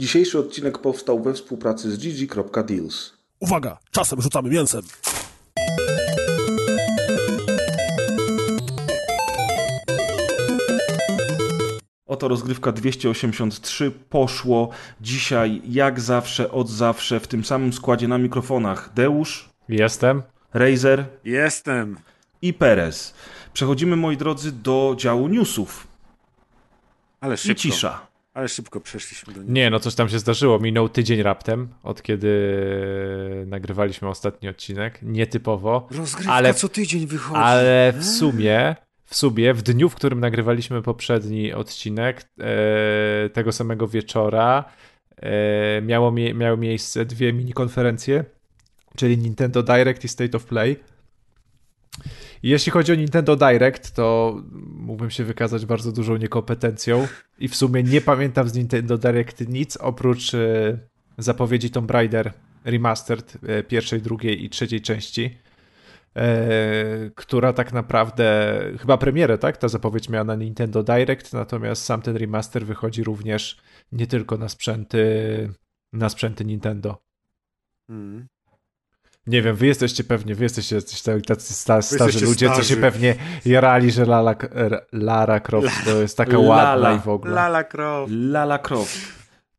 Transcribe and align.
Dzisiejszy 0.00 0.38
odcinek 0.38 0.78
powstał 0.78 1.22
we 1.22 1.34
współpracy 1.34 1.90
z 1.92 1.98
gg.deals. 1.98 3.12
Uwaga, 3.40 3.78
czasem 3.90 4.20
rzucamy 4.22 4.50
mięsem. 4.50 4.82
Oto 12.06 12.28
rozgrywka 12.28 12.72
283 12.72 13.90
poszło 13.90 14.70
dzisiaj, 15.00 15.62
jak 15.68 16.00
zawsze, 16.00 16.50
od 16.50 16.68
zawsze, 16.68 17.20
w 17.20 17.28
tym 17.28 17.44
samym 17.44 17.72
składzie 17.72 18.08
na 18.08 18.18
mikrofonach. 18.18 18.90
Deusz, 18.94 19.48
Jestem. 19.68 20.22
Razer 20.54 21.04
Jestem. 21.24 21.96
i 22.42 22.54
Perez. 22.54 23.14
Przechodzimy, 23.52 23.96
moi 23.96 24.16
drodzy, 24.16 24.52
do 24.52 24.94
działu 24.98 25.28
newsów. 25.28 25.86
Ale 27.20 27.34
I 27.34 27.38
szybko. 27.38 27.60
cisza. 27.62 28.09
Ale 28.34 28.48
szybko 28.48 28.80
przeszliśmy 28.80 29.34
do 29.34 29.42
niej. 29.42 29.52
Nie, 29.52 29.70
no 29.70 29.80
coś 29.80 29.94
tam 29.94 30.08
się 30.08 30.18
zdarzyło. 30.18 30.58
Minął 30.58 30.88
tydzień 30.88 31.22
raptem, 31.22 31.68
od 31.82 32.02
kiedy 32.02 32.30
nagrywaliśmy 33.46 34.08
ostatni 34.08 34.48
odcinek. 34.48 34.98
Nietypowo. 35.02 35.88
Rozgrywka 35.90 36.32
Ale- 36.32 36.54
co 36.54 36.68
tydzień 36.68 37.06
wychodzi. 37.06 37.40
Ale 37.40 37.92
w 37.96 38.04
sumie, 38.04 38.76
w 39.04 39.16
sumie, 39.16 39.54
w 39.54 39.62
dniu, 39.62 39.88
w 39.88 39.94
którym 39.94 40.20
nagrywaliśmy 40.20 40.82
poprzedni 40.82 41.52
odcinek, 41.52 42.24
e, 42.40 43.30
tego 43.30 43.52
samego 43.52 43.88
wieczora, 43.88 44.64
e, 45.16 45.82
miało, 45.82 46.12
miały 46.12 46.56
miejsce 46.56 47.04
dwie 47.04 47.32
mini 47.32 47.52
konferencje, 47.52 48.24
czyli 48.96 49.18
Nintendo 49.18 49.62
Direct 49.62 50.04
i 50.04 50.08
State 50.08 50.36
of 50.36 50.44
Play. 50.44 50.76
Jeśli 52.42 52.72
chodzi 52.72 52.92
o 52.92 52.94
Nintendo 52.94 53.36
Direct, 53.36 53.94
to 53.94 54.36
mógłbym 54.66 55.10
się 55.10 55.24
wykazać 55.24 55.66
bardzo 55.66 55.92
dużą 55.92 56.16
niekompetencją 56.16 57.08
i 57.38 57.48
w 57.48 57.56
sumie 57.56 57.82
nie 57.82 58.00
pamiętam 58.00 58.48
z 58.48 58.54
Nintendo 58.54 58.98
Direct 58.98 59.48
nic 59.48 59.76
oprócz 59.76 60.34
e, 60.34 60.78
zapowiedzi 61.18 61.70
Tomb 61.70 61.90
Raider 61.90 62.32
Remastered 62.64 63.38
e, 63.46 63.62
pierwszej, 63.62 64.02
drugiej 64.02 64.44
i 64.44 64.50
trzeciej 64.50 64.80
części 64.80 65.38
e, 66.16 67.10
która 67.14 67.52
tak 67.52 67.72
naprawdę, 67.72 68.56
chyba 68.80 68.98
premierę, 68.98 69.38
tak? 69.38 69.56
Ta 69.56 69.68
zapowiedź 69.68 70.08
miała 70.08 70.24
na 70.24 70.34
Nintendo 70.34 70.82
Direct, 70.82 71.32
natomiast 71.32 71.84
sam 71.84 72.02
ten 72.02 72.16
remaster 72.16 72.66
wychodzi 72.66 73.04
również 73.04 73.60
nie 73.92 74.06
tylko 74.06 74.36
na 74.36 74.48
sprzęty, 74.48 75.52
na 75.92 76.08
sprzęty 76.08 76.44
Nintendo. 76.44 77.02
Mm. 77.88 78.26
Nie 79.30 79.42
wiem, 79.42 79.56
wy 79.56 79.66
jesteście 79.66 80.04
pewnie, 80.04 80.34
wy 80.34 80.44
jesteście 80.44 80.76
tacy 81.26 81.54
sta, 81.54 81.82
starzy 81.82 82.04
jesteście 82.04 82.26
ludzie, 82.26 82.48
co 82.48 82.54
się 82.54 82.62
starzy. 82.62 82.80
pewnie 82.80 83.14
jarali, 83.44 83.90
że 83.90 84.06
Lara, 84.06 84.36
Lara 84.92 85.40
Croft 85.40 85.84
to 85.84 85.90
jest 85.90 86.16
taka 86.16 86.38
Lala. 86.38 86.48
ładna 86.48 86.94
i 86.94 86.98
w 86.98 87.08
ogóle. 87.08 87.34
Lala 87.34 87.64
Croft. 87.64 88.12
Lala 88.16 88.58
Croft. 88.58 88.98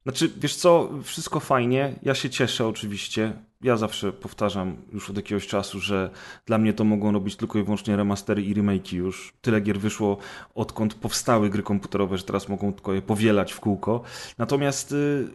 Znaczy, 0.04 0.32
wiesz 0.38 0.56
co, 0.56 0.90
wszystko 1.04 1.40
fajnie, 1.40 1.94
ja 2.04 2.16
się 2.16 2.30
cieszę 2.30 2.68
oczywiście. 2.68 3.34
Ja 3.62 3.78
zawsze 3.78 4.14
powtarzam 4.14 4.78
już 4.94 5.10
od 5.10 5.18
jakiegoś 5.18 5.48
czasu, 5.48 5.80
że 5.80 6.10
dla 6.46 6.58
mnie 6.58 6.74
to 6.74 6.84
mogą 6.84 7.12
robić 7.12 7.36
tylko 7.36 7.60
i 7.60 7.64
wyłącznie 7.64 7.96
remastery 7.96 8.42
i 8.42 8.56
remake'i 8.56 8.96
już. 8.96 9.34
Tyle 9.42 9.62
gier 9.62 9.80
wyszło, 9.80 10.18
odkąd 10.56 10.94
powstały 10.94 11.50
gry 11.50 11.64
komputerowe, 11.64 12.18
że 12.18 12.24
teraz 12.24 12.50
mogą 12.50 12.74
tylko 12.74 12.94
je 12.94 13.02
powielać 13.02 13.54
w 13.54 13.60
kółko. 13.60 14.02
Natomiast 14.38 14.92
y, 14.92 15.28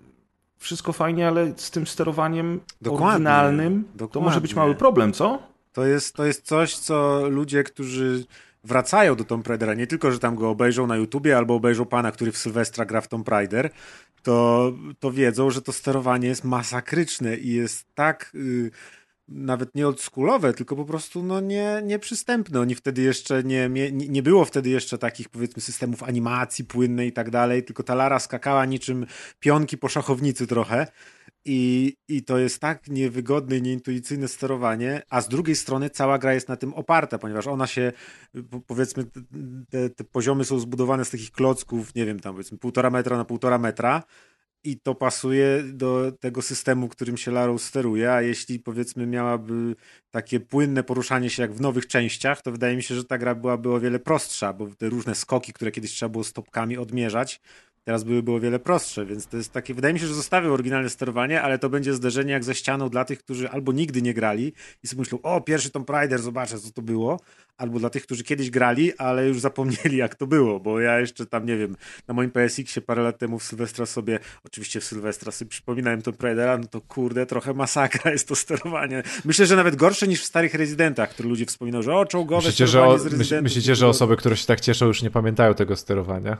wszystko 0.58 0.92
fajnie, 0.92 1.28
ale 1.28 1.52
z 1.56 1.70
tym 1.70 1.86
sterowaniem 1.86 2.60
Dokładnie, 2.80 3.08
oryginalnym 3.08 3.84
to 3.84 3.98
dokładnie. 3.98 4.28
może 4.28 4.40
być 4.40 4.54
mały 4.54 4.74
problem, 4.74 5.12
co? 5.12 5.42
To 5.72 5.86
jest, 5.86 6.14
to 6.14 6.24
jest 6.24 6.42
coś, 6.46 6.76
co 6.76 7.28
ludzie, 7.28 7.64
którzy 7.64 8.24
wracają 8.64 9.16
do 9.16 9.24
Tomb 9.24 9.46
Raidera, 9.48 9.74
nie 9.74 9.86
tylko, 9.86 10.12
że 10.12 10.18
tam 10.18 10.36
go 10.36 10.50
obejrzą 10.50 10.86
na 10.86 10.96
YouTubie 10.96 11.36
albo 11.36 11.54
obejrzą 11.54 11.84
pana, 11.84 12.12
który 12.12 12.32
w 12.32 12.38
Sylwestra 12.38 12.84
gra 12.84 13.00
w 13.00 13.08
Tomb 13.08 13.28
Raider, 13.28 13.70
to, 14.22 14.72
to 15.00 15.12
wiedzą, 15.12 15.50
że 15.50 15.62
to 15.62 15.72
sterowanie 15.72 16.28
jest 16.28 16.44
masakryczne 16.44 17.36
i 17.36 17.52
jest 17.52 17.86
tak 17.94 18.32
y, 18.34 18.70
nawet 19.28 19.74
nie 19.74 19.86
oldschoolowe, 19.86 20.52
tylko 20.52 20.76
po 20.76 20.84
prostu 20.84 21.22
no 21.22 21.40
nie, 21.40 21.82
nieprzystępne. 21.84 22.60
Oni 22.60 22.74
wtedy 22.74 23.02
jeszcze 23.02 23.44
nie, 23.44 23.68
nie, 23.68 23.92
nie 23.92 24.22
było 24.22 24.44
wtedy 24.44 24.70
jeszcze 24.70 24.98
takich 24.98 25.28
powiedzmy 25.28 25.62
systemów 25.62 26.02
animacji 26.02 26.64
płynnej 26.64 27.08
i 27.08 27.12
tak 27.12 27.30
dalej, 27.30 27.64
tylko 27.64 27.82
ta 27.82 27.94
Lara 27.94 28.18
skakała 28.18 28.64
niczym 28.64 29.06
pionki 29.40 29.78
po 29.78 29.88
szachownicy 29.88 30.46
trochę. 30.46 30.86
I, 31.48 31.96
I 32.08 32.22
to 32.22 32.38
jest 32.38 32.60
tak 32.60 32.88
niewygodne 32.88 33.56
i 33.56 33.62
nieintuicyjne 33.62 34.28
sterowanie, 34.28 35.02
a 35.10 35.20
z 35.20 35.28
drugiej 35.28 35.56
strony 35.56 35.90
cała 35.90 36.18
gra 36.18 36.34
jest 36.34 36.48
na 36.48 36.56
tym 36.56 36.74
oparta, 36.74 37.18
ponieważ 37.18 37.46
ona 37.46 37.66
się, 37.66 37.92
po- 38.50 38.60
powiedzmy, 38.60 39.04
te, 39.70 39.90
te 39.90 40.04
poziomy 40.04 40.44
są 40.44 40.58
zbudowane 40.58 41.04
z 41.04 41.10
takich 41.10 41.30
klocków, 41.30 41.94
nie 41.94 42.06
wiem, 42.06 42.20
tam 42.20 42.34
powiedzmy 42.34 42.58
półtora 42.58 42.90
metra 42.90 43.16
na 43.16 43.24
półtora 43.24 43.58
metra 43.58 44.02
i 44.66 44.80
to 44.80 44.94
pasuje 44.94 45.62
do 45.62 46.12
tego 46.20 46.42
systemu, 46.42 46.88
którym 46.88 47.16
się 47.16 47.30
Larą 47.30 47.58
steruje, 47.58 48.12
a 48.12 48.22
jeśli 48.22 48.58
powiedzmy 48.58 49.06
miałaby 49.06 49.76
takie 50.10 50.40
płynne 50.40 50.82
poruszanie 50.82 51.30
się 51.30 51.42
jak 51.42 51.52
w 51.52 51.60
nowych 51.60 51.86
częściach, 51.86 52.42
to 52.42 52.52
wydaje 52.52 52.76
mi 52.76 52.82
się, 52.82 52.94
że 52.94 53.04
ta 53.04 53.18
gra 53.18 53.34
byłaby 53.34 53.72
o 53.72 53.80
wiele 53.80 53.98
prostsza, 53.98 54.52
bo 54.52 54.66
te 54.78 54.88
różne 54.88 55.14
skoki, 55.14 55.52
które 55.52 55.70
kiedyś 55.70 55.90
trzeba 55.92 56.08
było 56.08 56.24
stopkami 56.24 56.76
odmierzać, 56.76 57.40
teraz 57.84 58.04
byłyby 58.04 58.32
o 58.32 58.40
wiele 58.40 58.58
prostsze, 58.58 59.06
więc 59.06 59.26
to 59.26 59.36
jest 59.36 59.52
takie, 59.52 59.74
wydaje 59.74 59.94
mi 59.94 60.00
się, 60.00 60.06
że 60.06 60.14
zostawią 60.14 60.52
oryginalne 60.52 60.90
sterowanie, 60.90 61.42
ale 61.42 61.58
to 61.58 61.68
będzie 61.68 61.94
zderzenie 61.94 62.32
jak 62.32 62.44
ze 62.44 62.54
ścianą 62.54 62.88
dla 62.88 63.04
tych, 63.04 63.18
którzy 63.18 63.50
albo 63.50 63.72
nigdy 63.72 64.02
nie 64.02 64.14
grali 64.14 64.52
i 64.82 64.88
sobie 64.88 65.00
myślą, 65.00 65.18
o, 65.22 65.40
pierwszy 65.40 65.70
Tomb 65.70 65.90
Raider, 65.90 66.22
zobaczę, 66.22 66.58
co 66.58 66.70
to 66.70 66.82
było, 66.82 67.20
albo 67.58 67.78
dla 67.78 67.90
tych, 67.90 68.02
którzy 68.02 68.24
kiedyś 68.24 68.50
grali, 68.50 68.98
ale 68.98 69.26
już 69.28 69.40
zapomnieli, 69.40 69.96
jak 69.96 70.14
to 70.14 70.26
było, 70.26 70.60
bo 70.60 70.80
ja 70.80 71.00
jeszcze 71.00 71.26
tam, 71.26 71.46
nie 71.46 71.56
wiem, 71.56 71.76
na 72.08 72.14
moim 72.14 72.30
PSX-ie 72.30 72.86
parę 72.86 73.02
lat 73.02 73.18
temu 73.18 73.38
w 73.38 73.42
Sylwestra 73.42 73.86
sobie, 73.86 74.18
oczywiście 74.44 74.80
w 74.80 74.84
Sylwestra 74.84 75.32
sobie 75.32 75.48
przypominałem 75.48 76.02
Tomb 76.02 76.22
Raidera, 76.22 76.58
no 76.58 76.66
to 76.66 76.80
kurde, 76.80 77.26
trochę 77.26 77.54
masakra 77.54 78.10
jest 78.16 78.28
to 78.28 78.34
sterowanie. 78.34 79.02
Myślę, 79.24 79.46
że 79.46 79.56
nawet 79.56 79.76
gorsze 79.76 80.08
niż 80.08 80.20
w 80.22 80.24
starych 80.24 80.54
Rezydentach, 80.54 81.10
które 81.10 81.28
ludzie 81.28 81.46
wspominają, 81.46 81.82
że 81.82 81.94
o, 81.94 82.06
czołgowe 82.06 82.42
Myślicie, 82.42 82.66
że, 82.66 82.70
sterowanie 82.70 82.94
o, 82.94 82.98
z 82.98 83.04
myśl, 83.04 83.18
Rezydentów. 83.18 83.42
myślicie, 83.44 83.74
że 83.74 83.88
osoby, 83.88 84.16
które 84.16 84.36
się 84.36 84.46
tak 84.46 84.60
cieszą, 84.60 84.86
już 84.86 85.02
nie 85.02 85.10
pamiętają 85.10 85.54
tego 85.54 85.76
sterowania? 85.76 86.36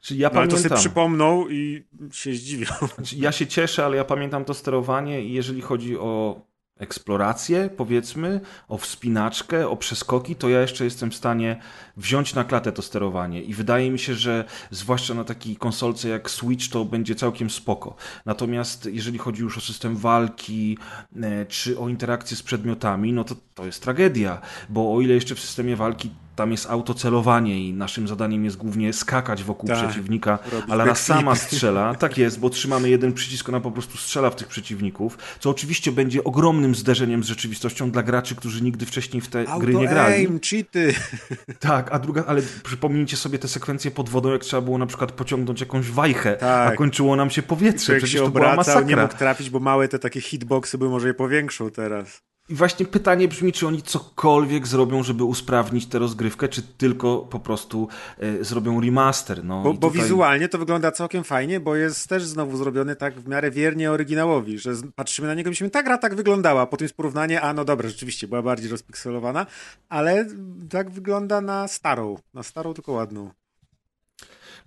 Czyli 0.00 0.20
ja 0.20 0.28
No, 0.28 0.38
ale 0.40 0.48
to 0.48 0.50
pamiętam. 0.56 0.70
sobie 0.78 0.80
przypomną 0.80 1.48
i 1.48 1.84
się 2.12 2.34
zdziwią. 2.34 2.66
Znaczy, 2.94 3.16
Ja 3.16 3.32
się 3.32 3.46
cieszę, 3.46 3.84
ale 3.84 3.96
ja 3.96 4.04
pamiętam 4.04 4.44
to 4.44 4.54
sterowanie 4.54 5.22
i 5.24 5.32
jeżeli 5.32 5.60
chodzi 5.62 5.96
o 5.98 6.40
eksplorację, 6.78 7.70
powiedzmy, 7.76 8.40
o 8.68 8.78
wspinaczkę, 8.78 9.68
o 9.68 9.76
przeskoki, 9.76 10.36
to 10.36 10.48
ja 10.48 10.60
jeszcze 10.60 10.84
jestem 10.84 11.10
w 11.10 11.14
stanie 11.14 11.60
wziąć 11.96 12.34
na 12.34 12.44
klatę 12.44 12.72
to 12.72 12.82
sterowanie 12.82 13.42
i 13.42 13.54
wydaje 13.54 13.90
mi 13.90 13.98
się, 13.98 14.14
że 14.14 14.44
zwłaszcza 14.70 15.14
na 15.14 15.24
takiej 15.24 15.56
konsolce 15.56 16.08
jak 16.08 16.30
Switch 16.30 16.68
to 16.68 16.84
będzie 16.84 17.14
całkiem 17.14 17.50
spoko. 17.50 17.96
Natomiast 18.26 18.88
jeżeli 18.92 19.18
chodzi 19.18 19.42
już 19.42 19.58
o 19.58 19.60
system 19.60 19.96
walki 19.96 20.78
e, 21.22 21.46
czy 21.46 21.78
o 21.78 21.88
interakcję 21.88 22.36
z 22.36 22.42
przedmiotami, 22.42 23.12
no 23.12 23.24
to 23.24 23.34
to 23.54 23.66
jest 23.66 23.82
tragedia, 23.82 24.40
bo 24.68 24.94
o 24.94 25.00
ile 25.00 25.14
jeszcze 25.14 25.34
w 25.34 25.40
systemie 25.40 25.76
walki 25.76 26.10
tam 26.36 26.50
jest 26.52 26.70
autocelowanie 26.70 27.68
i 27.68 27.72
naszym 27.72 28.08
zadaniem 28.08 28.44
jest 28.44 28.56
głównie 28.56 28.92
skakać 28.92 29.44
wokół 29.44 29.68
Tak. 29.68 29.78
przeciwnika, 29.78 30.38
Robić 30.52 30.70
a 30.70 30.74
Lara 30.74 30.90
backflipy. 30.90 31.18
sama 31.20 31.34
strzela. 31.34 31.94
Tak 31.94 32.18
jest, 32.18 32.40
bo 32.40 32.50
trzymamy 32.50 32.90
jeden 32.90 33.12
przycisk, 33.12 33.48
ona 33.48 33.60
po 33.60 33.70
prostu 33.70 33.96
strzela 33.98 34.30
w 34.30 34.36
tych 34.36 34.48
przeciwników, 34.48 35.18
co 35.40 35.50
oczywiście 35.50 35.92
będzie 35.92 36.24
ogromnym 36.24 36.74
zderzeniem 36.74 37.24
z 37.24 37.26
rzeczywistością 37.26 37.90
dla 37.90 38.02
graczy, 38.02 38.34
którzy 38.34 38.62
nigdy 38.62 38.86
wcześniej 38.86 39.20
w 39.20 39.28
te 39.28 39.44
gry 39.60 39.74
nie 39.74 39.88
grali. 39.88 39.98
Auto-aim, 40.26 40.40
cheaty. 40.50 40.94
Tak, 41.60 41.92
a 41.92 41.98
druga, 41.98 42.24
ale 42.26 42.42
przypomnijcie 42.64 43.16
sobie 43.16 43.38
te 43.38 43.48
sekwencje 43.48 43.90
pod 43.90 44.08
wodą, 44.08 44.32
jak 44.32 44.40
trzeba 44.42 44.60
było 44.62 44.78
na 44.78 44.86
przykład 44.86 45.12
pociągnąć 45.12 45.60
jakąś 45.60 45.90
wajchę, 45.90 46.36
Tak. 46.36 46.72
a 46.72 46.76
kończyło 46.76 47.16
nam 47.16 47.30
się 47.30 47.42
powietrze. 47.42 47.86
Człowiek 47.86 48.02
Przecież 48.02 48.20
się 48.20 48.24
to 48.26 48.30
była 48.30 48.52
obracał, 48.52 48.74
nie 48.74 48.80
masakra. 48.80 49.02
mógł 49.02 49.16
trafić, 49.16 49.50
bo 49.50 49.60
małe 49.60 49.88
te 49.88 49.98
takie 49.98 50.20
hitboxy 50.20 50.78
by 50.78 50.88
może 50.88 51.08
je 51.08 51.14
powiększą 51.14 51.70
teraz. 51.70 52.22
I 52.48 52.54
właśnie 52.54 52.86
pytanie 52.86 53.28
brzmi, 53.28 53.52
czy 53.52 53.66
oni 53.66 53.82
cokolwiek 53.82 54.66
zrobią, 54.66 55.02
żeby 55.02 55.24
usprawnić 55.24 55.86
tę 55.86 55.98
rozgrywkę, 55.98 56.48
czy 56.48 56.62
tylko 56.62 57.18
po 57.18 57.40
prostu 57.40 57.88
e, 58.18 58.44
zrobią 58.44 58.80
remaster. 58.80 59.44
No, 59.44 59.62
Bo, 59.62 59.70
i 59.70 59.78
bo 59.78 59.88
tutaj- 59.88 60.02
wizualnie 60.02 60.48
to 60.48 60.58
wygląda 60.58 60.92
całkiem 60.92 61.24
fajnie, 61.24 61.60
bo 61.60 61.76
jest 61.76 62.08
też 62.08 62.24
znowu 62.24 62.56
zrobiony 62.56 62.96
tak 62.96 63.20
w 63.20 63.28
miarę 63.28 63.50
wiernie 63.50 63.90
oryginałowi, 63.90 64.58
że 64.58 64.72
patrzymy 64.94 65.28
na 65.28 65.34
niego 65.34 65.48
i 65.48 65.50
myślimy, 65.50 65.70
ta 65.70 65.82
gra 65.82 65.98
tak 65.98 66.14
wyglądała, 66.14 66.66
potem 66.66 66.84
jest 66.84 66.96
porównanie, 66.96 67.40
a 67.40 67.52
no 67.52 67.64
dobra, 67.64 67.88
rzeczywiście 67.88 68.28
była 68.28 68.42
bardziej 68.42 68.70
rozpikselowana, 68.70 69.46
ale 69.88 70.26
tak 70.70 70.90
wygląda 70.90 71.40
na 71.40 71.68
starą, 71.68 72.16
na 72.34 72.42
starą 72.42 72.74
tylko 72.74 72.92
ładną. 72.92 73.30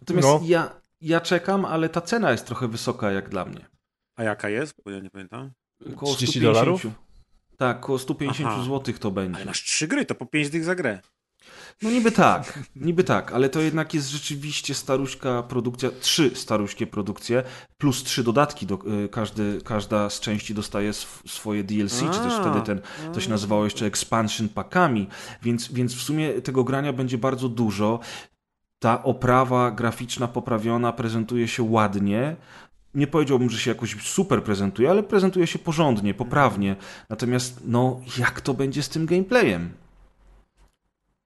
Natomiast 0.02 0.28
No. 0.28 0.42
ja, 0.44 0.72
ja 1.02 1.22
czekam, 1.22 1.66
ale 1.66 1.90
ta 1.90 2.02
cena 2.02 2.32
jest 2.32 2.46
trochę 2.46 2.68
wysoka 2.68 3.12
jak 3.12 3.30
dla 3.30 3.46
mnie. 3.46 3.66
A 4.16 4.24
jaka 4.24 4.50
jest? 4.50 4.74
Bo 4.86 4.92
ja 4.92 5.00
nie 5.00 5.10
pamiętam. 5.10 5.52
Około 5.94 6.16
30 6.16 6.40
150. 6.40 6.44
dolarów? 6.44 7.09
Tak, 7.60 7.78
około 7.78 8.00
150 8.00 8.50
Aha. 8.54 8.64
zł 8.64 8.94
to 9.00 9.12
będzie. 9.12 9.36
Ale 9.36 9.46
masz 9.46 9.64
trzy 9.64 9.88
gry, 9.88 10.06
to 10.06 10.16
po 10.16 10.26
pięć 10.26 10.50
dych 10.50 10.64
za 10.64 10.76
grę. 10.76 11.00
No 11.82 11.92
niby 11.92 12.12
tak, 12.12 12.60
niby 12.76 13.04
tak, 13.04 13.32
ale 13.32 13.50
to 13.50 13.62
jednak 13.62 13.94
jest 13.94 14.10
rzeczywiście 14.10 14.74
staruśka 14.74 15.44
produkcja, 15.44 15.90
trzy 16.02 16.32
staruśkie 16.36 16.88
produkcje, 16.88 17.44
plus 17.78 18.04
trzy 18.04 18.24
dodatki, 18.24 18.66
do, 18.66 18.80
y, 19.06 19.10
każdy, 19.10 19.62
każda 19.66 20.10
z 20.10 20.20
części 20.20 20.54
dostaje 20.54 20.90
sw 20.90 21.28
swoje 21.28 21.64
DLC, 21.64 22.00
czy 22.00 22.20
też 22.20 22.34
A. 22.34 22.42
wtedy 22.42 22.62
ten, 22.66 22.82
to 23.14 23.22
się 23.22 23.30
nazywało 23.30 23.64
jeszcze 23.64 23.86
expansion 23.86 24.50
packami, 24.50 25.08
więc, 25.42 25.72
więc 25.72 25.96
w 25.96 26.02
sumie 26.02 26.42
tego 26.42 26.64
grania 26.64 26.94
będzie 26.94 27.18
bardzo 27.18 27.50
dużo. 27.50 28.00
Ta 28.80 29.04
oprawa 29.04 29.72
graficzna 29.72 30.28
poprawiona 30.28 30.94
prezentuje 30.94 31.48
się 31.48 31.64
ładnie, 31.64 32.36
nie 32.94 33.08
powiedziałbym, 33.08 33.50
że 33.50 33.58
się 33.58 33.72
jakoś 33.72 34.04
super 34.04 34.44
prezentuje, 34.44 34.90
ale 34.90 35.04
prezentuje 35.04 35.48
się 35.48 35.60
porządnie, 35.60 36.14
poprawnie. 36.14 36.76
Natomiast, 37.10 37.62
no, 37.66 38.02
jak 38.18 38.42
to 38.42 38.54
będzie 38.54 38.84
z 38.84 38.90
tym 38.90 39.06
gameplayem? 39.06 39.74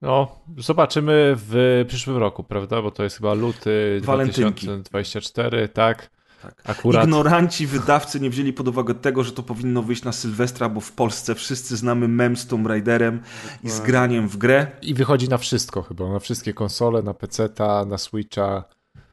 No, 0.01 0.39
zobaczymy 0.57 1.33
w 1.36 1.86
przyszłym 1.88 2.18
roku, 2.18 2.44
prawda? 2.44 2.81
Bo 2.81 2.92
to 2.92 3.04
jest 3.04 3.18
chyba 3.18 3.33
luty 3.33 4.01
Walentynki. 4.04 4.65
2024, 4.65 5.69
tak? 5.69 6.10
Tak. 6.44 6.62
Akurat. 6.65 7.04
Ignoranci 7.04 7.68
wydawcy 7.68 8.19
nie 8.19 8.30
wzięli 8.30 8.54
pod 8.54 8.68
uwagę 8.68 8.95
tego, 8.95 9.24
że 9.24 9.31
to 9.31 9.44
powinno 9.44 9.83
wyjść 9.83 10.04
na 10.04 10.12
Sylwestra, 10.12 10.69
bo 10.69 10.81
w 10.81 10.92
Polsce 10.92 11.36
wszyscy 11.36 11.77
znamy 11.77 12.07
mem 12.07 12.38
z 12.38 12.48
Tomb 12.48 12.68
Raiderem 12.68 13.21
i 13.63 13.69
z 13.69 13.80
graniem 13.80 14.27
w 14.27 14.38
grę. 14.38 14.68
I 14.81 14.94
wychodzi 14.94 15.30
na 15.30 15.38
wszystko 15.38 15.81
chyba, 15.81 16.10
na 16.10 16.19
wszystkie 16.19 16.54
konsole, 16.54 17.01
na 17.01 17.13
PC-ta, 17.13 17.86
na 17.86 17.98
Switcha. 17.98 18.63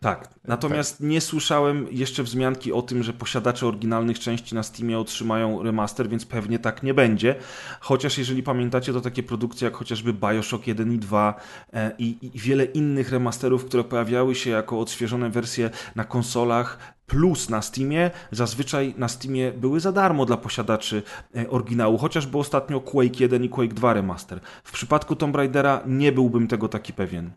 Tak, 0.03 0.29
natomiast 0.45 1.01
nie 1.01 1.21
słyszałem 1.21 1.87
jeszcze 1.91 2.23
wzmianki 2.23 2.73
o 2.73 2.83
tym, 2.83 3.03
że 3.03 3.13
posiadacze 3.13 3.67
oryginalnych 3.67 4.19
części 4.19 4.55
na 4.55 4.63
Steamie 4.63 4.99
otrzymają 4.99 5.63
remaster, 5.63 6.09
więc 6.09 6.27
pewnie 6.27 6.59
tak 6.59 6.83
nie 6.83 6.95
będzie. 6.95 7.35
Chociaż 7.81 8.19
jeżeli 8.19 8.43
pamiętacie, 8.43 8.93
to 8.93 9.01
takie 9.01 9.23
produkcje 9.23 9.65
jak 9.65 9.75
chociażby 9.75 10.13
Bioshock 10.13 10.67
1 10.67 10.93
i 10.93 10.99
2 10.99 11.35
e, 11.73 11.93
i, 11.99 12.17
i 12.23 12.39
wiele 12.39 12.65
innych 12.65 13.11
remasterów, 13.11 13.65
które 13.65 13.85
pojawiały 13.85 14.35
się 14.35 14.51
jako 14.51 14.81
odświeżone 14.81 15.31
wersje 15.31 15.71
na 15.97 16.05
konsolach, 16.05 16.79
plus 17.07 17.49
na 17.49 17.63
Steamie, 17.63 18.11
zazwyczaj 18.31 18.95
na 18.99 19.09
Steamie 19.09 19.53
były 19.53 19.81
za 19.81 19.93
darmo 19.93 20.27
dla 20.27 20.37
posiadaczy 20.37 21.03
e, 21.37 21.51
oryginału, 21.51 21.99
chociażby 21.99 22.39
ostatnio 22.39 22.81
Quake 22.81 23.21
1 23.21 23.45
i 23.45 23.49
Quake 23.49 23.75
2 23.75 23.93
remaster. 23.93 24.41
W 24.65 24.73
przypadku 24.73 25.17
Tomb 25.17 25.37
Raidera 25.37 25.83
nie 25.87 26.13
byłbym 26.13 26.49
tego 26.49 26.69
taki 26.69 26.93
pewien. 26.93 27.31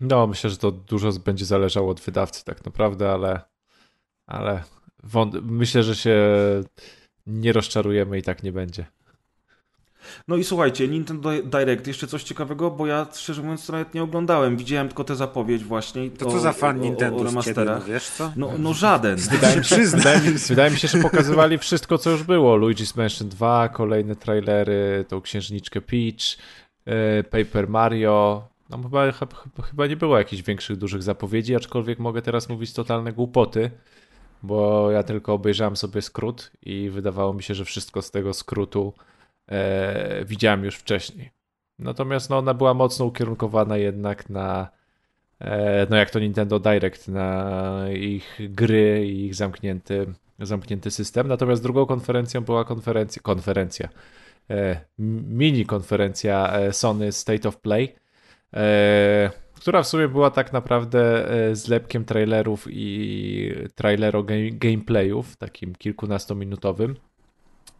No, 0.00 0.26
myślę, 0.26 0.50
że 0.50 0.56
to 0.56 0.70
dużo 0.72 1.12
będzie 1.12 1.44
zależało 1.44 1.90
od 1.90 2.00
wydawcy 2.00 2.44
tak 2.44 2.64
naprawdę, 2.64 3.12
ale, 3.12 3.40
ale 4.26 4.62
wąt- 5.04 5.42
myślę, 5.42 5.82
że 5.82 5.96
się 5.96 6.16
nie 7.26 7.52
rozczarujemy 7.52 8.18
i 8.18 8.22
tak 8.22 8.42
nie 8.42 8.52
będzie. 8.52 8.86
No 10.28 10.36
i 10.36 10.44
słuchajcie, 10.44 10.88
Nintendo 10.88 11.30
Direct, 11.44 11.86
jeszcze 11.86 12.06
coś 12.06 12.22
ciekawego, 12.22 12.70
bo 12.70 12.86
ja 12.86 13.06
szczerze 13.14 13.42
mówiąc 13.42 13.66
to 13.66 13.72
nawet 13.72 13.94
nie 13.94 14.02
oglądałem, 14.02 14.56
widziałem 14.56 14.88
tylko 14.88 15.04
tę 15.04 15.16
zapowiedź 15.16 15.64
właśnie. 15.64 16.10
To 16.10 16.26
o, 16.26 16.30
co 16.30 16.40
za 16.40 16.52
fan 16.52 16.80
o, 16.80 16.82
Nintendo 16.82 17.16
o, 17.16 17.18
o 17.18 17.20
ciebie, 17.20 17.30
remasterach. 17.30 17.84
wiesz 17.84 18.08
co? 18.08 18.32
No, 18.36 18.50
no 18.58 18.74
żaden. 18.74 19.16
Wydaje 19.16 19.56
mi, 19.58 19.64
się, 19.64 19.76
wydaje, 19.76 20.20
mi, 20.20 20.30
wydaje 20.38 20.70
mi 20.70 20.78
się, 20.78 20.88
że 20.88 20.98
pokazywali 20.98 21.58
wszystko, 21.58 21.98
co 21.98 22.10
już 22.10 22.22
było. 22.22 22.58
Luigi's 22.58 22.96
Mansion 22.96 23.28
2, 23.28 23.68
kolejne 23.68 24.16
trailery, 24.16 25.04
tą 25.08 25.20
księżniczkę 25.20 25.80
Peach, 25.80 26.36
e, 26.84 27.24
Paper 27.24 27.68
Mario. 27.68 28.48
No 28.70 28.82
chyba, 28.82 29.12
chyba, 29.70 29.86
nie 29.86 29.96
było 29.96 30.18
jakichś 30.18 30.42
większych, 30.42 30.76
dużych 30.76 31.02
zapowiedzi, 31.02 31.56
aczkolwiek 31.56 31.98
mogę 31.98 32.22
teraz 32.22 32.48
mówić 32.48 32.72
totalne 32.72 33.12
głupoty, 33.12 33.70
bo 34.42 34.90
ja 34.90 35.02
tylko 35.02 35.32
obejrzałem 35.32 35.76
sobie 35.76 36.02
skrót 36.02 36.50
i 36.62 36.90
wydawało 36.90 37.34
mi 37.34 37.42
się, 37.42 37.54
że 37.54 37.64
wszystko 37.64 38.02
z 38.02 38.10
tego 38.10 38.34
skrótu 38.34 38.92
e, 39.48 40.24
widziałem 40.24 40.64
już 40.64 40.76
wcześniej. 40.76 41.30
Natomiast 41.78 42.30
no, 42.30 42.38
ona 42.38 42.54
była 42.54 42.74
mocno 42.74 43.04
ukierunkowana 43.04 43.76
jednak 43.76 44.30
na, 44.30 44.68
e, 45.40 45.86
no 45.90 45.96
jak 45.96 46.10
to 46.10 46.18
Nintendo 46.18 46.58
Direct, 46.58 47.08
na 47.08 47.74
ich 47.92 48.38
gry 48.40 49.06
i 49.06 49.26
ich 49.26 49.34
zamknięty, 49.34 50.06
zamknięty 50.38 50.90
system. 50.90 51.28
Natomiast 51.28 51.62
drugą 51.62 51.86
konferencją 51.86 52.40
była 52.40 52.64
konferencja, 52.64 53.22
konferencja 53.22 53.88
e, 54.50 54.80
mini 54.98 55.66
konferencja 55.66 56.52
e, 56.52 56.72
Sony 56.72 57.12
State 57.12 57.48
of 57.48 57.56
Play, 57.56 57.96
która 59.54 59.82
w 59.82 59.86
sumie 59.86 60.08
była 60.08 60.30
tak 60.30 60.52
naprawdę 60.52 61.30
e, 61.30 61.56
zlepkiem 61.56 62.04
trailerów 62.04 62.66
i 62.70 63.52
trailero 63.74 64.22
game, 64.22 64.50
gameplayów, 64.50 65.36
takim 65.36 65.74
kilkunastominutowym. 65.74 66.96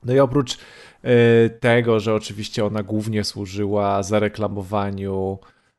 No 0.04 0.14
i 0.14 0.18
oprócz 0.18 0.58
e, 1.02 1.50
tego, 1.50 2.00
że 2.00 2.14
oczywiście 2.14 2.64
ona 2.64 2.82
głównie 2.82 3.24
służyła 3.24 4.02
zareklamowaniu 4.02 5.38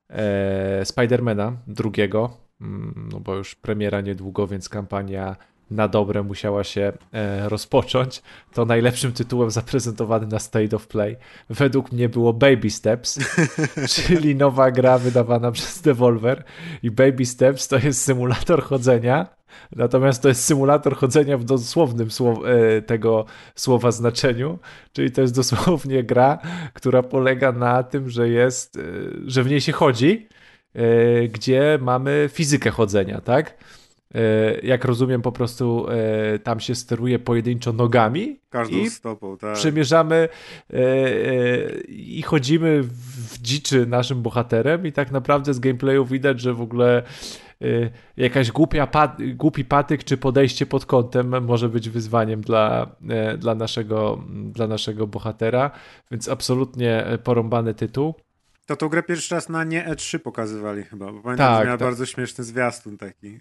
e, 0.10 0.86
Spidermana 0.86 1.54
drugiego, 1.68 2.38
mm, 2.62 3.10
no 3.12 3.20
bo 3.20 3.36
już 3.36 3.56
premiera 3.56 4.02
niedługo, 4.02 4.48
więc 4.48 4.70
kampania 4.70 5.36
na 5.72 5.88
dobre 5.88 6.24
musiała 6.24 6.64
się 6.64 6.94
e, 7.14 7.50
rozpocząć, 7.50 8.22
to 8.54 8.66
najlepszym 8.66 9.12
tytułem 9.12 9.52
zaprezentowanym 9.52 10.30
na 10.30 10.40
State 10.40 10.76
of 10.76 10.88
Play. 10.88 11.18
Według 11.50 11.92
mnie 11.92 12.10
było 12.10 12.34
Baby 12.34 12.70
Steps, 12.70 13.20
czyli 13.96 14.36
nowa 14.36 14.72
gra 14.72 14.98
wydawana 14.98 15.52
przez 15.52 15.82
Devolver. 15.82 16.44
I 16.84 16.92
Baby 16.92 17.26
Steps 17.26 17.68
to 17.68 17.78
jest 17.78 18.02
symulator 18.02 18.64
chodzenia, 18.64 19.28
natomiast 19.76 20.22
to 20.22 20.28
jest 20.28 20.44
symulator 20.44 20.96
chodzenia 20.96 21.38
w 21.38 21.44
dosłownym 21.44 22.12
słow 22.12 22.38
e, 22.46 22.82
tego 22.82 23.26
słowa 23.56 23.92
znaczeniu, 23.92 24.60
czyli 24.94 25.12
to 25.12 25.22
jest 25.22 25.36
dosłownie 25.36 26.04
gra, 26.04 26.38
która 26.74 27.04
polega 27.04 27.52
na 27.52 27.84
tym, 27.84 28.10
że 28.10 28.30
jest, 28.30 28.78
e, 28.78 28.82
że 29.26 29.44
w 29.44 29.50
niej 29.50 29.62
się 29.62 29.72
chodzi, 29.72 30.28
gdzie 31.30 31.80
mamy 31.82 32.30
fizykę 32.34 32.72
chodzenia, 32.72 33.22
tak? 33.22 33.58
E, 34.18 34.60
jak 34.64 34.86
rozumiem, 34.86 35.22
po 35.22 35.32
prostu 35.32 35.86
e, 35.90 36.40
tam 36.40 36.60
się 36.60 36.76
steruje 36.76 37.20
pojedynczo 37.20 37.74
nogami. 37.74 38.40
Każdą 38.50 38.78
i 38.78 38.90
stopą, 38.90 39.38
tak. 39.38 39.56
Przemierzamy 39.56 40.30
e, 40.74 40.80
i 41.88 42.22
chodzimy 42.22 42.84
w 42.84 43.42
dziczy 43.42 43.86
naszym 43.86 44.22
bohaterem, 44.22 44.88
i 44.88 44.92
tak 44.92 45.12
naprawdę 45.12 45.54
z 45.54 45.60
gameplayu 45.60 46.06
widać, 46.06 46.42
że 46.42 46.54
w 46.54 46.62
ogóle 46.62 47.04
jakaś 48.18 48.52
głupia 48.52 48.88
pat, 48.88 49.18
głupi 49.36 49.66
patyk 49.66 50.04
czy 50.04 50.18
podejście 50.18 50.66
pod 50.66 50.86
kątem 50.86 51.46
może 51.46 51.70
być 51.70 51.90
wyzwaniem 51.90 52.42
dla, 52.42 52.96
dla, 53.38 53.56
naszego, 53.56 54.24
dla 54.30 54.68
naszego 54.68 55.08
bohatera, 55.08 55.72
więc 56.12 56.30
absolutnie 56.30 57.06
porąbany 57.24 57.74
tytuł. 57.74 58.16
To 58.66 58.76
tą 58.76 58.90
grę 58.90 59.04
pierwszy 59.04 59.36
raz 59.36 59.50
na 59.50 59.64
nie 59.64 59.86
E3 59.90 60.20
pokazywali 60.20 60.84
chyba, 60.84 61.06
bo 61.06 61.22
pamiętam, 61.22 61.48
tak, 61.48 61.60
że 61.60 61.66
miała 61.66 61.78
tak. 61.78 61.88
bardzo 61.88 62.06
śmieszny 62.06 62.44
zwiastun 62.44 62.98
taki. 62.98 63.40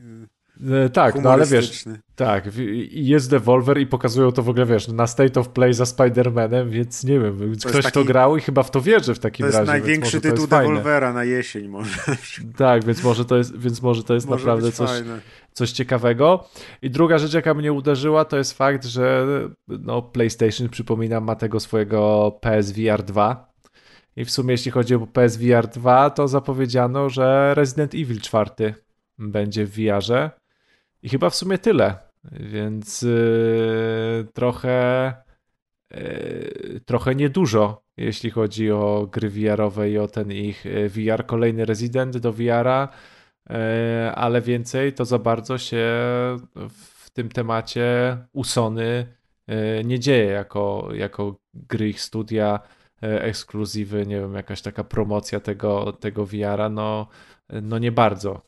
E, 0.85 0.89
tak, 0.89 1.23
no 1.23 1.31
ale 1.31 1.47
wiesz, 1.47 1.85
tak, 2.15 2.49
jest 2.91 3.31
Devolver 3.31 3.79
i 3.79 3.87
pokazują 3.87 4.33
to 4.33 4.43
w 4.43 4.49
ogóle, 4.49 4.67
wiesz, 4.67 4.89
na 4.89 5.07
State 5.07 5.41
of 5.41 5.49
Play 5.49 5.75
za 5.75 5.85
Spider-Manem, 5.85 6.69
więc 6.69 7.05
nie 7.05 7.21
wiem, 7.21 7.57
to 7.63 7.69
ktoś 7.69 7.85
taki, 7.85 7.95
to 7.95 8.05
grał 8.05 8.37
i 8.37 8.41
chyba 8.41 8.63
w 8.63 8.71
to 8.71 8.81
wierzy 8.81 9.15
w 9.15 9.19
takim 9.19 9.47
razie. 9.47 9.53
To 9.53 9.61
jest 9.61 9.69
razie, 9.69 9.81
największy 9.81 10.21
tytuł 10.21 10.47
Devolvera 10.47 11.13
na 11.13 11.25
jesień 11.25 11.69
może. 11.69 12.01
Tak, 12.57 12.85
więc 12.85 13.03
może 13.03 13.25
to 13.25 13.37
jest, 13.37 13.59
więc 13.59 13.83
może 13.83 14.05
to 14.05 14.15
jest 14.15 14.29
może 14.29 14.47
naprawdę 14.47 14.73
coś, 14.73 14.91
coś 15.53 15.73
ciekawego. 15.73 16.49
I 16.83 16.91
druga 16.91 17.19
rzecz, 17.19 17.35
jaka 17.35 17.55
mnie 17.55 17.73
uderzyła, 17.73 18.25
to 18.25 18.37
jest 18.37 18.53
fakt, 18.53 18.85
że 18.85 19.27
no, 19.69 20.03
PlayStation, 20.03 20.69
przypominam, 20.69 21.25
ma 21.25 21.35
tego 21.35 21.61
swojego 21.61 22.31
PSVR 22.41 23.03
2, 23.03 23.53
i 24.17 24.25
w 24.25 24.31
sumie 24.31 24.53
jeśli 24.53 24.71
chodzi 24.71 24.95
o 24.95 25.07
PSVR 25.07 25.69
2, 25.69 26.11
to 26.11 26.29
zapowiedziano, 26.29 27.11
że 27.11 27.55
Resident 27.55 27.95
Evil 27.95 28.21
4 28.21 28.75
będzie 29.19 29.67
w 29.67 29.71
VR-ze. 29.71 30.31
I 31.03 31.09
chyba 31.09 31.31
w 31.31 31.35
sumie 31.35 31.59
tyle. 31.59 31.95
Więc 32.33 33.03
yy, 33.03 34.27
trochę 34.35 35.15
yy, 35.91 36.81
trochę 36.87 37.15
niedużo, 37.15 37.83
jeśli 37.97 38.31
chodzi 38.31 38.71
o 38.71 39.09
gry 39.13 39.31
VR-owe 39.31 39.91
i 39.91 39.99
o 39.99 40.09
ten 40.09 40.33
ich 40.33 40.67
y, 40.67 40.89
VR. 40.89 41.27
Kolejny 41.27 41.65
Resident 41.65 42.17
do 42.17 42.33
VR-a, 42.33 42.89
yy, 43.51 43.57
ale 44.15 44.41
więcej 44.41 44.93
to 44.93 45.05
za 45.05 45.19
bardzo 45.19 45.59
się 45.59 45.87
w 46.69 47.11
tym 47.13 47.29
temacie 47.29 48.17
u 48.33 48.45
Sony 48.45 49.07
y, 49.51 49.85
nie 49.85 50.01
dzieje 50.01 50.25
jako, 50.25 50.89
jako 50.95 51.37
gry 51.55 51.89
ich 51.89 52.01
studia, 52.01 52.61
y, 53.05 53.21
ekskluzywy, 53.21 54.07
nie 54.07 54.21
wiem, 54.21 54.35
jakaś 54.35 54.63
taka 54.63 54.85
promocja 54.85 55.41
tego, 55.41 55.93
tego 55.93 56.27
VR-a, 56.27 56.69
no, 56.69 57.07
no 57.49 57.79
nie 57.79 57.93
bardzo. 57.93 58.43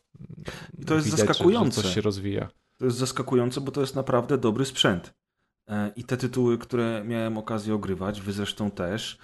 I 0.79 0.85
to 0.85 0.95
jest 0.95 1.05
Widać, 1.05 1.19
zaskakujące. 1.19 1.81
Coś 1.81 1.93
się 1.93 2.01
rozwija. 2.01 2.49
To 2.77 2.85
jest 2.85 2.97
zaskakujące, 2.97 3.61
bo 3.61 3.71
to 3.71 3.81
jest 3.81 3.95
naprawdę 3.95 4.37
dobry 4.37 4.65
sprzęt. 4.65 5.13
E, 5.69 5.91
I 5.95 6.03
te 6.03 6.17
tytuły, 6.17 6.57
które 6.57 7.03
miałem 7.05 7.37
okazję 7.37 7.73
ogrywać, 7.73 8.21
wy 8.21 8.33
zresztą 8.33 8.71
też, 8.71 9.17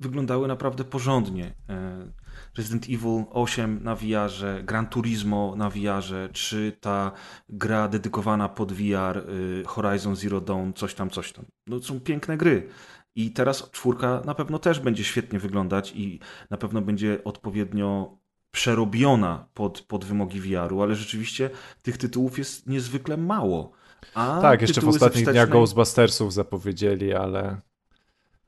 wyglądały 0.00 0.48
naprawdę 0.48 0.84
porządnie. 0.84 1.54
E, 1.68 2.08
Resident 2.56 2.84
Evil 2.84 3.24
8 3.30 3.80
na 3.82 3.94
VR, 3.94 4.64
Gran 4.64 4.86
Turismo 4.86 5.54
na 5.56 5.70
VR, 5.70 6.32
czy 6.32 6.76
ta 6.80 7.12
gra 7.48 7.88
dedykowana 7.88 8.48
pod 8.48 8.72
VR, 8.72 9.18
y, 9.18 9.62
Horizon 9.66 10.16
Zero 10.16 10.40
Dawn, 10.40 10.72
coś 10.72 10.94
tam, 10.94 11.10
coś 11.10 11.32
tam. 11.32 11.44
No, 11.66 11.80
są 11.80 12.00
piękne 12.00 12.36
gry. 12.36 12.68
I 13.16 13.30
teraz 13.30 13.70
czwórka 13.70 14.22
na 14.24 14.34
pewno 14.34 14.58
też 14.58 14.80
będzie 14.80 15.04
świetnie 15.04 15.38
wyglądać 15.38 15.92
i 15.96 16.20
na 16.50 16.56
pewno 16.56 16.82
będzie 16.82 17.24
odpowiednio 17.24 18.18
przerobiona 18.54 19.46
pod, 19.54 19.80
pod 19.80 20.04
wymogi 20.04 20.40
VR-u, 20.40 20.82
ale 20.82 20.94
rzeczywiście 20.94 21.50
tych 21.82 21.98
tytułów 21.98 22.38
jest 22.38 22.66
niezwykle 22.66 23.16
mało. 23.16 23.72
A 24.14 24.38
tak, 24.42 24.60
jeszcze 24.60 24.80
w 24.80 24.88
ostatnich 24.88 25.22
wstecznej... 25.22 25.34
dniach 25.34 25.48
Ghostbustersów 25.48 26.32
zapowiedzieli, 26.32 27.14
ale 27.14 27.60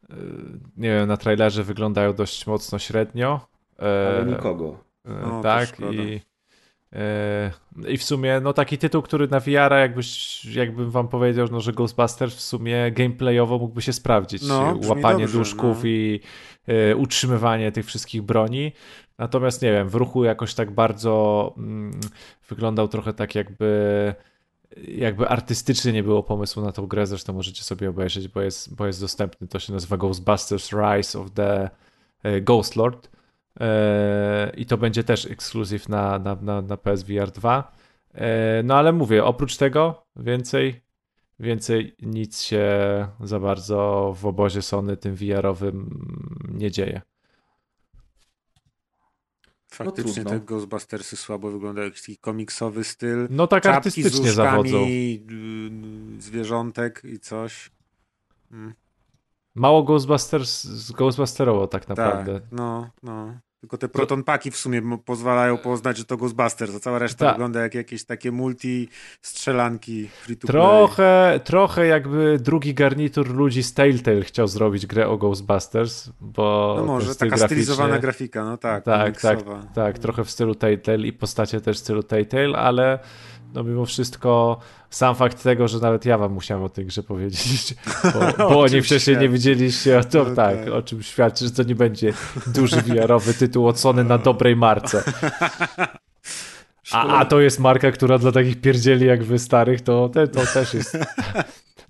yy, 0.09 0.17
nie 0.77 0.89
wiem, 0.89 1.09
na 1.09 1.17
trailerze 1.17 1.65
wyglądają 1.65 2.13
dość 2.13 2.47
mocno 2.47 2.79
średnio. 2.79 3.49
Ale 3.79 4.25
nikogo. 4.27 4.79
Yy, 5.05 5.43
tak, 5.43 5.81
i, 5.93 6.21
Yy, 6.93 7.93
I 7.93 7.99
w 7.99 8.03
sumie, 8.03 8.41
no 8.41 8.53
taki 8.53 8.79
tytuł, 8.79 9.03
który 9.03 9.29
na 9.29 9.41
VR, 9.41 9.73
jakbyś, 9.81 10.45
jakbym 10.45 10.91
wam 10.91 11.09
powiedział, 11.09 11.47
no, 11.51 11.61
że 11.61 11.73
Ghostbusters 11.73 12.35
w 12.35 12.41
sumie 12.41 12.93
gameplayowo 12.93 13.59
mógłby 13.59 13.83
się 13.83 13.93
sprawdzić. 13.93 14.43
No, 14.43 14.79
Łapanie 14.87 15.25
dobrze, 15.25 15.39
duszków 15.39 15.79
no. 15.79 15.89
i 15.89 16.21
utrzymywanie 16.97 17.73
tych 17.73 17.87
wszystkich 17.87 18.23
broni. 18.23 18.73
Natomiast 19.19 19.63
nie 19.63 19.73
wiem, 19.73 19.89
w 19.89 19.95
ruchu 19.95 20.25
jakoś 20.25 20.55
tak 20.55 20.71
bardzo 20.71 21.55
mm, 21.57 22.01
wyglądał 22.49 22.89
trochę 22.89 23.13
tak 23.13 23.35
jakby 23.35 24.15
jakby 24.89 25.29
artystycznie 25.29 25.93
nie 25.93 26.03
było 26.03 26.23
pomysłu 26.23 26.63
na 26.63 26.73
tą 26.73 26.87
grę, 26.87 27.07
zresztą 27.07 27.33
możecie 27.33 27.63
sobie 27.63 27.91
obejrzeć, 27.91 28.29
bo 28.29 28.41
jest, 28.41 28.75
bo 28.75 28.87
jest 28.87 29.01
dostępny, 29.01 29.49
to 29.49 29.59
się 29.59 29.73
nazywa 29.73 29.97
Ghostbusters 29.97 30.73
Rise 30.73 31.21
of 31.21 31.31
the 31.31 31.71
e, 32.23 32.41
Ghost 32.41 32.77
Lord 32.77 33.11
e, 33.61 34.53
i 34.57 34.67
to 34.67 34.77
będzie 34.77 35.05
też 35.05 35.27
ekskluzyw 35.27 35.89
na, 35.89 36.19
na, 36.19 36.35
na, 36.35 36.63
na 36.63 36.77
PSVR 36.77 37.31
2. 37.31 37.73
E, 38.15 38.63
no 38.63 38.75
ale 38.75 38.93
mówię, 38.93 39.25
oprócz 39.25 39.57
tego 39.57 40.07
więcej, 40.17 40.81
więcej 41.41 41.97
nic 42.03 42.43
się 42.43 42.69
za 43.21 43.41
bardzo 43.41 44.13
w 44.17 44.27
obozie 44.27 44.63
Sony 44.63 44.97
tym 44.97 45.15
VR-owym 45.15 46.07
nie 46.49 46.71
dzieje. 46.71 47.01
Faktycznie 49.85 50.13
trudno. 50.13 50.31
te 50.31 50.41
Ghostbustersy 50.41 51.17
słabo 51.17 51.51
wyglądają, 51.51 51.85
jakiś 51.85 52.01
taki 52.01 52.19
komiksowy 52.19 52.85
styl. 52.85 53.27
No 53.31 53.47
tak 53.47 53.63
Czapki 53.63 53.75
z 53.75 53.77
artystycznie 53.77 54.31
uszkami, 54.31 54.71
zawodzą. 54.71 54.87
y, 54.87 56.21
zwierzątek 56.23 57.03
i 57.05 57.19
coś. 57.19 57.71
Mm, 58.53 58.75
Mało 59.55 59.83
Ghostbusters, 59.83 60.65
z 60.65 60.93
Ghostbusterowo 60.93 61.67
tak 61.67 61.85
tak, 61.85 61.89
naprawdę. 61.89 62.41
no, 62.53 62.91
no. 63.03 63.39
Tylko 63.67 63.79
te 63.79 63.89
proton 63.89 64.25
paki 64.25 64.51
w 64.51 64.57
sumie 64.57 64.83
pozwalają 65.05 65.59
poznać, 65.59 65.97
że 65.99 66.05
to 66.05 66.17
Ghostbusters, 66.17 66.75
a 66.77 66.81
cała 66.81 66.99
reszta 66.99 67.25
Tak. 67.25 67.35
wygląda 67.35 67.61
jak 67.63 67.75
jakieś 67.75 68.05
takie 68.05 68.33
multi 68.33 68.89
strzelanki 69.23 70.09
free 70.09 70.37
to 70.37 70.47
play. 70.47 70.53
Trochę, 70.63 71.41
trochę 71.45 71.87
jakby 71.87 72.39
drugi 72.41 72.75
garnitur 72.75 73.35
ludzi 73.35 73.63
z 73.63 73.75
Telltale 73.75 74.23
chciał 74.23 74.49
zrobić 74.49 74.87
grę 74.87 75.09
o 75.09 75.17
Ghostbusters, 75.19 76.11
bo 76.21 76.75
No 76.79 76.85
może, 76.85 77.15
taka 77.15 77.37
stylizowana 77.37 77.95
graficzny- 77.95 78.01
grafika, 78.01 78.45
no 78.45 78.57
tak. 78.57 78.85
Tak, 78.85 79.21
tak, 79.21 79.39
tak, 79.75 79.99
trochę 79.99 80.25
w 80.25 80.31
stylu 80.31 80.55
Telltale 80.55 81.07
i 81.07 81.13
postacie 81.13 81.61
też 81.61 81.77
w 81.77 81.81
stylu 81.81 82.03
Telltale, 82.03 82.59
ale 82.59 82.99
no 83.57 83.65
mimo 83.65 83.87
wszystko 83.87 84.59
sam 84.91 85.15
fakt 85.15 85.43
tego, 85.43 85.69
że 85.69 85.79
nawet 85.79 86.05
ja 86.05 86.19
wam 86.19 86.33
musiałem 86.33 86.65
o 86.65 86.69
tej 86.69 86.87
grze 86.87 87.03
powiedzieć, 87.03 87.75
bo, 88.05 88.21
bo 88.49 88.61
o 88.61 88.69
czym 88.69 88.83
wcześniej 88.83 89.17
nie 89.17 89.29
widzieliście, 89.29 90.01
to 90.11 90.25
No 90.25 90.35
tak, 90.35 90.65
tak. 90.65 90.69
o 90.75 90.83
czym 90.83 91.03
świadczy, 91.03 91.45
że 91.45 91.51
to 91.51 91.63
nie 91.63 91.75
będzie 91.75 92.13
duży 92.47 92.77
VR-owy 92.83 93.35
tytuł 93.35 93.67
od 93.69 93.81
Sony 93.81 94.05
na 94.05 94.19
dobrej 94.19 94.57
marce. 94.57 95.03
A, 96.93 97.19
a 97.19 97.25
to 97.25 97.41
jest 97.41 97.59
marka, 97.61 97.91
która 97.91 98.19
dla 98.19 98.33
takich 98.33 98.61
pierdzieli 98.61 99.07
jak 99.07 99.25
wy 99.25 99.39
starych, 99.39 99.81
to, 99.81 100.09
te, 100.09 100.29
to 100.29 100.41
też 100.55 100.75
jest 100.75 100.99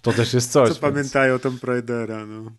to 0.02 0.12
też 0.12 0.34
jest 0.34 0.52
coś. 0.52 0.68
Co 0.68 0.74
więc- 0.74 0.80
pamiętają 0.94 1.38
Tomb 1.38 1.64
Raidera, 1.64 2.26
no. 2.26 2.50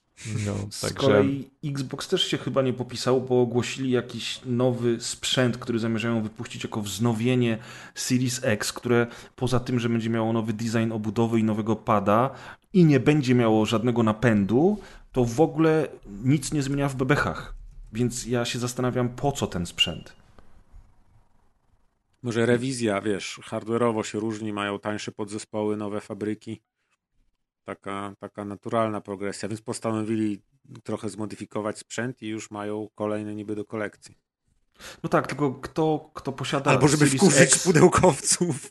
No, 0.45 0.53
Z 0.69 0.81
także 0.81 0.95
kolei 0.95 1.49
Xbox 1.65 2.07
też 2.07 2.27
się 2.27 2.37
chyba 2.37 2.61
nie 2.61 2.73
popisał, 2.73 3.21
bo 3.21 3.41
ogłosili 3.41 3.91
jakiś 3.91 4.41
nowy 4.45 5.01
sprzęt, 5.01 5.57
który 5.57 5.79
zamierzają 5.79 6.21
wypuścić 6.21 6.63
jako 6.63 6.81
wznowienie 6.81 7.57
Series 7.95 8.39
X, 8.43 8.73
które 8.73 9.07
poza 9.35 9.59
tym, 9.59 9.79
że 9.79 9.89
będzie 9.89 10.09
miało 10.09 10.33
nowy 10.33 10.53
design 10.53 10.91
obudowy 10.91 11.39
i 11.39 11.43
nowego 11.43 11.75
pada 11.75 12.29
i 12.73 12.85
nie 12.85 12.99
będzie 12.99 13.35
miało 13.35 13.65
żadnego 13.65 14.03
napędu, 14.03 14.79
to 15.11 15.25
w 15.25 15.41
ogóle 15.41 15.87
nic 16.23 16.53
nie 16.53 16.63
zmienia 16.63 16.89
w 16.89 16.95
bebechach. 16.95 17.55
Więc 17.93 18.25
ja 18.25 18.45
się 18.45 18.59
zastanawiam, 18.59 19.09
po 19.09 19.31
co 19.31 19.47
ten 19.47 19.65
sprzęt. 19.65 20.13
Może 22.23 22.45
rewizja, 22.45 23.01
wiesz, 23.01 23.39
hardware'owo 23.43 24.03
się 24.03 24.19
różni, 24.19 24.53
mają 24.53 24.79
tańsze 24.79 25.11
podzespoły, 25.11 25.77
nowe 25.77 26.01
fabryki. 26.01 26.61
Taka, 27.67 28.15
taka 28.19 28.45
naturalna 28.45 29.01
progresja, 29.01 29.49
więc 29.49 29.61
postanowili 29.61 30.41
trochę 30.83 31.09
zmodyfikować 31.09 31.79
sprzęt 31.79 32.21
i 32.21 32.27
już 32.27 32.51
mają 32.51 32.89
kolejne 32.95 33.35
niby 33.35 33.55
do 33.55 33.65
kolekcji. 33.65 34.17
No 35.03 35.09
tak, 35.09 35.27
tylko 35.27 35.51
kto, 35.51 36.11
kto 36.13 36.31
posiada 36.31 36.71
Albo 36.71 36.87
żeby 36.87 37.05
Series 37.05 37.21
wkurzyć 37.21 37.41
X, 37.41 37.63
pudełkowców. 37.63 38.69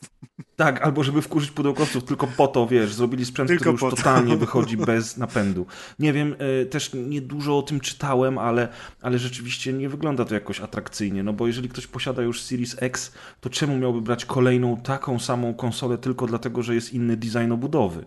Tak, 0.55 0.81
albo 0.81 1.03
żeby 1.03 1.21
wkurzyć 1.21 1.51
pudełkowców, 1.51 2.03
tylko 2.03 2.27
po 2.27 2.47
to, 2.47 2.67
wiesz, 2.67 2.93
zrobili 2.93 3.25
sprzęt, 3.25 3.47
Tylko 3.47 3.61
który 3.61 3.71
już 3.71 3.81
po 3.81 3.89
to. 3.89 3.95
totalnie 3.95 4.37
wychodzi 4.37 4.77
bez 4.77 5.17
napędu. 5.17 5.65
Nie 5.99 6.13
wiem, 6.13 6.35
e, 6.61 6.65
też 6.65 6.91
niedużo 6.93 7.57
o 7.57 7.61
tym 7.61 7.79
czytałem, 7.79 8.37
ale, 8.37 8.67
ale 9.01 9.19
rzeczywiście 9.19 9.73
nie 9.73 9.89
wygląda 9.89 10.25
to 10.25 10.33
jakoś 10.33 10.59
atrakcyjnie, 10.59 11.23
no 11.23 11.33
bo 11.33 11.47
jeżeli 11.47 11.69
ktoś 11.69 11.87
posiada 11.87 12.21
już 12.21 12.41
Series 12.41 12.75
X, 12.79 13.11
to 13.41 13.49
czemu 13.49 13.77
miałby 13.77 14.01
brać 14.01 14.25
kolejną 14.25 14.77
taką 14.77 15.19
samą 15.19 15.53
konsolę 15.53 15.97
tylko 15.97 16.27
dlatego, 16.27 16.63
że 16.63 16.75
jest 16.75 16.93
inny 16.93 17.17
design 17.17 17.51
obudowy? 17.51 18.05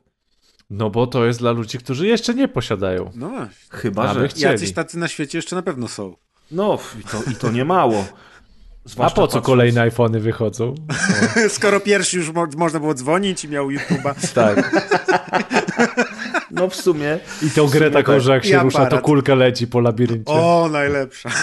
No 0.70 0.90
bo 0.90 1.06
to 1.06 1.24
jest 1.24 1.38
dla 1.38 1.52
ludzi, 1.52 1.78
którzy 1.78 2.06
jeszcze 2.06 2.34
nie 2.34 2.48
posiadają. 2.48 3.10
No 3.14 3.28
właśnie. 3.28 3.54
Chyba, 3.70 4.08
Aby 4.08 4.20
że... 4.20 4.28
chcieli. 4.28 4.52
Jacyś 4.52 4.72
tacy 4.72 4.98
na 4.98 5.08
świecie 5.08 5.38
jeszcze 5.38 5.56
na 5.56 5.62
pewno 5.62 5.88
są. 5.88 6.16
No, 6.50 6.78
i 7.00 7.04
to, 7.04 7.30
i 7.30 7.34
to 7.34 7.50
nie 7.50 7.64
mało. 7.64 8.04
A 8.84 8.88
Zwłaszcza 8.88 9.16
po 9.16 9.28
co 9.28 9.38
patrząc- 9.38 9.46
kolejne 9.46 9.80
iPhony 9.80 10.20
wychodzą? 10.20 10.74
Skoro 11.48 11.80
pierwszy 11.80 12.16
już 12.16 12.32
mo- 12.32 12.46
można 12.56 12.80
było 12.80 12.94
dzwonić 12.94 13.44
i 13.44 13.48
miał 13.48 13.68
YouTube'a. 13.68 14.14
Tak. 14.34 14.86
No 16.50 16.68
w 16.68 16.76
sumie... 16.76 17.18
I 17.42 17.50
tą 17.50 17.66
grę 17.66 17.90
taką, 17.90 18.12
tak. 18.12 18.20
że 18.20 18.32
jak 18.32 18.44
się 18.44 18.58
rusza, 18.58 18.86
to 18.86 18.98
kulka 18.98 19.34
leci 19.34 19.66
po 19.66 19.80
labiryncie. 19.80 20.32
O, 20.32 20.68
najlepsza. 20.72 21.30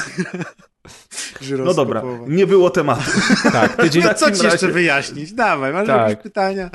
No 1.66 1.74
dobra, 1.74 2.04
nie 2.28 2.48
było 2.48 2.70
tematu. 2.70 3.02
Tak, 3.52 3.76
tydzień, 3.76 4.04
No 4.04 4.14
co 4.14 4.26
ci 4.26 4.32
jeszcze 4.32 4.50
razie- 4.50 4.68
wyjaśnić? 4.68 5.34
Dawaj, 5.34 5.74
masz 5.74 5.88
Tak. 5.88 6.10
jakieś 6.10 6.24
pytania? 6.24 6.70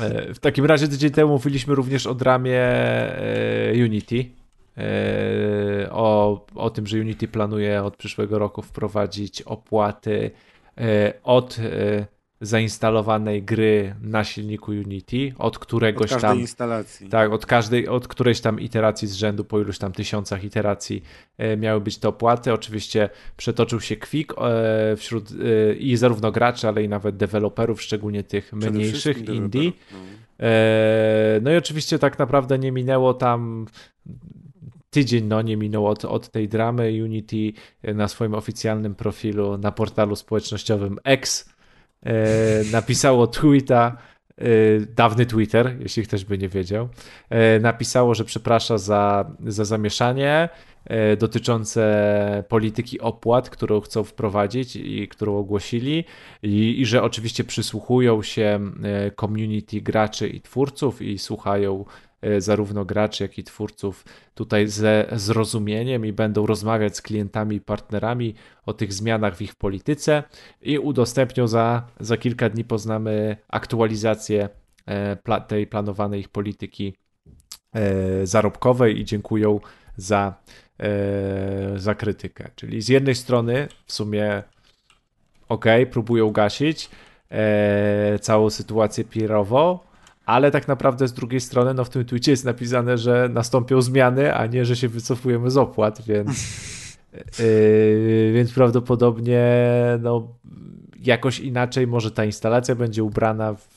E, 0.00 0.34
W 0.34 0.38
takim 0.38 0.64
razie 0.64 0.88
tydzień 0.88 1.10
temu 1.10 1.32
mówiliśmy 1.32 1.74
również 1.74 2.06
o 2.06 2.14
dramie 2.14 2.60
e, 2.60 3.72
Unity. 3.84 4.24
E, 4.78 5.90
O, 5.90 6.46
o 6.54 6.70
tym, 6.70 6.86
że 6.86 6.98
Unity 6.98 7.28
planuje 7.28 7.82
od 7.82 7.96
przyszłego 7.96 8.38
roku 8.38 8.62
wprowadzić 8.62 9.42
opłaty 9.42 10.30
od 11.24 11.56
zainstalowanej 12.46 13.42
gry 13.42 13.94
na 14.02 14.24
silniku 14.24 14.70
Unity, 14.70 15.32
od 15.38 15.44
Od 15.54 15.58
któregoś 15.58 16.10
każdej 16.10 16.30
tam. 16.30 16.40
instalacji. 16.40 17.08
Tak, 17.08 17.32
od 17.32 17.46
każdej, 17.46 17.88
od 17.88 18.08
którejś 18.08 18.40
tam 18.40 18.60
iteracji 18.60 19.08
z 19.08 19.14
rzędu 19.14 19.44
po 19.44 19.60
iluś 19.60 19.78
tam 19.78 19.92
tysiącach 19.92 20.44
iteracji 20.44 21.02
e, 21.38 21.56
miały 21.56 21.80
być 21.80 21.98
te 21.98 22.08
opłaty. 22.08 22.52
Oczywiście 22.52 23.08
przetoczył 23.36 23.80
się 23.80 23.96
kwik 23.96 24.32
e, 24.38 24.96
wśród 24.96 25.28
e, 25.30 25.74
i 25.74 25.96
zarówno 25.96 26.32
graczy, 26.32 26.68
ale 26.68 26.82
i 26.82 26.88
nawet 26.88 27.16
deweloperów, 27.16 27.82
szczególnie 27.82 28.22
tych 28.24 28.52
mniejszych 28.52 29.28
indie. 29.28 29.72
no. 29.92 29.98
E, 30.40 31.40
No 31.42 31.52
i 31.52 31.56
oczywiście 31.56 31.98
tak 31.98 32.18
naprawdę 32.18 32.58
nie 32.58 32.72
minęło 32.72 33.14
tam 33.14 33.66
tydzień, 34.90 35.24
no 35.24 35.42
nie 35.42 35.56
minął 35.56 35.86
od, 35.86 36.04
od 36.04 36.30
tej 36.30 36.48
dramy. 36.48 36.92
Unity 37.02 37.52
na 37.94 38.08
swoim 38.08 38.34
oficjalnym 38.34 38.94
profilu 38.94 39.58
na 39.58 39.72
portalu 39.72 40.16
społecznościowym 40.16 40.98
X 41.04 41.53
napisało 42.72 43.26
tweeta, 43.26 43.96
e, 44.38 44.44
dawny 44.80 45.26
Twitter, 45.26 45.76
jeśli 45.80 46.02
ktoś 46.02 46.24
by 46.24 46.38
nie 46.38 46.48
wiedział, 46.48 46.88
e, 47.30 47.60
napisało, 47.60 48.14
że 48.14 48.24
przeprasza 48.24 48.78
za, 48.78 49.30
za 49.46 49.64
zamieszanie 49.64 50.48
e, 50.84 51.16
dotyczące 51.16 52.44
polityki 52.48 53.00
opłat, 53.00 53.50
którą 53.50 53.80
chcą 53.80 54.04
wprowadzić 54.04 54.76
i 54.76 55.08
którą 55.08 55.38
ogłosili. 55.38 56.04
I, 56.42 56.80
i 56.80 56.86
że 56.86 57.02
oczywiście 57.02 57.44
przysłuchują 57.44 58.22
się 58.22 58.60
e, 58.82 59.10
community 59.10 59.80
graczy 59.80 60.28
i 60.28 60.40
twórców 60.40 61.02
i 61.02 61.18
słuchają 61.18 61.84
e, 61.84 62.13
zarówno 62.38 62.84
graczy, 62.84 63.24
jak 63.24 63.38
i 63.38 63.44
twórców 63.44 64.04
tutaj 64.34 64.68
ze 64.68 65.06
zrozumieniem 65.12 66.06
i 66.06 66.12
będą 66.12 66.46
rozmawiać 66.46 66.96
z 66.96 67.02
klientami 67.02 67.56
i 67.56 67.60
partnerami 67.60 68.34
o 68.66 68.72
tych 68.72 68.92
zmianach 68.92 69.36
w 69.36 69.42
ich 69.42 69.54
polityce 69.54 70.22
i 70.62 70.78
udostępnią 70.78 71.46
za, 71.46 71.86
za 72.00 72.16
kilka 72.16 72.48
dni 72.48 72.64
poznamy 72.64 73.36
aktualizację 73.48 74.48
e, 74.86 75.40
tej 75.48 75.66
planowanej 75.66 76.20
ich 76.20 76.28
polityki 76.28 76.96
e, 77.72 78.26
zarobkowej 78.26 79.00
i 79.00 79.04
dziękują 79.04 79.60
za, 79.96 80.34
e, 80.80 81.78
za 81.78 81.94
krytykę. 81.94 82.50
Czyli 82.56 82.82
z 82.82 82.88
jednej 82.88 83.14
strony 83.14 83.68
w 83.86 83.92
sumie 83.92 84.42
ok, 85.48 85.64
próbują 85.90 86.30
gasić 86.30 86.90
e, 87.30 88.18
całą 88.18 88.50
sytuację 88.50 89.04
PR-ową, 89.04 89.78
ale 90.26 90.50
tak 90.50 90.68
naprawdę 90.68 91.08
z 91.08 91.12
drugiej 91.12 91.40
strony, 91.40 91.74
no 91.74 91.84
w 91.84 91.90
tym 91.90 92.04
tweetie 92.04 92.30
jest 92.30 92.44
napisane, 92.44 92.98
że 92.98 93.28
nastąpią 93.32 93.82
zmiany, 93.82 94.34
a 94.34 94.46
nie, 94.46 94.64
że 94.64 94.76
się 94.76 94.88
wycofujemy 94.88 95.50
z 95.50 95.56
opłat, 95.56 96.02
więc, 96.06 96.56
yy, 97.38 98.32
więc 98.36 98.52
prawdopodobnie 98.52 99.44
no, 100.00 100.28
jakoś 101.00 101.40
inaczej 101.40 101.86
może 101.86 102.10
ta 102.10 102.24
instalacja 102.24 102.74
będzie 102.74 103.04
ubrana 103.04 103.54
w, 103.54 103.60
w 103.60 103.73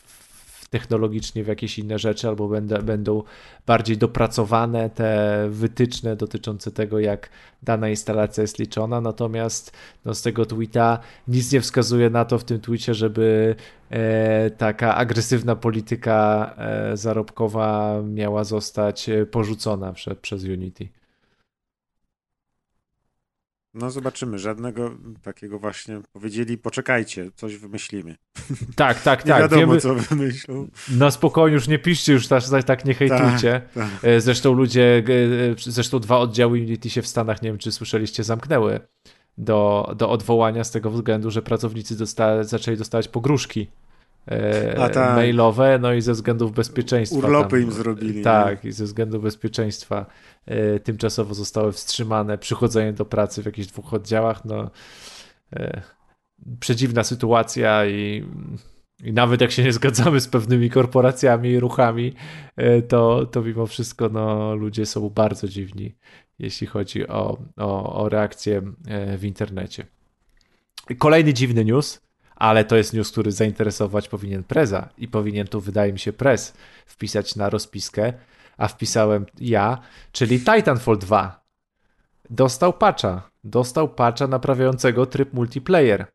technologicznie 0.70 1.44
w 1.44 1.48
jakieś 1.48 1.80
inne 1.80 2.00
rzeczy, 2.00 2.28
albo 2.28 2.48
będą, 2.48 2.82
będą 2.82 3.24
bardziej 3.66 3.98
dopracowane 3.98 4.90
te 4.90 5.48
wytyczne 5.50 6.16
dotyczące 6.16 6.72
tego, 6.72 7.00
jak 7.00 7.30
dana 7.64 7.90
instalacja 7.90 8.42
jest 8.42 8.60
liczona. 8.60 9.02
Natomiast 9.02 9.72
no, 10.06 10.14
z 10.14 10.22
tego 10.22 10.46
tweeta 10.46 11.00
nic 11.28 11.52
nie 11.52 11.62
wskazuje 11.62 12.10
na 12.10 12.26
to 12.26 12.40
w 12.40 12.44
tym 12.44 12.60
tweetie, 12.60 12.94
żeby 12.94 13.56
e, 13.90 14.50
taka 14.50 14.96
agresywna 14.96 15.56
polityka 15.56 16.54
e, 16.58 16.98
zarobkowa 16.98 18.02
miała 18.04 18.44
zostać 18.44 19.10
e, 19.10 19.26
porzucona 19.26 19.94
prze, 19.94 20.16
przez 20.16 20.44
Unity. 20.44 20.97
No 23.80 23.92
zobaczymy, 23.92 24.40
żadnego 24.40 24.92
takiego 25.22 25.60
właśnie 25.60 26.02
powiedzieli, 26.14 26.58
poczekajcie, 26.58 27.32
coś 27.36 27.58
wymyślimy. 27.58 28.16
Tak, 28.76 29.02
tak, 29.02 29.26
nie 29.26 29.32
tak. 29.32 29.42
wiadomo, 29.42 29.62
Wiemy, 29.62 29.82
co 29.82 29.96
wymyślą. 29.96 30.68
Na 30.90 31.12
spokojnie, 31.12 31.54
już 31.56 31.68
nie 31.68 31.80
piszcie, 31.80 32.14
już 32.14 32.28
tak, 32.28 32.44
tak 32.66 32.86
nie 32.86 32.94
hejtujcie. 32.94 33.62
Tak, 33.74 33.90
tak. 34.02 34.22
Zresztą 34.22 34.54
ludzie, 34.54 35.04
zresztą 35.58 36.00
dwa 36.00 36.18
oddziały 36.18 36.60
Unity 36.60 36.90
się 36.90 37.02
w 37.02 37.08
Stanach, 37.08 37.42
nie 37.42 37.50
wiem 37.50 37.58
czy 37.58 37.72
słyszeliście, 37.72 38.24
zamknęły 38.24 38.80
do, 39.38 39.94
do 39.98 40.10
odwołania 40.10 40.64
z 40.64 40.72
tego 40.72 40.92
względu, 40.92 41.32
że 41.32 41.42
pracownicy 41.42 41.98
dosta 41.98 42.44
zaczęli 42.44 42.78
dostawać 42.78 43.08
pogróżki 43.08 43.68
e, 44.28 44.90
tak. 44.90 45.16
mailowe, 45.16 45.80
no 45.82 45.94
i 45.94 46.02
ze 46.02 46.14
względów 46.14 46.52
bezpieczeństwa. 46.52 47.18
Urlopy 47.18 47.50
tam, 47.50 47.62
im 47.62 47.72
zrobili. 47.72 48.22
Tak, 48.22 48.64
nie? 48.64 48.70
i 48.70 48.74
ze 48.74 48.86
względu 48.86 49.22
bezpieczeństwa 49.22 50.06
e, 50.46 50.80
tymczasowo 50.80 51.34
zostały 51.34 51.72
wstrzymane 51.72 52.38
przychodzenie 52.38 52.94
do 52.94 53.06
pracy 53.06 53.44
w 53.44 53.46
jakichś 53.46 53.68
dwóch 53.68 53.94
oddziałach, 53.94 54.46
no 54.46 54.72
e, 55.54 55.82
przedziwna 56.60 57.04
sytuacja 57.04 57.86
i, 57.86 58.26
i 59.04 59.14
nawet 59.14 59.42
jak 59.42 59.52
się 59.52 59.64
nie 59.64 59.74
zgadzamy 59.74 60.20
z 60.20 60.28
pewnymi 60.28 60.70
korporacjami 60.70 61.50
i 61.50 61.60
ruchami, 61.60 62.14
e, 62.56 62.82
to, 62.82 63.26
to 63.26 63.42
mimo 63.42 63.66
wszystko 63.66 64.10
no, 64.10 64.56
ludzie 64.56 64.86
są 64.86 65.10
bardzo 65.10 65.48
dziwni, 65.48 65.96
jeśli 66.40 66.68
chodzi 66.68 67.08
o, 67.08 67.38
o, 67.58 68.02
o 68.04 68.10
reakcję 68.10 68.62
e, 68.88 69.18
w 69.18 69.26
internecie. 69.26 69.86
Kolejny 70.98 71.34
dziwny 71.34 71.66
news, 71.66 72.07
ale 72.38 72.66
to 72.66 72.76
jest 72.76 72.94
news, 72.94 73.12
który 73.12 73.32
zainteresować 73.32 74.08
powinien 74.08 74.44
preza 74.44 74.90
i 74.98 75.08
powinien 75.08 75.48
tu, 75.48 75.62
wydaje 75.62 75.94
mi 75.94 76.00
się, 76.00 76.14
prez 76.14 76.54
wpisać 76.86 77.36
na 77.36 77.50
rozpiskę, 77.50 78.14
a 78.58 78.68
wpisałem 78.68 79.26
ja, 79.40 79.78
czyli 80.12 80.40
Titanfall 80.40 80.98
2. 80.98 81.48
Dostał 82.30 82.74
patcha. 82.74 83.30
Dostał 83.44 83.90
patcha 83.90 84.28
naprawiającego 84.28 85.06
tryb 85.06 85.34
multiplayer. 85.34 86.06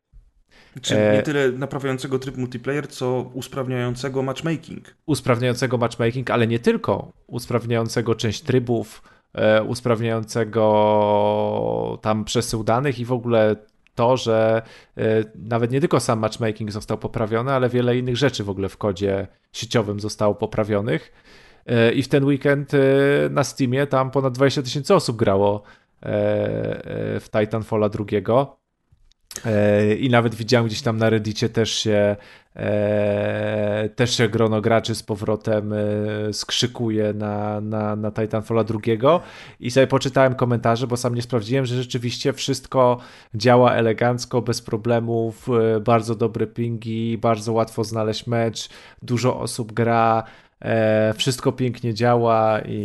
Czyli 0.81 1.01
e... 1.01 1.13
nie 1.13 1.23
tyle 1.23 1.51
naprawiającego 1.51 2.19
tryb 2.19 2.37
multiplayer, 2.37 2.87
co 2.87 3.31
usprawniającego 3.33 4.23
matchmaking. 4.23 4.95
Usprawniającego 5.05 5.77
matchmaking, 5.77 6.29
ale 6.29 6.47
nie 6.47 6.59
tylko. 6.59 7.11
Usprawniającego 7.27 8.15
część 8.15 8.41
trybów, 8.41 9.01
e, 9.33 9.63
usprawniającego 9.63 11.99
tam 12.01 12.25
przesył 12.25 12.63
danych 12.63 12.99
i 12.99 13.05
w 13.05 13.11
ogóle 13.11 13.55
to, 13.95 14.17
że 14.17 14.61
e, 14.97 15.03
nawet 15.35 15.71
nie 15.71 15.79
tylko 15.79 15.99
sam 15.99 16.19
matchmaking 16.19 16.71
został 16.71 16.97
poprawiony, 16.97 17.51
ale 17.51 17.69
wiele 17.69 17.97
innych 17.97 18.17
rzeczy 18.17 18.43
w 18.43 18.49
ogóle 18.49 18.69
w 18.69 18.77
kodzie 18.77 19.27
sieciowym 19.51 19.99
zostało 19.99 20.35
poprawionych. 20.35 21.11
E, 21.65 21.91
I 21.91 22.03
w 22.03 22.07
ten 22.07 22.25
weekend 22.25 22.73
e, 22.73 22.77
na 23.29 23.43
Steamie 23.43 23.87
tam 23.87 24.11
ponad 24.11 24.33
20 24.33 24.61
tysięcy 24.61 24.95
osób 24.95 25.17
grało 25.17 25.63
w 27.19 27.25
Titanfalla 27.31 27.89
drugiego. 27.89 28.57
I 29.99 30.09
nawet 30.09 30.35
widziałem 30.35 30.67
gdzieś 30.67 30.81
tam 30.81 30.97
na 30.97 31.09
Reddicie 31.09 31.49
też 31.49 31.73
się 31.73 32.15
E, 32.55 33.89
też 33.95 34.17
się 34.17 34.29
grono 34.29 34.61
graczy 34.61 34.95
z 34.95 35.03
powrotem 35.03 35.73
e, 35.73 36.33
skrzykuje 36.33 37.13
na, 37.13 37.61
na, 37.61 37.95
na 37.95 38.11
Titanfalla 38.11 38.63
drugiego 38.63 39.21
i 39.59 39.71
sobie 39.71 39.87
poczytałem 39.87 40.35
komentarze, 40.35 40.87
bo 40.87 40.97
sam 40.97 41.15
nie 41.15 41.21
sprawdziłem, 41.21 41.65
że 41.65 41.75
rzeczywiście 41.75 42.33
wszystko 42.33 42.97
działa 43.35 43.73
elegancko, 43.73 44.41
bez 44.41 44.61
problemów, 44.61 45.49
e, 45.49 45.79
bardzo 45.79 46.15
dobre 46.15 46.47
pingi, 46.47 47.17
bardzo 47.17 47.53
łatwo 47.53 47.83
znaleźć 47.83 48.27
mecz, 48.27 48.69
dużo 49.01 49.39
osób 49.39 49.71
gra, 49.71 50.23
wszystko 51.15 51.51
pięknie 51.51 51.93
działa 51.93 52.59
i, 52.65 52.75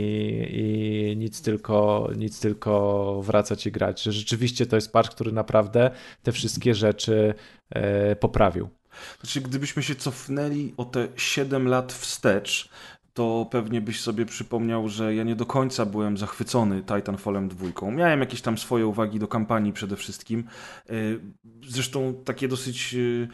i, 0.50 1.16
nic, 1.16 1.42
tylko, 1.42 2.08
nic 2.16 2.40
tylko 2.40 3.22
wracać 3.22 3.66
i 3.66 3.72
grać. 3.72 4.02
Że 4.02 4.12
rzeczywiście 4.12 4.66
to 4.66 4.76
jest 4.76 4.92
patch, 4.92 5.10
który 5.10 5.32
naprawdę 5.32 5.90
te 6.22 6.32
wszystkie 6.32 6.74
rzeczy 6.74 7.34
poprawił. 8.20 8.77
Znaczy, 9.20 9.40
gdybyśmy 9.40 9.82
się 9.82 9.94
cofnęli 9.94 10.74
o 10.76 10.84
te 10.84 11.08
7 11.16 11.68
lat 11.68 11.92
wstecz, 11.92 12.68
to 13.14 13.46
pewnie 13.50 13.80
byś 13.80 14.00
sobie 14.00 14.26
przypomniał, 14.26 14.88
że 14.88 15.14
ja 15.14 15.24
nie 15.24 15.36
do 15.36 15.46
końca 15.46 15.86
byłem 15.86 16.18
zachwycony 16.18 16.82
Titanfallem 16.82 17.48
2. 17.48 17.90
Miałem 17.90 18.20
jakieś 18.20 18.42
tam 18.42 18.58
swoje 18.58 18.86
uwagi 18.86 19.18
do 19.18 19.28
kampanii 19.28 19.72
przede 19.72 19.96
wszystkim. 19.96 20.44
E, 20.88 20.92
zresztą 21.66 22.14
takie 22.24 22.48
dosyć 22.48 22.94
e, 22.94 23.28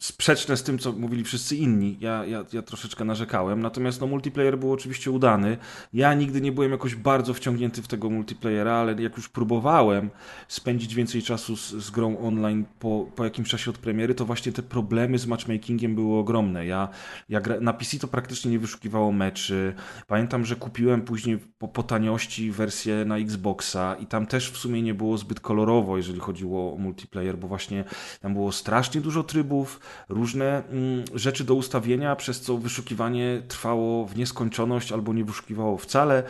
sprzeczne 0.00 0.56
z 0.56 0.62
tym, 0.62 0.78
co 0.78 0.92
mówili 0.92 1.24
wszyscy 1.24 1.56
inni. 1.56 1.96
Ja, 2.00 2.24
ja, 2.24 2.44
ja 2.52 2.62
troszeczkę 2.62 3.04
narzekałem, 3.04 3.62
natomiast 3.62 4.00
no, 4.00 4.06
multiplayer 4.06 4.58
był 4.58 4.72
oczywiście 4.72 5.10
udany. 5.10 5.56
Ja 5.92 6.14
nigdy 6.14 6.40
nie 6.40 6.52
byłem 6.52 6.70
jakoś 6.70 6.94
bardzo 6.94 7.34
wciągnięty 7.34 7.82
w 7.82 7.88
tego 7.88 8.10
multiplayera, 8.10 8.72
ale 8.72 9.02
jak 9.02 9.16
już 9.16 9.28
próbowałem 9.28 10.10
spędzić 10.48 10.94
więcej 10.94 11.22
czasu 11.22 11.56
z, 11.56 11.70
z 11.70 11.90
grą 11.90 12.18
online 12.18 12.64
po, 12.78 13.06
po 13.16 13.24
jakimś 13.24 13.48
czasie 13.48 13.70
od 13.70 13.78
premiery, 13.78 14.14
to 14.14 14.24
właśnie 14.24 14.52
te 14.52 14.62
problemy 14.62 15.18
z 15.18 15.26
matchmakingiem 15.26 15.94
były 15.94 16.18
ogromne. 16.18 16.66
Ja, 16.66 16.88
ja 17.28 17.40
gra, 17.40 17.60
na 17.60 17.72
PC 17.72 17.98
to 17.98 18.08
praktycznie 18.08 18.50
nie 18.50 18.58
wyszukiwało 18.58 19.12
meczy. 19.12 19.74
Pamiętam, 20.06 20.44
że 20.44 20.56
kupiłem 20.56 21.02
później 21.02 21.38
po, 21.58 21.68
po 21.68 21.82
taniości 21.82 22.50
wersję 22.50 23.04
na 23.04 23.18
Xboxa 23.18 23.96
i 24.00 24.06
tam 24.06 24.26
też 24.26 24.50
w 24.50 24.56
sumie 24.56 24.82
nie 24.82 24.94
było 24.94 25.18
zbyt 25.18 25.40
kolorowo, 25.40 25.96
jeżeli 25.96 26.20
chodziło 26.20 26.74
o 26.74 26.76
multiplayer, 26.76 27.38
bo 27.38 27.48
właśnie 27.48 27.84
tam 28.20 28.32
było 28.32 28.52
strasznie 28.52 29.00
dużo 29.00 29.22
trybów, 29.22 29.80
różne 30.08 30.62
mm, 30.68 31.04
rzeczy 31.14 31.44
do 31.44 31.54
ustawienia, 31.54 32.16
przez 32.16 32.40
co 32.40 32.58
wyszukiwanie 32.58 33.42
trwało 33.48 34.06
w 34.06 34.16
nieskończoność 34.16 34.92
albo 34.92 35.12
nie 35.12 35.24
wyszukiwało 35.24 35.78
wcale 35.78 36.22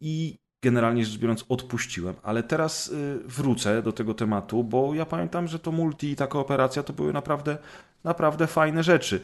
i 0.00 0.36
generalnie 0.62 1.04
rzecz 1.04 1.18
biorąc 1.18 1.44
odpuściłem. 1.48 2.14
Ale 2.22 2.42
teraz 2.42 2.88
y, 2.88 3.18
wrócę 3.24 3.82
do 3.82 3.92
tego 3.92 4.14
tematu, 4.14 4.64
bo 4.64 4.94
ja 4.94 5.06
pamiętam, 5.06 5.48
że 5.48 5.58
to 5.58 5.72
multi 5.72 6.10
i 6.10 6.16
ta 6.16 6.26
kooperacja 6.26 6.82
to 6.82 6.92
były 6.92 7.12
naprawdę, 7.12 7.58
naprawdę 8.04 8.46
fajne 8.46 8.82
rzeczy. 8.82 9.20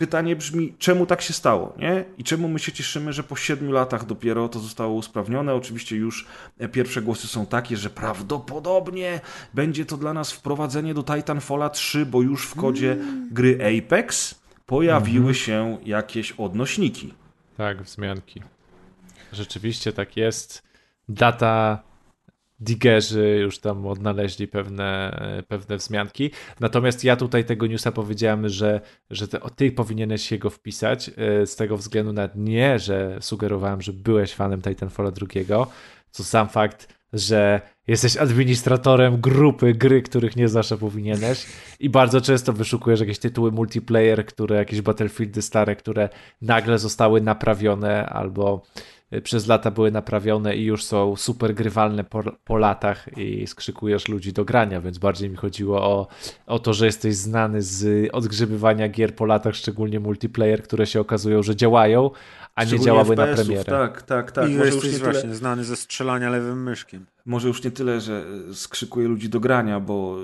Pytanie 0.00 0.36
brzmi, 0.36 0.74
czemu 0.78 1.06
tak 1.06 1.22
się 1.22 1.32
stało, 1.32 1.74
nie? 1.78 2.04
I 2.18 2.24
czemu 2.24 2.48
my 2.48 2.58
się 2.58 2.72
cieszymy, 2.72 3.12
że 3.12 3.22
po 3.22 3.36
siedmiu 3.36 3.72
latach 3.72 4.06
dopiero 4.06 4.48
to 4.48 4.58
zostało 4.58 4.94
usprawnione? 4.94 5.54
Oczywiście 5.54 5.96
już 5.96 6.26
e, 6.58 6.68
pierwsze 6.68 7.02
głosy 7.02 7.28
są 7.28 7.46
takie, 7.46 7.76
że 7.76 7.90
prawdopodobnie 7.90 9.20
będzie 9.54 9.84
to 9.84 9.96
dla 9.96 10.12
nas 10.12 10.32
wprowadzenie 10.32 10.94
do 10.94 11.02
Titanfalla 11.02 11.70
3, 11.70 12.06
bo 12.06 12.22
już 12.22 12.46
w 12.46 12.54
kodzie 12.54 12.92
mm. 12.92 13.28
gry 13.32 13.58
Apex 13.78 14.40
pojawiły 14.66 15.24
mm 15.24 15.34
-hmm. 15.34 15.36
się 15.36 15.78
jakieś 15.84 16.32
odnośniki. 16.32 17.14
Tak, 17.56 17.82
wzmianki. 17.82 18.42
Rzeczywiście 19.32 19.92
tak 19.92 20.16
jest. 20.16 20.62
Data 21.08 21.82
digerzy 22.60 23.38
już 23.40 23.58
tam 23.58 23.86
odnaleźli 23.86 24.48
pewne, 24.48 25.20
pewne 25.48 25.76
wzmianki. 25.76 26.30
Natomiast 26.60 27.04
ja 27.04 27.16
tutaj 27.16 27.44
tego 27.44 27.66
newsa 27.66 27.92
powiedziałem, 27.92 28.48
że, 28.48 28.80
że 29.10 29.28
ty 29.56 29.72
powinieneś 29.72 30.28
się 30.28 30.38
go 30.38 30.50
wpisać 30.50 31.10
e, 31.16 31.46
z 31.46 31.56
tego 31.56 31.76
względu 31.76 32.12
na 32.12 32.28
nie, 32.34 32.78
że 32.78 33.18
sugerowałem, 33.20 33.82
że 33.82 33.92
byłeś 33.92 34.34
fanem 34.34 34.62
Titanfalla 34.62 35.10
drugiego, 35.10 35.66
co 36.10 36.24
sam 36.24 36.48
fakt, 36.48 37.00
że 37.12 37.60
jesteś 37.86 38.16
administratorem 38.16 39.20
grupy 39.20 39.74
gry, 39.74 40.02
których 40.02 40.36
nie 40.36 40.48
znasz, 40.48 40.72
a 40.72 40.76
powinieneś 40.76 41.46
i 41.80 41.90
bardzo 41.90 42.20
często 42.20 42.52
wyszukujesz 42.52 43.00
jakieś 43.00 43.18
tytuły 43.18 43.52
multiplayer, 43.52 44.26
które, 44.26 44.56
jakieś 44.56 44.80
Battlefieldy 44.80 45.42
stare, 45.42 45.76
które 45.76 46.08
nagle 46.42 46.78
zostały 46.78 47.20
naprawione 47.20 48.06
albo 48.06 48.62
przez 49.22 49.46
lata 49.46 49.70
były 49.70 49.90
naprawione 49.90 50.56
i 50.56 50.64
już 50.64 50.84
są 50.84 51.16
super 51.16 51.54
grywalne 51.54 52.04
po, 52.04 52.22
po, 52.44 52.56
latach 52.56 53.18
i 53.18 53.46
skrzykujesz 53.46 54.08
ludzi 54.08 54.32
do 54.32 54.44
grania, 54.44 54.80
więc 54.80 54.98
bardziej 54.98 55.30
mi 55.30 55.36
chodziło 55.36 55.82
o, 55.82 56.06
o 56.46 56.58
to, 56.58 56.74
że 56.74 56.86
jesteś 56.86 57.14
znany 57.14 57.62
z 57.62 58.08
odgrzebywania 58.12 58.88
gier 58.88 59.14
po 59.14 59.24
latach, 59.24 59.54
szczególnie 59.54 60.00
multiplayer, 60.00 60.62
które 60.62 60.86
się 60.86 61.00
okazują, 61.00 61.42
że 61.42 61.56
działają, 61.56 62.10
a 62.54 62.64
nie 62.64 62.80
działały 62.80 63.16
na 63.16 63.26
premierę. 63.26 63.64
Tak, 63.64 64.02
tak, 64.02 64.32
tak. 64.32 64.50
I 64.50 64.54
Może 64.54 64.70
już 64.70 64.98
właśnie 64.98 65.20
tyle... 65.20 65.34
znany 65.34 65.64
ze 65.64 65.76
strzelania 65.76 66.30
lewym 66.30 66.62
myszkiem. 66.62 67.06
Może 67.26 67.48
już 67.48 67.64
nie 67.64 67.70
tyle, 67.70 68.00
że 68.00 68.24
skrzykuję 68.52 69.08
ludzi 69.08 69.28
do 69.28 69.40
grania, 69.40 69.80
bo 69.80 70.16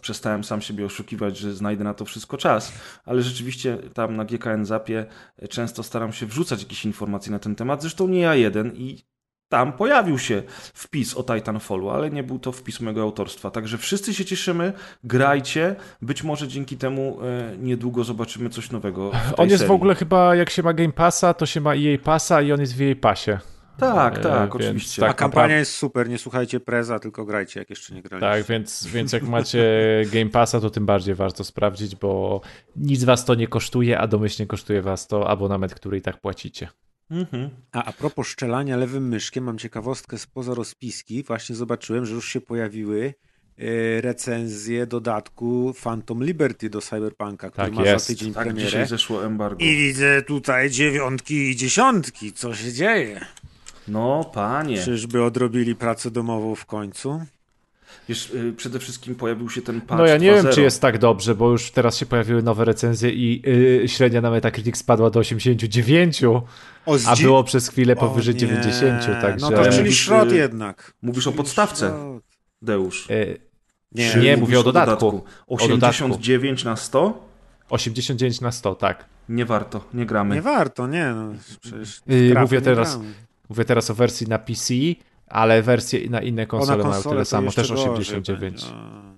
przestałem 0.00 0.44
sam 0.44 0.60
siebie 0.60 0.86
oszukiwać, 0.86 1.38
że 1.38 1.54
znajdę 1.54 1.84
na 1.84 1.94
to 1.94 2.04
wszystko 2.04 2.36
czas, 2.36 2.72
ale 3.04 3.22
rzeczywiście 3.22 3.78
tam 3.94 4.16
na 4.16 4.24
GKN 4.24 4.64
Zapie 4.64 5.06
często 5.50 5.82
staram 5.82 6.12
się 6.12 6.26
wrzucać 6.26 6.62
jakieś 6.62 6.84
informacje 6.84 7.32
na 7.32 7.38
ten 7.38 7.54
temat. 7.54 7.80
Zresztą 7.80 8.08
nie 8.08 8.20
ja 8.20 8.34
jeden 8.34 8.72
i 8.76 9.11
tam 9.52 9.72
pojawił 9.72 10.18
się 10.18 10.42
wpis 10.74 11.14
o 11.16 11.22
Titanfallu, 11.22 11.90
ale 11.90 12.10
nie 12.10 12.22
był 12.22 12.38
to 12.38 12.52
wpis 12.52 12.80
mojego 12.80 13.02
autorstwa. 13.02 13.50
Także 13.50 13.78
wszyscy 13.78 14.14
się 14.14 14.24
cieszymy, 14.24 14.72
grajcie. 15.04 15.76
Być 16.02 16.22
może 16.22 16.48
dzięki 16.48 16.76
temu 16.76 17.18
e, 17.22 17.56
niedługo 17.56 18.04
zobaczymy 18.04 18.50
coś 18.50 18.70
nowego. 18.70 19.10
W 19.10 19.12
tej 19.12 19.34
On 19.36 19.48
jest 19.48 19.58
serii. 19.58 19.68
w 19.68 19.74
ogóle 19.74 19.94
chyba, 19.94 20.34
jak 20.34 20.50
się 20.50 20.62
ma 20.62 20.72
Game 20.72 20.92
Passa, 20.92 21.34
to 21.34 21.46
się 21.46 21.60
ma 21.60 21.74
EA 21.74 21.98
Passa 22.04 22.42
i 22.42 22.52
on 22.52 22.60
jest 22.60 22.76
w 22.76 22.80
EA 22.82 22.94
Passie. 23.00 23.30
Tak, 23.78 24.18
E, 24.18 24.20
tak, 24.20 24.40
więc 24.40 24.54
oczywiście. 24.54 25.04
A 25.04 25.08
tak 25.08 25.16
kampania 25.16 25.42
naprawdę- 25.42 25.58
jest 25.58 25.72
super, 25.74 26.08
nie 26.08 26.18
słuchajcie 26.18 26.60
preza, 26.60 26.98
tylko 26.98 27.24
grajcie, 27.24 27.60
jak 27.60 27.70
jeszcze 27.70 27.94
nie 27.94 28.02
graliście. 28.02 28.30
Tak, 28.30 28.44
więc, 28.44 28.86
więc 28.86 29.12
jak 29.12 29.22
macie 29.22 29.64
Game 30.12 30.30
Passa, 30.30 30.60
to 30.60 30.70
tym 30.70 30.86
bardziej 30.86 31.14
warto 31.14 31.44
sprawdzić, 31.44 31.96
bo 31.96 32.40
nic 32.76 33.04
was 33.04 33.24
to 33.24 33.34
nie 33.34 33.48
kosztuje, 33.48 33.98
a 33.98 34.06
domyślnie 34.06 34.46
kosztuje 34.46 34.82
was 34.82 35.06
to 35.06 35.28
abonament, 35.28 35.74
który 35.74 35.96
i 35.98 36.02
tak 36.02 36.20
płacicie. 36.20 36.68
Mhm. 37.12 37.50
A, 37.72 37.84
a 37.84 37.92
propos 37.92 38.26
szczelania 38.26 38.76
lewym 38.76 39.08
myszkiem, 39.08 39.44
mam 39.44 39.58
ciekawostkę 39.58 40.18
spoza 40.18 40.54
rozpiski. 40.54 41.22
Właśnie 41.22 41.54
zobaczyłem, 41.56 42.06
że 42.06 42.14
już 42.14 42.28
się 42.28 42.40
pojawiły 42.40 43.14
e, 43.58 44.00
recenzje 44.00 44.86
dodatku 44.86 45.74
Phantom 45.82 46.24
Liberty 46.24 46.70
do 46.70 46.80
Cyberpunka, 46.80 47.50
który 47.50 47.66
Tak 47.66 47.74
ma 47.74 47.82
jest. 47.84 48.06
za 48.06 48.14
tydzień 48.14 48.34
Tak, 48.34 48.44
premierę. 48.44 48.66
dzisiaj 48.66 48.86
zeszło 48.86 49.26
embargo. 49.26 49.64
I 49.64 49.76
widzę 49.76 50.22
tutaj 50.22 50.70
dziewiątki 50.70 51.34
i 51.50 51.56
dziesiątki. 51.56 52.32
Co 52.32 52.54
się 52.54 52.72
dzieje? 52.72 53.20
No, 53.88 54.30
panie. 54.34 54.82
Czyżby 54.84 55.22
odrobili 55.24 55.74
pracę 55.76 56.10
domową 56.10 56.54
w 56.54 56.66
końcu? 56.66 57.24
Wiesz, 58.08 58.30
y, 58.30 58.52
przede 58.56 58.78
wszystkim 58.78 59.14
pojawił 59.14 59.50
się 59.50 59.62
ten 59.62 59.80
patch 59.80 59.98
No 59.98 60.06
ja 60.06 60.16
nie 60.16 60.34
wiem, 60.34 60.46
2.0. 60.46 60.54
czy 60.54 60.62
jest 60.62 60.80
tak 60.80 60.98
dobrze, 60.98 61.34
bo 61.34 61.50
już 61.50 61.70
teraz 61.70 61.96
się 61.96 62.06
pojawiły 62.06 62.42
nowe 62.42 62.64
recenzje 62.64 63.10
i 63.10 63.42
yy, 63.46 63.88
średnia 63.88 64.20
na 64.20 64.30
Metacritic 64.30 64.76
spadła 64.76 65.10
do 65.10 65.20
89, 65.20 66.24
O, 66.24 66.42
a 67.06 67.16
było 67.16 67.44
przez 67.44 67.68
chwilę 67.68 67.92
O 67.92 67.96
powyżej 67.96 68.34
nie. 68.34 68.40
90, 68.40 69.02
także... 69.20 69.50
No 69.50 69.56
to 69.56 69.70
czyli 69.70 69.92
szrot 69.92 70.32
y, 70.32 70.36
jednak. 70.36 70.92
Mówisz 71.02 71.26
o 71.26 71.32
podstawce, 71.32 71.94
Deusz. 72.62 73.08
Yy, 73.08 73.38
Nie, 73.92 74.14
Nie, 74.22 74.36
mówię 74.36 74.60
o 74.60 74.62
dodatku. 74.62 75.24
89 75.46 76.64
na 76.64 76.76
100? 76.76 77.28
89 77.70 78.40
na 78.40 78.52
100, 78.52 78.74
tak. 78.74 79.04
Nie 79.28 79.44
warto, 79.44 79.84
nie 79.94 80.06
gramy. 80.06 80.34
Nie 80.34 80.42
warto, 80.42 80.86
nie. 80.86 81.06
No, 81.14 81.32
Yy, 82.06 82.34
mówię 82.40 82.58
nie 82.58 82.62
teraz- 82.64 82.96
gramy. 82.96 83.12
Mówię 83.48 83.64
teraz 83.64 83.90
o 83.90 83.94
wersji 83.94 84.26
na 84.28 84.38
PC, 84.38 84.74
ale 85.32 85.62
wersje 85.62 86.10
na 86.10 86.20
inne 86.20 86.42
na 86.42 86.46
konsole 86.46 86.82
mają 86.82 86.92
konsolę 86.92 87.14
tyle 87.14 87.24
samo, 87.24 87.52
też 87.52 87.70
gorzej 87.70 87.90
89. 87.90 88.40
będzie. 88.40 88.66
A. 88.74 89.12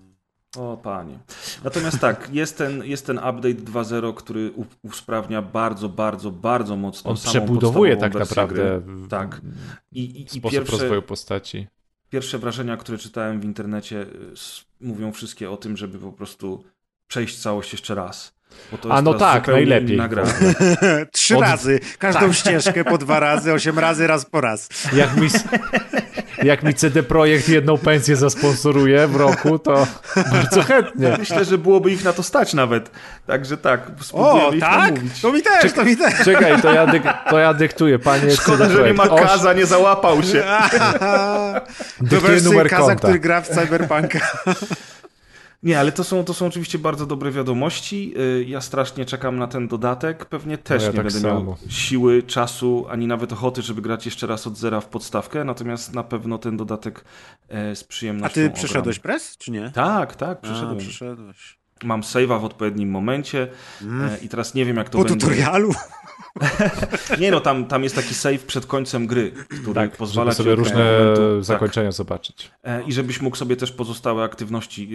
O 0.57 0.77
panie. 0.77 1.19
Natomiast 1.65 1.99
tak, 1.99 2.29
jest 2.33 2.59
ten, 2.59 2.85
jest 2.85 3.07
ten 3.07 3.19
update 3.19 3.55
2.0, 3.55 4.15
który 4.15 4.53
usprawnia 4.83 5.43
bardzo, 5.43 5.89
bardzo, 5.89 6.31
bardzo 6.31 6.77
mocno 6.77 7.11
On 7.11 7.17
samą 7.17 7.31
przebudowuje 7.31 7.97
tak 7.97 8.15
naprawdę 8.15 8.81
Gry. 8.87 9.09
Tak. 9.09 9.41
I, 9.93 10.01
i, 10.01 10.25
i 10.25 10.29
sposób 10.29 10.51
pierwsze, 10.51 10.73
rozwoju 10.73 11.03
postaci. 11.03 11.67
pierwsze 12.11 12.39
wrażenia, 12.39 12.77
które 12.77 12.99
czytałem 12.99 13.41
w 13.41 13.45
internecie, 13.45 14.03
y, 14.03 14.07
mówią 14.81 15.13
wszystkie 15.13 15.51
o 15.51 15.57
tym, 15.57 15.77
żeby 15.77 15.99
po 15.99 16.13
prostu 16.13 16.65
przejść 17.07 17.39
całość 17.39 17.73
jeszcze 17.73 17.95
raz. 17.95 18.35
Bo 18.73 18.79
to 18.79 18.93
A 18.93 19.03
no 19.03 19.15
tak, 19.15 19.49
najlepiej. 19.49 19.99
Trzy 21.13 21.37
Od- 21.37 21.43
razy. 21.43 21.81
Każdą 21.99 22.33
ścieżkę 22.33 22.85
po 22.85 22.99
dwa 22.99 23.21
razy, 23.21 23.53
osiem 23.53 23.79
razy, 23.79 24.07
raz 24.07 24.25
po 24.25 24.41
raz. 24.41 24.69
Jak 24.93 25.17
mi, 25.17 25.29
jak 26.43 26.63
mi 26.63 26.75
CD 26.75 27.03
Projekt 27.03 27.49
jedną 27.49 27.79
pensję 27.79 28.17
zasponsoruje 28.17 29.07
w 29.09 29.17
roku, 29.17 29.59
to 29.59 29.87
bardzo 30.33 30.63
chętnie. 30.63 31.17
Myślę, 31.19 31.45
że 31.45 31.59
byłoby 31.59 31.91
ich 31.93 32.05
na 32.05 32.13
to 32.13 32.23
stać 32.23 32.55
nawet. 32.55 32.91
Także 33.27 33.57
tak, 33.57 33.81
spróbujemy 34.01 34.47
O, 34.47 34.53
ich 34.53 34.61
tak? 34.61 34.95
namówić. 34.95 35.21
To 35.21 35.33
mi 35.33 35.43
też, 35.43 35.73
to 35.73 35.85
mi 35.85 35.97
też. 35.97 36.15
Czekaj, 36.25 36.63
to 36.63 36.73
ja, 36.73 36.87
dyk, 36.87 37.03
to 37.31 37.39
ja 37.39 37.55
dyktuję, 37.55 37.99
panie 37.99 38.31
Szkoda, 38.37 38.65
CD 38.67 38.77
że 38.77 38.87
nie 38.87 38.95
ma 38.95 39.09
Kaza, 39.09 39.53
nie 39.53 39.67
załapał 39.67 40.23
się. 40.23 40.45
Dyktuję 42.01 42.41
numer 42.41 42.69
Kaza, 42.69 42.83
konta. 42.83 42.97
który 42.97 43.19
gra 43.19 43.41
w 43.41 43.49
Cyberpunka. 43.49 44.19
Nie, 45.65 45.81
ale 45.81 45.93
to 45.93 46.05
są, 46.05 46.25
to 46.25 46.35
są 46.35 46.47
oczywiście 46.47 46.79
bardzo 46.79 47.07
dobre 47.07 47.31
wiadomości. 47.31 48.15
Y, 48.19 48.45
Ja 48.49 48.61
strasznie 48.61 49.05
czekam 49.05 49.39
na 49.39 49.47
ten 49.47 49.69
dodatek. 49.69 50.25
Pewnie 50.25 50.59
też 50.59 50.83
No 50.83 50.87
ja 50.87 50.91
nie 50.93 50.97
tak 50.97 51.05
będę 51.07 51.21
samo. 51.21 51.41
miał 51.45 51.57
siły, 51.69 52.23
czasu, 52.23 52.87
ani 52.91 53.07
nawet 53.07 53.33
ochoty, 53.33 53.63
żeby 53.63 53.83
grać 53.83 54.05
jeszcze 54.07 54.27
raz 54.27 54.47
od 54.47 54.57
zera 54.57 54.81
w 54.81 54.87
podstawkę. 54.89 55.45
Natomiast 55.45 55.95
na 55.95 56.03
pewno 56.03 56.39
ten 56.39 56.57
dodatek 56.57 57.05
e, 57.49 57.77
z 57.77 57.83
A 57.83 57.87
przyjemnością 57.87 58.35
ty 58.35 58.41
ogram. 58.47 58.57
przeszedłeś 58.57 58.99
press, 58.99 59.37
czy 59.39 59.51
nie? 59.51 59.71
Tak, 59.71 60.17
tak, 60.17 60.39
A, 60.39 60.43
przeszedłem. 60.43 60.79
przeszedłeś. 60.79 61.59
Mam 61.85 62.01
save'a 62.01 62.41
w 62.41 62.45
odpowiednim 62.45 62.91
momencie 62.91 63.49
Mm. 63.83 64.03
e, 64.09 64.19
i 64.19 64.29
teraz 64.29 64.55
nie 64.55 64.65
wiem, 64.65 64.77
jak 64.77 64.89
to 64.89 64.99
Po 64.99 65.05
będzie. 65.05 65.21
tutorialu? 65.27 65.73
Nie 67.21 67.31
no, 67.31 67.41
tam, 67.41 67.65
tam 67.65 67.83
jest 67.83 67.95
taki 67.95 68.15
save 68.15 68.39
przed 68.47 68.67
końcem 68.67 69.07
gry, 69.07 69.33
który 69.63 69.75
Tak, 69.75 69.97
pozwala 69.97 70.31
żeby 70.31 70.37
sobie 70.37 70.55
różne 70.55 70.75
momentu- 70.75 71.37
tak. 71.37 71.45
zakończenia 71.45 71.93
zobaczyć. 71.93 72.51
E, 72.65 72.83
I 72.83 72.93
żebyś 72.93 73.21
mógł 73.21 73.37
sobie 73.37 73.57
też 73.57 73.73
pozostałe 73.73 74.25
aktywności 74.25 74.89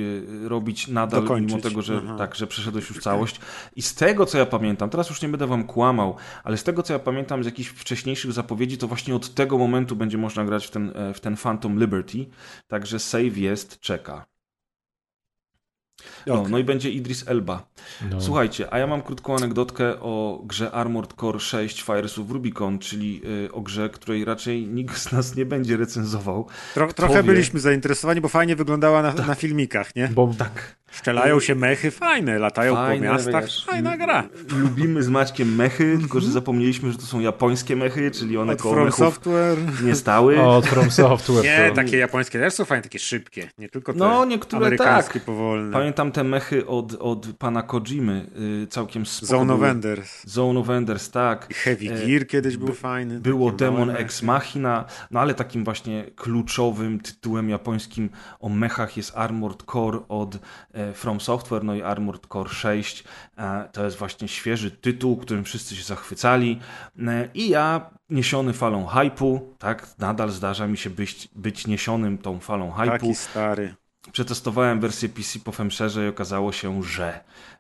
y, 0.45 0.49
robić 0.49 0.88
nadal, 0.88 1.21
Dokończyć. 1.21 1.52
mimo 1.52 1.62
tego, 1.63 1.82
że 1.82 2.02
Aha. 2.06 2.15
tak, 2.17 2.36
że 2.36 2.47
przeszedłeś 2.47 2.89
już 2.89 2.99
całość. 2.99 3.39
I 3.75 3.82
z 3.82 3.95
tego, 3.95 4.25
co 4.25 4.38
ja 4.38 4.45
pamiętam, 4.45 4.89
teraz 4.89 5.10
już 5.10 5.21
nie 5.21 5.30
będę 5.30 5.47
wam 5.47 5.63
kłamał, 5.63 6.15
ale 6.43 6.58
z 6.58 6.63
tego, 6.63 6.84
co 6.84 6.93
ja 6.93 6.99
pamiętam 6.99 7.43
z 7.43 7.45
jakichś 7.45 7.69
wcześniejszych 7.69 8.32
zapowiedzi, 8.32 8.78
to 8.78 8.88
właśnie 8.88 9.15
od 9.15 9.34
tego 9.34 9.58
momentu 9.58 9.95
będzie 9.95 10.17
można 10.17 10.45
grać 10.45 10.67
w 10.67 10.71
ten, 10.71 10.91
e, 10.95 11.13
w 11.13 11.19
ten 11.19 11.38
Phantom 11.38 11.80
Liberty. 11.80 12.25
Także 12.67 12.99
save 12.99 13.38
jest, 13.38 13.80
czeka. 13.80 14.25
No, 16.30 16.42
Ok. 16.42 16.50
no 16.50 16.58
i 16.58 16.63
będzie 16.63 16.89
Idris 16.89 17.24
Elba. 17.28 17.65
No. 18.12 18.22
Słuchajcie, 18.22 18.74
a 18.74 18.78
ja 18.78 18.88
mam 18.88 19.02
krótką 19.02 19.36
anegdotkę 19.36 20.00
o 20.00 20.42
grze 20.46 20.72
Armored 20.72 21.13
Core 21.13 21.39
6 21.39 21.84
Fires 21.84 22.20
of 22.20 22.32
Rubicon, 22.32 22.80
czyli 22.80 23.22
y, 23.46 23.52
o 23.54 23.62
grze, 23.62 23.89
której 23.89 24.26
raczej 24.26 24.68
nikt 24.68 24.98
z 24.98 25.12
nas 25.12 25.36
nie 25.36 25.46
będzie 25.46 25.78
recenzował. 25.78 26.48
Tro, 26.74 26.94
trochę 26.94 27.13
wie? 27.15 27.24
byliśmy 27.24 27.60
zainteresowani, 27.60 28.22
bo 28.22 28.28
fajnie 28.30 28.56
wyglądała 28.56 29.02
na, 29.02 29.13
na 29.13 29.36
filmikach, 29.36 29.96
nie? 29.96 30.08
Bo 30.08 30.34
Tak. 30.38 30.80
Szczelają 30.92 31.39
się 31.39 31.56
mechy, 31.56 31.92
fajne, 31.92 32.39
latają 32.39 32.76
Fajne, 32.76 33.08
po 33.08 33.13
miastach, 33.13 33.44
wiesz, 33.44 33.65
fajna 33.65 33.98
gra. 33.98 34.30
Lubimy 34.58 35.04
z 35.04 35.10
Maćkiem 35.10 35.56
mechy, 35.56 35.98
tylko 36.00 36.20
że 36.20 36.32
zapomnieliśmy, 36.32 36.92
że 36.92 36.98
to 36.98 37.04
są 37.06 37.20
japońskie 37.20 37.76
mechy, 37.76 38.12
czyli 38.12 38.38
one 38.38 38.54
Od 38.54 38.62
koło 38.62 38.74
From 38.76 38.92
Software. 38.92 39.58
nie 39.84 39.96
stały. 39.96 40.42
od 40.58 40.65
From 40.65 40.92
Software. 40.92 41.44
Nie, 41.44 41.70
to... 41.70 41.76
takie 41.76 41.98
japońskie 41.98 42.39
też 42.39 42.54
są 42.54 42.65
fajne, 42.65 42.82
takie 42.84 43.00
szybkie, 43.00 43.50
nie 43.58 43.70
tylko 43.70 43.94
te 43.94 44.00
No, 44.00 44.26
niektóre 44.26 44.58
amerykańskie 44.65 45.13
tak. 45.13 45.24
powolne. 45.24 45.74
Pamiętam 45.74 46.12
te 46.20 46.24
mechy 46.24 46.68
od, 46.68 46.94
od 46.94 47.28
pana 47.38 47.62
Kojimy, 47.62 48.30
y, 48.64 48.68
całkiem 48.68 49.06
spoko 49.06 49.26
Zone 49.26 49.54
of. 49.54 49.64
Enders. 49.64 50.24
Zone 50.26 50.60
of 50.60 50.70
Enders, 50.70 51.12
tak. 51.12 51.54
Heavy 51.54 51.92
E, 51.92 52.08
Gear 52.08 52.28
kiedyś 52.28 52.58
był 52.58 52.74
fajny. 52.74 53.20
Było 53.20 53.52
Demon. 53.52 53.90
Ex 53.90 54.24
Machina, 54.24 54.86
no 55.12 55.20
ale 55.20 55.34
takim 55.34 55.64
właśnie 55.64 56.04
kluczowym 56.16 57.00
tytułem 57.00 57.50
japońskim 57.50 58.10
o 58.40 58.50
mechach 58.50 58.98
jest 58.98 59.12
Armored 59.16 59.64
Core 59.72 60.00
od 60.10 60.38
e, 60.74 60.94
From 60.94 61.22
Software, 61.22 61.64
no 61.64 61.76
i 61.76 61.82
Armored 61.82 62.28
Core 62.28 62.50
6. 62.50 63.04
E, 63.38 63.70
to 63.72 63.86
jest 63.86 63.98
właśnie 63.98 64.28
świeży 64.28 64.72
tytuł, 64.72 65.18
którym 65.18 65.44
wszyscy 65.44 65.76
się 65.76 65.84
zachwycali. 65.84 66.60
E, 67.08 67.30
I 67.34 67.50
ja, 67.50 67.90
niesiony 68.10 68.54
falą 68.54 68.86
hypu, 68.86 69.56
tak, 69.60 69.88
nadal 70.00 70.30
zdarza 70.30 70.68
mi 70.68 70.78
się 70.78 70.90
być, 70.90 71.30
być 71.36 71.68
niesionym 71.68 72.18
tą 72.18 72.40
falą 72.40 72.72
hypu. 72.72 72.92
Taki 72.92 73.16
stary. 73.16 73.76
Przetestowałem 74.12 74.80
wersję 74.80 75.10
PC 75.10 75.40
po 75.40 75.52
Femszerze 75.52 76.06
i 76.06 76.10
okazało 76.10 76.52
się, 76.52 76.84
że 76.84 77.20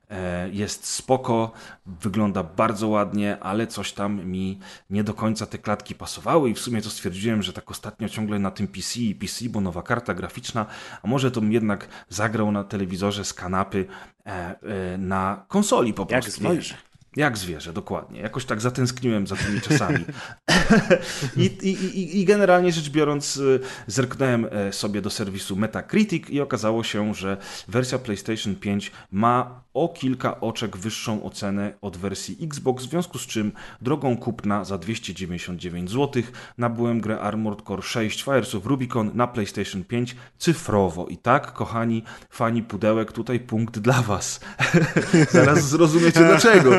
e, 0.09 0.49
jest 0.49 0.85
spoko, 0.87 1.51
wygląda 1.85 2.43
bardzo 2.43 2.87
ładnie, 2.87 3.37
ale 3.39 3.67
coś 3.67 3.93
tam 3.93 4.25
mi 4.25 4.59
nie 4.89 5.03
do 5.03 5.13
końca 5.13 5.45
te 5.45 5.57
klatki 5.57 5.95
pasowały 5.95 6.49
i 6.49 6.53
w 6.53 6.59
sumie 6.59 6.81
to 6.81 6.89
stwierdziłem, 6.89 7.43
że 7.43 7.53
tak 7.53 7.71
ostatnio 7.71 8.09
ciągle 8.09 8.39
na 8.39 8.51
tym 8.51 8.67
PC 8.67 8.99
i 8.99 9.15
PC, 9.15 9.49
bo 9.49 9.61
nowa 9.61 9.81
karta 9.81 10.13
graficzna, 10.13 10.65
a 11.03 11.07
może 11.07 11.31
to 11.31 11.41
bym 11.41 11.51
jednak 11.51 11.87
zagrał 12.09 12.51
na 12.51 12.63
telewizorze 12.63 13.25
z 13.25 13.33
kanapy 13.33 13.85
e, 14.25 14.29
e, 14.33 14.97
na 14.97 15.45
konsoli 15.47 15.93
po 15.93 16.07
Jak 16.09 16.21
prostu. 16.23 16.43
I- 16.43 16.47
zwierzę. 16.51 16.75
Jak 17.15 17.37
zwierzę, 17.37 17.73
dokładnie. 17.73 18.19
Jakoś 18.21 18.45
tak 18.45 18.61
zatęskniłem 18.61 19.27
za 19.27 19.35
tymi 19.35 19.61
czasami. 19.61 20.05
I, 21.37 21.45
i, 21.45 22.19
i, 22.19 22.25
generalnie 22.25 22.71
rzecz 22.71 22.89
biorąc, 22.89 23.37
y, 23.37 23.59
zerknąłem 23.87 24.47
e, 24.51 24.73
sobie 24.73 25.01
do 25.01 25.09
serwisu 25.09 25.55
Metacritic 25.55 26.29
i 26.29 26.41
okazało 26.41 26.83
się, 26.83 27.13
że 27.13 27.37
wersja 27.67 27.99
PlayStation 27.99 28.55
5 28.55 28.91
ma 29.11 29.61
o 29.73 29.89
kilka 29.89 30.39
oczek 30.39 30.77
wyższą 30.77 31.23
ocenę 31.23 31.73
od 31.81 31.97
wersji 31.97 32.37
Xbox, 32.41 32.85
w 32.85 32.89
związku 32.89 33.17
z 33.17 33.27
czym 33.27 33.51
drogą 33.81 34.17
kupna 34.17 34.63
za 34.63 34.77
299 34.77 35.91
zł 35.91 36.23
nabyłem 36.57 37.01
grę 37.01 37.19
Armored 37.19 37.61
Core 37.67 37.81
6 37.81 38.23
Fires 38.23 38.55
of 38.55 38.65
Rubicon 38.65 39.11
na 39.13 39.27
PlayStation 39.27 39.83
5 39.83 40.15
cyfrowo. 40.37 41.07
I 41.07 41.17
tak, 41.17 41.53
kochani 41.53 42.03
fani 42.29 42.63
pudełek, 42.63 43.11
tutaj 43.11 43.39
punkt 43.39 43.79
dla 43.79 44.01
was. 44.01 44.39
Zaraz 45.31 45.69
zrozumiecie 45.69 46.19
dlaczego. 46.19 46.71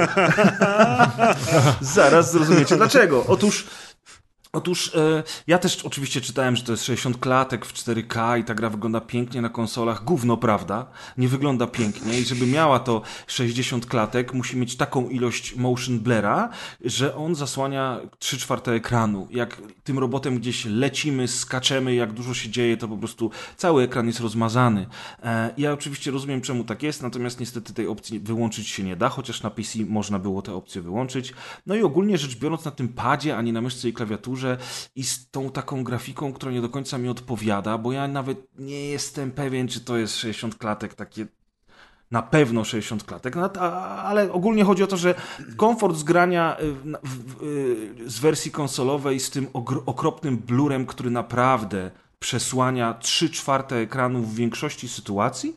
Zaraz 1.81 2.33
zrozumiecie 2.33 2.77
dlaczego. 2.77 3.25
Otóż 3.29 3.67
Otóż 4.53 4.95
e, 4.95 5.23
ja 5.47 5.59
też 5.59 5.85
oczywiście 5.85 6.21
czytałem, 6.21 6.57
że 6.57 6.63
to 6.63 6.73
jest 6.73 6.85
60 6.85 7.19
klatek 7.19 7.67
w 7.67 7.75
4K 7.75 8.39
i 8.39 8.45
ta 8.45 8.55
gra 8.55 8.71
wygląda 8.71 9.01
pięknie 9.01 9.41
na 9.41 9.49
konsolach. 9.49 10.05
Gówno, 10.05 10.37
prawda? 10.37 10.87
Nie 11.19 11.29
wygląda 11.29 11.67
pięknie 11.67 12.21
i 12.21 12.25
żeby 12.25 12.47
miała 12.47 12.79
to 12.79 13.03
60 13.27 13.87
klatek, 13.87 14.35
musi 14.35 14.57
mieć 14.57 14.77
taką 14.77 15.09
ilość 15.09 15.57
motion 15.57 16.01
blera, 16.01 16.49
że 16.85 17.17
on 17.17 17.35
zasłania 17.35 18.01
3 18.19 18.39
czwarte 18.39 18.73
ekranu. 18.73 19.29
Jak 19.31 19.63
tym 19.85 19.99
robotem 19.99 20.39
gdzieś 20.39 20.65
lecimy, 20.65 21.29
skaczemy, 21.29 21.95
jak 21.95 22.13
dużo 22.13 22.35
się 22.35 22.49
dzieje, 22.49 22.77
to 22.77 22.89
po 22.89 22.97
prostu 22.97 23.31
cały 23.57 23.83
ekran 23.83 24.07
jest 24.07 24.21
rozmazany. 24.21 24.87
E, 25.23 25.55
ja 25.59 25.73
oczywiście 25.73 26.11
rozumiem, 26.11 26.41
czemu 26.41 26.65
tak 26.65 26.83
jest, 26.83 27.03
natomiast 27.03 27.41
niestety 27.41 27.75
tej 27.75 27.87
opcji 27.87 28.21
wyłączyć 28.21 28.69
się 28.69 28.83
nie 28.83 28.97
da, 28.97 29.09
chociaż 29.09 29.43
na 29.43 29.51
PC 29.51 29.79
można 29.89 30.19
było 30.19 30.43
tę 30.43 30.55
opcję 30.55 30.83
wyłączyć. 30.83 31.33
No 31.67 31.75
i 31.75 31.83
ogólnie 31.83 32.19
rzecz 32.19 32.37
biorąc 32.37 32.65
na 32.65 32.71
tym 32.71 32.89
padzie, 32.89 33.37
a 33.37 33.43
nie 33.43 33.53
na 33.53 33.61
myszce 33.61 33.89
i 33.89 33.93
klawiaturze, 33.93 34.40
i 34.95 35.05
z 35.05 35.31
tą 35.31 35.51
taką 35.51 35.85
grafiką, 35.85 36.33
która 36.33 36.53
nie 36.53 36.61
do 36.61 36.69
końca 36.69 36.99
mi 36.99 37.09
odpowiada, 37.09 37.79
bo 37.79 37.93
ja 37.93 38.09
nawet 38.09 38.59
nie 38.59 38.85
jestem 38.87 39.31
pewien, 39.31 39.69
czy 39.69 39.81
to 39.81 39.97
jest 39.97 40.17
60 40.17 40.59
klatek 40.59 40.95
takie 40.95 41.27
na 42.11 42.23
pewno 42.23 42.65
60 42.65 43.05
klatek, 43.05 43.37
no, 43.37 43.53
ale 44.03 44.33
ogólnie 44.33 44.65
chodzi 44.65 44.83
o 44.83 44.87
to, 44.87 44.97
że 44.97 45.15
komfort 45.57 45.97
zgrania 45.97 46.57
y, 46.61 46.65
y, 47.47 48.11
z 48.11 48.19
wersji 48.19 48.51
konsolowej 48.51 49.21
z 49.21 49.31
tym 49.31 49.47
okropnym 49.87 50.39
blurem, 50.39 50.87
który 50.87 51.11
naprawdę 51.11 51.91
przesłania 52.19 52.95
3 52.95 53.31
czwarte 53.31 53.77
ekranu 53.77 54.23
w 54.23 54.35
większości 54.35 54.89
sytuacji, 54.89 55.57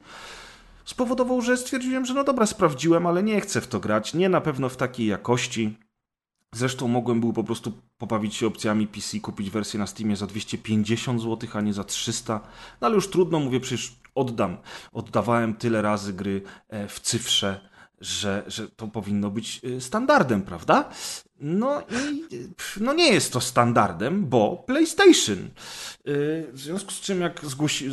spowodował, 0.86 1.41
że 1.41 1.58
stwierdziłem, 1.58 2.06
że 2.06 2.13
no 2.13 2.24
dobra, 2.24 2.46
sprawdziłem, 2.46 3.08
ale 3.08 3.24
nie 3.24 3.41
chcę 3.41 3.62
w 3.62 3.67
to 3.67 3.80
grać, 3.80 4.13
nie 4.13 4.30
na 4.30 4.41
pewno 4.41 4.69
w 4.69 4.78
takiej 4.78 5.08
jakości. 5.08 5.78
Zresztą 6.56 6.88
mogłem 6.88 7.19
był 7.19 7.34
po 7.34 7.43
prostu 7.43 7.74
pobawić 8.08 8.36
się 8.36 8.48
opcjami 8.48 8.88
PC, 8.88 9.20
kupić 9.20 9.50
wersję 9.50 9.80
na 9.80 9.88
Steamie 9.88 10.16
za 10.16 10.28
250 10.28 11.22
zł, 11.22 11.50
a 11.54 11.62
nie 11.62 11.74
za 11.74 11.84
300. 11.84 12.42
No 12.82 12.88
ale 12.88 12.96
już 12.96 13.10
trudno, 13.10 13.39
mówię, 13.39 13.60
przecież 13.60 13.96
oddam. 14.16 14.58
Oddawałem 14.94 15.54
tyle 15.54 15.82
razy 15.82 16.13
gry 16.13 16.42
e, 16.70 16.88
w 16.88 17.00
cyfrze, 17.00 17.70
że, 18.02 18.44
że 18.48 18.70
to 18.70 18.88
powinno 18.88 19.30
być 19.30 19.62
e, 19.63 19.82
standardem, 19.82 20.42
prawda? 20.42 20.89
No 21.43 21.82
i 21.82 22.23
no 22.79 22.93
nie 22.93 23.13
jest 23.13 23.34
to 23.34 23.41
standardem, 23.41 24.25
bo 24.25 24.63
PlayStation. 24.67 25.38
Y, 25.38 25.49
w 26.51 26.60
związku 26.60 26.91
z 26.91 27.01
czym, 27.01 27.21
jak 27.21 27.45
zgłosi, 27.45 27.89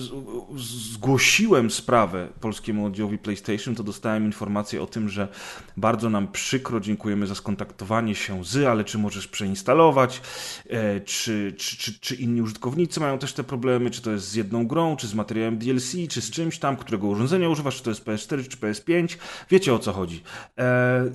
zgłosiłem 0.92 1.70
sprawę 1.70 2.28
polskiemu 2.40 2.86
oddziałowi 2.86 3.18
PlayStation, 3.18 3.74
to 3.74 3.82
dostałem 3.82 4.24
informację 4.24 4.82
o 4.82 4.86
tym, 4.86 5.08
że 5.08 5.28
bardzo 5.76 6.10
nam 6.10 6.28
przykro, 6.32 6.80
dziękujemy 6.80 7.26
za 7.26 7.34
skontaktowanie 7.34 8.14
się 8.14 8.44
z, 8.44 8.66
ale 8.66 8.84
czy 8.84 8.98
możesz 8.98 9.28
przeinstalować, 9.28 10.20
e, 10.68 11.00
czy, 11.00 11.54
czy, 11.58 11.76
czy, 11.76 12.00
czy 12.00 12.14
inni 12.14 12.42
użytkownicy 12.42 13.00
mają 13.00 13.18
też 13.18 13.32
te 13.32 13.44
problemy, 13.44 13.90
czy 13.90 14.02
to 14.02 14.10
jest 14.10 14.28
z 14.28 14.34
jedną 14.34 14.66
grą, 14.66 14.96
czy 14.96 15.06
z 15.06 15.14
materiałem 15.14 15.58
DLC, 15.58 15.92
czy 16.08 16.20
z 16.20 16.30
czymś 16.30 16.58
tam, 16.58 16.76
którego 16.76 17.06
urządzenia 17.06 17.48
używasz, 17.48 17.76
czy 17.76 17.82
to 17.82 17.90
jest 17.90 18.04
PS4, 18.04 18.48
czy 18.48 18.56
PS5. 18.56 19.16
Wiecie 19.50 19.74
o 19.74 19.78
co 19.78 19.92
chodzi. 19.92 20.22
E, 20.58 21.10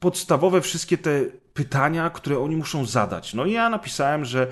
podstawowe 0.00 0.60
wszystkie 0.60 0.98
te 0.98 1.24
pytania, 1.60 2.10
które 2.10 2.38
oni 2.38 2.56
muszą 2.56 2.86
zadać. 2.86 3.34
No 3.34 3.46
i 3.46 3.52
ja 3.52 3.70
napisałem, 3.70 4.24
że 4.24 4.46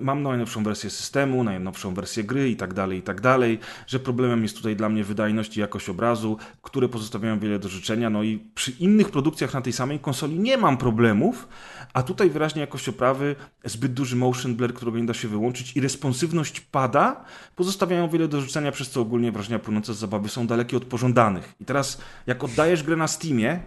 mam 0.00 0.22
najnowszą 0.22 0.64
wersję 0.64 0.90
systemu, 0.90 1.44
najnowszą 1.44 1.94
wersję 1.94 2.24
gry 2.24 2.50
i 2.50 2.56
tak 2.56 2.74
dalej, 2.74 2.98
i 2.98 3.02
tak 3.02 3.20
dalej, 3.20 3.58
że 3.86 4.00
problemem 4.00 4.42
jest 4.42 4.56
tutaj 4.56 4.76
dla 4.76 4.88
mnie 4.88 5.04
wydajność 5.04 5.56
i 5.56 5.60
jakość 5.60 5.88
obrazu, 5.88 6.38
które 6.62 6.88
pozostawiają 6.88 7.38
wiele 7.38 7.58
do 7.58 7.68
życzenia. 7.68 8.10
No 8.10 8.22
i 8.22 8.38
przy 8.54 8.70
innych 8.70 9.10
produkcjach 9.10 9.54
na 9.54 9.60
tej 9.60 9.72
samej 9.72 9.98
konsoli 9.98 10.38
nie 10.38 10.56
mam 10.56 10.76
problemów, 10.76 11.48
a 11.92 12.02
tutaj 12.02 12.30
wyraźnie 12.30 12.60
jakość 12.60 12.88
oprawy, 12.88 13.36
zbyt 13.64 13.92
duży 13.92 14.16
motion 14.16 14.54
blur, 14.54 14.74
którego 14.74 14.98
nie 14.98 15.06
da 15.06 15.14
się 15.14 15.28
wyłączyć 15.28 15.76
i 15.76 15.80
responsywność 15.80 16.60
pada, 16.60 17.24
pozostawiają 17.56 18.08
wiele 18.08 18.28
do 18.28 18.40
życzenia, 18.40 18.72
przez 18.72 18.90
co 18.90 19.00
ogólnie 19.00 19.32
wrażenia 19.32 19.58
płynące 19.58 19.94
z 19.94 19.98
zabawy 19.98 20.28
są 20.28 20.46
dalekie 20.46 20.76
od 20.76 20.84
pożądanych. 20.84 21.54
I 21.60 21.64
teraz 21.64 22.00
jak 22.26 22.44
oddajesz 22.44 22.82
grę 22.82 22.96
na 22.96 23.08
Steamie, 23.08 23.60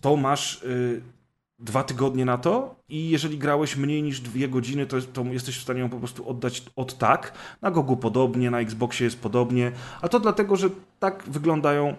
to 0.00 0.16
masz... 0.16 0.62
Yy, 0.62 1.19
dwa 1.60 1.84
tygodnie 1.84 2.24
na 2.24 2.38
to 2.38 2.74
i 2.88 3.10
jeżeli 3.10 3.38
grałeś 3.38 3.76
mniej 3.76 4.02
niż 4.02 4.20
dwie 4.20 4.48
godziny, 4.48 4.86
to, 4.86 5.02
to 5.02 5.24
jesteś 5.24 5.58
w 5.58 5.62
stanie 5.62 5.80
ją 5.80 5.88
po 5.88 5.98
prostu 5.98 6.28
oddać 6.28 6.62
od 6.76 6.98
tak. 6.98 7.32
Na 7.62 7.70
Gogu 7.70 7.96
podobnie, 7.96 8.50
na 8.50 8.60
Xboxie 8.60 9.04
jest 9.04 9.20
podobnie, 9.20 9.72
a 10.00 10.08
to 10.08 10.20
dlatego, 10.20 10.56
że 10.56 10.70
tak 10.98 11.24
wyglądają 11.26 11.96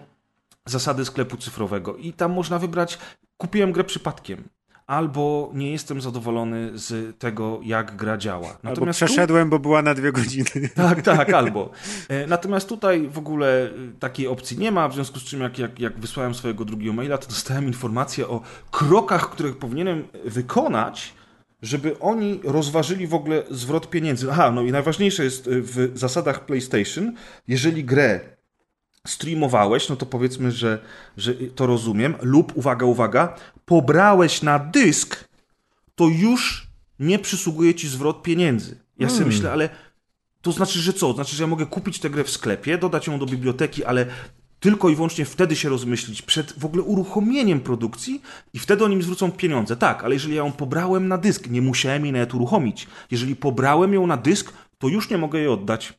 zasady 0.66 1.04
sklepu 1.04 1.36
cyfrowego 1.36 1.96
i 1.96 2.12
tam 2.12 2.32
można 2.32 2.58
wybrać, 2.58 2.98
kupiłem 3.36 3.72
grę 3.72 3.84
przypadkiem 3.84 4.44
albo 4.86 5.50
nie 5.54 5.72
jestem 5.72 6.00
zadowolony 6.00 6.70
z 6.74 7.18
tego, 7.18 7.60
jak 7.64 7.96
gra 7.96 8.18
działa. 8.18 8.58
Natomiast 8.62 9.02
albo 9.02 9.06
przeszedłem, 9.06 9.46
tu... 9.46 9.50
bo 9.50 9.58
była 9.58 9.82
na 9.82 9.94
dwie 9.94 10.12
godziny. 10.12 10.50
Tak, 10.74 11.02
tak, 11.02 11.32
albo. 11.32 11.70
E, 12.08 12.26
natomiast 12.26 12.68
tutaj 12.68 13.08
w 13.08 13.18
ogóle 13.18 13.66
e, 13.66 13.70
takiej 14.00 14.26
opcji 14.26 14.58
nie 14.58 14.72
ma, 14.72 14.88
w 14.88 14.94
związku 14.94 15.18
z 15.18 15.24
czym 15.24 15.40
jak, 15.40 15.58
jak, 15.58 15.80
jak 15.80 15.98
wysłałem 15.98 16.34
swojego 16.34 16.64
drugiego 16.64 16.92
maila, 16.92 17.18
to 17.18 17.28
dostałem 17.28 17.66
informację 17.66 18.28
o 18.28 18.40
krokach, 18.70 19.30
których 19.30 19.56
powinienem 19.56 20.04
wykonać, 20.24 21.14
żeby 21.62 21.98
oni 21.98 22.40
rozważyli 22.44 23.06
w 23.06 23.14
ogóle 23.14 23.42
zwrot 23.50 23.90
pieniędzy. 23.90 24.32
Aha, 24.32 24.50
no 24.50 24.62
i 24.62 24.72
najważniejsze 24.72 25.24
jest 25.24 25.46
e, 25.46 25.50
w 25.50 25.98
zasadach 25.98 26.46
PlayStation, 26.46 27.12
jeżeli 27.48 27.84
grę 27.84 28.20
streamowałeś, 29.06 29.88
no 29.88 29.96
to 29.96 30.06
powiedzmy, 30.06 30.52
że, 30.52 30.78
że 31.16 31.34
to 31.34 31.66
rozumiem, 31.66 32.14
lub 32.22 32.56
uwaga, 32.56 32.86
uwaga, 32.86 33.34
pobrałeś 33.64 34.42
na 34.42 34.58
dysk, 34.58 35.28
to 35.94 36.08
już 36.08 36.66
nie 36.98 37.18
przysługuje 37.18 37.74
ci 37.74 37.88
zwrot 37.88 38.22
pieniędzy. 38.22 38.70
Ja 38.98 39.06
hmm. 39.06 39.18
sobie 39.18 39.26
myślę, 39.26 39.52
ale 39.52 39.68
to 40.42 40.52
znaczy, 40.52 40.78
że 40.78 40.92
co? 40.92 41.12
Znaczy, 41.12 41.36
że 41.36 41.42
ja 41.42 41.46
mogę 41.46 41.66
kupić 41.66 41.98
tę 41.98 42.10
grę 42.10 42.24
w 42.24 42.30
sklepie, 42.30 42.78
dodać 42.78 43.06
ją 43.06 43.18
do 43.18 43.26
biblioteki, 43.26 43.84
ale 43.84 44.06
tylko 44.60 44.88
i 44.88 44.94
wyłącznie 44.94 45.24
wtedy 45.24 45.56
się 45.56 45.68
rozmyślić 45.68 46.22
przed 46.22 46.52
w 46.58 46.64
ogóle 46.64 46.82
uruchomieniem 46.82 47.60
produkcji 47.60 48.22
i 48.52 48.58
wtedy 48.58 48.84
oni 48.84 48.96
mi 48.96 49.02
zwrócą 49.02 49.32
pieniądze. 49.32 49.76
Tak, 49.76 50.04
ale 50.04 50.14
jeżeli 50.14 50.34
ja 50.34 50.44
ją 50.44 50.52
pobrałem 50.52 51.08
na 51.08 51.18
dysk, 51.18 51.46
nie 51.50 51.62
musiałem 51.62 52.04
jej 52.04 52.12
nawet 52.12 52.34
uruchomić. 52.34 52.86
Jeżeli 53.10 53.36
pobrałem 53.36 53.94
ją 53.94 54.06
na 54.06 54.16
dysk, 54.16 54.52
to 54.78 54.88
już 54.88 55.10
nie 55.10 55.18
mogę 55.18 55.38
jej 55.38 55.48
oddać. 55.48 55.94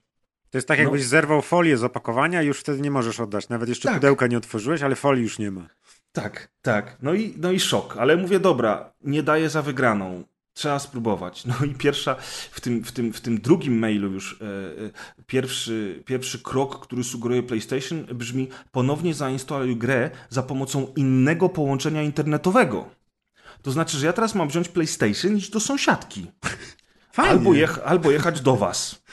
To 0.49 0.57
jest 0.57 0.67
tak, 0.67 0.79
jakbyś 0.79 1.01
no. 1.01 1.07
zerwał 1.07 1.41
folię 1.41 1.77
z 1.77 1.83
opakowania 1.83 2.43
i 2.43 2.45
już 2.45 2.59
wtedy 2.59 2.81
nie 2.81 2.91
możesz 2.91 3.19
oddać. 3.19 3.49
Nawet 3.49 3.69
jeszcze 3.69 3.87
tak. 3.87 3.97
pudełka 3.97 4.27
nie 4.27 4.37
otworzyłeś, 4.37 4.81
ale 4.81 4.95
folii 4.95 5.23
już 5.23 5.39
nie 5.39 5.51
ma. 5.51 5.67
Tak, 6.13 6.49
tak. 6.61 6.97
No 7.01 7.13
i, 7.13 7.33
no 7.37 7.51
i 7.51 7.59
szok. 7.59 7.97
Ale 7.97 8.17
mówię, 8.17 8.39
dobra, 8.39 8.93
nie 9.01 9.23
daję 9.23 9.49
za 9.49 9.61
wygraną. 9.61 10.23
Trzeba 10.53 10.79
spróbować. 10.79 11.45
No 11.45 11.55
i 11.65 11.69
pierwsza, 11.75 12.15
w 12.51 12.61
tym, 12.61 12.83
w 12.83 12.91
tym, 12.91 13.13
w 13.13 13.21
tym 13.21 13.41
drugim 13.41 13.79
mailu 13.79 14.11
już 14.11 14.41
e, 14.41 14.45
e, 14.45 15.23
pierwszy, 15.27 16.03
pierwszy 16.05 16.39
krok, 16.39 16.79
który 16.85 17.03
sugeruje 17.03 17.43
PlayStation 17.43 18.05
brzmi 18.05 18.47
ponownie 18.71 19.13
zainstaluj 19.13 19.77
grę 19.77 20.09
za 20.29 20.43
pomocą 20.43 20.87
innego 20.95 21.49
połączenia 21.49 22.01
internetowego. 22.01 22.89
To 23.61 23.71
znaczy, 23.71 23.97
że 23.97 24.05
ja 24.05 24.13
teraz 24.13 24.35
mam 24.35 24.47
wziąć 24.47 24.69
PlayStation 24.69 25.35
i 25.35 25.37
iść 25.37 25.49
do 25.49 25.59
sąsiadki. 25.59 26.31
Albo, 27.15 27.53
jech, 27.53 27.79
albo 27.85 28.11
jechać 28.11 28.41
do 28.41 28.55
was. 28.55 29.03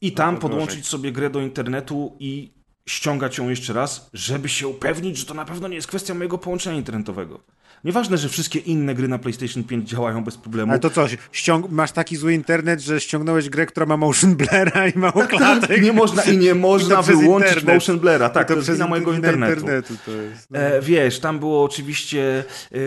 I 0.00 0.12
tam 0.12 0.34
no 0.34 0.40
podłączyć 0.40 0.86
sobie 0.86 1.12
grę 1.12 1.30
do 1.30 1.40
internetu 1.40 2.16
i 2.18 2.57
ściągać 2.88 3.38
ją 3.38 3.48
jeszcze 3.48 3.72
raz, 3.72 4.10
żeby 4.14 4.48
się 4.48 4.68
upewnić, 4.68 5.16
że 5.18 5.26
to 5.26 5.34
na 5.34 5.44
pewno 5.44 5.68
nie 5.68 5.76
jest 5.76 5.88
kwestia 5.88 6.14
mojego 6.14 6.38
połączenia 6.38 6.76
internetowego. 6.76 7.40
Nieważne, 7.84 8.18
że 8.18 8.28
wszystkie 8.28 8.58
inne 8.58 8.94
gry 8.94 9.08
na 9.08 9.18
PlayStation 9.18 9.64
5 9.64 9.88
działają 9.88 10.24
bez 10.24 10.36
problemu. 10.36 10.72
Ale 10.72 10.80
to 10.80 10.90
coś, 10.90 11.16
ściąg- 11.32 11.70
masz 11.70 11.92
taki 11.92 12.16
zły 12.16 12.34
internet, 12.34 12.80
że 12.80 13.00
ściągnąłeś 13.00 13.48
grę, 13.48 13.66
która 13.66 13.86
ma 13.86 13.96
motion 13.96 14.36
blera 14.36 14.88
i 14.88 14.98
mało 14.98 15.12
tak, 15.12 15.30
tak, 15.30 15.38
klatek. 15.38 15.82
nie 15.82 15.92
można 15.92 16.22
i 16.22 16.38
nie 16.38 16.54
można 16.54 17.00
I 17.00 17.04
wyłączyć 17.04 17.48
internet. 17.50 17.74
motion 17.74 17.98
blera. 17.98 18.28
Tak, 18.30 18.48
to, 18.48 18.54
to 18.54 18.72
jest 18.72 18.88
mojego 18.88 19.12
internetu. 19.12 19.60
internetu 19.60 19.92
jest, 20.32 20.50
no. 20.50 20.58
e, 20.58 20.82
wiesz, 20.82 21.20
tam 21.20 21.38
było 21.38 21.64
oczywiście 21.64 22.44
e, 22.72 22.78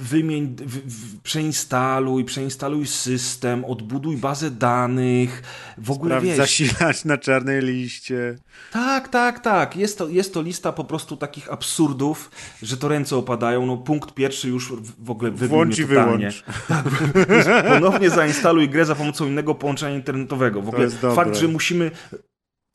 wymień, 0.00 0.56
w, 0.58 0.76
w, 0.76 1.20
przeinstaluj, 1.20 2.24
przeinstaluj 2.24 2.86
system, 2.86 3.64
odbuduj 3.64 4.16
bazę 4.16 4.50
danych, 4.50 5.42
w 5.78 5.90
ogóle 5.90 6.10
Sprawdź 6.10 6.26
wiesz. 6.26 6.36
zasilać 6.36 7.04
na 7.04 7.18
czarnej 7.18 7.62
liście. 7.62 8.36
Tak, 8.72 9.08
tak, 9.08 9.40
tak. 9.40 9.76
Jest 9.76 9.98
to, 9.98 10.08
jest 10.08 10.34
to 10.34 10.42
lista 10.42 10.72
po 10.72 10.84
prostu 10.84 11.16
takich 11.16 11.52
absurdów, 11.52 12.30
że 12.62 12.76
to 12.76 12.88
ręce 12.88 13.16
opadają. 13.16 13.66
No, 13.66 13.76
punkt 13.94 14.14
pierwszy 14.14 14.48
już 14.48 14.72
w 14.98 15.10
ogóle 15.10 15.30
Włącz 15.30 15.78
i 15.78 15.84
wyłącz. 15.84 16.44
Tak, 16.68 17.68
ponownie 17.68 18.10
zainstaluj 18.10 18.68
grę 18.68 18.84
za 18.84 18.94
pomocą 18.94 19.26
innego 19.26 19.54
połączenia 19.54 19.96
internetowego. 19.96 20.62
W 20.62 20.68
ogóle 20.68 20.90
fakt, 20.90 21.36
że 21.36 21.48
musimy 21.48 21.90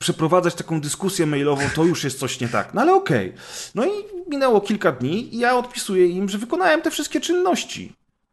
przeprowadzać 0.02 0.54
taką 0.54 0.80
dyskusję 0.80 1.26
mailową, 1.26 1.62
to 1.74 1.84
już 1.84 2.04
jest 2.04 2.18
coś 2.18 2.40
nie 2.40 2.48
tak. 2.48 2.74
No 2.74 2.80
ale 2.80 2.94
okej. 2.94 3.28
Okay. 3.28 3.40
No 3.74 3.86
i 3.86 3.90
minęło 4.30 4.60
kilka 4.60 4.92
dni 4.92 5.34
i 5.34 5.38
ja 5.38 5.56
odpisuję 5.56 6.06
im, 6.06 6.28
że 6.28 6.38
wykonałem 6.38 6.82
te 6.82 6.90
wszystkie 6.90 7.20
czynności. 7.20 7.92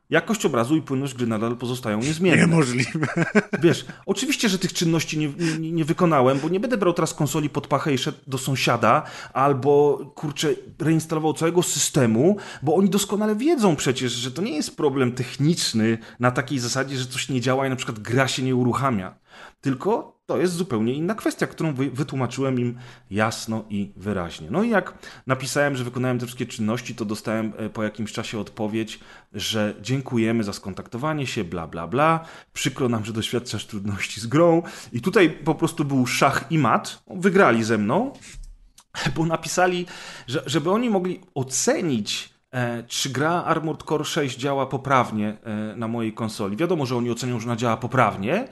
Jakość 0.10 0.46
obrazu 0.46 0.76
i 0.76 0.82
płynność 0.82 1.14
gry 1.14 1.28
nadal 1.28 1.58
pozostają 1.58 2.00
niezmienne. 2.00 2.42
Niemożliwe. 2.42 3.08
Wiesz, 3.64 3.86
oczywiście, 4.06 4.50
że 4.50 4.60
tych 4.60 4.74
czynności 4.74 5.18
nie, 5.18 5.30
nie, 5.60 5.72
nie, 5.72 5.86
wykonałem, 5.86 6.40
bo 6.40 6.50
nie 6.50 6.60
będę 6.60 6.78
brał 6.78 6.94
teraz 6.94 7.14
konsoli 7.14 7.50
pod 7.50 7.68
pachę 7.68 7.94
i 7.94 7.98
szedł 7.98 8.18
do 8.28 8.38
sąsiada, 8.38 9.04
albo 9.34 9.98
kurczę, 10.16 10.50
reinstalował 10.80 11.34
całego 11.34 11.64
systemu, 11.64 12.38
bo 12.62 12.76
oni 12.76 12.90
doskonale 12.90 13.36
wiedzą 13.36 13.76
przecież, 13.76 14.12
że 14.12 14.32
to 14.32 14.42
nie 14.42 14.56
jest 14.56 14.78
problem 14.78 15.12
techniczny 15.12 15.98
na 16.20 16.32
takiej 16.32 16.60
zasadzie, 16.60 16.98
że 16.98 17.06
coś 17.06 17.30
nie 17.30 17.42
działa 17.42 17.68
i 17.68 17.70
na 17.70 17.76
przykład 17.76 18.00
gra 18.00 18.28
się 18.28 18.44
nie 18.44 18.56
uruchamia. 18.56 19.16
Tylko 19.62 20.17
to 20.28 20.38
jest 20.38 20.54
zupełnie 20.54 20.94
inna 20.94 21.16
kwestia, 21.16 21.48
którą 21.48 21.74
wytłumaczyłem 21.74 22.60
im 22.60 22.78
jasno 23.12 23.64
i 23.70 23.92
wyraźnie. 23.96 24.48
No 24.52 24.64
i 24.64 24.70
jak 24.70 24.94
napisałem, 25.28 25.76
że 25.76 25.84
wykonałem 25.84 26.20
te 26.20 26.26
wszystkie 26.26 26.46
czynności, 26.46 26.96
to 26.96 27.06
dostałem 27.06 27.54
e, 27.58 27.70
po 27.70 27.84
jakimś 27.84 28.12
czasie 28.12 28.40
odpowiedź, 28.40 29.00
że 29.34 29.74
dziękujemy 29.82 30.44
za 30.44 30.54
skontaktowanie 30.54 31.28
się, 31.28 31.44
bla, 31.44 31.68
bla, 31.68 31.88
bla. 31.88 32.26
Przykro 32.54 32.90
nam, 32.90 33.06
że 33.06 33.14
doświadczasz 33.14 33.66
trudności 33.66 34.22
z 34.22 34.28
grą. 34.28 34.64
I 34.94 35.02
tutaj 35.02 35.30
po 35.30 35.56
prostu 35.56 35.86
był 35.86 36.08
szach 36.08 36.46
i 36.50 36.58
mat. 36.58 37.04
Wygrali 37.08 37.64
ze 37.64 37.78
mną, 37.78 38.14
bo 39.16 39.26
napisali, 39.26 39.86
że, 40.28 40.44
żeby 40.46 40.72
oni 40.72 40.90
mogli 40.90 41.22
ocenić 41.36 42.30
e, 42.52 42.84
czy 42.84 43.10
gra 43.10 43.44
Armored 43.44 43.84
Core 43.84 44.06
6 44.06 44.38
działa 44.38 44.66
poprawnie 44.66 45.38
e, 45.44 45.76
na 45.76 45.88
mojej 45.88 46.14
konsoli. 46.14 46.58
Wiadomo, 46.58 46.86
że 46.86 46.98
oni 46.98 47.12
ocenią, 47.12 47.40
że 47.40 47.46
ona 47.48 47.56
działa 47.56 47.78
poprawnie, 47.78 48.48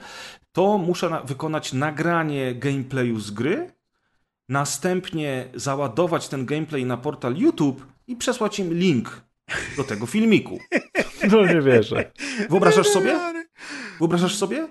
to 0.56 0.78
muszę 0.78 1.10
na 1.10 1.20
wykonać 1.20 1.72
nagranie 1.72 2.54
gameplayu 2.54 3.20
z 3.20 3.30
gry, 3.30 3.72
następnie 4.48 5.48
załadować 5.54 6.28
ten 6.28 6.46
gameplay 6.46 6.84
na 6.84 6.96
portal 6.96 7.36
YouTube 7.36 7.86
i 8.06 8.16
przesłać 8.16 8.58
im 8.58 8.74
link 8.74 9.22
do 9.76 9.84
tego 9.84 10.06
filmiku. 10.06 10.58
No 11.32 11.46
nie 11.46 11.60
wierzę. 11.60 12.10
Wyobrażasz 12.50 12.86
sobie? 12.86 13.18
Wyobrażasz 13.98 14.36
sobie? 14.36 14.68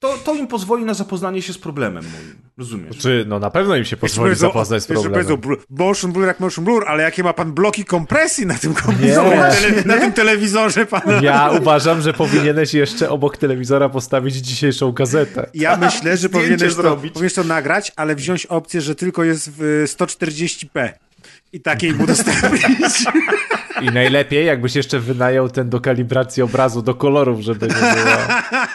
To, 0.00 0.18
to 0.24 0.34
im 0.34 0.46
pozwoli 0.46 0.84
na 0.84 0.94
zapoznanie 0.94 1.42
się 1.42 1.52
z 1.52 1.58
problemem 1.58 2.04
moim. 2.04 2.38
Rozumiesz? 2.58 2.98
Czy 2.98 3.24
no 3.28 3.38
na 3.38 3.50
pewno 3.50 3.76
im 3.76 3.84
się 3.84 3.96
pozwoli 3.96 4.34
zapoznać 4.34 4.82
z 4.82 4.86
problemem. 4.86 5.38
motion 5.70 6.12
blur 6.12 6.26
jak 6.26 6.40
motion 6.40 6.64
blur, 6.64 6.84
ale 6.88 7.02
jakie 7.02 7.22
ma 7.22 7.32
pan 7.32 7.52
bloki 7.52 7.84
kompresji 7.84 8.46
na 8.46 8.54
tym 8.54 8.74
tele, 8.74 9.82
na 9.84 9.98
tym 9.98 10.12
telewizorze 10.12 10.86
pana? 10.86 11.20
Ja 11.22 11.50
uważam, 11.60 12.00
że 12.00 12.12
powinieneś 12.12 12.74
jeszcze 12.74 13.10
obok 13.10 13.36
telewizora 13.36 13.88
postawić 13.88 14.34
dzisiejszą 14.34 14.92
gazetę. 14.92 15.50
Ja 15.54 15.76
myślę, 15.76 16.16
że 16.16 16.28
powinieneś 16.38 16.74
to, 16.74 16.96
powinieneś 16.96 17.34
to 17.34 17.44
nagrać, 17.44 17.92
ale 17.96 18.14
wziąć 18.14 18.46
opcję, 18.46 18.80
że 18.80 18.94
tylko 18.94 19.24
jest 19.24 19.50
w 19.50 19.84
140p 19.86 20.88
i 21.52 21.60
takiej 21.60 21.94
mu 21.94 22.04
udostępnić. 22.04 23.04
I 23.82 23.86
najlepiej, 23.86 24.46
jakbyś 24.46 24.74
jeszcze 24.74 25.00
wynajął 25.00 25.48
ten 25.48 25.70
do 25.70 25.80
kalibracji 25.80 26.42
obrazu, 26.42 26.82
do 26.82 26.94
kolorów, 26.94 27.40
żeby 27.40 27.66
nie 27.66 27.74
było. 27.74 28.16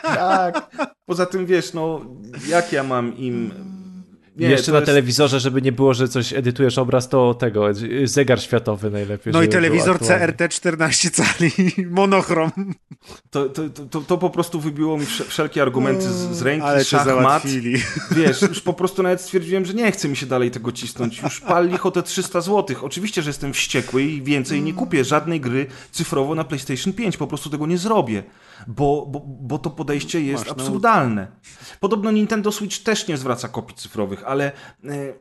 Tak. 0.15 0.69
Poza 1.06 1.26
tym 1.26 1.46
wiesz, 1.46 1.74
no, 1.74 2.06
jak 2.48 2.72
ja 2.72 2.84
mam 2.84 3.18
im 3.18 3.52
nie, 4.36 4.50
Jeszcze 4.50 4.72
na 4.72 4.78
jest... 4.78 4.86
telewizorze, 4.86 5.39
żeby 5.39 5.62
nie 5.62 5.72
było, 5.72 5.94
że 5.94 6.08
coś 6.08 6.34
edytujesz 6.34 6.78
obraz, 6.78 7.10
to 7.10 7.34
tego, 7.34 7.68
zegar 8.04 8.42
światowy 8.42 8.92
najlepiej. 8.92 9.34
No 9.34 9.44
i 9.44 9.50
telewizor 9.50 10.00
CRT 10.00 10.50
14 10.50 11.12
cali, 11.12 11.52
monochrom. 11.89 12.52
To, 13.30 13.50
to, 13.50 13.70
to, 13.70 14.02
to, 14.02 14.18
po 14.18 14.30
prostu 14.30 14.60
wybiło 14.60 14.98
mi 14.98 15.06
wszelkie 15.06 15.62
argumenty 15.62 16.02
z, 16.02 16.16
z 16.16 16.42
ręki, 16.42 16.66
Ale 16.66 16.84
szachmat. 16.84 17.44
Wiesz, 18.18 18.42
już 18.42 18.62
po 18.62 18.74
prostu 18.74 19.04
nawet 19.04 19.22
stwierdziłem, 19.22 19.66
że 19.66 19.74
nie 19.74 19.92
chce 19.92 20.08
mi 20.08 20.18
się 20.18 20.26
dalej 20.26 20.52
tego 20.52 20.72
cisnąć. 20.72 21.22
Już 21.22 21.39
pal 21.39 21.70
licho 21.70 21.92
te 21.92 22.04
300 22.04 22.42
zł. 22.42 22.76
Oczywiście, 22.82 23.22
że 23.22 23.30
jestem 23.30 23.54
wściekły 23.54 24.04
i 24.04 24.22
więcej 24.22 24.62
nie 24.62 24.74
kupię 24.74 25.04
żadnej 25.04 25.42
gry 25.42 25.66
cyfrowo 25.92 26.36
na 26.36 26.44
PlayStation 26.44 26.94
5. 26.94 27.18
Po 27.18 27.28
prostu 27.28 27.50
tego 27.50 27.68
nie 27.68 27.78
zrobię 27.78 28.24
bo, 28.67 29.06
bo, 29.06 29.19
bo 29.26 29.60
to 29.60 29.69
podejście 29.69 30.21
jest 30.21 30.43
Masz, 30.43 30.52
absurdalne. 30.52 31.28
Podobno 31.80 32.12
Nintendo 32.12 32.52
Switch 32.52 32.84
też 32.84 33.08
nie 33.08 33.17
zwraca 33.17 33.47
kopii 33.47 33.76
cyfrowych, 33.76 34.23
ale 34.26 34.52
e, 34.86 35.13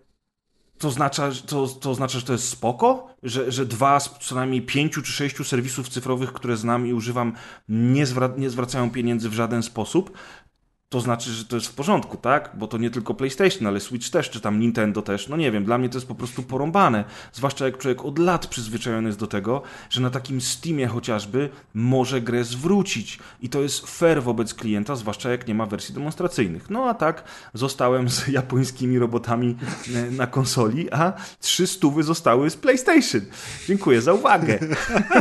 to 0.82 0.88
oznacza, 0.88 1.30
to, 1.46 1.66
to 1.68 1.90
oznacza, 1.90 2.18
że 2.18 2.26
to 2.26 2.32
jest 2.32 2.48
spoko? 2.48 3.14
Że, 3.22 3.52
że 3.52 3.66
dwa 3.66 4.00
z 4.00 4.10
co 4.20 4.34
najmniej 4.34 4.62
pięciu 4.62 5.02
czy 5.02 5.12
sześciu 5.12 5.44
serwisów 5.44 5.88
cyfrowych, 5.88 6.32
które 6.32 6.56
znam 6.56 6.86
i 6.86 6.92
używam, 6.92 7.32
nie, 7.68 8.06
zwra 8.06 8.30
nie 8.36 8.50
zwracają 8.50 8.90
pieniędzy 8.90 9.28
w 9.28 9.32
żaden 9.32 9.62
sposób? 9.62 10.18
To 10.92 11.00
znaczy, 11.00 11.30
że 11.30 11.44
to 11.44 11.56
jest 11.56 11.68
w 11.68 11.74
porządku, 11.74 12.16
tak? 12.16 12.50
Bo 12.54 12.66
to 12.66 12.78
nie 12.78 12.90
tylko 12.90 13.14
PlayStation, 13.14 13.66
ale 13.66 13.80
Switch 13.80 14.10
też, 14.10 14.30
czy 14.30 14.40
tam 14.40 14.60
Nintendo 14.60 15.02
też. 15.02 15.28
No 15.28 15.36
nie 15.36 15.50
wiem, 15.50 15.64
dla 15.64 15.78
mnie 15.78 15.88
to 15.88 15.96
jest 15.96 16.08
po 16.08 16.14
prostu 16.14 16.42
porąbane. 16.42 17.04
Zwłaszcza 17.32 17.64
jak 17.64 17.78
człowiek 17.78 18.04
od 18.04 18.18
lat 18.18 18.46
przyzwyczajony 18.46 19.08
jest 19.08 19.18
do 19.18 19.26
tego, 19.26 19.62
że 19.90 20.00
na 20.00 20.10
takim 20.10 20.40
Steamie 20.40 20.86
chociażby 20.86 21.48
może 21.74 22.20
grę 22.20 22.44
zwrócić. 22.44 23.18
I 23.40 23.48
to 23.48 23.62
jest 23.62 23.98
fair 23.98 24.22
wobec 24.22 24.54
klienta, 24.54 24.96
zwłaszcza 24.96 25.30
jak 25.30 25.48
nie 25.48 25.54
ma 25.54 25.66
wersji 25.66 25.94
demonstracyjnych. 25.94 26.70
No 26.70 26.84
a 26.84 26.94
tak 26.94 27.24
zostałem 27.54 28.08
z 28.08 28.28
japońskimi 28.38 28.98
robotami 28.98 29.56
e, 29.94 30.10
na 30.10 30.26
konsoli, 30.26 30.92
a 30.92 31.12
trzy 31.40 31.66
stówy 31.66 32.02
zostały 32.02 32.50
z 32.50 32.56
PlayStation. 32.56 33.20
Dziękuję 33.66 34.02
za 34.02 34.12
uwagę. 34.12 34.58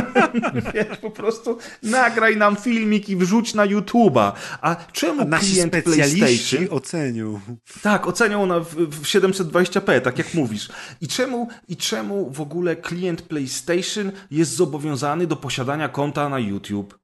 Wiesz, 0.74 0.98
po 1.00 1.10
prostu 1.10 1.58
nagraj 1.82 2.36
nam 2.36 2.56
filmik 2.56 3.08
i 3.08 3.16
wrzuć 3.16 3.54
na 3.54 3.66
YouTube'a. 3.66 4.32
A 4.60 4.76
czemu 4.92 5.22
a 5.22 5.24
klient 5.70 5.84
PlayStation 5.84 6.66
ocenił. 6.70 7.40
Tak, 7.82 8.06
ocenią 8.06 8.46
na 8.46 8.60
w, 8.60 8.74
w 8.74 9.02
720p, 9.02 10.00
tak 10.00 10.18
jak 10.18 10.34
mówisz. 10.34 10.68
I 11.00 11.08
czemu, 11.08 11.48
I 11.68 11.76
czemu 11.76 12.30
w 12.30 12.40
ogóle 12.40 12.76
klient 12.76 13.22
PlayStation 13.22 14.12
jest 14.30 14.50
zobowiązany 14.56 15.26
do 15.26 15.36
posiadania 15.36 15.88
konta 15.88 16.28
na 16.28 16.38
YouTube? 16.38 17.02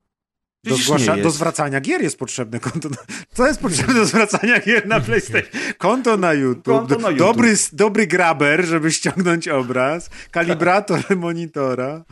Do, 0.64 0.76
zgłasza, 0.76 1.16
do, 1.16 1.30
zwracania 1.30 1.80
gier 1.80 2.02
jest 2.02 2.18
potrzebne 2.18 2.60
konto. 2.60 2.88
Na, 2.88 2.96
co 3.34 3.46
jest 3.46 3.60
potrzebne 3.60 3.94
do 3.94 4.04
zwracania 4.04 4.60
gier 4.60 4.86
na 4.86 5.00
PlayStation? 5.00 5.50
Konto 5.78 6.16
na 6.16 6.32
YouTube. 6.32 6.64
Konto 6.64 6.98
na 6.98 7.10
YouTube. 7.10 7.18
Dobry, 7.18 7.54
dobry 7.72 8.06
graber, 8.06 8.64
żeby 8.64 8.92
ściągnąć 8.92 9.48
obraz. 9.48 10.10
Kalibrator 10.30 11.16
monitora. 11.16 12.04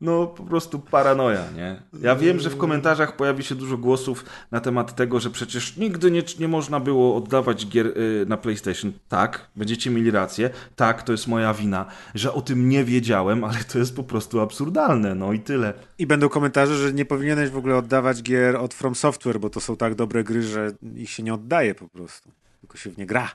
No, 0.00 0.26
po 0.26 0.42
prostu 0.42 0.78
paranoja, 0.78 1.44
nie? 1.56 1.82
Ja 2.00 2.16
wiem, 2.16 2.40
że 2.40 2.50
w 2.50 2.56
komentarzach 2.56 3.16
pojawi 3.16 3.44
się 3.44 3.54
dużo 3.54 3.78
głosów 3.78 4.24
na 4.50 4.60
temat 4.60 4.94
tego, 4.94 5.20
że 5.20 5.30
przecież 5.30 5.76
nigdy 5.76 6.10
nie, 6.10 6.22
nie 6.38 6.48
można 6.48 6.80
było 6.80 7.16
oddawać 7.16 7.66
gier 7.66 7.86
y, 7.86 8.26
na 8.28 8.36
PlayStation. 8.36 8.92
Tak, 9.08 9.50
będziecie 9.56 9.90
mieli 9.90 10.10
rację. 10.10 10.50
Tak, 10.76 11.02
to 11.02 11.12
jest 11.12 11.26
moja 11.26 11.54
wina, 11.54 11.86
że 12.14 12.32
o 12.32 12.42
tym 12.42 12.68
nie 12.68 12.84
wiedziałem, 12.84 13.44
ale 13.44 13.58
to 13.72 13.78
jest 13.78 13.96
po 13.96 14.02
prostu 14.02 14.40
absurdalne, 14.40 15.14
no 15.14 15.32
i 15.32 15.40
tyle. 15.40 15.72
I 15.98 16.06
będą 16.06 16.28
komentarze, 16.28 16.76
że 16.76 16.92
nie 16.92 17.04
powinieneś 17.04 17.50
w 17.50 17.56
ogóle 17.56 17.76
oddawać 17.76 18.22
gier 18.22 18.56
od 18.56 18.74
From 18.74 18.94
Software, 18.94 19.40
bo 19.40 19.50
to 19.50 19.60
są 19.60 19.76
tak 19.76 19.94
dobre 19.94 20.24
gry, 20.24 20.42
że 20.42 20.72
ich 20.96 21.10
się 21.10 21.22
nie 21.22 21.34
oddaje 21.34 21.74
po 21.74 21.88
prostu. 21.88 22.30
Tylko 22.60 22.76
się 22.76 22.90
w 22.90 22.98
nie 22.98 23.06
gra. 23.06 23.30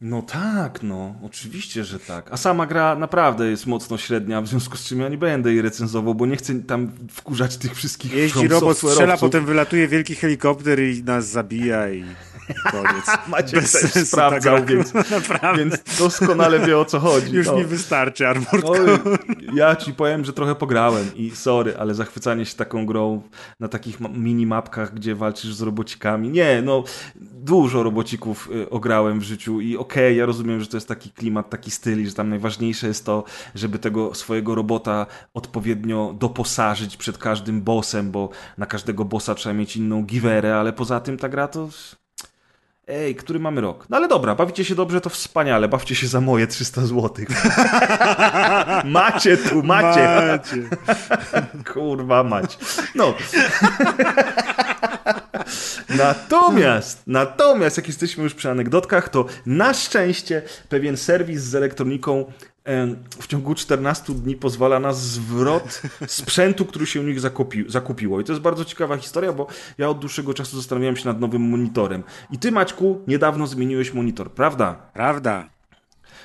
No 0.00 0.22
tak, 0.22 0.82
no, 0.82 1.14
oczywiście, 1.22 1.84
że 1.84 1.98
tak. 1.98 2.32
A 2.32 2.36
sama 2.36 2.66
gra 2.66 2.96
naprawdę 2.96 3.50
jest 3.50 3.66
mocno 3.66 3.98
średnia, 3.98 4.42
w 4.42 4.48
związku 4.48 4.76
z 4.76 4.84
czym 4.84 5.00
ja 5.00 5.08
nie 5.08 5.18
będę 5.18 5.52
jej 5.52 5.62
recenzował, 5.62 6.14
bo 6.14 6.26
nie 6.26 6.36
chcę 6.36 6.54
tam 6.54 6.92
wkurzać 7.10 7.56
tych 7.56 7.74
wszystkich 7.74 8.12
Jeździ 8.12 8.48
robot, 8.48 8.78
strzela, 8.78 9.16
potem 9.16 9.44
wylatuje 9.44 9.88
wielki 9.88 10.14
helikopter 10.14 10.82
i 10.82 11.02
nas 11.02 11.28
zabija 11.28 11.90
i 11.90 12.04
koniec. 12.70 13.06
Macie 13.28 13.56
Bez 13.56 13.72
też 13.72 13.92
sensu, 13.92 14.06
sprawdzał, 14.06 14.56
tak, 14.56 14.66
więc, 14.66 14.92
więc 15.58 15.98
doskonale 15.98 16.60
wie 16.60 16.78
o 16.78 16.84
co 16.84 17.00
chodzi. 17.00 17.32
Już 17.32 17.46
no. 17.46 17.56
mi 17.56 17.64
wystarczy 17.64 18.28
Armored 18.28 18.64
no, 18.64 18.72
Ja 19.60 19.76
ci 19.76 19.94
powiem, 19.94 20.24
że 20.24 20.32
trochę 20.32 20.54
pograłem 20.54 21.06
i 21.16 21.30
sorry, 21.30 21.76
ale 21.78 21.94
zachwycanie 21.94 22.46
się 22.46 22.56
taką 22.56 22.86
grą 22.86 23.22
na 23.60 23.68
takich 23.68 24.00
minimapkach, 24.00 24.94
gdzie 24.94 25.14
walczysz 25.14 25.54
z 25.54 25.62
robocikami. 25.62 26.28
Nie, 26.28 26.62
no 26.62 26.84
dużo 27.20 27.82
robocików 27.82 28.48
y, 28.54 28.70
ograłem 28.70 29.20
w 29.20 29.22
życiu 29.22 29.60
i 29.60 29.76
okej, 29.90 30.06
okay, 30.06 30.14
ja 30.14 30.26
rozumiem, 30.26 30.60
że 30.60 30.66
to 30.66 30.76
jest 30.76 30.88
taki 30.88 31.10
klimat, 31.10 31.50
taki 31.50 31.70
styl 31.70 32.06
że 32.06 32.14
tam 32.14 32.28
najważniejsze 32.28 32.86
jest 32.86 33.06
to, 33.06 33.24
żeby 33.54 33.78
tego 33.78 34.14
swojego 34.14 34.54
robota 34.54 35.06
odpowiednio 35.34 36.14
doposażyć 36.18 36.96
przed 36.96 37.18
każdym 37.18 37.62
bossem, 37.62 38.10
bo 38.10 38.28
na 38.58 38.66
każdego 38.66 39.04
bossa 39.04 39.34
trzeba 39.34 39.54
mieć 39.54 39.76
inną 39.76 40.02
giwerę, 40.02 40.56
ale 40.56 40.72
poza 40.72 41.00
tym 41.00 41.16
ta 41.16 41.28
gra 41.28 41.48
to 41.48 41.68
Ej, 42.90 43.14
który 43.14 43.38
mamy 43.38 43.60
rok? 43.60 43.86
No 43.90 43.96
ale 43.96 44.08
dobra, 44.08 44.34
bawicie 44.34 44.64
się 44.64 44.74
dobrze, 44.74 45.00
to 45.00 45.10
wspaniale. 45.10 45.68
Bawcie 45.68 45.94
się 45.94 46.06
za 46.06 46.20
moje 46.20 46.46
300 46.46 46.80
zł. 46.80 47.10
macie 48.84 49.36
tu, 49.36 49.62
macie. 49.62 50.00
macie. 50.04 50.68
Kurwa 51.72 52.22
mać. 52.22 52.58
No. 52.94 53.14
natomiast, 56.04 57.02
natomiast, 57.06 57.76
jak 57.76 57.86
jesteśmy 57.86 58.24
już 58.24 58.34
przy 58.34 58.50
anegdotkach, 58.50 59.08
to 59.08 59.26
na 59.46 59.74
szczęście 59.74 60.42
pewien 60.68 60.96
serwis 60.96 61.42
z 61.42 61.54
elektroniką 61.54 62.32
w 63.20 63.26
ciągu 63.26 63.54
14 63.54 64.12
dni 64.12 64.36
pozwala 64.36 64.80
na 64.80 64.92
zwrot 64.92 65.82
sprzętu, 66.06 66.64
który 66.64 66.86
się 66.86 67.00
u 67.00 67.02
nich 67.02 67.20
zakupi, 67.20 67.64
zakupiło. 67.68 68.20
I 68.20 68.24
to 68.24 68.32
jest 68.32 68.42
bardzo 68.42 68.64
ciekawa 68.64 68.96
historia, 68.96 69.32
bo 69.32 69.46
ja 69.78 69.88
od 69.88 69.98
dłuższego 69.98 70.34
czasu 70.34 70.56
zastanawiałem 70.56 70.96
się 70.96 71.08
nad 71.08 71.20
nowym 71.20 71.42
monitorem. 71.42 72.02
I 72.30 72.38
ty, 72.38 72.52
Maćku, 72.52 73.00
niedawno 73.06 73.46
zmieniłeś 73.46 73.94
monitor, 73.94 74.32
prawda? 74.32 74.74
Prawda. 74.94 75.59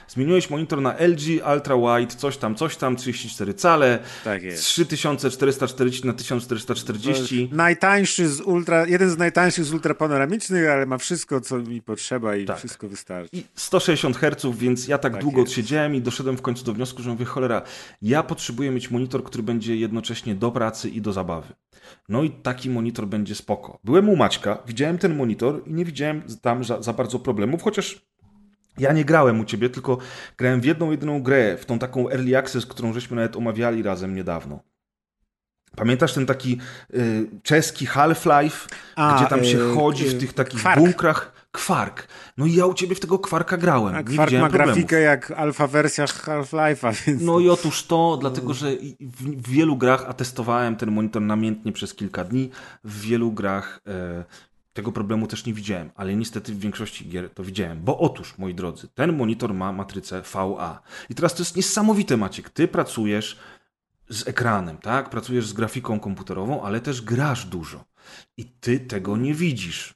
Zmieniłeś 0.07 0.49
monitor 0.49 0.81
na 0.81 0.93
LG 0.99 1.21
Ultra 1.55 1.75
Wide, 1.77 2.15
coś 2.15 2.37
tam, 2.37 2.55
coś 2.55 2.77
tam, 2.77 2.95
34 2.95 3.53
cale, 3.53 3.99
Tak 4.23 4.43
jest. 4.43 4.63
3440 4.63 6.07
na 6.07 6.13
1440. 6.13 7.49
Najtańszy 7.51 8.27
z 8.29 8.41
ultra, 8.41 8.87
jeden 8.87 9.09
z 9.09 9.17
najtańszych 9.17 9.65
z 9.65 9.73
ultrapanoramicznych, 9.73 10.69
ale 10.69 10.85
ma 10.85 10.97
wszystko, 10.97 11.41
co 11.41 11.57
mi 11.57 11.81
potrzeba 11.81 12.35
i 12.35 12.45
Tak. 12.45 12.57
wszystko 12.57 12.87
wystarczy. 12.89 13.29
I 13.37 13.43
160 13.55 14.17
Hz, 14.17 14.57
więc 14.57 14.87
ja 14.87 14.97
tak, 14.97 15.13
Tak 15.13 15.21
długo 15.21 15.39
jest. 15.39 15.51
odsiedziałem 15.51 15.95
i 15.95 16.01
doszedłem 16.01 16.37
w 16.37 16.41
końcu 16.41 16.65
do 16.65 16.73
wniosku, 16.73 17.01
że 17.03 17.09
mówię, 17.09 17.25
cholera, 17.25 17.61
ja 18.01 18.23
potrzebuję 18.23 18.71
mieć 18.71 18.91
monitor, 18.91 19.23
który 19.23 19.43
będzie 19.43 19.75
jednocześnie 19.75 20.35
do 20.35 20.51
pracy 20.51 20.89
i 20.89 21.01
do 21.01 21.13
zabawy. 21.13 21.53
No 22.09 22.23
i 22.23 22.29
taki 22.29 22.69
monitor 22.69 23.07
będzie 23.07 23.35
spoko. 23.35 23.79
Byłem 23.83 24.09
u 24.09 24.15
Maćka, 24.15 24.57
widziałem 24.67 24.97
ten 24.97 25.15
monitor 25.15 25.61
i 25.67 25.73
nie 25.73 25.85
widziałem 25.85 26.23
tam 26.41 26.63
za, 26.63 26.81
za 26.81 26.93
bardzo 26.93 27.19
problemów, 27.19 27.63
chociaż 27.63 28.01
ja 28.77 28.93
nie 28.93 29.05
grałem 29.05 29.39
u 29.39 29.45
ciebie, 29.45 29.69
tylko 29.69 29.97
grałem 30.37 30.61
w 30.61 30.65
jedną, 30.65 30.91
jedyną 30.91 31.23
grę, 31.23 31.57
w 31.57 31.65
tą 31.65 31.79
taką 31.79 32.09
Early 32.09 32.37
Access, 32.37 32.65
którą 32.65 32.93
żeśmy 32.93 33.15
nawet 33.15 33.35
omawiali 33.35 33.83
razem 33.83 34.15
niedawno. 34.15 34.59
Pamiętasz 35.75 36.13
ten 36.13 36.25
taki 36.25 36.57
y, 36.93 37.29
czeski 37.43 37.85
Half-Life, 37.85 38.67
gdzie 39.15 39.25
tam 39.29 39.45
się 39.45 39.57
y, 39.57 39.75
chodzi 39.75 40.07
y, 40.07 40.09
w 40.09 40.19
tych 40.19 40.33
takich 40.33 40.59
Kwark. 40.59 40.79
bunkrach? 40.79 41.31
Kwark. 41.51 42.07
No 42.37 42.45
i 42.45 42.53
ja 42.53 42.65
u 42.65 42.73
ciebie 42.73 42.95
w 42.95 42.99
tego 42.99 43.19
kwarka 43.19 43.57
grałem. 43.57 43.95
A 43.95 44.01
nie 44.01 44.03
Kwark 44.03 44.31
ma 44.31 44.39
problemów. 44.39 44.75
grafikę 44.75 45.01
jak 45.01 45.31
alfa 45.31 45.67
wersja 45.67 46.05
Half-Life'a, 46.05 46.93
więc... 47.07 47.21
No 47.21 47.39
i 47.39 47.49
otóż 47.49 47.83
to, 47.83 48.17
dlatego 48.21 48.53
że 48.53 48.71
w 48.99 49.49
wielu 49.49 49.77
grach, 49.77 50.05
a 50.07 50.13
testowałem 50.13 50.75
ten 50.75 50.91
monitor 50.91 51.21
namiętnie 51.21 51.71
przez 51.71 51.93
kilka 51.93 52.23
dni, 52.23 52.49
w 52.83 53.01
wielu 53.01 53.31
grach 53.31 53.79
e, 53.87 54.23
tego 54.75 54.91
problemu 54.91 55.27
też 55.27 55.45
nie 55.45 55.53
widziałem, 55.53 55.91
ale 55.95 56.15
niestety 56.15 56.53
w 56.53 56.59
większości 56.59 57.09
gier 57.09 57.29
to 57.29 57.43
widziałem. 57.43 57.81
Bo 57.83 57.99
otóż, 57.99 58.37
moi 58.37 58.55
drodzy, 58.55 58.87
ten 58.87 59.17
monitor 59.17 59.53
ma 59.53 59.71
matrycę 59.71 60.21
VA. 60.33 60.81
I 61.09 61.15
teraz 61.15 61.33
to 61.35 61.41
jest 61.41 61.55
niesamowite, 61.55 62.17
Maciek. 62.17 62.49
Ty 62.49 62.67
pracujesz 62.67 63.39
z 64.09 64.27
ekranem, 64.27 64.77
tak? 64.77 65.09
Pracujesz 65.09 65.47
z 65.47 65.53
grafiką 65.53 65.99
komputerową, 65.99 66.63
ale 66.63 66.81
też 66.81 67.01
grasz 67.01 67.45
dużo. 67.45 67.85
I 68.37 68.45
ty 68.45 68.79
tego 68.79 69.17
nie 69.17 69.33
widzisz. 69.33 69.93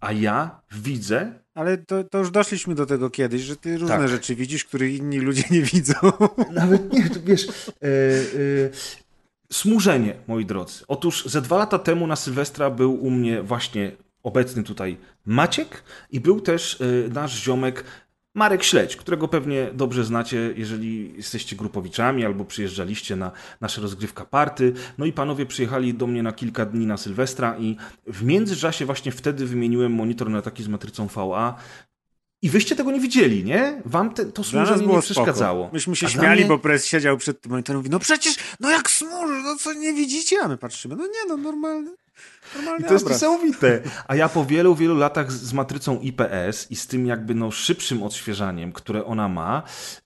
A 0.00 0.12
ja 0.12 0.60
widzę 0.72 1.32
Ale 1.54 1.78
to, 1.78 2.04
to 2.04 2.18
już 2.18 2.30
doszliśmy 2.30 2.74
do 2.74 2.86
tego 2.86 3.10
kiedyś, 3.10 3.42
że 3.42 3.56
ty 3.56 3.78
różne 3.78 3.98
Tak. 3.98 4.08
rzeczy 4.08 4.34
widzisz, 4.34 4.64
których 4.64 4.96
inni 4.96 5.18
ludzie 5.18 5.44
nie 5.50 5.62
widzą. 5.62 5.94
Nawet 6.52 6.92
nie, 6.92 7.10
to 7.10 7.20
wiesz. 7.24 7.48
E, 7.48 7.50
e, 7.82 9.07
smużenie, 9.52 10.14
moi 10.26 10.44
drodzy. 10.44 10.84
Otóż 10.88 11.24
ze 11.26 11.42
dwa 11.42 11.58
lata 11.58 11.78
temu 11.78 12.06
na 12.06 12.16
Sylwestra 12.16 12.70
był 12.70 13.04
u 13.04 13.10
mnie 13.10 13.42
właśnie 13.42 13.92
obecny 14.22 14.62
tutaj 14.62 14.96
Maciek 15.26 15.82
i 16.10 16.20
był 16.20 16.40
też 16.40 16.80
e, 16.80 17.08
nasz 17.08 17.42
ziomek 17.44 17.84
Marek 18.34 18.62
Śledź, 18.62 18.96
którego 18.96 19.28
pewnie 19.28 19.70
dobrze 19.74 20.04
znacie, 20.04 20.52
jeżeli 20.56 21.16
jesteście 21.16 21.56
grupowiczami 21.56 22.24
albo 22.24 22.44
przyjeżdżaliście 22.44 23.16
na 23.16 23.32
nasze 23.60 23.80
rozgrywka 23.80 24.24
party. 24.24 24.72
No 24.98 25.06
i 25.06 25.12
panowie 25.12 25.46
przyjechali 25.46 25.94
do 25.94 26.06
mnie 26.06 26.22
na 26.22 26.32
kilka 26.32 26.66
dni 26.66 26.86
na 26.86 26.96
Sylwestra 26.96 27.56
i 27.58 27.76
w 28.06 28.24
międzyczasie 28.24 28.86
właśnie 28.86 29.12
wtedy 29.12 29.46
wymieniłem 29.46 29.92
monitor 29.92 30.30
na 30.30 30.42
taki 30.42 30.62
z 30.62 30.68
matrycą 30.68 31.06
VA. 31.06 31.54
I 32.42 32.50
wyście 32.50 32.76
tego 32.76 32.90
nie 32.90 33.00
widzieli, 33.00 33.44
nie? 33.44 33.82
Wam 33.84 34.14
te, 34.14 34.24
to 34.24 34.42
było 34.78 34.96
nie 34.96 35.02
przeszkadzało. 35.02 35.62
Spoko. 35.64 35.74
Myśmy 35.74 35.96
się 35.96 36.06
A 36.06 36.10
śmiali, 36.10 36.40
mnie- 36.40 36.48
bo 36.48 36.58
Press 36.58 36.86
siedział 36.86 37.16
przed 37.16 37.40
tym 37.40 37.50
monitorem 37.52 37.76
i 37.76 37.80
mówi, 37.80 37.90
no 37.90 37.98
przecież, 37.98 38.36
no 38.60 38.70
jak 38.70 38.90
smuży, 38.90 39.34
no 39.44 39.56
co, 39.56 39.72
nie 39.72 39.92
widzicie? 39.92 40.36
A 40.42 40.48
my 40.48 40.56
patrzymy, 40.56 40.96
no 40.96 41.04
nie, 41.06 41.28
no 41.28 41.36
normalny, 41.36 41.90
normalny 42.56 42.80
I 42.80 42.88
to 42.88 42.92
jest 42.92 43.04
obraz. 43.04 43.22
niesamowite. 43.22 43.80
A 44.08 44.14
ja 44.16 44.28
po 44.28 44.44
wielu, 44.44 44.74
wielu 44.74 44.96
latach 44.96 45.32
z, 45.32 45.42
z 45.42 45.52
matrycą 45.52 46.00
IPS 46.00 46.70
i 46.70 46.76
z 46.76 46.86
tym 46.86 47.06
jakby 47.06 47.34
no 47.34 47.50
szybszym 47.50 48.02
odświeżaniem, 48.02 48.72
które 48.72 49.04
ona 49.04 49.28
ma, 49.28 49.62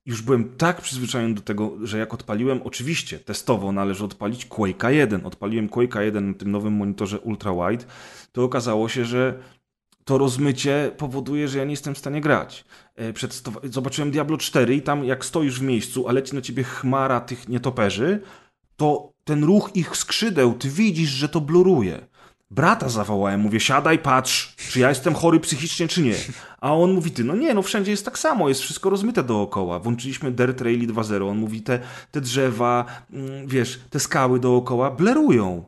już 0.06 0.22
byłem 0.22 0.56
tak 0.56 0.80
przyzwyczajony 0.80 1.34
do 1.34 1.42
tego, 1.42 1.76
że 1.82 1.98
jak 1.98 2.14
odpaliłem, 2.14 2.60
oczywiście 2.64 3.18
testowo 3.18 3.72
należy 3.72 4.04
odpalić 4.04 4.46
Quake'a 4.46 4.88
1. 4.88 5.26
Odpaliłem 5.26 5.68
Quake'a 5.68 6.00
1 6.00 6.28
na 6.28 6.34
tym 6.34 6.50
nowym 6.50 6.72
monitorze 6.72 7.20
ultra 7.20 7.52
wide, 7.52 7.84
to 8.32 8.44
okazało 8.44 8.88
się, 8.88 9.04
że 9.04 9.38
to 10.04 10.18
rozmycie 10.18 10.90
powoduje, 10.96 11.48
że 11.48 11.58
ja 11.58 11.64
nie 11.64 11.70
jestem 11.70 11.94
w 11.94 11.98
stanie 11.98 12.20
grać. 12.20 12.64
E, 12.96 13.12
Przedstaw- 13.12 13.58
Zobaczyłem 13.72 14.10
Diablo 14.10 14.38
4 14.38 14.74
i 14.74 14.82
tam 14.82 15.04
jak 15.04 15.24
stoisz 15.24 15.58
w 15.58 15.62
miejscu, 15.62 16.08
a 16.08 16.12
leci 16.12 16.34
na 16.34 16.40
ciebie 16.40 16.64
chmara 16.64 17.20
tych 17.20 17.48
nietoperzy, 17.48 18.20
to 18.76 19.12
ten 19.24 19.44
ruch 19.44 19.70
ich 19.74 19.96
skrzydeł, 19.96 20.54
ty 20.54 20.68
widzisz, 20.68 21.10
że 21.10 21.28
to 21.28 21.40
bluruje. 21.40 22.06
Brata 22.50 22.88
zawołałem, 22.88 23.40
mówię, 23.40 23.60
siadaj, 23.60 23.98
patrz, 23.98 24.54
czy 24.70 24.80
ja 24.80 24.88
jestem 24.88 25.14
chory 25.14 25.40
psychicznie, 25.40 25.88
czy 25.88 26.02
nie. 26.02 26.14
A 26.60 26.74
on 26.74 26.92
mówi, 26.92 27.10
ty, 27.10 27.24
no 27.24 27.36
nie, 27.36 27.54
no 27.54 27.62
wszędzie 27.62 27.90
jest 27.90 28.04
tak 28.04 28.18
samo, 28.18 28.48
jest 28.48 28.60
wszystko 28.60 28.90
rozmyte 28.90 29.22
dookoła. 29.22 29.78
Włączyliśmy 29.78 30.30
Dirt 30.32 30.60
Rally 30.60 30.86
2.0, 30.86 31.28
on 31.30 31.38
mówi, 31.38 31.62
te, 31.62 31.80
te 32.10 32.20
drzewa, 32.20 32.84
mm, 33.12 33.46
wiesz, 33.46 33.80
te 33.90 34.00
skały 34.00 34.40
dookoła 34.40 34.90
blerują. 34.90 35.64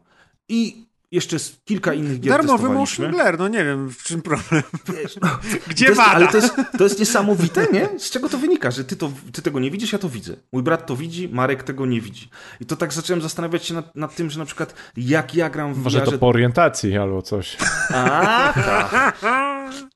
I 0.49 0.84
jeszcze 1.15 1.39
z 1.39 1.57
kilka 1.65 1.95
innych 1.95 2.21
gier 2.21 2.33
Darmowy 2.33 2.69
motion 2.69 3.11
blur, 3.11 3.39
no 3.39 3.49
nie 3.49 3.65
wiem, 3.65 3.91
w 3.91 4.03
czym 4.03 4.23
problem. 4.23 4.63
Wiesz, 5.03 5.17
no, 5.23 5.29
Gdzie 5.69 5.85
to 5.85 5.91
jest? 5.91 6.03
Ale 6.05 6.29
to 6.29 6.37
jest, 6.37 6.55
to 6.79 6.85
jest 6.85 6.99
niesamowite, 6.99 7.67
nie? 7.73 7.99
Z 7.99 8.11
czego 8.11 8.29
to 8.29 8.39
wynika? 8.39 8.71
Że 8.71 8.85
ty, 8.85 8.97
to, 8.97 9.13
ty 9.33 9.43
tego 9.43 9.61
nie 9.61 9.71
widzisz, 9.71 9.93
ja 9.93 9.99
to 9.99 10.09
widzę. 10.09 10.37
Mój 10.53 10.63
brat 10.63 10.87
to 10.87 10.97
widzi, 10.97 11.29
Marek 11.33 11.63
tego 11.63 11.87
nie 11.87 12.01
widzi. 12.01 12.29
I 12.61 12.67
to 12.67 12.77
tak 12.77 12.93
zacząłem 12.93 13.23
zastanawiać 13.23 13.65
się 13.67 13.75
nad, 13.75 13.97
nad 13.97 14.15
tym, 14.15 14.31
że 14.31 14.39
na 14.39 14.45
przykład 14.45 14.75
jak 14.97 15.35
ja 15.35 15.51
gram 15.51 15.75
w 15.75 15.79
Może 15.85 16.01
to 16.01 16.11
VR-ze- 16.11 16.19
po 16.19 16.29
orientacji 16.29 16.97
albo 16.99 17.23
coś. 17.23 17.57
A, 17.91 18.53
tak. 18.55 19.21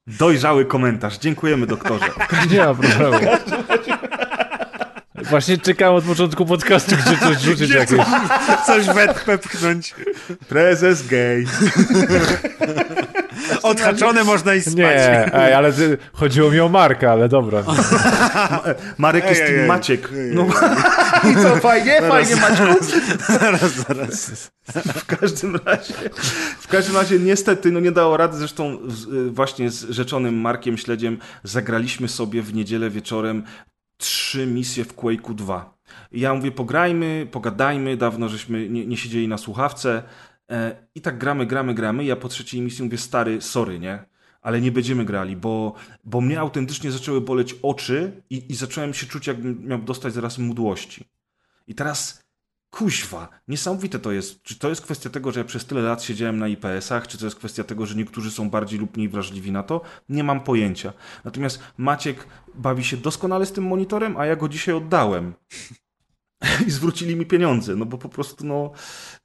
Dojrzały 0.06 0.64
komentarz. 0.64 1.18
Dziękujemy, 1.18 1.66
doktorze. 1.66 2.04
Nie 2.50 2.58
ma 2.58 2.74
problemu. 2.74 3.18
Właśnie 5.22 5.58
czekałem 5.58 5.94
od 5.96 6.04
początku 6.04 6.46
podcastu, 6.46 6.96
gdzie 7.06 7.18
coś 7.18 7.40
rzucić 7.50 7.70
jakieś. 7.70 7.98
Coś 8.66 8.86
wetpę 8.86 9.38
pchnąć. 9.38 9.94
Prezes 10.48 11.06
gay. 11.06 11.44
Odhaczone 13.62 14.24
można 14.24 14.54
i 14.54 14.60
spać. 14.60 14.76
Nie, 14.76 15.34
ej, 15.34 15.54
ale 15.54 15.72
ty, 15.72 15.98
chodziło 16.12 16.50
mi 16.50 16.60
o 16.60 16.68
Marka, 16.68 17.12
ale 17.12 17.28
dobra. 17.28 17.62
Marek 18.98 19.24
Ej, 19.24 19.30
jest 19.30 19.42
ej. 19.42 19.66
Maciek. 19.66 20.08
Ej, 20.12 20.30
No 20.34 20.46
i 21.30 21.34
co, 21.42 21.56
fajnie, 21.56 22.02
fajnie 22.08 22.36
Maćku. 22.36 22.84
Zaraz, 23.40 23.72
zaraz. 23.88 24.50
W 24.96 25.06
każdym 25.06 25.56
razie, 25.64 25.94
w 26.60 26.68
każdym 26.68 26.96
razie 26.96 27.18
niestety 27.18 27.72
no 27.72 27.80
nie 27.80 27.92
dało 27.92 28.16
rady. 28.16 28.36
Zresztą 28.38 28.78
z- 28.88 29.34
właśnie 29.34 29.70
z 29.70 29.90
rzeczonym 29.90 30.40
Markiem 30.40 30.76
Śledziem 30.78 31.18
zagraliśmy 31.44 32.08
sobie 32.08 32.42
w 32.42 32.54
niedzielę 32.54 32.90
wieczorem 32.90 33.44
trzy 33.98 34.46
misje 34.46 34.84
w 34.84 34.96
Quake'u 34.96 35.34
2. 35.34 35.78
I 36.12 36.20
ja 36.20 36.34
mówię, 36.34 36.52
pograjmy, 36.52 37.28
pogadajmy, 37.30 37.96
dawno 37.96 38.28
żeśmy 38.28 38.68
nie, 38.68 38.86
nie 38.86 38.96
siedzieli 38.96 39.28
na 39.28 39.38
słuchawce 39.38 40.02
e, 40.50 40.76
i 40.94 41.00
tak 41.00 41.18
gramy, 41.18 41.46
gramy, 41.46 41.74
gramy. 41.74 42.04
Ja 42.04 42.16
po 42.16 42.28
trzeciej 42.28 42.60
misji 42.60 42.84
mówię, 42.84 42.98
stary, 42.98 43.40
sorry, 43.40 43.78
nie? 43.78 44.04
Ale 44.42 44.60
nie 44.60 44.72
będziemy 44.72 45.04
grali, 45.04 45.36
bo, 45.36 45.74
bo 46.04 46.20
mnie 46.20 46.40
autentycznie 46.40 46.92
zaczęły 46.92 47.20
boleć 47.20 47.54
oczy 47.62 48.22
i, 48.30 48.52
i 48.52 48.54
zacząłem 48.54 48.94
się 48.94 49.06
czuć, 49.06 49.26
jakbym 49.26 49.66
miał 49.66 49.78
dostać 49.78 50.12
zaraz 50.14 50.38
mdłości. 50.38 51.04
I 51.66 51.74
teraz 51.74 52.27
Kuźwa, 52.70 53.28
niesamowite 53.48 53.98
to 53.98 54.12
jest. 54.12 54.42
Czy 54.42 54.58
to 54.58 54.68
jest 54.68 54.80
kwestia 54.80 55.10
tego, 55.10 55.32
że 55.32 55.40
ja 55.40 55.44
przez 55.44 55.64
tyle 55.64 55.82
lat 55.82 56.02
siedziałem 56.02 56.38
na 56.38 56.48
IPS-ach, 56.48 57.08
czy 57.08 57.18
to 57.18 57.24
jest 57.24 57.36
kwestia 57.36 57.64
tego, 57.64 57.86
że 57.86 57.94
niektórzy 57.94 58.30
są 58.30 58.50
bardziej 58.50 58.78
lub 58.78 58.96
mniej 58.96 59.08
wrażliwi 59.08 59.52
na 59.52 59.62
to? 59.62 59.80
Nie 60.08 60.24
mam 60.24 60.40
pojęcia. 60.40 60.92
Natomiast 61.24 61.60
Maciek 61.78 62.26
bawi 62.54 62.84
się 62.84 62.96
doskonale 62.96 63.46
z 63.46 63.52
tym 63.52 63.64
monitorem, 63.64 64.16
a 64.16 64.26
ja 64.26 64.36
go 64.36 64.48
dzisiaj 64.48 64.74
oddałem. 64.74 65.34
I 66.66 66.70
zwrócili 66.70 67.16
mi 67.16 67.26
pieniądze, 67.26 67.76
no 67.76 67.86
bo 67.86 67.98
po 67.98 68.08
prostu, 68.08 68.46
no, 68.46 68.70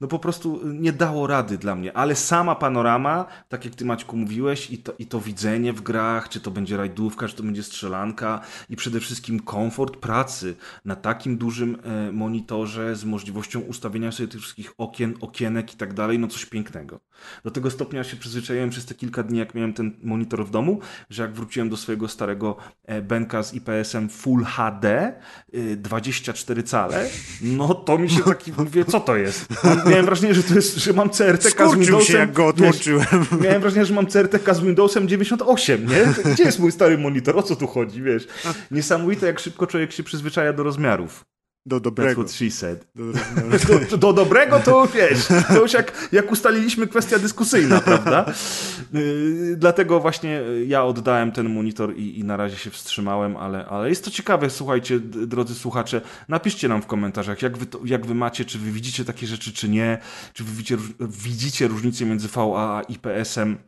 no 0.00 0.08
po 0.08 0.18
prostu 0.18 0.60
nie 0.64 0.92
dało 0.92 1.26
rady 1.26 1.58
dla 1.58 1.74
mnie. 1.74 1.96
Ale 1.96 2.16
sama 2.16 2.54
panorama, 2.54 3.26
tak 3.48 3.64
jak 3.64 3.74
ty 3.74 3.84
Maćku 3.84 4.16
mówiłeś, 4.16 4.70
i 4.70 4.78
to, 4.78 4.94
i 4.98 5.06
to 5.06 5.20
widzenie 5.20 5.72
w 5.72 5.80
grach, 5.80 6.28
czy 6.28 6.40
to 6.40 6.50
będzie 6.50 6.76
rajdówka, 6.76 7.28
czy 7.28 7.36
to 7.36 7.42
będzie 7.42 7.62
strzelanka, 7.62 8.40
i 8.70 8.76
przede 8.76 9.00
wszystkim 9.00 9.40
komfort 9.40 9.96
pracy 9.96 10.56
na 10.84 10.96
takim 10.96 11.36
dużym 11.36 11.76
e, 11.82 12.12
monitorze 12.12 12.96
z 12.96 13.04
możliwością 13.04 13.60
ustawienia 13.60 14.12
sobie 14.12 14.28
tych 14.28 14.40
wszystkich 14.40 14.72
okien, 14.78 15.14
okienek 15.20 15.74
i 15.74 15.76
tak 15.76 15.94
dalej, 15.94 16.18
no 16.18 16.28
coś 16.28 16.46
pięknego. 16.46 17.00
Do 17.44 17.50
tego 17.50 17.70
stopnia 17.70 18.04
się 18.04 18.16
przyzwyczaiłem 18.16 18.70
przez 18.70 18.86
te 18.86 18.94
kilka 18.94 19.22
dni, 19.22 19.38
jak 19.38 19.54
miałem 19.54 19.72
ten 19.72 19.96
monitor 20.02 20.46
w 20.46 20.50
domu, 20.50 20.80
że 21.10 21.22
jak 21.22 21.32
wróciłem 21.32 21.68
do 21.68 21.76
swojego 21.76 22.08
starego 22.08 22.56
e, 22.84 23.02
Benka 23.02 23.42
z 23.42 23.54
IPS-em 23.54 24.08
Full 24.08 24.44
HD, 24.44 25.14
y, 25.54 25.76
24 25.76 26.62
cale, 26.62 27.03
no 27.42 27.74
to 27.74 27.98
mi 27.98 28.10
się 28.10 28.22
taki, 28.22 28.52
mówię, 28.58 28.84
co 28.84 29.00
to 29.00 29.16
jest? 29.16 29.46
Miałem 29.86 30.06
wrażenie, 30.06 30.34
że 30.34 30.42
to 30.42 30.54
jest, 30.54 30.76
że 30.76 30.92
mam 30.92 31.10
CRTK 31.10 31.68
z 31.70 31.74
Windowsem. 31.74 32.12
się, 32.12 32.18
jak 32.18 32.32
go 32.32 32.42
wiesz, 32.42 32.54
odłączyłem. 32.54 33.06
Miałem 33.40 33.60
wrażenie, 33.62 33.86
że 33.86 33.94
mam 33.94 34.06
CRTK 34.06 34.54
z 34.54 34.60
Windowsem 34.60 35.08
98, 35.08 35.86
nie? 35.88 36.32
Gdzie 36.32 36.44
jest 36.44 36.58
mój 36.58 36.72
stary 36.72 36.98
monitor? 36.98 37.38
O 37.38 37.42
co 37.42 37.56
tu 37.56 37.66
chodzi, 37.66 38.02
wiesz? 38.02 38.28
Niesamowite, 38.70 39.26
jak 39.26 39.40
szybko 39.40 39.66
człowiek 39.66 39.92
się 39.92 40.02
przyzwyczaja 40.02 40.52
do 40.52 40.62
rozmiarów. 40.62 41.24
Do 41.66 41.76
That's 41.76 41.82
dobrego. 41.82 42.22
what 42.22 42.32
she 42.32 42.50
said. 42.50 42.86
Do, 42.94 43.04
Do, 43.90 43.96
do 43.96 44.12
dobrego 44.12 44.60
to 44.60 44.86
wiesz, 44.86 45.26
to 45.48 45.60
już 45.62 45.72
jak, 45.72 46.08
jak 46.12 46.32
ustaliliśmy 46.32 46.86
kwestia 46.86 47.18
dyskusyjna, 47.18 47.80
prawda? 47.80 48.24
Yy, 48.92 49.56
dlatego 49.56 50.00
właśnie 50.00 50.42
ja 50.66 50.84
oddałem 50.84 51.32
ten 51.32 51.48
monitor 51.54 51.96
i, 51.96 52.18
i 52.18 52.24
na 52.24 52.36
razie 52.36 52.56
się 52.56 52.70
wstrzymałem, 52.70 53.36
ale, 53.36 53.66
ale 53.66 53.88
jest 53.88 54.04
to 54.04 54.10
ciekawe, 54.10 54.50
słuchajcie, 54.50 55.00
drodzy 55.00 55.54
słuchacze, 55.54 56.00
napiszcie 56.28 56.68
nam 56.68 56.82
w 56.82 56.86
komentarzach, 56.86 57.42
jak 57.42 57.58
wy, 57.58 57.66
to, 57.66 57.80
jak 57.84 58.06
wy 58.06 58.14
macie, 58.14 58.44
czy 58.44 58.58
wy 58.58 58.70
widzicie 58.70 59.04
takie 59.04 59.26
rzeczy, 59.26 59.52
czy 59.52 59.68
nie, 59.68 59.98
czy 60.32 60.44
wy 60.44 60.50
widzicie, 60.52 60.76
widzicie 61.00 61.68
różnicę 61.68 62.04
między 62.04 62.28
VA 62.28 62.78
a 62.78 62.82
IPS-em. 62.82 63.58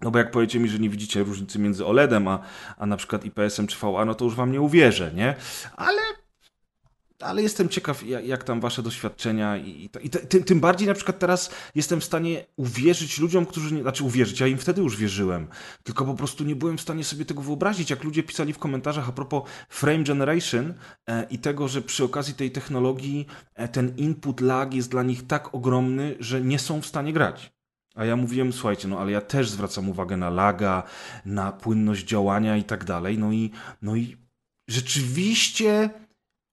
No 0.00 0.10
bo 0.10 0.18
jak 0.18 0.30
powiecie 0.30 0.60
mi, 0.60 0.68
że 0.68 0.78
nie 0.78 0.90
widzicie 0.90 1.22
różnicy 1.24 1.58
między 1.58 1.86
OLEDem, 1.86 2.28
a, 2.28 2.38
a 2.78 2.86
na 2.86 2.96
przykład 2.96 3.24
IPS-em 3.24 3.66
czy 3.66 3.76
VA, 3.82 4.04
no 4.04 4.14
to 4.14 4.24
już 4.24 4.34
wam 4.34 4.52
nie 4.52 4.60
uwierzę, 4.60 5.10
nie? 5.14 5.34
Ale 5.76 6.00
ale 7.20 7.42
jestem 7.42 7.68
ciekaw, 7.68 8.02
jak, 8.06 8.44
tam 8.44 8.60
wasze 8.60 8.82
doświadczenia 8.82 9.56
i, 9.56 9.90
i, 10.02 10.10
tym, 10.10 10.44
tym 10.44 10.60
bardziej 10.60 10.88
na 10.88 10.94
przykład 10.94 11.18
teraz 11.18 11.50
jestem 11.74 12.00
w 12.00 12.04
stanie 12.04 12.44
uwierzyć 12.56 13.18
ludziom, 13.18 13.46
którzy 13.46 13.74
nie, 13.74 13.82
znaczy 13.82 14.04
uwierzyć, 14.04 14.40
ja 14.40 14.46
im 14.46 14.58
wtedy 14.58 14.82
już 14.82 14.96
wierzyłem, 14.96 15.46
tylko 15.82 16.04
po 16.04 16.14
prostu 16.14 16.44
nie 16.44 16.56
byłem 16.56 16.78
w 16.78 16.80
stanie 16.80 17.04
sobie 17.04 17.24
tego 17.24 17.42
wyobrazić, 17.42 17.90
jak 17.90 18.04
ludzie 18.04 18.22
pisali 18.22 18.52
w 18.52 18.58
komentarzach 18.58 19.08
a 19.08 19.12
propos 19.12 19.42
frame 19.68 20.04
generation 20.04 20.74
e, 21.06 21.26
i 21.30 21.38
tego, 21.38 21.68
że 21.68 21.82
przy 21.82 22.04
okazji 22.04 22.34
tej 22.34 22.50
technologii 22.50 23.26
e, 23.54 23.68
ten 23.68 23.96
input 23.96 24.40
lag 24.40 24.74
jest 24.74 24.90
dla 24.90 25.02
nich 25.02 25.26
tak 25.26 25.54
ogromny, 25.54 26.16
że 26.20 26.40
nie 26.40 26.58
są 26.58 26.80
w 26.80 26.86
stanie 26.86 27.12
grać. 27.12 27.56
A 27.94 28.04
ja 28.04 28.16
mówiłem, 28.16 28.52
słuchajcie, 28.52 28.88
no 28.88 28.98
ale 28.98 29.12
ja 29.12 29.20
też 29.20 29.50
zwracam 29.50 29.88
uwagę 29.88 30.16
na 30.16 30.30
laga, 30.30 30.82
na 31.24 31.52
płynność 31.52 32.06
działania 32.06 32.56
i 32.56 32.64
tak 32.64 32.84
dalej. 32.84 33.18
No 33.18 33.32
i, 33.32 33.50
no 33.82 33.96
i 33.96 34.16
rzeczywiście 34.68 35.90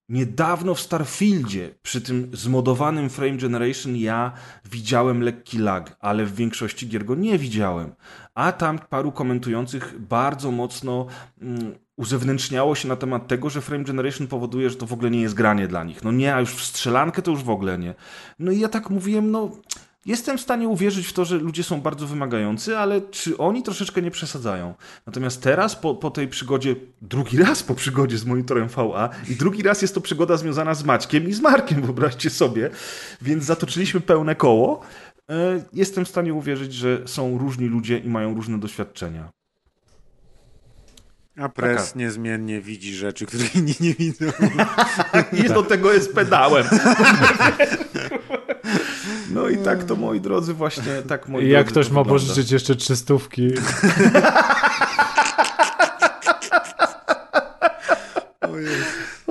niedawno 0.10 0.76
w 0.76 0.80
Starfieldzie 0.80 1.76
przy 1.82 2.01
tym 2.01 2.30
zmodowanym 2.34 3.10
Frame 3.10 3.38
Generation 3.38 3.95
ja 3.95 4.32
widziałem 4.66 5.22
lekki 5.22 5.58
lag, 5.58 5.97
ale 5.99 6.26
w 6.26 6.36
większości 6.36 6.88
gier 6.88 7.06
go 7.06 7.16
nie 7.16 7.38
widziałem. 7.38 7.95
A 8.36 8.51
tam 8.51 8.80
paru 8.80 9.12
komentujących 9.12 9.99
bardzo 9.99 10.51
mocno 10.51 11.06
mm, 11.41 11.76
uzewnętrzniało 11.97 12.76
się 12.76 12.88
na 12.88 12.95
temat 12.95 13.28
tego, 13.28 13.49
że 13.49 13.62
Frame 13.62 13.84
Generation 13.84 14.28
powoduje, 14.28 14.70
że 14.70 14.76
to 14.76 14.86
w 14.86 14.93
ogóle 14.93 15.12
nie 15.12 15.22
jest 15.22 15.36
granie 15.36 15.68
dla 15.68 15.84
nich. 15.84 16.04
No 16.04 16.12
nie, 16.12 16.36
a 16.36 16.39
już 16.39 16.56
w 16.56 16.64
strzelankę 16.64 17.22
to 17.22 17.32
już 17.32 17.43
w 17.43 17.49
ogóle 17.49 17.78
nie. 17.78 17.95
No 18.39 18.51
i 18.51 18.60
ja 18.60 18.70
tak 18.70 18.89
mówiłem, 18.89 19.32
no 19.32 19.51
Jestem 20.06 20.38
w 20.38 20.41
stanie 20.41 20.68
uwierzyć 20.68 21.08
w 21.08 21.14
to, 21.14 21.26
że 21.26 21.38
ludzie 21.38 21.64
są 21.64 21.82
bardzo 21.82 22.08
wymagający, 22.08 22.78
ale 22.78 23.01
czy 23.01 23.38
oni 23.38 23.64
troszeczkę 23.64 24.01
nie 24.01 24.12
przesadzają? 24.12 24.74
Natomiast 25.06 25.41
teraz, 25.41 25.76
po, 25.76 25.95
po 25.95 26.12
tej 26.12 26.28
przygodzie, 26.28 26.76
drugi 27.01 27.38
raz 27.38 27.64
po 27.64 27.76
przygodzie 27.76 28.18
z 28.18 28.26
monitorem 28.26 28.68
VA 28.68 29.10
i 29.30 29.36
drugi 29.36 29.64
raz 29.64 29.82
jest 29.82 29.95
to 29.95 30.01
przygoda 30.01 30.38
związana 30.38 30.74
z 30.74 30.84
Maćkiem 30.84 31.30
i 31.30 31.34
z 31.34 31.39
Markiem, 31.39 31.82
wyobraźcie 31.86 32.30
sobie, 32.30 32.70
więc 33.22 33.43
zatoczyliśmy 33.43 34.01
pełne 34.01 34.36
koło. 34.36 34.82
E, 35.30 35.64
Jestem 35.74 36.06
w 36.06 36.10
stanie 36.10 36.34
uwierzyć, 36.34 36.74
że 36.74 37.01
są 37.06 37.38
różni 37.38 37.66
ludzie 37.68 37.97
i 37.97 38.10
mają 38.10 38.36
różne 38.36 38.60
doświadczenia. 38.60 39.30
A 41.38 41.49
pres 41.49 41.88
Taka. 41.88 41.99
niezmiennie 41.99 42.62
widzi 42.62 42.95
rzeczy, 42.95 43.26
których 43.26 43.56
inni 43.56 43.76
nie 43.80 43.93
widzą. 43.93 44.26
I 45.45 45.49
do 45.49 45.64
tego 45.64 45.93
jest 45.93 46.14
pedałem. 46.14 46.66
No 49.34 49.49
i 49.49 49.57
tak 49.57 49.84
to, 49.84 49.95
moi 49.95 50.21
drodzy, 50.21 50.53
właśnie 50.53 50.84
tak 51.07 51.27
moi 51.29 51.45
I 51.45 51.49
jak 51.49 51.65
drodzy, 51.65 51.71
ktoś 51.71 51.88
to 51.88 51.93
ma 51.93 52.03
wygląda. 52.03 52.23
pożyczyć 52.25 52.51
jeszcze 52.51 52.75
trzystówki, 52.75 53.47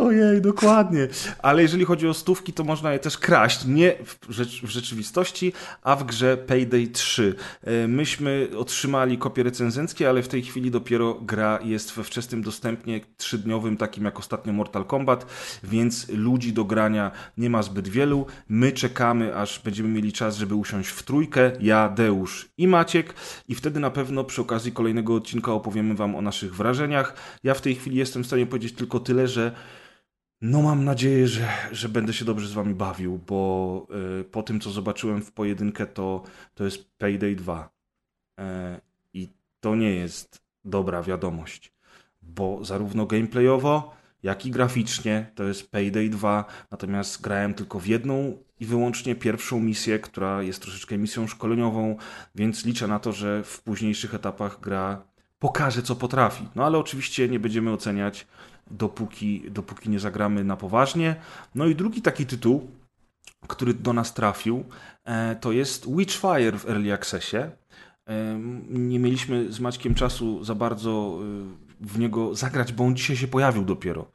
Ojej, 0.03 0.41
dokładnie. 0.41 1.09
Ale 1.39 1.63
jeżeli 1.63 1.85
chodzi 1.85 2.09
o 2.09 2.15
stówki, 2.15 2.53
to 2.53 2.65
można 2.65 2.93
je 2.93 2.99
też 2.99 3.19
kraść. 3.19 3.65
Nie 3.65 3.95
w, 4.05 4.33
rzecz, 4.33 4.63
w 4.63 4.69
rzeczywistości, 4.69 5.53
a 5.83 5.97
w 5.97 6.05
grze 6.05 6.37
Payday 6.37 6.87
3. 6.87 7.35
E, 7.63 7.89
Myśmy 7.89 8.49
otrzymali 8.59 9.19
kopie 9.19 9.43
recenzenckie, 9.43 10.09
ale 10.09 10.23
w 10.23 10.29
tej 10.29 10.43
chwili 10.43 10.71
dopiero 10.71 11.15
gra 11.15 11.59
jest 11.65 11.93
we 11.93 12.05
wczesnym 12.05 12.43
dostępnie 12.43 13.01
trzydniowym, 13.17 13.77
takim 13.77 14.05
jak 14.05 14.19
ostatnio 14.19 14.53
Mortal 14.53 14.85
Kombat, 14.85 15.27
więc 15.65 16.09
ludzi 16.09 16.53
do 16.53 16.65
grania 16.65 17.11
nie 17.37 17.51
ma 17.51 17.63
zbyt 17.63 17.89
wielu. 17.89 18.27
My 18.49 18.73
czekamy, 18.73 19.37
aż 19.37 19.59
będziemy 19.59 19.89
mieli 19.89 20.13
czas, 20.13 20.37
żeby 20.37 20.55
usiąść 20.55 20.89
w 20.89 21.03
trójkę, 21.03 21.53
ja, 21.61 21.89
Deusz 21.89 22.49
i 22.59 22.69
Maciek 22.69 23.15
i 23.49 23.55
wtedy 23.55 23.81
na 23.81 23.91
pewno 23.91 24.25
przy 24.25 24.41
okazji 24.43 24.73
kolejnego 24.73 25.15
odcinka 25.15 25.53
opowiemy 25.53 25.95
wam 25.95 26.15
o 26.15 26.23
naszych 26.23 26.55
wrażeniach. 26.55 27.15
Ja 27.45 27.55
w 27.55 27.61
tej 27.61 27.75
chwili 27.75 27.97
jestem 27.97 28.23
w 28.23 28.27
stanie 28.27 28.47
powiedzieć 28.47 28.73
tylko 28.73 29.01
tyle, 29.01 29.29
że 29.29 29.53
no 30.43 30.63
mam 30.63 30.85
nadzieję, 30.85 31.29
że, 31.29 31.49
że 31.73 31.89
będę 31.89 32.13
się 32.13 32.25
dobrze 32.25 32.49
z 32.49 32.53
wami 32.53 32.75
bawił, 32.75 33.21
bo 33.27 33.87
y, 34.21 34.25
po 34.25 34.43
tym, 34.43 34.61
co 34.61 34.71
zobaczyłem 34.71 35.23
w 35.23 35.33
pojedynkę, 35.33 35.87
to, 35.87 36.23
to 36.55 36.65
jest 36.65 36.91
Payday 36.99 37.37
2. 37.37 37.71
Y, 38.39 38.43
I 39.15 39.29
to 39.61 39.75
nie 39.77 39.95
jest 39.95 40.43
dobra 40.65 41.03
wiadomość, 41.03 41.73
bo 42.23 42.65
zarówno 42.65 43.07
gameplayowo, 43.07 43.95
jak 44.23 44.47
i 44.47 44.51
graficznie 44.51 45.31
to 45.35 45.45
jest 45.45 45.71
Payday 45.71 46.09
2, 46.09 46.45
natomiast 46.71 47.21
grałem 47.21 47.55
tylko 47.55 47.81
w 47.81 47.87
jedną 47.87 48.39
i 48.61 48.67
wyłącznie 48.67 49.15
pierwszą 49.15 49.61
misję, 49.61 49.99
która 49.99 50.43
jest 50.43 50.63
troszeczkę 50.63 50.99
misją 50.99 51.27
szkoleniową, 51.27 51.97
więc 52.35 52.65
liczę 52.65 52.89
na 52.89 52.99
to, 52.99 53.13
że 53.13 53.45
w 53.45 53.63
późniejszych 53.63 54.15
etapach 54.15 54.61
gra 54.61 55.03
pokaże, 55.39 55.83
co 55.83 55.97
potrafi. 55.97 56.49
No 56.55 56.65
ale 56.65 56.79
oczywiście 56.79 57.29
nie 57.29 57.41
będziemy 57.41 57.73
oceniać 57.73 58.27
dopóki, 58.73 59.51
dopóki 59.51 59.91
nie 59.91 60.01
zagramy 60.01 60.45
na 60.45 60.57
poważnie. 60.57 61.17
No 61.55 61.67
i 61.67 61.75
drugi 61.75 62.03
taki 62.03 62.27
tytuł, 62.27 62.71
który 63.49 63.75
do 63.75 63.93
nas 63.93 64.15
trafił, 64.15 64.65
e, 65.05 65.37
to 65.37 65.53
jest 65.53 65.97
Witchfire 65.97 66.59
w 66.59 66.69
Early 66.69 66.93
Accessie. 66.93 67.37
E, 67.37 67.51
Nie 68.69 68.99
mieliśmy 68.99 69.53
z 69.53 69.61
Maćkiem 69.61 69.95
czasu 69.95 70.45
za 70.45 70.55
bardzo 70.55 71.19
e, 71.23 71.63
w 71.81 71.99
niego 71.99 72.35
zagrać, 72.35 72.73
bo 72.73 72.85
on 72.85 72.97
dzisiaj 72.97 73.17
się 73.17 73.29
pojawił 73.29 73.65
dopiero. 73.65 74.11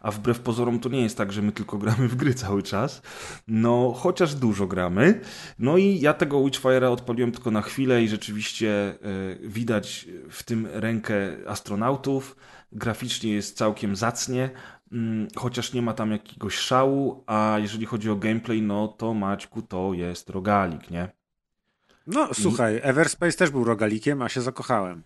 A 0.00 0.10
wbrew 0.10 0.40
pozorom 0.40 0.80
to 0.80 0.88
nie 0.88 1.02
jest 1.02 1.16
tak, 1.16 1.32
że 1.32 1.42
my 1.42 1.52
tylko 1.52 1.78
gramy 1.82 2.08
w 2.08 2.16
gry 2.16 2.34
cały 2.34 2.62
czas. 2.62 3.02
No, 3.48 3.92
chociaż 3.96 4.34
dużo 4.34 4.66
gramy. 4.66 5.20
No 5.58 5.76
i 5.76 6.00
ja 6.00 6.14
tego 6.14 6.38
Witchfire'a 6.38 6.92
odpaliłem 6.92 7.32
tylko 7.32 7.50
na 7.50 7.62
chwilę 7.62 8.02
i 8.02 8.08
rzeczywiście 8.08 8.98
widać 9.42 10.08
w 10.30 10.42
tym 10.42 10.68
rękę 10.72 11.36
astronautów. 11.46 12.36
Graficznie 12.72 13.32
jest 13.32 13.56
całkiem 13.56 13.96
zacnie, 13.96 14.50
mm, 14.92 15.28
chociaż 15.36 15.72
nie 15.72 15.82
ma 15.82 15.92
tam 15.92 16.12
jakiegoś 16.12 16.54
szału, 16.54 17.24
a 17.26 17.56
jeżeli 17.58 17.86
chodzi 17.86 18.10
o 18.10 18.16
gameplay, 18.16 18.62
no 18.62 18.88
to 18.88 19.14
Maćku 19.14 19.62
to 19.62 19.94
jest 19.94 20.30
rogalik, 20.30 20.90
nie? 20.90 21.08
No 22.06 22.28
słuchaj, 22.34 22.80
Everspace 22.82 23.38
też 23.38 23.50
był 23.50 23.64
rogalikiem, 23.64 24.22
a 24.22 24.28
się 24.28 24.40
zakochałem. 24.40 25.02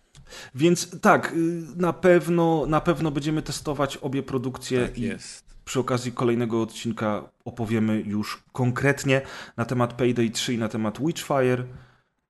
Więc 0.55 0.99
tak, 1.01 1.33
y, 1.33 1.35
na 1.75 1.93
pewno, 1.93 2.65
na 2.67 2.81
pewno 2.81 3.11
będziemy 3.11 3.41
testować 3.41 3.97
obie 3.97 4.23
produkcje 4.23 4.81
Tak 4.87 4.97
i 4.97 5.01
jest. 5.01 5.45
przy 5.65 5.79
okazji 5.79 6.11
kolejnego 6.11 6.61
odcinka 6.61 7.29
opowiemy 7.45 8.01
już 8.01 8.43
konkretnie 8.53 9.21
na 9.57 9.65
temat 9.65 9.93
Payday 9.93 10.29
3 10.29 10.53
i 10.53 10.57
na 10.57 10.69
temat 10.69 10.99
Witchfire, 10.99 11.63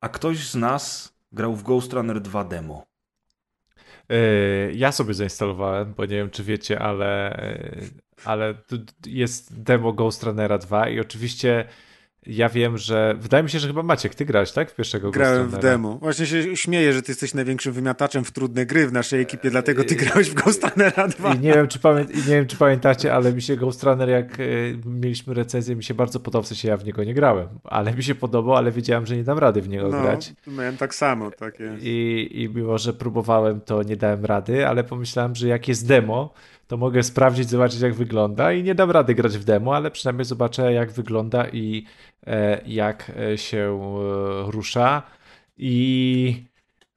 a 0.01 0.09
ktoś 0.09 0.49
z 0.49 0.55
nas 0.55 1.13
grał 1.31 1.55
w 1.55 1.63
Ghost 1.63 1.93
Runner 1.93 2.21
2 2.21 2.43
demo. 2.43 2.85
Yy, 4.09 4.73
Ja 4.75 4.91
sobie 4.91 5.13
zainstalowałem, 5.13 5.93
bo 5.93 6.03
nie 6.05 6.15
wiem, 6.15 6.29
czy 6.29 6.43
wiecie, 6.43 6.79
ale, 6.79 7.37
yy, 7.81 7.87
ale 8.25 8.53
jest 9.05 9.63
demo 9.63 9.93
Ghost 9.93 10.23
Runnera 10.23 10.57
2 10.57 10.89
i 10.89 10.99
oczywiście 10.99 11.65
ja 12.27 12.49
wiem, 12.49 12.77
że 12.77 13.15
wydaje 13.19 13.43
mi 13.43 13.49
się, 13.49 13.59
że 13.59 13.67
chyba 13.67 13.83
Maciek, 13.83 14.15
ty 14.15 14.25
grałeś, 14.25 14.51
tak? 14.51 14.71
W 14.71 14.75
pierwszego 14.75 15.11
Grałem 15.11 15.47
w 15.49 15.57
demo. 15.59 15.97
Właśnie 16.01 16.25
się 16.25 16.57
śmieję, 16.57 16.93
że 16.93 17.01
ty 17.01 17.11
jesteś 17.11 17.33
największym 17.33 17.73
wymiataczem 17.73 18.23
w 18.23 18.31
trudne 18.31 18.65
gry 18.65 18.87
w 18.87 18.93
naszej 18.93 19.21
ekipie, 19.21 19.49
dlatego 19.49 19.83
ty 19.83 19.95
grałeś 19.95 20.29
w 20.29 20.33
Ghost 20.33 20.63
Runnera 20.67 21.07
2. 21.07 21.33
I 21.33 21.39
nie 21.39 21.53
wiem, 21.53 21.67
czy 21.67 21.79
pamię- 21.79 22.15
nie 22.15 22.21
wiem, 22.35 22.47
czy 22.47 22.57
pamiętacie, 22.57 23.13
ale 23.13 23.33
mi 23.33 23.41
się 23.41 23.55
Ghost 23.55 23.83
Runner, 23.83 24.09
jak 24.09 24.39
y, 24.39 24.77
mieliśmy 24.85 25.33
recenzję, 25.33 25.75
mi 25.75 25.83
się 25.83 25.93
bardzo 25.93 26.19
podobał, 26.19 26.43
w 26.43 26.47
sensie 26.47 26.67
ja 26.67 26.77
w 26.77 26.85
niego 26.85 27.03
nie 27.03 27.13
grałem, 27.13 27.47
ale 27.63 27.93
mi 27.93 28.03
się 28.03 28.15
podobał, 28.15 28.55
ale 28.55 28.71
wiedziałem, 28.71 29.05
że 29.05 29.15
nie 29.17 29.23
dam 29.23 29.37
rady 29.39 29.61
w 29.61 29.69
niego 29.69 29.89
No, 29.89 30.01
grać. 30.01 30.33
miałem 30.47 30.77
tak 30.77 30.95
samo, 30.95 31.31
tak 31.31 31.59
jest. 31.59 31.83
I, 31.83 32.29
I 32.43 32.49
mimo, 32.49 32.77
że 32.77 32.93
próbowałem, 32.93 33.61
to 33.61 33.83
nie 33.83 33.95
dałem 33.97 34.25
rady, 34.25 34.67
ale 34.67 34.83
pomyślałem, 34.83 35.35
że 35.35 35.47
jak 35.47 35.67
jest 35.67 35.87
demo, 35.87 36.33
to 36.67 36.77
mogę 36.77 37.03
sprawdzić, 37.03 37.49
zobaczyć 37.49 37.81
jak 37.81 37.93
wygląda 37.93 38.53
i 38.53 38.63
nie 38.63 38.75
dam 38.75 38.91
rady 38.91 39.15
grać 39.15 39.37
w 39.37 39.43
demo, 39.43 39.75
ale 39.75 39.91
przynajmniej 39.91 40.25
zobaczę 40.25 40.73
jak 40.73 40.91
wygląda 40.91 41.47
i 41.47 41.85
e, 42.27 42.61
jak 42.65 43.11
e, 43.17 43.37
się 43.37 43.79
e, 44.47 44.51
rusza. 44.51 45.03
I 45.57 46.43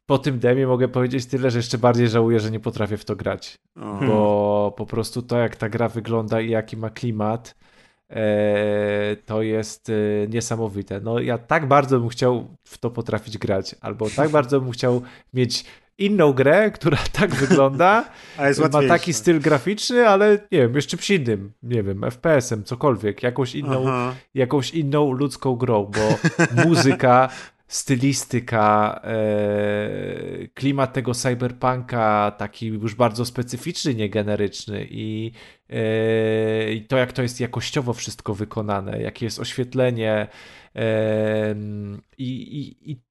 po 0.06 0.18
tym 0.18 0.38
demie 0.38 0.66
mogę 0.66 0.88
powiedzieć 0.88 1.26
tyle, 1.26 1.50
że 1.50 1.58
jeszcze 1.58 1.78
bardziej 1.78 2.08
żałuję, 2.08 2.40
że 2.40 2.50
nie 2.50 2.60
potrafię 2.60 2.96
w 2.96 3.04
to 3.04 3.16
grać, 3.16 3.58
O. 3.76 3.98
bo 4.06 4.74
po 4.76 4.86
prostu 4.86 5.22
to 5.22 5.38
jak 5.38 5.56
ta 5.56 5.68
gra 5.68 5.88
wygląda 5.88 6.40
i 6.40 6.50
jaki 6.50 6.76
ma 6.76 6.90
klimat, 6.90 7.54
to 9.26 9.42
jest 9.42 9.92
niesamowite. 10.28 11.00
No 11.00 11.20
ja 11.20 11.38
tak 11.38 11.68
bardzo 11.68 12.00
bym 12.00 12.08
chciał 12.08 12.48
w 12.64 12.78
to 12.78 12.90
potrafić 12.90 13.38
grać, 13.38 13.74
albo 13.80 14.10
tak 14.10 14.30
bardzo 14.30 14.60
bym 14.60 14.70
chciał 14.70 15.02
mieć 15.34 15.64
inną 15.98 16.32
grę, 16.32 16.70
która 16.70 16.98
tak 17.20 17.34
wygląda, 17.34 18.04
ma 18.72 18.82
taki 18.88 19.12
styl 19.12 19.40
graficzny, 19.40 20.08
ale 20.08 20.30
nie 20.52 20.58
wiem, 20.58 20.74
jeszcze 20.74 20.96
czymś 20.96 21.10
innym, 21.10 21.52
nie 21.62 21.82
wiem, 21.82 22.04
FPS-em, 22.10 22.64
cokolwiek, 22.64 23.22
jakąś 23.22 23.54
inną, 23.54 23.84
Aha. 23.88 24.14
jakąś 24.34 24.70
inną 24.70 25.12
ludzką 25.12 25.56
grą, 25.56 25.84
bo 25.84 26.18
muzyka, 26.68 27.28
stylistyka, 27.68 29.00
e, 29.04 30.48
klimat 30.54 30.92
tego 30.92 31.14
cyberpunka, 31.14 32.32
taki 32.38 32.66
już 32.66 32.94
bardzo 32.94 33.24
specyficzny, 33.24 33.94
niegeneryczny 33.94 34.86
i, 34.90 35.32
e, 35.70 36.72
i 36.72 36.82
to, 36.82 36.96
jak 36.96 37.12
to 37.12 37.22
jest 37.22 37.40
jakościowo 37.40 37.92
wszystko 37.92 38.34
wykonane, 38.34 39.02
jakie 39.02 39.26
jest 39.26 39.38
oświetlenie 39.38 40.26
e, 40.76 41.54
i, 42.18 42.30
i, 42.58 42.90
i 42.90 43.07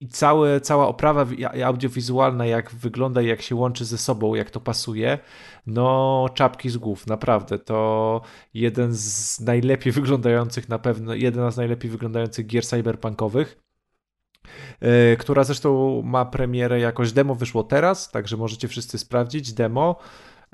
i 0.00 0.08
całe, 0.08 0.60
cała 0.60 0.88
oprawa 0.88 1.24
wi- 1.24 1.44
audiowizualna, 1.64 2.46
jak 2.46 2.70
wygląda 2.70 3.22
i 3.22 3.26
jak 3.26 3.42
się 3.42 3.54
łączy 3.54 3.84
ze 3.84 3.98
sobą, 3.98 4.34
jak 4.34 4.50
to 4.50 4.60
pasuje, 4.60 5.18
no 5.66 6.26
czapki 6.34 6.70
z 6.70 6.76
głów, 6.76 7.06
naprawdę. 7.06 7.58
To 7.58 8.20
jeden 8.54 8.94
z 8.94 9.40
najlepiej 9.40 9.92
wyglądających, 9.92 10.68
na 10.68 10.78
pewno, 10.78 11.14
jedna 11.14 11.50
z 11.50 11.56
najlepiej 11.56 11.90
wyglądających 11.90 12.46
gier 12.46 12.66
cyberpunkowych, 12.66 13.58
e, 14.80 15.16
która 15.16 15.44
zresztą 15.44 16.02
ma 16.02 16.24
premierę 16.24 16.80
jakoś 16.80 17.12
demo 17.12 17.34
wyszło 17.34 17.64
teraz, 17.64 18.10
także 18.10 18.36
możecie 18.36 18.68
wszyscy 18.68 18.98
sprawdzić 18.98 19.52
demo. 19.52 19.96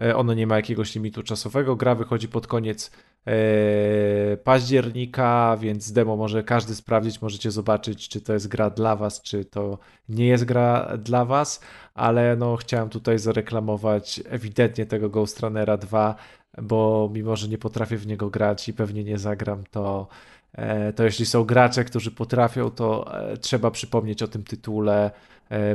E, 0.00 0.16
Ono 0.16 0.34
nie 0.34 0.46
ma 0.46 0.56
jakiegoś 0.56 0.94
limitu 0.94 1.22
czasowego. 1.22 1.76
Gra 1.76 1.94
wychodzi 1.94 2.28
pod 2.28 2.46
koniec 2.46 2.90
e, 3.26 4.36
października, 4.36 5.56
więc 5.60 5.92
demo 5.92 6.16
może 6.16 6.42
każdy 6.42 6.74
sprawdzić. 6.74 7.22
Możecie 7.22 7.50
zobaczyć, 7.50 8.08
czy 8.08 8.20
to 8.20 8.32
jest 8.32 8.48
gra 8.48 8.70
dla 8.70 8.96
Was, 8.96 9.22
czy 9.22 9.44
to 9.44 9.78
nie 10.08 10.26
jest 10.26 10.44
gra 10.44 10.96
dla 10.98 11.24
Was. 11.24 11.60
Ale 11.94 12.36
no, 12.36 12.56
chciałem 12.56 12.88
tutaj 12.88 13.18
zareklamować 13.18 14.22
ewidentnie 14.28 14.86
tego 14.86 15.10
Ghost 15.10 15.40
Runnera 15.40 15.76
2, 15.76 16.14
bo 16.62 17.10
mimo, 17.12 17.36
że 17.36 17.48
nie 17.48 17.58
potrafię 17.58 17.96
w 17.96 18.06
niego 18.06 18.30
grać 18.30 18.68
i 18.68 18.74
pewnie 18.74 19.04
nie 19.04 19.18
zagram, 19.18 19.64
to 19.70 20.08
e, 20.52 20.92
to 20.92 21.04
jeśli 21.04 21.26
są 21.26 21.44
gracze, 21.44 21.84
którzy 21.84 22.10
potrafią, 22.10 22.70
to 22.70 23.12
trzeba 23.40 23.70
przypomnieć 23.70 24.22
o 24.22 24.28
tym 24.28 24.44
tytule, 24.44 25.10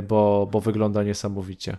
bo, 0.08 0.48
bo 0.52 0.60
wygląda 0.60 1.02
niesamowicie. 1.02 1.76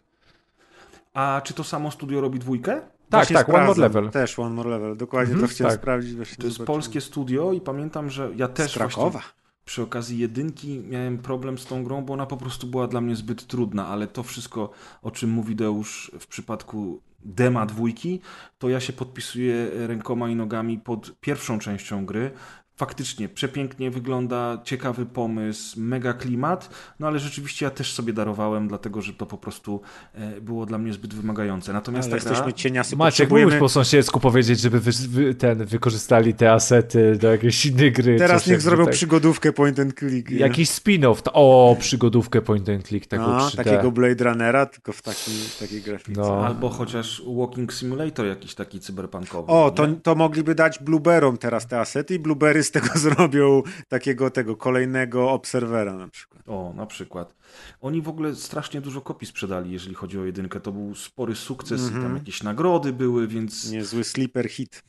A 1.19 1.41
czy 1.43 1.53
to 1.53 1.63
samo 1.63 1.91
studio 1.91 2.21
robi 2.21 2.39
dwójkę? 2.39 2.71
Tak, 2.81 2.91
Właśnie 3.11 3.35
tak, 3.35 3.49
One 3.49 3.65
More. 3.65 3.81
Level. 3.81 4.09
Też 4.09 4.39
One 4.39 4.55
More 4.55 4.69
Level, 4.69 4.97
dokładnie 4.97 5.33
Mhm, 5.33 5.47
to 5.49 5.53
chciałem 5.55 5.71
tak. 5.73 5.81
sprawdzić. 5.81 6.15
Właśnie 6.15 6.37
To 6.37 6.43
jest 6.43 6.57
zobaczyłem. 6.57 6.75
polskie 6.81 7.01
studio 7.01 7.53
i 7.53 7.61
pamiętam, 7.61 8.09
że 8.09 8.29
ja 8.35 8.47
też 8.47 8.71
Z 8.71 8.75
Krakowa. 8.75 9.09
właśnie 9.09 9.29
przy 9.65 9.81
okazji 9.81 10.17
jedynki 10.19 10.79
miałem 10.89 11.17
problem 11.17 11.57
z 11.57 11.65
tą 11.65 11.83
grą, 11.83 12.01
bo 12.05 12.13
ona 12.13 12.25
po 12.25 12.37
prostu 12.37 12.67
była 12.67 12.87
dla 12.87 13.01
mnie 13.01 13.15
zbyt 13.15 13.47
trudna, 13.47 13.87
ale 13.87 14.07
to 14.07 14.23
wszystko, 14.23 14.69
o 15.01 15.11
czym 15.11 15.29
mówi 15.29 15.55
Deusz 15.55 16.11
w 16.19 16.27
przypadku 16.27 17.01
dema 17.25 17.65
dwójki, 17.65 18.21
to 18.57 18.69
ja 18.69 18.79
się 18.79 18.93
podpisuję 18.93 19.69
rękoma 19.87 20.29
i 20.29 20.35
nogami 20.35 20.77
pod 20.79 21.19
pierwszą 21.19 21.59
częścią 21.59 22.05
gry. 22.05 22.31
Faktycznie 22.79 23.29
przepięknie 23.29 23.91
wygląda, 23.91 24.61
ciekawy 24.63 25.05
pomysł, 25.05 25.79
mega 25.79 26.13
klimat, 26.13 26.69
no 26.99 27.07
ale 27.07 27.19
rzeczywiście 27.19 27.65
ja 27.65 27.71
też 27.71 27.93
sobie 27.93 28.13
darowałem, 28.13 28.67
dlatego 28.67 29.01
że 29.01 29.13
to 29.13 29.25
po 29.25 29.37
prostu 29.37 29.81
e, 30.13 30.41
było 30.41 30.65
dla 30.65 30.77
mnie 30.77 30.93
zbyt 30.93 31.13
wymagające. 31.13 31.73
Natomiast 31.73 32.09
Ale 32.11 32.17
ta 32.17 32.23
gra... 32.23 32.31
jesteśmy 32.31 32.53
cieniasy, 32.53 32.95
Maciek, 32.95 33.11
potrzebujemy... 33.11 33.45
mógłbyś 33.45 33.59
po 33.59 33.69
sąsiedzku 33.69 34.19
powiedzieć, 34.19 34.59
żeby 34.59 34.79
wy, 34.79 34.91
wy, 35.09 35.35
ten, 35.35 35.65
wykorzystali 35.65 36.33
te 36.33 36.51
asety 36.51 37.17
do 37.21 37.31
jakiejś 37.31 37.65
innej 37.65 37.91
gry. 37.91 38.17
Teraz 38.17 38.47
niech 38.47 38.61
zrobią 38.61 38.85
tak. 38.85 38.93
przygodówkę 38.93 39.53
point 39.53 39.79
and 39.79 39.99
click. 39.99 40.29
nie? 40.29 40.37
Jakiś 40.37 40.69
spin-off. 40.69 41.21
To- 41.21 41.33
O, 41.33 41.75
przygodówkę 41.79 42.41
point 42.41 42.69
and 42.69 42.87
click, 42.87 43.07
tego 43.07 43.27
no, 43.27 43.47
3D. 43.47 43.55
takiego 43.55 43.91
Blade 43.91 44.23
Runnera, 44.23 44.65
tylko 44.65 44.93
w 44.93 45.01
takiej, 45.01 45.35
takiej 45.59 45.81
grafice. 45.81 46.21
No. 46.21 46.45
Albo 46.45 46.69
chociaż 46.69 47.23
Walking 47.37 47.73
Simulator 47.73 48.25
jakiś 48.25 48.55
taki 48.55 48.79
cyberpunkowy. 48.79 49.51
O, 49.51 49.71
to, 49.71 49.87
nie? 49.87 49.95
to 49.95 50.15
mogliby 50.15 50.55
dać 50.55 50.79
Blueberrom 50.79 51.37
teraz 51.37 51.67
te 51.67 51.79
asety 51.79 52.15
i 52.15 52.19
Blueberry 52.19 52.63
z 52.69 52.71
tego 52.71 52.87
zrobią 53.09 53.63
takiego 53.87 54.29
tego 54.31 54.55
kolejnego 54.57 55.31
Obserwera 55.31 55.93
na 55.93 56.07
przykład. 56.07 56.43
O, 56.49 56.73
na 56.75 56.85
przykład. 56.85 57.35
Oni 57.81 58.01
w 58.01 58.09
ogóle 58.09 58.35
strasznie 58.35 58.81
dużo 58.81 59.01
kopii 59.01 59.27
sprzedali, 59.27 59.71
jeżeli 59.71 59.95
chodzi 59.95 60.19
o 60.19 60.25
jedynkę. 60.25 60.59
To 60.59 60.71
był 60.71 60.95
spory 60.95 61.35
sukces 61.35 61.89
i 61.89 61.93
tam 61.93 62.15
jakieś 62.15 62.43
nagrody 62.43 62.93
były, 62.93 63.27
więc 63.27 63.71
Niezły 63.71 64.03
sleeper 64.03 64.49
hit. 64.49 64.83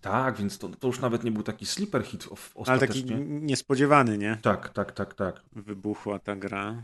tak, 0.00 0.36
więc 0.36 0.58
to, 0.58 0.68
to 0.68 0.86
już 0.86 1.00
nawet 1.00 1.24
nie 1.24 1.30
był 1.30 1.42
taki 1.42 1.66
sleeper 1.66 2.02
hit 2.02 2.28
of, 2.30 2.52
Ale 2.56 2.78
taki 2.78 2.98
ostatecznie. 3.00 3.16
niespodziewany, 3.26 4.18
nie? 4.18 4.38
Tak, 4.42 4.68
tak, 4.68 4.92
tak, 4.92 5.14
tak. 5.14 5.42
Wybuchła 5.52 6.18
ta 6.18 6.36
gra. 6.36 6.82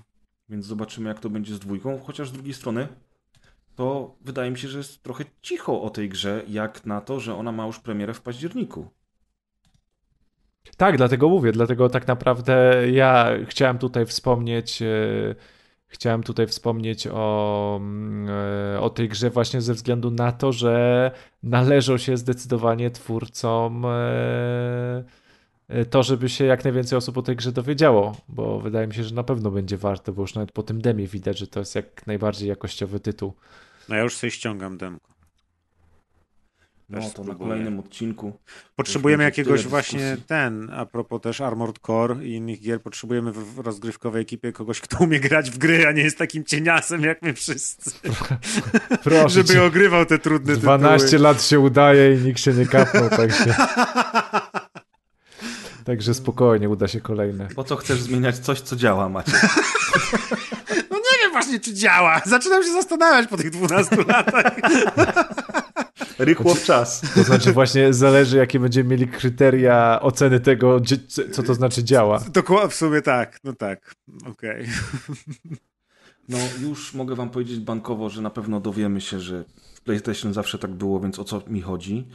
Więc 0.48 0.66
zobaczymy, 0.66 1.08
jak 1.08 1.20
to 1.20 1.30
będzie 1.30 1.54
z 1.54 1.58
dwójką. 1.58 1.98
Chociaż 2.06 2.28
z 2.28 2.32
drugiej 2.32 2.54
strony, 2.54 2.88
to 3.76 4.16
wydaje 4.20 4.50
mi 4.50 4.58
się, 4.58 4.68
że 4.68 4.78
jest 4.78 5.02
trochę 5.02 5.24
cicho 5.42 5.82
o 5.82 5.90
tej 5.90 6.08
grze, 6.08 6.42
jak 6.48 6.86
na 6.86 7.00
to, 7.00 7.20
że 7.20 7.34
ona 7.36 7.52
ma 7.52 7.66
już 7.66 7.78
premierę 7.80 8.14
w 8.14 8.20
październiku. 8.20 8.90
Tak, 10.76 10.96
dlatego 10.96 11.28
mówię, 11.28 11.52
dlatego 11.52 11.88
tak 11.88 12.06
naprawdę 12.06 12.84
ja 12.90 13.30
chciałem 13.48 13.78
tutaj 13.78 14.06
wspomnieć, 14.06 14.82
e, 14.82 14.86
chciałem 15.86 16.22
tutaj 16.22 16.46
wspomnieć 16.46 17.06
o, 17.06 17.76
mm, 17.80 18.28
e, 18.74 18.80
o 18.80 18.90
tej 18.90 19.08
grze 19.08 19.30
właśnie 19.30 19.60
ze 19.60 19.74
względu 19.74 20.10
na 20.10 20.32
to, 20.32 20.52
że 20.52 21.10
należą 21.42 21.98
się 21.98 22.16
zdecydowanie 22.16 22.90
twórcom 22.90 23.84
e, 23.86 25.04
to, 25.90 26.02
żeby 26.02 26.28
się 26.28 26.44
jak 26.44 26.64
najwięcej 26.64 26.98
osób 26.98 27.18
o 27.18 27.22
tej 27.22 27.36
grze 27.36 27.52
dowiedziało, 27.52 28.16
bo 28.28 28.60
wydaje 28.60 28.86
mi 28.86 28.94
się, 28.94 29.04
że 29.04 29.14
na 29.14 29.22
pewno 29.22 29.50
będzie 29.50 29.76
warto, 29.76 30.12
bo 30.12 30.22
już 30.22 30.34
nawet 30.34 30.52
po 30.52 30.62
tym 30.62 30.80
demie 30.80 31.06
widać, 31.06 31.38
że 31.38 31.46
to 31.46 31.60
jest 31.60 31.74
jak 31.74 32.06
najbardziej 32.06 32.48
jakościowy 32.48 33.00
tytuł. 33.00 33.32
No 33.88 33.96
ja 33.96 34.02
już 34.02 34.16
sobie 34.16 34.30
ściągam 34.30 34.78
demko. 34.78 35.13
No 36.89 36.99
Też 37.01 37.05
to 37.05 37.09
na 37.09 37.12
spróbuję. 37.24 37.39
kolejnym 37.39 37.78
odcinku. 37.78 38.32
Potrzebujemy 38.76 39.24
jakiegoś 39.24 39.66
właśnie 39.66 39.99
dyskusji. 39.99 40.24
ten, 40.26 40.70
a 40.72 40.87
propos 40.87 41.20
też 41.22 41.41
Armored 41.41 41.78
Core 41.78 42.24
i 42.26 42.32
innych 42.35 42.61
gier, 42.61 42.82
potrzebujemy 42.82 43.32
w 43.32 43.59
rozgrywkowej 43.59 44.22
ekipie 44.22 44.53
kogoś, 44.53 44.80
kto 44.80 45.05
umie 45.05 45.20
grać 45.20 45.51
w 45.51 45.59
gry, 45.59 45.87
a 45.87 45.93
nie 45.93 46.03
jest 46.03 46.18
takim 46.18 46.45
cieniasem 46.45 47.01
jak 47.03 47.22
my 47.22 47.35
wszyscy. 47.35 47.91
Proszę 49.05 49.28
Żeby 49.28 49.49
cię, 49.53 49.62
ogrywał 49.64 50.07
te 50.07 50.18
trudne 50.18 50.57
12 50.57 51.07
tytuły. 51.07 51.22
lat 51.22 51.43
się 51.43 51.61
udaje 51.61 52.14
i 52.14 52.18
nikt 52.18 52.41
się 52.41 52.53
nie 52.53 52.66
kapnął, 52.66 53.09
tak 53.11 53.32
się... 53.32 53.55
Także 55.85 56.14
spokojnie, 56.14 56.68
uda 56.68 56.89
się 56.89 57.01
kolejne. 57.01 57.49
Po 57.57 57.64
co 57.64 57.76
chcesz 57.76 58.01
zmieniać 58.01 58.39
coś, 58.39 58.61
co 58.61 58.76
działa, 58.76 59.09
Macie? 59.09 59.32
Właśnie, 61.55 61.72
czy 61.72 61.80
działa. 61.80 62.20
Zaczynam 62.26 62.62
się 62.62 62.72
zastanawiać 62.72 63.28
po 63.28 63.36
tych 63.36 63.50
12 63.50 63.96
latach. 64.09 64.57
Rychło 66.18 66.55
w 66.55 66.64
czas. 66.64 67.02
To 67.14 67.22
znaczy 67.22 67.52
właśnie 67.52 67.92
zależy, 67.92 68.36
jakie 68.36 68.61
będziemy 68.61 68.90
mieli 68.90 69.09
kryteria 69.09 69.98
oceny 70.02 70.40
tego, 70.40 70.80
co 71.32 71.42
to 71.42 71.55
znaczy 71.55 71.84
działa. 71.84 72.20
Dokładnie, 72.32 72.70
w 72.70 72.74
sumie 72.74 73.02
tak, 73.02 73.38
no 73.44 73.52
tak, 73.52 73.94
okej. 74.26 74.66
No 76.28 76.38
już 76.61 76.94
mogę 76.94 77.14
wam 77.14 77.30
powiedzieć 77.30 77.61
bankowo, 77.61 78.11
że 78.11 78.22
na 78.22 78.30
pewno 78.30 78.61
dowiemy 78.61 79.00
się, 79.00 79.20
że 79.20 79.44
PlayStation 79.85 80.32
zawsze 80.35 80.59
tak 80.59 80.70
było, 80.70 81.01
więc 81.01 81.18
o 81.18 81.24
co 81.24 81.43
mi 81.47 81.61
chodzi. 81.61 82.07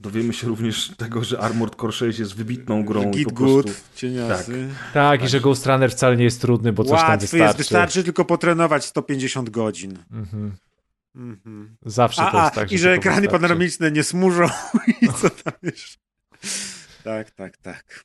Dowiemy 0.00 0.32
się 0.32 0.46
również 0.48 0.92
tego, 0.96 1.24
że 1.24 1.40
Armored 1.40 1.74
Core 1.76 1.92
6 1.92 2.18
jest 2.18 2.34
wybitną 2.34 2.84
grą 2.84 3.02
i 3.02 3.10
Git 3.10 3.28
po 3.28 3.34
good, 3.34 3.64
prostu... 3.66 3.82
cieniasy. 3.94 4.68
Tak, 4.94 5.24
i 5.24 5.28
że 5.28 5.40
Ghost 5.40 5.66
Runner 5.66 5.90
wcale 5.90 6.16
nie 6.16 6.24
jest 6.24 6.40
trudny, 6.40 6.72
bo 6.72 6.84
coś 6.84 7.00
tam 7.00 7.08
Łatwy 7.10 7.20
wystarczy. 7.20 7.44
jest, 7.44 7.58
wystarczy 7.58 8.04
tylko 8.04 8.24
potrenować 8.24 8.84
150 8.84 9.50
godzin. 9.50 9.98
Mhm. 10.10 10.52
Mhm. 11.16 11.76
Zawsze 11.86 12.22
to 12.22 12.40
A, 12.40 12.44
jest 12.44 12.58
a 12.58 12.60
tak, 12.60 12.72
i 12.72 12.78
że 12.78 12.92
ekrany 12.92 13.20
wystarczy. 13.20 13.40
panoramiczne 13.42 13.90
nie 13.90 14.02
smużą 14.02 14.46
i 15.02 15.08
co 15.08 15.30
tam 15.30 15.52
jeszcze. 15.62 15.98
Tak, 17.04 17.30
tak, 17.30 17.56
tak. 17.56 18.04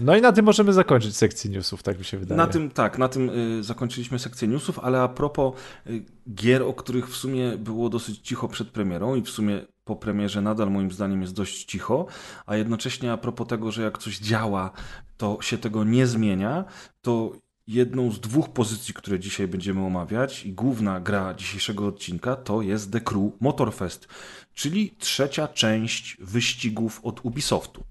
No 0.00 0.16
i 0.16 0.20
na 0.20 0.32
tym 0.32 0.44
możemy 0.44 0.72
zakończyć 0.72 1.16
sekcję 1.16 1.50
newsów, 1.50 1.82
tak 1.82 1.98
mi 1.98 2.04
się 2.04 2.18
wydaje. 2.18 2.36
Na 2.36 2.46
tym, 2.46 2.70
tak, 2.70 2.98
na 2.98 3.08
tym 3.08 3.30
y, 3.58 3.62
zakończyliśmy 3.62 4.18
sekcję 4.18 4.48
newsów, 4.48 4.78
ale 4.78 5.00
a 5.00 5.08
propos 5.08 5.54
y, 5.86 6.04
gier, 6.34 6.62
o 6.62 6.72
których 6.72 7.08
w 7.08 7.16
sumie 7.16 7.56
było 7.58 7.88
dosyć 7.88 8.18
cicho 8.18 8.48
przed 8.48 8.68
premierą 8.68 9.14
i 9.14 9.22
w 9.22 9.30
sumie 9.30 9.60
po 9.84 9.96
premierze 9.96 10.40
nadal 10.40 10.70
moim 10.70 10.90
zdaniem 10.90 11.20
jest 11.20 11.34
dość 11.34 11.64
cicho, 11.64 12.06
a 12.46 12.56
jednocześnie 12.56 13.12
a 13.12 13.16
propos 13.16 13.48
tego, 13.48 13.72
że 13.72 13.82
jak 13.82 13.98
coś 13.98 14.18
działa, 14.18 14.70
to 15.16 15.38
się 15.40 15.58
tego 15.58 15.84
nie 15.84 16.06
zmienia, 16.06 16.64
to 17.02 17.32
jedną 17.66 18.10
z 18.10 18.20
dwóch 18.20 18.48
pozycji, 18.48 18.94
które 18.94 19.20
dzisiaj 19.20 19.48
będziemy 19.48 19.84
omawiać 19.84 20.46
i 20.46 20.52
główna 20.52 21.00
gra 21.00 21.34
dzisiejszego 21.34 21.86
odcinka 21.86 22.36
to 22.36 22.62
jest 22.62 22.92
The 22.92 23.00
Crew 23.00 23.32
Motorfest, 23.40 24.08
czyli 24.54 24.94
trzecia 24.98 25.48
część 25.48 26.16
wyścigów 26.20 27.00
od 27.02 27.24
Ubisoftu. 27.24 27.84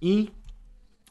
I 0.00 0.30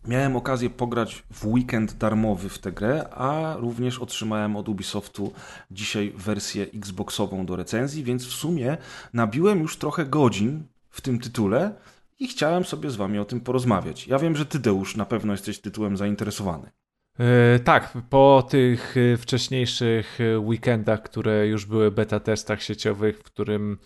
Miałem 0.08 0.36
okazję 0.36 0.70
pograć 0.70 1.24
w 1.34 1.45
weekend 1.45 1.93
darmowy 1.93 2.49
w 2.49 2.60
tę 2.60 2.72
grę, 2.72 3.10
a 3.10 3.56
również 3.60 3.99
otrzymałem 3.99 4.56
od 4.56 4.70
Ubisoftu 4.70 5.34
dzisiaj 5.72 6.14
wersję 6.16 6.64
Xboxową 6.64 7.45
do 7.45 7.56
recenzji, 7.56 8.04
więc 8.04 8.26
w 8.26 8.34
sumie 8.34 8.78
nabiłem 9.14 9.60
już 9.60 9.78
trochę 9.78 10.06
godzin 10.06 10.64
w 10.89 11.02
tym 11.02 11.20
tytule 11.20 11.74
i 12.20 12.28
chciałem 12.28 12.64
sobie 12.64 12.89
z 12.89 12.95
wami 12.95 13.20
o 13.20 13.26
tym 13.26 13.41
porozmawiać. 13.41 14.08
Ja 14.08 14.20
wiem, 14.20 14.36
że 14.36 14.45
ty, 14.45 14.60
Deusz, 14.60 14.95
na 14.95 15.06
pewno 15.06 15.34
jesteś 15.34 15.60
tytułem 15.60 15.97
zainteresowany. 15.97 16.72
Yy, 17.20 17.60
tak, 17.60 17.97
po 18.10 18.47
tych 18.49 18.95
yy, 18.95 19.18
wcześniejszych 19.18 20.20
yy, 20.20 20.39
weekendach, 20.39 21.04
które 21.04 21.47
już 21.47 21.66
były 21.66 21.91
beta 21.91 22.20
testach 22.20 22.64
sieciowych, 22.64 23.20
w 23.20 23.24
którym 23.24 23.78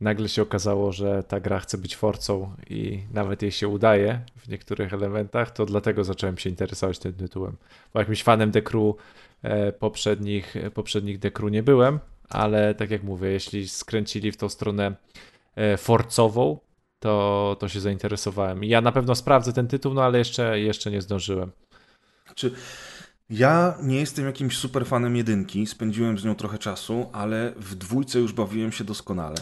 nagle 0.00 0.28
się 0.28 0.42
okazało, 0.42 0.92
że 0.92 1.22
ta 1.22 1.40
gra 1.40 1.60
chce 1.60 1.78
być 1.78 1.96
forcą 1.96 2.52
i 2.70 3.02
nawet 3.12 3.42
jej 3.42 3.52
się 3.52 3.68
udaje 3.68 4.20
w 4.36 4.48
niektórych 4.48 4.94
elementach, 4.94 5.50
to 5.50 5.66
dlatego 5.66 6.04
zacząłem 6.04 6.38
się 6.38 6.50
interesować 6.50 6.98
tym 6.98 7.12
tytułem. 7.12 7.56
Bo 7.94 8.00
jakimś 8.00 8.22
fanem 8.22 8.52
The 8.52 8.62
Crew 8.62 8.94
e, 9.42 9.72
poprzednich, 9.72 10.54
poprzednich 10.74 11.18
The 11.18 11.30
Crew 11.30 11.52
nie 11.52 11.62
byłem, 11.62 11.98
ale 12.28 12.74
tak 12.74 12.90
jak 12.90 13.02
mówię, 13.02 13.28
jeśli 13.28 13.68
skręcili 13.68 14.32
w 14.32 14.36
tą 14.36 14.48
stronę 14.48 14.94
e, 15.56 15.76
forcową, 15.76 16.58
to, 16.98 17.56
to 17.60 17.68
się 17.68 17.80
zainteresowałem. 17.80 18.64
I 18.64 18.68
ja 18.68 18.80
na 18.80 18.92
pewno 18.92 19.14
sprawdzę 19.14 19.52
ten 19.52 19.68
tytuł, 19.68 19.94
no 19.94 20.02
ale 20.02 20.18
jeszcze, 20.18 20.60
jeszcze 20.60 20.90
nie 20.90 21.02
zdążyłem. 21.02 21.52
Czy 22.34 22.52
ja 23.30 23.78
nie 23.82 23.96
jestem 23.96 24.26
jakimś 24.26 24.56
super 24.56 24.86
fanem 24.86 25.16
jedynki, 25.16 25.66
spędziłem 25.66 26.18
z 26.18 26.24
nią 26.24 26.34
trochę 26.34 26.58
czasu, 26.58 27.10
ale 27.12 27.52
w 27.56 27.74
dwójce 27.74 28.18
już 28.18 28.32
bawiłem 28.32 28.72
się 28.72 28.84
doskonale. 28.84 29.36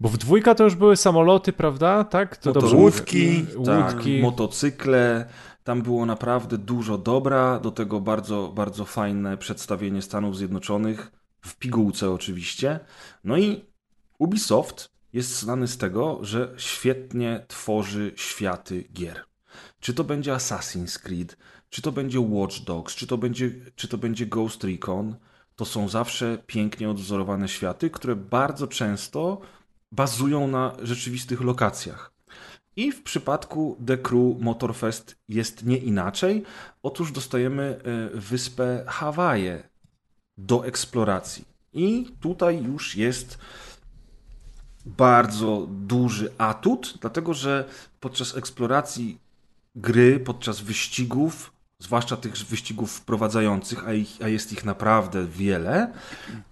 Bo 0.00 0.08
w 0.08 0.16
dwójka 0.16 0.54
to 0.54 0.64
już 0.64 0.74
były 0.74 0.96
samoloty, 0.96 1.52
prawda? 1.52 2.04
Tak? 2.04 2.36
To 2.36 2.50
Motor- 2.50 2.62
dobrze 2.62 2.76
łódki, 2.76 3.44
mówię? 3.56 3.66
Tak, 3.66 3.94
łódki. 3.94 4.22
motocykle. 4.22 5.28
Tam 5.64 5.82
było 5.82 6.06
naprawdę 6.06 6.58
dużo 6.58 6.98
dobra, 6.98 7.60
do 7.60 7.70
tego 7.70 8.00
bardzo, 8.00 8.52
bardzo 8.54 8.84
fajne 8.84 9.36
przedstawienie 9.36 10.02
Stanów 10.02 10.36
Zjednoczonych, 10.36 11.12
w 11.40 11.56
pigułce 11.56 12.10
oczywiście. 12.10 12.80
No 13.24 13.36
i 13.36 13.64
Ubisoft 14.18 14.90
jest 15.12 15.38
znany 15.40 15.68
z 15.68 15.78
tego, 15.78 16.18
że 16.22 16.54
świetnie 16.56 17.44
tworzy 17.48 18.12
światy 18.16 18.84
gier. 18.92 19.24
Czy 19.80 19.94
to 19.94 20.04
będzie 20.04 20.32
Assassin's 20.32 20.98
Creed, 21.02 21.36
czy 21.70 21.82
to 21.82 21.92
będzie 21.92 22.20
Watch 22.20 22.58
Dogs, 22.64 22.94
czy 22.94 23.06
to 23.06 23.18
będzie, 23.18 23.50
czy 23.74 23.88
to 23.88 23.98
będzie 23.98 24.26
Ghost 24.26 24.64
Recon, 24.64 25.16
to 25.56 25.64
są 25.64 25.88
zawsze 25.88 26.38
pięknie 26.46 26.90
odwzorowane 26.90 27.48
światy, 27.48 27.90
które 27.90 28.16
bardzo 28.16 28.66
często 28.66 29.40
bazują 29.92 30.48
na 30.48 30.76
rzeczywistych 30.82 31.40
lokacjach. 31.40 32.12
I 32.76 32.92
w 32.92 33.02
przypadku 33.02 33.76
The 33.86 33.98
Crew 33.98 34.40
Motorfest 34.40 35.16
jest 35.28 35.66
nie 35.66 35.76
inaczej. 35.76 36.42
Otóż 36.82 37.12
dostajemy 37.12 37.80
e, 38.14 38.18
wyspę 38.18 38.84
Hawaje 38.86 39.68
do 40.38 40.66
eksploracji. 40.66 41.44
I 41.72 42.06
tutaj 42.20 42.64
już 42.64 42.96
jest 42.96 43.38
bardzo 44.86 45.66
duży 45.70 46.32
atut, 46.38 46.94
dlatego 47.00 47.34
że 47.34 47.68
podczas 48.00 48.36
eksploracji 48.36 49.18
gry, 49.74 50.20
podczas 50.20 50.60
wyścigów, 50.60 51.52
zwłaszcza 51.78 52.16
tych 52.16 52.36
wyścigów 52.36 52.92
wprowadzających, 52.92 53.88
a, 53.88 53.92
ich, 53.92 54.18
a 54.22 54.28
jest 54.28 54.52
ich 54.52 54.64
naprawdę 54.64 55.26
wiele, 55.26 55.92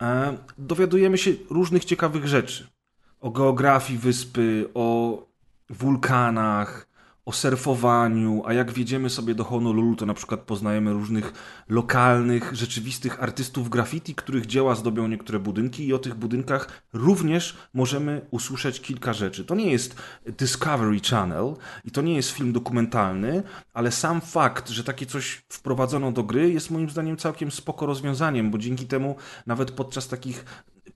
e, 0.00 0.38
dowiadujemy 0.58 1.18
się 1.18 1.30
różnych 1.50 1.84
ciekawych 1.84 2.28
rzeczy. 2.28 2.77
O 3.20 3.30
geografii 3.30 3.98
wyspy, 3.98 4.68
o 4.74 5.26
wulkanach, 5.70 6.88
o 7.28 7.32
surfowaniu, 7.32 8.42
a 8.46 8.52
jak 8.52 8.72
wjedziemy 8.72 9.10
sobie 9.10 9.34
do 9.34 9.44
Honolulu, 9.44 9.96
to 9.96 10.06
na 10.06 10.14
przykład 10.14 10.40
poznajemy 10.40 10.92
różnych 10.92 11.32
lokalnych, 11.68 12.54
rzeczywistych 12.54 13.22
artystów 13.22 13.70
graffiti, 13.70 14.14
których 14.14 14.46
dzieła 14.46 14.74
zdobią 14.74 15.08
niektóre 15.08 15.38
budynki 15.38 15.86
i 15.86 15.94
o 15.94 15.98
tych 15.98 16.14
budynkach 16.14 16.82
również 16.92 17.56
możemy 17.74 18.26
usłyszeć 18.30 18.80
kilka 18.80 19.12
rzeczy. 19.12 19.44
To 19.44 19.54
nie 19.54 19.72
jest 19.72 19.96
Discovery 20.26 21.00
Channel 21.10 21.54
i 21.84 21.90
to 21.90 22.02
nie 22.02 22.16
jest 22.16 22.30
film 22.30 22.52
dokumentalny, 22.52 23.42
ale 23.72 23.92
sam 23.92 24.20
fakt, 24.20 24.68
że 24.68 24.84
takie 24.84 25.06
coś 25.06 25.42
wprowadzono 25.48 26.12
do 26.12 26.22
gry 26.22 26.52
jest 26.52 26.70
moim 26.70 26.90
zdaniem 26.90 27.16
całkiem 27.16 27.50
spoko 27.50 27.86
rozwiązaniem, 27.86 28.50
bo 28.50 28.58
dzięki 28.58 28.86
temu 28.86 29.16
nawet 29.46 29.70
podczas 29.70 30.08
takich 30.08 30.44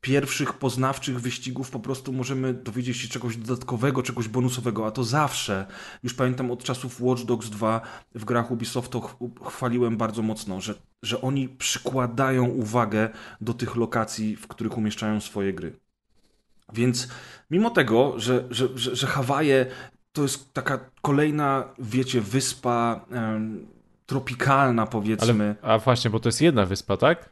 pierwszych 0.06 0.52
poznawczych 0.52 1.20
wyścigów 1.20 1.70
po 1.70 1.80
prostu 1.80 2.12
możemy 2.12 2.54
dowiedzieć 2.54 2.96
się 2.96 3.08
czegoś 3.08 3.36
dodatkowego, 3.36 4.02
czegoś 4.02 4.28
bonusowego, 4.28 4.86
a 4.86 4.90
to 4.90 5.04
zawsze. 5.04 5.66
Już 6.02 6.14
pamiętam 6.14 6.50
od 6.50 6.64
czasów 6.64 7.00
Watch 7.00 7.22
Dogs 7.22 7.48
2 7.50 7.80
w 8.14 8.24
grach 8.24 8.50
Ubisoftu 8.50 9.00
ch- 9.00 9.16
chwaliłem 9.48 9.96
bardzo 9.96 10.22
mocno, 10.22 10.60
że, 10.60 10.74
że 11.02 11.20
oni 11.20 11.48
przykładają 11.48 12.44
uwagę 12.44 13.08
do 13.40 13.54
tych 13.54 13.76
lokacji, 13.76 14.36
w 14.36 14.46
których 14.46 14.78
umieszczają 14.78 15.20
swoje 15.20 15.52
gry. 15.52 15.72
Więc 16.72 17.08
mimo 17.50 17.70
tego, 17.70 18.14
że, 18.16 18.44
że, 18.50 18.68
że, 18.74 18.96
że 18.96 19.06
Hawaje 19.06 19.66
to 20.12 20.22
jest 20.22 20.52
taka 20.52 20.90
kolejna, 21.02 21.64
wiecie, 21.78 22.20
wyspa 22.20 23.04
em, 23.10 23.66
tropikalna, 24.06 24.86
powiedzmy. 24.86 25.56
Ale, 25.62 25.74
a 25.74 25.78
właśnie, 25.78 26.10
bo 26.10 26.20
to 26.20 26.28
jest 26.28 26.40
jedna 26.40 26.66
wyspa, 26.66 26.96
tak? 26.96 27.28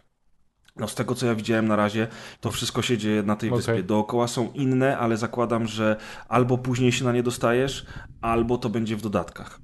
No 0.81 0.89
z 0.89 0.95
tego 0.95 1.15
co 1.15 1.27
ja 1.27 1.35
widziałem 1.35 1.69
na 1.69 1.77
razie, 1.77 2.09
to 2.41 2.51
wszystko 2.51 2.83
się 2.83 2.99
dzieje 2.99 3.23
na 3.23 3.37
tej 3.37 3.51
Okej. 3.51 3.59
wyspie. 3.59 3.83
Dookoła 3.83 4.29
są 4.29 4.53
inne, 4.53 4.99
ale 4.99 5.17
zakładam, 5.17 5.67
że 5.67 5.97
albo 6.29 6.59
później 6.59 6.93
się 6.93 7.05
na 7.05 7.13
nie 7.13 7.23
dostajesz, 7.23 7.87
albo 8.21 8.59
to 8.59 8.69
będzie 8.69 8.97
w 8.97 9.03
dodatkach. 9.03 9.61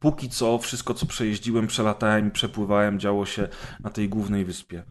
Póki 0.00 0.28
co 0.28 0.58
wszystko 0.58 0.94
co 0.94 1.06
przejeździłem, 1.06 1.66
przelatałem 1.66 2.28
i 2.28 2.30
przepływałem 2.30 3.00
działo 3.00 3.26
się 3.26 3.48
na 3.80 3.90
tej 3.90 4.08
głównej 4.08 4.44
wyspie. 4.44 4.82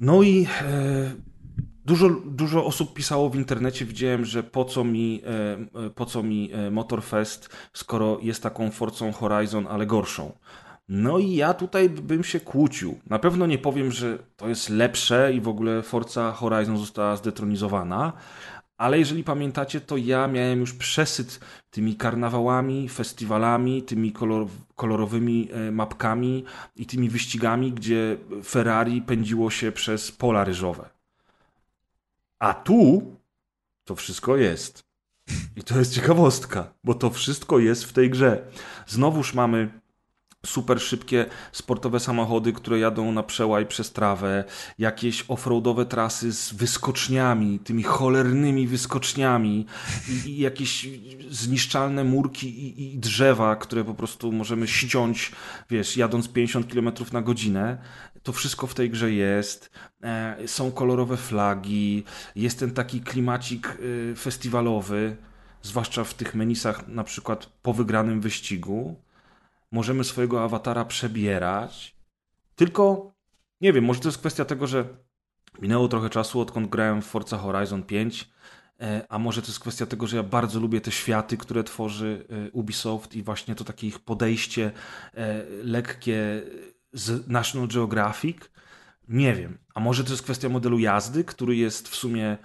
No 0.00 0.22
i 0.22 0.46
e, 0.62 1.12
dużo, 1.84 2.10
dużo 2.24 2.64
osób 2.64 2.94
pisało 2.94 3.30
w 3.30 3.36
internecie, 3.36 3.84
widziałem, 3.84 4.24
że 4.24 4.42
po 4.42 4.64
co 4.64 4.84
mi, 4.84 5.22
e, 5.24 5.86
e, 5.86 5.90
po 5.90 6.06
co 6.06 6.22
mi 6.22 6.52
e, 6.52 6.70
Motorfest, 6.70 7.48
skoro 7.72 8.18
jest 8.22 8.42
taką 8.42 8.70
Forcą 8.70 9.12
Horizon, 9.12 9.66
ale 9.66 9.86
gorszą. 9.86 10.32
No 10.88 11.18
i 11.18 11.34
ja 11.34 11.54
tutaj 11.54 11.88
bym 11.88 12.24
się 12.24 12.40
kłócił. 12.40 13.00
Na 13.06 13.18
pewno 13.18 13.46
nie 13.46 13.58
powiem, 13.58 13.92
że 13.92 14.18
to 14.36 14.48
jest 14.48 14.68
lepsze 14.68 15.32
i 15.34 15.40
w 15.40 15.48
ogóle 15.48 15.82
Forza 15.82 16.32
Horizon 16.32 16.78
została 16.78 17.16
zdetronizowana, 17.16 18.12
ale 18.76 18.98
jeżeli 18.98 19.24
pamiętacie, 19.24 19.80
to 19.80 19.96
ja 19.96 20.28
miałem 20.28 20.60
już 20.60 20.74
przesyt 20.74 21.40
tymi 21.70 21.96
karnawałami, 21.96 22.88
festiwalami, 22.88 23.82
tymi 23.82 24.12
kolor, 24.12 24.46
kolorowymi 24.76 25.48
e, 25.52 25.70
mapkami 25.70 26.44
i 26.76 26.86
tymi 26.86 27.08
wyścigami, 27.08 27.72
gdzie 27.72 28.16
Ferrari 28.44 29.02
pędziło 29.02 29.50
się 29.50 29.72
przez 29.72 30.12
pola 30.12 30.44
ryżowe. 30.44 30.88
A 32.38 32.54
tu 32.54 33.02
to 33.84 33.94
wszystko 33.94 34.36
jest. 34.36 34.84
I 35.56 35.62
to 35.62 35.78
jest 35.78 35.94
ciekawostka, 35.94 36.72
bo 36.84 36.94
to 36.94 37.10
wszystko 37.10 37.58
jest 37.58 37.84
w 37.84 37.92
tej 37.92 38.10
grze. 38.10 38.46
Znowuż 38.86 39.34
mamy 39.34 39.80
super 40.46 40.80
szybkie 40.80 41.26
sportowe 41.52 42.00
samochody, 42.00 42.52
które 42.52 42.78
jadą 42.78 43.12
na 43.12 43.22
przełaj 43.22 43.66
przez 43.66 43.92
trawę, 43.92 44.44
jakieś 44.78 45.24
offroadowe 45.28 45.86
trasy 45.86 46.32
z 46.32 46.52
wyskoczniami, 46.52 47.58
tymi 47.58 47.82
cholernymi 47.82 48.66
wyskoczniami 48.66 49.66
i, 50.08 50.30
i 50.30 50.38
jakieś 50.38 50.88
zniszczalne 51.30 52.04
murki 52.04 52.48
i, 52.48 52.94
i 52.94 52.98
drzewa, 52.98 53.56
które 53.56 53.84
po 53.84 53.94
prostu 53.94 54.32
możemy 54.32 54.68
ściąć, 54.68 55.32
wiesz, 55.70 55.96
jadąc 55.96 56.28
50 56.28 56.72
km 56.72 56.92
na 57.12 57.22
godzinę. 57.22 57.78
To 58.22 58.32
wszystko 58.32 58.66
w 58.66 58.74
tej 58.74 58.90
grze 58.90 59.12
jest. 59.12 59.70
E, 60.02 60.36
są 60.46 60.72
kolorowe 60.72 61.16
flagi, 61.16 62.04
jest 62.36 62.58
ten 62.58 62.70
taki 62.70 63.00
klimacik 63.00 63.78
y, 63.80 64.14
festiwalowy, 64.16 65.16
zwłaszcza 65.62 66.04
w 66.04 66.14
tych 66.14 66.34
menisach, 66.34 66.88
na 66.88 67.04
przykład 67.04 67.46
po 67.62 67.72
wygranym 67.72 68.20
wyścigu 68.20 68.96
możemy 69.72 70.04
swojego 70.04 70.44
awatara 70.44 70.84
przebierać. 70.84 71.96
Tylko 72.54 73.12
nie 73.60 73.72
wiem, 73.72 73.84
może 73.84 74.00
to 74.00 74.08
jest 74.08 74.18
kwestia 74.18 74.44
tego, 74.44 74.66
że 74.66 74.84
minęło 75.60 75.88
trochę 75.88 76.10
czasu, 76.10 76.40
odkąd 76.40 76.68
grałem 76.68 77.02
w 77.02 77.06
Forza 77.06 77.38
Horizon 77.38 77.82
5, 77.82 78.30
e, 78.80 79.06
a 79.08 79.18
może 79.18 79.42
to 79.42 79.48
jest 79.48 79.60
kwestia 79.60 79.86
tego, 79.86 80.06
że 80.06 80.16
ja 80.16 80.22
bardzo 80.22 80.60
lubię 80.60 80.80
te 80.80 80.90
światy, 80.90 81.36
które 81.36 81.64
tworzy 81.64 82.26
e, 82.30 82.50
Ubisoft 82.50 83.14
i 83.14 83.22
właśnie 83.22 83.54
to 83.54 83.64
takie 83.64 83.86
ich 83.86 83.98
podejście 83.98 84.72
e, 85.14 85.44
lekkie 85.62 86.42
z 86.92 87.28
National 87.28 87.68
Geographic. 87.68 88.38
Nie 89.08 89.34
wiem. 89.34 89.58
A 89.74 89.80
może 89.80 90.04
to 90.04 90.10
jest 90.10 90.22
kwestia 90.22 90.48
modelu 90.48 90.78
jazdy, 90.78 91.24
który 91.24 91.56
jest 91.56 91.88
w 91.88 91.94
sumie 91.94 92.38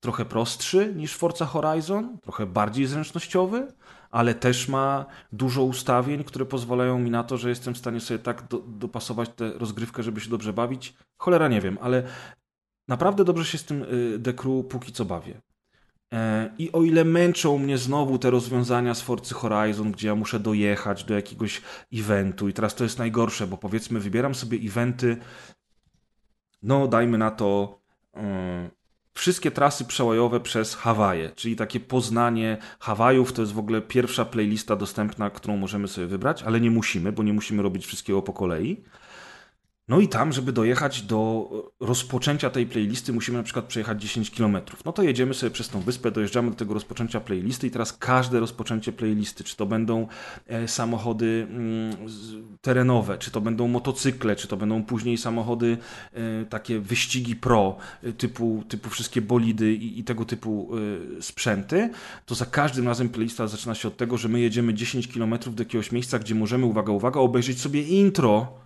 trochę 0.00 0.24
prostszy 0.24 0.94
niż 0.96 1.14
Forza 1.14 1.46
Horizon, 1.46 2.18
trochę 2.18 2.46
bardziej 2.46 2.86
zręcznościowy, 2.86 3.72
ale 4.10 4.34
też 4.34 4.68
ma 4.68 5.06
dużo 5.32 5.62
ustawień, 5.62 6.24
które 6.24 6.46
pozwalają 6.46 6.98
mi 6.98 7.10
na 7.10 7.24
to, 7.24 7.36
że 7.36 7.48
jestem 7.48 7.74
w 7.74 7.78
stanie 7.78 8.00
sobie 8.00 8.18
tak 8.18 8.48
do, 8.48 8.58
dopasować 8.58 9.30
tę 9.36 9.52
rozgrywkę, 9.52 10.02
żeby 10.02 10.20
się 10.20 10.30
dobrze 10.30 10.52
bawić. 10.52 10.94
Cholera 11.18 11.48
nie 11.48 11.60
wiem, 11.60 11.78
ale 11.80 12.02
naprawdę 12.88 13.24
dobrze 13.24 13.44
się 13.44 13.58
z 13.58 13.64
tym 13.64 13.82
y, 13.82 14.20
The 14.22 14.32
póki 14.68 14.92
co 14.92 15.04
bawię. 15.04 15.40
E, 16.12 16.50
I 16.58 16.72
o 16.72 16.82
ile 16.82 17.04
męczą 17.04 17.58
mnie 17.58 17.78
znowu 17.78 18.18
te 18.18 18.30
rozwiązania 18.30 18.94
z 18.94 19.02
Forcy 19.02 19.34
Horizon, 19.34 19.92
gdzie 19.92 20.08
ja 20.08 20.14
muszę 20.14 20.40
dojechać 20.40 21.04
do 21.04 21.14
jakiegoś 21.14 21.62
eventu 21.92 22.48
i 22.48 22.52
teraz 22.52 22.74
to 22.74 22.84
jest 22.84 22.98
najgorsze, 22.98 23.46
bo 23.46 23.56
powiedzmy 23.56 24.00
wybieram 24.00 24.34
sobie 24.34 24.58
eventy, 24.58 25.16
no 26.62 26.88
dajmy 26.88 27.18
na 27.18 27.30
to 27.30 27.80
y, 28.16 28.20
wszystkie 29.16 29.50
trasy 29.50 29.84
przełajowe 29.84 30.40
przez 30.40 30.74
Hawaje, 30.74 31.30
czyli 31.36 31.56
takie 31.56 31.80
poznanie 31.80 32.58
Hawajów. 32.78 33.32
To 33.32 33.42
jest 33.42 33.52
w 33.52 33.58
ogóle 33.58 33.82
pierwsza 33.82 34.24
playlista 34.24 34.76
dostępna, 34.76 35.30
którą 35.30 35.56
możemy 35.56 35.88
sobie 35.88 36.06
wybrać, 36.06 36.42
ale 36.42 36.60
nie 36.60 36.70
musimy, 36.70 37.12
bo 37.12 37.22
nie 37.22 37.32
musimy 37.32 37.62
robić 37.62 37.86
wszystkiego 37.86 38.22
po 38.22 38.32
kolei. 38.32 38.82
No 39.88 40.00
i 40.00 40.08
tam, 40.08 40.32
żeby 40.32 40.52
dojechać 40.52 41.02
do 41.02 41.50
rozpoczęcia 41.80 42.50
tej 42.50 42.66
playlisty, 42.66 43.12
musimy 43.12 43.38
na 43.38 43.44
przykład 43.44 43.64
przejechać 43.64 44.02
10 44.02 44.30
km. 44.30 44.58
No 44.84 44.92
to 44.92 45.02
jedziemy 45.02 45.34
sobie 45.34 45.50
przez 45.50 45.68
tą 45.68 45.80
wyspę, 45.80 46.10
dojeżdżamy 46.10 46.50
do 46.50 46.56
tego 46.56 46.74
rozpoczęcia 46.74 47.20
playlisty 47.20 47.66
i 47.66 47.70
teraz 47.70 47.92
każde 47.92 48.40
rozpoczęcie 48.40 48.92
playlisty, 48.92 49.44
czy 49.44 49.56
to 49.56 49.66
będą 49.66 50.06
e, 50.46 50.68
samochody 50.68 51.46
mm, 51.50 51.96
terenowe, 52.60 53.18
czy 53.18 53.30
to 53.30 53.40
będą 53.40 53.68
motocykle, 53.68 54.36
czy 54.36 54.48
to 54.48 54.56
będą 54.56 54.84
później 54.84 55.18
samochody 55.18 55.78
e, 56.12 56.44
takie 56.44 56.80
wyścigi 56.80 57.36
pro, 57.36 57.76
e, 58.02 58.12
typu, 58.12 58.64
typu 58.68 58.90
wszystkie 58.90 59.22
bolidy 59.22 59.74
i, 59.74 59.98
i 59.98 60.04
tego 60.04 60.24
typu 60.24 60.70
sprzęty, 61.20 61.90
to 62.26 62.34
za 62.34 62.46
każdym 62.46 62.88
razem 62.88 63.08
playlista 63.08 63.46
zaczyna 63.46 63.74
się 63.74 63.88
od 63.88 63.96
tego, 63.96 64.18
że 64.18 64.28
my 64.28 64.40
jedziemy 64.40 64.74
10 64.74 65.08
km 65.08 65.34
do 65.46 65.62
jakiegoś 65.62 65.92
miejsca, 65.92 66.18
gdzie 66.18 66.34
możemy, 66.34 66.66
uwaga, 66.66 66.92
uwaga, 66.92 67.20
obejrzeć 67.20 67.60
sobie 67.60 67.82
intro 67.82 68.65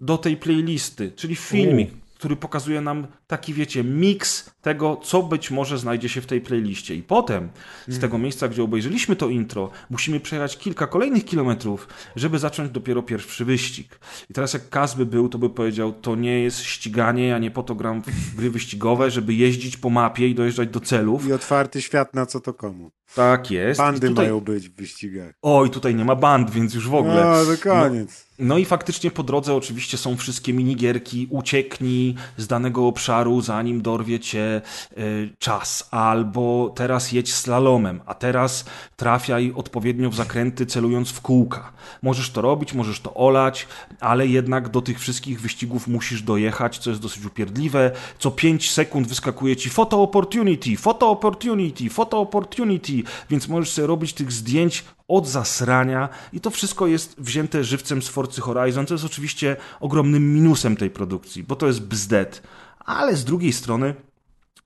do 0.00 0.18
tej 0.18 0.36
playlisty, 0.36 1.12
czyli 1.16 1.36
filmik, 1.36 1.92
U. 1.92 1.96
który 2.14 2.36
pokazuje 2.36 2.80
nam 2.80 3.06
taki, 3.26 3.54
wiecie, 3.54 3.84
miks 3.84 4.50
tego, 4.62 4.96
co 4.96 5.22
być 5.22 5.50
może 5.50 5.78
znajdzie 5.78 6.08
się 6.08 6.20
w 6.20 6.26
tej 6.26 6.40
playliście. 6.40 6.94
I 6.94 7.02
potem 7.02 7.48
z 7.86 7.88
mm. 7.88 8.00
tego 8.00 8.18
miejsca, 8.18 8.48
gdzie 8.48 8.62
obejrzeliśmy 8.62 9.16
to 9.16 9.28
intro, 9.28 9.70
musimy 9.90 10.20
przejechać 10.20 10.58
kilka 10.58 10.86
kolejnych 10.86 11.24
kilometrów, 11.24 11.88
żeby 12.16 12.38
zacząć 12.38 12.70
dopiero 12.70 13.02
pierwszy 13.02 13.44
wyścig. 13.44 14.00
I 14.30 14.34
teraz 14.34 14.52
jak 14.52 14.68
Kaz 14.68 14.94
by 14.94 15.06
był, 15.06 15.28
to 15.28 15.38
by 15.38 15.50
powiedział, 15.50 15.92
to 15.92 16.16
nie 16.16 16.40
jest 16.40 16.60
ściganie, 16.60 17.26
ja 17.26 17.38
nie 17.38 17.50
po 17.50 17.62
to 17.62 17.74
gram 17.74 18.02
w 18.02 18.36
gry 18.36 18.50
wyścigowe, 18.50 19.10
żeby 19.10 19.34
jeździć 19.34 19.76
po 19.76 19.90
mapie 19.90 20.28
i 20.28 20.34
dojeżdżać 20.34 20.68
do 20.68 20.80
celów. 20.80 21.28
I 21.28 21.32
otwarty 21.32 21.82
świat 21.82 22.14
na 22.14 22.26
co 22.26 22.40
to 22.40 22.54
komu. 22.54 22.90
Tak 23.14 23.50
jest. 23.50 23.78
Bandy 23.78 24.08
tutaj... 24.08 24.24
mają 24.24 24.40
być 24.40 24.68
w 24.68 24.74
wyścigach. 24.74 25.32
Oj, 25.42 25.70
tutaj 25.70 25.94
nie 25.94 26.04
ma 26.04 26.16
band, 26.16 26.50
więc 26.50 26.74
już 26.74 26.88
w 26.88 26.94
ogóle. 26.94 27.24
No, 27.24 27.56
to 27.56 27.62
koniec. 27.62 28.26
No, 28.28 28.30
no 28.40 28.58
i 28.58 28.64
faktycznie 28.64 29.10
po 29.10 29.22
drodze 29.22 29.54
oczywiście 29.54 29.98
są 29.98 30.16
wszystkie 30.16 30.52
minigierki, 30.52 31.26
ucieknij 31.30 32.14
z 32.36 32.46
danego 32.46 32.86
obszaru, 32.86 33.40
zanim 33.40 33.82
dorwie 33.82 34.20
cię 34.20 34.62
y, 34.98 35.30
czas, 35.38 35.88
albo 35.90 36.72
teraz 36.76 37.12
jedź 37.12 37.34
slalomem, 37.34 38.00
a 38.06 38.14
teraz 38.14 38.64
trafiaj 38.96 39.52
odpowiednio 39.56 40.10
w 40.10 40.14
zakręty 40.14 40.66
celując 40.66 41.10
w 41.10 41.20
kółka. 41.20 41.72
Możesz 42.02 42.30
to 42.30 42.40
robić, 42.40 42.74
możesz 42.74 43.00
to 43.00 43.14
olać, 43.14 43.68
ale 44.00 44.26
jednak 44.26 44.68
do 44.68 44.82
tych 44.82 45.00
wszystkich 45.00 45.40
wyścigów 45.40 45.88
musisz 45.88 46.22
dojechać, 46.22 46.78
co 46.78 46.90
jest 46.90 47.02
dosyć 47.02 47.24
upierdliwe. 47.24 47.90
Co 48.18 48.30
5 48.30 48.70
sekund 48.70 49.08
wyskakuje 49.08 49.56
ci 49.56 49.70
photo 49.70 50.02
opportunity, 50.02 50.76
photo 50.76 51.10
opportunity, 51.10 51.90
photo 51.90 52.20
opportunity, 52.20 52.99
więc 53.30 53.48
możesz 53.48 53.70
sobie 53.70 53.86
robić 53.86 54.12
tych 54.12 54.32
zdjęć 54.32 54.84
od 55.08 55.28
zasrania 55.28 56.08
i 56.32 56.40
to 56.40 56.50
wszystko 56.50 56.86
jest 56.86 57.20
wzięte 57.20 57.64
żywcem 57.64 58.02
z 58.02 58.08
Forcy 58.08 58.40
Horizon, 58.40 58.86
co 58.86 58.94
jest 58.94 59.04
oczywiście 59.04 59.56
ogromnym 59.80 60.34
minusem 60.34 60.76
tej 60.76 60.90
produkcji, 60.90 61.42
bo 61.42 61.56
to 61.56 61.66
jest 61.66 61.82
bzdet. 61.82 62.42
Ale 62.78 63.16
z 63.16 63.24
drugiej 63.24 63.52
strony 63.52 63.94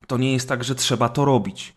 to 0.06 0.18
nie 0.18 0.32
jest 0.32 0.48
tak, 0.48 0.64
że 0.64 0.74
trzeba 0.74 1.08
to 1.08 1.24
robić. 1.24 1.74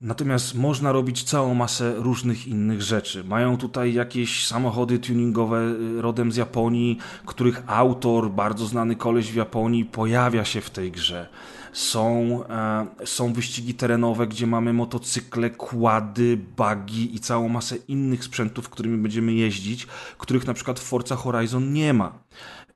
Natomiast 0.00 0.54
można 0.54 0.92
robić 0.92 1.22
całą 1.24 1.54
masę 1.54 1.94
różnych 1.96 2.46
innych 2.46 2.82
rzeczy. 2.82 3.24
Mają 3.24 3.56
tutaj 3.56 3.92
jakieś 3.92 4.46
samochody 4.46 4.98
tuningowe 4.98 5.60
y, 5.98 6.02
rodem 6.02 6.32
z 6.32 6.36
Japonii, 6.36 6.98
których 7.26 7.62
autor, 7.66 8.30
bardzo 8.30 8.66
znany 8.66 8.96
koleś 8.96 9.32
w 9.32 9.34
Japonii, 9.34 9.84
pojawia 9.84 10.44
się 10.44 10.60
w 10.60 10.70
tej 10.70 10.92
grze. 10.92 11.28
Są, 11.76 12.40
e, 12.48 12.86
są 13.04 13.32
wyścigi 13.32 13.74
terenowe, 13.74 14.26
gdzie 14.26 14.46
mamy 14.46 14.72
motocykle, 14.72 15.50
kłady, 15.50 16.38
buggy 16.56 17.02
i 17.12 17.20
całą 17.20 17.48
masę 17.48 17.76
innych 17.76 18.24
sprzętów, 18.24 18.68
którymi 18.68 18.98
będziemy 18.98 19.32
jeździć, 19.32 19.86
których 20.18 20.46
na 20.46 20.54
przykład 20.54 20.80
w 20.80 20.82
Forza 20.82 21.16
Horizon 21.16 21.72
nie 21.72 21.92
ma. 21.92 22.18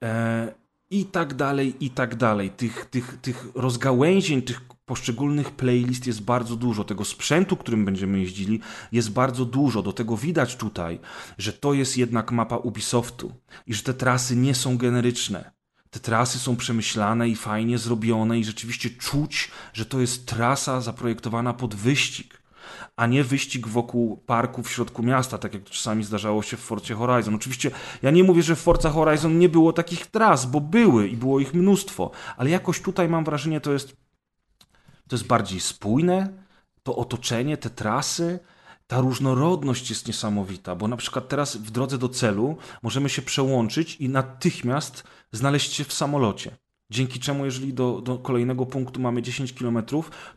E, 0.03 0.55
I 0.91 1.05
tak 1.05 1.35
dalej, 1.35 1.75
i 1.81 1.91
tak 1.91 2.15
dalej. 2.15 2.51
Tych, 2.51 2.85
tych, 2.85 3.19
tych 3.23 3.49
rozgałęzień, 3.55 4.43
tych 4.43 4.61
poszczególnych 4.85 5.51
playlist 5.51 6.07
jest 6.07 6.23
bardzo 6.23 6.57
dużo. 6.57 6.85
Tego 6.85 7.05
sprzętu, 7.05 7.57
którym 7.57 7.85
będziemy 7.85 8.19
jeździli, 8.19 8.61
jest 8.93 9.11
bardzo 9.11 9.45
dużo. 9.45 9.83
Do 9.83 9.93
tego 9.93 10.17
widać 10.17 10.57
tutaj, 10.57 11.01
że 11.39 11.53
to 11.53 11.75
jest 11.75 11.97
jednak 11.97 12.33
mapa 12.33 12.57
Ubisoftu 12.57 13.33
i 13.67 13.75
że 13.75 13.83
te 13.83 13.95
trasy 13.95 14.37
nie 14.37 14.55
są 14.55 14.79
generyczne. 14.79 15.60
Te 15.91 16.01
trasy 16.01 16.39
są 16.39 16.57
przemyślane 16.57 17.29
i 17.29 17.37
fajnie 17.37 17.79
zrobione, 17.79 18.39
i 18.39 18.45
rzeczywiście 18.45 18.91
czuć, 18.91 19.51
że 19.73 19.85
to 19.87 20.01
jest 20.01 20.27
trasa 20.27 20.81
zaprojektowana 20.81 21.55
pod 21.55 21.75
wyścig 21.75 22.41
a 22.97 23.07
nie 23.07 23.25
wyścig 23.25 23.69
wokół 23.69 24.17
parku 24.17 24.63
w 24.63 24.71
środku 24.71 25.03
miasta, 25.03 25.39
tak 25.39 25.55
jak 25.55 25.65
czasami 25.65 26.05
zdarzało 26.05 26.43
się 26.43 26.57
w 26.57 26.61
Forcie 26.61 26.95
Horizon. 26.95 27.35
Oczywiście 27.35 27.71
ja 28.03 28.11
nie 28.11 28.25
mówię, 28.25 28.43
że 28.43 28.57
w 28.57 28.61
Forza 28.61 28.91
Horizon 28.91 29.39
nie 29.39 29.49
było 29.49 29.73
takich 29.73 30.07
tras, 30.07 30.47
bo 30.47 30.61
były 30.61 31.09
i 31.09 31.17
było 31.17 31.41
ich 31.41 31.55
mnóstwo, 31.55 32.11
ale 32.37 32.51
jakoś 32.51 32.81
tutaj 32.81 33.09
mam 33.09 33.25
wrażenie, 33.25 33.61
to 33.61 33.73
jest 33.73 33.97
to 35.09 35.17
jest 35.17 35.27
bardziej 35.27 35.61
spójne, 35.61 36.29
to 36.83 36.97
otoczenie, 36.97 37.57
te 37.57 37.71
trasy, 37.71 38.39
ta 38.87 39.01
różnorodność 39.01 39.91
jest 39.91 40.07
niesamowita, 40.07 40.75
bo 40.77 40.89
na 40.89 40.97
przykład 40.97 41.29
teraz 41.29 41.57
w 41.57 41.71
drodze 41.71 41.99
do 41.99 42.09
celu 42.09 42.57
możemy 42.83 43.09
się 43.09 43.23
przełączyć 43.23 43.97
i 43.97 44.09
natychmiast 44.09 45.05
znaleźć 45.33 45.73
się 45.73 45.85
w 45.85 45.93
samolocie. 45.93 46.57
Dzięki 46.91 47.21
czemu, 47.21 47.45
jeżeli 47.45 47.75
do, 47.75 48.01
do 48.01 48.19
kolejnego 48.19 48.67
punktu 48.67 49.01
mamy 49.01 49.23
10 49.23 49.53
km, 49.53 49.83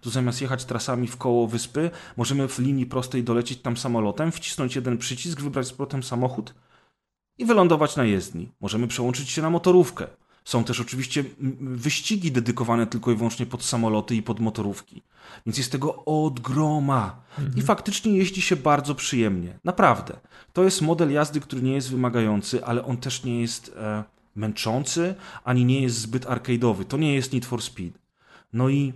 to 0.01 0.09
zamiast 0.09 0.41
jechać 0.41 0.65
trasami 0.65 1.07
w 1.07 1.17
koło 1.17 1.47
wyspy, 1.47 1.91
możemy 2.17 2.47
w 2.47 2.59
linii 2.59 2.85
prostej 2.85 3.23
dolecieć 3.23 3.61
tam 3.61 3.77
samolotem, 3.77 4.31
wcisnąć 4.31 4.75
jeden 4.75 4.97
przycisk, 4.97 5.41
wybrać 5.41 5.67
z 5.67 5.71
powrotem 5.71 6.03
samochód 6.03 6.53
i 7.37 7.45
wylądować 7.45 7.95
na 7.95 8.03
jezdni. 8.03 8.51
Możemy 8.61 8.87
przełączyć 8.87 9.29
się 9.29 9.41
na 9.41 9.49
motorówkę. 9.49 10.07
Są 10.45 10.63
też 10.63 10.79
oczywiście 10.79 11.23
wyścigi 11.61 12.31
dedykowane 12.31 12.87
tylko 12.87 13.11
i 13.11 13.15
wyłącznie 13.15 13.45
pod 13.45 13.63
samoloty 13.63 14.15
i 14.15 14.23
pod 14.23 14.39
motorówki. 14.39 15.01
Więc 15.45 15.57
jest 15.57 15.71
tego 15.71 16.05
od 16.05 16.39
groma. 16.39 17.21
Mhm. 17.39 17.57
I 17.57 17.61
faktycznie 17.61 18.17
jeździ 18.17 18.41
się 18.41 18.55
bardzo 18.55 18.95
przyjemnie. 18.95 19.59
Naprawdę. 19.63 20.19
To 20.53 20.63
jest 20.63 20.81
model 20.81 21.11
jazdy, 21.11 21.39
który 21.39 21.61
nie 21.61 21.73
jest 21.73 21.91
wymagający, 21.91 22.65
ale 22.65 22.85
on 22.85 22.97
też 22.97 23.23
nie 23.23 23.41
jest 23.41 23.75
e, 23.77 24.03
męczący, 24.35 25.15
ani 25.43 25.65
nie 25.65 25.81
jest 25.81 25.97
zbyt 25.97 26.25
arcade'owy. 26.25 26.85
To 26.85 26.97
nie 26.97 27.15
jest 27.15 27.33
Need 27.33 27.45
for 27.45 27.61
Speed. 27.61 27.99
No 28.53 28.69
i 28.69 28.93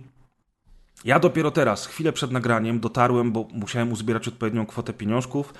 ja 1.04 1.18
dopiero 1.18 1.50
teraz, 1.50 1.86
chwilę 1.86 2.12
przed 2.12 2.30
nagraniem, 2.30 2.80
dotarłem, 2.80 3.32
bo 3.32 3.48
musiałem 3.52 3.92
uzbierać 3.92 4.28
odpowiednią 4.28 4.66
kwotę 4.66 4.92
pieniążków, 4.92 5.54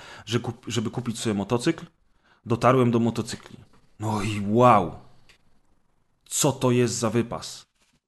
żeby 0.66 0.90
kupić 0.90 1.18
sobie 1.18 1.34
motocykl. 1.34 1.86
Dotarłem 2.46 2.90
do 2.90 2.98
motocykli. 2.98 3.56
No 4.00 4.22
i 4.22 4.42
wow! 4.46 5.08
co 6.28 6.52
to 6.52 6.70
jest 6.70 6.94
za 6.94 7.10
wypas. 7.10 7.66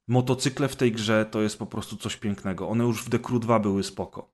Motocykle 0.09 0.69
w 0.69 0.77
tej 0.77 0.93
grze 0.93 1.27
to 1.31 1.41
jest 1.41 1.59
po 1.59 1.67
prostu 1.67 1.97
coś 1.97 2.17
pięknego. 2.17 2.69
One 2.69 2.85
już 2.85 3.05
w 3.05 3.09
Decru 3.09 3.39
2 3.39 3.59
były 3.59 3.85
spoko. 3.85 4.31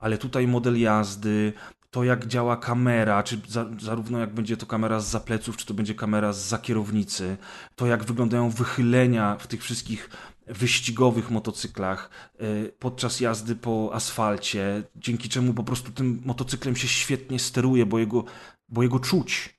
Ale 0.00 0.18
tutaj 0.18 0.46
model 0.46 0.80
jazdy, 0.80 1.52
to 1.90 2.04
jak 2.04 2.26
działa 2.26 2.56
kamera, 2.56 3.22
czy 3.22 3.40
za, 3.48 3.66
zarówno 3.80 4.18
jak 4.18 4.34
będzie 4.34 4.56
to 4.56 4.66
kamera 4.66 5.00
z 5.00 5.10
zapleców, 5.10 5.56
czy 5.56 5.66
to 5.66 5.74
będzie 5.74 5.94
kamera 5.94 6.32
z 6.32 6.38
za 6.38 6.58
kierownicy, 6.58 7.36
to 7.76 7.86
jak 7.86 8.04
wyglądają 8.04 8.50
wychylenia 8.50 9.36
w 9.36 9.46
tych 9.46 9.62
wszystkich 9.62 10.10
wyścigowych 10.46 11.30
motocyklach 11.30 12.10
y, 12.40 12.72
podczas 12.78 13.20
jazdy 13.20 13.56
po 13.56 13.90
asfalcie, 13.92 14.82
dzięki 14.96 15.28
czemu 15.28 15.54
po 15.54 15.64
prostu 15.64 15.92
tym 15.92 16.22
motocyklem 16.24 16.76
się 16.76 16.88
świetnie 16.88 17.38
steruje, 17.38 17.86
bo 17.86 17.98
jego, 17.98 18.24
bo 18.68 18.82
jego 18.82 18.98
czuć. 18.98 19.58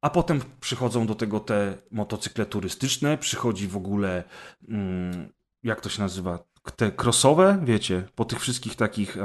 A 0.00 0.10
potem 0.10 0.40
przychodzą 0.60 1.06
do 1.06 1.14
tego 1.14 1.40
te 1.40 1.78
motocykle 1.90 2.46
turystyczne, 2.46 3.18
przychodzi 3.18 3.68
w 3.68 3.76
ogóle, 3.76 4.24
mm, 4.68 5.32
jak 5.62 5.80
to 5.80 5.88
się 5.88 6.02
nazywa, 6.02 6.38
te 6.76 6.92
crossowe, 7.02 7.62
wiecie, 7.64 8.08
po 8.14 8.24
tych 8.24 8.40
wszystkich 8.40 8.74
takich 8.76 9.16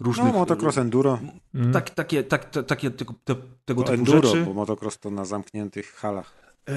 różnych... 0.00 0.32
No, 0.32 0.38
motocross 0.38 0.78
enduro. 0.78 1.18
Mm. 1.54 1.72
Tak, 1.72 1.90
takie, 1.90 2.24
tak, 2.24 2.50
takie 2.66 2.90
tego, 2.90 3.14
te, 3.24 3.34
tego 3.64 3.82
typu 3.82 3.94
enduro, 3.94 4.28
rzeczy. 4.28 4.44
bo 4.44 4.54
motocross 4.54 4.98
to 4.98 5.10
na 5.10 5.24
zamkniętych 5.24 5.94
halach. 5.94 6.34
E, 6.68 6.72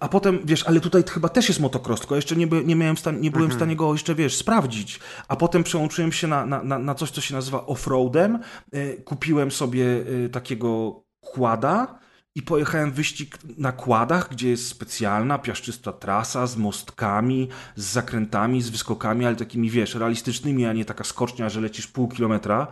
a 0.00 0.08
potem, 0.08 0.40
wiesz, 0.44 0.66
ale 0.66 0.80
tutaj 0.80 1.04
chyba 1.08 1.28
też 1.28 1.48
jest 1.48 1.60
motocross, 1.60 2.00
tylko 2.00 2.16
jeszcze 2.16 2.36
nie, 2.36 2.46
by, 2.46 2.64
nie, 2.64 2.76
miałem 2.76 2.96
stan, 2.96 3.20
nie 3.20 3.30
byłem 3.30 3.48
w 3.48 3.52
mhm. 3.52 3.58
stanie 3.58 3.76
go 3.76 3.92
jeszcze, 3.92 4.14
wiesz, 4.14 4.36
sprawdzić. 4.36 5.00
A 5.28 5.36
potem 5.36 5.64
przełączyłem 5.64 6.12
się 6.12 6.26
na, 6.26 6.46
na, 6.46 6.78
na 6.78 6.94
coś, 6.94 7.10
co 7.10 7.20
się 7.20 7.34
nazywa 7.34 7.66
offroadem. 7.66 8.38
E, 8.72 8.92
kupiłem 8.92 9.50
sobie 9.50 9.84
e, 10.24 10.28
takiego 10.28 11.02
kłada, 11.20 11.98
i 12.34 12.42
pojechałem 12.42 12.92
wyścig 12.92 13.38
na 13.58 13.72
kładach, 13.72 14.28
gdzie 14.30 14.50
jest 14.50 14.68
specjalna, 14.68 15.38
piaszczysta 15.38 15.92
trasa 15.92 16.46
z 16.46 16.56
mostkami, 16.56 17.48
z 17.76 17.84
zakrętami, 17.84 18.62
z 18.62 18.70
wyskokami, 18.70 19.26
ale 19.26 19.36
takimi, 19.36 19.70
wiesz, 19.70 19.94
realistycznymi, 19.94 20.66
a 20.66 20.72
nie 20.72 20.84
taka 20.84 21.04
skocznia, 21.04 21.48
że 21.48 21.60
lecisz 21.60 21.86
pół 21.86 22.08
kilometra. 22.08 22.66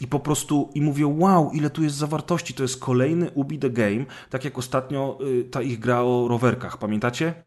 I 0.00 0.06
po 0.06 0.20
prostu, 0.20 0.70
i 0.74 0.80
mówię, 0.80 1.06
wow, 1.06 1.50
ile 1.52 1.70
tu 1.70 1.82
jest 1.82 1.96
zawartości. 1.96 2.54
To 2.54 2.62
jest 2.62 2.80
kolejny 2.80 3.30
Ubi 3.30 3.58
the 3.58 3.70
Game, 3.70 4.04
tak 4.30 4.44
jak 4.44 4.58
ostatnio 4.58 5.18
y, 5.26 5.44
ta 5.44 5.62
ich 5.62 5.78
gra 5.78 6.00
o 6.02 6.28
rowerkach, 6.28 6.78
pamiętacie? 6.78 7.44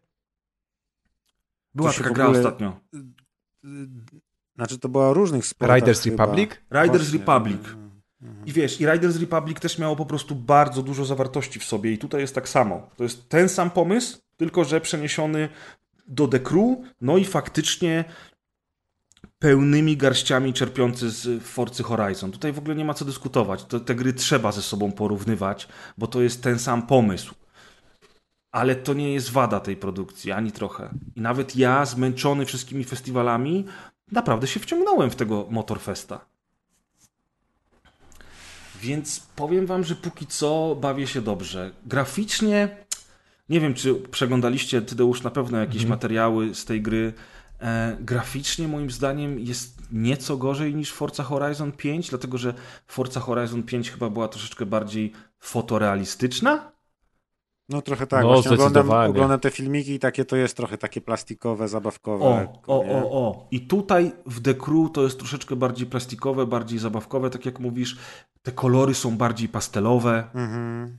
Była 1.74 1.92
taka 1.92 2.10
gra 2.10 2.24
ogóle- 2.24 2.38
ostatnio. 2.38 2.80
Znaczy 4.56 4.78
to 4.78 4.88
była 4.88 5.12
różnych 5.12 5.46
sportach 5.46 5.76
Riders 5.76 6.02
chyba. 6.02 6.24
Republic? 6.24 6.50
Riders 6.70 7.02
Właśnie. 7.02 7.18
Republic. 7.18 7.60
Mhm. 8.22 8.46
I 8.46 8.52
wiesz, 8.52 8.80
i 8.80 8.86
Riders 8.86 9.20
Republic 9.20 9.60
też 9.60 9.78
miało 9.78 9.96
po 9.96 10.06
prostu 10.06 10.34
bardzo 10.34 10.82
dużo 10.82 11.04
zawartości 11.04 11.58
w 11.58 11.64
sobie 11.64 11.92
i 11.92 11.98
tutaj 11.98 12.20
jest 12.20 12.34
tak 12.34 12.48
samo. 12.48 12.90
To 12.96 13.02
jest 13.02 13.28
ten 13.28 13.48
sam 13.48 13.70
pomysł, 13.70 14.18
tylko 14.36 14.64
że 14.64 14.80
przeniesiony 14.80 15.48
do 16.08 16.28
The 16.28 16.40
Crew, 16.40 16.78
no 17.00 17.16
i 17.16 17.24
faktycznie 17.24 18.04
pełnymi 19.38 19.96
garściami 19.96 20.52
czerpiący 20.52 21.10
z 21.10 21.42
Forcy 21.42 21.82
Horizon. 21.82 22.32
Tutaj 22.32 22.52
w 22.52 22.58
ogóle 22.58 22.74
nie 22.74 22.84
ma 22.84 22.94
co 22.94 23.04
dyskutować. 23.04 23.64
To, 23.64 23.80
te 23.80 23.94
gry 23.94 24.12
trzeba 24.12 24.52
ze 24.52 24.62
sobą 24.62 24.92
porównywać, 24.92 25.68
bo 25.98 26.06
to 26.06 26.22
jest 26.22 26.42
ten 26.42 26.58
sam 26.58 26.86
pomysł. 26.86 27.34
Ale 28.52 28.76
to 28.76 28.94
nie 28.94 29.12
jest 29.12 29.30
wada 29.30 29.60
tej 29.60 29.76
produkcji, 29.76 30.32
ani 30.32 30.52
trochę. 30.52 30.90
I 31.16 31.20
nawet 31.20 31.56
ja, 31.56 31.84
zmęczony 31.84 32.46
wszystkimi 32.46 32.84
festiwalami, 32.84 33.64
naprawdę 34.12 34.46
się 34.46 34.60
wciągnąłem 34.60 35.10
w 35.10 35.16
tego 35.16 35.46
Motorfesta. 35.50 36.26
Więc 38.82 39.20
powiem 39.36 39.66
wam, 39.66 39.84
że 39.84 39.94
póki 39.94 40.26
co 40.26 40.76
bawię 40.80 41.06
się 41.06 41.22
dobrze. 41.22 41.70
Graficznie, 41.86 42.76
nie 43.48 43.60
wiem 43.60 43.74
czy 43.74 43.94
przeglądaliście, 43.94 44.82
Tadeusz, 44.82 45.22
na 45.22 45.30
pewno 45.30 45.58
jakieś 45.58 45.84
materiały 45.84 46.54
z 46.54 46.64
tej 46.64 46.82
gry. 46.82 47.12
E, 47.60 47.96
graficznie 48.00 48.68
moim 48.68 48.90
zdaniem 48.90 49.38
jest 49.38 49.78
nieco 49.92 50.36
gorzej 50.36 50.74
niż 50.74 50.92
Forza 50.92 51.22
Horizon 51.22 51.72
5, 51.72 52.10
dlatego 52.10 52.38
że 52.38 52.54
Forza 52.86 53.20
Horizon 53.20 53.62
5 53.62 53.90
chyba 53.90 54.10
była 54.10 54.28
troszeczkę 54.28 54.66
bardziej 54.66 55.12
fotorealistyczna. 55.38 56.72
No 57.70 57.82
trochę 57.82 58.06
tak, 58.06 58.22
No, 58.22 58.32
właśnie 58.32 58.50
oglądam, 58.50 58.90
oglądam 58.90 59.40
te 59.40 59.50
filmiki 59.50 59.92
i 59.92 59.98
takie 59.98 60.24
to 60.24 60.36
jest 60.36 60.56
trochę 60.56 60.78
takie 60.78 61.00
plastikowe, 61.00 61.68
zabawkowe. 61.68 62.24
O, 62.66 62.80
o, 62.80 62.84
nie? 62.84 62.92
o, 62.92 63.10
o. 63.10 63.48
I 63.50 63.60
tutaj 63.60 64.12
w 64.26 64.42
The 64.42 64.54
Crew 64.54 64.92
to 64.92 65.02
jest 65.02 65.18
troszeczkę 65.18 65.56
bardziej 65.56 65.86
plastikowe, 65.86 66.46
bardziej 66.46 66.78
zabawkowe, 66.78 67.30
tak 67.30 67.46
jak 67.46 67.60
mówisz. 67.60 67.98
Te 68.42 68.52
kolory 68.52 68.94
są 68.94 69.16
bardziej 69.16 69.48
pastelowe. 69.48 70.30
Mhm. 70.34 70.98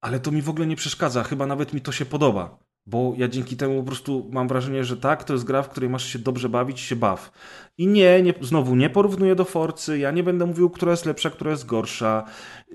Ale 0.00 0.20
to 0.20 0.30
mi 0.30 0.42
w 0.42 0.48
ogóle 0.48 0.66
nie 0.66 0.76
przeszkadza, 0.76 1.22
chyba 1.22 1.46
nawet 1.46 1.72
mi 1.72 1.80
to 1.80 1.92
się 1.92 2.04
podoba. 2.04 2.58
Bo 2.86 3.14
ja 3.16 3.28
dzięki 3.28 3.56
temu 3.56 3.80
po 3.80 3.86
prostu 3.86 4.28
mam 4.32 4.48
wrażenie, 4.48 4.84
że 4.84 4.96
tak, 4.96 5.24
to 5.24 5.32
jest 5.32 5.44
gra, 5.44 5.62
w 5.62 5.68
której 5.68 5.90
masz 5.90 6.06
się 6.06 6.18
dobrze 6.18 6.48
bawić 6.48 6.80
się 6.80 6.96
baw. 6.96 7.32
I 7.78 7.86
nie, 7.86 8.22
nie, 8.22 8.34
znowu 8.40 8.76
nie 8.76 8.90
porównuję 8.90 9.34
do 9.34 9.44
Forcy, 9.44 9.98
ja 9.98 10.10
nie 10.10 10.22
będę 10.22 10.46
mówił, 10.46 10.70
która 10.70 10.90
jest 10.90 11.06
lepsza, 11.06 11.30
która 11.30 11.50
jest 11.50 11.66
gorsza. 11.66 12.24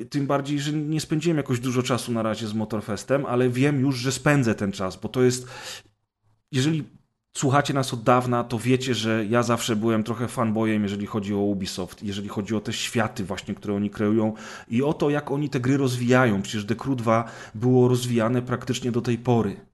Tym 0.10 0.28
bardziej, 0.28 0.60
że 0.60 0.74
nie 0.74 1.01
spędziłem 1.01 1.38
jakoś 1.38 1.60
dużo 1.60 1.84
czasu 1.84 2.12
na 2.12 2.24
razie 2.24 2.47
z 2.47 2.53
Motorfestem, 2.53 3.26
ale 3.26 3.49
wiem 3.49 3.80
już, 3.80 3.95
że 3.95 4.12
spędzę 4.12 4.55
ten 4.55 4.72
czas, 4.72 4.95
bo 4.95 5.10
to 5.10 5.24
jest. 5.24 5.47
Jeżeli 6.51 6.84
słuchacie 7.38 7.74
nas 7.74 7.93
od 7.93 8.03
dawna, 8.03 8.43
to 8.43 8.60
wiecie, 8.60 8.95
że 8.95 9.26
ja 9.26 9.43
zawsze 9.43 9.76
byłem 9.76 10.03
trochę 10.03 10.28
fanboyem, 10.28 10.84
jeżeli 10.84 11.05
chodzi 11.05 11.34
o 11.34 11.38
Ubisoft, 11.38 12.03
jeżeli 12.03 12.30
chodzi 12.30 12.55
o 12.55 12.60
te 12.60 12.74
światy 12.74 13.24
właśnie, 13.24 13.55
które 13.55 13.74
oni 13.74 13.89
kreują 13.89 14.34
i 14.68 14.84
o 14.84 14.93
to, 14.93 15.10
jak 15.10 15.32
oni 15.32 15.49
te 15.49 15.60
gry 15.60 15.78
rozwijają. 15.78 16.41
Przecież 16.41 16.66
The 16.66 16.76
Crew 16.76 16.95
2 16.95 17.24
było 17.55 17.88
rozwijane 17.88 18.41
praktycznie 18.41 18.91
do 18.91 19.01
tej 19.01 19.18
pory. 19.18 19.68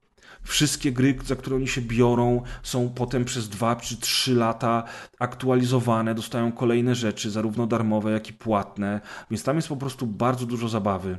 Wszystkie 0.44 0.92
gry, 0.92 1.18
za 1.26 1.36
które 1.36 1.56
oni 1.56 1.68
się 1.68 1.82
biorą, 1.82 2.42
są 2.64 2.90
potem 2.90 3.26
przez 3.26 3.50
dwa 3.50 3.76
czy 3.76 3.98
trzy 3.98 4.36
lata 4.36 4.84
aktualizowane, 5.20 6.16
dostają 6.16 6.52
kolejne 6.52 6.96
rzeczy, 6.96 7.32
zarówno 7.32 7.68
darmowe, 7.68 8.12
jak 8.12 8.30
i 8.30 8.34
płatne, 8.34 9.02
więc 9.32 9.44
tam 9.44 9.56
jest 9.56 9.68
po 9.68 9.78
prostu 9.78 10.08
bardzo 10.08 10.46
dużo 10.46 10.70
zabawy. 10.70 11.18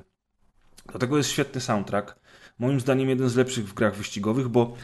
Do 0.93 0.99
tego 0.99 1.17
jest 1.17 1.31
świetny 1.31 1.61
soundtrack. 1.61 2.17
Moim 2.59 2.81
zdaniem 2.81 3.09
jeden 3.09 3.29
z 3.29 3.37
lepszych 3.37 3.69
w 3.69 3.75
grach 3.75 3.97
wyścigowych, 3.97 4.49
bo 4.49 4.77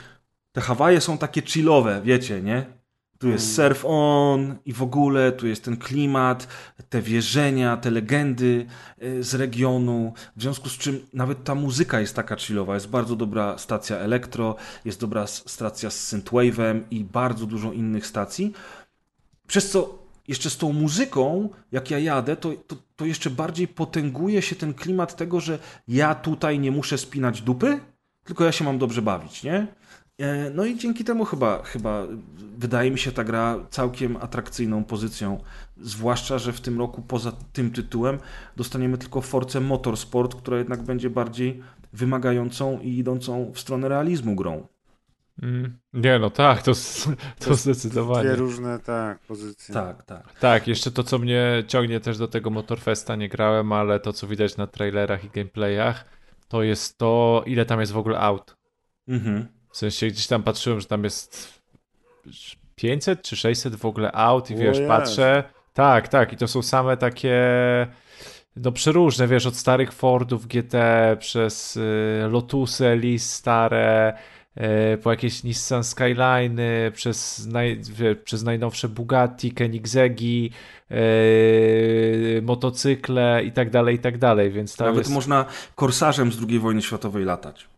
te 0.53 0.61
Hawaje 0.61 1.01
są 1.01 1.19
takie 1.19 1.43
chillowe, 1.43 2.01
wiecie, 2.05 2.43
nie? 2.43 2.80
Tu 3.21 3.29
jest 3.29 3.55
surf 3.55 3.85
on 3.85 4.57
i 4.65 4.73
w 4.73 4.83
ogóle 4.83 5.33
tu 5.33 5.47
jest 5.47 5.65
ten 5.65 5.77
klimat, 5.77 6.49
te 6.89 7.03
wierzenia, 7.03 7.77
te 7.77 7.91
legendy 7.91 8.67
y, 9.03 9.25
z 9.25 9.35
regionu. 9.35 10.13
W 10.37 10.43
związku 10.43 10.69
z 10.69 10.79
czym 10.79 11.07
nawet 11.13 11.45
ta 11.45 11.55
muzyka 11.55 12.01
jest 12.01 12.17
taka 12.17 12.37
chillowa. 12.37 12.75
Jest 12.75 12.89
bardzo 12.89 13.17
dobra 13.17 13.59
stacja 13.59 13.97
elektro, 13.97 14.57
jest 14.85 15.01
dobra 15.01 15.27
stacja 15.27 15.91
z 15.91 16.13
synthwave'em 16.13 16.81
i 16.91 17.05
bardzo 17.05 17.47
dużo 17.47 17.73
innych 17.73 18.07
stacji. 18.07 18.53
Przez 19.47 19.71
co 19.71 19.99
jeszcze 20.29 20.51
z 20.51 20.57
tą 20.57 20.73
muzyką, 20.73 21.49
jak 21.73 21.91
ja 21.91 21.99
jadę, 21.99 22.37
to, 22.37 22.53
to, 22.67 22.77
to 22.97 23.05
jeszcze 23.05 23.31
bardziej 23.31 23.69
potęguje 23.69 24.43
się 24.43 24.57
ten 24.57 24.75
klimat 24.75 25.17
tego, 25.17 25.41
że 25.41 25.59
ja 25.89 26.15
tutaj 26.15 26.59
nie 26.59 26.71
muszę 26.71 26.99
spinać 26.99 27.43
dupy, 27.43 27.81
tylko 28.25 28.45
ja 28.45 28.53
się 28.53 28.65
mam 28.65 28.79
dobrze 28.79 29.03
bawić, 29.03 29.43
nie? 29.43 29.67
E, 30.21 30.51
No 30.55 30.65
i 30.65 30.77
dzięki 30.77 31.05
temu 31.05 31.25
chyba, 31.25 31.63
chyba 31.63 32.07
wydaje 32.59 32.91
mi 32.91 32.99
się 32.99 33.13
ta 33.13 33.25
gra 33.25 33.59
całkiem 33.71 34.17
atrakcyjną 34.17 34.85
pozycją. 34.85 35.41
Zwłaszcza, 35.77 36.39
że 36.39 36.53
w 36.53 36.61
tym 36.61 36.79
roku 36.79 37.03
poza 37.03 37.33
tym 37.53 37.71
tytułem 37.71 38.19
dostaniemy 38.57 38.99
tylko 38.99 39.21
Force 39.21 39.61
Motorsport, 39.61 40.35
która 40.35 40.59
jednak 40.59 40.83
będzie 40.83 41.11
bardziej 41.11 41.63
wymagającą 41.93 42.79
i 42.81 42.99
idącą 42.99 43.53
w 43.55 43.61
stronę 43.61 43.89
realizmu 43.89 44.37
grą. 44.37 44.67
Mm, 45.43 45.79
nie, 45.93 46.19
no 46.19 46.31
tak, 46.31 46.63
to, 46.63 46.71
s- 46.71 47.09
to 47.39 47.55
zdecydowanie. 47.55 48.29
Dwie 48.29 48.37
różne, 48.37 48.79
tak, 48.79 49.19
pozycje. 49.19 49.75
Tak, 49.75 50.03
tak. 50.03 50.39
Tak, 50.41 50.69
jeszcze 50.69 50.91
to, 50.91 51.03
co 51.03 51.19
mnie 51.19 51.65
ciągnie 51.67 52.01
też 52.01 52.19
do 52.19 52.29
tego 52.29 52.51
Motorfesta, 52.51 53.17
nie 53.17 53.29
grałem, 53.29 53.73
ale 53.73 54.01
to, 54.01 54.13
co 54.13 54.27
widać 54.27 54.57
na 54.57 54.67
trailerach 54.67 55.25
i 55.25 55.31
gameplayach, 55.31 56.05
to 56.49 56.63
jest 56.63 56.99
to, 56.99 57.43
ile 57.47 57.67
tam 57.67 57.81
jest 57.81 57.93
w 57.93 57.99
ogóle 57.99 58.19
aut. 58.21 58.57
Mhm. 59.09 59.47
W 59.71 59.77
sensie 59.77 60.07
gdzieś 60.07 60.27
tam 60.27 60.43
patrzyłem, 60.43 60.81
że 60.81 60.87
tam 60.87 61.05
jest 61.05 61.61
500 62.75 63.23
czy 63.23 63.37
600 63.37 63.77
w 63.77 63.85
ogóle 63.85 64.13
aut 64.13 64.51
i 64.51 64.57
wiesz, 64.57 64.79
patrzę, 64.89 65.45
tak, 65.75 66.09
tak, 66.09 66.33
i 66.33 66.37
to 66.37 66.49
są 66.49 66.63
same 66.63 66.97
takie 66.97 67.39
no 68.57 68.73
przeróżne, 68.73 69.29
wiesz, 69.29 69.47
od 69.47 69.57
starych 69.57 69.93
Fordów 69.93 70.47
GT 70.47 70.75
przez 71.19 71.77
y, 71.77 71.81
Lotusy, 72.31 72.87
Elise 72.87 73.37
stare, 73.37 74.15
y, 74.95 74.99
po 74.99 75.11
jakieś 75.11 75.45
Nissan 75.45 75.83
Skyline'y, 75.83 76.91
przez, 76.93 77.47
naj, 77.47 77.81
wie, 77.83 78.17
przez 78.17 78.43
najnowsze 78.43 78.89
Bugatti, 78.89 79.53
Koenigseggi, 79.53 80.51
y, 80.91 82.43
motocykle 82.43 83.43
i 83.45 83.53
tak 83.53 83.71
dalej, 83.71 83.97
i 83.97 83.99
tak 83.99 84.19
dalej, 84.19 84.51
więc 84.51 84.77
tam 84.77 84.87
Nawet 84.87 84.99
jest... 84.99 85.15
można 85.15 85.45
korsarzem 85.75 86.33
z 86.33 86.39
II 86.49 86.59
wojny 86.59 86.83
światowej 86.83 87.25
latać. 87.25 87.70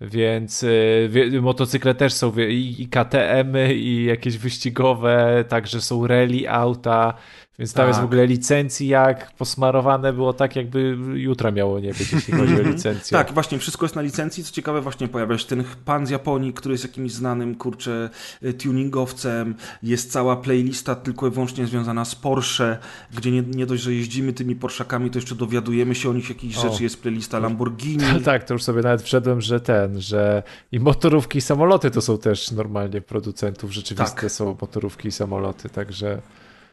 Więc 0.00 0.62
y, 0.62 1.38
motocykle 1.42 1.94
też 1.94 2.12
są 2.12 2.30
wie, 2.30 2.50
i, 2.50 2.82
i 2.82 2.88
KTM-y, 2.88 3.74
i 3.74 4.04
jakieś 4.04 4.38
wyścigowe, 4.38 5.44
także 5.48 5.80
są 5.80 6.06
rally 6.06 6.50
auta, 6.50 7.14
więc 7.60 7.72
tam 7.72 7.82
Tak. 7.82 7.88
jest 7.88 8.00
w 8.00 8.04
ogóle 8.04 8.26
licencji 8.26 8.88
jak 8.88 9.32
posmarowane 9.32 10.12
było 10.12 10.32
tak, 10.32 10.56
jakby 10.56 10.96
jutra 11.14 11.50
miało 11.50 11.80
nie 11.80 11.94
być, 11.94 12.12
jeśli 12.12 12.34
chodzi 12.34 12.54
o 12.54 12.62
licencję. 12.72 13.18
Tak, 13.18 13.32
właśnie, 13.34 13.58
wszystko 13.58 13.84
jest 13.84 13.96
na 13.96 14.02
licencji. 14.02 14.44
Co 14.44 14.52
ciekawe, 14.52 14.80
właśnie 14.80 15.08
pojawia 15.08 15.38
się 15.38 15.46
ten 15.46 15.64
pan 15.84 16.06
z 16.06 16.10
Japonii, 16.10 16.52
który 16.52 16.72
jest 16.74 16.84
jakimś 16.84 17.12
znanym, 17.12 17.54
kurczę, 17.54 18.10
y, 18.42 18.54
tuningowcem. 18.54 19.54
Jest 19.82 20.12
cała 20.12 20.36
playlista 20.36 20.94
tylko 20.94 21.26
i 21.26 21.30
wyłącznie 21.30 21.66
związana 21.66 22.04
z 22.04 22.14
Porsche, 22.14 22.78
gdzie 23.16 23.30
nie, 23.30 23.42
nie 23.42 23.66
dość, 23.66 23.82
że 23.82 23.94
jeździmy 23.94 24.32
tymi 24.32 24.56
Porszakami, 24.56 25.10
to 25.10 25.18
jeszcze 25.18 25.34
dowiadujemy 25.34 25.94
się 25.94 26.10
o 26.10 26.12
nich 26.12 26.28
jakichś 26.28 26.56
O. 26.56 26.60
rzeczy. 26.60 26.82
Jest 26.82 27.02
playlista 27.02 27.38
Lamborghini. 27.38 28.04
Tak, 28.24 28.44
to 28.44 28.54
już 28.54 28.62
sobie 28.62 28.82
nawet 28.82 29.02
wszedłem, 29.02 29.40
że 29.40 29.60
ten, 29.60 30.00
że 30.00 30.42
i 30.72 30.80
motorówki 30.80 31.38
i 31.38 31.40
samoloty 31.40 31.90
to 31.90 32.00
są 32.00 32.18
też 32.18 32.50
normalnie 32.50 33.00
producentów, 33.00 33.72
rzeczywiste 33.72 34.20
Tak. 34.20 34.30
są 34.30 34.56
motorówki 34.60 35.08
i 35.08 35.12
samoloty, 35.12 35.68
także 35.68 36.22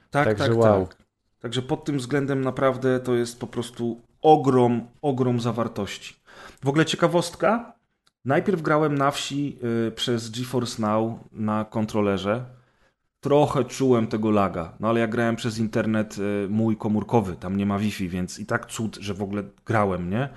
Tak, 0.10 0.28
Także 0.28 0.48
tak, 0.48 0.58
wow. 0.58 0.88
tak. 0.88 0.98
Także 1.40 1.62
pod 1.62 1.86
tym 1.86 1.98
względem 1.98 2.42
naprawdę 2.42 3.00
to 3.00 3.16
jest 3.16 3.40
po 3.40 3.48
prostu 3.48 4.02
ogrom, 4.22 4.88
ogrom 5.02 5.40
zawartości. 5.40 6.16
W 6.64 6.68
ogóle 6.68 6.86
ciekawostka. 6.86 7.78
Najpierw 8.26 8.62
grałem 8.62 8.98
na 8.98 9.12
wsi 9.12 9.60
y, 9.88 9.92
przez 9.92 10.30
GeForce 10.30 10.82
Now 10.82 11.20
na 11.32 11.66
kontrolerze. 11.66 12.46
Trochę 13.20 13.66
czułem 13.66 14.08
tego 14.08 14.32
laga, 14.32 14.74
no 14.80 14.90
ale 14.90 15.00
ja 15.00 15.08
grałem 15.08 15.36
przez 15.36 15.58
internet 15.58 16.18
y, 16.18 16.48
mój 16.50 16.78
komórkowy, 16.78 17.36
tam 17.36 17.58
nie 17.58 17.66
ma 17.66 17.80
Wi-Fi, 17.80 18.10
więc 18.10 18.40
i 18.40 18.46
tak 18.46 18.66
cud, 18.66 18.98
że 19.02 19.14
w 19.14 19.22
ogóle 19.22 19.44
grałem, 19.66 20.10
nie? 20.10 20.30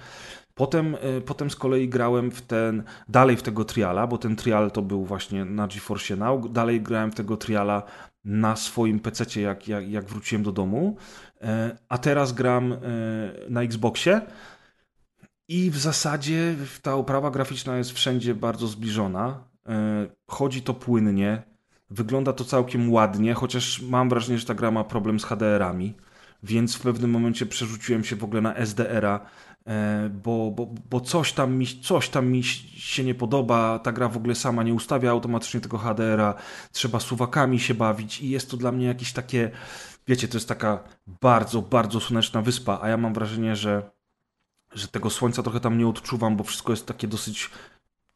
Potem, 0.54 0.94
y, 0.94 1.20
potem 1.20 1.50
z 1.50 1.56
kolei 1.56 1.88
grałem 1.88 2.30
w 2.30 2.42
ten, 2.42 2.82
dalej 3.08 3.36
w 3.36 3.42
tego 3.42 3.64
triala, 3.64 4.06
bo 4.06 4.18
ten 4.18 4.36
trial 4.36 4.70
to 4.70 4.82
był 4.82 5.04
właśnie 5.04 5.44
na 5.44 5.66
GeForce 5.66 6.16
Now. 6.16 6.52
Dalej 6.52 6.80
grałem 6.80 7.12
w 7.12 7.14
tego 7.14 7.36
triala 7.36 7.82
na 8.24 8.56
swoim 8.56 9.00
PC, 9.00 9.40
jak, 9.40 9.68
jak, 9.68 9.90
jak 9.90 10.04
wróciłem 10.04 10.42
do 10.42 10.52
domu. 10.52 10.96
E, 11.42 11.76
A 11.88 11.98
teraz 11.98 12.32
gram 12.32 12.72
e, 12.72 12.78
na 13.50 13.62
Xboxie. 13.62 14.20
I 15.48 15.70
w 15.70 15.78
zasadzie 15.78 16.54
ta 16.82 16.94
oprawa 16.94 17.30
graficzna 17.30 17.76
jest 17.78 17.92
wszędzie 17.92 18.34
bardzo 18.34 18.66
zbliżona. 18.66 19.44
E, 19.68 20.06
Chodzi 20.26 20.62
to 20.62 20.74
płynnie. 20.74 21.42
Wygląda 21.90 22.32
to 22.32 22.44
całkiem 22.44 22.92
ładnie, 22.92 23.34
chociaż 23.34 23.82
mam 23.82 24.08
wrażenie, 24.08 24.38
że 24.38 24.46
ta 24.46 24.54
gra 24.54 24.70
ma 24.70 24.84
problem 24.84 25.20
z 25.20 25.24
HDR-ami. 25.24 25.94
więc 26.42 26.76
w 26.76 26.80
pewnym 26.80 27.10
momencie 27.10 27.46
przerzuciłem 27.46 28.04
się 28.04 28.16
w 28.16 28.24
ogóle 28.24 28.40
na 28.40 28.54
SDR-a, 28.54 29.20
bo, 30.10 30.50
bo, 30.50 30.66
bo 30.90 31.00
coś, 31.00 31.32
tam 31.32 31.56
mi, 31.56 31.66
coś 31.66 32.08
tam 32.08 32.28
mi 32.28 32.44
się 32.44 33.04
nie 33.04 33.14
podoba, 33.14 33.78
ta 33.78 33.92
gra 33.92 34.08
w 34.08 34.16
ogóle 34.16 34.34
sama 34.34 34.62
nie 34.62 34.74
ustawia 34.74 35.10
automatycznie 35.10 35.60
tego 35.60 35.78
HDR-a, 35.78 36.34
trzeba 36.72 37.00
suwakami 37.00 37.60
się 37.60 37.74
bawić 37.74 38.20
i 38.20 38.30
jest 38.30 38.50
to 38.50 38.56
dla 38.56 38.72
mnie 38.72 38.86
jakieś 38.86 39.12
takie, 39.12 39.50
wiecie, 40.06 40.28
to 40.28 40.36
jest 40.36 40.48
taka 40.48 40.84
bardzo, 41.20 41.62
bardzo 41.62 42.00
słoneczna 42.00 42.42
wyspa, 42.42 42.78
a 42.82 42.88
ja 42.88 42.96
mam 42.96 43.14
wrażenie, 43.14 43.56
że 43.56 43.90
że 44.72 44.88
tego 44.88 45.10
słońca 45.10 45.42
trochę 45.42 45.60
tam 45.60 45.78
nie 45.78 45.88
odczuwam, 45.88 46.36
bo 46.36 46.44
wszystko 46.44 46.72
jest 46.72 46.86
takie 46.86 47.08
dosyć 47.08 47.50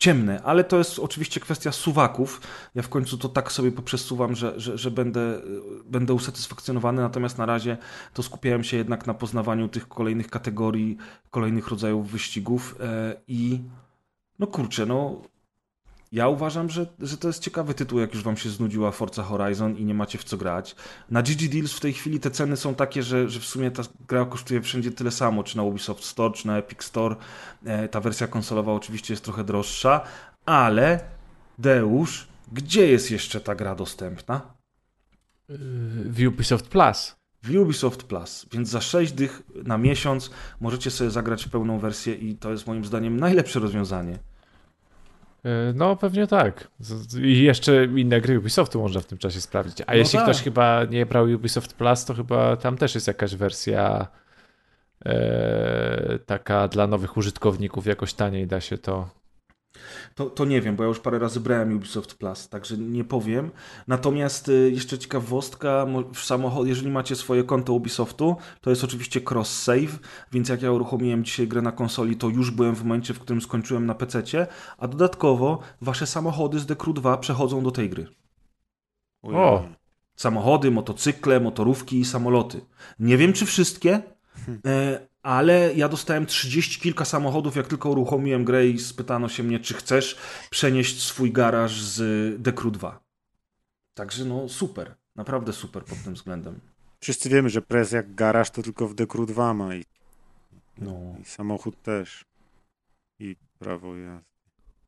ciemne, 0.04 0.42
ale 0.42 0.64
to 0.64 0.78
jest 0.78 0.98
oczywiście 0.98 1.40
kwestia 1.40 1.72
suwaków. 1.72 2.40
Ja 2.74 2.82
w 2.82 2.88
końcu 2.88 3.18
to 3.18 3.28
tak 3.28 3.52
sobie 3.52 3.72
poprzesuwam, 3.72 4.34
że, 4.34 4.60
że, 4.60 4.78
że 4.78 4.90
będę, 4.90 5.40
będę 5.86 6.14
usatysfakcjonowany, 6.14 7.02
natomiast 7.02 7.38
na 7.38 7.46
razie 7.46 7.76
to 8.14 8.22
skupiałem 8.22 8.64
się 8.64 8.76
jednak 8.76 9.06
na 9.06 9.14
poznawaniu 9.14 9.68
tych 9.68 9.88
kolejnych 9.88 10.30
kategorii, 10.30 10.96
kolejnych 11.30 11.68
rodzajów 11.68 12.10
wyścigów 12.10 12.76
e, 12.80 13.16
i 13.28 13.60
no 14.38 14.46
kurczę, 14.46 14.86
no 14.86 15.22
ja 16.14 16.28
uważam, 16.28 16.70
że, 16.70 16.86
że 16.98 17.16
to 17.16 17.28
jest 17.28 17.42
ciekawy 17.42 17.74
tytuł, 17.74 17.98
jak 17.98 18.14
już 18.14 18.22
wam 18.22 18.36
się 18.36 18.50
znudziła 18.50 18.90
Forza 18.90 19.22
Horizon 19.22 19.76
i 19.76 19.84
nie 19.84 19.94
macie 19.94 20.18
w 20.18 20.24
co 20.24 20.36
grać. 20.36 20.76
Na 21.10 21.22
GG 21.22 21.48
Deals 21.48 21.72
w 21.72 21.80
tej 21.80 21.92
chwili 21.92 22.20
te 22.20 22.30
ceny 22.30 22.56
są 22.56 22.74
takie, 22.74 23.02
że, 23.02 23.28
że 23.28 23.40
w 23.40 23.44
sumie 23.44 23.70
ta 23.70 23.82
gra 24.08 24.24
kosztuje 24.24 24.60
wszędzie 24.60 24.90
tyle 24.90 25.10
samo, 25.10 25.44
czy 25.44 25.56
na 25.56 25.62
Ubisoft 25.62 26.04
Store, 26.04 26.34
czy 26.34 26.46
na 26.46 26.58
Epic 26.58 26.82
Store. 26.82 27.16
E, 27.64 27.88
ta 27.88 28.00
wersja 28.00 28.26
konsolowa 28.26 28.72
oczywiście 28.72 29.14
jest 29.14 29.24
trochę 29.24 29.44
droższa, 29.44 30.00
ale 30.46 31.00
Deusz, 31.58 32.26
gdzie 32.52 32.86
jest 32.86 33.10
jeszcze 33.10 33.40
ta 33.40 33.54
gra 33.54 33.74
dostępna? 33.74 34.40
W 36.04 36.26
Ubisoft 36.28 36.68
Plus. 36.68 37.16
W 37.42 37.56
Ubisoft 37.56 38.02
Plus, 38.02 38.46
więc 38.52 38.68
za 38.68 38.80
6 38.80 39.12
dych 39.12 39.42
na 39.64 39.78
miesiąc 39.78 40.30
możecie 40.60 40.90
sobie 40.90 41.10
zagrać 41.10 41.48
pełną 41.48 41.78
wersję 41.78 42.14
i 42.14 42.34
to 42.34 42.50
jest 42.50 42.66
moim 42.66 42.84
zdaniem 42.84 43.20
najlepsze 43.20 43.60
rozwiązanie. 43.60 44.18
E, 45.44 45.72
no, 45.74 45.96
pewnie 45.96 46.26
tak. 46.26 46.68
I 47.22 47.42
jeszcze 47.42 47.84
inne 47.84 48.20
gry 48.20 48.38
Ubisoftu 48.38 48.80
można 48.80 49.00
w 49.00 49.06
tym 49.06 49.18
czasie 49.18 49.40
sprawdzić. 49.40 49.80
A 49.80 49.84
no 49.92 49.94
jeśli 49.94 50.18
tak. 50.18 50.22
ktoś 50.22 50.42
chyba 50.42 50.84
nie 50.84 51.06
brał 51.06 51.24
Ubisoft 51.24 51.74
Plus, 51.74 52.04
to 52.04 52.14
chyba 52.14 52.56
tam 52.56 52.76
też 52.76 52.94
jest 52.94 53.06
jakaś 53.06 53.36
wersja 53.36 54.06
e, 55.04 56.18
taka 56.26 56.68
dla 56.68 56.86
nowych 56.86 57.16
użytkowników, 57.16 57.86
jakoś 57.86 58.14
taniej 58.14 58.46
da 58.46 58.60
się 58.60 58.78
to 58.78 59.23
to, 60.14 60.30
to 60.30 60.44
nie 60.44 60.60
wiem, 60.60 60.76
bo 60.76 60.82
ja 60.82 60.88
już 60.88 61.00
parę 61.00 61.18
razy 61.18 61.40
brałem 61.40 61.76
Ubisoft 61.76 62.14
Plus, 62.14 62.48
także 62.48 62.78
nie 62.78 63.04
powiem. 63.04 63.50
Natomiast 63.88 64.48
y, 64.48 64.70
jeszcze 64.74 64.98
ciekawostka, 64.98 65.86
w 66.14 66.18
samochód, 66.18 66.68
jeżeli 66.68 66.90
macie 66.90 67.16
swoje 67.16 67.44
konto 67.44 67.72
Ubisoftu, 67.72 68.36
to 68.60 68.70
jest 68.70 68.84
oczywiście 68.84 69.20
cross-save, 69.20 69.98
więc 70.32 70.48
jak 70.48 70.62
ja 70.62 70.72
uruchomiłem 70.72 71.24
dzisiaj 71.24 71.48
grę 71.48 71.62
na 71.62 71.72
konsoli, 71.72 72.16
to 72.16 72.28
już 72.28 72.50
byłem 72.50 72.74
w 72.74 72.82
momencie, 72.82 73.14
w 73.14 73.18
którym 73.18 73.42
skończyłem 73.42 73.86
na 73.86 73.94
PC, 73.94 74.46
a 74.78 74.88
dodatkowo 74.88 75.58
wasze 75.80 76.06
samochody 76.06 76.58
z 76.58 76.66
Decru 76.66 76.92
2 76.92 77.18
przechodzą 77.18 77.62
do 77.62 77.70
tej 77.70 77.90
gry. 77.90 78.06
O! 79.22 79.64
Samochody, 80.16 80.70
motocykle, 80.70 81.40
motorówki 81.40 82.00
i 82.00 82.04
samoloty. 82.04 82.60
Nie 82.98 83.16
wiem, 83.16 83.32
czy 83.32 83.46
wszystkie, 83.46 84.02
e, 84.66 85.06
ale 85.24 85.74
ja 85.74 85.88
dostałem 85.88 86.26
30 86.26 86.80
kilka 86.80 87.04
samochodów, 87.04 87.56
jak 87.56 87.66
tylko 87.66 87.90
uruchomiłem 87.90 88.44
grę 88.44 88.66
i 88.66 88.78
spytano 88.78 89.28
się 89.28 89.42
mnie, 89.42 89.60
czy 89.60 89.74
chcesz 89.74 90.18
przenieść 90.50 91.02
swój 91.02 91.32
garaż 91.32 91.82
z 91.82 92.42
Decru 92.42 92.70
2. 92.70 93.00
Także 93.94 94.24
no 94.24 94.48
super, 94.48 94.94
naprawdę 95.16 95.52
super 95.52 95.84
pod 95.84 96.02
tym 96.04 96.14
względem. 96.14 96.60
Wszyscy 97.00 97.28
wiemy, 97.28 97.50
że 97.50 97.62
prez 97.62 97.92
jak 97.92 98.14
garaż 98.14 98.50
to 98.50 98.62
tylko 98.62 98.88
w 98.88 98.94
Decru 98.94 99.26
2 99.26 99.54
ma 99.54 99.74
i, 99.74 99.84
No. 100.78 101.14
i 101.22 101.24
samochód 101.24 101.82
też. 101.82 102.24
I 103.18 103.36
prawo 103.58 103.96
jazdy. 103.96 104.33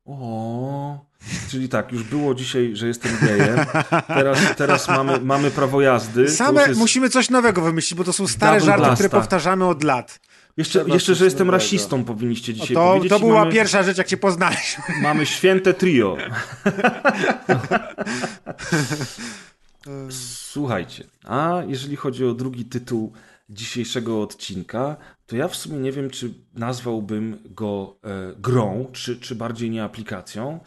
O, 0.07 1.05
czyli 1.49 1.69
tak, 1.69 1.91
już 1.91 2.03
było 2.03 2.35
dzisiaj, 2.35 2.75
że 2.75 2.87
jestem 2.87 3.11
gejem. 3.21 3.59
Teraz, 4.07 4.39
teraz 4.57 4.87
mamy, 4.87 5.19
mamy 5.19 5.51
prawo 5.51 5.81
jazdy. 5.81 6.27
Same, 6.29 6.67
jest- 6.67 6.79
musimy 6.79 7.09
coś 7.09 7.29
nowego 7.29 7.61
wymyślić, 7.61 7.97
bo 7.97 8.03
to 8.03 8.13
są 8.13 8.27
stare 8.27 8.51
Double 8.57 8.65
żarty, 8.65 8.81
blast, 8.81 8.93
które 8.95 9.09
powtarzamy 9.09 9.65
od 9.67 9.83
lat. 9.83 10.19
Jeszcze, 10.57 10.83
jeszcze 10.87 11.15
że 11.15 11.25
jestem 11.25 11.47
nowego. 11.47 11.63
rasistą, 11.63 12.03
powinniście 12.03 12.51
O, 12.51 12.55
dzisiaj 12.55 12.75
to, 12.75 12.87
powiedzieć. 12.89 13.09
to 13.09 13.19
była 13.19 13.39
mamy, 13.39 13.51
pierwsza 13.51 13.83
rzecz, 13.83 13.97
jak 13.97 14.07
cię 14.07 14.17
poznaliśmy. 14.17 14.83
Mamy 15.01 15.25
święte 15.25 15.73
trio. 15.73 16.17
Słuchajcie, 20.51 21.03
a 21.25 21.61
jeżeli 21.67 21.95
chodzi 21.95 22.25
o 22.25 22.33
drugi 22.33 22.65
tytuł 22.65 23.13
dzisiejszego 23.49 24.21
odcinka, 24.21 24.95
to 25.27 25.35
ja 25.35 25.47
w 25.47 25.55
sumie 25.55 25.77
nie 25.79 25.91
wiem, 25.91 26.09
czy 26.09 26.33
nazwałbym 26.53 27.39
go 27.45 27.99
e, 28.03 28.33
grą, 28.39 28.87
czy, 28.93 29.19
czy 29.19 29.35
bardziej 29.35 29.69
nie 29.69 29.83
aplikacją, 29.83 30.59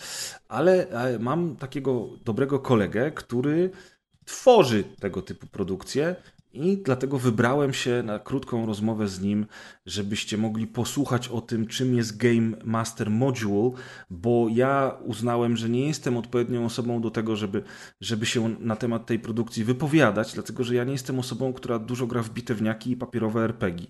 ale 0.49 0.89
e, 0.89 1.19
mam 1.19 1.57
takiego 1.57 2.09
dobrego 2.25 2.59
kolegę, 2.59 3.11
który 3.11 3.71
tworzy 4.25 4.85
tego 4.85 5.23
typu 5.23 5.47
produkcje 5.47 6.17
i 6.53 6.77
dlatego 6.77 7.19
wybrałem 7.19 7.73
się 7.73 8.03
na 8.03 8.19
krótką 8.19 8.67
rozmowę 8.67 9.09
z 9.09 9.21
nim, 9.21 9.47
żebyście 9.87 10.39
mogli 10.39 10.67
posłuchać 10.67 11.29
o 11.29 11.41
tym, 11.41 11.67
czym 11.67 11.95
jest 11.95 12.17
Game 12.17 12.57
Master 12.65 13.11
Module, 13.11 13.71
bo 14.11 14.47
ja 14.51 14.99
uznałem, 15.05 15.57
że 15.57 15.69
nie 15.69 15.87
jestem 15.87 16.17
odpowiednią 16.17 16.65
osobą 16.65 17.01
do 17.01 17.11
tego, 17.11 17.37
żeby, 17.37 17.63
żeby 18.01 18.27
się 18.27 18.49
na 18.61 18.77
temat 18.77 19.07
tej 19.07 19.19
produkcji 19.19 19.65
wypowiadać, 19.65 20.35
dlatego 20.35 20.65
że 20.65 20.75
ja 20.75 20.85
nie 20.85 20.93
jestem 20.93 21.19
osobą, 21.19 21.53
która 21.53 21.79
dużo 21.79 22.07
gra 22.07 22.23
w 22.23 22.31
bitewniaki 22.31 22.91
i 22.91 22.97
papierowe 22.97 23.45
RPG. 23.45 23.87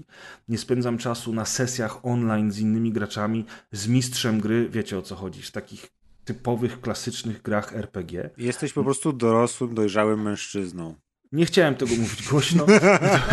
Nie 0.49 0.59
spędzam 0.59 0.99
czasu 0.99 1.33
na 1.33 1.45
sesjach 1.45 2.07
online 2.07 2.53
z 2.53 2.59
innymi 2.59 2.93
graczami, 2.93 3.45
z 3.73 3.89
mistrzem 3.89 4.41
gry, 4.41 4.69
wiecie 4.69 4.99
o 4.99 5.03
co 5.03 5.17
chodzi, 5.17 5.43
w 5.43 5.51
takich 5.51 5.87
typowych, 6.25 6.81
klasycznych 6.81 7.43
grach 7.43 7.77
RPG. 7.77 8.31
Jesteś 8.39 8.73
po 8.73 8.85
prostu 8.85 9.13
dorosłym, 9.13 9.75
dojrzałym 9.75 10.23
mężczyzną, 10.23 10.95
Nie 11.33 11.47
chciałem 11.47 11.75
tego 11.75 11.95
mówić 11.97 12.29
głośno. 12.29 12.67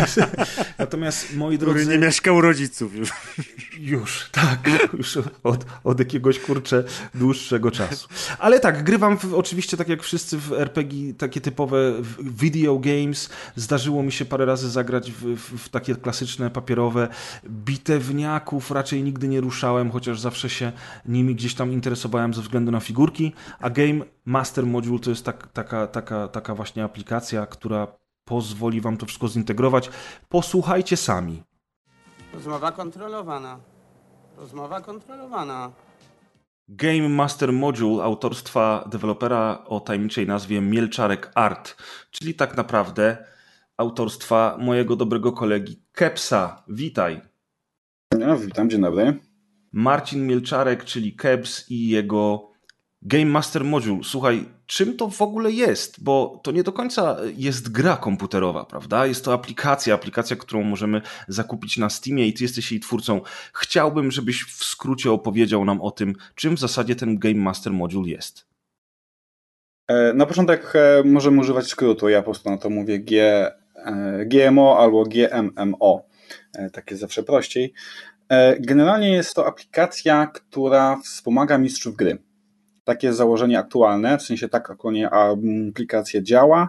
Natomiast 0.78 1.36
moi 1.36 1.56
który 1.56 1.72
drodzy. 1.72 1.90
nie 1.90 1.98
mieszka 1.98 2.32
u 2.32 2.40
rodziców 2.40 2.94
już. 2.94 3.12
Już, 3.80 4.28
tak, 4.32 4.70
już 4.98 5.18
od, 5.42 5.66
od 5.84 5.98
jakiegoś 5.98 6.38
kurczę 6.38 6.84
dłuższego 7.14 7.70
czasu. 7.70 8.08
Ale 8.38 8.60
tak, 8.60 8.84
grywam 8.84 9.18
w, 9.18 9.34
oczywiście 9.34 9.76
tak 9.76 9.88
jak 9.88 10.02
wszyscy 10.02 10.38
w 10.38 10.52
RPG, 10.52 11.14
takie 11.14 11.40
typowe 11.40 11.76
video 12.20 12.78
games. 12.78 13.30
Zdarzyło 13.56 14.02
mi 14.02 14.12
się 14.12 14.24
parę 14.24 14.44
razy 14.44 14.70
zagrać 14.70 15.12
w, 15.12 15.36
w, 15.36 15.64
w 15.64 15.68
takie 15.68 15.94
klasyczne 15.94 16.50
papierowe. 16.50 17.08
Bitewniaków 17.50 18.70
raczej 18.70 19.02
nigdy 19.02 19.28
nie 19.28 19.40
ruszałem, 19.40 19.90
chociaż 19.90 20.20
zawsze 20.20 20.50
się 20.50 20.72
nimi 21.06 21.34
gdzieś 21.34 21.54
tam 21.54 21.72
interesowałem 21.72 22.34
ze 22.34 22.42
względu 22.42 22.72
na 22.72 22.80
figurki. 22.80 23.32
A 23.60 23.70
Game 23.70 24.04
Master 24.24 24.66
Module 24.66 24.98
to 24.98 25.10
jest 25.10 25.24
tak, 25.24 25.46
taka, 25.52 25.86
taka, 25.86 26.28
taka 26.28 26.54
właśnie 26.54 26.84
aplikacja, 26.84 27.46
która 27.46 27.87
pozwoli 28.28 28.80
wam 28.80 28.96
to 28.96 29.06
wszystko 29.06 29.28
zintegrować. 29.28 29.90
Posłuchajcie 30.28 30.96
sami. 30.96 31.42
Rozmowa 32.34 32.72
kontrolowana. 32.72 33.58
Rozmowa 34.36 34.80
kontrolowana. 34.80 35.72
Game 36.68 37.08
Master 37.08 37.52
Module 37.52 38.04
autorstwa 38.04 38.88
dewelopera 38.90 39.64
o 39.66 39.80
tajemniczej 39.80 40.26
nazwie 40.26 40.60
Mielczarek 40.60 41.32
Art, 41.34 41.76
czyli 42.10 42.34
tak 42.34 42.56
naprawdę 42.56 43.16
autorstwa 43.76 44.56
mojego 44.60 44.96
dobrego 44.96 45.32
kolegi 45.32 45.82
Kepsa. 45.92 46.62
Witaj. 46.68 47.20
No, 48.18 48.38
witam, 48.38 48.70
dzień 48.70 48.80
dobry. 48.80 49.18
Marcin 49.72 50.26
Mielczarek, 50.26 50.84
czyli 50.84 51.16
Keps 51.16 51.70
i 51.70 51.88
jego 51.88 52.47
Game 53.02 53.26
Master 53.26 53.64
Module. 53.64 54.00
Słuchaj, 54.04 54.44
czym 54.66 54.96
to 54.96 55.10
w 55.10 55.22
ogóle 55.22 55.52
jest? 55.52 56.02
Bo 56.02 56.40
to 56.44 56.52
nie 56.52 56.62
do 56.62 56.72
końca 56.72 57.16
jest 57.36 57.72
gra 57.72 57.96
komputerowa, 57.96 58.64
prawda? 58.64 59.06
Jest 59.06 59.24
to 59.24 59.32
aplikacja, 59.32 59.94
aplikacja, 59.94 60.36
którą 60.36 60.62
możemy 60.62 61.02
zakupić 61.28 61.76
na 61.76 61.90
Steamie 61.90 62.26
i 62.26 62.32
ty 62.32 62.44
jesteś 62.44 62.72
jej 62.72 62.80
twórcą. 62.80 63.20
Chciałbym, 63.54 64.10
żebyś 64.10 64.44
w 64.44 64.64
skrócie 64.64 65.12
opowiedział 65.12 65.64
nam 65.64 65.80
o 65.80 65.90
tym, 65.90 66.14
czym 66.34 66.56
w 66.56 66.60
zasadzie 66.60 66.96
ten 66.96 67.18
Game 67.18 67.34
Master 67.34 67.72
Module 67.72 68.08
jest. 68.08 68.46
E, 69.88 70.12
Na 70.12 70.26
początek 70.26 70.72
e, 70.74 71.02
możemy 71.04 71.40
używać 71.40 71.66
skrótu. 71.66 72.08
Ja 72.08 72.18
po 72.18 72.24
prostu 72.24 72.50
na 72.50 72.58
to 72.58 72.70
mówię 72.70 72.98
G, 72.98 73.22
e, 73.74 74.26
GMO 74.26 74.78
albo 74.78 75.04
GMMO. 75.04 76.08
Tak 76.72 76.90
jest 76.90 77.00
zawsze 77.00 77.22
prościej. 77.22 77.72
Generalnie 78.60 79.10
jest 79.12 79.34
to 79.34 79.46
aplikacja, 79.46 80.26
która 80.26 81.00
wspomaga 81.04 81.58
mistrzów 81.58 81.96
gry. 81.96 82.18
Takie 82.88 83.12
założenie 83.12 83.58
aktualne, 83.58 84.18
w 84.18 84.22
sensie 84.22 84.48
tak 84.48 84.70
aktualnie 84.70 85.10
aplikacja 85.10 86.22
działa. 86.22 86.68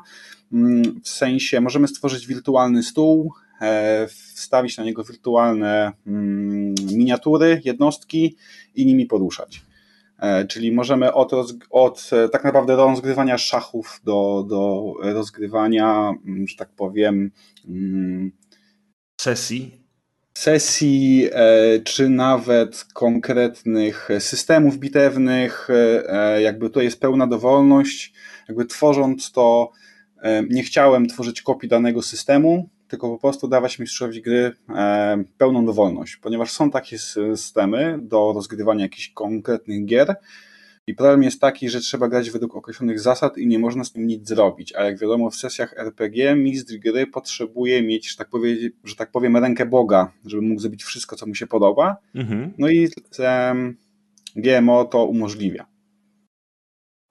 Mm, 0.53 1.01
W 1.03 1.09
sensie 1.09 1.61
możemy 1.61 1.87
stworzyć 1.87 2.27
wirtualny 2.27 2.83
stół, 2.83 3.33
e, 3.61 4.07
wstawić 4.35 4.77
na 4.77 4.83
niego 4.83 5.03
wirtualne 5.03 5.91
mm, 6.07 6.75
miniatury, 6.95 7.61
jednostki 7.65 8.35
i 8.75 8.85
nimi 8.85 9.05
poruszać. 9.05 9.61
E, 10.19 10.47
Czyli 10.47 10.71
możemy 10.71 11.13
od, 11.13 11.31
od 11.69 12.09
e, 12.11 12.29
tak 12.29 12.43
naprawdę 12.43 12.75
rozgrywania 12.75 13.37
szachów 13.37 14.01
do, 14.03 14.45
do 14.49 14.93
rozgrywania, 15.01 16.13
mm, 16.25 16.47
że 16.47 16.55
tak 16.55 16.69
powiem, 16.69 17.31
mm, 17.67 18.31
Sesji? 19.21 19.88
Sesji, 20.39 21.29
e, 21.31 21.79
czy 21.79 22.09
nawet 22.09 22.85
konkretnych 22.93 24.09
systemów 24.19 24.77
bitewnych. 24.77 25.67
E, 25.69 26.41
jakby 26.41 26.69
to 26.69 26.81
jest 26.81 26.99
pełna 26.99 27.27
dowolność. 27.27 28.13
Jakby 28.47 28.65
tworząc 28.65 29.31
to, 29.31 29.71
nie 30.49 30.63
chciałem 30.63 31.07
tworzyć 31.07 31.41
kopii 31.41 31.69
danego 31.69 32.01
systemu, 32.01 32.69
tylko 32.87 33.09
po 33.09 33.17
prostu 33.17 33.47
dawać 33.47 33.79
mistrzowi 33.79 34.21
gry 34.21 34.51
pełną 35.37 35.65
dowolność, 35.65 36.15
ponieważ 36.17 36.51
są 36.51 36.71
takie 36.71 36.97
systemy 36.99 37.99
do 38.01 38.31
rozgrywania 38.35 38.83
jakichś 38.83 39.09
konkretnych 39.09 39.85
gier, 39.85 40.15
i 40.89 40.93
problem 40.93 41.23
jest 41.23 41.41
taki, 41.41 41.69
że 41.69 41.79
trzeba 41.79 42.07
grać 42.07 42.31
według 42.31 42.55
określonych 42.55 42.99
zasad 42.99 43.37
i 43.37 43.47
nie 43.47 43.59
można 43.59 43.83
z 43.83 43.91
tym 43.91 44.07
nic 44.07 44.27
zrobić. 44.27 44.75
A 44.75 44.83
jak 44.83 44.99
wiadomo, 44.99 45.29
w 45.29 45.35
sesjach 45.35 45.73
RPG 45.77 46.35
mistrz 46.35 46.77
gry 46.77 47.07
potrzebuje 47.07 47.83
mieć, 47.83 48.11
że 48.11 48.17
tak, 48.17 48.29
powiem, 48.29 48.57
że 48.83 48.95
tak 48.95 49.11
powiem, 49.11 49.37
rękę 49.37 49.65
Boga, 49.65 50.11
żeby 50.25 50.41
mógł 50.41 50.61
zrobić 50.61 50.83
wszystko, 50.83 51.15
co 51.15 51.25
mu 51.27 51.35
się 51.35 51.47
podoba. 51.47 51.97
Mhm. 52.15 52.53
No 52.57 52.69
i 52.69 52.89
um, 53.19 53.77
GMO 54.35 54.85
to 54.85 55.05
umożliwia. 55.05 55.65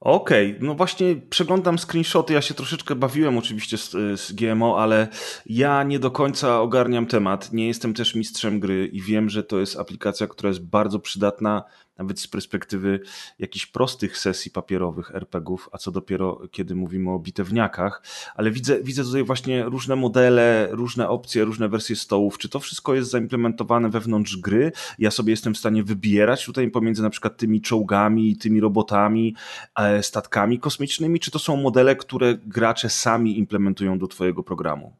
Okej, 0.01 0.51
okay. 0.51 0.67
no 0.67 0.75
właśnie 0.75 1.17
przeglądam 1.31 1.79
screenshoty, 1.79 2.35
ja 2.35 2.43
się 2.43 2.55
troszeczkę 2.55 2.95
bawiłem 2.95 3.39
oczywiście 3.39 3.79
z, 3.79 3.91
z, 4.21 4.33
GMO, 4.33 4.83
ale 4.83 5.09
ja 5.47 5.83
nie 5.83 5.99
do 5.99 6.11
końca 6.11 6.61
ogarniam 6.61 7.07
temat, 7.07 7.53
nie 7.53 7.67
jestem 7.67 7.95
też 7.95 8.15
mistrzem 8.15 8.61
gry 8.61 8.87
i 8.87 9.03
wiem, 9.03 9.29
że 9.29 9.43
to 9.43 9.61
jest 9.61 9.79
aplikacja, 9.79 10.27
która 10.27 10.49
jest 10.49 10.65
bardzo 10.65 10.99
przydatna 10.99 11.65
nawet 11.99 12.21
z 12.21 12.29
perspektywy 12.29 13.01
jakichś 13.39 13.67
prostych 13.67 14.19
sesji 14.19 14.51
papierowych 14.51 15.15
RPGów, 15.15 15.69
a 15.73 15.79
co 15.79 15.91
dopiero 15.91 16.41
kiedy 16.51 16.75
mówimy 16.75 17.11
o 17.11 17.19
bitewniakach, 17.19 18.03
ale 18.35 18.51
widzę, 18.51 18.83
widzę 18.83 19.05
tutaj 19.05 19.25
właśnie 19.25 19.65
różne 19.65 19.97
modele, 19.97 20.69
różne 20.71 21.09
opcje, 21.09 21.45
różne 21.45 21.69
wersje 21.69 21.97
stołów. 21.97 22.39
Czy 22.39 22.49
to 22.49 22.61
wszystko 22.61 22.95
jest 22.95 23.11
zaimplementowane 23.11 23.91
wewnątrz 23.91 24.37
gry? 24.37 24.73
Ja 24.99 25.11
sobie 25.11 25.31
jestem 25.31 25.55
w 25.55 25.59
stanie 25.59 25.83
wybierać 25.83 26.45
tutaj 26.45 26.71
pomiędzy 26.71 27.03
na 27.03 27.11
przykład 27.11 27.37
tymi 27.37 27.61
czołgami, 27.61 28.37
tymi 28.37 28.61
robotami, 28.61 29.35
e, 29.77 30.03
statkami 30.03 30.59
kosmicznymi, 30.59 31.21
czy 31.21 31.31
to 31.31 31.39
są 31.39 31.57
modele, 31.57 31.97
które 31.97 32.35
gracze 32.35 32.89
sami 32.89 33.39
implementują 33.39 33.99
do 33.99 34.07
twojego 34.07 34.43
programu? 34.43 34.93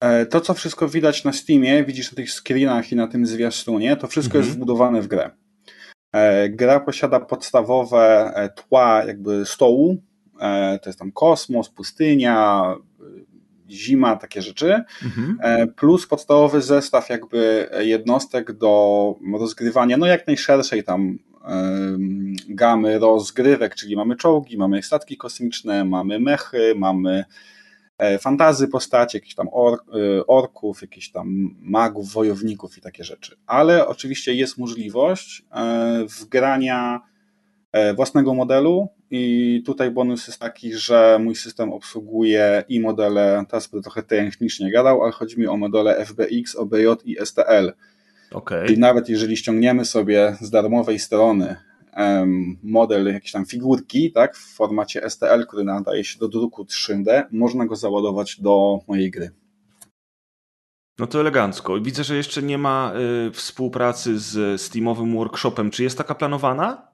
E, 0.00 0.26
to, 0.26 0.40
co 0.40 0.54
wszystko 0.54 0.88
widać 0.88 1.24
na 1.24 1.32
Steamie, 1.32 1.84
widzisz 1.84 2.12
na 2.12 2.16
tych 2.16 2.30
screenach 2.30 2.92
i 2.92 2.96
na 2.96 3.06
tym 3.06 3.26
zwiastunie, 3.26 3.96
to 3.96 4.06
wszystko 4.06 4.38
mhm. 4.38 4.44
jest 4.44 4.56
wbudowane 4.56 5.02
w 5.02 5.06
grę. 5.06 5.30
E, 6.12 6.48
gra 6.48 6.80
posiada 6.80 7.20
podstawowe 7.20 8.32
e, 8.34 8.48
tła 8.48 9.04
jakby 9.04 9.46
stołu, 9.46 10.02
e, 10.40 10.78
to 10.78 10.88
jest 10.88 10.98
tam 10.98 11.12
kosmos, 11.12 11.68
pustynia, 11.68 12.74
zima, 13.70 14.16
takie 14.16 14.42
rzeczy, 14.42 14.82
mhm. 15.04 15.38
plus 15.74 16.06
podstawowy 16.06 16.62
zestaw 16.62 17.08
jakby 17.08 17.70
jednostek 17.80 18.52
do 18.52 19.14
rozgrywania, 19.38 19.96
no 19.96 20.06
jak 20.06 20.26
najszerszej 20.26 20.84
tam 20.84 21.18
gamy 22.48 22.98
rozgrywek, 22.98 23.74
czyli 23.74 23.96
mamy 23.96 24.16
czołgi, 24.16 24.58
mamy 24.58 24.82
statki 24.82 25.16
kosmiczne, 25.16 25.84
mamy 25.84 26.20
mechy, 26.20 26.74
mamy 26.76 27.24
fantazy 28.18 28.68
postaci, 28.68 29.16
jakichś 29.16 29.34
tam 29.34 29.48
or, 29.52 29.74
e, 29.74 30.26
orków, 30.26 30.82
jakichś 30.82 31.10
tam 31.10 31.54
magów, 31.60 32.12
wojowników 32.12 32.78
i 32.78 32.80
takie 32.80 33.04
rzeczy. 33.04 33.36
Ale 33.46 33.86
oczywiście 33.86 34.34
jest 34.34 34.58
możliwość 34.58 35.42
e, 35.52 36.04
wgrania 36.20 37.00
własnego 37.96 38.34
modelu 38.34 38.88
i 39.10 39.62
tutaj 39.66 39.90
bonus 39.90 40.26
jest 40.26 40.40
taki, 40.40 40.72
że 40.72 41.18
mój 41.22 41.34
system 41.34 41.72
obsługuje 41.72 42.64
i 42.68 42.80
modele, 42.80 43.44
teraz 43.48 43.66
będę 43.66 43.82
trochę 43.82 44.02
technicznie 44.02 44.72
gadał, 44.72 45.02
ale 45.02 45.12
chodzi 45.12 45.40
mi 45.40 45.46
o 45.46 45.56
modele 45.56 45.96
FBX, 46.06 46.56
OBJ 46.56 46.86
i 47.04 47.16
STL. 47.24 47.72
Okay. 48.32 48.66
I 48.66 48.78
nawet 48.78 49.08
jeżeli 49.08 49.36
ściągniemy 49.36 49.84
sobie 49.84 50.36
z 50.40 50.50
darmowej 50.50 50.98
strony 50.98 51.56
model 52.62 53.06
jakiejś 53.06 53.32
tam 53.32 53.46
figurki, 53.46 54.12
tak, 54.12 54.36
w 54.36 54.54
formacie 54.54 55.10
STL, 55.10 55.46
który 55.46 55.64
nadaje 55.64 56.04
się 56.04 56.18
do 56.18 56.28
druku 56.28 56.64
3D, 56.64 57.22
można 57.32 57.66
go 57.66 57.76
załadować 57.76 58.40
do 58.40 58.80
mojej 58.88 59.10
gry. 59.10 59.30
No 60.98 61.06
to 61.06 61.20
elegancko. 61.20 61.80
Widzę, 61.80 62.04
że 62.04 62.16
jeszcze 62.16 62.42
nie 62.42 62.58
ma 62.58 62.92
y, 63.28 63.30
współpracy 63.30 64.18
z 64.18 64.60
Steamowym 64.60 65.16
Workshopem. 65.16 65.70
Czy 65.70 65.82
jest 65.82 65.98
taka 65.98 66.14
planowana? 66.14 66.88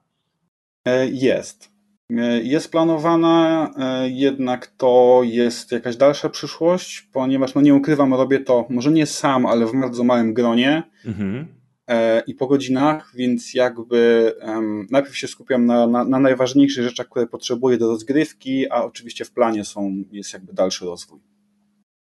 E, 0.85 1.07
jest. 1.07 1.71
E, 2.11 2.41
jest 2.41 2.71
planowana, 2.71 3.69
e, 3.77 4.09
jednak 4.09 4.67
to 4.67 5.21
jest 5.23 5.71
jakaś 5.71 5.95
dalsza 5.95 6.29
przyszłość, 6.29 7.01
ponieważ, 7.01 7.55
no 7.55 7.61
nie 7.61 7.73
ukrywam, 7.73 8.13
robię 8.13 8.39
to 8.39 8.65
może 8.69 8.91
nie 8.91 9.05
sam, 9.05 9.45
ale 9.45 9.65
w 9.65 9.81
bardzo 9.81 10.03
małym 10.03 10.33
gronie. 10.33 10.83
Mhm. 11.05 11.56
E, 11.87 12.23
i 12.27 12.33
po 12.33 12.47
godzinach, 12.47 13.11
więc 13.15 13.53
jakby 13.53 14.33
um, 14.41 14.87
najpierw 14.91 15.17
się 15.17 15.27
skupiam 15.27 15.65
na, 15.65 15.87
na, 15.87 16.03
na, 16.03 16.19
najważniejszych 16.19 16.83
rzeczach, 16.83 17.09
które 17.09 17.27
potrzebuję 17.27 17.77
do 17.77 17.87
rozgrywki, 17.87 18.71
a 18.71 18.83
oczywiście 18.83 19.25
w 19.25 19.31
planie 19.31 19.65
są, 19.65 20.03
jest 20.11 20.33
jakby 20.33 20.53
dalszy 20.53 20.85
rozwój. 20.85 21.19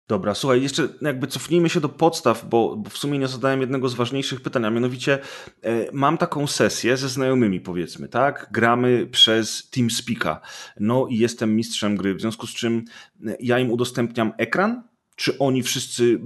Dobra, 0.09 0.35
słuchaj, 0.35 0.63
jeszcze 0.63 0.89
jakby 1.03 1.27
cofnijmy 1.27 1.69
się 1.69 1.81
do 1.81 1.89
podstaw, 1.89 2.49
bo, 2.49 2.77
bo 2.77 2.91
w 2.91 2.99
sumie 2.99 3.19
nie 3.19 3.29
zadałem 3.29 3.61
jednego 3.61 3.89
z 3.89 3.95
ważniejszych 3.95 4.41
pytań, 4.41 4.65
a 4.65 4.71
mianowicie 4.71 5.19
e, 5.63 5.93
mam 5.93 6.19
taką 6.19 6.47
sesję 6.47 6.97
ze 6.97 7.09
znajomymi 7.09 7.61
powiedzmy, 7.61 8.09
tak? 8.09 8.49
Gramy 8.53 9.07
przez 9.07 9.71
TeamSpeaka, 9.71 10.41
no 10.81 11.07
i 11.07 11.19
jestem 11.19 11.57
mistrzem 11.57 11.97
gry, 11.97 12.15
w 12.15 12.21
związku 12.21 12.47
z 12.47 12.55
czym 12.55 12.85
e, 13.27 13.37
ja 13.41 13.59
im 13.59 13.71
udostępniam 13.71 14.33
ekran, 14.39 14.83
czy 15.17 15.39
oni 15.39 15.63
wszyscy 15.63 16.21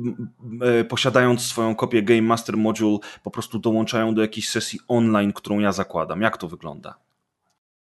e, 0.63 0.85
posiadając 0.85 1.43
swoją 1.43 1.75
kopię 1.75 2.03
Game 2.03 2.23
Master 2.23 2.57
Module 2.57 2.99
po 3.25 3.31
prostu 3.31 3.59
dołączają 3.59 4.15
do 4.15 4.23
jakiejś 4.23 4.49
sesji 4.49 4.81
online, 4.89 5.33
którą 5.33 5.59
ja 5.59 5.73
zakładam? 5.73 6.23
Jak 6.23 6.37
to 6.39 6.49
wygląda? 6.49 6.95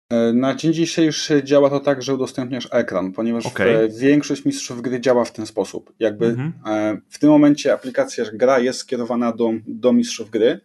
E, 0.10 0.34
na 0.34 0.56
dzień 0.56 0.74
dzisiejszy 0.74 1.44
działa 1.44 1.70
to 1.70 1.80
tak, 1.80 2.02
że 2.02 2.14
udostępniasz 2.14 2.68
ekran, 2.72 3.12
ponieważ 3.12 3.46
okay. 3.46 3.90
większość 4.00 4.46
mistrzów 4.46 4.82
gry 4.82 5.02
działa 5.02 5.26
w 5.26 5.32
ten 5.32 5.46
sposób. 5.46 5.94
Jakby 6.00 6.26
mm 6.26 6.54
-hmm. 6.66 6.98
w 7.10 7.20
tym 7.20 7.30
momencie 7.30 7.74
aplikacja 7.74 8.26
gra 8.34 8.60
jest 8.60 8.80
skierowana 8.80 9.32
do, 9.32 9.52
do 9.68 9.94
mistrzów 9.94 10.30
gry 10.30 10.60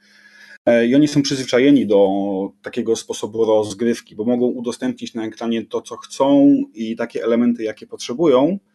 i 0.88 0.94
oni 0.94 1.08
są 1.08 1.22
przyzwyczajeni 1.22 1.86
do 1.86 2.08
takiego 2.62 2.96
sposobu 2.96 3.44
rozgrywki, 3.44 4.16
bo 4.16 4.24
mogą 4.24 4.46
udostępnić 4.46 5.14
na 5.14 5.24
ekranie 5.24 5.66
to, 5.66 5.82
co 5.82 5.96
chcą 5.96 6.56
i 6.74 6.96
takie 6.96 7.24
elementy, 7.24 7.62
jakie 7.62 7.86
potrzebują, 7.86 8.58
E, 8.58 8.71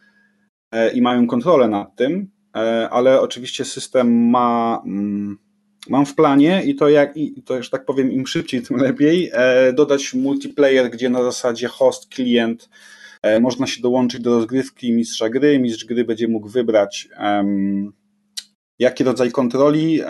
i 0.93 1.01
mają 1.01 1.27
kontrolę 1.27 1.67
nad 1.67 1.95
tym, 1.95 2.31
e, 2.55 2.89
ale 2.89 3.21
oczywiście 3.21 3.65
system 3.65 4.29
ma, 4.29 4.81
mm, 4.85 5.37
mam 5.89 6.05
w 6.05 6.15
planie 6.15 6.63
i 6.65 6.75
to 6.75 6.89
jak, 6.89 7.17
i 7.17 7.43
to 7.43 7.57
już 7.57 7.69
tak 7.69 7.85
powiem, 7.85 8.11
im 8.11 8.27
szybciej, 8.27 8.61
tym 8.61 8.77
lepiej, 8.77 9.29
e, 9.33 9.73
dodać 9.73 10.13
multiplayer, 10.13 10.89
gdzie 10.89 11.09
na 11.09 11.23
zasadzie 11.23 11.67
host, 11.67 12.09
klient 12.09 12.69
można 13.41 13.67
się 13.67 13.81
dołączyć 13.81 14.21
do 14.21 14.29
rozgrywki 14.29 14.93
mistrza 14.93 15.29
gry, 15.29 15.59
mistrz 15.59 15.85
gry 15.85 16.05
będzie 16.05 16.27
mógł 16.27 16.49
wybrać 16.49 17.09
jaki 18.79 19.03
rodzaj 19.03 19.31
kontroli 19.31 20.01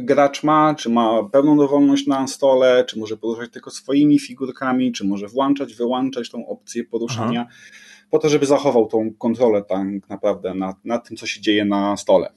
gracz 0.00 0.42
ma, 0.42 0.74
czy 0.74 0.90
ma 0.90 1.24
pełną 1.32 1.56
dowolność 1.56 2.06
na 2.06 2.26
stole, 2.26 2.84
czy 2.84 2.98
może 2.98 3.16
poruszać 3.16 3.50
tylko 3.50 3.70
swoimi 3.70 4.18
figurkami, 4.18 4.92
czy 4.92 5.04
może 5.04 5.28
włączać, 5.28 5.74
wyłączać 5.74 6.30
tą 6.30 6.46
opcję 6.46 6.84
poruszania. 6.84 7.40
Aha 7.40 7.87
po 8.10 8.18
to, 8.18 8.28
żeby 8.28 8.46
zachował 8.46 8.86
tą 8.86 9.14
kontrolę 9.14 9.62
tak 9.62 9.86
naprawdę 10.08 10.54
nad, 10.54 10.84
nad 10.84 11.08
tym, 11.08 11.16
co 11.16 11.26
się 11.26 11.40
dzieje 11.40 11.64
na 11.64 11.96
stole. 11.96 12.32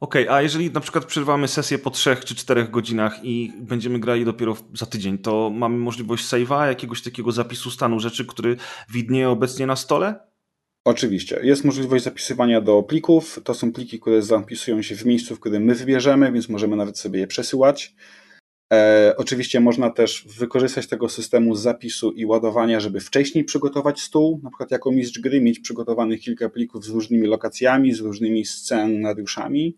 Okej, 0.00 0.24
okay, 0.24 0.36
a 0.36 0.42
jeżeli 0.42 0.70
na 0.70 0.80
przykład 0.80 1.04
przerwamy 1.04 1.48
sesję 1.48 1.78
po 1.78 1.90
trzech 1.90 2.24
czy 2.24 2.34
czterech 2.34 2.70
godzinach 2.70 3.24
i 3.24 3.52
będziemy 3.60 3.98
grali 3.98 4.24
dopiero 4.24 4.56
za 4.74 4.86
tydzień, 4.86 5.18
to 5.18 5.50
mamy 5.50 5.76
możliwość 5.76 6.24
save'a, 6.24 6.66
jakiegoś 6.66 7.02
takiego 7.02 7.32
zapisu 7.32 7.70
stanu 7.70 8.00
rzeczy, 8.00 8.26
który 8.26 8.56
widnieje 8.90 9.28
obecnie 9.28 9.66
na 9.66 9.76
stole? 9.76 10.32
Oczywiście. 10.84 11.40
Jest 11.42 11.64
możliwość 11.64 12.04
zapisywania 12.04 12.60
do 12.60 12.82
plików. 12.82 13.40
To 13.44 13.54
są 13.54 13.72
pliki, 13.72 14.00
które 14.00 14.22
zapisują 14.22 14.82
się 14.82 14.96
w 14.96 15.04
miejscu, 15.04 15.36
w 15.36 15.40
którym 15.40 15.62
my 15.62 15.74
wybierzemy, 15.74 16.32
więc 16.32 16.48
możemy 16.48 16.76
nawet 16.76 16.98
sobie 16.98 17.20
je 17.20 17.26
przesyłać. 17.26 17.94
E, 18.72 19.14
oczywiście 19.16 19.60
można 19.60 19.90
też 19.90 20.24
wykorzystać 20.38 20.86
tego 20.86 21.08
systemu 21.08 21.54
zapisu 21.54 22.12
i 22.12 22.26
ładowania, 22.26 22.80
żeby 22.80 23.00
wcześniej 23.00 23.44
przygotować 23.44 24.00
stół, 24.00 24.40
na 24.42 24.50
przykład 24.50 24.70
jako 24.70 24.92
mistrz 24.92 25.20
gry, 25.20 25.40
mieć 25.40 25.60
przygotowanych 25.60 26.20
kilka 26.20 26.48
plików 26.48 26.84
z 26.84 26.88
różnymi 26.88 27.26
lokacjami, 27.26 27.94
z 27.94 28.00
różnymi 28.00 28.44
scenariuszami. 28.44 29.76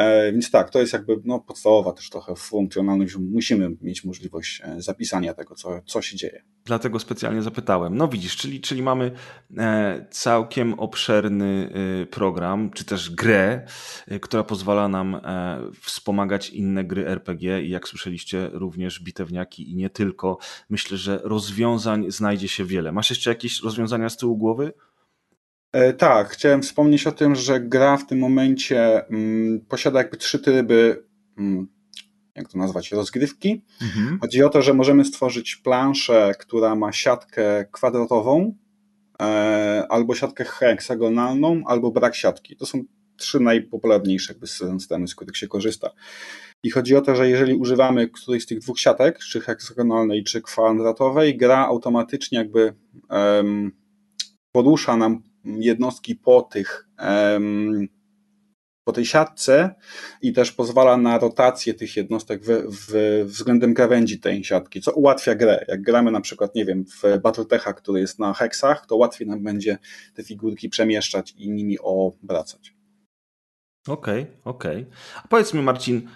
E, 0.00 0.32
więc 0.32 0.50
tak, 0.50 0.70
to 0.70 0.80
jest 0.80 0.92
jakby 0.92 1.20
no, 1.24 1.40
podstawowa 1.40 1.92
też 1.92 2.10
trochę 2.10 2.34
funkcjonalność. 2.36 3.16
Musimy 3.16 3.76
mieć 3.82 4.04
możliwość 4.04 4.62
e, 4.64 4.82
zapisania 4.82 5.34
tego, 5.34 5.54
co, 5.54 5.80
co 5.86 6.02
się 6.02 6.16
dzieje. 6.16 6.42
Dlatego 6.64 6.98
specjalnie 6.98 7.42
zapytałem. 7.42 7.96
No 7.96 8.08
widzisz, 8.08 8.36
czyli, 8.36 8.60
czyli 8.60 8.82
mamy 8.82 9.10
e, 9.58 10.06
całkiem 10.10 10.74
obszerny 10.74 11.70
program, 12.10 12.70
czy 12.70 12.84
też 12.84 13.10
grę, 13.10 13.66
która 14.20 14.44
pozwala 14.44 14.88
nam 14.88 15.20
wspomagać 15.82 16.50
inne 16.50 16.84
gry 16.84 17.06
RPG 17.06 17.62
i 17.62 17.70
jak 17.70 17.88
słyszeliście, 17.88 18.50
również 18.52 19.02
bitewniaki 19.02 19.70
i 19.70 19.76
nie 19.76 19.90
tylko. 19.90 20.38
Myślę, 20.70 20.98
że 20.98 21.20
rozwiązań 21.24 22.10
znajdzie 22.10 22.48
się 22.48 22.64
wiele. 22.64 22.92
Masz 22.92 23.10
jeszcze 23.10 23.30
jakieś 23.30 23.62
rozwiązania 23.62 24.08
z 24.08 24.16
tyłu 24.16 24.36
głowy? 24.36 24.72
E, 25.72 25.92
tak, 25.92 26.28
chciałem 26.28 26.62
wspomnieć 26.62 27.06
o 27.06 27.12
tym, 27.12 27.34
że 27.34 27.60
gra 27.60 27.96
w 27.96 28.06
tym 28.06 28.18
momencie 28.18 29.06
mm, 29.06 29.60
posiada 29.68 29.98
jakby 29.98 30.16
trzy 30.16 30.38
tryby, 30.38 31.04
mm, 31.38 31.68
jak 32.36 32.48
to 32.48 32.58
nazwać, 32.58 32.92
rozgrywki. 32.92 33.64
Mhm. 33.82 34.18
Chodzi 34.20 34.42
o 34.42 34.48
to, 34.48 34.62
że 34.62 34.74
możemy 34.74 35.04
stworzyć 35.04 35.56
planszę, 35.56 36.32
która 36.38 36.74
ma 36.74 36.92
siatkę 36.92 37.64
kwadratową, 37.72 38.54
e, 39.22 39.86
albo 39.88 40.14
siatkę 40.14 40.44
heksagonalną, 40.44 41.62
albo 41.66 41.90
brak 41.90 42.14
siatki. 42.14 42.56
To 42.56 42.66
są 42.66 42.84
trzy 43.16 43.40
najpopularniejsze 43.40 44.32
jakby 44.32 44.46
systemy, 44.46 45.08
z 45.08 45.14
których 45.14 45.36
się 45.36 45.48
korzysta. 45.48 45.90
I 46.62 46.70
chodzi 46.70 46.96
o 46.96 47.00
to, 47.00 47.16
że 47.16 47.28
jeżeli 47.28 47.54
używamy 47.54 48.08
którejś 48.08 48.42
z 48.42 48.46
tych 48.46 48.58
dwóch 48.58 48.80
siatek, 48.80 49.18
czy 49.18 49.40
heksagonalnej, 49.40 50.24
czy 50.24 50.42
kwadratowej, 50.42 51.36
gra 51.36 51.66
automatycznie 51.66 52.38
jakby 52.38 52.74
um, 53.10 53.72
porusza 54.52 54.96
nam 54.96 55.29
jednostki 55.44 56.16
po 56.16 56.42
tych 56.42 56.88
po 58.84 58.92
tej 58.92 59.06
siatce 59.06 59.74
i 60.22 60.32
też 60.32 60.52
pozwala 60.52 60.96
na 60.96 61.18
rotację 61.18 61.74
tych 61.74 61.96
jednostek 61.96 62.42
w, 62.44 62.48
w, 62.70 63.24
względem 63.24 63.74
krawędzi 63.74 64.20
tej 64.20 64.44
siatki, 64.44 64.80
co 64.80 64.92
ułatwia 64.92 65.34
grę. 65.34 65.64
Jak 65.68 65.82
gramy 65.82 66.10
na 66.10 66.20
przykład, 66.20 66.54
nie 66.54 66.64
wiem, 66.64 66.84
w 66.84 67.18
Battletecha, 67.22 67.72
który 67.72 68.00
jest 68.00 68.18
na 68.18 68.32
heksach, 68.32 68.86
to 68.86 68.96
łatwiej 68.96 69.28
nam 69.28 69.42
będzie 69.42 69.78
te 70.14 70.24
figurki 70.24 70.68
przemieszczać 70.68 71.34
i 71.38 71.50
nimi 71.50 71.78
obracać. 71.78 72.74
Okej, 73.88 74.22
okay, 74.22 74.36
okej. 74.44 74.82
Okay. 74.82 74.92
A 75.24 75.28
powiedz 75.28 75.54
mi, 75.54 75.62
Marcin, 75.62 76.08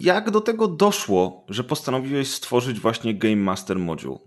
jak 0.00 0.30
do 0.30 0.40
tego 0.40 0.68
doszło, 0.68 1.46
że 1.48 1.64
postanowiłeś 1.64 2.30
stworzyć 2.30 2.80
właśnie 2.80 3.14
Game 3.14 3.36
Master 3.36 3.78
Module? 3.78 4.18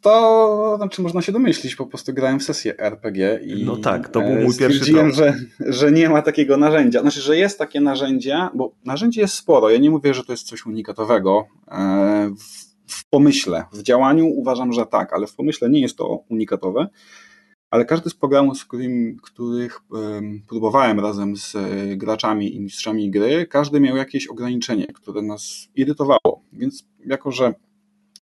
To 0.00 0.74
znaczy 0.76 1.02
można 1.02 1.22
się 1.22 1.32
domyślić, 1.32 1.76
po 1.76 1.86
prostu 1.86 2.12
grałem 2.12 2.40
w 2.40 2.42
sesję 2.42 2.78
RPG 2.78 3.40
i 3.44 3.64
no 3.64 3.76
tak, 3.76 4.08
to 4.08 4.20
był 4.20 4.34
mój 4.34 4.56
pierwszy 4.56 4.92
top. 4.92 5.06
że, 5.12 5.34
że 5.60 5.92
nie 5.92 6.08
ma 6.08 6.22
takiego 6.22 6.56
narzędzia. 6.56 7.00
Znaczy, 7.00 7.20
że 7.20 7.36
jest 7.36 7.58
takie 7.58 7.80
narzędzie, 7.80 8.48
bo 8.54 8.74
narzędzi 8.84 9.20
jest 9.20 9.34
sporo. 9.34 9.70
Ja 9.70 9.78
nie 9.78 9.90
mówię, 9.90 10.14
że 10.14 10.24
to 10.24 10.32
jest 10.32 10.46
coś 10.46 10.66
unikatowego. 10.66 11.46
E, 11.68 12.30
w, 12.38 12.70
w 12.92 13.08
pomyśle, 13.10 13.64
w 13.72 13.82
działaniu 13.82 14.26
uważam, 14.26 14.72
że 14.72 14.86
tak, 14.86 15.12
ale 15.12 15.26
w 15.26 15.34
pomyśle 15.34 15.70
nie 15.70 15.80
jest 15.80 15.96
to 15.96 16.24
unikatowe. 16.28 16.88
Ale 17.70 17.84
każdy 17.84 18.10
z 18.10 18.14
programów, 18.14 18.58
z 18.58 18.64
którym, 18.64 19.16
których 19.22 19.80
próbowałem 20.48 21.00
razem 21.00 21.36
z 21.36 21.54
e, 21.54 21.96
graczami 21.96 22.56
i 22.56 22.60
mistrzami 22.60 23.10
gry, 23.10 23.46
każdy 23.46 23.80
miał 23.80 23.96
jakieś 23.96 24.26
ograniczenie, 24.26 24.86
które 24.86 25.22
nas 25.22 25.68
irytowało. 25.74 26.42
Więc 26.52 26.86
jako, 27.06 27.30
że 27.30 27.54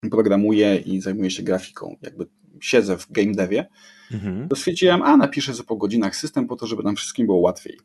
programuję 0.09 0.77
i 0.77 1.01
zajmuję 1.01 1.31
się 1.31 1.43
grafiką, 1.43 1.97
jakby 2.03 2.27
siedzę 2.61 2.97
w 2.97 3.13
game 3.13 3.33
devie, 3.33 3.67
mhm. 4.13 4.49
to 4.49 4.57
stwierdziłem, 4.57 5.03
a 5.03 5.17
napiszę 5.17 5.55
sobie 5.55 5.67
po 5.67 5.77
godzinach 5.77 6.17
system 6.17 6.47
po 6.47 6.57
to, 6.57 6.67
żeby 6.67 6.83
nam 6.83 6.97
wszystkim 6.97 7.27
było 7.27 7.39
łatwiej. 7.39 7.79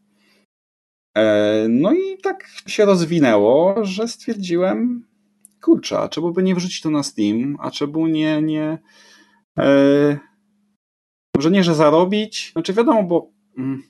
E, 1.18 1.66
no 1.70 1.94
i 1.94 2.18
tak 2.24 2.48
się 2.68 2.86
rozwinęło, 2.86 3.86
że 3.86 4.08
stwierdziłem, 4.08 5.08
kurczę, 5.62 6.00
a 6.00 6.10
czemu 6.10 6.32
by 6.32 6.44
nie 6.44 6.56
wrzucić 6.56 6.82
to 6.82 6.90
na 6.90 7.04
Steam, 7.04 7.58
a 7.60 7.72
czemu 7.72 8.08
nie, 8.08 8.42
nie 8.42 8.78
e, 9.60 10.18
może 11.36 11.52
nie, 11.52 11.64
że 11.64 11.76
zarobić, 11.76 12.52
znaczy 12.52 12.74
wiadomo, 12.74 13.04
bo 13.04 13.32
mm, 13.58 13.84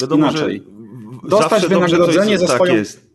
wiadomo, 0.00 0.30
inaczej. 0.30 0.62
Dostać 1.28 1.66
wynagrodzenie 1.66 2.38
za 2.38 2.46
tak 2.46 2.56
swoją... 2.56 2.74
Jest 2.74 3.07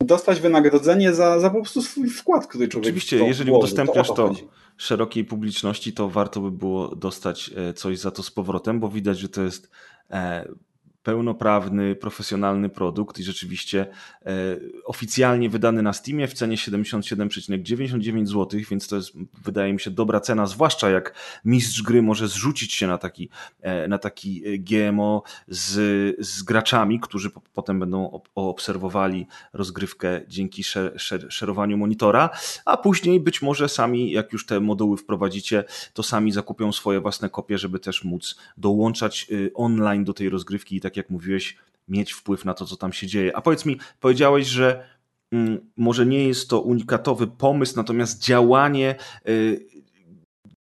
dostać 0.00 0.40
wynagrodzenie 0.40 1.14
za, 1.14 1.40
za 1.40 1.50
po 1.50 1.56
prostu 1.56 1.82
swój 1.82 2.08
wkład, 2.08 2.46
który 2.46 2.68
człowiek 2.68 2.86
Oczywiście, 2.86 3.24
jeżeli 3.24 3.50
włoży, 3.50 3.64
udostępniasz 3.64 4.08
to, 4.08 4.14
to 4.14 4.34
szerokiej 4.76 5.24
publiczności, 5.24 5.92
to 5.92 6.08
warto 6.08 6.40
by 6.40 6.50
było 6.50 6.96
dostać 6.96 7.50
e, 7.56 7.72
coś 7.74 7.98
za 7.98 8.10
to 8.10 8.22
z 8.22 8.30
powrotem, 8.30 8.80
bo 8.80 8.88
widać, 8.88 9.18
że 9.18 9.28
to 9.28 9.42
jest 9.42 9.70
e, 10.10 10.48
pełnoprawny, 11.02 11.94
profesjonalny 11.94 12.68
produkt 12.68 13.18
i 13.18 13.22
rzeczywiście 13.22 13.86
e, 14.26 14.32
oficjalnie 14.84 15.50
wydany 15.50 15.82
na 15.82 15.92
Steamie 15.92 16.28
w 16.28 16.34
cenie 16.34 16.56
77,99 16.56 18.26
zł, 18.26 18.60
więc 18.70 18.88
to 18.88 18.96
jest, 18.96 19.12
wydaje 19.44 19.72
mi 19.72 19.80
się, 19.80 19.90
dobra 19.90 20.20
cena, 20.20 20.46
zwłaszcza 20.46 20.90
jak 20.90 21.14
mistrz 21.44 21.82
gry 21.82 22.02
może 22.02 22.28
zrzucić 22.28 22.74
się 22.74 22.86
na 22.86 22.98
taki, 22.98 23.28
e, 23.60 23.88
na 23.88 23.98
taki 23.98 24.42
e, 24.46 24.58
GMO 24.58 25.22
z, 25.48 26.16
z 26.26 26.42
graczami, 26.42 27.00
którzy 27.00 27.30
po, 27.30 27.40
potem 27.40 27.80
będą 27.80 28.20
obserwowali 28.34 29.26
rozgrywkę 29.52 30.20
dzięki 30.28 30.64
szer, 30.64 30.94
szer, 30.96 31.26
szerowaniu 31.32 31.78
monitora, 31.78 32.30
a 32.64 32.76
później 32.76 33.20
być 33.20 33.42
może 33.42 33.68
sami, 33.68 34.10
jak 34.10 34.32
już 34.32 34.46
te 34.46 34.60
moduły 34.60 34.96
wprowadzicie, 34.96 35.64
to 35.94 36.02
sami 36.02 36.32
zakupią 36.32 36.72
swoje 36.72 37.00
własne 37.00 37.28
kopie, 37.28 37.58
żeby 37.58 37.78
też 37.78 38.04
móc 38.04 38.36
dołączać 38.56 39.26
y, 39.30 39.50
online 39.54 40.04
do 40.04 40.12
tej 40.12 40.28
rozgrywki 40.28 40.76
i 40.76 40.80
tak 40.80 40.89
tak 40.90 40.96
jak 40.96 41.10
mówiłeś, 41.10 41.56
mieć 41.88 42.12
wpływ 42.12 42.44
na 42.44 42.54
to, 42.54 42.66
co 42.66 42.76
tam 42.76 42.92
się 42.92 43.06
dzieje. 43.06 43.36
A 43.36 43.40
powiedz 43.40 43.66
mi, 43.66 43.78
powiedziałeś, 44.00 44.46
że 44.46 44.88
mm, 45.32 45.70
może 45.76 46.06
nie 46.06 46.28
jest 46.28 46.50
to 46.50 46.60
unikatowy 46.60 47.26
pomysł, 47.26 47.76
natomiast 47.76 48.22
działanie 48.22 48.94
y, 49.28 49.66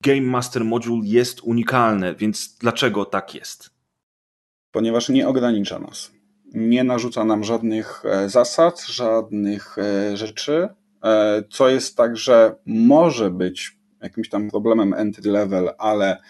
Game 0.01 0.21
Master 0.21 0.65
Module 0.65 1.01
jest 1.05 1.41
unikalne, 1.41 2.15
więc 2.15 2.57
dlaczego 2.59 3.05
tak 3.05 3.35
jest? 3.35 3.71
Ponieważ 4.71 5.09
nie 5.09 5.29
ogranicza 5.29 5.79
nas. 5.79 6.11
Nie 6.55 6.85
narzuca 6.85 7.25
nam 7.25 7.45
żadnych 7.45 8.03
e, 8.05 8.29
zasad, 8.29 8.87
żadnych 8.87 9.77
e, 9.79 10.17
rzeczy, 10.17 10.69
e, 11.05 11.43
co 11.51 11.69
jest 11.69 11.97
tak, 11.97 12.17
że 12.17 12.55
może 12.67 13.31
być 13.31 13.79
jakimś 14.01 14.29
tam 14.29 14.51
problemem 14.51 14.95
entry 14.95 15.31
level, 15.31 15.71
ale 15.79 16.21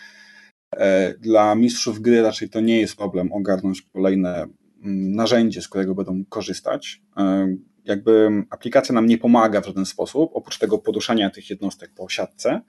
dla 1.21 1.55
mistrzów 1.55 2.01
gry 2.01 2.23
raczej 2.23 2.49
to 2.49 2.61
nie 2.61 2.81
jest 2.81 2.97
problem 2.97 3.33
ogarnąć 3.33 3.83
kolejne 3.83 4.47
mm, 4.85 5.13
narzędzie, 5.13 5.63
z 5.63 5.69
którego 5.69 5.95
będą 5.95 6.25
korzystać. 6.29 7.03
E, 7.17 7.49
jakby 7.85 8.29
aplikacja 8.51 8.95
nam 8.95 9.07
nie 9.07 9.19
pomaga 9.19 9.61
w 9.61 9.67
żaden 9.67 9.87
sposób, 9.87 10.31
oprócz 10.35 10.59
tego 10.59 10.79
poruszania 10.79 11.31
tych 11.31 11.51
jednostek 11.51 11.91
po 11.95 12.09
siatce 12.09 12.61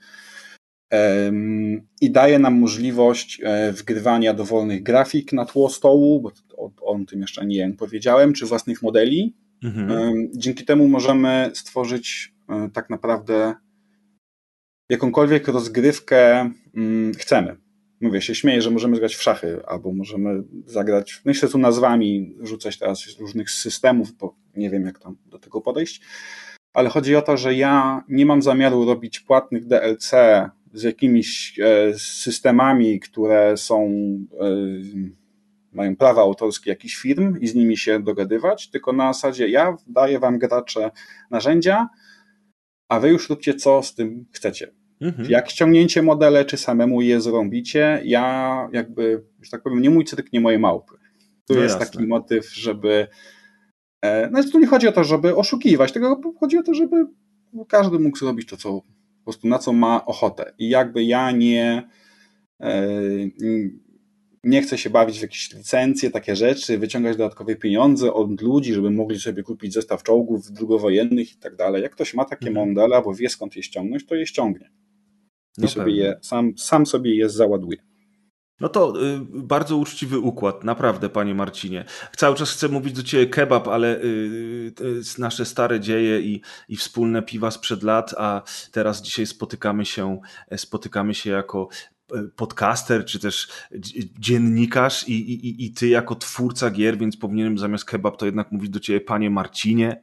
i 2.02 2.12
daje 2.12 2.40
nam 2.40 2.60
możliwość 2.60 3.42
e, 3.44 3.72
wgrywania 3.72 4.34
dowolnych 4.34 4.84
grafik 4.84 5.34
na 5.34 5.46
tło 5.46 5.70
stołu, 5.70 6.22
bo 6.22 6.32
o, 6.58 6.72
o 6.82 7.00
tym 7.08 7.22
jeszcze 7.22 7.46
nie 7.46 7.74
powiedziałem, 7.78 8.34
czy 8.34 8.46
własnych 8.46 8.82
modeli. 8.82 9.36
Mhm. 9.64 10.30
Dzięki 10.36 10.66
temu 10.66 10.88
możemy 10.88 11.52
stworzyć 11.54 12.34
tak 12.74 12.90
naprawdę 12.90 13.56
jakąkolwiek 14.90 15.48
rozgrywkę 15.48 16.52
mm, 16.76 17.14
chcemy 17.14 17.58
mówię, 18.02 18.22
się 18.22 18.36
śmieję, 18.36 18.62
że 18.62 18.72
możemy 18.72 19.00
grać 19.00 19.16
w 19.16 19.22
szachy, 19.22 19.66
albo 19.68 19.94
możemy 19.94 20.44
zagrać, 20.66 21.22
myślę 21.26 21.50
tu 21.50 21.58
nazwami, 21.58 22.36
rzucać 22.42 22.78
teraz 22.78 23.20
różnych 23.20 23.52
systemów, 23.52 24.12
bo 24.12 24.36
nie 24.56 24.70
wiem 24.70 24.86
jak 24.86 25.00
tam 25.00 25.18
do 25.26 25.40
tego 25.40 25.62
podejść, 25.62 26.02
ale 26.74 26.90
chodzi 26.90 27.16
o 27.16 27.22
to, 27.22 27.38
że 27.38 27.56
ja 27.56 28.04
nie 28.10 28.26
mam 28.26 28.42
zamiaru 28.42 28.86
robić 28.86 29.20
płatnych 29.20 29.66
DLC 29.66 30.12
z 30.74 30.84
jakimiś 30.84 31.60
e, 31.60 31.94
systemami, 31.98 33.00
które 33.00 33.58
są 33.58 33.90
e, 34.40 34.46
mają 35.74 35.96
prawa 35.96 36.22
autorskie 36.22 36.70
jakichś 36.70 36.96
firm 36.96 37.40
i 37.40 37.48
z 37.48 37.56
nimi 37.56 37.78
się 37.78 38.00
dogadywać, 38.00 38.70
tylko 38.70 38.94
na 38.94 39.14
zasadzie 39.14 39.48
ja 39.48 39.78
daję 39.88 40.20
wam 40.20 40.40
gracze 40.40 40.92
narzędzia, 41.32 41.90
a 42.90 43.00
wy 43.00 43.10
już 43.10 43.30
róbcie 43.30 43.54
co 43.54 43.84
z 43.84 43.96
tym 43.96 44.26
chcecie. 44.32 44.79
Mhm. 45.02 45.30
Jak 45.30 45.50
ściągnięcie 45.50 46.02
modele, 46.02 46.46
czy 46.46 46.58
samemu 46.58 47.02
je 47.02 47.22
zrobicie, 47.22 48.02
ja 48.06 48.68
jakby, 48.74 49.24
że 49.42 49.52
tak 49.52 49.64
powiem, 49.64 49.82
nie 49.82 49.90
mój 49.90 50.06
cyrk, 50.06 50.34
nie 50.34 50.42
moje 50.42 50.60
małpy. 50.60 50.96
Tu 51.48 51.54
no 51.54 51.62
jest 51.62 51.80
jasne. 51.80 51.94
taki 51.94 52.08
motyw, 52.08 52.54
żeby. 52.54 53.08
E, 54.02 54.30
no 54.30 54.44
tu 54.44 54.60
nie 54.60 54.68
chodzi 54.68 54.88
o 54.88 54.92
to, 54.92 55.04
żeby 55.04 55.36
oszukiwać, 55.36 55.92
tylko 55.92 56.22
chodzi 56.40 56.58
o 56.58 56.64
to, 56.64 56.74
żeby 56.74 57.06
każdy 57.68 58.00
mógł 58.00 58.18
zrobić 58.18 58.50
to, 58.50 58.58
co 58.58 58.82
po 59.18 59.24
prostu 59.24 59.48
na 59.48 59.60
co 59.60 59.74
ma 59.74 60.06
ochotę. 60.06 60.54
I 60.58 60.70
jakby 60.70 61.04
ja 61.04 61.32
nie. 61.32 61.90
E, 62.62 62.88
nie 64.44 64.62
chcę 64.62 64.78
się 64.78 64.90
bawić 64.90 65.20
w 65.20 65.22
jakieś 65.22 65.54
licencje, 65.54 66.12
takie 66.12 66.36
rzeczy, 66.36 66.78
wyciągać 66.78 67.18
dodatkowe 67.18 67.56
pieniądze 67.56 68.14
od 68.14 68.42
ludzi, 68.42 68.74
żeby 68.74 68.92
mogli 68.92 69.20
sobie 69.20 69.44
kupić 69.44 69.74
zestaw 69.74 70.04
czołgów 70.04 70.52
drugowojennych 70.52 71.34
i 71.34 71.38
tak 71.38 71.56
dalej. 71.56 71.84
Jak 71.84 71.92
ktoś 71.92 72.14
ma 72.14 72.26
takie 72.26 72.48
mhm. 72.48 72.68
modele, 72.68 72.96
albo 72.96 73.14
wie 73.14 73.30
skąd 73.30 73.56
je 73.56 73.64
ściągnąć, 73.64 74.06
to 74.06 74.16
je 74.16 74.26
ściągnie 74.26 74.70
i 75.58 75.62
no 75.62 75.68
sobie 75.68 75.96
je, 75.96 76.20
sam, 76.22 76.58
sam 76.58 76.86
sobie 76.86 77.16
je 77.16 77.30
załaduje. 77.30 77.78
No 78.60 78.70
to 78.70 78.94
y, 79.06 79.20
bardzo 79.30 79.78
uczciwy 79.78 80.20
układ, 80.20 80.64
naprawdę, 80.64 81.10
panie 81.10 81.36
Marcinie. 81.36 81.86
Cały 82.18 82.36
czas 82.36 82.52
chcę 82.52 82.68
mówić 82.68 82.94
do 82.94 83.04
ciebie 83.04 83.28
kebab, 83.28 83.68
ale 83.68 83.98
y, 83.98 84.74
y, 84.82 85.02
nasze 85.18 85.46
stare 85.46 85.80
dzieje 85.80 86.22
i, 86.22 86.42
i 86.70 86.78
wspólne 86.78 87.22
piwa 87.22 87.52
sprzed 87.52 87.84
lat, 87.84 88.16
a 88.18 88.42
teraz 88.72 89.02
dzisiaj 89.02 89.26
spotykamy 89.26 89.86
się, 89.86 90.20
spotykamy 90.58 91.14
się 91.14 91.30
jako 91.30 91.68
podcaster, 92.36 93.06
czy 93.06 93.20
też 93.20 93.48
dziennikarz 94.20 95.08
i, 95.08 95.14
i, 95.14 95.66
i 95.66 95.72
ty 95.72 95.88
jako 95.88 96.16
twórca 96.16 96.70
gier, 96.72 96.98
więc 96.98 97.18
powinienem 97.18 97.58
zamiast 97.58 97.86
kebab 97.86 98.18
to 98.18 98.26
jednak 98.26 98.52
mówić 98.52 98.70
do 98.70 98.80
ciebie 98.80 99.02
panie 99.02 99.30
Marcinie. 99.30 100.02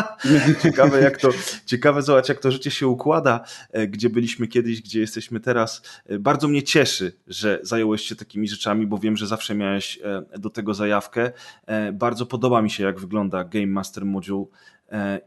ciekawe 0.62 1.00
jak 1.00 1.20
to, 1.20 1.30
ciekawe 1.66 2.02
zobacz 2.02 2.28
jak 2.28 2.40
to 2.40 2.52
życie 2.52 2.70
się 2.70 2.86
układa, 2.86 3.44
gdzie 3.88 4.10
byliśmy 4.10 4.48
kiedyś, 4.48 4.82
gdzie 4.82 5.00
jesteśmy 5.00 5.40
teraz. 5.40 5.82
Bardzo 6.20 6.48
mnie 6.48 6.62
cieszy, 6.62 7.12
że 7.26 7.60
zająłeś 7.62 8.02
się 8.02 8.16
takimi 8.16 8.48
rzeczami, 8.48 8.86
bo 8.86 8.98
wiem, 8.98 9.16
że 9.16 9.26
zawsze 9.26 9.54
miałeś 9.54 9.98
do 10.38 10.50
tego 10.50 10.74
zajawkę. 10.74 11.32
Bardzo 11.92 12.26
podoba 12.26 12.62
mi 12.62 12.70
się 12.70 12.84
jak 12.84 13.00
wygląda 13.00 13.44
Game 13.44 13.66
Master 13.66 14.04
Module 14.04 14.46
E, 14.48 14.77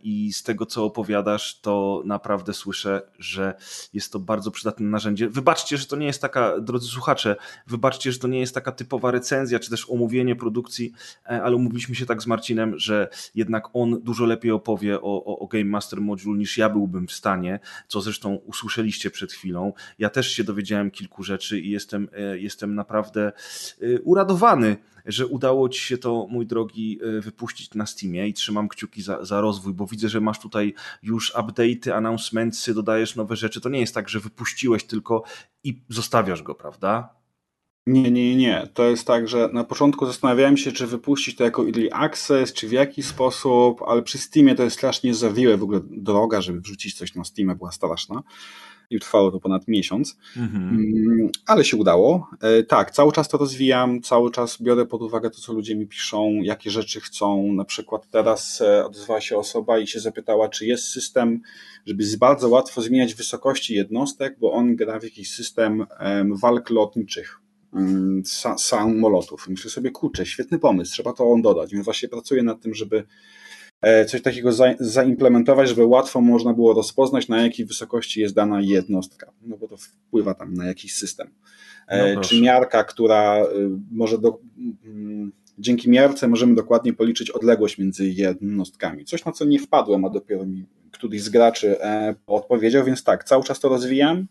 i 0.02 0.34
z 0.34 0.44
tego, 0.44 0.66
co 0.66 0.86
opowiadasz, 0.86 1.60
to 1.60 2.04
naprawdę 2.06 2.54
słyszę, 2.54 3.02
że 3.20 3.54
jest 3.94 4.12
to 4.12 4.20
bardzo 4.20 4.52
przydatne 4.52 4.86
narzędzie. 4.86 5.30
Wybaczcie, 5.30 5.78
że 5.78 5.86
to 5.86 5.96
nie 5.96 6.06
jest 6.06 6.22
taka, 6.22 6.60
drodzy 6.60 6.88
słuchacze, 6.88 7.36
wybaczcie, 7.68 8.12
że 8.12 8.20
to 8.20 8.28
nie 8.28 8.40
jest 8.40 8.56
taka 8.56 8.72
typowa 8.72 9.12
recenzja, 9.12 9.60
czy 9.60 9.70
też 9.70 9.90
omówienie 9.90 10.36
produkcji, 10.36 10.92
e, 11.26 11.44
ale 11.44 11.56
umówiliśmy 11.56 11.96
się 11.96 12.06
tak 12.06 12.22
z 12.22 12.28
Marcinem, 12.28 12.80
że 12.80 13.10
jednak 13.36 13.70
on 13.74 14.02
dużo 14.04 14.26
lepiej 14.26 14.52
opowie 14.52 15.02
o, 15.02 15.26
o, 15.26 15.40
o 15.40 15.48
Game 15.48 15.66
Master 15.66 16.02
Module 16.02 16.38
niż 16.38 16.58
ja 16.58 16.70
byłbym 16.70 17.08
w 17.08 17.12
stanie, 17.12 17.60
co 17.88 18.02
zresztą 18.02 18.36
usłyszeliście 18.36 19.12
przed 19.12 19.34
chwilą. 19.34 19.74
Ja 20.00 20.10
też 20.10 20.32
się 20.32 20.44
dowiedziałem 20.44 20.92
kilku 20.92 21.24
rzeczy 21.24 21.60
i 21.60 21.70
jestem, 21.70 22.08
e, 22.14 22.40
jestem 22.40 22.76
naprawdę 22.76 23.32
uradowany 24.04 24.78
że 25.06 25.28
udało 25.28 25.70
ci 25.70 25.82
się 25.82 25.98
to, 25.98 26.28
mój 26.30 26.48
drogi, 26.48 27.00
e, 27.18 27.22
wypuścić 27.22 27.74
na 27.74 27.86
Steamie 27.86 28.28
i 28.28 28.34
trzymam 28.34 28.68
kciuki 28.68 29.02
za, 29.02 29.26
za 29.26 29.42
rozwój, 29.42 29.51
bo 29.60 29.88
widzę, 29.88 30.10
że 30.10 30.22
masz 30.22 30.40
tutaj 30.40 30.74
już 31.04 31.34
update'y, 31.34 31.92
announcementsy, 31.92 32.74
dodajesz 32.74 33.16
nowe 33.16 33.36
rzeczy. 33.36 33.62
To 33.62 33.70
nie 33.70 33.80
jest 33.80 33.94
tak, 33.94 34.10
że 34.10 34.20
wypuściłeś 34.20 34.84
tylko 34.84 35.24
i 35.64 35.82
zostawiasz 35.90 36.44
go, 36.44 36.56
prawda? 36.56 37.22
Nie, 37.88 38.12
nie, 38.12 38.36
nie. 38.36 38.68
To 38.74 38.84
jest 38.84 39.08
tak, 39.08 39.28
że 39.28 39.50
na 39.54 39.64
początku 39.64 40.06
zastanawiałem 40.06 40.58
się, 40.58 40.72
czy 40.72 40.88
wypuścić 40.88 41.36
to 41.36 41.44
jako 41.44 41.66
early 41.66 41.94
access, 41.94 42.54
czy 42.54 42.68
w 42.68 42.72
jaki 42.72 43.04
sposób, 43.04 43.82
ale 43.88 44.02
przy 44.02 44.18
Steamie 44.18 44.56
to 44.56 44.64
jest 44.64 44.78
strasznie 44.78 45.14
zawiłe. 45.14 45.58
W 45.58 45.64
ogóle 45.64 45.80
droga, 45.84 46.42
żeby 46.42 46.62
wrzucić 46.62 46.98
coś 46.98 47.16
na 47.16 47.24
Steamie 47.24 47.56
była 47.56 47.72
straszna 47.72 48.24
i 48.92 49.00
trwało 49.00 49.32
to 49.32 49.40
ponad 49.40 49.68
miesiąc, 49.68 50.18
mhm. 50.38 50.70
Mm, 50.70 51.30
ale 51.46 51.64
się 51.64 51.78
udało. 51.78 52.28
E, 52.42 52.64
tak, 52.64 52.92
cały 52.92 53.12
czas 53.12 53.30
to 53.30 53.38
rozwijam, 53.38 54.02
cały 54.02 54.32
czas 54.32 54.62
biorę 54.62 54.86
pod 54.86 55.02
uwagę 55.02 55.30
to, 55.30 55.38
co 55.42 55.54
ludzie 55.54 55.76
mi 55.76 55.88
piszą, 55.88 56.32
jakie 56.44 56.72
rzeczy 56.72 57.02
chcą. 57.02 57.54
Na 57.54 57.66
przykład 57.66 58.10
teraz 58.10 58.62
e, 58.62 58.86
odezwała 58.86 59.22
się 59.22 59.38
osoba 59.38 59.80
i 59.80 59.88
się 59.88 60.00
zapytała, 60.00 60.50
czy 60.50 60.66
jest 60.66 60.84
system, 60.84 61.42
żeby 61.86 62.04
bardzo 62.20 62.50
łatwo 62.50 62.82
zmieniać 62.82 63.14
wysokości 63.14 63.74
jednostek, 63.74 64.38
bo 64.40 64.52
on 64.52 64.76
gra 64.76 65.00
w 65.00 65.04
jakiś 65.04 65.32
system 65.32 65.86
walk 66.42 66.70
lotniczych 66.70 67.40
mm, 67.74 68.24
samolotów. 68.58 69.48
Myślę 69.50 69.72
sobie, 69.72 69.92
kurczę, 69.92 70.26
świetny 70.26 70.60
pomysł, 70.60 70.92
trzeba 70.92 71.14
to 71.14 71.32
on 71.32 71.42
dodać. 71.42 71.72
Więc 71.74 71.86
właśnie 71.86 72.10
pracuję 72.10 72.44
nad 72.44 72.62
tym, 72.62 72.74
żeby 72.74 73.04
coś 74.08 74.22
takiego 74.22 74.52
za, 74.52 74.74
zaimplementować, 74.80 75.70
żeby 75.70 75.86
łatwo 75.86 76.22
można 76.22 76.54
było 76.54 76.74
rozpoznać, 76.74 77.28
na 77.28 77.42
jakiej 77.42 77.66
wysokości 77.66 78.22
jest 78.22 78.36
dana 78.36 78.62
jednostka, 78.62 79.32
no 79.42 79.58
bo 79.58 79.68
to 79.68 79.78
wpływa 79.78 80.34
tam 80.34 80.54
na 80.54 80.66
jakiś 80.66 80.94
system. 80.94 81.30
E, 81.88 82.16
no 82.16 82.22
Czy 82.22 82.42
miarka, 82.42 82.84
która 82.84 83.38
e, 83.38 83.48
może 83.92 84.18
do, 84.18 84.40
mm, 84.86 85.32
dzięki 85.60 85.90
miarce 85.90 86.28
możemy 86.28 86.56
dokładnie 86.56 86.94
policzyć 86.94 87.32
odległość 87.32 87.78
między 87.78 88.10
jednostkami. 88.10 89.06
Coś, 89.06 89.26
na 89.26 89.32
co 89.32 89.46
nie 89.46 89.60
wpadłem, 89.60 90.06
a 90.06 90.10
dopiero 90.10 90.46
mi 90.46 90.66
któryś 90.92 91.22
z 91.22 91.30
graczy 91.30 91.76
odpowiedział, 92.28 92.86
więc 92.86 93.04
tak, 93.04 93.24
cały 93.24 93.44
czas 93.44 93.60
to 93.60 93.70
rozwijam. 93.70 94.28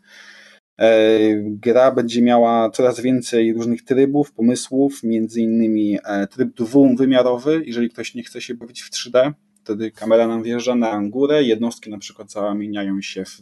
Gra 1.45 1.93
będzie 1.93 2.23
miała 2.23 2.71
coraz 2.71 3.01
więcej 3.01 3.53
różnych 3.53 3.85
trybów, 3.85 4.33
pomysłów, 4.33 5.03
między 5.03 5.41
innymi 5.41 5.99
tryb 6.31 6.55
dwuwymiarowy, 6.55 7.63
jeżeli 7.67 7.91
ktoś 7.91 8.15
nie 8.15 8.23
chce 8.23 8.41
się 8.41 8.55
bawić 8.55 8.83
w 8.83 8.91
3D, 8.91 9.33
wtedy 9.65 9.91
kamera 9.91 10.29
nam 10.29 10.43
wjeżdża 10.43 10.75
na 10.75 11.01
górę, 11.03 11.43
jednostki 11.43 11.91
na 11.91 11.99
przykład 11.99 12.33
zamieniają 12.33 13.03
się 13.03 13.25
w, 13.25 13.41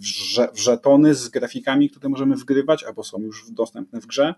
w 0.55 0.59
żetony 0.59 1.15
z 1.15 1.29
grafikami, 1.29 1.91
które 1.91 2.09
możemy 2.09 2.37
wgrywać, 2.37 2.85
albo 2.85 3.05
są 3.05 3.23
już 3.23 3.51
dostępne 3.51 4.01
w 4.01 4.07
grze. 4.07 4.35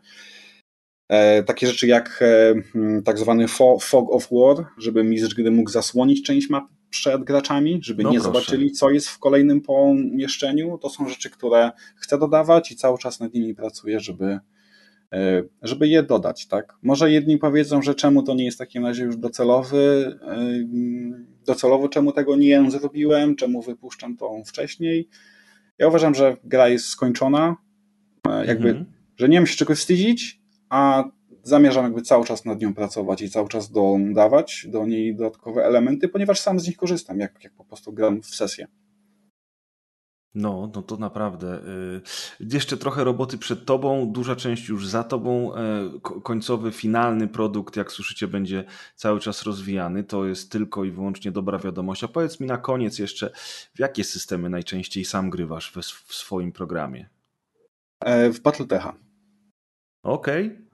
E, 1.08 1.42
takie 1.42 1.66
rzeczy 1.66 1.86
jak 1.86 2.22
e, 2.22 2.54
tak 3.02 3.18
zwany 3.18 3.48
fog 3.48 4.12
of 4.12 4.28
war, 4.32 4.66
żeby 4.78 5.04
mistrz 5.04 5.34
gry 5.34 5.50
mógł 5.50 5.70
zasłonić 5.70 6.22
część 6.22 6.50
mapy 6.50 6.79
przed 6.90 7.24
graczami, 7.24 7.80
żeby 7.82 8.02
no 8.02 8.10
nie 8.10 8.18
proszę. 8.18 8.32
zobaczyli, 8.32 8.72
co 8.72 8.90
jest 8.90 9.08
w 9.08 9.18
kolejnym 9.18 9.60
pomieszczeniu. 9.60 10.78
To 10.78 10.90
są 10.90 11.08
rzeczy, 11.08 11.30
które 11.30 11.70
chcę 11.96 12.18
dodawać 12.18 12.72
i 12.72 12.76
cały 12.76 12.98
czas 12.98 13.20
nad 13.20 13.34
nimi 13.34 13.54
pracuję, 13.54 14.00
żeby, 14.00 14.38
e, 15.12 15.42
żeby 15.62 15.88
je 15.88 16.02
dodać. 16.02 16.46
Tak? 16.46 16.76
Może 16.82 17.10
jedni 17.10 17.38
powiedzą, 17.38 17.82
że 17.82 17.94
czemu 17.94 18.22
to 18.22 18.34
nie 18.34 18.44
jest 18.44 18.56
w 18.56 18.58
takim 18.58 18.86
razie 18.86 19.04
już 19.04 19.16
docelowy, 19.16 20.18
docelowo 21.46 21.88
czemu 21.88 22.12
tego 22.12 22.36
nie 22.36 22.70
zrobiłem, 22.70 23.36
czemu 23.36 23.62
wypuszczam 23.62 24.16
to 24.16 24.42
wcześniej. 24.46 25.08
Ja 25.78 25.88
uważam, 25.88 26.14
że 26.14 26.36
gra 26.44 26.68
jest 26.68 26.86
skończona, 26.86 27.56
jakby, 28.46 28.68
mhm. 28.68 28.86
że 29.16 29.28
nie 29.28 29.40
mam 29.40 29.46
się 29.46 29.56
czego 29.56 29.74
wstydzić, 29.74 30.40
a 30.68 31.04
zamierzam 31.42 31.84
jakby 31.84 32.02
cały 32.02 32.24
czas 32.24 32.44
nad 32.44 32.60
nią 32.60 32.74
pracować 32.74 33.22
i 33.22 33.30
cały 33.30 33.48
czas 33.48 33.70
dodawać 33.70 34.66
do 34.68 34.86
niej 34.86 35.16
dodatkowe 35.16 35.64
elementy, 35.64 36.08
ponieważ 36.08 36.40
sam 36.40 36.60
z 36.60 36.66
nich 36.66 36.76
korzystam, 36.76 37.20
jak, 37.20 37.44
jak 37.44 37.52
po 37.52 37.64
prostu 37.64 37.92
gram 37.92 38.22
w 38.22 38.34
sesję. 38.34 38.66
No, 40.34 40.70
no 40.74 40.82
to 40.82 40.96
naprawdę. 40.96 41.58
Y, 41.58 42.00
jeszcze 42.40 42.76
trochę 42.76 43.04
roboty 43.04 43.38
przed 43.38 43.64
tobą, 43.64 44.12
duża 44.12 44.36
część 44.36 44.68
już 44.68 44.88
za 44.88 45.04
tobą. 45.04 45.54
E, 45.54 45.90
końcowy, 46.00 46.72
finalny 46.72 47.28
produkt, 47.28 47.76
jak 47.76 47.92
słyszycie, 47.92 48.28
będzie 48.28 48.64
cały 48.96 49.20
czas 49.20 49.42
rozwijany. 49.42 50.04
To 50.04 50.24
jest 50.24 50.52
tylko 50.52 50.84
i 50.84 50.90
wyłącznie 50.90 51.32
dobra 51.32 51.58
wiadomość. 51.58 52.04
A 52.04 52.08
powiedz 52.08 52.40
mi 52.40 52.46
na 52.46 52.58
koniec 52.58 52.98
jeszcze, 52.98 53.30
w 53.74 53.78
jakie 53.78 54.04
systemy 54.04 54.50
najczęściej 54.50 55.04
sam 55.04 55.30
grywasz 55.30 55.72
w, 55.72 55.76
w 55.82 56.14
swoim 56.14 56.52
programie? 56.52 57.08
E, 58.00 58.30
w 58.30 58.40
Battletecha. 58.40 58.94
Okej. 60.02 60.46
Okay. 60.46 60.69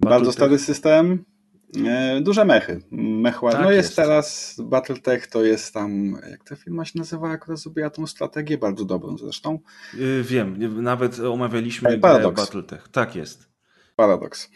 Bardzo 0.00 0.32
stary 0.32 0.58
system. 0.58 1.24
E, 1.86 2.20
duże 2.20 2.44
mechy. 2.44 2.80
Mechła, 2.90 3.52
tak 3.52 3.62
no 3.62 3.70
jest, 3.70 3.88
jest, 3.88 3.96
teraz 3.96 4.56
Battletech, 4.64 5.26
to 5.26 5.44
jest 5.44 5.74
tam, 5.74 6.18
jak 6.30 6.44
ta 6.44 6.56
firma 6.56 6.84
się 6.84 6.98
nazywa, 6.98 7.30
jak 7.30 7.46
zrobiła 7.54 7.90
tą 7.90 8.06
strategię, 8.06 8.58
bardzo 8.58 8.84
dobrą 8.84 9.18
zresztą. 9.18 9.58
Yy, 9.94 10.22
wiem, 10.22 10.82
nawet 10.82 11.20
omawialiśmy 11.20 11.90
e, 11.90 11.98
Paradox. 11.98 12.40
Battletech. 12.40 12.88
Tak 12.88 13.16
jest. 13.16 13.48
Paradox. 13.96 14.50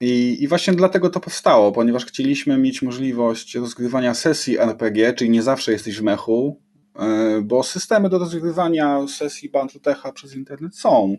I, 0.00 0.36
I 0.40 0.48
właśnie 0.48 0.74
dlatego 0.74 1.10
to 1.10 1.20
powstało, 1.20 1.72
ponieważ 1.72 2.06
chcieliśmy 2.06 2.58
mieć 2.58 2.82
możliwość 2.82 3.54
rozgrywania 3.54 4.14
sesji 4.14 4.58
RPG, 4.58 5.12
czyli 5.12 5.30
nie 5.30 5.42
zawsze 5.42 5.72
jesteś 5.72 5.98
w 5.98 6.02
mechu, 6.02 6.60
e, 6.98 7.40
bo 7.44 7.62
systemy 7.62 8.08
do 8.08 8.18
rozgrywania 8.18 9.06
sesji 9.08 9.50
Battletecha 9.50 10.12
przez 10.12 10.34
internet 10.34 10.76
są 10.76 11.16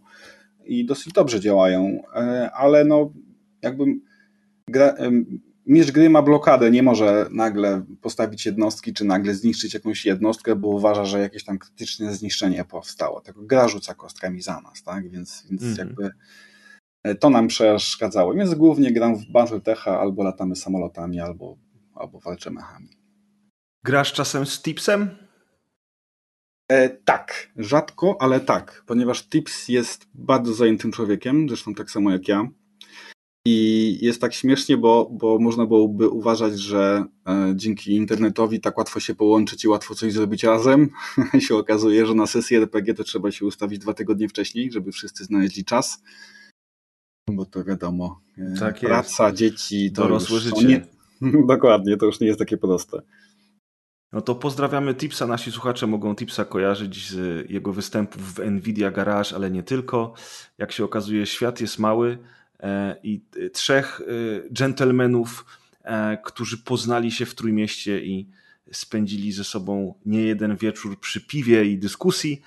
i 0.66 0.86
dosyć 0.86 1.14
dobrze 1.14 1.40
działają, 1.40 2.02
ale 2.54 2.86
no 2.86 3.14
jakby 3.62 3.86
gra, 4.68 4.96
mistrz 5.66 5.92
gry 5.92 6.10
ma 6.10 6.22
blokadę, 6.22 6.72
nie 6.72 6.84
może 6.84 7.28
nagle 7.32 7.86
postawić 8.02 8.46
jednostki, 8.46 8.94
czy 8.94 9.06
nagle 9.06 9.36
zniszczyć 9.36 9.74
jakąś 9.74 10.06
jednostkę, 10.06 10.56
bo 10.56 10.68
uważa, 10.68 11.06
że 11.06 11.20
jakieś 11.20 11.44
tam 11.44 11.58
krytyczne 11.58 12.16
zniszczenie 12.16 12.66
powstało. 12.66 13.22
Tylko 13.22 13.42
gra 13.42 13.68
rzuca 13.68 13.94
kostkami 13.94 14.42
za 14.42 14.62
nas, 14.62 14.84
tak? 14.84 15.10
Więc, 15.10 15.46
więc 15.50 15.64
mm 15.64 15.76
-hmm. 15.76 15.80
jakby 15.80 16.12
e, 17.04 17.16
to 17.16 17.30
nam 17.30 17.48
przeszkadzało. 17.48 18.34
Więc 18.34 18.54
głównie 18.54 18.92
gram 18.92 19.16
w 19.16 19.32
Battletecha, 19.32 20.00
albo 20.00 20.24
latamy 20.24 20.56
samolotami, 20.56 21.20
albo, 21.20 21.58
albo 21.96 22.20
walczę 22.20 22.52
mechami. 22.52 22.90
Grasz 23.84 24.14
czasem 24.14 24.46
z 24.46 24.62
Tipsem? 24.62 25.10
E, 26.72 26.90
tak, 26.90 27.52
rzadko, 27.58 28.18
ale 28.20 28.40
tak, 28.40 28.84
ponieważ 28.88 29.30
Tips 29.30 29.68
jest 29.68 30.06
bardzo 30.14 30.54
zajętym 30.54 30.92
człowiekiem, 30.92 31.50
zresztą 31.50 31.74
tak 31.74 31.92
samo 31.92 32.12
jak 32.12 32.28
ja. 32.28 32.48
I 33.46 33.98
jest 34.02 34.22
tak 34.22 34.34
śmiesznie, 34.34 34.78
bo, 34.78 35.10
bo 35.12 35.40
można 35.40 35.66
byłoby 35.66 36.10
uważać, 36.10 36.60
że 36.60 37.06
e, 37.28 37.54
dzięki 37.56 37.96
internetowi 37.96 38.60
tak 38.60 38.78
łatwo 38.78 39.00
się 39.00 39.16
połączyć 39.16 39.64
i 39.64 39.68
łatwo 39.68 39.96
coś 39.96 40.14
zrobić 40.14 40.44
razem. 40.44 40.90
się 41.48 41.56
okazuje, 41.56 42.06
że 42.06 42.14
na 42.14 42.28
sesję 42.28 42.58
RPG 42.58 42.94
to 42.94 43.04
trzeba 43.04 43.32
się 43.32 43.46
ustawić 43.46 43.80
dwa 43.80 43.94
tygodnie 43.94 44.30
wcześniej, 44.30 44.72
żeby 44.72 44.92
wszyscy 44.92 45.24
znaleźli 45.24 45.66
czas. 45.66 46.04
Bo 47.32 47.46
to 47.46 47.64
wiadomo, 47.64 48.22
e, 48.38 48.60
tak 48.60 48.80
praca, 48.80 49.28
jest. 49.28 49.38
dzieci, 49.38 49.92
to 49.92 50.02
Dorosłe 50.02 50.36
już 50.36 50.44
życie. 50.44 50.68
Nie... 50.68 50.88
Dokładnie, 51.48 51.98
to 51.98 52.06
już 52.06 52.20
nie 52.20 52.28
jest 52.28 52.40
takie 52.40 52.58
proste. 52.58 53.02
No 54.14 54.22
to 54.22 54.36
pozdrawiamy 54.36 54.96
Tipsa. 54.96 55.28
Nasi 55.28 55.52
słuchacze 55.52 55.88
mogą 55.88 56.16
Tipsa 56.16 56.46
kojarzyć 56.46 57.10
z 57.10 57.50
jego 57.50 57.74
występów 57.74 58.34
w 58.34 58.52
Nvidia 58.52 58.92
Garage, 58.92 59.36
ale 59.36 59.52
nie 59.52 59.64
tylko. 59.64 60.14
Jak 60.58 60.72
się 60.72 60.84
okazuje, 60.84 61.26
świat 61.26 61.62
jest 61.62 61.80
mały 61.80 62.18
i 63.04 63.22
trzech 63.54 64.02
e, 64.02 64.54
dżentelmenów, 64.54 65.46
e, 65.84 66.18
którzy 66.18 66.58
poznali 66.58 67.12
się 67.12 67.26
w 67.26 67.36
Trójmieście 67.36 68.06
i 68.06 68.28
spędzili 68.72 69.32
ze 69.32 69.44
sobą 69.44 69.94
nie 70.06 70.22
jeden 70.22 70.56
wieczór 70.56 71.00
przy 71.00 71.22
piwie 71.22 71.66
i 71.66 71.78
dyskusji. 71.78 72.42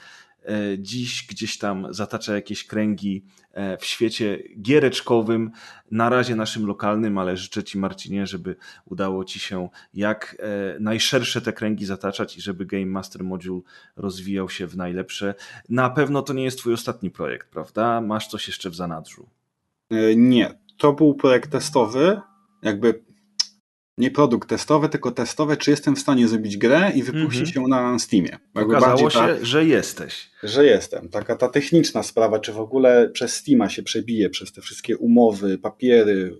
e, 0.45 0.78
dziś 0.78 1.27
gdzieś 1.27 1.59
tam 1.59 1.86
zatacza 1.91 2.35
jakieś 2.35 2.66
kręgi 2.66 3.24
e, 3.53 3.77
w 3.77 3.85
świecie 3.85 4.39
giereczkowym, 4.61 5.51
na 5.91 6.09
razie 6.09 6.36
naszym 6.36 6.66
lokalnym, 6.66 7.19
ale 7.19 7.36
życzę 7.36 7.65
Ci 7.65 7.78
Marcinie, 7.78 8.27
żeby 8.27 8.57
udało 8.85 9.24
Ci 9.24 9.39
się 9.39 9.69
jak 9.95 10.36
najszersze 10.81 11.41
te 11.41 11.53
kręgi 11.53 11.86
zataczać 11.86 12.36
i 12.36 12.41
żeby 12.41 12.66
Game 12.66 12.86
Master 12.86 13.24
Module 13.24 13.61
rozwijał 13.97 14.49
się 14.49 14.66
w 14.66 14.77
najlepsze. 14.77 15.35
Na 15.69 15.91
pewno 15.91 16.23
to 16.23 16.32
nie 16.32 16.45
jest 16.45 16.59
Twój 16.59 16.74
ostatni 16.74 17.11
projekt, 17.11 17.49
prawda? 17.51 18.01
Masz 18.01 18.28
coś 18.28 18.47
jeszcze 18.47 18.70
w 18.70 18.74
zanadrzu. 18.74 19.28
Nie, 20.16 20.59
to 20.78 20.93
był 20.93 21.15
projekt 21.15 21.51
testowy, 21.51 22.20
jakby 22.62 23.05
nie 23.98 24.11
produkt 24.11 24.48
testowy, 24.48 24.89
tylko 24.89 25.11
testowe, 25.11 25.56
czy 25.56 25.70
jestem 25.70 25.97
w 25.97 25.98
stanie 25.98 26.28
zrobić 26.28 26.56
grę 26.56 26.93
i 26.94 27.02
wypuścić 27.02 27.56
mm 27.56 27.69
-hmm. 27.69 27.74
ją 27.74 27.93
na 27.93 27.98
Steamie. 27.98 28.39
Jakby 28.55 28.77
Okazało 28.77 29.11
się, 29.11 29.19
ta, 29.19 29.44
że 29.44 29.65
jesteś. 29.65 30.31
Że 30.43 30.66
jestem. 30.66 31.09
Taka 31.09 31.36
ta 31.36 31.48
techniczna 31.48 32.02
sprawa, 32.02 32.39
czy 32.39 32.52
w 32.52 32.59
ogóle 32.59 33.11
przez 33.11 33.35
Steama 33.35 33.69
się 33.69 33.82
przebije, 33.82 34.31
przez 34.31 34.52
te 34.52 34.61
wszystkie 34.61 34.97
umowy, 34.97 35.59
papiery, 35.59 36.39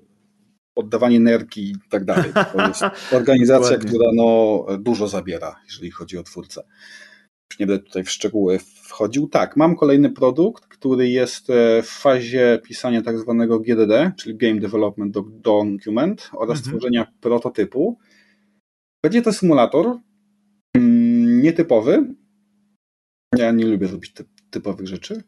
oddawanie 0.75 1.21
nerki 1.21 1.71
i 1.71 1.75
tak 1.91 2.05
dalej. 2.05 2.33
To 2.53 2.69
jest 2.69 2.83
organizacja, 3.21 3.79
która 3.79 4.11
no, 4.15 4.67
dużo 4.79 5.09
zabiera, 5.09 5.57
jeżeli 5.67 5.91
chodzi 5.91 6.19
o 6.19 6.23
twórcę 6.23 6.63
już 7.51 7.59
nie 7.59 7.67
będę 7.67 7.83
tutaj 7.85 8.05
w 8.05 8.11
szczegóły 8.11 8.59
wchodził. 8.59 9.29
Tak, 9.29 9.57
mam 9.57 9.77
kolejny 9.77 10.11
produkt, 10.11 10.67
który 10.67 11.09
jest 11.09 11.51
e, 11.51 11.83
w 11.83 11.89
fazie 11.89 12.61
pisania 12.65 13.03
tak 13.03 13.19
zwanego 13.19 13.61
GDD, 13.61 14.13
czyli 14.17 14.37
Game 14.37 14.61
Development 14.61 15.15
Document 15.29 16.31
oraz 16.33 16.59
mhm. 16.59 16.77
tworzenia 16.77 17.07
prototypu. 17.21 17.99
Będzie 19.03 19.23
to 19.23 19.33
symulator 19.33 19.99
mm, 20.77 21.43
nietypowy. 21.43 22.15
Ja 23.37 23.53
nie 23.53 23.67
lubię 23.67 23.87
robić 23.87 24.13
typowych 24.51 24.87
rzeczy. 24.87 25.23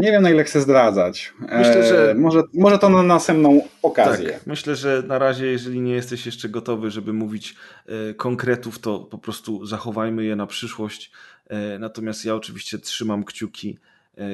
Nie 0.00 0.12
wiem, 0.12 0.22
na 0.22 0.30
ile 0.30 0.44
chcę 0.44 0.60
zdradzać. 0.60 1.32
Myślę, 1.40 1.88
że... 1.88 2.10
E, 2.10 2.14
może, 2.14 2.42
może 2.54 2.78
to 2.78 2.88
na 2.88 3.02
następną 3.02 3.62
okazję. 3.82 4.30
Tak, 4.30 4.46
myślę, 4.46 4.76
że 4.76 5.02
na 5.06 5.18
razie, 5.18 5.46
jeżeli 5.46 5.80
nie 5.80 5.94
jesteś 5.94 6.26
jeszcze 6.26 6.48
gotowy, 6.48 6.90
żeby 6.90 7.12
mówić 7.12 7.56
e, 7.86 8.14
konkretów, 8.14 8.78
to 8.78 8.98
po 8.98 9.18
prostu 9.18 9.66
zachowajmy 9.66 10.24
je 10.24 10.36
na 10.36 10.46
przyszłość. 10.46 11.10
E, 11.48 11.78
natomiast 11.78 12.24
ja 12.24 12.34
oczywiście 12.34 12.78
trzymam 12.78 13.24
kciuki 13.24 13.78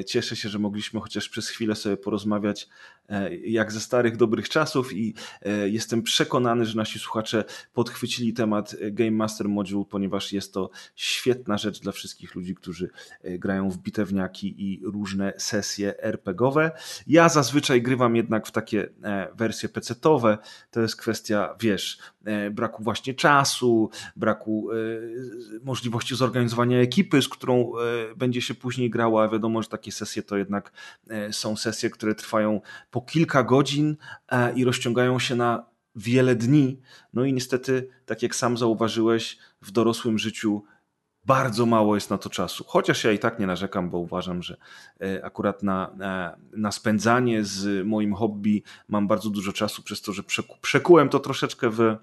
cieszę 0.07 0.37
się, 0.37 0.49
że 0.49 0.59
mogliśmy 0.59 1.01
chociaż 1.01 1.29
przez 1.29 1.49
chwilę 1.49 1.75
sobie 1.75 1.97
porozmawiać 1.97 2.69
e, 3.09 3.37
jak 3.37 3.73
ze 3.73 3.81
starych 3.81 4.17
dobrych 4.17 4.49
czasów 4.49 4.93
i 4.93 5.15
e, 5.43 5.69
jestem 5.69 6.03
przekonany, 6.03 6.67
że 6.67 6.77
nasi 6.77 6.99
słuchacze 6.99 7.45
podchwycili 7.75 8.33
temat 8.33 8.77
Game 8.93 9.11
Master 9.11 9.49
Module, 9.49 9.85
ponieważ 9.91 10.33
jest 10.33 10.55
to 10.55 10.71
świetna 10.95 11.59
rzecz 11.59 11.81
dla 11.81 11.93
wszystkich 11.93 12.35
ludzi, 12.35 12.55
którzy 12.55 12.91
grają 13.25 13.71
w 13.71 13.79
bitewniaki 13.79 14.55
i 14.59 14.81
różne 14.85 15.33
sesje 15.39 16.03
RPGowe. 16.03 16.71
Ja 17.07 17.29
zazwyczaj 17.29 17.83
grywam 17.83 18.17
jednak 18.17 18.47
w 18.47 18.51
takie 18.51 18.89
wersje 19.35 19.69
PC-owe. 19.69 20.39
To 20.71 20.81
jest 20.81 20.97
kwestia, 20.97 21.55
wiesz, 21.61 21.99
braku 22.51 22.83
właśnie 22.83 23.15
czasu, 23.15 23.91
braku 24.17 24.69
możliwości 25.65 26.17
zorganizowania 26.17 26.81
ekipy, 26.81 27.23
z 27.23 27.29
którą 27.29 27.73
będzie 28.17 28.43
się 28.43 28.55
później 28.55 28.91
grała. 28.91 29.29
Wiadomo, 29.29 29.63
że 29.63 29.69
takie 29.77 29.93
sesje 29.93 30.23
to 30.23 30.37
jednak 30.37 30.73
e, 31.11 31.33
są 31.33 31.57
sesje, 31.57 31.91
które 31.91 32.15
trwają 32.15 32.61
po 32.91 33.03
kilka 33.03 33.43
godzin 33.43 33.97
e, 34.29 34.55
i 34.55 34.65
rozciągają 34.65 35.19
się 35.19 35.37
na 35.37 35.67
wiele 35.97 36.37
dni. 36.37 36.81
No 37.13 37.25
i 37.25 37.33
niestety, 37.33 37.89
tak 38.07 38.23
jak 38.23 38.35
sam 38.35 38.57
zauważyłeś, 38.57 39.39
w 39.63 39.71
dorosłym 39.71 40.19
życiu 40.19 40.63
bardzo 41.25 41.67
mało 41.67 41.95
jest 41.95 42.11
na 42.11 42.19
to 42.19 42.31
czasu. 42.31 42.65
Chociaż 42.67 43.05
ja 43.05 43.13
i 43.13 43.19
tak 43.19 43.39
nie 43.39 43.47
narzekam, 43.47 43.91
bo 43.91 43.99
uważam, 43.99 44.43
że 44.43 44.57
e, 45.01 45.25
akurat 45.25 45.63
na, 45.63 45.97
na 46.53 46.73
spędzanie 46.73 47.45
z 47.45 47.87
moim 47.87 48.15
hobby 48.15 48.63
mam 48.89 49.09
bardzo 49.09 49.31
dużo 49.31 49.53
czasu, 49.53 49.83
przez 49.83 50.03
to, 50.03 50.13
że 50.13 50.23
przekułem 50.63 51.09
to 51.09 51.21
troszeczkę 51.21 51.71
w 51.71 51.97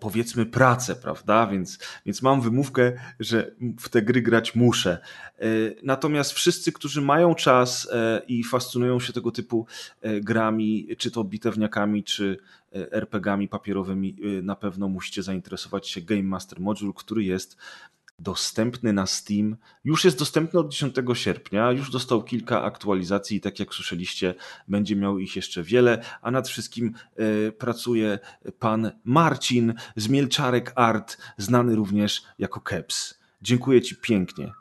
powiedzmy 0.00 0.46
pracę, 0.46 0.96
prawda? 0.96 1.46
Więc, 1.46 1.78
więc 2.06 2.22
mam 2.22 2.40
wymówkę, 2.40 2.92
że 3.20 3.50
w 3.78 3.88
te 3.88 4.02
gry 4.02 4.22
grać 4.22 4.54
muszę. 4.54 4.98
E, 5.38 5.44
natomiast 5.82 6.32
wszyscy, 6.32 6.72
którzy 6.72 7.00
mają 7.00 7.34
czas 7.34 7.88
e, 7.92 8.22
i 8.28 8.44
fascynują 8.44 9.00
się 9.00 9.12
tego 9.12 9.30
typu 9.30 9.66
e, 10.00 10.20
grami, 10.20 10.88
czy 10.98 11.10
to 11.10 11.24
bitewniakami, 11.24 12.04
czy 12.04 12.38
RPGami 12.72 13.48
papierowymi, 13.48 14.16
na 14.42 14.56
pewno 14.56 14.88
musicie 14.88 15.22
zainteresować 15.22 15.88
się 15.88 16.00
Game 16.00 16.22
Master 16.22 16.60
Module, 16.60 16.92
który 16.96 17.24
jest 17.24 17.56
dostępny 18.20 18.92
na 18.92 19.06
Steam. 19.06 19.56
Już 19.84 20.04
jest 20.04 20.18
dostępny 20.18 20.60
od 20.60 20.68
10 20.68 20.94
sierpnia, 21.14 21.72
już 21.72 21.90
dostał 21.90 22.22
kilka 22.22 22.62
aktualizacji 22.62 23.36
i 23.36 23.40
tak 23.40 23.60
jak 23.60 23.74
słyszeliście, 23.74 24.34
będzie 24.68 24.96
miał 24.96 25.18
ich 25.18 25.36
jeszcze 25.36 25.62
wiele, 25.62 26.02
a 26.22 26.30
nad 26.30 26.48
wszystkim 26.48 26.94
y, 27.48 27.52
pracuje 27.52 28.18
pan 28.58 28.90
Marcin 29.04 29.74
z 29.96 30.08
Mielczarek 30.08 30.72
Art, 30.74 31.16
znany 31.38 31.76
również 31.76 32.22
jako 32.38 32.60
Keps. 32.60 33.20
Dziękuję 33.42 33.82
Ci 33.82 33.96
pięknie. 33.96 34.52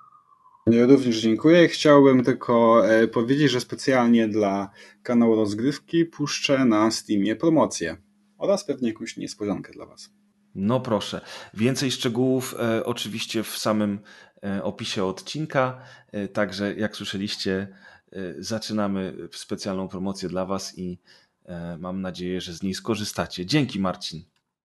Ja 0.68 0.86
również 0.86 1.22
dziękuję. 1.22 1.68
Chciałbym 1.68 2.24
tylko 2.24 2.84
e, 2.90 3.08
powiedzieć, 3.08 3.52
że 3.52 3.62
specjalnie 3.62 4.28
dla 4.28 4.70
kanału 5.04 5.36
Rozgrywki 5.36 6.06
puszczę 6.06 6.66
na 6.66 6.92
Steamie 6.92 7.36
promocję 7.36 7.98
oraz 8.38 8.66
pewnie 8.66 8.88
jakąś 8.88 9.18
niespodziankę 9.18 9.74
dla 9.74 9.86
Was. 9.86 10.19
No 10.56 10.80
proszę. 10.80 11.22
Więcej 11.54 11.92
szczegółów 11.92 12.56
e, 12.60 12.86
oczywiście 12.86 13.44
w 13.44 13.58
samym 13.58 14.00
e, 14.44 14.64
opisie 14.64 15.06
odcinka. 15.06 15.82
E, 16.12 16.28
także 16.28 16.76
jak 16.76 16.96
słyszeliście, 16.96 17.68
e, 18.12 18.34
zaczynamy 18.38 19.14
specjalną 19.32 19.88
promocję 19.88 20.30
dla 20.30 20.46
Was 20.46 20.78
i 20.78 21.00
e, 21.46 21.78
mam 21.78 22.02
nadzieję, 22.02 22.42
że 22.42 22.54
z 22.54 22.64
niej 22.64 22.74
skorzystacie. 22.74 23.46
Dzięki 23.46 23.80
Marcin. 23.80 24.24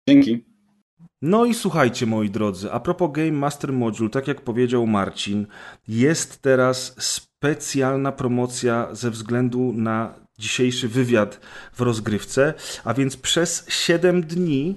Dzięki. 0.08 0.44
No 1.22 1.44
i 1.44 1.54
słuchajcie 1.54 2.06
moi 2.06 2.30
drodzy, 2.30 2.72
a 2.72 2.80
propos 2.80 3.12
Game 3.12 3.32
Master 3.32 3.72
Module, 3.72 4.10
tak 4.10 4.28
jak 4.28 4.40
powiedział 4.40 4.86
Marcin, 4.86 5.46
jest 5.88 6.42
teraz 6.42 6.94
specjalna 6.98 8.12
promocja 8.12 8.94
ze 8.94 9.10
względu 9.10 9.72
na 9.72 10.14
dzisiejszy 10.38 10.88
wywiad 10.88 11.40
w 11.72 11.80
rozgrywce, 11.80 12.54
a 12.84 12.94
więc 12.94 13.16
przez 13.16 13.66
7 13.68 14.22
dni 14.22 14.76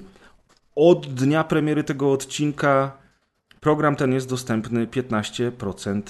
od 0.77 1.07
dnia 1.07 1.43
premiery 1.43 1.83
tego 1.83 2.11
odcinka 2.11 2.97
program 3.59 3.95
ten 3.95 4.13
jest 4.13 4.29
dostępny 4.29 4.87
15% 4.87 6.01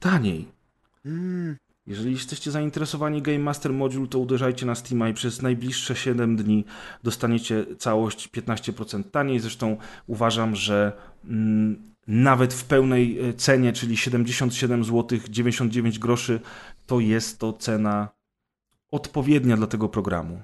taniej. 0.00 0.48
Mm. 1.06 1.56
Jeżeli 1.86 2.12
jesteście 2.12 2.50
zainteresowani 2.50 3.22
Game 3.22 3.38
Master 3.38 3.72
Module, 3.72 4.06
to 4.06 4.18
uderzajcie 4.18 4.66
na 4.66 4.74
Steama 4.74 5.08
i 5.08 5.14
przez 5.14 5.42
najbliższe 5.42 5.96
7 5.96 6.36
dni 6.36 6.64
dostaniecie 7.02 7.66
całość 7.78 8.28
15% 8.28 9.04
taniej. 9.04 9.40
Zresztą 9.40 9.76
uważam, 10.06 10.56
że 10.56 10.92
mm, 11.24 11.92
nawet 12.06 12.54
w 12.54 12.64
pełnej 12.64 13.28
e, 13.28 13.34
cenie, 13.34 13.72
czyli 13.72 13.96
77 13.96 14.84
zł 14.84 15.18
99 15.28 15.98
groszy, 15.98 16.40
to 16.86 17.00
jest 17.00 17.38
to 17.38 17.52
cena 17.52 18.08
odpowiednia 18.90 19.56
dla 19.56 19.66
tego 19.66 19.88
programu. 19.88 20.42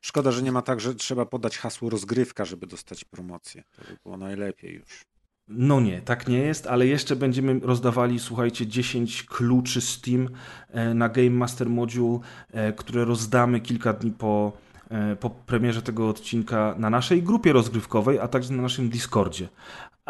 Szkoda, 0.00 0.32
że 0.32 0.42
nie 0.42 0.52
ma 0.52 0.62
tak, 0.62 0.80
że 0.80 0.94
trzeba 0.94 1.26
podać 1.26 1.58
hasło 1.58 1.90
rozgrywka, 1.90 2.44
żeby 2.44 2.66
dostać 2.66 3.04
promocję. 3.04 3.62
To 3.76 3.82
by 3.82 3.96
było 4.04 4.16
najlepiej 4.16 4.74
już. 4.74 5.04
No 5.48 5.80
nie, 5.80 6.00
tak 6.00 6.28
nie 6.28 6.38
jest, 6.38 6.66
ale 6.66 6.86
jeszcze 6.86 7.16
będziemy 7.16 7.60
rozdawali, 7.60 8.18
słuchajcie, 8.18 8.66
10 8.66 9.22
kluczy 9.22 9.80
Steam 9.80 10.28
e, 10.68 10.94
na 10.94 11.08
Game 11.08 11.30
Master 11.30 11.70
Module, 11.70 12.18
e, 12.50 12.72
które 12.72 13.04
rozdamy 13.04 13.60
kilka 13.60 13.92
dni 13.92 14.10
po, 14.10 14.52
e, 14.90 15.16
po 15.16 15.30
premierze 15.30 15.82
tego 15.82 16.08
odcinka 16.08 16.74
na 16.78 16.90
naszej 16.90 17.22
grupie 17.22 17.52
rozgrywkowej, 17.52 18.18
a 18.18 18.28
także 18.28 18.52
na 18.54 18.62
naszym 18.62 18.88
Discordzie 18.88 19.48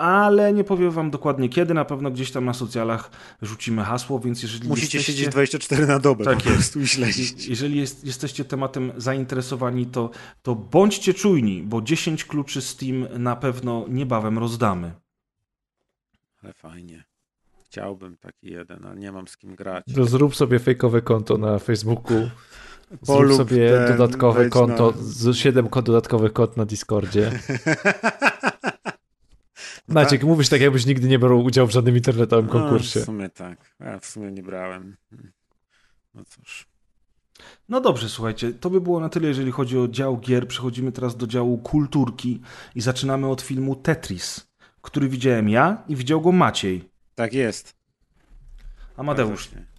ale 0.00 0.52
nie 0.52 0.64
powiem 0.64 0.90
wam 0.90 1.10
dokładnie 1.10 1.48
kiedy, 1.48 1.74
na 1.74 1.84
pewno 1.84 2.10
gdzieś 2.10 2.30
tam 2.30 2.44
na 2.44 2.54
socjalach 2.54 3.10
rzucimy 3.42 3.84
hasło, 3.84 4.20
więc 4.20 4.42
jeżeli 4.42 4.68
Musicie 4.68 4.98
jesteście... 4.98 5.12
siedzieć 5.12 5.32
24 5.32 5.86
na 5.86 5.98
dobę 5.98 6.24
tak 6.24 6.38
po 6.38 6.50
prostu 6.50 6.80
i 6.80 6.86
śledzić. 6.86 7.46
Jeżeli 7.46 7.80
jest, 7.80 8.04
jesteście 8.04 8.44
tematem 8.44 8.92
zainteresowani, 8.96 9.86
to, 9.86 10.10
to 10.42 10.54
bądźcie 10.54 11.14
czujni, 11.14 11.62
bo 11.62 11.82
10 11.82 12.24
kluczy 12.24 12.62
Steam 12.62 13.06
na 13.18 13.36
pewno 13.36 13.86
niebawem 13.88 14.38
rozdamy. 14.38 14.92
Ale 16.42 16.52
fajnie. 16.52 17.04
Chciałbym 17.64 18.16
taki 18.16 18.50
jeden, 18.50 18.86
ale 18.86 18.96
nie 18.96 19.12
mam 19.12 19.28
z 19.28 19.36
kim 19.36 19.54
grać. 19.54 19.84
To 19.94 20.04
zrób 20.04 20.36
sobie 20.36 20.58
fejkowe 20.58 21.02
konto 21.02 21.38
na 21.38 21.58
Facebooku. 21.58 22.16
Zrób 23.02 23.32
sobie 23.32 23.70
ten, 23.70 23.96
dodatkowe 23.96 24.48
konto, 24.48 24.94
na... 25.26 25.32
7 25.32 25.68
dodatkowych 25.84 26.32
kont 26.32 26.56
na 26.56 26.66
Discordzie. 26.66 27.30
Maciek, 29.88 30.20
tak? 30.20 30.28
mówisz 30.28 30.48
tak, 30.48 30.60
jakbyś 30.60 30.86
nigdy 30.86 31.08
nie 31.08 31.18
brał 31.18 31.44
udziału 31.44 31.68
w 31.68 31.70
żadnym 31.70 31.96
internetowym 31.96 32.46
no, 32.46 32.52
konkursie. 32.52 32.98
No, 32.98 33.02
w 33.02 33.06
sumie 33.06 33.28
tak. 33.28 33.74
Ja 33.80 33.98
w 33.98 34.06
sumie 34.06 34.32
nie 34.32 34.42
brałem. 34.42 34.96
No 36.14 36.24
cóż. 36.24 36.66
No 37.68 37.80
dobrze, 37.80 38.08
słuchajcie, 38.08 38.52
to 38.52 38.70
by 38.70 38.80
było 38.80 39.00
na 39.00 39.08
tyle, 39.08 39.28
jeżeli 39.28 39.50
chodzi 39.50 39.78
o 39.78 39.88
dział 39.88 40.18
gier. 40.18 40.48
Przechodzimy 40.48 40.92
teraz 40.92 41.16
do 41.16 41.26
działu 41.26 41.58
kulturki 41.58 42.40
i 42.74 42.80
zaczynamy 42.80 43.28
od 43.28 43.42
filmu 43.42 43.76
Tetris, 43.76 44.50
który 44.82 45.08
widziałem 45.08 45.48
ja 45.48 45.82
i 45.88 45.96
widział 45.96 46.20
go 46.20 46.32
Maciej. 46.32 46.90
Tak 47.14 47.32
jest. 47.32 47.76
Amadeusz, 48.96 49.40
Faktycznie. 49.40 49.69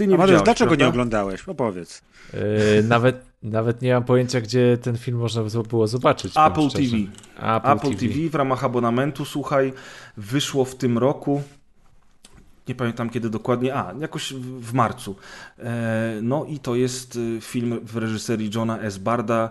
Ty 0.00 0.06
nie 0.06 0.18
widziałeś, 0.18 0.42
dlaczego 0.42 0.70
nie 0.70 0.76
prawda? 0.76 0.88
oglądałeś? 0.94 1.48
Opowiedz. 1.48 2.02
Yy, 2.32 2.40
nawet, 2.82 3.24
nawet 3.42 3.82
nie 3.82 3.94
mam 3.94 4.04
pojęcia, 4.04 4.40
gdzie 4.40 4.78
ten 4.82 4.96
film 4.96 5.18
można 5.18 5.42
było 5.68 5.86
zobaczyć. 5.86 6.32
Apple. 6.36 6.70
TV. 6.70 6.96
Apple, 7.56 7.70
Apple 7.70 7.96
TV. 7.96 8.14
w 8.30 8.34
ramach 8.34 8.64
abonamentu, 8.64 9.24
słuchaj, 9.24 9.72
wyszło 10.16 10.64
w 10.64 10.74
tym 10.74 10.98
roku. 10.98 11.42
Nie 12.68 12.74
pamiętam 12.74 13.10
kiedy 13.10 13.30
dokładnie, 13.30 13.74
a 13.74 13.94
jakoś 14.00 14.32
w 14.60 14.72
marcu. 14.72 15.16
E, 15.58 16.18
No 16.22 16.44
i 16.44 16.58
to 16.58 16.74
jest 16.74 17.16
y, 17.16 17.38
film 17.40 17.80
w 17.82 17.96
reżyserii 17.96 18.50
Johna 18.54 18.80
S. 18.80 18.98
Barda, 18.98 19.50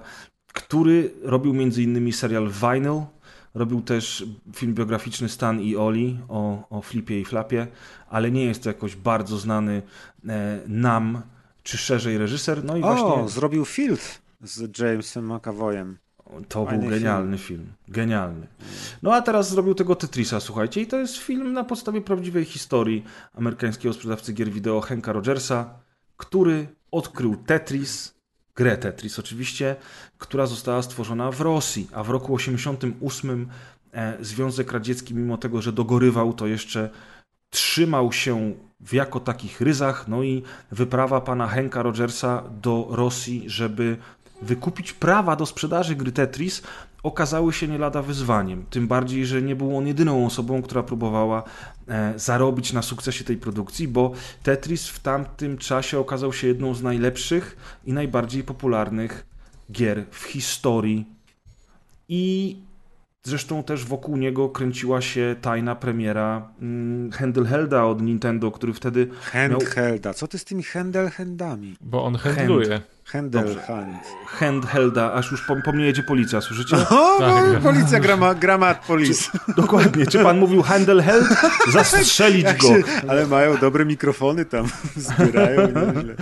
który 0.54 1.12
robił 1.24 1.54
między 1.54 1.84
innymi 1.84 2.14
serial 2.14 2.50
Vinyl, 2.50 3.02
robił 3.54 3.82
też 3.82 4.26
film 4.56 4.74
biograficzny 4.74 5.30
Stan 5.30 5.62
i 5.62 5.76
Oli 5.76 6.20
o, 6.28 6.68
o 6.70 6.82
Flipie 6.82 7.20
i 7.20 7.26
Flapie, 7.26 7.68
ale 8.10 8.32
nie 8.32 8.46
jest 8.46 8.64
to 8.64 8.70
jakoś 8.70 8.96
bardzo 8.96 9.38
znany 9.38 9.82
e, 10.28 10.60
nam, 10.68 11.22
czy 11.64 11.78
szerzej 11.78 12.18
reżyser. 12.18 12.64
No 12.64 12.78
i 12.78 12.84
O, 12.84 12.96
właśnie 12.96 13.30
zrobił 13.30 13.66
Field 13.66 14.22
z 14.42 14.80
Jamesem 14.80 15.36
McAvoyem. 15.36 15.98
to 16.48 16.66
Fajny 16.66 16.82
był 16.82 16.90
genialny 16.90 17.38
film. 17.38 17.68
Genialny. 17.88 18.48
No 19.04 19.14
a 19.14 19.22
teraz 19.22 19.50
zrobił 19.50 19.76
tego 19.76 19.96
Tetrisa, 19.96 20.40
słuchajcie, 20.40 20.82
i 20.82 20.88
to 20.88 20.98
jest 20.98 21.18
film 21.18 21.54
na 21.54 21.64
podstawie 21.64 22.02
prawdziwej 22.02 22.46
historii 22.46 23.04
amerykańskiego 23.34 23.94
sprzedawcy 23.94 24.34
gier 24.34 24.50
wideo 24.50 24.82
Henka 24.82 25.14
Rogersa, 25.14 25.70
który 26.18 26.68
odkrył 26.92 27.36
Tetris, 27.36 28.19
grę 28.60 28.78
Tetris 28.78 29.20
oczywiście, 29.20 29.76
która 30.18 30.46
została 30.46 30.82
stworzona 30.82 31.32
w 31.32 31.42
Rosji, 31.42 31.88
a 31.94 32.04
w 32.04 32.10
roku 32.10 32.36
88 32.36 33.50
e, 33.94 34.18
Związek 34.22 34.72
Radziecki, 34.72 35.16
mimo 35.16 35.38
tego, 35.38 35.62
że 35.62 35.72
dogorywał, 35.72 36.34
to 36.34 36.48
jeszcze 36.48 36.90
trzymał 37.50 38.12
się 38.12 38.54
w 38.80 38.94
jako 38.94 39.20
takich 39.20 39.62
ryzach, 39.62 40.08
no 40.08 40.24
i 40.24 40.44
wyprawa 40.72 41.22
pana 41.22 41.48
Henka 41.48 41.82
Rogersa 41.84 42.44
do 42.62 42.88
Rosji, 42.90 43.44
żeby 43.48 43.98
wykupić 44.42 44.94
prawa 44.94 45.36
do 45.36 45.46
sprzedaży 45.46 45.96
gry 45.96 46.12
Tetris, 46.12 46.62
okazały 47.04 47.54
się 47.54 47.68
nie 47.68 47.78
lada 47.78 48.02
wyzwaniem. 48.02 48.66
Tym 48.70 48.88
bardziej, 48.88 49.26
że 49.26 49.42
nie 49.42 49.56
był 49.56 49.78
on 49.78 49.88
jedyną 49.88 50.26
osobą, 50.26 50.62
która 50.62 50.84
próbowała 50.84 51.44
e, 51.88 52.14
zarobić 52.16 52.74
na 52.74 52.82
sukcesie 52.82 53.24
tej 53.24 53.38
produkcji, 53.38 53.88
bo 53.88 54.12
Tetris 54.44 54.88
w 54.88 55.00
tamtym 55.00 55.58
czasie 55.58 56.00
okazał 56.00 56.34
się 56.34 56.48
jedną 56.48 56.74
z 56.74 56.84
najlepszych 56.84 57.58
i 57.86 57.94
najbardziej 57.94 58.44
popularnych 58.44 59.26
gier 59.72 60.06
w 60.12 60.24
historii. 60.24 61.06
I 62.10 62.56
Zresztą 63.24 63.64
też 63.64 63.86
wokół 63.86 64.18
niego 64.18 64.50
kręciła 64.50 65.02
się 65.02 65.36
tajna 65.42 65.76
premiera 65.76 66.50
mm, 66.62 67.12
Handhelda 67.12 67.86
od 67.86 68.02
Nintendo, 68.02 68.52
który 68.52 68.74
wtedy 68.74 69.08
Handhelda. 69.22 70.14
Co 70.14 70.28
ty 70.28 70.38
z 70.38 70.46
tymi 70.46 70.64
handlehandami? 70.64 71.76
Bo 71.82 72.04
on 72.04 72.16
handluje. 72.16 72.82
Handelhand. 73.12 73.96
handhelda, 74.28 75.14
aż 75.14 75.32
już 75.32 75.42
po, 75.42 75.56
po 75.66 75.72
mnie 75.72 75.86
jedzie 75.86 76.04
policja, 76.04 76.42
słyszycie? 76.42 76.76
O, 76.90 77.20
Tak. 77.20 77.60
policja 77.60 78.00
grama, 78.00 78.36
gramat 78.36 78.86
police. 78.86 79.32
Dokładnie. 79.58 80.08
Czy 80.08 80.20
pan 80.24 80.38
mówił 80.40 80.62
handheld? 80.62 81.06
Zastrzelić 81.72 82.44
Jak 82.44 82.58
go. 82.58 82.68
się, 82.68 82.84
ale 83.08 83.28
mają 83.28 83.58
dobre 83.58 83.86
mikrofony 83.86 84.46
tam, 84.46 84.68
zbierają 84.96 85.62
nieźle. 85.68 86.16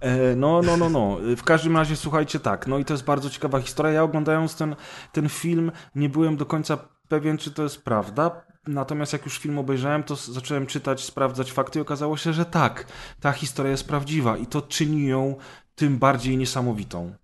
E, 0.00 0.36
No, 0.36 0.62
no, 0.62 0.76
no, 0.76 0.88
no. 0.90 1.16
W 1.36 1.42
każdym 1.42 1.76
razie 1.76 1.96
słuchajcie 1.96 2.40
tak, 2.40 2.66
no 2.66 2.78
i 2.78 2.84
to 2.84 2.94
jest 2.94 3.04
bardzo 3.04 3.30
ciekawa 3.30 3.60
historia. 3.60 3.92
Ja 3.92 4.02
oglądając 4.02 4.56
ten, 4.56 4.76
ten 5.12 5.28
film 5.28 5.72
nie 5.94 6.08
byłem 6.08 6.36
do 6.36 6.46
końca 6.46 6.78
pewien, 7.08 7.38
czy 7.38 7.50
to 7.50 7.62
jest 7.62 7.82
prawda. 7.84 8.30
Natomiast 8.66 9.12
jak 9.12 9.24
już 9.24 9.38
film 9.38 9.58
obejrzałem, 9.58 10.02
to 10.02 10.16
zacząłem 10.16 10.66
czytać, 10.66 11.04
sprawdzać 11.04 11.52
fakty 11.52 11.78
i 11.78 11.82
okazało 11.82 12.16
się, 12.16 12.32
że 12.32 12.44
tak, 12.44 12.86
ta 13.20 13.32
historia 13.32 13.70
jest 13.70 13.88
prawdziwa 13.88 14.36
i 14.36 14.46
to 14.46 14.62
czyni 14.62 15.06
ją 15.06 15.36
tym 15.80 15.98
bardziej 15.98 16.36
niesamowitą. 16.36 17.14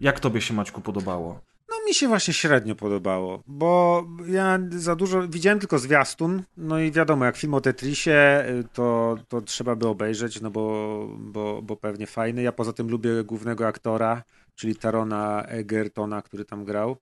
Jak 0.00 0.20
tobie 0.20 0.40
się, 0.40 0.54
Maćku, 0.54 0.80
podobało? 0.80 1.40
No 1.68 1.76
mi 1.86 1.94
się 1.94 2.08
właśnie 2.08 2.34
średnio 2.34 2.74
podobało, 2.74 3.42
bo 3.46 4.04
ja 4.26 4.58
za 4.70 4.96
dużo, 4.96 5.28
widziałem 5.28 5.58
tylko 5.58 5.78
zwiastun, 5.78 6.42
no 6.56 6.78
i 6.78 6.92
wiadomo, 6.92 7.24
jak 7.24 7.36
film 7.36 7.54
o 7.54 7.60
Tetrisie, 7.60 8.44
y, 8.48 8.64
to, 8.72 9.16
to 9.28 9.40
trzeba 9.40 9.76
by 9.76 9.88
obejrzeć, 9.88 10.40
no 10.40 10.50
bo, 10.50 11.06
bo, 11.18 11.62
bo 11.62 11.76
pewnie 11.76 12.06
fajny. 12.06 12.42
Ja 12.42 12.52
poza 12.52 12.72
tym 12.72 12.90
lubię 12.90 13.24
głównego 13.24 13.66
aktora, 13.66 14.22
czyli 14.54 14.76
Tarona 14.76 15.42
Egertona, 15.42 16.22
który 16.22 16.44
tam 16.44 16.64
grał. 16.64 16.96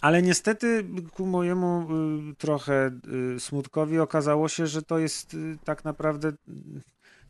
Ale 0.00 0.22
niestety 0.22 0.84
ku 1.12 1.26
mojemu 1.26 1.86
y, 2.30 2.34
trochę 2.34 2.90
y, 3.36 3.40
smutkowi 3.40 3.98
okazało 3.98 4.48
się, 4.48 4.66
że 4.66 4.82
to 4.82 4.98
jest 4.98 5.36
tak 5.64 5.84
naprawdę 5.84 6.32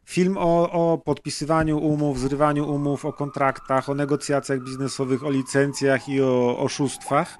film 0.08 0.36
o, 0.38 0.70
o 0.70 0.98
podpisywaniu 0.98 1.78
umów, 1.78 2.20
zrywaniu 2.20 2.74
umów, 2.74 3.04
o 3.04 3.12
kontraktach, 3.12 3.88
o 3.88 3.94
negocjacjach 3.94 4.60
biznesowych, 4.60 5.24
o 5.24 5.30
licencjach 5.30 6.08
i 6.08 6.22
o 6.22 6.58
oszustwach. 6.58 7.38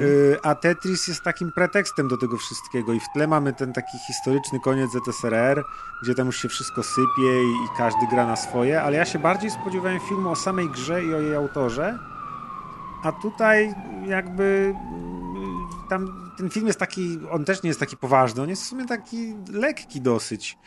Y, 0.00 0.36
A 0.42 0.54
Tetris 0.54 1.08
jest 1.08 1.22
takim 1.22 1.52
pretekstem 1.52 2.08
do 2.08 2.16
tego 2.16 2.36
wszystkiego 2.36 2.92
i 2.92 3.00
w 3.00 3.08
tle 3.14 3.26
mamy 3.26 3.52
ten 3.52 3.72
taki 3.72 3.98
historyczny 4.06 4.60
koniec 4.60 4.90
ZSRR, 4.90 5.64
gdzie 6.02 6.14
tam 6.14 6.26
już 6.26 6.42
się 6.42 6.48
wszystko 6.48 6.82
sypie 6.82 7.42
i, 7.42 7.64
i 7.64 7.68
każdy 7.76 8.06
gra 8.10 8.26
na 8.26 8.36
swoje, 8.36 8.82
ale 8.82 8.96
ja 8.96 9.04
się 9.04 9.18
bardziej 9.18 9.50
spodziewałem 9.50 10.00
filmu 10.00 10.30
o 10.30 10.36
samej 10.36 10.68
grze 10.70 11.04
i 11.04 11.14
o 11.14 11.20
jej 11.20 11.34
autorze, 11.34 11.98
a 13.02 13.12
tutaj 13.12 13.74
jakby 14.06 14.74
mm, 14.74 15.68
tam 15.88 16.32
ten 16.38 16.50
film 16.50 16.66
jest 16.66 16.78
taki, 16.78 17.18
on 17.30 17.44
też 17.44 17.62
nie 17.62 17.68
jest 17.68 17.80
taki 17.80 17.96
poważny, 17.96 18.42
on 18.42 18.48
jest 18.48 18.62
w 18.62 18.66
sumie 18.66 18.86
taki 18.86 19.34
lekki 19.52 20.00
dosyć 20.00 20.58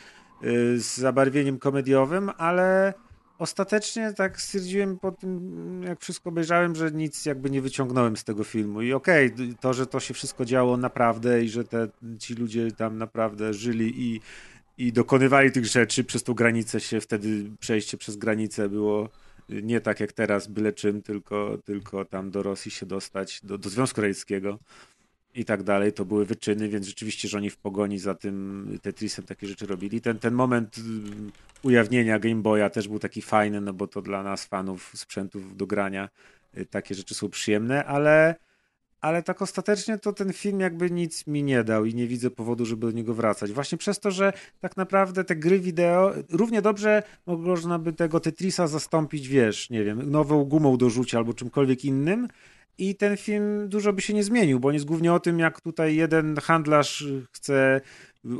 z 0.76 0.96
zabarwieniem 0.96 1.58
komediowym, 1.58 2.30
ale 2.38 2.94
ostatecznie 3.38 4.12
tak 4.12 4.40
stwierdziłem 4.40 4.98
po 4.98 5.12
tym, 5.12 5.82
jak 5.82 6.00
wszystko 6.00 6.28
obejrzałem, 6.28 6.74
że 6.74 6.90
nic 6.90 7.26
jakby 7.26 7.50
nie 7.50 7.62
wyciągnąłem 7.62 8.16
z 8.16 8.24
tego 8.24 8.44
filmu. 8.44 8.82
I 8.82 8.92
okej, 8.92 9.32
to, 9.60 9.72
że 9.72 9.86
to 9.86 10.00
się 10.00 10.14
wszystko 10.14 10.44
działo 10.44 10.76
naprawdę 10.76 11.42
i 11.42 11.48
że 11.48 11.64
te, 11.64 11.88
ci 12.18 12.34
ludzie 12.34 12.72
tam 12.72 12.98
naprawdę 12.98 13.54
żyli 13.54 13.94
i, 13.96 14.20
i 14.78 14.92
dokonywali 14.92 15.52
tych 15.52 15.66
rzeczy, 15.66 16.04
przez 16.04 16.22
tą 16.22 16.34
granicę 16.34 16.80
się 16.80 17.00
wtedy 17.00 17.50
przejście 17.60 17.96
przez 17.96 18.16
granicę 18.16 18.68
było 18.68 19.08
nie 19.48 19.80
tak 19.80 20.00
jak 20.00 20.12
teraz, 20.12 20.46
byle 20.46 20.72
czym, 20.72 21.02
tylko, 21.02 21.58
tylko 21.64 22.04
tam 22.04 22.30
do 22.30 22.42
Rosji 22.42 22.70
się 22.70 22.86
dostać, 22.86 23.40
do, 23.44 23.58
do 23.58 23.68
Związku 23.68 24.00
Radzieckiego 24.00 24.58
i 25.36 25.44
tak 25.44 25.62
dalej. 25.62 25.92
To 25.92 26.04
były 26.04 26.24
wyczyny, 26.24 26.68
więc 26.68 26.86
rzeczywiście, 26.86 27.28
że 27.28 27.38
oni 27.38 27.50
w 27.50 27.56
pogoni 27.56 27.98
za 27.98 28.14
tym 28.14 28.78
Tetrisem 28.82 29.24
takie 29.24 29.46
rzeczy 29.46 29.66
robili. 29.66 30.00
Ten, 30.00 30.18
ten 30.18 30.34
moment 30.34 30.78
y, 30.78 30.82
ujawnienia 31.62 32.18
Game 32.18 32.42
Boya 32.42 32.70
też 32.70 32.88
był 32.88 32.98
taki 32.98 33.22
fajny, 33.22 33.60
no 33.60 33.72
bo 33.72 33.86
to 33.86 34.02
dla 34.02 34.22
nas, 34.22 34.44
fanów 34.44 34.92
sprzętów 34.94 35.56
do 35.56 35.66
grania, 35.66 36.08
y, 36.58 36.66
takie 36.66 36.94
rzeczy 36.94 37.14
są 37.14 37.28
przyjemne, 37.28 37.84
ale, 37.84 38.34
ale 39.00 39.22
tak 39.22 39.42
ostatecznie 39.42 39.98
to 39.98 40.12
ten 40.12 40.32
film 40.32 40.60
jakby 40.60 40.90
nic 40.90 41.26
mi 41.26 41.42
nie 41.42 41.64
dał 41.64 41.84
i 41.84 41.94
nie 41.94 42.06
widzę 42.06 42.30
powodu, 42.30 42.66
żeby 42.66 42.86
do 42.86 42.92
niego 42.92 43.14
wracać. 43.14 43.52
Właśnie 43.52 43.78
przez 43.78 44.00
to, 44.00 44.10
że 44.10 44.32
tak 44.60 44.76
naprawdę 44.76 45.24
te 45.24 45.36
gry 45.36 45.60
wideo, 45.60 46.12
równie 46.30 46.62
dobrze 46.62 47.02
można 47.26 47.78
by 47.78 47.92
tego 47.92 48.20
Tetrisa 48.20 48.66
zastąpić, 48.66 49.28
wiesz, 49.28 49.70
nie 49.70 49.84
wiem, 49.84 50.10
nową 50.10 50.44
gumą 50.44 50.76
do 50.76 50.90
rzucia 50.90 51.18
albo 51.18 51.34
czymkolwiek 51.34 51.84
innym, 51.84 52.28
i 52.78 52.94
ten 52.94 53.16
film 53.16 53.68
dużo 53.68 53.92
by 53.92 54.02
się 54.02 54.14
nie 54.14 54.24
zmienił, 54.24 54.60
bo 54.60 54.68
on 54.68 54.74
jest 54.74 54.86
głównie 54.86 55.12
o 55.12 55.20
tym, 55.20 55.38
jak 55.38 55.60
tutaj 55.60 55.96
jeden 55.96 56.36
handlarz 56.36 57.04
chce 57.32 57.80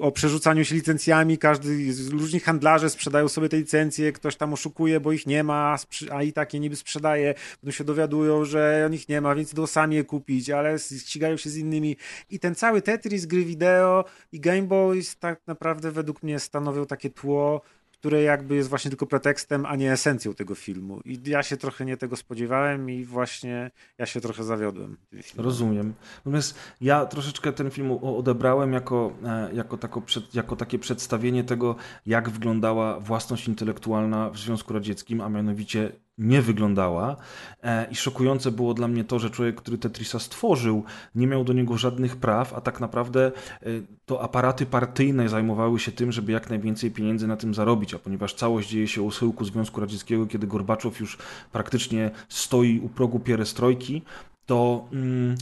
o 0.00 0.12
przerzucaniu 0.12 0.64
się 0.64 0.74
licencjami, 0.74 1.38
każdy, 1.38 1.92
różni 2.10 2.40
handlarze 2.40 2.90
sprzedają 2.90 3.28
sobie 3.28 3.48
te 3.48 3.56
licencje, 3.56 4.12
ktoś 4.12 4.36
tam 4.36 4.52
oszukuje, 4.52 5.00
bo 5.00 5.12
ich 5.12 5.26
nie 5.26 5.44
ma, 5.44 5.76
a 6.10 6.22
i 6.22 6.32
tak 6.32 6.54
je 6.54 6.60
niby 6.60 6.76
sprzedaje, 6.76 7.34
potem 7.60 7.72
się 7.72 7.84
dowiadują, 7.84 8.44
że 8.44 8.82
on 8.86 8.94
ich 8.94 9.08
nie 9.08 9.20
ma, 9.20 9.34
więc 9.34 9.52
idą 9.52 9.66
sami 9.66 9.96
je 9.96 10.04
kupić, 10.04 10.50
ale 10.50 10.78
ścigają 10.78 11.36
się 11.36 11.50
z 11.50 11.56
innymi. 11.56 11.96
I 12.30 12.38
ten 12.38 12.54
cały 12.54 12.82
Tetris, 12.82 13.26
gry 13.26 13.44
wideo 13.44 14.04
i 14.32 14.40
Game 14.40 14.62
Boys 14.62 15.16
tak 15.16 15.40
naprawdę 15.46 15.92
według 15.92 16.22
mnie 16.22 16.38
stanowią 16.40 16.86
takie 16.86 17.10
tło, 17.10 17.60
które 17.98 18.22
jakby 18.22 18.54
jest 18.54 18.68
właśnie 18.68 18.90
tylko 18.90 19.06
pretekstem, 19.06 19.66
a 19.66 19.76
nie 19.76 19.92
esencją 19.92 20.34
tego 20.34 20.54
filmu. 20.54 21.00
I 21.04 21.20
ja 21.26 21.42
się 21.42 21.56
trochę 21.56 21.84
nie 21.84 21.96
tego 21.96 22.16
spodziewałem 22.16 22.90
i 22.90 23.04
właśnie 23.04 23.70
ja 23.98 24.06
się 24.06 24.20
trochę 24.20 24.44
zawiodłem. 24.44 24.96
Rozumiem. 25.36 25.94
Natomiast 26.16 26.58
ja 26.80 27.06
troszeczkę 27.06 27.52
ten 27.52 27.70
film 27.70 27.90
odebrałem 27.90 28.72
jako, 28.72 29.12
e, 29.24 29.54
jako, 29.54 29.78
tako 29.78 30.02
jako 30.34 30.56
takie 30.56 30.78
przedstawienie 30.78 31.44
tego, 31.44 31.76
jak 32.06 32.30
wyglądała 32.30 33.00
własność 33.00 33.48
intelektualna 33.48 34.30
w 34.30 34.38
Związku 34.38 34.72
Radzieckim, 34.72 35.20
a 35.20 35.28
mianowicie 35.28 35.92
nie 36.18 36.42
wyglądała. 36.42 37.16
E, 37.62 37.86
I 37.90 37.94
szokujące 37.94 38.50
było 38.50 38.74
dla 38.74 38.88
mnie 38.88 39.04
to, 39.04 39.18
że 39.18 39.30
człowiek, 39.30 39.56
który 39.56 39.78
Tetrisa 39.78 40.18
stworzył, 40.18 40.84
nie 41.14 41.26
miał 41.26 41.44
do 41.44 41.52
niego 41.52 41.78
żadnych 41.78 42.16
praw, 42.16 42.54
a 42.54 42.60
tak 42.60 42.80
naprawdę 42.80 43.26
e, 43.26 43.66
to 44.06 44.22
aparaty 44.22 44.66
partyjne 44.66 45.28
zajmowały 45.28 45.80
się 45.80 45.92
tym, 45.92 46.12
żeby 46.12 46.32
jak 46.32 46.50
najwięcej 46.50 46.90
pieniędzy 46.90 47.26
na 47.26 47.36
tym 47.36 47.54
zarobić, 47.54 47.94
a 47.94 47.98
ponieważ 47.98 48.34
całość 48.34 48.68
dzieje 48.68 48.88
się 48.88 49.02
u 49.02 49.10
schyłku 49.10 49.44
Związku 49.44 49.80
Radzieckiego, 49.80 50.26
kiedy 50.26 50.46
Gorbaczow 50.46 51.00
już 51.00 51.18
praktycznie 51.52 52.10
stoi 52.28 52.80
u 52.80 52.88
progu 52.88 53.20
pierestrojki, 53.20 54.02
to, 54.46 54.88
mm, 54.92 55.36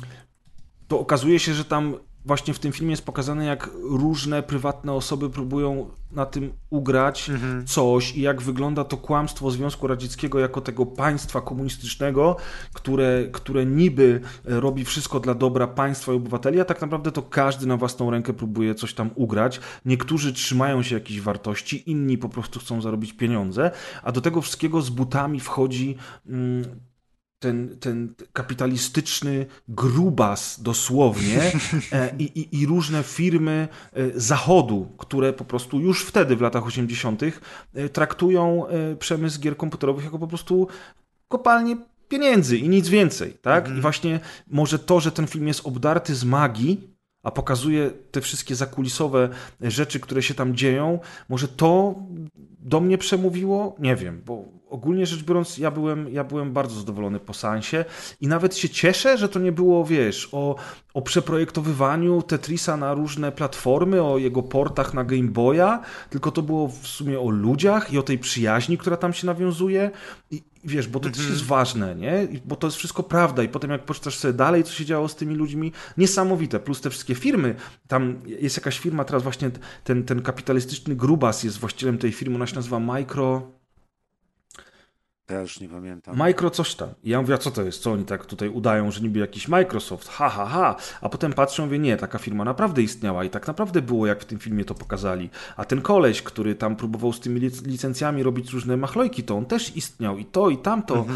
to 0.89 1.01
okazuje 1.01 1.39
się, 1.39 1.55
że 1.55 1.65
tam 1.65 1.95
właśnie 2.25 2.55
w 2.55 2.59
tym 2.59 2.73
filmie 2.73 2.91
jest 2.91 3.05
pokazane, 3.05 3.45
jak 3.45 3.71
różne 3.83 4.43
prywatne 4.43 4.93
osoby 4.93 5.31
próbują 5.31 5.91
na 6.13 6.27
tym 6.27 6.53
ugrać 6.71 7.31
Mhm. 7.31 7.67
coś 7.67 8.17
i 8.17 8.21
jak 8.21 8.43
wygląda 8.43 8.85
to 8.85 8.97
kłamstwo 8.97 9.51
Związku 9.51 9.87
Radzieckiego 9.87 10.39
jako 10.39 10.61
tego 10.61 10.87
państwa 10.87 11.41
komunistycznego, 11.41 12.37
które, 12.73 13.25
które 13.33 13.67
niby 13.67 14.21
e, 14.47 14.61
robi 14.61 14.85
wszystko 14.85 15.21
dla 15.21 15.35
dobra 15.35 15.67
państwa 15.67 16.13
i 16.13 16.17
obywateli, 16.17 16.61
a 16.61 16.65
tak 16.65 16.81
naprawdę 16.81 17.13
to 17.13 17.23
każdy 17.23 17.67
na 17.67 17.77
własną 17.77 18.11
rękę 18.11 18.33
próbuje 18.33 18.75
coś 18.75 18.95
tam 18.95 19.11
ugrać. 19.15 19.61
Niektórzy 19.85 20.33
trzymają 20.33 20.83
się 20.83 20.95
jakichś 20.95 21.21
wartości, 21.21 21.91
inni 21.91 22.19
po 22.19 22.29
prostu 22.29 22.61
chcą 22.61 22.81
zarobić 22.83 23.13
pieniądze, 23.13 23.71
a 24.03 24.13
do 24.13 24.21
tego 24.21 24.41
wszystkiego 24.41 24.83
z 24.83 24.91
butami 24.91 25.41
wchodzi 25.41 25.97
mm, 26.27 26.65
ten, 27.39 27.77
ten 27.81 28.15
kapitalistyczny 28.33 29.47
grubas 29.69 30.63
dosłownie 30.63 31.53
e, 31.93 32.15
i, 32.19 32.25
i, 32.41 32.61
i 32.61 32.67
różne 32.67 33.03
firmy 33.03 33.69
e, 33.93 34.21
zachodu, 34.21 34.89
które 34.99 35.33
po 35.33 35.45
prostu 35.45 35.81
już 35.81 36.05
wtedy 36.05 36.37
w 36.37 36.41
latach 36.41 36.67
80. 36.67 37.23
e, 37.23 37.89
traktują 37.89 38.67
przemysł 38.99 39.41
gier 39.41 39.57
komputerowych 39.57 40.05
jako 40.05 40.19
po 40.19 40.27
prostu 40.27 40.69
kopalnię 41.29 41.77
pieniędzy 42.09 42.59
i 42.59 42.69
nic 42.69 42.89
więcej, 42.89 43.37
tak? 43.43 43.69
I 43.69 43.81
właśnie 43.81 44.21
może 44.47 44.79
to, 44.79 45.01
że 45.01 45.13
ten 45.13 45.27
film 45.27 45.49
jest 45.49 45.67
obdarty 45.67 46.15
z 46.15 46.25
magii, 46.25 46.94
a 47.25 47.31
pokazuje 47.31 47.91
te 48.11 48.21
wszystkie 48.21 48.55
zakulisowe 48.55 49.29
rzeczy, 49.61 50.01
które 50.01 50.23
się 50.23 50.35
tam 50.35 50.57
dzieją, 50.57 50.99
może 51.29 51.49
to 51.49 51.95
do 52.61 52.81
mnie 52.81 52.99
przemówiło? 52.99 53.77
Nie 53.79 53.97
wiem, 53.97 54.23
bo 54.27 54.45
ogólnie 54.69 55.07
rzecz 55.07 55.23
biorąc, 55.23 55.59
ja 55.59 55.71
byłem, 55.71 56.13
ja 56.13 56.25
byłem 56.25 56.53
bardzo 56.53 56.81
zadowolony 56.81 57.21
po 57.21 57.35
seansie 57.35 57.85
i 58.21 58.29
nawet 58.29 58.57
się 58.57 58.69
cieszę, 58.69 59.19
że 59.19 59.29
to 59.29 59.39
nie 59.39 59.53
było, 59.53 59.85
wiesz, 59.85 60.29
o, 60.33 60.57
o 60.95 61.03
przeprojektowywaniu 61.03 62.23
Tetrisa 62.23 62.77
na 62.77 62.95
różne 62.95 63.33
platformy, 63.33 64.03
o 64.03 64.19
jego 64.19 64.43
portach 64.43 64.95
na 64.95 65.05
Game 65.05 65.29
Boya, 65.29 65.81
tylko 66.11 66.31
to 66.31 66.43
było 66.43 66.69
w 66.69 66.87
sumie 66.87 67.21
o 67.21 67.31
ludziach 67.31 67.93
i 67.93 67.99
o 67.99 68.03
tej 68.03 68.19
przyjaźni, 68.19 68.79
która 68.79 68.97
tam 68.97 69.13
się 69.13 69.27
nawiązuje 69.27 69.91
i 70.31 70.43
wiesz, 70.65 70.89
bo 70.89 71.01
to 71.01 71.11
też 71.11 71.29
jest 71.29 71.45
ważne, 71.45 71.95
nie? 71.95 72.29
Bo 72.45 72.57
to 72.57 72.67
jest 72.67 72.77
wszystko 72.77 73.03
prawda 73.03 73.43
i 73.43 73.49
potem 73.49 73.71
jak 73.71 73.85
poczytasz 73.85 74.19
sobie 74.19 74.35
dalej, 74.35 74.65
co 74.65 74.73
się 74.73 74.85
działo 74.85 75.09
z 75.09 75.17
tymi 75.17 75.35
ludźmi, 75.35 75.73
niesamowite, 75.97 76.61
plus 76.61 76.81
te 76.81 76.91
wszystkie 76.91 77.15
firmy, 77.15 77.55
tam 77.89 78.21
jest 78.27 78.57
jakaś 78.57 78.79
firma, 78.79 79.05
teraz 79.05 79.23
właśnie 79.23 79.51
ten, 79.85 80.05
ten 80.05 80.23
kapitalistyczny 80.23 80.97
grubas 80.97 81.45
jest 81.45 81.59
właścicielem 81.59 81.99
tej 81.99 82.13
firmy, 82.13 82.37
ona 82.37 82.47
się 82.47 82.57
nazywa 82.57 82.81
Micro... 82.81 83.64
Ja 85.31 85.41
już 85.41 85.61
nie 85.61 85.69
pamiętam. 85.69 86.17
Micro 86.17 86.51
coś 86.51 86.75
tam. 86.75 86.89
I 87.05 87.11
ja 87.11 87.21
mówię, 87.21 87.35
a 87.35 87.39
co 87.39 87.51
to 87.51 87.63
jest? 87.63 87.83
Co 87.83 87.93
oni 87.93 88.05
tak 88.05 88.27
tutaj 88.27 88.49
udają, 88.49 88.91
że 88.91 89.01
niby 89.01 89.19
jakiś 89.19 89.49
Microsoft? 89.49 90.09
Ha, 90.09 90.29
ha, 90.29 90.47
ha. 90.47 90.77
A 91.01 91.09
potem 91.09 91.33
patrzę, 91.33 91.63
mówię, 91.65 91.79
nie, 91.79 91.97
taka 91.97 92.19
firma 92.19 92.45
naprawdę 92.45 92.83
istniała 92.83 93.25
i 93.25 93.31
tak 93.31 93.47
naprawdę 93.47 93.83
było, 93.83 94.07
jak 94.07 94.21
w 94.21 94.25
tym 94.25 94.39
filmie 94.39 94.65
to 94.65 94.75
pokazali. 94.75 95.31
A 95.57 95.65
ten 95.65 95.81
koleś, 95.83 96.23
który 96.23 96.55
tam 96.55 96.77
próbował 96.77 97.13
z 97.13 97.21
tymi 97.21 97.41
lic- 97.41 97.67
licencjami 97.67 98.23
robić 98.23 98.53
różne 98.53 98.77
machlojki, 98.77 99.23
to 99.23 99.37
on 99.37 99.47
też 99.47 99.77
istniał 99.77 100.19
i 100.19 100.25
to, 100.25 100.51
i 100.51 100.59
tamto. 100.59 101.07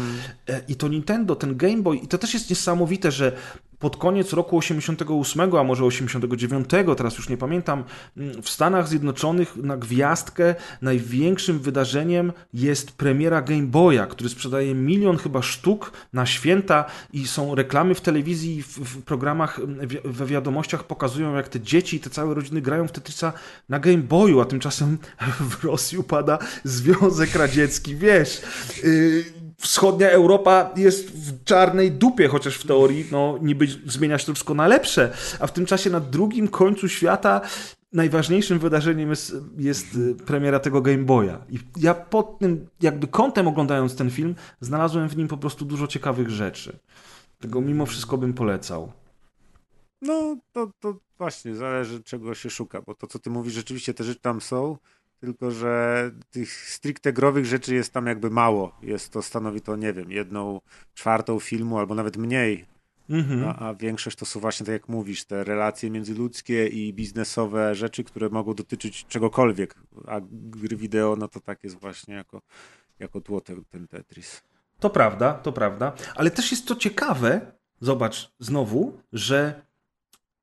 E, 0.49 0.61
I 0.67 0.75
to 0.75 0.87
Nintendo, 0.87 1.35
ten 1.35 1.57
Game 1.57 1.77
Boy. 1.81 1.97
I 1.97 2.07
to 2.07 2.17
też 2.17 2.33
jest 2.33 2.49
niesamowite, 2.49 3.11
że 3.11 3.31
pod 3.79 3.97
koniec 3.97 4.33
roku 4.33 4.57
88, 4.57 5.55
a 5.55 5.63
może 5.63 5.85
89, 5.85 6.69
teraz 6.97 7.17
już 7.17 7.29
nie 7.29 7.37
pamiętam, 7.37 7.83
mm, 8.17 8.41
w 8.41 8.49
Stanach 8.49 8.87
Zjednoczonych 8.87 9.55
na 9.55 9.77
gwiazdkę 9.77 10.55
największym 10.81 11.59
wydarzeniem 11.59 12.33
jest 12.53 12.91
premiera 12.91 13.41
Game 13.41 13.67
Boya, 13.67 14.05
który 14.09 14.29
sprzedaje 14.29 14.75
milion 14.75 15.17
chyba 15.17 15.41
sztuk 15.41 15.91
na 16.13 16.25
święta 16.25 16.85
i 17.13 17.27
są 17.27 17.55
reklamy 17.55 17.95
w 17.95 18.01
telewizji 18.01 18.63
w, 18.63 18.79
w 18.79 19.03
programach, 19.03 19.59
mm, 19.59 19.87
we 20.03 20.25
wiadomościach 20.25 20.83
pokazują, 20.83 21.35
jak 21.35 21.47
te 21.47 21.59
dzieci 21.59 21.97
i 21.97 21.99
te 21.99 22.09
całe 22.09 22.33
rodziny 22.33 22.61
grają 22.61 22.87
w 22.87 22.91
Tetrisa 22.91 23.33
na 23.69 23.79
Game 23.79 23.97
Boyu, 23.97 24.41
a 24.41 24.45
tymczasem 24.45 24.97
w 25.49 25.63
Rosji 25.63 25.97
upada 25.97 26.39
Związek 26.63 27.35
Radziecki, 27.35 27.95
wiesz... 27.95 28.41
Yy, 28.83 29.38
wschodnia 29.59 30.09
Europa 30.09 30.69
jest 30.75 31.11
w 31.11 31.43
czarnej 31.43 31.91
dupie, 31.91 32.27
chociaż 32.27 32.57
w 32.57 32.67
teorii 32.67 33.05
no, 33.11 33.37
niby 33.41 33.67
zmienia 33.85 34.17
się 34.17 34.25
to 34.25 34.33
wszystko 34.33 34.53
na 34.53 34.67
lepsze, 34.67 35.13
a 35.39 35.47
w 35.47 35.53
tym 35.53 35.65
czasie 35.65 35.89
na 35.89 35.99
drugim 35.99 36.47
końcu 36.47 36.89
świata 36.89 37.41
najważniejszym 37.93 38.59
wydarzeniem 38.59 39.09
jest, 39.09 39.35
jest 39.57 39.95
y, 39.95 40.15
premiera 40.15 40.59
tego 40.59 40.81
Game 40.81 41.03
Boya. 41.03 41.37
I 41.49 41.59
ja 41.77 41.93
pod 41.93 42.39
tym, 42.39 42.67
jakby 42.81 43.07
kątem 43.07 43.47
oglądając 43.47 43.95
ten 43.95 44.09
film, 44.09 44.35
znalazłem 44.61 45.09
w 45.09 45.17
nim 45.17 45.27
po 45.27 45.37
prostu 45.37 45.65
dużo 45.65 45.87
ciekawych 45.87 46.29
rzeczy. 46.29 46.79
Tego 47.39 47.61
mimo 47.61 47.85
wszystko 47.85 48.17
bym 48.17 48.33
polecał. 48.33 48.91
No, 50.01 50.37
to, 50.51 50.71
to 50.79 50.95
właśnie 51.17 51.55
zależy, 51.55 52.03
czego 52.03 52.35
się 52.35 52.49
szuka, 52.49 52.81
bo 52.81 52.95
to, 52.95 53.07
co 53.07 53.19
ty 53.19 53.29
mówisz, 53.29 53.53
rzeczywiście 53.53 53.93
te 53.93 54.03
rzeczy 54.03 54.19
tam 54.19 54.41
są, 54.41 54.77
tylko 55.19 55.51
że 55.51 56.11
tych 56.31 56.53
stricte 56.53 57.13
growych 57.13 57.45
rzeczy 57.45 57.75
jest 57.75 57.93
tam 57.93 58.05
jakby 58.05 58.29
mało. 58.29 58.77
Jest 58.81 59.09
to, 59.11 59.21
stanowi 59.21 59.61
to, 59.61 59.75
nie 59.75 59.93
wiem, 59.93 60.11
jedną 60.11 60.61
czwartą 60.93 61.39
filmu, 61.39 61.79
albo 61.79 61.95
nawet 61.95 62.17
mniej. 62.17 62.65
Mhm. 63.09 63.47
A, 63.47 63.55
a 63.55 63.73
większość 63.73 64.17
to 64.17 64.25
są 64.25 64.39
właśnie, 64.39 64.65
tak 64.65 64.73
jak 64.73 64.89
mówisz, 64.89 65.25
te 65.25 65.43
relacje 65.43 65.91
międzyludzkie 65.91 66.67
i 66.67 66.93
biznesowe 66.93 67.75
rzeczy, 67.75 68.03
które 68.03 68.29
mogą 68.29 68.53
dotyczyć 68.53 69.05
czegokolwiek. 69.05 69.75
A 70.07 70.19
gry 70.31 70.77
wideo, 70.77 71.15
no 71.15 71.27
to 71.27 71.39
tak 71.39 71.63
jest 71.63 71.79
właśnie 71.79 72.15
jako, 72.15 72.41
jako 72.99 73.21
tło 73.21 73.41
ten, 73.41 73.65
ten 73.65 73.87
Tetris. 73.87 74.43
To 74.79 74.89
prawda, 74.89 75.33
to 75.33 75.51
prawda. 75.51 75.93
Ale 76.15 76.31
też 76.31 76.51
jest 76.51 76.67
to 76.67 76.75
ciekawe, 76.75 77.51
zobacz 77.81 78.31
znowu, 78.39 79.01
że, 79.13 79.61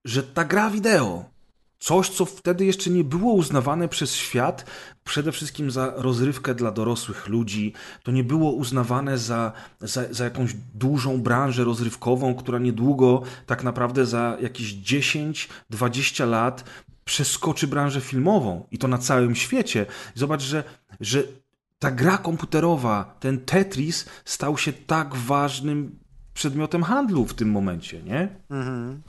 że 0.04 0.22
ta 0.22 0.44
gra 0.44 0.70
wideo, 0.70 1.30
coś, 1.78 2.08
co 2.08 2.24
wtedy 2.24 2.64
jeszcze 2.64 2.90
nie 2.90 3.04
było 3.04 3.32
uznawane 3.32 3.88
przez 3.88 4.14
świat, 4.14 4.64
przede 5.04 5.32
wszystkim 5.32 5.70
za 5.70 5.92
rozrywkę 5.96 6.54
dla 6.54 6.70
dorosłych 6.70 7.28
ludzi, 7.28 7.72
to 8.02 8.12
nie 8.12 8.24
było 8.24 8.52
uznawane 8.52 9.18
za, 9.18 9.52
za, 9.80 10.14
za 10.14 10.24
jakąś 10.24 10.54
dużą 10.74 11.20
branżę 11.22 11.64
rozrywkową, 11.64 12.34
która 12.34 12.58
niedługo, 12.58 13.22
tak 13.46 13.64
naprawdę 13.64 14.06
za 14.06 14.36
jakieś 14.40 14.74
10-20 14.74 16.28
lat 16.28 16.64
przeskoczy 17.04 17.66
branżę 17.66 18.00
filmową 18.00 18.66
i 18.70 18.78
to 18.78 18.88
na 18.88 18.98
całym 18.98 19.34
świecie. 19.34 19.86
Zobacz, 20.14 20.42
że, 20.42 20.64
że 21.00 21.22
ta 21.78 21.90
gra 21.90 22.18
komputerowa, 22.18 23.16
ten 23.20 23.40
Tetris 23.40 24.06
stał 24.24 24.58
się 24.58 24.72
tak 24.72 25.14
ważnym 25.14 25.98
przedmiotem 26.34 26.82
handlu 26.82 27.26
w 27.26 27.34
tym 27.34 27.50
momencie, 27.50 28.02
nie? 28.02 28.28
Mhm. 28.50 29.02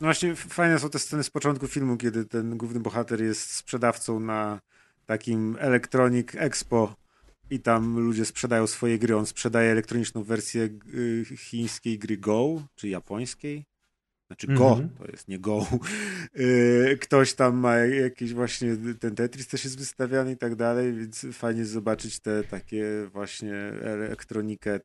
No 0.00 0.06
właśnie 0.06 0.36
fajne 0.36 0.78
są 0.78 0.90
te 0.90 0.98
sceny 0.98 1.22
z 1.22 1.30
początku 1.30 1.68
filmu, 1.68 1.96
kiedy 1.96 2.24
ten 2.24 2.56
główny 2.56 2.80
bohater 2.80 3.22
jest 3.22 3.50
sprzedawcą 3.50 4.20
na 4.20 4.60
takim 5.06 5.56
Electronic 5.60 6.28
Expo 6.34 6.96
i 7.50 7.60
tam 7.60 7.98
ludzie 7.98 8.24
sprzedają 8.24 8.66
swoje 8.66 8.98
gry. 8.98 9.16
On 9.16 9.26
sprzedaje 9.26 9.70
elektroniczną 9.72 10.22
wersję 10.22 10.68
y, 10.94 11.24
chińskiej 11.36 11.98
gry 11.98 12.16
Go, 12.16 12.62
czy 12.74 12.88
japońskiej. 12.88 13.64
Znaczy 14.26 14.46
Go, 14.46 14.68
Mhm. 14.70 14.88
to 14.98 15.06
jest 15.06 15.28
nie 15.28 15.38
Go. 15.38 15.66
Y, 16.40 16.98
Ktoś 17.00 17.34
tam 17.34 17.56
ma 17.56 17.76
jakiś 17.76 18.34
właśnie, 18.34 18.76
ten 19.00 19.14
Tetris 19.14 19.46
też 19.48 19.64
jest 19.64 19.78
wystawiany 19.78 20.32
i 20.32 20.36
tak 20.36 20.54
dalej, 20.54 20.92
więc 20.94 21.26
fajnie 21.32 21.64
zobaczyć 21.64 22.20
te 22.20 22.44
takie 22.44 22.84
właśnie 23.12 23.54
elektronikę 23.82 24.76
y, 24.76 24.80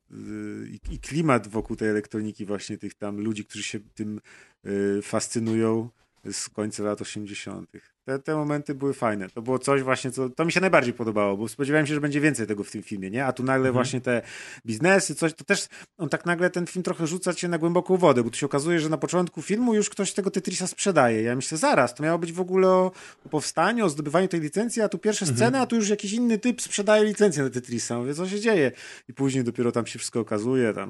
i- 0.70 0.94
i 0.96 1.00
klimat 1.00 1.48
wokół 1.48 1.76
tej 1.76 1.90
elektroniki 1.90 2.46
właśnie 2.46 2.78
tych 2.78 2.94
tam 2.94 3.18
ludzi, 3.22 3.46
którzy 3.46 3.64
się 3.64 3.80
tym 3.96 4.22
y, 4.66 5.00
fascynują 5.02 5.90
z 6.32 6.50
końca 6.50 6.84
lat 6.84 7.02
80. 7.02 7.70
Te, 8.12 8.20
te 8.20 8.36
momenty 8.36 8.76
były 8.76 8.94
fajne. 8.94 9.30
To 9.30 9.42
było 9.42 9.60
coś 9.60 9.84
właśnie, 9.84 10.12
co 10.12 10.30
to 10.30 10.46
mi 10.46 10.52
się 10.52 10.62
najbardziej 10.62 10.94
podobało, 10.94 11.38
bo 11.38 11.48
spodziewałem 11.48 11.88
się, 11.88 11.94
że 11.94 12.02
będzie 12.02 12.22
więcej 12.22 12.48
tego 12.48 12.64
w 12.64 12.72
tym 12.72 12.84
filmie, 12.84 13.10
nie? 13.10 13.26
A 13.26 13.34
tu 13.34 13.44
nagle 13.44 13.72
właśnie 13.72 14.02
te 14.02 14.22
biznesy, 14.66 15.16
coś, 15.16 15.34
to 15.34 15.44
też 15.44 15.68
on 15.98 16.10
tak 16.10 16.26
nagle 16.26 16.50
ten 16.50 16.68
film 16.68 16.84
trochę 16.84 17.08
rzuca 17.08 17.34
cię 17.34 17.48
na 17.48 17.58
głęboką 17.58 17.98
wodę, 17.98 18.24
bo 18.24 18.30
tu 18.30 18.38
się 18.38 18.46
okazuje, 18.46 18.80
że 18.80 18.90
na 18.90 18.98
początku 18.98 19.42
filmu 19.42 19.74
już 19.74 19.90
ktoś 19.90 20.14
tego 20.14 20.32
Tetrisa 20.32 20.68
sprzedaje. 20.68 21.22
Ja 21.22 21.36
myślę, 21.36 21.58
zaraz, 21.58 21.96
to 21.96 22.04
miało 22.04 22.20
być 22.20 22.34
w 22.34 22.40
ogóle 22.40 22.68
o, 22.68 22.92
o 23.26 23.30
powstaniu, 23.30 23.86
o 23.86 23.90
zdobywaniu 23.90 24.28
tej 24.28 24.40
licencji, 24.40 24.82
a 24.82 24.90
tu 24.90 24.98
pierwsze 24.98 25.26
sceny, 25.26 25.60
a 25.60 25.66
tu 25.66 25.76
już 25.76 25.90
jakiś 25.90 26.14
inny 26.14 26.38
typ 26.38 26.62
sprzedaje 26.62 27.04
licencję 27.04 27.44
na 27.44 27.50
Tetrisa. 27.50 27.98
Mówię, 27.98 28.14
co 28.14 28.30
się 28.30 28.40
dzieje? 28.40 28.72
I 29.10 29.14
później 29.14 29.44
dopiero 29.44 29.72
tam 29.72 29.86
się 29.86 30.00
wszystko 30.00 30.20
okazuje, 30.20 30.74
tam 30.74 30.90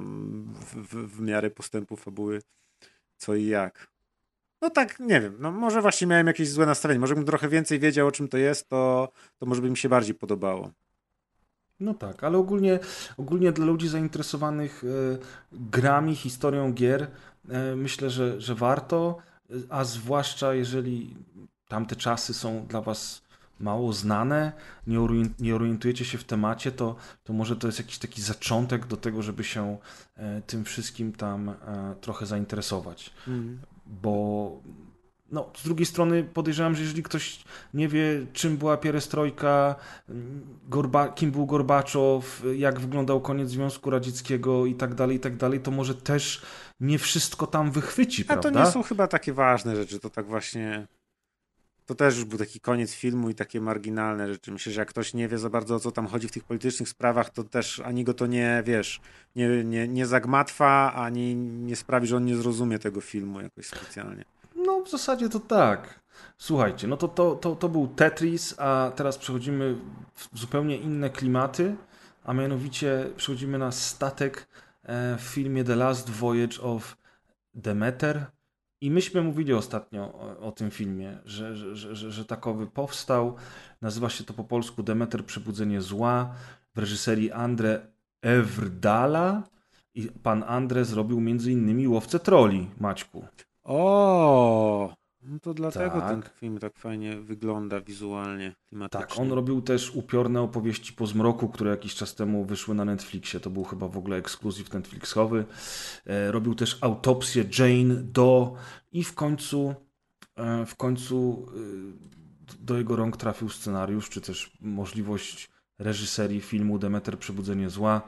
w, 0.53 0.76
w, 0.76 1.18
w 1.18 1.22
miarę 1.22 1.49
postępu 1.49 1.95
fabuły, 1.95 2.41
co 3.18 3.35
i 3.35 3.45
jak. 3.45 3.90
No 4.61 4.69
tak, 4.69 4.99
nie 4.99 5.21
wiem, 5.21 5.35
no 5.39 5.51
może 5.51 5.81
właśnie 5.81 6.07
miałem 6.07 6.27
jakieś 6.27 6.49
złe 6.49 6.65
nastawienie. 6.65 6.99
Może 6.99 7.15
bym 7.15 7.25
trochę 7.25 7.49
więcej 7.49 7.79
wiedział, 7.79 8.07
o 8.07 8.11
czym 8.11 8.27
to 8.27 8.38
jest, 8.38 8.69
to, 8.69 9.11
to 9.39 9.45
może 9.45 9.61
by 9.61 9.69
mi 9.69 9.77
się 9.77 9.89
bardziej 9.89 10.15
podobało. 10.15 10.71
No 11.79 11.93
tak, 11.93 12.23
ale 12.23 12.38
ogólnie, 12.38 12.79
ogólnie 13.17 13.51
dla 13.51 13.65
ludzi 13.65 13.88
zainteresowanych 13.88 14.83
e, 14.83 15.17
grami, 15.51 16.15
historią 16.15 16.73
gier, 16.73 17.07
e, 17.49 17.75
myślę, 17.75 18.09
że, 18.09 18.41
że 18.41 18.55
warto, 18.55 19.17
e, 19.49 19.53
a 19.69 19.83
zwłaszcza 19.83 20.53
jeżeli 20.53 21.15
tamte 21.67 21.95
czasy 21.95 22.33
są 22.33 22.65
dla 22.65 22.81
Was 22.81 23.21
mało 23.59 23.93
znane, 23.93 24.51
nie, 24.88 24.97
orien- 24.97 25.29
nie 25.39 25.55
orientujecie 25.55 26.05
się 26.05 26.17
w 26.17 26.23
temacie, 26.23 26.71
to, 26.71 26.95
to 27.23 27.33
może 27.33 27.55
to 27.55 27.67
jest 27.67 27.79
jakiś 27.79 27.97
taki 27.97 28.21
zaczątek 28.21 28.88
do 28.88 28.97
tego, 28.97 29.21
żeby 29.21 29.43
się 29.43 29.77
tym 30.47 30.63
wszystkim 30.63 31.11
tam 31.13 31.53
trochę 32.01 32.25
zainteresować. 32.25 33.13
Bo 33.91 34.51
no, 35.31 35.49
z 35.57 35.63
drugiej 35.63 35.85
strony 35.85 36.23
podejrzewam, 36.23 36.76
że 36.76 36.81
jeżeli 36.81 37.03
ktoś 37.03 37.43
nie 37.73 37.88
wie, 37.88 38.26
czym 38.34 38.57
była 38.57 38.77
pierestrojka, 38.77 39.76
Gorba, 40.69 41.09
kim 41.09 41.31
był 41.31 41.45
Gorbaczow, 41.45 42.43
jak 42.55 42.80
wyglądał 42.80 43.22
koniec 43.22 43.49
Związku 43.49 43.89
Radzieckiego 43.89 44.65
i 44.65 44.76
tak 44.76 44.95
dalej, 44.95 45.18
i 45.18 45.19
tak 45.19 45.38
dalej, 45.38 45.59
to 45.59 45.72
może 45.72 45.95
też 45.95 46.41
nie 46.80 46.97
wszystko 46.97 47.47
tam 47.47 47.72
wychwyci, 47.72 48.22
A 48.22 48.26
prawda? 48.26 48.51
to 48.51 48.59
nie 48.59 48.72
są 48.72 48.84
chyba 48.84 49.07
takie 49.07 49.34
ważne 49.34 49.76
rzeczy, 49.76 49.99
to 49.99 50.09
tak 50.09 50.26
właśnie... 50.26 50.88
To 51.85 51.95
też 51.95 52.15
już 52.15 52.25
był 52.25 52.37
taki 52.37 52.59
koniec 52.59 52.93
filmu 52.93 53.29
i 53.29 53.35
takie 53.35 53.61
marginalne 53.61 54.27
rzeczy. 54.27 54.51
Myślę, 54.51 54.71
że 54.71 54.81
jak 54.81 54.89
ktoś 54.89 55.13
nie 55.13 55.27
wie 55.27 55.37
za 55.37 55.49
bardzo 55.49 55.75
o 55.75 55.79
co 55.79 55.91
tam 55.91 56.07
chodzi 56.07 56.27
w 56.27 56.31
tych 56.31 56.43
politycznych 56.43 56.89
sprawach, 56.89 57.29
to 57.29 57.43
też 57.43 57.79
ani 57.79 58.03
go 58.03 58.13
to 58.13 58.27
nie, 58.27 58.63
wiesz, 58.65 59.01
nie, 59.35 59.63
nie, 59.63 59.87
nie 59.87 60.05
zagmatwa, 60.05 60.93
ani 60.93 61.35
nie 61.35 61.75
sprawi, 61.75 62.07
że 62.07 62.17
on 62.17 62.25
nie 62.25 62.35
zrozumie 62.35 62.79
tego 62.79 63.01
filmu 63.01 63.41
jakoś 63.41 63.65
specjalnie. 63.65 64.25
No, 64.55 64.81
w 64.81 64.89
zasadzie 64.89 65.29
to 65.29 65.39
tak. 65.39 66.01
Słuchajcie, 66.37 66.87
no 66.87 66.97
to, 66.97 67.07
to, 67.07 67.35
to, 67.35 67.55
to 67.55 67.69
był 67.69 67.87
Tetris, 67.87 68.55
a 68.57 68.91
teraz 68.95 69.17
przechodzimy 69.17 69.75
w 70.15 70.39
zupełnie 70.39 70.77
inne 70.77 71.09
klimaty, 71.09 71.75
a 72.23 72.33
mianowicie 72.33 73.09
przechodzimy 73.17 73.57
na 73.57 73.71
statek 73.71 74.47
e, 74.83 75.17
w 75.17 75.21
filmie 75.21 75.63
The 75.63 75.75
Last 75.75 76.09
Voyage 76.09 76.61
of 76.61 76.97
Demeter. 77.55 78.25
I 78.81 78.91
myśmy 78.91 79.21
mówili 79.21 79.53
ostatnio 79.53 80.13
o, 80.13 80.39
o 80.39 80.51
tym 80.51 80.71
filmie, 80.71 81.17
że, 81.25 81.55
że, 81.55 81.75
że, 81.75 82.11
że, 82.11 82.25
takowy 82.25 82.67
powstał. 82.67 83.35
Nazywa 83.81 84.09
się 84.09 84.23
to 84.23 84.33
po 84.33 84.43
polsku 84.43 84.83
Demeter 84.83 85.25
Przebudzenie 85.25 85.81
Zła 85.81 86.33
w 86.75 86.79
reżyserii 86.79 87.31
Andre 87.31 87.87
Evrdala. 88.21 89.43
I 89.95 90.07
pan 90.23 90.43
Andre 90.47 90.85
zrobił 90.85 91.19
między 91.19 91.51
innymi 91.51 91.87
Łowcę 91.87 92.19
Troli, 92.19 92.69
Maćku. 92.79 93.25
O, 93.63 94.93
no 95.23 95.39
to 95.39 95.53
dlatego 95.53 95.99
Tak. 95.99 96.10
ten 96.10 96.23
film 96.35 96.60
tak 96.60 96.77
fajnie 96.77 97.22
wygląda 97.22 97.81
wizualnie, 97.81 98.56
klimatycznie. 98.69 99.07
Tak, 99.07 99.19
on 99.19 99.31
robił 99.31 99.61
też 99.61 99.91
upiorne 99.95 100.41
opowieści 100.41 100.93
po 100.93 101.07
zmroku, 101.07 101.49
które 101.49 101.72
jakiś 101.72 101.95
czas 101.95 102.15
temu 102.15 102.45
wyszły 102.45 102.76
na 102.76 102.85
Netflixie. 102.85 103.39
To 103.39 103.49
był 103.49 103.64
chyba 103.64 103.88
w 103.88 103.98
ogóle 103.98 104.18
ekskluzyw 104.18 104.73
Netflixowy. 104.73 105.45
E, 106.06 106.31
robił 106.31 106.56
też 106.56 106.77
autopsję 106.81 107.45
Jane 107.60 107.95
do 107.95 108.56
i 108.91 109.03
w 109.03 109.14
końcu 109.14 109.76
e, 110.35 110.65
w 110.65 110.76
końcu 110.76 111.48
e, 111.48 112.11
do 112.60 112.77
jego 112.77 112.95
rąk 112.95 113.18
trafił 113.18 113.49
scenariusz, 113.49 114.10
czy 114.10 114.22
też 114.22 114.57
możliwość 114.61 115.49
reżyserii 115.80 116.41
filmu 116.41 116.80
Demeter 116.80 117.19
Przebudzenie 117.19 117.69
Zła, 117.69 118.02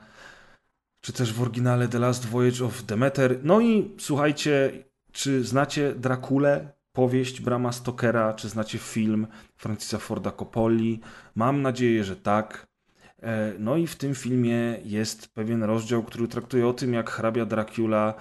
czy 1.02 1.14
też 1.14 1.34
w 1.34 1.42
oryginale 1.42 1.88
The 1.88 2.00
Last 2.00 2.26
Voyage 2.26 2.66
of 2.66 2.84
Demeter. 2.84 3.40
No 3.44 3.62
i 3.62 3.92
słuchajcie, 3.98 4.84
czy 5.12 5.44
znacie 5.44 5.96
Drakulę, 5.96 6.74
powieść 6.94 7.42
Brama 7.42 7.72
Stokera, 7.72 8.34
czy 8.34 8.50
znacie 8.50 8.78
film 8.78 9.28
Francisa 9.56 9.98
Forda 9.98 10.32
Coppoli? 10.32 11.00
Mam 11.36 11.62
nadzieję, 11.62 12.04
że 12.04 12.16
tak. 12.16 12.68
E, 13.22 13.54
No 13.60 13.78
i 13.78 13.88
w 13.88 13.96
tym 13.96 14.16
filmie 14.16 14.80
jest 14.86 15.28
pewien 15.28 15.64
rozdział, 15.64 16.04
który 16.04 16.28
traktuje 16.28 16.68
o 16.68 16.74
tym, 16.74 16.94
jak 16.94 17.10
hrabia 17.10 17.46
Dracula 17.46 18.14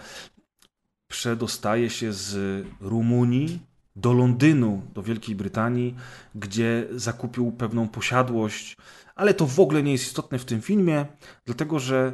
przedostaje 1.09 1.91
się 1.91 2.13
z 2.13 2.67
Rumunii 2.81 3.61
do 3.97 4.13
Londynu, 4.13 4.83
do 4.95 5.03
Wielkiej 5.03 5.35
Brytanii, 5.35 5.95
gdzie 6.35 6.87
zakupił 6.95 7.53
pewną 7.53 7.89
posiadłość, 7.89 8.77
ale 9.15 9.35
to 9.35 9.47
w 9.47 9.61
ogóle 9.61 9.83
nie 9.83 9.93
jest 9.93 10.05
istotne 10.05 10.39
w 10.39 10.45
tym 10.45 10.63
filmie, 10.63 11.07
dlatego 11.45 11.79
że 11.79 12.13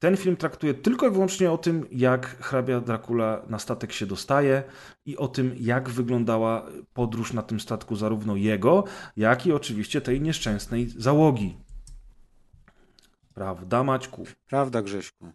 ten 0.00 0.16
film 0.16 0.36
traktuje 0.36 0.74
tylko 0.74 1.08
i 1.08 1.10
wyłącznie 1.10 1.50
o 1.50 1.58
tym, 1.58 1.86
jak 1.92 2.26
hrabia 2.26 2.80
Dracula 2.80 3.42
na 3.48 3.58
statek 3.58 3.92
się 3.92 4.06
dostaje 4.06 4.62
i 5.06 5.16
o 5.16 5.28
tym, 5.28 5.54
jak 5.60 5.88
wyglądała 5.90 6.66
podróż 6.92 7.32
na 7.32 7.42
tym 7.42 7.60
statku 7.60 7.96
zarówno 7.96 8.36
jego, 8.36 8.84
jak 9.16 9.46
i 9.46 9.52
oczywiście 9.52 10.00
tej 10.00 10.20
nieszczęsnej 10.20 10.88
załogi. 10.96 11.56
Prawda, 13.34 13.82
Maćku? 13.84 14.26
Prawda, 14.46 14.82
Grześku? 14.82 15.32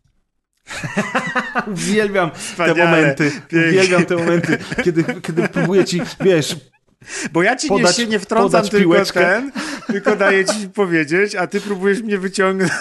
Uwielbiam 1.73 2.31
te 2.31 2.37
Wspaniale, 2.37 2.85
momenty, 2.85 3.31
pięknie. 3.31 3.59
uwielbiam 3.69 4.05
te 4.05 4.15
momenty, 4.15 4.57
kiedy, 4.83 5.03
kiedy 5.21 5.47
próbuję 5.49 5.85
ci, 5.85 6.01
wiesz, 6.21 6.55
Bo 7.31 7.43
ja 7.43 7.55
ci 7.55 7.67
Podać- 7.67 7.97
nie, 7.97 8.03
się 8.05 8.09
nie 8.11 8.19
wtrącam 8.19 8.61
tylko 8.61 8.77
piłeczkę. 8.77 9.19
ten, 9.19 9.51
tylko 9.87 10.15
daję 10.15 10.45
ci 10.45 10.69
powiedzieć, 10.69 11.35
a 11.35 11.47
ty 11.47 11.61
próbujesz 11.61 12.01
mnie 12.01 12.17
wyciągnąć. 12.17 12.71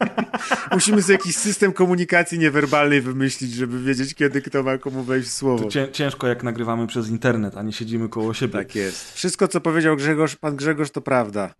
Musimy 0.72 1.02
sobie 1.02 1.14
jakiś 1.14 1.36
system 1.36 1.72
komunikacji 1.72 2.38
niewerbalnej 2.38 3.00
wymyślić, 3.00 3.52
żeby 3.52 3.82
wiedzieć, 3.82 4.14
kiedy 4.14 4.42
kto 4.42 4.62
ma 4.62 4.78
komu 4.78 5.02
wejść 5.02 5.28
w 5.28 5.32
słowo. 5.32 5.64
to 5.64 5.70
cię, 5.70 5.88
ciężko 5.92 6.26
jak 6.26 6.42
nagrywamy 6.42 6.86
przez 6.86 7.08
internet, 7.08 7.56
a 7.56 7.62
nie 7.62 7.72
siedzimy 7.72 8.08
koło 8.08 8.34
siebie. 8.34 8.52
Tak 8.52 8.74
jest. 8.74 9.14
Wszystko, 9.14 9.48
co 9.48 9.60
powiedział 9.60 9.96
Grzegorz, 9.96 10.36
pan 10.36 10.56
Grzegorz, 10.56 10.90
to 10.90 11.00
prawda. 11.00 11.54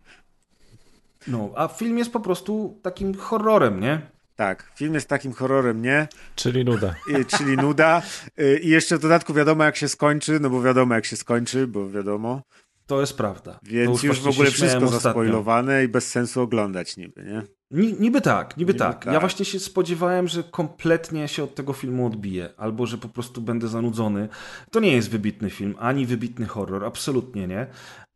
No, 1.27 1.51
a 1.55 1.67
film 1.67 1.97
jest 1.97 2.11
po 2.11 2.19
prostu 2.19 2.79
takim 2.81 3.15
horrorem, 3.15 3.79
nie? 3.79 4.01
Tak, 4.35 4.71
film 4.75 4.93
jest 4.93 5.09
takim 5.09 5.33
horrorem, 5.33 5.81
nie? 5.81 6.07
Czyli 6.35 6.65
nuda. 6.65 6.95
I, 7.07 7.25
czyli 7.25 7.57
nuda. 7.57 8.01
Y, 8.39 8.59
I 8.63 8.69
jeszcze 8.69 8.97
w 8.97 9.01
dodatku 9.01 9.33
wiadomo, 9.33 9.63
jak 9.63 9.75
się 9.75 9.87
skończy, 9.87 10.39
no 10.39 10.49
bo 10.49 10.61
wiadomo, 10.61 10.95
jak 10.95 11.05
się 11.05 11.15
skończy, 11.15 11.67
bo 11.67 11.89
wiadomo. 11.89 12.41
To 12.87 13.01
jest 13.01 13.17
prawda. 13.17 13.59
Więc 13.63 14.03
już 14.03 14.19
w 14.19 14.21
właśnie 14.23 14.29
ogóle 14.29 14.51
wszystko 14.51 14.87
zaspoilowane 14.87 15.83
i 15.83 15.87
bez 15.87 16.11
sensu 16.11 16.41
oglądać 16.41 16.97
niby, 16.97 17.23
nie? 17.23 17.56
Ni, 17.71 17.93
niby 17.99 18.21
tak, 18.21 18.57
niby, 18.57 18.73
Niby 18.73 18.79
tak. 18.79 19.05
tak. 19.05 19.13
Ja 19.13 19.19
właśnie 19.19 19.45
się 19.45 19.59
spodziewałem, 19.59 20.27
że 20.27 20.43
kompletnie 20.43 21.27
się 21.27 21.43
od 21.43 21.55
tego 21.55 21.73
filmu 21.73 22.05
odbiję, 22.05 22.49
albo 22.57 22.85
że 22.85 22.97
po 22.97 23.09
prostu 23.09 23.41
będę 23.41 23.67
zanudzony. 23.67 24.29
To 24.71 24.79
nie 24.79 24.91
jest 24.91 25.09
wybitny 25.09 25.49
film, 25.49 25.75
ani 25.79 26.05
wybitny 26.05 26.45
horror, 26.45 26.85
absolutnie 26.85 27.47
nie, 27.47 27.67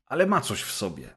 ale 0.06 0.26
ma 0.26 0.42
coś 0.42 0.62
w 0.64 0.72
sobie. 0.72 1.16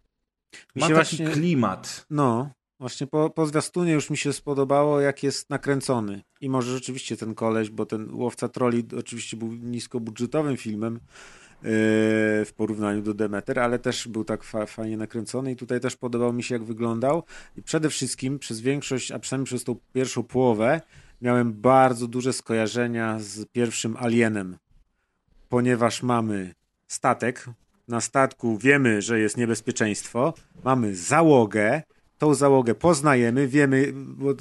Ma 0.77 0.81
taki 0.81 0.95
właśnie- 0.95 1.29
klimat. 1.29 2.07
No, 2.11 2.51
właśnie 2.81 3.07
po, 3.07 3.31
po 3.31 3.47
zwiastunie 3.47 3.93
już 3.93 4.11
mi 4.11 4.17
się 4.17 4.33
spodobało, 4.33 5.01
jak 5.01 5.23
jest 5.23 5.51
nakręcony. 5.51 6.23
I 6.41 6.49
może 6.51 6.73
rzeczywiście 6.73 7.17
ten 7.17 7.35
koleś, 7.35 7.71
bo 7.71 7.87
ten 7.87 8.15
Łowca 8.15 8.49
Troli 8.49 8.85
oczywiście 8.99 9.37
był 9.37 9.53
niskobudżetowym 9.53 10.57
filmem 10.57 11.01
w 11.67 12.53
porównaniu 12.57 13.03
do 13.03 13.15
Demeter, 13.15 13.59
ale 13.59 13.79
też 13.79 14.09
był 14.09 14.25
tak 14.25 14.43
fa 14.43 14.67
fajnie 14.67 14.97
nakręcony 14.97 15.53
i 15.53 15.57
tutaj 15.57 15.81
też 15.81 15.97
podobał 15.97 16.33
mi 16.33 16.43
się, 16.43 16.55
jak 16.55 16.65
wyglądał. 16.65 17.23
I 17.57 17.63
przede 17.63 17.91
wszystkim 17.91 18.39
przez 18.39 18.61
większość, 18.61 19.13
a 19.13 19.19
przynajmniej 19.19 19.47
przez 19.47 19.65
tą 19.65 19.77
pierwszą 19.93 20.23
połowę, 20.23 20.81
miałem 21.23 21.53
bardzo 21.53 22.07
duże 22.07 22.33
skojarzenia 22.33 23.19
z 23.21 23.47
pierwszym 23.47 23.97
Alienem, 23.97 24.57
ponieważ 25.49 26.03
mamy 26.03 26.55
statek, 26.87 27.47
na 27.89 28.01
statku 28.01 28.59
wiemy, 28.59 29.03
że 29.03 29.21
jest 29.21 29.37
niebezpieczeństwo, 29.37 30.35
mamy 30.65 30.97
załogę, 30.97 31.83
tą 32.19 32.35
załogę 32.35 32.75
poznajemy, 32.75 33.49
wiemy, 33.49 33.93
bo 33.95 34.35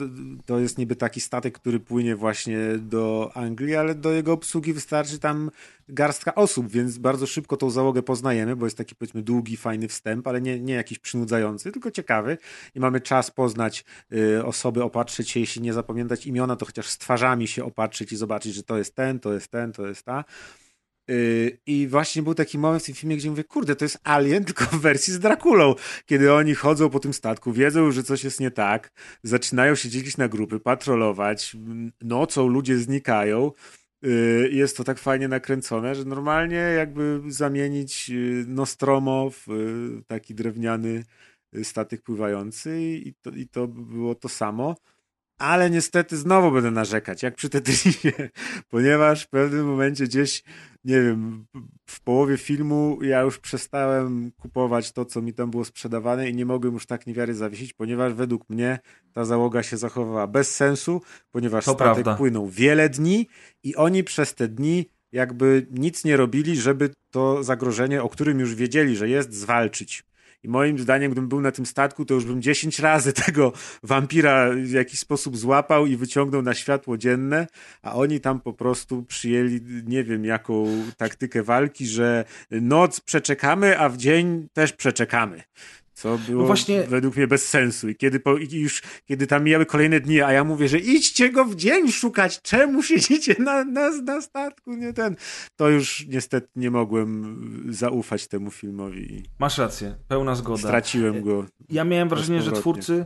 to- 0.46 0.60
jest 0.60 0.78
niby 0.78 0.96
taki 0.96 1.22
statek, 1.22 1.60
który 1.60 1.80
płynie 1.80 2.16
właśnie 2.16 2.60
do 2.78 3.32
Anglii, 3.34 3.76
ale 3.76 3.96
do 3.96 4.12
jego 4.12 4.34
obsługi 4.34 4.74
wystarczy 4.74 5.20
tam 5.20 5.52
garstka 5.90 6.36
osób, 6.36 6.72
więc 6.72 6.98
bardzo 6.98 7.28
szybko 7.28 7.58
tą 7.58 7.70
załogę 7.70 8.04
poznajemy, 8.04 8.56
bo 8.56 8.66
jest 8.66 8.78
taki 8.78 8.96
powiedzmy 8.96 9.22
długi, 9.22 9.58
fajny 9.58 9.88
wstęp, 9.88 10.28
ale 10.28 10.42
nie, 10.42 10.60
nie 10.60 10.74
jakiś 10.74 11.00
przynudzający, 11.00 11.72
tylko 11.72 11.92
ciekawy 11.92 12.38
i 12.76 12.80
mamy 12.80 13.02
czas 13.02 13.32
poznać 13.32 13.86
y, 14.14 14.46
osoby, 14.46 14.84
opatrzyć 14.84 15.32
się, 15.32 15.40
jeśli 15.40 15.62
nie 15.62 15.74
zapamiętać 15.74 16.26
imiona, 16.28 16.56
to 16.56 16.66
chociaż 16.66 16.88
z 16.88 16.98
twarzami 16.98 17.48
się 17.48 17.64
opatrzyć 17.66 18.12
i 18.12 18.18
zobaczyć, 18.18 18.54
że 18.54 18.64
to 18.64 18.78
jest 18.78 18.96
ten, 18.96 19.20
to 19.20 19.34
jest 19.34 19.48
ten, 19.48 19.72
to 19.72 19.88
jest 19.88 20.04
ta. 20.04 20.24
Yy, 21.08 21.58
I 21.66 21.88
właśnie 21.88 22.24
był 22.24 22.34
taki 22.34 22.58
moment 22.58 22.84
w 22.84 22.86
tym 22.86 22.96
filmie, 22.96 23.18
gdzie 23.18 23.30
mówię, 23.30 23.44
kurde, 23.44 23.76
to 23.76 23.86
jest 23.86 24.00
Alien, 24.04 24.46
tylko 24.54 24.66
w 24.66 24.82
wersji 24.82 25.14
z 25.14 25.20
Drakulą. 25.20 25.76
Kiedy 26.06 26.34
oni 26.34 26.56
chodzą 26.56 26.90
po 26.90 27.00
tym 27.00 27.14
statku, 27.14 27.54
wiedzą, 27.54 27.92
że 27.92 28.04
coś 28.04 28.24
jest 28.24 28.40
nie 28.40 28.52
tak, 28.52 28.92
zaczynają 29.24 29.76
się 29.76 29.90
dzielić 29.90 30.18
na 30.18 30.28
grupy, 30.28 30.60
patrolować, 30.60 31.56
m, 31.56 31.92
nocą 32.02 32.48
ludzie 32.48 32.78
znikają. 32.78 33.52
I 34.52 34.58
Jest 34.58 34.78
to 34.78 34.84
tak 34.84 35.00
fajnie 35.00 35.28
nakręcone, 35.28 35.96
że 35.96 36.06
normalnie 36.06 36.56
jakby 36.56 37.22
zamienić 37.28 38.10
yy, 38.10 38.46
Nostromo 38.48 39.30
w 39.30 39.48
taki 40.08 40.36
drewniany 40.36 41.04
statek 41.64 42.02
pływający 42.02 42.82
i 42.82 43.14
to, 43.14 43.30
i 43.30 43.48
to 43.48 43.68
by 43.68 43.82
było 43.82 44.16
to 44.16 44.30
samo. 44.30 44.76
Ale 45.38 45.70
niestety 45.70 46.18
znowu 46.18 46.52
będę 46.52 46.72
narzekać, 46.72 47.24
jak 47.24 47.36
przy 47.36 47.50
Tetrisie, 47.50 48.12
ponieważ 48.70 49.24
w 49.24 49.30
pewnym 49.30 49.66
momencie 49.66 50.04
gdzieś 50.04 50.44
nie 50.84 51.02
wiem, 51.02 51.46
w 51.86 52.02
połowie 52.02 52.38
filmu 52.38 53.00
ja 53.02 53.22
już 53.22 53.40
przestałem 53.40 54.32
kupować 54.32 54.92
to, 54.92 55.06
co 55.06 55.22
mi 55.22 55.34
tam 55.34 55.52
było 55.52 55.66
sprzedawane 55.66 56.30
i 56.30 56.36
nie 56.36 56.46
mogłem 56.46 56.74
już 56.74 56.86
tak 56.86 57.08
niewiary 57.08 57.34
zawiesić, 57.36 57.74
ponieważ 57.74 58.14
według 58.14 58.50
mnie 58.50 58.80
ta 59.14 59.26
załoga 59.26 59.64
się 59.64 59.78
zachowała 59.78 60.28
bez 60.28 60.56
sensu, 60.56 61.02
ponieważ 61.32 61.66
To 61.66 61.74
statek 61.74 61.94
prawda. 61.94 62.16
płynął 62.16 62.50
wiele 62.50 62.90
dni 62.90 63.28
i 63.64 63.76
oni 63.76 64.04
przez 64.04 64.36
te 64.36 64.48
dni 64.48 64.90
jakby 65.12 65.68
nic 65.72 66.06
nie 66.06 66.18
robili, 66.18 66.56
żeby 66.56 66.90
to 67.12 67.44
zagrożenie, 67.44 68.04
o 68.04 68.10
którym 68.10 68.40
już 68.40 68.56
wiedzieli, 68.56 68.96
że 68.96 69.10
jest, 69.10 69.34
zwalczyć. 69.34 70.04
I 70.44 70.50
moim 70.50 70.80
zdaniem, 70.80 71.12
gdybym 71.12 71.30
był 71.30 71.42
na 71.42 71.52
tym 71.52 71.66
statku, 71.66 72.06
to 72.06 72.14
już 72.14 72.26
bym 72.26 72.42
10 72.42 72.80
razy 72.80 73.14
tego 73.26 73.54
wampira 73.84 74.50
w 74.56 74.70
jakiś 74.70 75.00
sposób 75.00 75.38
złapał 75.38 75.86
i 75.86 75.96
wyciągnął 75.96 76.42
na 76.42 76.54
światło 76.54 76.98
dzienne, 76.98 77.48
a 77.82 77.94
oni 77.94 78.20
tam 78.20 78.40
po 78.40 78.54
prostu 78.54 79.04
przyjęli, 79.04 79.62
nie 79.86 80.04
wiem, 80.04 80.26
jaką 80.26 80.66
taktykę 80.98 81.44
walki, 81.44 81.88
że 81.88 82.26
noc 82.52 83.00
przeczekamy, 83.00 83.80
a 83.80 83.90
w 83.90 83.98
dzień 83.98 84.48
też 84.54 84.74
przeczekamy. 84.74 85.44
Co 85.94 86.18
było 86.18 86.42
No 86.42 86.48
właśnie- 86.48 86.84
według 86.84 87.16
mnie 87.16 87.28
bez 87.28 87.48
sensu. 87.50 87.90
I 87.90 87.96
kiedy, 87.96 88.20
po, 88.20 88.38
i 88.38 88.50
już, 88.52 88.82
kiedy 89.06 89.28
tam 89.28 89.44
mijały 89.44 89.66
kolejne 89.66 90.00
dni, 90.00 90.22
a 90.22 90.32
ja 90.32 90.44
mówię, 90.44 90.68
że 90.68 90.80
idźcie 90.80 91.30
go 91.30 91.46
w 91.46 91.56
dzień 91.56 91.92
szukać, 91.92 92.42
czemu 92.42 92.84
siedzicie 92.84 93.36
na, 93.40 93.64
na, 93.64 93.90
na 94.02 94.22
statku, 94.22 94.74
nie 94.76 94.94
ten. 94.94 95.16
To 95.56 95.70
już 95.70 96.06
niestety 96.08 96.48
nie 96.56 96.72
mogłem 96.72 97.66
zaufać 97.70 98.28
temu 98.28 98.52
filmowi 98.52 99.14
i 99.14 99.24
Masz 99.40 99.58
rację, 99.58 99.96
pełna 100.08 100.36
zgoda. 100.36 100.58
straciłem 100.58 101.22
go. 101.22 101.46
Ja 101.70 101.84
miałem 101.84 102.10
wrażenie, 102.10 102.42
że 102.42 102.52
twórcy, 102.52 103.06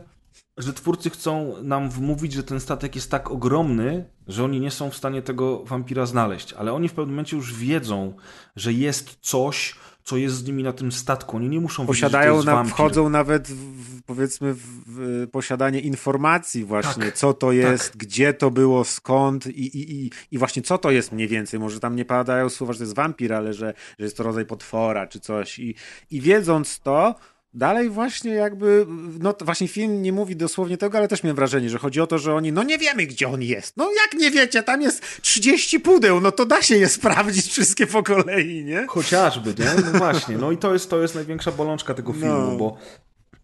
że 0.56 0.72
twórcy 0.72 1.10
chcą 1.10 1.62
nam 1.62 1.90
wmówić, 1.90 2.32
że 2.32 2.42
ten 2.42 2.60
statek 2.60 2.94
jest 2.94 3.10
tak 3.10 3.30
ogromny, 3.30 4.04
że 4.28 4.44
oni 4.44 4.60
nie 4.60 4.70
są 4.70 4.90
w 4.90 4.96
stanie 4.96 5.22
tego 5.22 5.64
wampira 5.64 6.06
znaleźć. 6.06 6.52
Ale 6.52 6.72
oni 6.72 6.88
w 6.88 6.92
pewnym 6.92 7.14
momencie 7.14 7.36
już 7.36 7.54
wiedzą, 7.54 8.14
że 8.56 8.72
jest 8.72 9.16
coś, 9.20 9.74
co 10.08 10.16
jest 10.16 10.36
z 10.36 10.44
nimi 10.46 10.62
na 10.62 10.72
tym 10.72 10.92
statku. 10.92 11.36
Oni 11.36 11.48
nie 11.48 11.60
muszą 11.60 11.82
wiedzieć, 11.82 12.00
Posiadają, 12.00 12.34
jest 12.34 12.46
na, 12.46 12.64
wchodzą 12.64 13.08
nawet 13.08 13.48
w, 13.48 14.02
powiedzmy 14.02 14.54
w, 14.54 14.60
w 14.86 15.28
posiadanie 15.30 15.80
informacji 15.80 16.64
właśnie, 16.64 17.04
Tak, 17.04 17.14
co 17.14 17.34
to 17.34 17.52
jest, 17.52 17.96
gdzie 17.96 18.34
to 18.34 18.50
było, 18.50 18.84
skąd 18.84 19.46
i, 19.46 19.50
i, 19.50 20.04
i, 20.04 20.10
i 20.30 20.38
właśnie 20.38 20.62
co 20.62 20.78
to 20.78 20.90
jest 20.90 21.12
mniej 21.12 21.28
więcej. 21.28 21.60
Może 21.60 21.80
tam 21.80 21.96
nie 21.96 22.04
padają 22.04 22.48
słowa, 22.48 22.72
że 22.72 22.78
to 22.78 22.84
jest 22.84 22.94
wampir, 22.94 23.32
ale 23.32 23.52
że, 23.52 23.74
że 23.98 24.04
jest 24.04 24.16
to 24.16 24.22
rodzaj 24.22 24.46
potwora 24.46 25.06
czy 25.06 25.20
coś. 25.20 25.58
I, 25.58 25.74
i 26.10 26.20
wiedząc 26.20 26.80
to, 26.80 27.14
dalej 27.54 27.90
właśnie 27.90 28.30
jakby, 28.30 28.86
no 29.20 29.32
to 29.32 29.44
właśnie 29.44 29.68
film 29.68 30.02
nie 30.02 30.12
mówi 30.12 30.36
dosłownie 30.36 30.76
tego, 30.78 30.98
ale 30.98 31.08
też 31.08 31.22
miałem 31.22 31.36
wrażenie, 31.36 31.70
że 31.70 31.78
chodzi 31.78 32.00
o 32.00 32.06
to, 32.06 32.18
że 32.18 32.34
oni, 32.34 32.52
no 32.52 32.62
nie 32.62 32.78
wiemy, 32.78 33.06
gdzie 33.06 33.28
on 33.28 33.42
jest. 33.42 33.76
No 33.76 33.90
jak 33.90 34.20
nie 34.20 34.30
wiecie, 34.30 34.62
tam 34.62 34.82
jest 34.82 35.22
30 35.22 35.80
pudeł, 35.80 36.20
no 36.20 36.32
to 36.32 36.46
da 36.46 36.62
się 36.62 36.76
je 36.76 36.88
sprawdzić 36.88 37.46
wszystkie 37.46 37.86
po 37.86 38.02
kolei, 38.02 38.64
nie? 38.64 38.86
Chociażby, 38.86 39.54
nie? 39.58 39.82
No 39.92 39.98
właśnie. 39.98 40.38
No 40.38 40.52
i 40.52 40.56
to 40.56 40.72
jest, 40.72 40.90
to 40.90 41.02
jest 41.02 41.14
największa 41.14 41.52
bolączka 41.52 41.94
tego 41.94 42.12
filmu, 42.12 42.50
No. 42.52 42.56
bo 42.56 42.76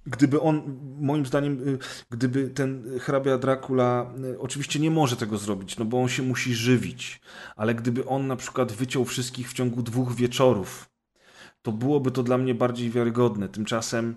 gdyby 0.07 0.41
on, 0.41 0.79
moim 1.01 1.27
zdaniem, 1.27 1.69
y, 1.69 1.79
gdyby 2.11 2.49
ten 2.51 2.99
hrabia 3.01 3.39
Dracula 3.39 4.13
y, 4.35 4.39
oczywiście 4.41 4.81
nie 4.81 4.91
może 4.91 5.17
tego 5.17 5.39
zrobić, 5.39 5.77
no 5.79 5.85
bo 5.85 6.03
on 6.03 6.09
się 6.09 6.23
musi 6.23 6.55
żywić, 6.55 7.21
ale 7.57 7.75
gdyby 7.75 8.07
on 8.07 8.27
na 8.27 8.37
przykład 8.37 8.73
wyciął 8.73 9.05
wszystkich 9.05 9.51
w 9.51 9.55
ciągu 9.55 9.83
dwóch 9.83 10.15
wieczorów, 10.15 10.87
to 11.65 11.73
byłoby 11.73 12.11
to 12.11 12.23
dla 12.23 12.39
mnie 12.39 12.55
bardziej 12.55 12.91
wiarygodne. 12.91 13.49
Tymczasem 13.49 14.17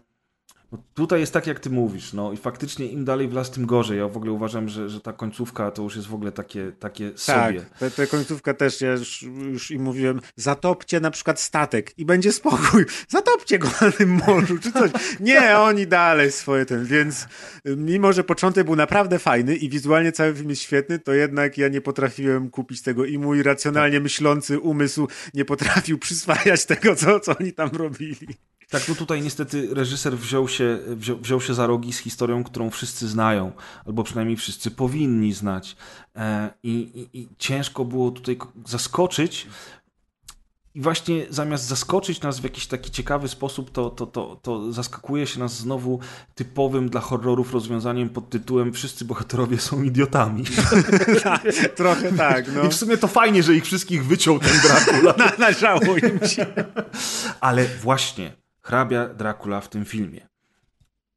no 0.71 0.83
tutaj 0.93 1.19
jest 1.19 1.33
tak, 1.33 1.47
jak 1.47 1.59
ty 1.59 1.69
mówisz, 1.69 2.13
no 2.13 2.33
i 2.33 2.37
faktycznie 2.37 2.85
im 2.85 3.05
dalej 3.05 3.27
w 3.27 3.33
las, 3.33 3.51
tym 3.51 3.65
gorzej. 3.65 3.97
Ja 3.97 4.07
w 4.07 4.17
ogóle 4.17 4.31
uważam, 4.31 4.69
że, 4.69 4.89
że 4.89 5.01
ta 5.01 5.13
końcówka 5.13 5.71
to 5.71 5.83
już 5.83 5.95
jest 5.95 6.07
w 6.07 6.13
oggle 6.13 6.31
takie, 6.31 6.71
takie 6.79 7.11
sobie. 7.15 7.65
Tak, 7.79 7.93
te 7.93 8.07
końcówka 8.07 8.53
też, 8.53 8.81
ja 8.81 8.91
już, 8.91 9.21
już 9.23 9.71
im 9.71 9.83
mówiłem, 9.83 10.21
zatopcie 10.35 10.99
na 10.99 11.11
przykład 11.11 11.39
statek 11.39 11.93
i 11.97 12.05
będzie 12.05 12.31
spokój, 12.31 12.85
zatopcie 13.09 13.59
go 13.59 13.67
na 13.81 13.91
tym 13.91 14.09
morzu, 14.27 14.57
czy 14.57 14.71
coś. 14.71 14.91
Nie, 15.19 15.57
oni 15.57 15.87
dalej 15.87 16.31
swoje 16.31 16.65
ten, 16.65 16.85
więc 16.85 17.27
mimo, 17.65 18.13
że 18.13 18.23
początek 18.23 18.65
był 18.65 18.75
naprawdę 18.75 19.19
fajny 19.19 19.55
i 19.55 19.69
wizualnie 19.69 20.11
cały 20.11 20.35
film 20.35 20.49
jest 20.49 20.61
świetny, 20.61 20.99
to 20.99 21.13
jednak 21.13 21.57
ja 21.57 21.67
nie 21.67 21.81
potrafiłem 21.81 22.49
kupić 22.49 22.81
tego 22.81 23.05
i 23.05 23.17
mój 23.17 23.43
racjonalnie 23.43 23.99
myślący 23.99 24.59
umysł 24.59 25.07
nie 25.33 25.45
potrafił 25.45 25.97
przyswajać 25.97 26.65
tego, 26.65 26.95
co, 26.95 27.19
co 27.19 27.37
oni 27.39 27.53
tam 27.53 27.69
robili. 27.73 28.27
Tak, 28.69 28.89
no 28.89 28.95
tutaj 28.95 29.21
niestety 29.21 29.73
reżyser 29.73 30.17
wziął 30.17 30.47
się, 30.47 30.79
wziął, 30.87 31.17
wziął 31.17 31.41
się 31.41 31.53
za 31.53 31.67
rogi 31.67 31.93
z 31.93 31.97
historią, 31.97 32.43
którą 32.43 32.69
wszyscy 32.69 33.07
znają, 33.07 33.51
albo 33.85 34.03
przynajmniej 34.03 34.37
wszyscy 34.37 34.71
powinni 34.71 35.33
znać. 35.33 35.75
E, 36.15 36.49
i, 36.63 36.71
i, 37.13 37.19
I 37.19 37.27
ciężko 37.37 37.85
było 37.85 38.11
tutaj 38.11 38.37
zaskoczyć. 38.65 39.47
I 40.75 40.81
właśnie 40.81 41.25
zamiast 41.29 41.63
zaskoczyć 41.63 42.21
nas 42.21 42.39
w 42.39 42.43
jakiś 42.43 42.67
taki 42.67 42.91
ciekawy 42.91 43.27
sposób, 43.27 43.71
to, 43.71 43.89
to, 43.89 44.07
to, 44.07 44.39
to 44.41 44.71
zaskakuje 44.73 45.27
się 45.27 45.39
nas 45.39 45.57
znowu 45.57 45.99
typowym 46.35 46.89
dla 46.89 47.01
horrorów 47.01 47.53
rozwiązaniem 47.53 48.09
pod 48.09 48.29
tytułem 48.29 48.73
Wszyscy 48.73 49.05
bohaterowie 49.05 49.59
są 49.59 49.83
idiotami. 49.83 50.43
Trochę 51.75 52.13
tak, 52.13 52.45
no. 52.55 52.63
I 52.63 52.69
w 52.69 52.75
sumie 52.75 52.97
to 52.97 53.07
fajnie, 53.07 53.43
że 53.43 53.55
ich 53.55 53.65
wszystkich 53.65 54.05
wyciął 54.05 54.39
ten 54.39 54.59
Dracula. 54.61 55.15
Należało 55.39 55.97
im 55.97 56.27
się. 56.27 56.45
Ale 57.39 57.65
właśnie 57.65 58.46
hrabia 58.67 59.07
Dracula 59.07 59.61
w 59.61 59.69
tym 59.69 59.85
filmie 59.85 60.27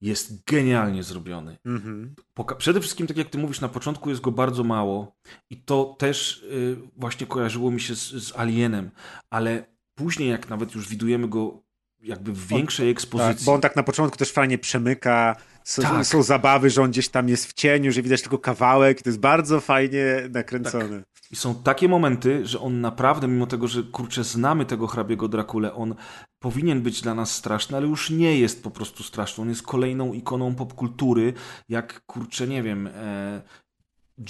jest 0.01 0.45
genialnie 0.45 1.03
zrobiony. 1.03 1.59
Mhm. 1.67 2.15
Poka- 2.37 2.57
Przede 2.57 2.81
wszystkim, 2.81 3.07
tak 3.07 3.17
jak 3.17 3.29
ty 3.31 3.39
mówisz, 3.39 3.61
na 3.61 3.69
początku 3.69 4.11
jest 4.11 4.23
go 4.23 4.33
bardzo 4.33 4.65
mało 4.65 5.17
i 5.51 5.57
to 5.57 5.97
też 5.99 6.43
y, 6.43 6.77
właśnie 6.97 7.27
kojarzyło 7.27 7.71
mi 7.71 7.81
się 7.81 7.95
z, 7.97 8.11
z 8.11 8.37
Alienem, 8.37 8.91
ale 9.31 9.65
później, 9.95 10.29
jak 10.31 10.49
nawet 10.49 10.75
już 10.75 10.89
widujemy 10.89 11.29
go 11.29 11.63
jakby 12.03 12.33
w 12.33 12.47
większej 12.47 12.87
Tak, 12.89 12.93
ekspozycji, 12.97 13.47
bo 13.47 13.53
on 13.55 13.61
tak 13.61 13.77
na 13.77 13.83
początku 13.83 14.17
też 14.19 14.33
fajnie 14.33 14.59
przemyka. 14.59 15.37
S- 15.67 15.79
Tak. 15.83 16.07
Są 16.07 16.23
zabawy, 16.23 16.71
że 16.71 16.83
on 16.83 16.91
gdzieś 16.91 17.09
tam 17.09 17.29
jest 17.29 17.47
w 17.47 17.53
cieniu, 17.53 17.93
że 17.93 18.03
widać 18.03 18.23
tylko 18.23 18.39
kawałek 18.39 19.01
i 19.01 19.03
to 19.03 19.09
jest 19.09 19.21
bardzo 19.21 19.61
fajnie 19.61 20.05
nakręcone. 20.31 21.03
I 21.31 21.37
są 21.37 21.55
takie 21.55 21.89
momenty, 21.89 22.47
że 22.47 22.61
on 22.61 22.81
naprawdę, 22.81 23.29
mimo 23.29 23.47
tego, 23.47 23.69
że 23.69 23.83
kurczę, 23.83 24.25
znamy 24.25 24.65
tego 24.67 24.87
hrabiego 24.87 25.29
Drakulę, 25.29 25.75
on 25.75 25.95
powinien 26.39 26.83
być 26.83 27.03
dla 27.03 27.15
nas 27.15 27.35
straszny, 27.35 27.77
ale 27.77 27.87
już 27.87 28.11
nie 28.11 28.39
jest 28.39 28.63
po 28.63 28.71
prostu 28.71 29.03
straszny. 29.03 29.43
On 29.43 29.49
jest 29.49 29.63
kolejną 29.63 30.13
ikoną 30.13 30.55
popkultury, 30.55 31.33
jak 31.69 32.07
kurczę, 32.07 32.47
nie 32.49 32.63
wiem, 32.63 32.87
e, 32.87 33.43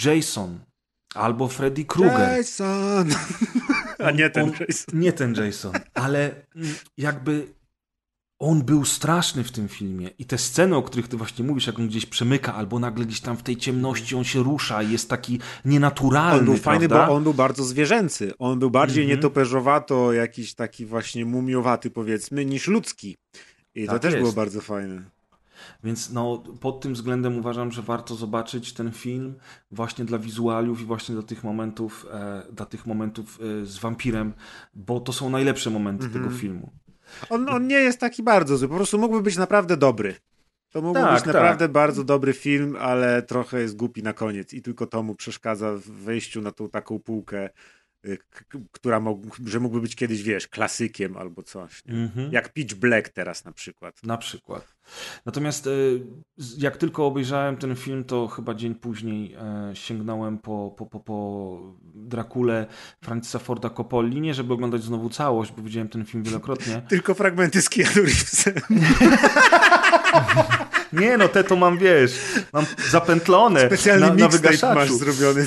Jason 0.05 0.59
albo 1.15 1.49
Freddy 1.49 1.85
Krueger. 1.85 2.37
Jason! 2.37 3.09
A 4.05 4.11
nie 4.11 4.31
ten 4.31 4.45
on, 4.45 4.53
Jason. 4.61 5.01
Nie 5.01 5.13
ten 5.13 5.35
Jason, 5.35 5.73
ale 5.95 6.35
mm, 6.57 6.75
jakby 6.97 7.55
on 8.41 8.63
był 8.63 8.85
straszny 8.85 9.45
w 9.45 9.53
tym 9.53 9.69
filmie 9.69 10.11
i 10.19 10.25
te 10.25 10.39
sceny, 10.39 10.77
o 10.77 10.83
których 10.83 11.09
ty 11.09 11.17
właśnie 11.17 11.45
mówisz, 11.45 11.67
jak 11.67 11.79
on 11.79 11.89
gdzieś 11.89 12.07
przemyka, 12.07 12.55
albo 12.55 12.79
nagle 12.79 13.05
gdzieś 13.05 13.21
tam 13.21 13.37
w 13.37 13.43
tej 13.43 13.57
ciemności 13.57 14.17
on 14.17 14.25
się 14.25 14.43
rusza 14.43 14.83
i 14.83 14.91
jest 14.93 15.09
taki 15.11 15.39
nienaturalny, 15.65 16.39
On 16.39 16.45
był 16.45 16.57
fajny, 16.57 16.89
prawda? 16.89 17.07
bo 17.07 17.15
on 17.15 17.23
był 17.23 17.35
bardzo 17.35 17.65
zwierzęcy. 17.65 18.33
On 18.39 18.59
był 18.59 18.71
bardziej 18.71 19.05
Mhm. 19.05 19.19
nietoperzowato, 19.19 20.13
jakiś 20.13 20.55
taki 20.55 20.87
właśnie 20.87 21.25
mumiowaty 21.25 21.91
powiedzmy, 21.91 22.45
niż 22.45 22.69
ludzki. 22.69 23.17
I 23.75 23.87
to 23.87 23.93
Tak 23.93 24.03
też 24.03 24.13
jest. 24.13 24.23
było 24.23 24.33
bardzo 24.33 24.61
fajne. 24.61 25.03
Więc 25.85 26.11
no, 26.13 26.43
pod 26.61 26.81
tym 26.81 26.95
względem 26.95 27.39
uważam, 27.39 27.73
że 27.73 27.83
warto 27.83 28.15
zobaczyć 28.15 28.73
ten 28.73 28.93
film 28.93 29.35
właśnie 29.71 30.05
dla 30.05 30.19
wizualiów 30.19 30.81
i 30.81 30.85
właśnie 30.85 31.15
dla 31.15 31.25
tych 31.25 31.45
momentów, 31.45 32.07
e, 32.13 32.43
dla 32.53 32.67
tych 32.67 32.87
momentów 32.87 33.39
e, 33.63 33.67
z 33.67 33.79
wampirem, 33.79 34.33
bo 34.75 35.01
to 35.01 35.13
są 35.13 35.31
najlepsze 35.31 35.71
momenty 35.71 36.05
Mhm. 36.05 36.25
tego 36.25 36.37
filmu. 36.37 36.71
On, 37.31 37.49
on 37.49 37.67
nie 37.67 37.77
jest 37.77 38.01
taki 38.01 38.23
bardzo 38.23 38.57
zły, 38.57 38.69
po 38.69 38.75
prostu 38.75 38.99
mógłby 38.99 39.23
być 39.23 39.37
naprawdę 39.37 39.77
dobry. 39.77 40.15
To 40.73 40.83
mógłby 40.83 41.01
Tak, 41.01 41.15
być 41.15 41.25
tak. 41.25 41.35
naprawdę 41.35 41.69
bardzo 41.69 42.05
dobry 42.05 42.33
film, 42.33 42.77
ale 42.81 43.23
trochę 43.23 43.61
jest 43.61 43.77
głupi 43.77 44.03
na 44.03 44.13
koniec 44.13 44.55
i 44.55 44.63
tylko 44.63 44.87
to 44.87 45.03
mu 45.03 45.15
przeszkadza 45.15 45.73
w 45.73 45.81
wejściu 45.81 46.41
na 46.41 46.53
tą 46.53 46.71
taką 46.71 46.99
półkę, 46.99 47.51
która 48.73 49.01
mógł, 49.01 49.29
że 49.47 49.61
mógłby 49.61 49.81
być 49.81 49.97
kiedyś, 49.97 50.23
wiesz, 50.23 50.49
klasykiem 50.49 51.17
albo 51.17 51.43
coś. 51.43 51.83
Mhm. 51.89 52.33
Jak 52.33 52.53
Pitch 52.53 52.75
Black 52.75 53.09
teraz 53.09 53.45
na 53.45 53.53
przykład. 53.53 54.03
Na 54.03 54.17
przykład. 54.17 54.75
Natomiast 55.27 55.69
z- 56.37 56.63
jak 56.63 56.77
tylko 56.77 57.07
obejrzałem 57.07 57.57
ten 57.57 57.77
film, 57.77 58.05
to 58.05 58.29
chyba 58.29 58.55
dzień 58.55 58.75
później 58.75 59.35
e, 59.35 59.71
sięgnąłem 59.75 60.39
po, 60.39 60.75
po, 60.79 60.87
po, 60.87 61.01
po 61.01 61.61
Drakulę 61.95 62.67
Francisa 63.05 63.39
Forda 63.39 63.71
Coppoli. 63.71 64.21
Nie, 64.21 64.35
żeby 64.35 64.53
oglądać 64.55 64.83
znowu 64.83 65.11
całość, 65.11 65.53
bo 65.57 65.63
widziałem 65.63 65.89
ten 65.89 66.05
film 66.05 66.23
wielokrotnie. 66.25 66.83
Tylko 66.89 67.15
fragmenty 67.15 67.63
z 67.63 67.69
Keanu 67.69 67.95
Reevesem. 67.97 68.55
Nie, 70.93 71.17
no 71.17 71.29
te 71.29 71.45
to 71.45 71.57
mam, 71.57 71.79
wiesz, 71.79 72.13
mam 72.53 72.65
zapętlone 72.91 73.67
Specjalny 73.67 74.01
na, 74.07 74.15
na 74.15 74.15
mixtape 74.15 74.49
masz 74.49 74.61
wygaszaczu. 74.61 74.99
zrobiony. 74.99 75.47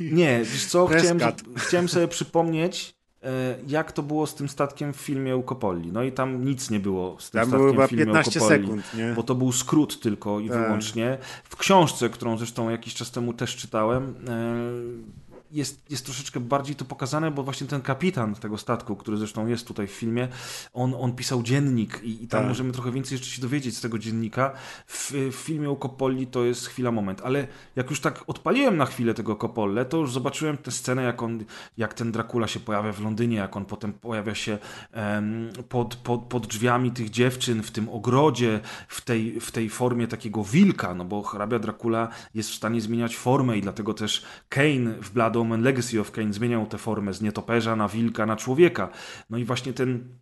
Nie, 0.00 0.40
wiesz 0.44 0.66
co, 0.66 0.86
chciałem, 0.86 1.18
chciałem 1.56 1.88
sobie 1.88 2.08
przypomnieć, 2.08 2.94
e, 3.22 3.28
jak 3.66 3.92
to 3.92 4.02
było 4.02 4.26
z 4.26 4.34
tym 4.34 4.48
statkiem 4.48 4.92
w 4.92 4.96
filmie 4.96 5.36
u 5.36 5.42
Coppoli. 5.42 5.92
No 5.92 6.02
i 6.02 6.12
tam 6.12 6.44
nic 6.44 6.70
nie 6.70 6.80
było 6.80 7.16
z 7.20 7.30
tym 7.30 7.40
Tam 7.40 7.48
statkiem 7.48 7.58
było 7.60 7.72
chyba 7.72 7.86
w 7.86 7.90
filmie 7.90 8.04
15 8.04 8.40
u 8.40 8.48
sekund, 8.48 8.94
nie? 8.94 9.12
Bo 9.16 9.22
to 9.22 9.34
był 9.34 9.52
skrót 9.52 10.00
tylko 10.00 10.40
i 10.40 10.48
Tak. 10.48 10.58
wyłącznie. 10.58 11.18
W 11.44 11.56
książce, 11.56 12.08
którą 12.08 12.38
zresztą 12.38 12.70
jakiś 12.70 12.94
czas 12.94 13.10
temu 13.10 13.32
też 13.32 13.56
czytałem, 13.56 14.14
e, 14.28 15.29
jest, 15.52 15.90
jest 15.90 16.04
troszeczkę 16.04 16.40
bardziej 16.40 16.76
to 16.76 16.84
pokazane, 16.84 17.30
bo 17.30 17.42
właśnie 17.42 17.66
ten 17.66 17.80
kapitan 17.80 18.34
tego 18.34 18.58
statku, 18.58 18.96
który 18.96 19.16
zresztą 19.16 19.46
jest 19.46 19.66
tutaj 19.66 19.86
w 19.86 19.90
filmie, 19.90 20.28
on, 20.72 20.94
on 20.98 21.12
pisał 21.12 21.42
dziennik 21.42 22.00
i, 22.02 22.24
i 22.24 22.28
tam 22.28 22.40
Tak. 22.40 22.48
możemy 22.48 22.72
trochę 22.72 22.92
więcej 22.92 23.14
jeszcze 23.16 23.30
się 23.30 23.42
dowiedzieć 23.42 23.76
z 23.76 23.80
tego 23.80 23.98
dziennika. 23.98 24.52
W, 24.86 25.12
w 25.32 25.34
filmie 25.34 25.70
o 25.70 25.76
Coppoli 25.76 26.26
to 26.26 26.44
jest 26.44 26.66
chwila, 26.66 26.90
moment, 26.90 27.20
ale 27.24 27.46
jak 27.76 27.90
już 27.90 28.00
tak 28.00 28.24
odpaliłem 28.26 28.76
na 28.76 28.86
chwilę 28.86 29.14
tego 29.14 29.36
Coppole, 29.36 29.84
to 29.84 29.96
już 29.96 30.12
zobaczyłem 30.12 30.56
tę 30.56 30.70
scenę, 30.70 31.02
jak, 31.02 31.22
on, 31.22 31.44
jak 31.76 31.94
ten 31.94 32.12
Dracula 32.12 32.46
się 32.46 32.60
pojawia 32.60 32.92
w 32.92 33.00
Londynie, 33.00 33.36
jak 33.36 33.56
on 33.56 33.64
potem 33.64 33.92
pojawia 33.92 34.34
się 34.34 34.58
em, 34.92 35.50
pod, 35.68 35.96
pod, 35.96 36.20
pod 36.20 36.46
drzwiami 36.46 36.90
tych 36.90 37.10
dziewczyn, 37.10 37.62
w 37.62 37.70
tym 37.70 37.88
ogrodzie, 37.88 38.60
w 38.88 39.00
tej, 39.00 39.40
w 39.40 39.50
tej 39.50 39.70
formie 39.70 40.08
takiego 40.08 40.44
wilka, 40.44 40.94
no 40.94 41.04
bo 41.04 41.22
hrabia 41.22 41.58
Dracula 41.58 42.08
jest 42.34 42.50
w 42.50 42.54
stanie 42.54 42.80
zmieniać 42.80 43.16
formę 43.16 43.58
i 43.58 43.60
dlatego 43.60 43.94
też 43.94 44.24
Kane 44.48 44.94
w 45.02 45.10
Blood 45.10 45.39
Omen 45.40 45.62
Legacy 45.62 46.00
of 46.00 46.10
Kane 46.10 46.32
zmieniał 46.32 46.66
tę 46.66 46.78
formę 46.78 47.14
z 47.14 47.20
nietoperza 47.20 47.76
na 47.76 47.88
wilka, 47.88 48.26
na 48.26 48.36
człowieka. 48.36 48.88
No 49.30 49.38
i 49.38 49.44
właśnie 49.44 49.72
ten, 49.72 50.18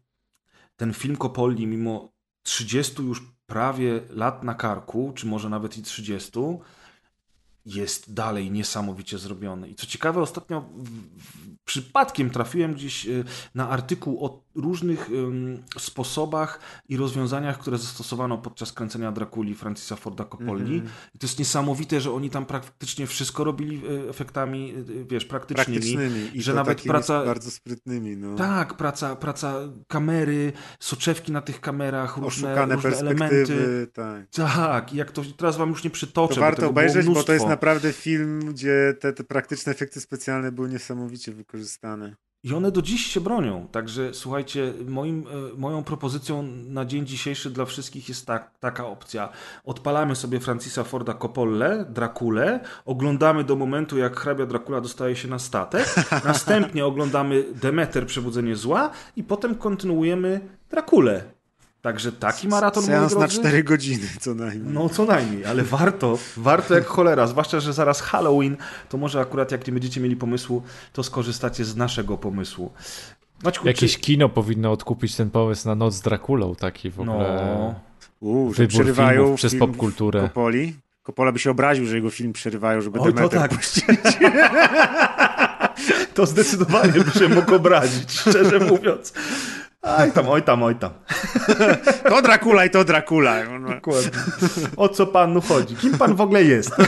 ten 0.77 0.95
film 0.95 1.16
Coppoli, 1.16 1.66
mimo 1.66 2.12
30 2.43 3.03
już 3.03 3.23
prawie 3.47 4.01
lat 4.11 4.45
na 4.45 4.55
karku, 4.55 5.12
czy 5.15 5.27
może 5.27 5.49
nawet 5.49 5.78
i 5.78 5.82
30, 5.82 6.31
jest 7.66 8.15
dalej 8.15 8.51
niesamowicie 8.51 9.19
zrobiony. 9.19 9.69
I 9.69 9.74
co 9.74 9.86
ciekawe, 9.86 10.20
ostatnio 10.20 10.69
przypadkiem 11.65 12.31
trafiłem 12.31 12.74
gdzieś 12.74 13.07
y, 13.07 13.24
na 13.55 13.69
artykuł 13.69 14.24
o 14.24 14.45
różnych 14.59 15.10
ym, 15.10 15.62
sposobach 15.78 16.60
i 16.89 16.97
rozwiązaniach, 16.97 17.59
które 17.59 17.78
zastosowano 17.78 18.39
podczas 18.39 18.72
kręcenia 18.72 19.12
Drakuli 19.12 19.55
Francisa 19.55 19.97
Forda 19.97 20.24
Coppoli. 20.24 20.74
Mhm. 20.74 20.93
I 21.14 21.18
to 21.18 21.26
jest 21.26 21.39
niesamowite, 21.39 22.01
że 22.01 22.12
oni 22.12 22.30
tam 22.30 22.47
praktycznie 22.47 23.06
wszystko 23.06 23.44
robili 23.44 23.86
y, 23.86 24.09
efektami, 24.09 24.74
y, 24.89 25.05
wiesz, 25.05 25.24
praktycznymi. 25.24 25.78
Praktycznymi 25.78 26.30
i 26.35 26.43
że 26.43 26.55
nawet 26.55 26.82
praca- 26.82 27.24
bardzo 27.24 27.51
sprytnymi. 27.51 28.16
No. 28.16 28.36
Tak, 28.36 28.74
praca, 28.74 29.16
praca 29.16 29.55
kamery, 29.89 30.52
soczewki 30.80 31.32
na 31.32 31.40
tych 31.40 31.60
kamerach, 31.60 32.16
różne, 32.16 32.48
Oszukane 32.48 32.74
różne 32.74 32.97
elementy. 32.97 33.86
Tak. 33.93 34.28
Tak, 34.30 34.94
jak 34.94 35.12
to 35.12 35.22
teraz 35.36 35.56
wam 35.56 35.70
już 35.70 35.85
nie 35.85 35.90
przytoczę. 35.90 36.35
To 36.35 36.40
bo 36.40 36.47
warto 36.47 36.60
było 36.60 36.70
obejrzeć, 36.70 37.06
bo 37.06 37.24
to 37.24 37.32
jest 37.32 37.47
naprawdę 37.47 37.93
film, 37.93 38.40
gdzie 38.40 38.94
te, 39.01 39.12
te 39.12 39.24
praktyczne 39.24 39.72
efekty 39.72 40.01
specjalne 40.01 40.52
były 40.52 40.68
niesamowicie 40.68 41.32
wykorzystane. 41.32 42.16
I 42.44 42.55
one 42.55 42.70
do 42.73 42.82
dziś 42.82 43.06
się 43.06 43.20
bronią. 43.20 43.69
Także 43.73 44.15
słuchajcie, 44.15 44.74
moim, 44.86 45.27
e, 45.27 45.56
moją 45.56 45.85
propozycją 45.85 46.43
na 46.69 46.85
dzień 46.85 47.06
dzisiejszy 47.06 47.51
dla 47.51 47.65
wszystkich 47.65 48.09
jest 48.09 48.27
tak, 48.27 48.51
taka 48.60 48.86
opcja. 48.86 49.28
Odpalamy 49.65 50.16
sobie 50.16 50.40
Francisa 50.40 50.85
Forda 50.85 51.15
Coppole, 51.15 51.85
Drakulę, 51.89 52.60
oglądamy 52.85 53.44
do 53.44 53.56
momentu, 53.56 53.98
jak 53.98 54.20
hrabia 54.20 54.47
Dracula 54.47 54.81
dostaje 54.81 55.16
się 55.16 55.28
na 55.28 55.39
statek, 55.39 55.94
następnie 56.24 56.86
oglądamy 56.86 57.44
Demeter, 57.55 58.06
Przebudzenie 58.06 58.56
Zła 58.56 58.90
i 59.16 59.24
potem 59.24 59.55
kontynuujemy 59.55 60.40
Drakulę. 60.70 61.38
Także 61.82 62.12
taki 62.12 62.48
maraton, 62.48 62.84
Seans 62.84 63.12
na 63.12 63.18
drodzy. 63.18 63.38
4 63.38 63.64
godziny 63.64 64.06
co 64.20 64.34
najmniej. 64.34 64.74
No 64.74 64.88
co 64.88 65.05
najmniej, 65.05 65.44
ale 65.44 65.62
warto, 65.62 66.18
warto 66.36 66.74
jak 66.74 66.86
cholera, 66.86 67.26
zwłaszcza, 67.26 67.60
że 67.60 67.72
zaraz 67.72 68.00
Halloween, 68.00 68.56
to 68.88 68.98
może 68.98 69.20
akurat 69.20 69.52
jak 69.52 69.66
nie 69.66 69.72
będziecie 69.72 70.00
mieli 70.00 70.16
pomysłu, 70.16 70.62
to 70.92 71.02
skorzystacie 71.02 71.64
z 71.64 71.76
naszego 71.76 72.18
pomysłu. 72.18 72.72
Maćku, 73.44 73.66
Jakieś 73.68 73.94
czy... 73.94 74.00
kino 74.00 74.28
powinno 74.28 74.72
odkupić 74.72 75.16
ten 75.16 75.30
pomysł 75.30 75.68
na 75.68 75.74
Noc 75.74 75.94
z 75.94 76.00
Drakulą, 76.00 76.55
taki 76.55 76.90
w 76.90 77.00
ogóle 77.00 77.18
No, 77.18 77.74
Uu, 78.20 78.52
że 78.55 78.62
wybór 78.62 78.68
przerywają 78.68 79.20
filmów 79.20 79.36
przez 79.36 79.52
film 79.52 79.60
popkulturę. 79.60 80.22
Kopoli. 80.22 80.76
Kopola 81.02 81.32
by 81.32 81.38
się 81.38 81.50
obraził, 81.50 81.86
że 81.86 81.96
jego 81.96 82.10
film 82.10 82.32
przerywają, 82.32 82.80
żeby 82.80 83.00
Oj, 83.00 83.12
to 83.12 83.16
Demeter 83.16 83.40
tak. 83.40 83.55
puścić. 83.55 83.84
to 86.14 86.26
zdecydowanie 86.26 86.92
by 86.92 87.10
się 87.18 87.28
mógł 87.28 87.55
obrazić, 87.55 88.12
szczerze 88.12 88.59
mówiąc. 88.59 89.12
Oj 89.82 90.12
tam, 90.12 90.28
oj 90.28 90.42
tam, 90.42 90.62
oj 90.62 90.74
tam. 90.74 90.90
To 92.10 92.22
Dracula 92.22 92.64
i 92.64 92.70
to 92.70 92.84
Dracula. 92.84 93.34
Dokładnie. 93.74 94.10
O 94.76 94.88
co 94.88 95.06
panu 95.06 95.40
chodzi? 95.40 95.76
Kim 95.76 95.98
pan 95.98 96.16
w 96.16 96.20
ogóle 96.20 96.44
jest? 96.44 96.70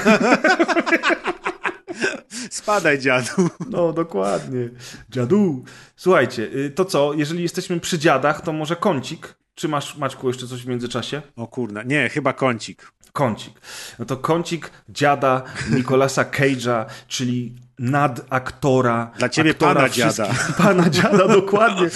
Spadaj, 2.51 2.99
dziadu. 2.99 3.51
No, 3.71 3.93
dokładnie. 3.93 4.69
Dziadu. 5.11 5.65
Słuchajcie, 5.97 6.43
y, 6.43 6.71
to 6.71 6.85
co, 6.85 7.13
jeżeli 7.15 7.43
jesteśmy 7.43 7.81
przy 7.81 7.99
dziadach, 7.99 8.41
to 8.41 8.53
może 8.53 8.77
kącik? 8.77 9.35
Czy 9.55 9.69
masz, 9.69 9.97
Maćku, 9.97 10.29
jeszcze 10.29 10.47
coś 10.47 10.63
w 10.63 10.69
międzyczasie? 10.69 11.23
O 11.37 11.47
kurna, 11.47 11.83
nie, 11.83 12.09
chyba 12.09 12.33
kącik. 12.33 12.93
Kącik. 13.13 13.61
No 13.99 14.05
to 14.05 14.17
kącik 14.17 14.71
dziada 14.89 15.43
Nicolasa 15.71 16.25
Cage'a, 16.25 16.85
czyli 17.09 17.57
nadaktora. 17.81 19.11
Dla 19.19 19.29
ciebie 19.29 19.51
aktora 19.51 19.75
pana 19.75 19.89
dziada. 19.89 20.29
Pana 20.59 20.91
dziada, 20.91 21.29
dokładnie. 21.29 21.89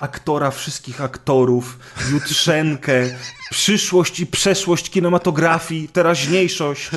Aktora 0.00 0.50
wszystkich 0.50 1.00
aktorów, 1.00 1.78
jutrzenkę, 2.12 2.92
przyszłość 3.50 4.20
i 4.20 4.26
przeszłość 4.26 4.90
kinematografii, 4.90 5.88
teraźniejszość, 5.88 6.90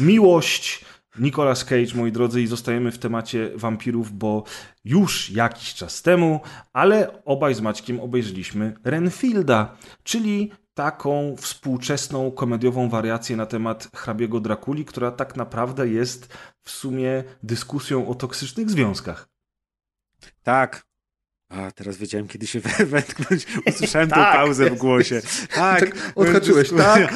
miłość. 0.00 0.84
Nicolas 1.18 1.64
Cage, 1.64 1.94
moi 1.94 2.12
drodzy, 2.12 2.42
i 2.42 2.46
zostajemy 2.46 2.90
w 2.90 2.98
temacie 2.98 3.50
wampirów, 3.54 4.12
bo 4.12 4.44
już 4.84 5.30
jakiś 5.30 5.74
czas 5.74 6.02
temu, 6.02 6.40
ale 6.72 7.22
obaj 7.24 7.54
z 7.54 7.60
Maćkiem 7.60 8.00
obejrzeliśmy 8.00 8.74
Renfielda, 8.84 9.76
czyli 10.02 10.52
taką 10.74 11.36
współczesną 11.38 12.30
komediową 12.30 12.88
wariację 12.88 13.36
na 13.36 13.46
temat 13.46 13.88
hrabiego 13.94 14.40
Drakuli, 14.40 14.84
która 14.84 15.10
tak 15.10 15.36
naprawdę 15.36 15.88
jest 15.88 16.36
w 16.68 16.70
sumie 16.70 17.24
dyskusją 17.42 18.08
o 18.08 18.14
toksycznych 18.14 18.70
związkach. 18.70 19.28
Tak. 20.42 20.88
A, 21.48 21.70
teraz 21.70 21.96
wiedziałem, 21.96 22.28
kiedy 22.28 22.46
się 22.46 22.60
wetknąć. 22.96 23.46
Usłyszałem 23.66 24.08
Tak. 24.08 24.32
tą 24.32 24.38
pauzę 24.38 24.70
w 24.70 24.78
głosie. 24.78 25.20
Tak. 25.54 25.80
Tak 25.80 26.12
odhaczyłeś, 26.14 26.70
tak? 26.70 27.14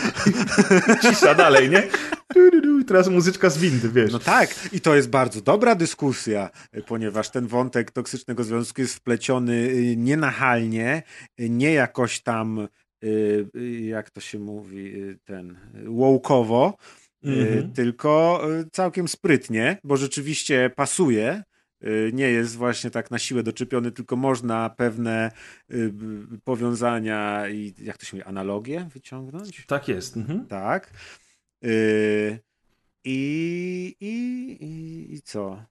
Cisza 1.03 1.35
dalej, 1.35 1.71
nie? 1.71 1.89
Du, 2.35 2.51
du, 2.51 2.61
du. 2.61 2.81
I 2.81 2.85
teraz 2.85 3.09
muzyczka 3.09 3.51
z 3.51 3.59
windy, 3.59 3.89
wiesz. 3.89 4.13
No 4.13 4.19
tak, 4.19 4.55
i 4.73 4.81
to 4.81 4.95
jest 4.95 5.11
bardzo 5.11 5.41
dobra 5.41 5.75
dyskusja, 5.75 6.51
ponieważ 6.87 7.31
ten 7.31 7.47
wątek 7.47 7.91
toksycznego 7.91 8.45
związku 8.45 8.81
jest 8.81 8.95
wpleciony 8.95 9.53
y, 9.53 9.97
nienachalnie, 9.97 11.03
y, 11.41 11.49
nie 11.49 11.73
jakoś 11.73 12.21
tam, 12.21 12.69
y, 13.05 13.47
jak 13.87 14.11
to 14.11 14.21
się 14.21 14.39
mówi, 14.39 14.95
ten, 15.25 15.57
łoukowo, 15.87 16.77
y, 16.79 17.02
Mhm. 17.25 17.73
tylko 17.73 18.43
y, 18.61 18.71
całkiem 18.73 19.09
sprytnie, 19.09 19.79
bo 19.85 19.97
rzeczywiście 19.97 20.71
pasuje. 20.77 21.43
y, 21.85 22.11
Nie 22.15 22.31
jest 22.31 22.57
właśnie 22.57 22.91
tak 22.91 23.11
na 23.11 23.19
siłę 23.19 23.43
doczepiony, 23.43 23.93
tylko 23.93 24.17
można 24.17 24.71
pewne 24.71 25.31
y, 25.71 25.93
powiązania 26.45 27.49
i 27.49 27.75
jak 27.79 27.99
to 27.99 28.07
się 28.07 28.17
mówi, 28.17 28.29
analogie 28.29 28.89
wyciągnąć. 28.95 29.67
Tak 29.67 29.89
jest. 29.89 30.17
Mhm. 30.17 30.47
Tak. 30.47 30.91
I, 33.05 33.97
i, 34.01 34.57
i, 34.61 35.15
I 35.15 35.23
co? 35.23 35.65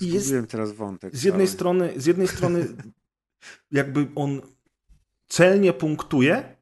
I 0.00 0.06
jest- 0.08 0.26
Zgubiłem 0.26 0.46
teraz 0.46 0.72
wątek. 0.72 1.16
Z 1.16 1.22
jednej 1.24 1.46
cały. 1.46 1.54
strony, 1.54 1.92
z 1.96 2.06
jednej 2.06 2.28
strony 2.28 2.66
jakby 3.70 4.06
on 4.14 4.40
celnie 5.28 5.72
punktuje 5.72 6.56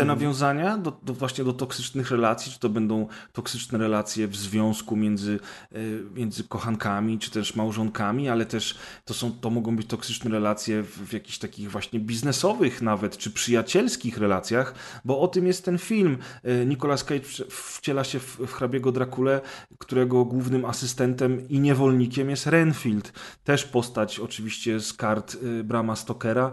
te 0.00 0.04
Mhm. 0.04 0.18
nawiązania 0.18 0.78
do, 0.78 1.00
do 1.02 1.14
właśnie 1.14 1.44
do 1.44 1.52
toksycznych 1.52 2.10
relacji, 2.10 2.52
czy 2.52 2.58
to 2.58 2.68
będą 2.68 3.06
toksyczne 3.32 3.78
relacje 3.78 4.28
w 4.28 4.36
związku 4.36 4.96
między, 4.96 5.40
e, 5.72 5.78
między 6.14 6.44
kochankami, 6.44 7.18
czy 7.18 7.30
też 7.30 7.56
małżonkami, 7.56 8.28
ale 8.28 8.46
też 8.46 8.78
to, 9.04 9.14
są, 9.14 9.32
to 9.32 9.50
mogą 9.50 9.76
być 9.76 9.86
toksyczne 9.86 10.30
relacje 10.30 10.82
w, 10.82 11.08
w 11.08 11.12
jakichś 11.12 11.38
takich 11.38 11.70
właśnie 11.70 12.00
biznesowych 12.00 12.82
nawet, 12.82 13.18
czy 13.18 13.30
przyjacielskich 13.30 14.18
relacjach, 14.18 14.74
bo 15.04 15.20
o 15.20 15.28
tym 15.28 15.46
jest 15.46 15.64
ten 15.64 15.78
film. 15.78 16.18
E, 16.42 16.66
Nicolas 16.66 17.04
Cage 17.04 17.28
wciela 17.50 18.04
się 18.04 18.18
w, 18.18 18.38
w 18.38 18.52
hrabiego 18.52 18.92
Drakule, 18.92 19.40
którego 19.78 20.24
głównym 20.24 20.64
asystentem 20.64 21.48
i 21.48 21.60
niewolnikiem 21.60 22.30
jest 22.30 22.46
Renfield. 22.46 23.12
Też 23.44 23.64
postać 23.64 24.20
oczywiście 24.20 24.80
z 24.80 24.92
kart 24.92 25.36
y, 25.42 25.64
Brama 25.64 25.96
Stokera. 25.96 26.52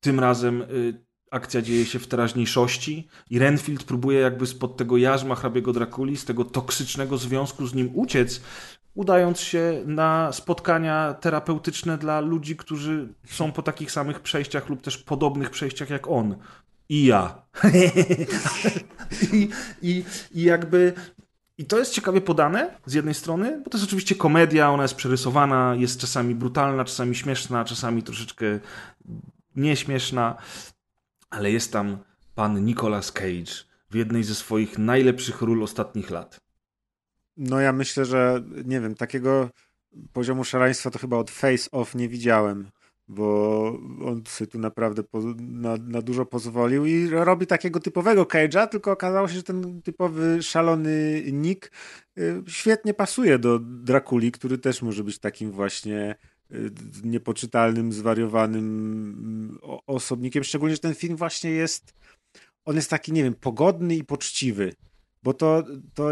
Tym 0.00 0.20
razem 0.20 0.64
akcja 1.30 1.62
dzieje 1.62 1.86
się 1.86 1.98
w 1.98 2.06
teraźniejszości 2.06 3.08
i 3.30 3.38
Renfield 3.38 3.84
próbuje 3.84 4.20
jakby 4.20 4.46
spod 4.46 4.76
tego 4.76 4.96
jarzma 4.96 5.34
hrabiego 5.34 5.72
Drakuli, 5.72 6.16
z 6.16 6.24
tego 6.24 6.44
toksycznego 6.44 7.18
związku 7.18 7.66
z 7.66 7.74
nim 7.74 7.90
uciec, 7.94 8.40
udając 8.94 9.40
się 9.40 9.82
na 9.86 10.32
spotkania 10.32 11.14
terapeutyczne 11.14 11.98
dla 11.98 12.20
ludzi, 12.20 12.56
którzy 12.56 13.14
są 13.26 13.52
po 13.52 13.62
takich 13.62 13.90
samych 13.90 14.20
przejściach 14.20 14.68
lub 14.68 14.82
też 14.82 14.98
podobnych 14.98 15.50
przejściach 15.50 15.90
jak 15.90 16.08
on. 16.08 16.36
I 16.88 17.04
ja. 17.04 17.42
I, 19.32 19.48
i, 19.82 20.04
I 20.32 20.42
jakby 20.42 20.92
i 21.58 21.64
to 21.64 21.78
jest 21.78 21.92
ciekawie 21.92 22.20
podane 22.20 22.76
z 22.86 22.94
jednej 22.94 23.14
strony, 23.14 23.60
bo 23.64 23.70
to 23.70 23.78
jest 23.78 23.88
oczywiście 23.88 24.14
komedia, 24.14 24.70
ona 24.70 24.82
jest 24.82 24.94
przerysowana, 24.94 25.74
jest 25.78 26.00
czasami 26.00 26.34
brutalna, 26.34 26.84
czasami 26.84 27.14
śmieszna, 27.14 27.64
czasami 27.64 28.02
troszeczkę 28.02 28.44
nieśmieszna, 29.56 30.36
ale 31.30 31.52
jest 31.52 31.72
tam 31.72 31.98
pan 32.34 32.64
Nicolas 32.64 33.12
Cage 33.12 33.64
w 33.90 33.94
jednej 33.94 34.24
ze 34.24 34.34
swoich 34.34 34.78
najlepszych 34.78 35.42
ról 35.42 35.62
ostatnich 35.62 36.10
lat. 36.10 36.40
No 37.36 37.60
ja 37.60 37.72
myślę, 37.72 38.04
że 38.04 38.42
nie 38.64 38.80
wiem, 38.80 38.94
takiego 38.94 39.50
poziomu 40.12 40.44
szaleństwa 40.44 40.90
to 40.90 40.98
chyba 40.98 41.16
od 41.16 41.30
Face 41.30 41.70
Off 41.70 41.94
nie 41.94 42.08
widziałem, 42.08 42.70
bo 43.08 43.64
on 44.04 44.22
sobie 44.26 44.50
tu 44.50 44.58
naprawdę 44.58 45.02
na, 45.38 45.76
na, 45.76 46.02
dużo 46.02 46.26
pozwolił 46.26 46.86
i 46.86 47.08
robi 47.08 47.46
takiego 47.46 47.80
typowego 47.80 48.24
Cage'a, 48.24 48.68
tylko 48.68 48.92
okazało 48.92 49.28
się, 49.28 49.34
że 49.34 49.42
ten 49.42 49.82
typowy 49.82 50.42
szalony 50.42 51.22
Nick 51.32 51.72
y, 52.18 52.42
świetnie 52.46 52.94
pasuje 52.94 53.38
do 53.38 53.58
Drakuli, 53.58 54.32
który 54.32 54.58
też 54.58 54.82
może 54.82 55.04
być 55.04 55.18
takim 55.18 55.50
właśnie 55.50 56.16
niepoczytalnym, 57.04 57.92
zwariowanym 57.92 58.64
mm, 58.64 59.58
osobnikiem, 59.86 60.44
szczególnie, 60.44 60.74
że 60.74 60.80
ten 60.80 60.94
film 60.94 61.16
właśnie 61.16 61.50
jest 61.50 61.94
on 62.64 62.76
jest 62.76 62.90
taki, 62.90 63.12
nie 63.12 63.22
wiem, 63.22 63.34
pogodny 63.34 63.96
i 63.96 64.04
poczciwy 64.04 64.72
bo 65.22 65.34
to, 65.34 65.62
to 65.94 66.10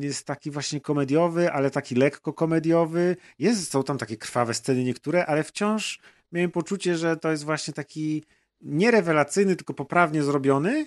jest 0.00 0.26
taki 0.26 0.50
właśnie 0.50 0.80
komediowy, 0.80 1.52
ale 1.52 1.70
taki 1.70 1.94
lekko 1.94 2.32
komediowy. 2.32 3.16
Jest, 3.38 3.70
są 3.70 3.84
tam 3.84 3.98
takie 3.98 4.16
krwawe 4.16 4.54
sceny 4.54 4.84
niektóre, 4.84 5.26
ale 5.26 5.44
wciąż 5.44 6.00
miałem 6.32 6.50
poczucie, 6.50 6.96
że 6.96 7.16
to 7.16 7.30
jest 7.30 7.44
właśnie 7.44 7.74
taki 7.74 8.24
nierewelacyjny, 8.60 9.56
tylko 9.56 9.74
poprawnie 9.74 10.22
zrobiony 10.22 10.86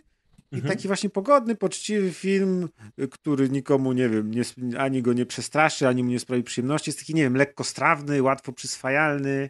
i 0.52 0.56
mhm. 0.56 0.74
taki 0.74 0.88
właśnie 0.88 1.10
pogodny, 1.10 1.56
poczciwy 1.56 2.14
film, 2.14 2.70
który 3.12 3.50
nikomu, 3.50 3.94
nie 3.94 4.10
wiem, 4.10 4.32
nie, 4.32 4.44
ani 4.80 5.02
go 5.02 5.14
nie 5.14 5.26
przestraszy, 5.26 5.88
ani 5.88 6.04
mu 6.04 6.10
nie 6.10 6.20
sprawi 6.20 6.44
przyjemności. 6.44 6.90
Jest 6.90 7.00
taki, 7.00 7.16
nie 7.16 7.22
wiem, 7.22 7.36
lekko 7.36 7.64
strawny, 7.64 8.22
łatwo 8.22 8.52
przyswajalny. 8.52 9.50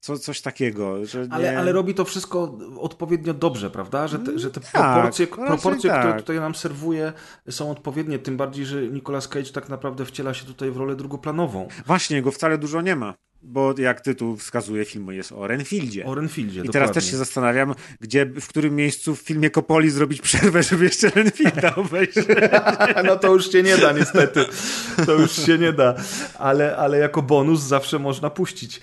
Co, 0.00 0.18
coś 0.18 0.40
takiego. 0.40 1.06
Że 1.06 1.26
ale, 1.30 1.52
nie... 1.52 1.58
ale 1.58 1.72
robi 1.72 1.94
to 1.94 2.04
wszystko 2.04 2.58
odpowiednio 2.78 3.34
dobrze, 3.34 3.70
prawda? 3.70 4.08
Że 4.08 4.18
te, 4.18 4.38
że 4.38 4.50
te 4.50 4.60
tak, 4.60 4.72
proporcje, 4.72 5.26
proporcje 5.26 5.90
tak. 5.90 6.00
które 6.00 6.20
tutaj 6.20 6.36
nam 6.36 6.54
serwuje, 6.54 7.12
są 7.50 7.70
odpowiednie. 7.70 8.18
Tym 8.18 8.36
bardziej, 8.36 8.66
że 8.66 8.82
Nicolas 8.82 9.28
Cage 9.28 9.52
tak 9.52 9.68
naprawdę 9.68 10.04
wciela 10.04 10.34
się 10.34 10.46
tutaj 10.46 10.70
w 10.70 10.76
rolę 10.76 10.96
drugoplanową. 10.96 11.68
Właśnie, 11.86 12.22
go 12.22 12.30
wcale 12.30 12.58
dużo 12.58 12.82
nie 12.82 12.96
ma. 12.96 13.14
Bo 13.48 13.74
jak 13.78 14.00
tytuł 14.00 14.36
wskazuje, 14.36 14.84
film 14.84 15.12
jest 15.12 15.32
o 15.32 15.46
Renfieldzie. 15.46 16.06
O 16.06 16.14
Renfieldzie, 16.14 16.52
I 16.52 16.56
dokładnie. 16.56 16.72
teraz 16.72 16.92
też 16.92 17.10
się 17.10 17.16
zastanawiam, 17.16 17.74
gdzie, 18.00 18.26
w 18.26 18.48
którym 18.48 18.76
miejscu 18.76 19.14
w 19.14 19.20
filmie 19.20 19.50
Kopoli 19.50 19.90
zrobić 19.90 20.20
przerwę, 20.20 20.62
żeby 20.62 20.84
jeszcze 20.84 21.10
Renfielda 21.10 21.74
obejrzeć. 21.84 22.26
no 23.04 23.16
to 23.16 23.32
już 23.32 23.52
się 23.52 23.62
nie 23.62 23.76
da, 23.76 23.92
niestety. 23.92 24.44
To 25.06 25.12
już 25.12 25.32
się 25.32 25.58
nie 25.58 25.72
da. 25.72 25.94
Ale, 26.38 26.76
ale 26.76 26.98
jako 26.98 27.22
bonus 27.22 27.60
zawsze 27.60 27.98
można 27.98 28.30
puścić. 28.30 28.80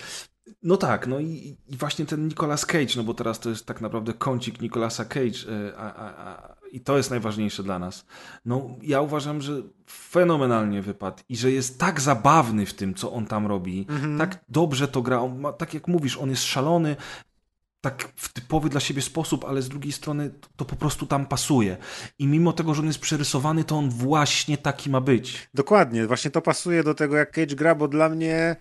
No 0.62 0.76
tak, 0.76 1.06
no 1.06 1.20
i, 1.20 1.56
i, 1.68 1.76
właśnie 1.76 2.06
ten 2.06 2.28
Nicolas 2.28 2.66
Cage, 2.66 2.94
no 2.96 3.04
bo 3.04 3.14
teraz 3.14 3.40
to 3.40 3.50
jest 3.50 3.66
tak 3.66 3.80
naprawdę 3.80 4.12
kącik 4.12 4.60
Nicolasa 4.60 5.04
Cage 5.04 5.38
e, 5.48 5.76
a, 5.76 5.94
a, 5.94 6.30
a, 6.30 6.54
i 6.74 6.80
to 6.80 6.96
jest 6.96 7.10
najważniejsze 7.10 7.62
dla 7.62 7.78
nas. 7.78 8.06
No 8.44 8.70
ja 8.82 9.00
uważam, 9.00 9.40
że 9.40 9.62
fenomenalnie 9.90 10.82
wypadł 10.82 11.22
i 11.28 11.36
że 11.36 11.50
jest 11.50 11.78
tak 11.78 12.00
zabawny 12.00 12.66
w 12.66 12.74
tym, 12.74 12.94
co 12.94 13.12
on 13.12 13.26
tam 13.26 13.46
robi, 13.46 13.86
mhm. 13.88 14.18
tak 14.18 14.44
dobrze 14.48 14.88
to 14.88 15.02
gra, 15.02 15.26
ma, 15.26 15.52
tak 15.52 15.74
jak 15.74 15.88
mówisz, 15.88 16.16
on 16.16 16.30
jest 16.30 16.42
szalony, 16.42 16.96
tak 17.80 18.12
w 18.16 18.32
typowy 18.32 18.68
dla 18.68 18.80
siebie 18.80 19.02
sposób, 19.02 19.44
ale 19.44 19.62
z 19.62 19.68
drugiej 19.68 19.92
strony 19.92 20.30
to, 20.30 20.48
to, 20.56 20.64
po 20.64 20.76
prostu 20.76 21.06
tam 21.06 21.26
pasuje. 21.26 21.76
I 22.18 22.26
mimo 22.26 22.52
tego, 22.52 22.74
że 22.74 22.80
on 22.80 22.86
jest 22.86 22.98
przerysowany, 22.98 23.64
to 23.64 23.76
on 23.76 23.90
właśnie 23.90 24.58
taki 24.58 24.90
ma 24.90 25.00
być. 25.00 25.48
Dokładnie, 25.54 26.06
właśnie 26.06 26.30
to 26.30 26.42
pasuje 26.42 26.84
do 26.84 26.94
tego, 26.94 27.16
jak 27.16 27.30
Cage 27.34 27.56
gra, 27.56 27.74
bo 27.74 27.88
dla 27.88 28.08
mnie 28.08 28.56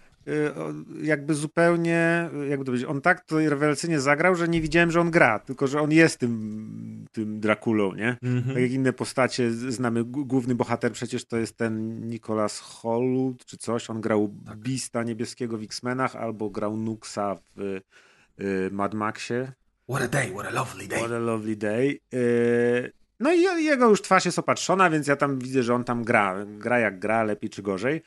jakby 1.01 1.33
zupełnie, 1.33 2.29
jakby 2.49 2.65
to 2.65 2.71
powiedzieć, 2.71 2.89
on 2.89 3.01
tak 3.01 3.25
to 3.25 3.49
rewelacyjnie 3.49 3.99
zagrał, 3.99 4.35
że 4.35 4.47
nie 4.47 4.61
widziałem, 4.61 4.91
że 4.91 5.01
on 5.01 5.11
gra, 5.11 5.39
tylko 5.39 5.67
że 5.67 5.81
on 5.81 5.91
jest 5.91 6.19
tym, 6.19 7.05
tym 7.11 7.39
Drakulą, 7.39 7.93
nie? 7.93 8.17
Mm-hmm. 8.23 8.53
Tak 8.53 8.61
jak 8.61 8.71
inne 8.71 8.93
postacie 8.93 9.51
znamy, 9.51 10.03
główny 10.03 10.55
bohater 10.55 10.91
przecież 10.91 11.25
to 11.25 11.37
jest 11.37 11.57
ten 11.57 12.01
Nicholas 12.09 12.59
Hollwood 12.59 13.45
czy 13.45 13.57
coś, 13.57 13.89
on 13.89 14.01
grał 14.01 14.35
tak. 14.45 14.57
Bista 14.57 15.03
niebieskiego 15.03 15.57
w 15.57 15.63
X-Menach 15.63 16.15
albo 16.15 16.49
grał 16.49 16.77
Nuxa 16.77 17.37
w 17.55 17.61
y, 17.61 18.69
Mad 18.71 18.93
Maxie. 18.93 19.51
What 19.89 20.03
a 20.03 20.07
day, 20.07 20.31
what 20.31 20.45
a 20.45 20.51
lovely 20.51 20.87
day. 20.87 20.99
What 20.99 21.11
a 21.11 21.19
lovely 21.19 21.55
day. 21.55 21.99
Y, 22.13 22.91
no 23.19 23.33
i 23.33 23.63
jego 23.63 23.89
już 23.89 24.01
twarz 24.01 24.25
jest 24.25 24.39
opatrzona, 24.39 24.89
więc 24.89 25.07
ja 25.07 25.15
tam 25.15 25.39
widzę, 25.39 25.63
że 25.63 25.75
on 25.75 25.83
tam 25.83 26.03
gra. 26.03 26.45
Gra 26.57 26.79
jak 26.79 26.99
gra, 26.99 27.23
lepiej 27.23 27.49
czy 27.49 27.61
gorzej 27.61 28.01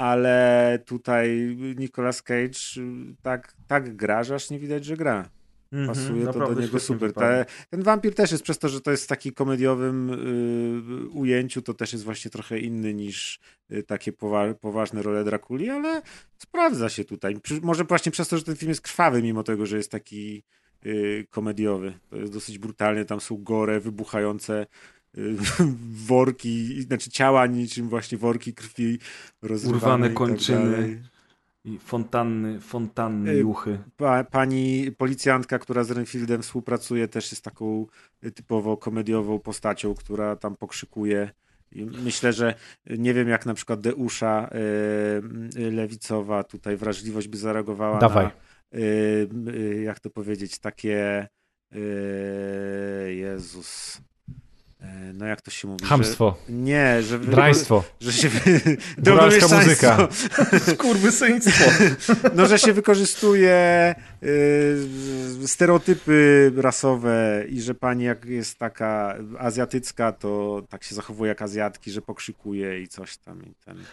ale 0.00 0.78
tutaj 0.86 1.56
Nicolas 1.76 2.22
Cage 2.22 2.58
tak, 3.22 3.54
tak 3.66 3.96
gra, 3.96 4.24
że 4.24 4.34
aż 4.34 4.50
nie 4.50 4.58
widać, 4.58 4.84
że 4.84 4.96
gra. 4.96 5.30
Mhm, 5.72 5.88
Pasuje 5.88 6.22
mm 6.22 6.26
-hmm, 6.26 6.32
to 6.32 6.54
do 6.54 6.60
niego 6.60 6.80
super. 6.80 7.12
Ta, 7.12 7.44
ten 7.70 7.82
wampir 7.82 8.14
też 8.14 8.32
jest 8.32 8.44
przez 8.44 8.58
to, 8.58 8.68
że 8.68 8.80
to 8.80 8.90
jest 8.90 9.04
w 9.04 9.06
takim 9.06 9.32
komediowym 9.32 10.10
y, 10.10 11.08
ujęciu, 11.08 11.62
to 11.62 11.74
też 11.74 11.92
jest 11.92 12.04
właśnie 12.04 12.30
trochę 12.30 12.58
inny 12.58 12.94
niż 12.94 13.40
y, 13.72 13.82
takie 13.82 14.12
powa 14.12 14.54
poważne 14.54 15.02
role 15.02 15.24
Drakuli, 15.24 15.70
ale 15.70 16.02
sprawdza 16.38 16.88
się 16.88 17.04
tutaj. 17.04 17.40
Przy, 17.40 17.60
może 17.60 17.84
właśnie 17.84 18.12
przez 18.12 18.28
to, 18.28 18.38
że 18.38 18.44
ten 18.44 18.56
film 18.56 18.68
jest 18.68 18.82
krwawy, 18.82 19.22
mimo 19.22 19.42
tego, 19.42 19.66
że 19.66 19.76
jest 19.76 19.90
taki 19.90 20.42
y, 20.86 21.26
komediowy. 21.30 21.92
To 22.10 22.16
jest 22.16 22.32
dosyć 22.32 22.58
brutalnie, 22.58 23.04
tam 23.04 23.20
są 23.20 23.42
gore, 23.42 23.80
wybuchające 23.80 24.66
worki, 26.08 26.82
znaczy 26.82 27.10
ciała 27.10 27.46
niczym 27.46 27.88
właśnie 27.88 28.18
worki 28.18 28.54
krwi 28.54 28.98
rozrywane 29.42 29.76
Urwane 29.76 30.06
tak 30.06 30.16
kończyny. 30.16 31.00
Tak 31.02 31.10
i 31.64 31.78
fontanny, 31.78 32.60
fontanny 32.60 33.34
juchy. 33.36 33.78
Pa, 33.96 34.24
pani 34.24 34.92
policjantka, 34.98 35.58
która 35.58 35.84
z 35.84 35.90
Renfieldem 35.90 36.42
współpracuje, 36.42 37.08
też 37.08 37.32
jest 37.32 37.44
taką 37.44 37.86
typowo 38.34 38.76
komediową 38.76 39.38
postacią, 39.38 39.94
która 39.94 40.36
tam 40.36 40.56
pokrzykuje. 40.56 41.30
I 41.72 41.84
myślę, 41.86 42.32
że 42.32 42.54
nie 42.86 43.14
wiem, 43.14 43.28
jak 43.28 43.46
na 43.46 43.54
przykład 43.54 43.80
Deusza 43.80 44.50
y, 45.56 45.70
Lewicowa 45.70 46.44
tutaj 46.44 46.76
wrażliwość 46.76 47.28
by 47.28 47.36
zareagowała 47.36 47.98
Dawaj. 47.98 48.24
na, 48.24 48.78
y, 48.78 49.82
jak 49.84 50.00
to 50.00 50.10
powiedzieć, 50.10 50.58
takie 50.58 51.28
Jezus 53.08 54.00
no 55.14 55.26
jak 55.26 55.40
to 55.40 55.50
się 55.50 55.68
mówi? 55.68 55.84
Hamstwo. 55.84 56.36
Że, 56.48 56.54
nie, 56.54 57.02
że... 57.02 57.18
Draństwo. 57.18 57.84
Że 58.00 58.12
się... 58.12 58.30
Góralska 58.98 59.56
muzyka. 59.56 60.08
Skurwysyństwo. 60.74 61.64
no, 62.36 62.46
że 62.46 62.58
się 62.58 62.72
wykorzystuje 62.72 63.94
y, 64.22 65.48
stereotypy 65.48 66.52
rasowe 66.56 67.44
i 67.48 67.60
że 67.60 67.74
pani 67.74 68.04
jak 68.04 68.24
jest 68.24 68.58
taka 68.58 69.16
azjatycka, 69.38 70.12
to 70.12 70.62
tak 70.68 70.84
się 70.84 70.94
zachowuje 70.94 71.28
jak 71.28 71.42
azjatki, 71.42 71.90
że 71.90 72.02
pokrzykuje 72.02 72.82
i 72.82 72.88
coś 72.88 73.16
tam. 73.16 73.42
I 73.42 73.54
ten 73.64 73.84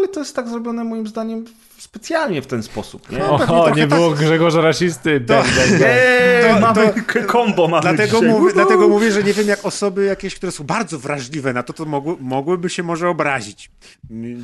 ale 0.00 0.08
to 0.08 0.20
jest 0.20 0.36
tak 0.36 0.48
zrobione 0.48 0.84
moim 0.84 1.06
zdaniem 1.06 1.44
specjalnie 1.80 2.42
w 2.42 2.46
ten 2.46 2.62
sposób. 2.62 3.12
Nie, 3.12 3.24
o, 3.24 3.74
nie 3.74 3.86
było 3.86 4.10
tak... 4.10 4.18
Grzegorza 4.18 4.60
rasisty. 4.60 5.20
To, 5.20 5.42
nie, 5.80 6.54
to, 6.54 6.60
mamy 6.60 6.92
to, 7.14 7.22
kombo 7.26 7.68
mamy 7.68 7.82
dlatego, 7.82 8.22
mówię, 8.22 8.52
dlatego 8.52 8.88
mówię, 8.88 9.12
że 9.12 9.22
nie 9.22 9.32
wiem 9.32 9.48
jak 9.48 9.64
osoby 9.64 10.04
jakieś, 10.04 10.34
które 10.34 10.52
są 10.52 10.64
bardzo 10.64 10.98
wrażliwe 10.98 11.52
na 11.52 11.62
to, 11.62 11.72
to 11.72 11.84
mogły, 11.84 12.16
mogłyby 12.20 12.70
się 12.70 12.82
może 12.82 13.08
obrazić. 13.08 13.70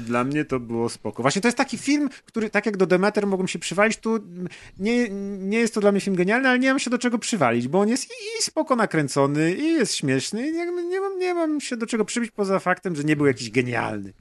Dla 0.06 0.24
mnie 0.24 0.44
to 0.44 0.60
było 0.60 0.88
spoko. 0.88 1.22
Właśnie 1.22 1.42
to 1.42 1.48
jest 1.48 1.58
taki 1.58 1.78
film, 1.78 2.08
który 2.24 2.50
tak 2.50 2.66
jak 2.66 2.76
do 2.76 2.86
Demeter 2.86 3.26
mogłem 3.26 3.48
się 3.48 3.58
przywalić, 3.58 3.96
tu 3.96 4.18
nie, 4.78 5.08
nie 5.38 5.58
jest 5.58 5.74
to 5.74 5.80
dla 5.80 5.92
mnie 5.92 6.00
film 6.00 6.16
genialny, 6.16 6.48
ale 6.48 6.58
nie 6.58 6.68
mam 6.68 6.80
się 6.80 6.90
do 6.90 6.98
czego 6.98 7.18
przywalić, 7.18 7.68
bo 7.68 7.80
on 7.80 7.88
jest 7.88 8.04
i, 8.04 8.38
i 8.38 8.42
spoko 8.42 8.76
nakręcony, 8.76 9.54
i 9.54 9.72
jest 9.72 9.94
śmieszny, 9.94 10.48
i 10.48 10.52
nie, 10.52 10.66
nie, 10.66 11.00
mam, 11.00 11.18
nie 11.18 11.34
mam 11.34 11.60
się 11.60 11.76
do 11.76 11.86
czego 11.86 12.04
przybić 12.04 12.30
poza 12.30 12.58
faktem, 12.58 12.96
że 12.96 13.04
nie 13.04 13.16
był 13.16 13.26
jakiś 13.26 13.50
genialny. 13.50 14.12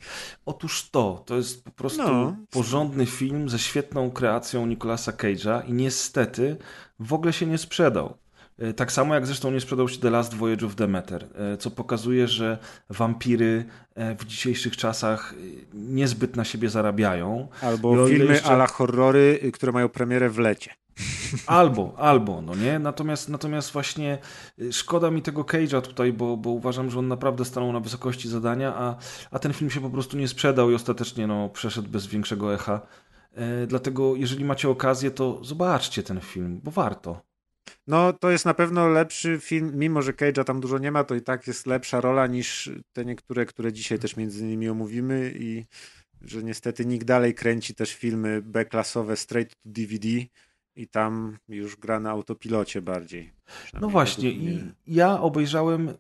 Otóż 0.46 0.90
to, 0.90 1.24
to 1.26 1.38
jest 1.38 1.64
po 1.64 1.72
prostu 1.72 2.04
no. 2.04 2.36
porządny 2.50 3.05
film 3.06 3.50
ze 3.50 3.60
świetną 3.60 4.12
kreacją 4.12 4.66
Nicolasa 4.66 5.12
Cage'a 5.12 5.70
i 5.70 5.74
niestety 5.74 6.58
w 7.00 7.14
ogóle 7.14 7.34
się 7.34 7.46
nie 7.46 7.58
sprzedał. 7.58 8.18
E, 8.60 8.74
tak 8.74 8.92
samo 8.92 9.14
jak 9.16 9.26
zresztą 9.26 9.52
nie 9.52 9.62
sprzedał 9.62 9.90
się 9.90 10.00
The 10.00 10.10
Last 10.10 10.34
Voyage 10.34 10.66
of 10.66 10.76
Demeter, 10.76 11.28
e, 11.36 11.58
co 11.58 11.72
pokazuje, 11.72 12.28
że 12.28 12.58
wampiry 12.90 13.66
e, 13.96 14.16
w 14.16 14.26
dzisiejszych 14.26 14.78
czasach 14.78 15.36
niezbyt 15.74 16.36
na 16.36 16.44
siebie 16.44 16.70
zarabiają. 16.70 17.48
Albo 17.62 18.08
filmy 18.08 18.34
jeszcze... 18.34 18.50
ala 18.50 18.68
horrory, 18.68 19.40
y, 19.44 19.52
które 19.52 19.72
mają 19.72 19.90
premierę 19.90 20.30
w 20.30 20.38
lecie. 20.38 20.72
Albo, 21.48 21.94
albo, 21.98 22.42
no 22.42 22.56
nie? 22.56 22.80
Natomiast, 22.80 23.30
natomiast 23.30 23.72
właśnie 23.72 24.18
y, 24.60 24.74
szkoda 24.74 25.12
mi 25.12 25.22
tego 25.22 25.44
Cage'a 25.44 25.82
tutaj, 25.82 26.14
bo, 26.14 26.38
bo 26.38 26.50
uważam, 26.50 26.90
że 26.90 27.00
on 27.00 27.08
naprawdę 27.08 27.46
stanął 27.46 27.74
na 27.74 27.80
wysokości 27.80 28.30
zadania, 28.30 28.76
a, 28.76 28.96
a 29.32 29.40
ten 29.40 29.54
film 29.54 29.72
się 29.72 29.82
po 29.82 29.90
prostu 29.90 30.18
nie 30.18 30.28
sprzedał 30.28 30.72
i 30.72 30.76
ostatecznie 30.76 31.28
no, 31.28 31.50
przeszedł 31.50 31.90
bez 31.90 32.08
większego 32.08 32.54
echa. 32.54 32.82
E, 33.34 33.68
dlatego, 33.68 34.16
jeżeli 34.16 34.46
macie 34.46 34.70
okazję, 34.70 35.12
to 35.12 35.44
zobaczcie 35.44 36.04
ten 36.04 36.22
film, 36.22 36.62
bo 36.64 36.72
warto. 36.72 37.22
No, 37.88 38.14
to 38.14 38.32
jest 38.32 38.46
na 38.46 38.54
pewno 38.54 38.88
lepszy 38.88 39.40
film, 39.40 39.72
mimo 39.76 40.02
że 40.02 40.14
Cage'a 40.14 40.44
tam 40.44 40.60
dużo 40.60 40.78
nie 40.78 40.92
ma, 40.92 41.04
to 41.04 41.16
i 41.16 41.22
tak 41.22 41.48
jest 41.48 41.68
lepsza 41.68 42.02
rola 42.02 42.28
niż 42.28 42.72
te 42.94 43.06
niektóre, 43.06 43.46
które 43.46 43.74
dzisiaj 43.74 44.00
też 44.00 44.18
między 44.18 44.40
innymi 44.40 44.70
omówimy 44.70 45.34
i 45.36 45.66
że 46.22 46.44
niestety 46.44 46.86
nikt 46.86 47.08
dalej 47.08 47.34
kręci 47.34 47.76
też 47.76 47.94
filmy 47.94 48.42
B-klasowe 48.42 49.16
straight 49.18 49.56
to 49.56 49.62
DVD, 49.66 50.08
i 50.76 50.88
tam 50.88 51.38
już 51.48 51.76
gra 51.76 52.00
na 52.00 52.10
autopilocie 52.10 52.82
bardziej. 52.82 53.32
No 53.82 53.90
właśnie, 53.90 54.32
i 54.32 54.64
ja 54.88 55.22
obejrzałem 55.22 55.94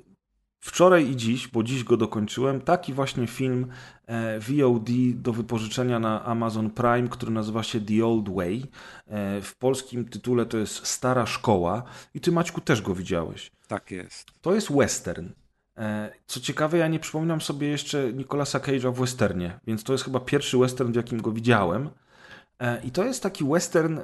Wczoraj 0.66 1.10
i 1.10 1.16
dziś, 1.16 1.48
bo 1.48 1.64
dziś 1.64 1.84
go 1.84 1.98
dokończyłem, 1.98 2.62
taki 2.62 2.94
właśnie 2.94 3.28
film 3.28 3.68
e, 4.08 4.40
VOD 4.40 4.90
do 5.16 5.34
wypożyczenia 5.34 6.00
na 6.00 6.26
Amazon 6.26 6.70
Prime, 6.70 7.08
który 7.08 7.32
nazywa 7.32 7.64
się 7.64 7.82
The 7.82 8.06
Old 8.06 8.30
Way. 8.30 8.66
E, 9.08 9.42
w 9.42 9.56
polskim 9.56 10.06
tytule 10.06 10.46
to 10.46 10.58
jest 10.58 10.88
Stara 10.88 11.26
Szkoła 11.26 11.84
i 12.14 12.20
ty 12.20 12.32
Maćku 12.32 12.62
też 12.62 12.82
go 12.82 12.96
widziałeś. 12.96 13.52
Tak 13.68 13.92
jest. 13.92 14.28
To 14.42 14.56
jest 14.56 14.72
western. 14.72 15.30
E, 15.78 16.12
co 16.26 16.40
ciekawe, 16.40 16.78
ja 16.78 16.88
nie 16.88 17.00
przypominam 17.00 17.42
sobie 17.42 17.68
jeszcze 17.68 18.14
Nicolasa 18.14 18.60
Cage'a 18.60 18.94
w 18.94 19.00
westernie, 19.00 19.60
więc 19.68 19.84
to 19.84 19.94
jest 19.94 20.06
chyba 20.06 20.20
pierwszy 20.20 20.58
western, 20.58 20.92
w 20.92 20.96
jakim 20.96 21.22
go 21.22 21.32
widziałem. 21.32 21.90
I 22.84 22.92
to 22.92 23.04
jest 23.04 23.24
taki 23.24 23.44
western 23.44 24.00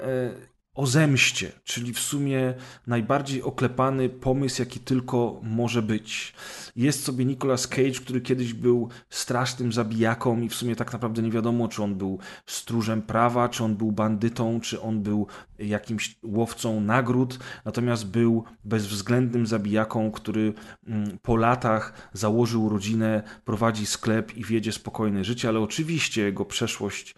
o 0.74 0.88
zemście, 0.88 1.52
czyli 1.64 1.94
w 1.94 2.00
sumie 2.00 2.54
najbardziej 2.88 3.44
oklepany 3.44 4.10
pomysł, 4.10 4.62
jaki 4.62 4.80
tylko 4.80 5.40
może 5.44 5.82
być. 5.82 6.34
Jest 6.76 7.04
sobie 7.04 7.26
Nicolas 7.26 7.68
Cage, 7.68 7.92
który 7.92 8.22
kiedyś 8.22 8.54
był 8.54 8.90
strasznym 9.10 9.74
zabijaką 9.74 10.42
i 10.42 10.50
w 10.50 10.56
sumie 10.56 10.76
tak 10.76 10.94
naprawdę 10.94 11.22
nie 11.22 11.32
wiadomo, 11.32 11.68
czy 11.68 11.84
on 11.84 11.96
był 11.96 12.20
stróżem 12.46 13.02
prawa, 13.02 13.50
czy 13.50 13.64
on 13.64 13.76
był 13.76 13.92
bandytą, 13.92 14.60
czy 14.62 14.82
on 14.82 15.04
był 15.04 15.28
jakimś 15.60 16.20
łowcą 16.24 16.82
nagród, 16.82 17.40
natomiast 17.66 18.08
był 18.08 18.44
bezwzględnym 18.64 19.48
zabijaką, 19.48 20.12
który 20.12 20.54
mm, 20.88 21.18
po 21.22 21.36
latach 21.36 22.10
założył 22.14 22.70
rodzinę, 22.70 23.24
prowadzi 23.46 23.86
sklep 23.86 24.38
i 24.38 24.46
wiedzie 24.46 24.72
spokojne 24.72 25.24
życie, 25.24 25.50
ale 25.50 25.60
oczywiście 25.60 26.22
jego 26.22 26.46
przeszłość 26.46 27.16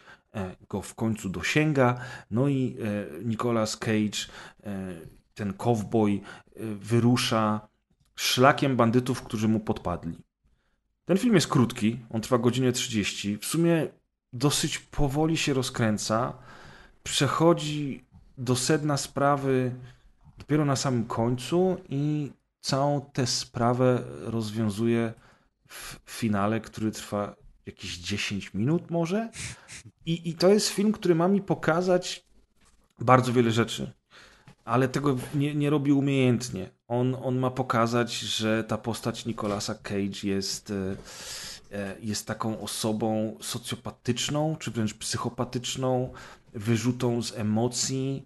go 0.69 0.81
w 0.81 0.95
końcu 0.95 1.29
dosięga. 1.29 1.95
No 2.31 2.47
i 2.47 2.77
e, 2.79 3.23
Nicolas 3.23 3.77
Cage, 3.77 4.27
e, 4.63 4.93
ten 5.33 5.53
cowboy, 5.53 6.21
wyrusza 6.75 7.67
szlakiem 8.15 8.75
bandytów, 8.75 9.21
którzy 9.21 9.47
mu 9.47 9.59
podpadli. 9.59 10.17
Ten 11.05 11.17
film 11.17 11.35
jest 11.35 11.47
krótki, 11.47 11.99
on 12.09 12.21
trwa 12.21 12.37
godzinę 12.37 12.71
30. 12.71 13.37
W 13.37 13.45
sumie 13.45 13.87
dosyć 14.33 14.79
powoli 14.79 15.37
się 15.37 15.53
rozkręca. 15.53 16.33
Przechodzi 17.03 18.05
do 18.37 18.55
sedna 18.55 18.97
sprawy 18.97 19.71
dopiero 20.37 20.65
na 20.65 20.75
samym 20.75 21.05
końcu 21.05 21.77
i 21.89 22.31
całą 22.61 23.01
tę 23.01 23.27
sprawę 23.27 24.03
rozwiązuje 24.21 25.13
w 25.67 25.99
finale, 26.05 26.61
który 26.61 26.91
trwa 26.91 27.35
jakieś 27.65 27.97
10 27.97 28.53
minut 28.53 28.91
może. 28.91 29.29
I, 30.05 30.29
I 30.29 30.33
to 30.33 30.49
jest 30.49 30.69
film, 30.69 30.91
który 30.91 31.15
ma 31.15 31.27
mi 31.27 31.41
pokazać 31.41 32.23
bardzo 32.99 33.33
wiele 33.33 33.51
rzeczy, 33.51 33.91
ale 34.65 34.87
tego 34.87 35.17
nie, 35.35 35.55
nie 35.55 35.69
robi 35.69 35.91
umiejętnie. 35.91 36.69
On, 36.87 37.15
on 37.23 37.37
ma 37.37 37.51
pokazać, 37.51 38.19
że 38.19 38.63
ta 38.63 38.77
postać 38.77 39.25
Nicolasa 39.25 39.75
Cage 39.75 40.19
jest, 40.23 40.71
e, 40.71 40.95
e, 41.77 41.95
jest 42.01 42.27
taką 42.27 42.61
osobą 42.61 43.37
socjopatyczną, 43.41 44.55
czy 44.59 44.71
wręcz 44.71 44.93
psychopatyczną, 44.93 46.13
wyrzutą 46.53 47.21
z 47.21 47.37
emocji, 47.37 48.25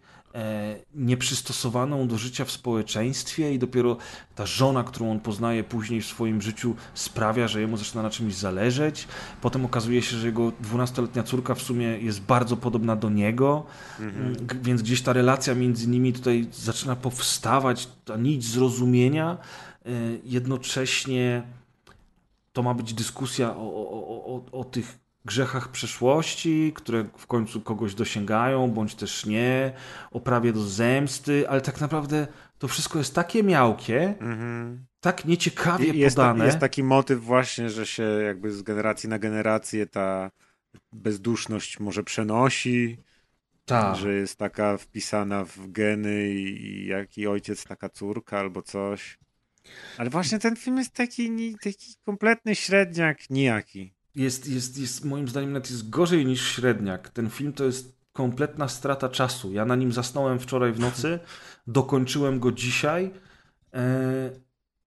nieprzystosowaną 0.95 2.07
do 2.07 2.17
życia 2.17 2.45
w 2.45 2.51
społeczeństwie 2.51 3.53
i 3.53 3.59
dopiero 3.59 3.97
ta 4.35 4.45
żona, 4.45 4.83
którą 4.83 5.11
on 5.11 5.19
poznaje 5.19 5.63
później 5.63 6.01
w 6.01 6.05
swoim 6.05 6.41
życiu 6.41 6.75
sprawia, 6.93 7.47
że 7.47 7.61
jemu 7.61 7.77
zaczyna 7.77 8.03
na 8.03 8.09
czymś 8.09 8.35
zależeć. 8.35 9.07
Potem 9.41 9.65
okazuje 9.65 10.01
się, 10.01 10.17
że 10.17 10.27
jego 10.27 10.51
dwunastoletnia 10.59 11.23
córka 11.23 11.55
w 11.55 11.61
sumie 11.61 11.85
jest 11.85 12.21
bardzo 12.21 12.57
podobna 12.57 12.95
do 12.95 13.09
niego, 13.09 13.65
mhm. 13.99 14.35
więc 14.61 14.81
gdzieś 14.81 15.01
ta 15.01 15.13
relacja 15.13 15.55
między 15.55 15.87
nimi 15.87 16.13
tutaj 16.13 16.47
zaczyna 16.51 16.95
powstawać, 16.95 17.89
ta 18.05 18.17
nić 18.17 18.45
zrozumienia. 18.45 19.37
E, 19.85 19.89
jednocześnie 20.23 21.43
to 22.53 22.63
ma 22.63 22.73
być 22.73 22.93
dyskusja 22.93 23.55
o, 23.55 23.73
o, 23.73 24.35
o, 24.35 24.59
o 24.59 24.63
tych 24.63 25.06
grzechach 25.27 25.71
przeszłości, 25.71 26.71
które 26.75 27.05
w 27.17 27.27
końcu 27.27 27.61
kogoś 27.61 27.95
dosięgają, 27.95 28.71
bądź 28.71 28.95
też 28.95 29.25
nie, 29.25 29.73
o 30.11 30.19
prawie 30.19 30.53
do 30.53 30.61
zemsty, 30.61 31.49
ale 31.49 31.61
tak 31.61 31.81
naprawdę 31.81 32.27
to 32.57 32.67
wszystko 32.67 32.99
jest 32.99 33.15
takie 33.15 33.43
miałkie, 33.43 34.15
mm-hmm. 34.19 34.77
tak 34.99 35.25
nieciekawie 35.25 35.93
jest, 35.93 36.15
podane. 36.15 36.45
Jest 36.45 36.59
taki 36.59 36.83
motyw 36.83 37.21
właśnie, 37.23 37.69
że 37.69 37.85
się 37.85 38.03
jakby 38.03 38.51
z 38.51 38.61
generacji 38.61 39.09
na 39.09 39.19
generację 39.19 39.87
ta 39.87 40.31
bezduszność 40.91 41.79
może 41.79 42.03
przenosi, 42.03 42.97
Ta. 43.65 43.95
że 43.95 44.13
jest 44.13 44.35
taka 44.35 44.77
wpisana 44.77 45.45
w 45.45 45.71
geny 45.71 46.29
i 46.29 46.85
jaki 46.87 47.27
ojciec, 47.27 47.63
taka 47.63 47.89
córka 47.89 48.39
albo 48.39 48.61
coś. 48.61 49.19
Ale 49.97 50.09
właśnie 50.09 50.39
ten 50.39 50.55
film 50.55 50.77
jest 50.77 50.93
taki, 50.93 51.55
taki 51.63 51.95
kompletny 52.05 52.55
średniak, 52.55 53.29
nijaki 53.29 53.96
jest, 54.17 54.47
jest, 54.47 54.77
jest 54.77 55.05
moim 55.05 55.27
zdaniem 55.27 55.53
nawet 55.53 55.69
jest 55.69 55.89
gorzej 55.89 56.25
niż 56.25 56.47
średniak. 56.47 57.09
Ten 57.09 57.29
film 57.29 57.53
to 57.53 57.63
jest 57.63 57.97
kompletna 58.13 58.67
strata 58.67 59.09
czasu. 59.09 59.53
Ja 59.53 59.65
na 59.65 59.75
nim 59.75 59.91
zasnąłem 59.91 60.39
wczoraj 60.39 60.73
w 60.73 60.79
nocy, 60.79 61.19
dokończyłem 61.67 62.39
go 62.39 62.51
dzisiaj 62.51 63.11
e, 63.73 64.31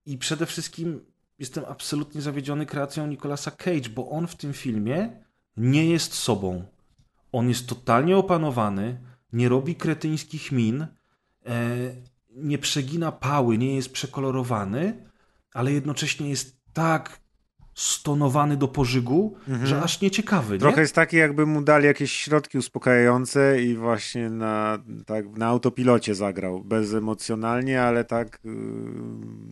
i 0.07 0.19
przede 0.19 0.47
wszystkim 0.47 1.01
jestem 1.39 1.65
absolutnie 1.69 2.23
zawiedziony 2.23 2.66
kreacją 2.66 3.07
Nicolasa 3.07 3.51
Cage, 3.51 3.89
bo 3.94 4.11
on 4.11 4.27
w 4.27 4.36
tym 4.36 4.52
filmie 4.52 5.11
nie 5.57 5.90
jest 5.90 6.15
sobą. 6.15 6.65
On 7.32 7.48
jest 7.48 7.66
totalnie 7.66 8.16
opanowany, 8.16 9.01
nie 9.32 9.48
robi 9.48 9.74
kretyńskich 9.74 10.52
min, 10.52 10.82
e, 10.82 10.86
nie 12.31 12.59
przegina 12.59 13.12
pały, 13.12 13.59
nie 13.59 13.77
jest 13.77 13.93
przekolorowany, 13.93 15.07
ale 15.52 15.73
jednocześnie 15.73 16.28
jest 16.28 16.57
tak 16.73 17.20
stonowany 17.74 18.56
do 18.56 18.68
pożygu, 18.68 19.36
mhm. 19.48 19.66
że 19.66 19.82
aż 19.82 20.01
nieciekawy. 20.01 20.59
Trochę 20.59 20.76
nie? 20.76 20.82
jest 20.82 20.94
taki, 20.94 21.16
jakby 21.16 21.47
mu 21.47 21.62
dali 21.62 21.86
jakieś 21.86 22.12
środki 22.12 22.59
uspokajające 22.59 23.62
i 23.62 23.76
właśnie 23.76 24.30
na, 24.30 24.78
tak, 25.06 25.28
na 25.28 25.47
autopilocie 25.47 26.14
zagrał. 26.14 26.64
Bezemocjonalnie, 26.64 27.82
ale 27.82 28.05
tak, 28.05 28.40
yy, 28.44 28.52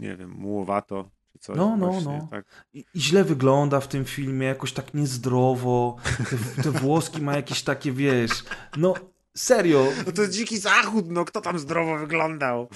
nie 0.01 0.17
wiem, 0.17 0.31
mułowato. 0.31 1.11
Coś 1.41 1.57
no, 1.57 1.77
no, 1.77 1.91
właśnie, 1.91 2.19
no. 2.23 2.29
Tak. 2.31 2.67
I, 2.73 2.85
I, 2.95 3.01
źle 3.01 3.25
wygląda 3.25 3.81
w 3.81 3.89
tym 3.89 4.05
filmie, 4.05 4.47
jakoś 4.47 4.73
tak 4.73 4.95
niezdrowo. 4.95 5.97
Te, 6.31 6.63
te 6.63 6.71
włoski 6.71 7.23
ma 7.23 7.37
jakieś 7.37 7.63
takie, 7.63 7.93
wiesz, 7.93 8.45
no 8.77 8.95
Serio. 9.39 9.87
No 10.07 10.13
to 10.13 10.23
jest 10.23 10.35
dziki 10.35 10.59
zachód, 10.59 11.05
no 11.09 11.25
kto 11.25 11.41
tam 11.41 11.59
zdrowo 11.59 11.99
wyglądał? 11.99 12.69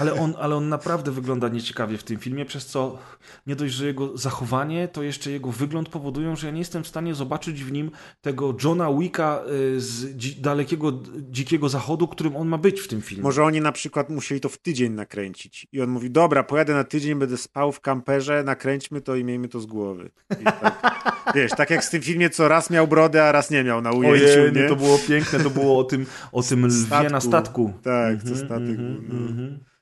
Ale 0.00 0.14
on, 0.14 0.34
ale 0.38 0.56
on 0.56 0.68
naprawdę 0.68 1.10
wygląda 1.10 1.48
nieciekawie 1.48 1.98
w 1.98 2.04
tym 2.04 2.18
filmie, 2.18 2.44
przez 2.44 2.66
co 2.66 2.98
nie 3.46 3.56
dość, 3.56 3.74
że 3.74 3.86
jego 3.86 4.18
zachowanie, 4.18 4.88
to 4.88 5.02
jeszcze 5.02 5.30
jego 5.30 5.52
wygląd 5.52 5.88
powodują, 5.88 6.36
że 6.36 6.46
ja 6.46 6.52
nie 6.52 6.58
jestem 6.58 6.84
w 6.84 6.88
stanie 6.88 7.14
zobaczyć 7.14 7.64
w 7.64 7.72
nim 7.72 7.90
tego 8.20 8.54
Johna 8.64 8.92
Wicka 8.92 9.42
y, 9.76 9.80
z 9.80 10.16
dzi 10.16 10.36
dalekiego, 10.40 10.92
dzikiego 11.18 11.68
zachodu, 11.68 12.08
którym 12.08 12.36
on 12.36 12.48
ma 12.48 12.58
być 12.58 12.80
w 12.80 12.88
tym 12.88 13.02
filmie. 13.02 13.22
Może 13.22 13.44
oni 13.44 13.60
na 13.60 13.72
przykład 13.72 14.10
musieli 14.10 14.40
to 14.40 14.48
w 14.48 14.58
tydzień 14.58 14.92
nakręcić. 14.92 15.66
I 15.72 15.80
on 15.80 15.90
mówi, 15.90 16.10
dobra, 16.10 16.42
pojadę 16.42 16.74
na 16.74 16.84
tydzień, 16.84 17.18
będę 17.18 17.36
spał 17.36 17.72
w 17.72 17.80
kamperze, 17.80 18.42
nakręćmy 18.44 19.00
to 19.00 19.16
i 19.16 19.24
miejmy 19.24 19.48
to 19.48 19.60
z 19.60 19.66
głowy. 19.66 20.10
Tak, 20.44 21.02
wiesz, 21.34 21.50
tak 21.56 21.70
jak 21.70 21.84
z 21.84 21.90
tym 21.90 22.02
filmie, 22.02 22.30
co 22.30 22.48
raz 22.48 22.70
miał 22.70 22.88
brodę, 22.88 23.24
a 23.24 23.32
raz 23.32 23.50
nie 23.50 23.64
miał 23.64 23.82
na 23.82 23.92
ujęciu, 23.92 24.24
Ojej, 24.24 24.52
nie? 24.52 24.68
To 24.68 24.76
było 24.76 24.98
piękne, 25.08 25.40
to 25.40 25.50
było 25.50 25.84
tym, 25.92 26.06
o 26.32 26.42
tym 26.42 26.66
lwie 26.66 26.86
statku. 26.86 27.12
na 27.12 27.20
statku. 27.20 27.72
Tak, 27.82 28.22
co 28.22 28.28
mhm, 28.28 28.46
statek. 28.46 28.78
Mm-hmm, 28.78 29.00
no. 29.08 29.14
mm-hmm. 29.14 29.72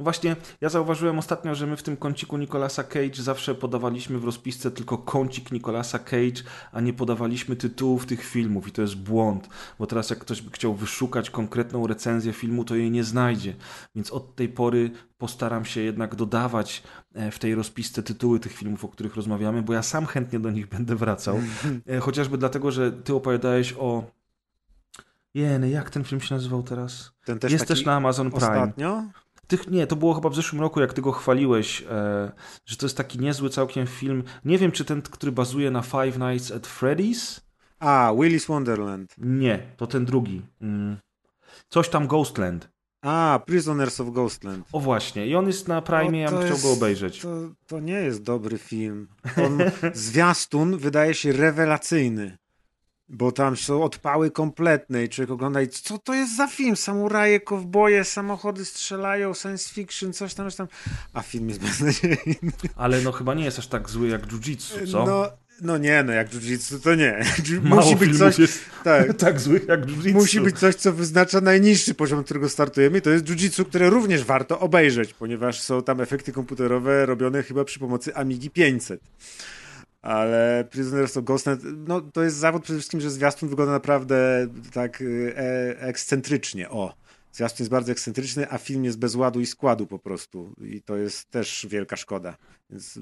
No 0.00 0.04
właśnie, 0.04 0.36
ja 0.60 0.68
zauważyłem 0.68 1.18
ostatnio, 1.18 1.54
że 1.54 1.66
my 1.66 1.76
w 1.76 1.82
tym 1.82 1.96
kąciku 1.96 2.36
Nicolasa 2.36 2.84
Cage 2.84 3.22
zawsze 3.22 3.54
podawaliśmy 3.54 4.18
w 4.18 4.24
rozpisce 4.24 4.70
tylko 4.70 4.98
kącik 4.98 5.52
Nicolasa 5.52 5.98
Cage, 5.98 6.42
a 6.72 6.80
nie 6.80 6.92
podawaliśmy 6.92 7.56
tytułów 7.56 8.06
tych 8.06 8.24
filmów 8.24 8.68
i 8.68 8.72
to 8.72 8.82
jest 8.82 8.96
błąd, 8.96 9.48
bo 9.78 9.86
teraz 9.86 10.10
jak 10.10 10.18
ktoś 10.18 10.42
by 10.42 10.50
chciał 10.50 10.74
wyszukać 10.74 11.30
konkretną 11.30 11.86
recenzję 11.86 12.32
filmu, 12.32 12.64
to 12.64 12.76
jej 12.76 12.90
nie 12.90 13.04
znajdzie. 13.04 13.54
Więc 13.94 14.10
od 14.10 14.36
tej 14.36 14.48
pory 14.48 14.90
postaram 15.18 15.64
się 15.64 15.80
jednak 15.80 16.14
dodawać 16.14 16.82
e, 17.14 17.30
w 17.30 17.38
tej 17.38 17.54
rozpisce 17.54 18.02
tytuły 18.02 18.40
tych 18.40 18.52
filmów, 18.52 18.84
o 18.84 18.88
których 18.88 19.16
rozmawiamy, 19.16 19.62
bo 19.62 19.72
ja 19.72 19.82
sam 19.82 20.06
chętnie 20.06 20.40
do 20.40 20.50
nich 20.50 20.66
będę 20.76 20.96
wracał. 20.96 21.40
E, 21.86 21.98
chociażby 21.98 22.38
dlatego, 22.38 22.70
że 22.70 22.92
ty 22.92 23.14
opowiadałeś 23.14 23.74
o 23.78 24.19
Jeny, 25.34 25.70
jak 25.70 25.90
ten 25.90 26.04
film 26.04 26.20
się 26.20 26.34
nazywał 26.34 26.62
teraz? 26.62 27.12
Ten 27.24 27.38
też 27.38 27.52
Jest 27.52 27.66
też 27.66 27.84
na 27.84 27.94
Amazon 27.94 28.30
Prime. 28.30 28.46
Ostatnio? 28.46 29.04
Tych, 29.46 29.70
nie, 29.70 29.86
to 29.86 29.96
było 29.96 30.14
chyba 30.14 30.28
w 30.28 30.34
zeszłym 30.34 30.60
roku, 30.60 30.80
jak 30.80 30.92
ty 30.92 31.02
go 31.02 31.12
chwaliłeś, 31.12 31.82
e, 31.90 32.32
że 32.66 32.76
to 32.76 32.86
jest 32.86 32.96
taki 32.96 33.18
niezły 33.18 33.50
całkiem 33.50 33.86
film. 33.86 34.22
Nie 34.44 34.58
wiem, 34.58 34.72
czy 34.72 34.84
ten, 34.84 35.02
który 35.02 35.32
bazuje 35.32 35.70
na 35.70 35.82
Five 35.82 36.18
Nights 36.18 36.50
at 36.52 36.66
Freddy's? 36.66 37.40
A, 37.78 38.12
Willy's 38.14 38.46
Wonderland. 38.48 39.14
Nie, 39.18 39.58
to 39.76 39.86
ten 39.86 40.04
drugi. 40.04 40.42
Mm. 40.60 40.96
Coś 41.68 41.88
tam 41.88 42.06
Ghostland. 42.06 42.68
A, 43.02 43.40
Prisoners 43.46 44.00
of 44.00 44.10
Ghostland. 44.10 44.68
O 44.72 44.80
właśnie, 44.80 45.26
i 45.26 45.34
on 45.34 45.46
jest 45.46 45.68
na 45.68 45.82
Prime, 45.82 46.18
ja 46.18 46.30
bym 46.30 46.42
chciał 46.44 46.58
go 46.58 46.72
obejrzeć. 46.72 47.20
To, 47.20 47.28
to 47.66 47.80
nie 47.80 47.94
jest 47.94 48.22
dobry 48.22 48.58
film. 48.58 49.08
On, 49.44 49.58
zwiastun 49.94 50.78
wydaje 50.78 51.14
się 51.14 51.32
rewelacyjny. 51.32 52.38
Bo 53.10 53.32
tam 53.32 53.56
są 53.56 53.82
odpały 53.82 54.30
kompletne 54.30 55.04
i 55.04 55.08
człowiek 55.08 55.30
ogląda 55.30 55.62
i 55.62 55.68
co 55.68 55.98
to 55.98 56.14
jest 56.14 56.36
za 56.36 56.46
film? 56.46 56.76
Samuraje, 56.76 57.40
kowboje, 57.40 58.04
samochody 58.04 58.64
strzelają, 58.64 59.34
science 59.34 59.74
fiction, 59.74 60.12
coś 60.12 60.34
tam, 60.34 60.46
coś 60.46 60.56
tam, 60.56 60.68
a 61.12 61.22
film 61.22 61.48
jest 61.48 61.60
beznadziejny. 61.66 62.52
Ale 62.76 63.00
no 63.00 63.12
chyba 63.12 63.34
nie 63.34 63.44
jest 63.44 63.58
aż 63.58 63.66
tak 63.66 63.90
zły 63.90 64.08
jak 64.08 64.26
Jiu-Jitsu, 64.26 64.92
co? 64.92 65.06
No, 65.06 65.30
no 65.62 65.78
nie, 65.78 66.02
no 66.02 66.12
jak 66.12 66.30
jiu-jitsu 66.30 66.80
to 66.80 66.94
nie. 66.94 67.24
Mało 67.62 67.82
Musi 67.82 67.96
być 67.96 68.18
coś, 68.18 68.38
jest 68.38 68.60
tak, 68.84 69.16
tak 69.16 69.40
złych 69.40 69.68
jak 69.68 69.86
Jiu-Jitsu. 69.86 70.12
musi 70.12 70.40
być 70.40 70.58
coś, 70.58 70.74
co 70.74 70.92
wyznacza 70.92 71.40
najniższy 71.40 71.94
poziom, 71.94 72.24
którego 72.24 72.48
startujemy 72.48 72.98
i 72.98 73.02
to 73.02 73.10
jest 73.10 73.24
jiu-jitsu, 73.24 73.64
które 73.64 73.90
również 73.90 74.24
warto 74.24 74.60
obejrzeć, 74.60 75.12
ponieważ 75.14 75.60
są 75.60 75.82
tam 75.82 76.00
efekty 76.00 76.32
komputerowe 76.32 77.06
robione 77.06 77.42
chyba 77.42 77.64
przy 77.64 77.78
pomocy 77.78 78.14
Amigi 78.14 78.50
500. 78.50 79.00
Ale 80.02 80.64
Prisoners 80.70 81.16
of 81.16 81.24
Ghostnet, 81.24 81.60
no 81.88 82.00
to 82.00 82.22
jest 82.22 82.36
zawód 82.36 82.62
przede 82.62 82.78
wszystkim, 82.78 83.00
że 83.00 83.10
zwiastun 83.10 83.48
wygląda 83.48 83.72
naprawdę 83.72 84.46
tak 84.72 85.02
e, 85.02 85.80
ekscentrycznie, 85.80 86.70
o. 86.70 87.00
Zwiastun 87.32 87.64
jest 87.64 87.70
bardzo 87.70 87.92
ekscentryczny, 87.92 88.50
a 88.50 88.58
film 88.58 88.84
jest 88.84 88.98
bez 88.98 89.14
ładu 89.14 89.40
i 89.40 89.46
składu 89.46 89.86
po 89.86 89.98
prostu. 89.98 90.54
I 90.60 90.82
to 90.82 90.96
jest 90.96 91.30
też 91.30 91.66
wielka 91.70 91.96
szkoda. 91.96 92.36
Więc 92.70 92.96
y, 92.96 93.00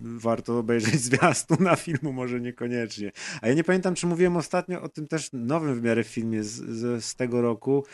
warto 0.00 0.58
obejrzeć 0.58 1.00
zwiastun, 1.10 1.66
a 1.66 1.76
filmu 1.76 2.12
może 2.12 2.40
niekoniecznie. 2.40 3.12
A 3.42 3.48
ja 3.48 3.54
nie 3.54 3.64
pamiętam, 3.64 3.94
czy 3.94 4.06
mówiłem 4.06 4.36
ostatnio 4.36 4.82
o 4.82 4.88
tym 4.88 5.08
też 5.08 5.30
nowym 5.32 5.74
w 5.74 5.82
miarę 5.82 6.04
filmie 6.04 6.44
z, 6.44 6.50
z, 6.50 7.04
z 7.04 7.14
tego 7.14 7.42
roku. 7.42 7.84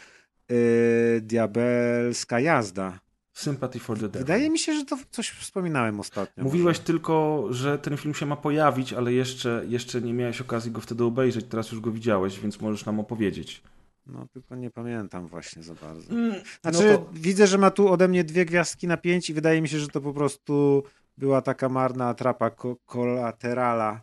Yy, 0.48 1.20
Diabelska 1.20 2.40
jazda. 2.40 3.01
Sympathy 3.35 3.78
for 3.81 3.97
the 3.98 4.02
Devil. 4.09 4.19
Wydaje 4.20 4.51
mi 4.51 4.59
się, 4.59 4.74
że 4.74 4.85
to 4.85 4.98
coś 5.11 5.31
wspominałem 5.31 6.01
ostatnio. 6.01 6.44
Mówiłeś 6.44 6.77
może. 6.78 6.86
tylko, 6.86 7.47
że 7.51 7.78
ten 7.78 7.97
film 7.97 8.15
się 8.15 8.27
ma 8.27 8.36
pojawić, 8.36 8.93
ale 8.93 9.12
jeszcze, 9.12 9.65
jeszcze 9.69 10.01
nie 10.02 10.12
miałeś 10.15 10.40
okazji 10.40 10.70
go 10.70 10.81
wtedy 10.81 11.05
obejrzeć, 11.05 11.47
teraz 11.48 11.73
już 11.73 11.81
go 11.81 11.90
widziałeś, 11.90 12.40
więc 12.40 12.61
możesz 12.61 12.86
nam 12.86 13.01
opowiedzieć. 13.01 13.62
No 14.06 14.27
tylko 14.32 14.56
nie 14.56 14.70
pamiętam 14.70 15.27
właśnie 15.27 15.62
za 15.62 15.74
bardzo. 15.74 16.11
Mm, 16.12 16.35
Znaczy, 16.62 16.86
no 16.93 16.98
to, 16.98 17.11
widzę, 17.12 17.47
że 17.47 17.59
ma 17.59 17.70
tu 17.70 17.89
ode 17.89 18.09
mnie 18.09 18.24
dwie 18.24 18.44
gwiazdki 18.44 18.86
na 18.86 18.97
pięć 18.97 19.31
i 19.31 19.35
wydaje 19.35 19.62
mi 19.62 19.69
się, 19.69 19.78
że 19.78 19.89
to 19.89 20.01
po 20.01 20.12
prostu 20.12 20.82
była 21.19 21.43
taka 21.43 21.69
marna 21.69 22.09
atrapa 22.09 22.51
ko- 22.51 22.77
kolaterala, 22.86 24.01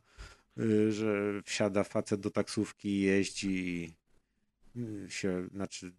y, 0.59 0.91
że 0.91 1.41
wsiada 1.45 1.83
facet 1.83 2.19
do 2.21 2.31
taksówki 2.31 2.89
i 2.89 3.01
jeździ 3.01 3.67
i 3.67 3.93
się, 5.07 5.47
znaczy 5.53 5.91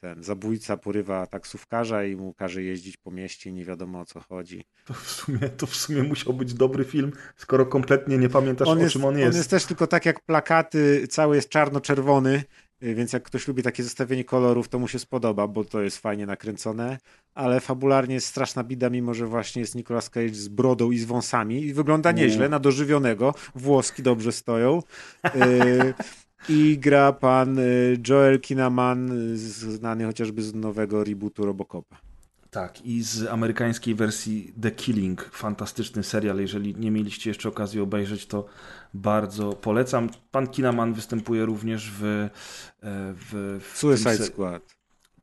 ten 0.00 0.22
zabójca 0.22 0.76
porywa 0.76 1.26
taksówkarza 1.26 2.04
i 2.04 2.16
mu 2.16 2.34
każe 2.34 2.62
jeździć 2.62 2.96
po 2.96 3.10
mieście 3.10 3.50
i 3.50 3.52
nie 3.52 3.64
wiadomo 3.64 4.00
o 4.00 4.04
co 4.04 4.20
chodzi. 4.20 4.64
to, 4.84 4.94
w 4.94 5.10
sumie, 5.10 5.38
to 5.38 5.66
w 5.66 5.76
sumie 5.76 6.02
musiał 6.02 6.34
być 6.34 6.54
dobry 6.54 6.84
film, 6.84 7.12
skoro 7.36 7.66
kompletnie 7.66 8.18
nie 8.18 8.28
pamiętasz 8.28 8.68
o 8.68 8.88
czym 8.88 9.04
on 9.04 9.18
jest. 9.18 9.32
On 9.32 9.36
jest 9.36 9.50
też 9.50 9.64
tylko 9.64 9.86
tak 9.86 10.06
jak 10.06 10.20
plakaty, 10.20 11.06
cały 11.08 11.36
jest 11.36 11.48
czarno-czerwony, 11.48 12.42
y, 12.82 12.94
więc 12.94 13.12
jak 13.12 13.22
ktoś 13.22 13.48
lubi 13.48 13.62
takie 13.62 13.82
zestawienie 13.82 14.24
kolorów, 14.24 14.68
to 14.68 14.78
mu 14.78 14.88
się 14.88 14.98
spodoba, 14.98 15.46
bo 15.46 15.64
to 15.64 15.82
jest 15.82 15.98
fajnie 15.98 16.26
nakręcone, 16.26 16.98
ale 17.34 17.60
fabularnie 17.60 18.14
jest 18.14 18.26
straszna 18.26 18.64
bida, 18.64 18.90
mimo 18.90 19.14
że 19.14 19.26
właśnie 19.26 19.60
jest 19.60 19.74
Nicolas 19.74 20.10
Cage 20.10 20.34
z 20.34 20.48
brodą 20.48 20.90
i 20.90 20.98
z 20.98 21.04
wąsami 21.04 21.62
i 21.62 21.74
wygląda 21.74 22.12
nieźle, 22.12 22.48
na 22.48 22.58
dożywionego, 22.58 23.34
włoski 23.54 24.02
dobrze 24.02 24.32
stoją. 24.32 24.82
I 26.48 26.78
gra 26.78 27.12
pan 27.12 27.58
y, 27.58 27.98
Joel 28.08 28.40
Kinnaman, 28.40 29.32
y, 29.32 29.38
znany 29.38 30.04
chociażby 30.04 30.42
z 30.42 30.54
nowego 30.54 31.04
rebootu 31.04 31.46
Robocopa. 31.46 31.96
Tak, 32.50 32.86
i 32.86 33.02
z 33.02 33.26
amerykańskiej 33.26 33.94
wersji 33.94 34.52
The 34.62 34.70
Killing, 34.70 35.24
fantastyczny 35.32 36.02
serial. 36.02 36.38
Jeżeli 36.38 36.74
nie 36.74 36.90
mieliście 36.90 37.30
jeszcze 37.30 37.48
okazji 37.48 37.80
obejrzeć, 37.80 38.26
to 38.26 38.46
bardzo 38.94 39.52
polecam. 39.52 40.10
Pan 40.30 40.46
Kinaman 40.46 40.94
występuje 40.94 41.44
również 41.44 41.90
w. 41.90 42.04
e, 42.04 42.30
w, 43.14 43.60
w 43.62 43.78
Suicide 43.78 44.26
Squad. 44.26 44.77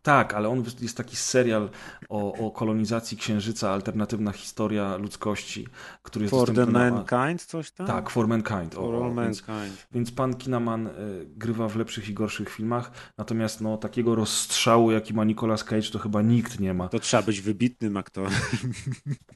Tak, 0.06 0.34
ale 0.34 0.50
on 0.50 0.64
jest 0.82 0.98
taki 0.98 1.16
serial 1.16 1.70
o, 2.10 2.34
o 2.34 2.52
kolonizacji 2.52 3.18
Księżyca, 3.18 3.72
alternatywna 3.72 4.32
historia 4.32 4.98
ludzkości, 4.98 5.68
który 6.04 6.24
jest 6.26 6.32
For 6.36 6.48
the 6.48 6.54
dostępny 6.54 6.92
na- 6.92 6.92
Mankind 6.92 7.46
coś 7.46 7.72
tam? 7.72 7.88
Tak, 7.88 8.10
For 8.10 8.28
Mankind. 8.28 8.76
For 8.76 8.96
o, 8.96 9.06
all 9.06 9.16
więc, 9.16 9.48
Mankind. 9.48 9.88
więc 9.92 10.12
pan 10.12 10.36
Kinaman 10.36 10.88
y, 10.88 10.92
grywa 11.28 11.68
w 11.68 11.76
lepszych 11.76 12.10
i 12.10 12.14
gorszych 12.14 12.50
filmach, 12.50 12.92
natomiast 13.18 13.62
no, 13.62 13.78
takiego 13.78 14.16
rozstrzału, 14.16 14.92
jaki 14.92 15.14
ma 15.14 15.24
Nicolas 15.24 15.64
Cage, 15.64 15.92
to 15.92 16.00
chyba 16.00 16.22
nikt 16.22 16.60
nie 16.60 16.74
ma. 16.74 16.88
To 16.90 17.00
trzeba 17.00 17.24
być 17.24 17.42
wybitnym 17.42 17.98
aktorem. 17.98 18.32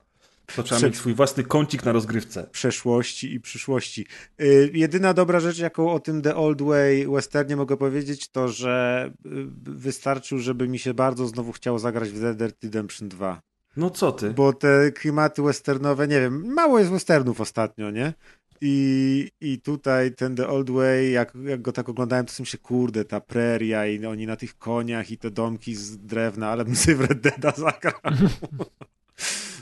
To 0.56 0.64
trzeba 0.64 0.82
mieć 0.82 0.98
swój 0.98 1.14
własny 1.14 1.44
kącik 1.44 1.86
na 1.86 1.92
rozgrywce. 1.92 2.48
przeszłości 2.52 3.34
i 3.34 3.40
przyszłości. 3.40 4.06
Y, 4.42 4.72
jedyna 4.74 5.14
dobra 5.14 5.40
rzecz, 5.40 5.60
jaką 5.60 5.92
o 5.92 6.00
tym 6.00 6.22
The 6.22 6.36
Old 6.36 6.62
Way 6.62 7.08
westernie 7.08 7.56
mogę 7.56 7.78
powiedzieć, 7.78 8.30
to 8.30 8.48
że 8.48 9.06
y, 9.26 9.30
wystarczył, 9.62 10.40
żeby 10.40 10.68
mi 10.68 10.80
się 10.80 10.94
bardzo 10.94 11.28
znowu 11.28 11.52
chciało 11.52 11.80
zagrać 11.80 12.10
w 12.10 12.24
Red 12.24 12.38
Dead 12.38 12.64
Redemption 12.64 13.10
2. 13.10 13.42
No 13.78 13.90
co 13.90 14.12
ty? 14.12 14.30
Bo 14.30 14.54
te 14.54 14.92
klimaty 14.92 15.42
westernowe, 15.42 16.08
nie 16.08 16.20
wiem, 16.20 16.54
mało 16.54 16.80
jest 16.80 16.92
westernów 16.92 17.42
ostatnio, 17.42 17.92
nie? 17.92 18.14
I, 18.62 19.32
I 19.42 19.62
tutaj 19.62 20.16
ten 20.16 20.36
The 20.36 20.48
Old 20.48 20.70
Way, 20.70 21.12
jak, 21.12 21.34
jak 21.46 21.62
go 21.62 21.72
tak 21.72 21.90
oglądałem, 21.90 22.26
to 22.26 22.34
sobie 22.34 22.48
się 22.48 22.58
kurde, 22.58 23.06
ta 23.06 23.20
preria 23.20 23.88
i 23.88 24.06
oni 24.06 24.28
na 24.28 24.36
tych 24.36 24.58
koniach 24.58 25.12
i 25.12 25.18
te 25.18 25.32
domki 25.32 25.76
z 25.76 25.98
drewna, 25.98 26.50
ale 26.50 26.66
bym 26.66 26.76
sobie 26.76 26.96
w 26.96 27.02
Red 27.02 27.22
Deada 27.22 27.52
zagrał. 27.52 27.94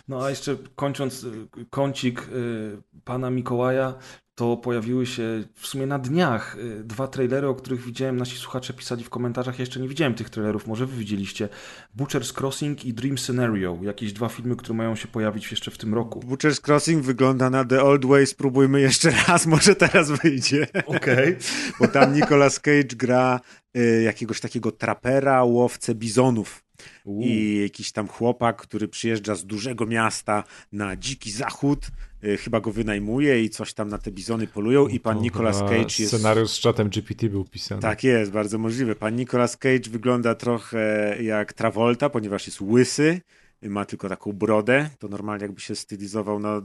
No 0.07 0.25
a 0.25 0.29
jeszcze 0.29 0.57
kończąc 0.75 1.23
y, 1.23 1.47
kącik 1.69 2.29
y, 2.33 2.77
pana 3.03 3.29
Mikołaja, 3.29 3.93
to 4.35 4.57
pojawiły 4.57 5.05
się 5.05 5.43
w 5.53 5.67
sumie 5.67 5.85
na 5.85 5.99
dniach 5.99 6.57
y, 6.57 6.83
dwa 6.83 7.07
trailery, 7.07 7.47
o 7.47 7.55
których 7.55 7.81
widziałem, 7.81 8.17
nasi 8.17 8.37
słuchacze 8.37 8.73
pisali 8.73 9.03
w 9.03 9.09
komentarzach. 9.09 9.59
Ja 9.59 9.61
jeszcze 9.61 9.79
nie 9.79 9.87
widziałem 9.87 10.13
tych 10.13 10.29
trailerów, 10.29 10.67
może 10.67 10.85
wy 10.85 10.97
widzieliście. 10.97 11.49
Butcher's 11.97 12.41
Crossing 12.41 12.85
i 12.85 12.93
Dream 12.93 13.17
Scenario. 13.17 13.77
Jakieś 13.81 14.13
dwa 14.13 14.29
filmy, 14.29 14.55
które 14.55 14.77
mają 14.77 14.95
się 14.95 15.07
pojawić 15.07 15.51
jeszcze 15.51 15.71
w 15.71 15.77
tym 15.77 15.93
roku. 15.93 16.19
Butcher's 16.19 16.67
Crossing 16.67 17.03
wygląda 17.03 17.49
na 17.49 17.65
The 17.65 17.83
Old 17.83 18.05
Way, 18.05 18.27
spróbujmy 18.27 18.81
jeszcze 18.81 19.11
raz, 19.27 19.45
może 19.45 19.75
teraz 19.75 20.11
wyjdzie. 20.11 20.67
Okej. 20.85 21.37
Bo 21.79 21.87
tam 21.87 22.13
Nicolas 22.13 22.59
Cage 22.59 22.95
gra 22.95 23.39
y, 23.77 24.01
jakiegoś 24.01 24.39
takiego 24.39 24.71
trapera, 24.71 25.43
łowcę 25.43 25.95
bizonów. 25.95 26.66
I 27.05 27.59
jakiś 27.61 27.91
tam 27.91 28.07
chłopak, 28.07 28.57
który 28.57 28.87
przyjeżdża 28.87 29.35
z 29.35 29.45
dużego 29.45 29.85
miasta 29.85 30.43
na 30.71 30.95
dziki 30.95 31.31
zachód, 31.31 31.87
y, 32.23 32.37
chyba 32.37 32.59
go 32.59 32.71
wynajmuje 32.71 33.43
i 33.43 33.49
coś 33.49 33.73
tam 33.73 33.89
na 33.89 33.97
te 33.97 34.11
bizony 34.11 34.47
polują 34.47 34.87
i 34.87 34.99
pan 34.99 35.21
Nicolas 35.21 35.59
Cage 35.59 35.95
jest... 35.99 36.07
Scenariusz 36.07 36.49
z 36.49 36.59
czatem 36.59 36.89
GPT 36.89 37.29
był 37.29 37.45
pisany. 37.45 37.81
Tak 37.81 38.03
jest, 38.03 38.31
bardzo 38.31 38.57
możliwe. 38.57 38.95
Pan 38.95 39.15
Nicolas 39.15 39.57
Cage 39.57 39.89
wygląda 39.89 40.35
trochę 40.35 41.15
jak 41.23 41.53
Travolta, 41.53 42.09
ponieważ 42.09 42.47
jest 42.47 42.61
łysy, 42.61 43.21
ma 43.61 43.85
tylko 43.85 44.09
taką 44.09 44.33
brodę. 44.33 44.89
To 44.99 45.07
normalnie 45.07 45.43
jakby 45.43 45.61
się 45.61 45.75
stylizował 45.75 46.39
na, 46.39 46.61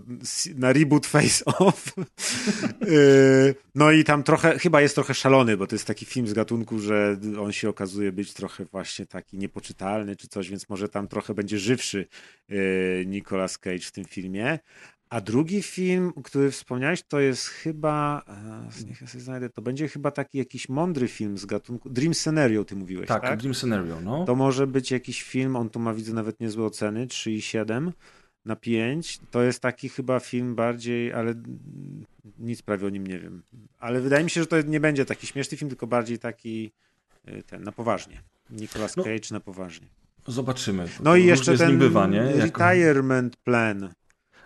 na 0.55 0.73
reboot 0.73 1.07
Face 1.07 1.45
Off. 1.45 1.95
Yy, 2.81 3.55
no 3.75 3.93
i 3.93 4.05
tam 4.05 4.23
trochę, 4.23 4.59
chyba 4.59 4.81
jest 4.81 4.95
trochę 4.95 5.15
szalony, 5.15 5.57
bo 5.57 5.67
to 5.67 5.75
jest 5.75 5.87
taki 5.87 6.05
film 6.07 6.29
z 6.29 6.33
gatunku, 6.33 6.79
że 6.79 7.17
on 7.41 7.53
się 7.53 7.69
okazuje 7.69 8.13
być 8.13 8.33
trochę 8.33 8.65
właśnie 8.65 9.07
taki 9.07 9.39
niepoczytalny 9.39 10.17
czy 10.17 10.29
coś, 10.29 10.51
więc 10.51 10.69
może 10.69 10.89
tam 10.89 11.09
trochę 11.09 11.35
będzie 11.35 11.59
żywszy 11.59 12.07
yy, 12.49 13.05
Nicolas 13.07 13.59
Cage 13.59 13.79
w 13.79 13.93
tym 13.93 14.05
filmie. 14.05 14.59
A 15.13 15.21
drugi 15.21 15.63
film, 15.63 16.13
który 16.25 16.51
wspomniałeś, 16.51 17.03
to 17.03 17.21
jest 17.21 17.47
chyba, 17.47 18.23
e, 18.83 18.85
niech 18.87 19.01
ja 19.01 19.07
sobie 19.07 19.25
znajdę, 19.25 19.51
to 19.51 19.63
będzie 19.63 19.89
chyba 19.89 20.11
taki 20.11 20.39
jakiś 20.39 20.69
mądry 20.69 21.09
film 21.09 21.39
z 21.39 21.47
gatunku, 21.47 21.91
Dream 21.91 22.15
Scenario 22.15 22.65
ty 22.65 22.77
mówiłeś, 22.77 23.09
Tak, 23.09 23.23
tak? 23.23 23.39
Dream 23.39 23.55
Scenario, 23.55 24.01
no. 24.01 24.25
To 24.25 24.35
może 24.35 24.67
być 24.67 24.91
jakiś 24.91 25.23
film, 25.23 25.57
on 25.57 25.71
tu 25.71 25.81
ma 25.81 25.95
widzę 25.95 26.13
nawet 26.13 26.41
niezłe 26.41 26.65
oceny, 26.65 27.07
3,7 27.07 27.93
na 28.45 28.57
5. 28.57 29.21
To 29.31 29.43
jest 29.43 29.61
taki 29.61 29.89
chyba 29.89 30.21
film 30.21 30.55
bardziej, 30.55 31.13
ale 31.13 31.35
nic 32.39 32.63
prawie 32.63 32.87
o 32.87 32.91
nim 32.91 33.07
nie 33.07 33.19
wiem. 33.19 33.43
Ale 33.79 34.01
wydaje 34.01 34.25
mi 34.25 34.31
się, 34.31 34.41
że 34.41 34.47
to 34.47 34.63
nie 34.63 34.81
będzie 34.81 35.05
taki 35.05 35.27
śmieszny 35.27 35.59
film, 35.59 35.69
tylko 35.69 35.87
bardziej 35.87 36.19
taki 36.19 36.73
y, 37.29 37.43
ten, 37.43 37.63
na 37.63 37.73
poważnie. 37.73 38.23
Nicolas 38.51 38.97
No. 38.97 39.05
Cage 39.05 39.29
na 39.31 39.41
poważnie. 39.41 39.87
Zobaczymy. 40.27 40.89
No 41.03 41.17
i 41.17 41.25
jeszcze 41.25 41.59
ten 41.59 41.79
bywa, 41.79 42.07
nie? 42.07 42.23
Retirement 42.33 43.37
Plan. 43.37 43.93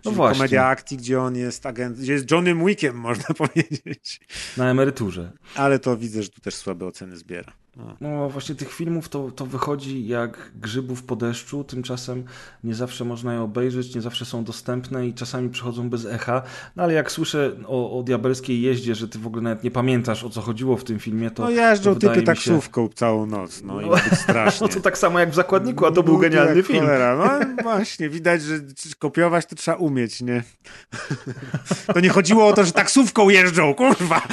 No 0.05 0.11
właśnie. 0.11 0.39
komedia 0.39 0.67
akcji, 0.67 0.97
gdzie 0.97 1.21
on 1.21 1.37
jest 1.37 1.67
agent, 1.67 1.99
gdzie 1.99 2.13
jest 2.13 2.31
Johnnym 2.31 2.67
Wickiem, 2.67 2.97
można 3.09 3.35
powiedzieć. 3.35 4.21
Na 4.57 4.71
emeryturze. 4.71 5.33
Ale 5.55 5.79
to 5.79 5.97
widzę, 5.97 6.23
że 6.23 6.29
tu 6.29 6.41
też 6.41 6.55
słabe 6.55 6.87
oceny 6.87 7.17
zbiera. 7.17 7.53
No. 8.01 8.29
Właśnie 8.29 8.55
tych 8.55 8.73
filmów 8.73 9.09
to, 9.09 9.31
to 9.31 9.47
wychodzi 9.47 10.07
jak 10.07 10.51
grzybów 10.61 11.03
po 11.03 11.17
deszczu, 11.17 11.65
tymczasem 11.65 12.25
nie 12.65 12.75
zawsze 12.75 13.05
można 13.05 13.35
je 13.35 13.41
obejrzeć, 13.41 13.95
nie 13.95 14.01
zawsze 14.01 14.25
są 14.25 14.45
dostępne 14.45 15.07
i 15.07 15.15
czasami 15.15 15.49
przychodzą 15.49 15.91
bez 15.91 16.05
echa. 16.05 16.43
No 16.77 16.83
ale 16.83 16.93
jak 16.93 17.13
słyszę 17.13 17.53
o, 17.67 17.99
o 17.99 18.03
diabelskiej 18.03 18.63
jeździe, 18.63 18.95
że 18.95 19.09
ty 19.09 19.19
w 19.19 19.27
ogóle 19.27 19.43
nawet 19.43 19.65
nie 19.65 19.71
pamiętasz 19.71 20.25
o 20.25 20.31
co 20.31 20.41
chodziło 20.41 20.77
w 20.77 20.85
tym 20.85 20.99
filmie, 20.99 21.31
to 21.31 21.43
No 21.43 21.51
jeżdżą 21.51 21.95
to 21.95 22.01
typy 22.01 22.15
się- 22.15 22.23
taksówką 22.23 22.89
całą 22.89 23.27
noc, 23.27 23.63
no, 23.63 23.81
i 23.81 23.87
No. 23.87 23.93
być 23.95 24.19
strasznie. 24.21 24.67
No 24.67 24.73
to 24.75 24.81
tak 24.81 24.99
samo 24.99 25.21
jak 25.21 25.31
w 25.31 25.35
Zakładniku, 25.35 25.87
a 25.87 25.93
to 25.93 26.03
był 26.03 26.19
genialny 26.19 26.63
film. 26.63 26.81
Cholera. 26.81 27.17
No 27.17 27.63
właśnie, 27.63 28.09
widać, 28.09 28.43
że 28.43 28.61
kopiować 28.99 29.47
to 29.47 29.57
trzeba 29.57 29.77
umieć, 29.77 30.23
nie? 30.23 30.43
To 31.95 32.01
nie 32.01 32.09
chodziło 32.09 32.47
o 32.49 32.53
to, 32.53 32.65
że 32.65 32.73
taksówką 32.73 33.29
jeżdżą, 33.29 33.75
kurwa! 33.75 34.23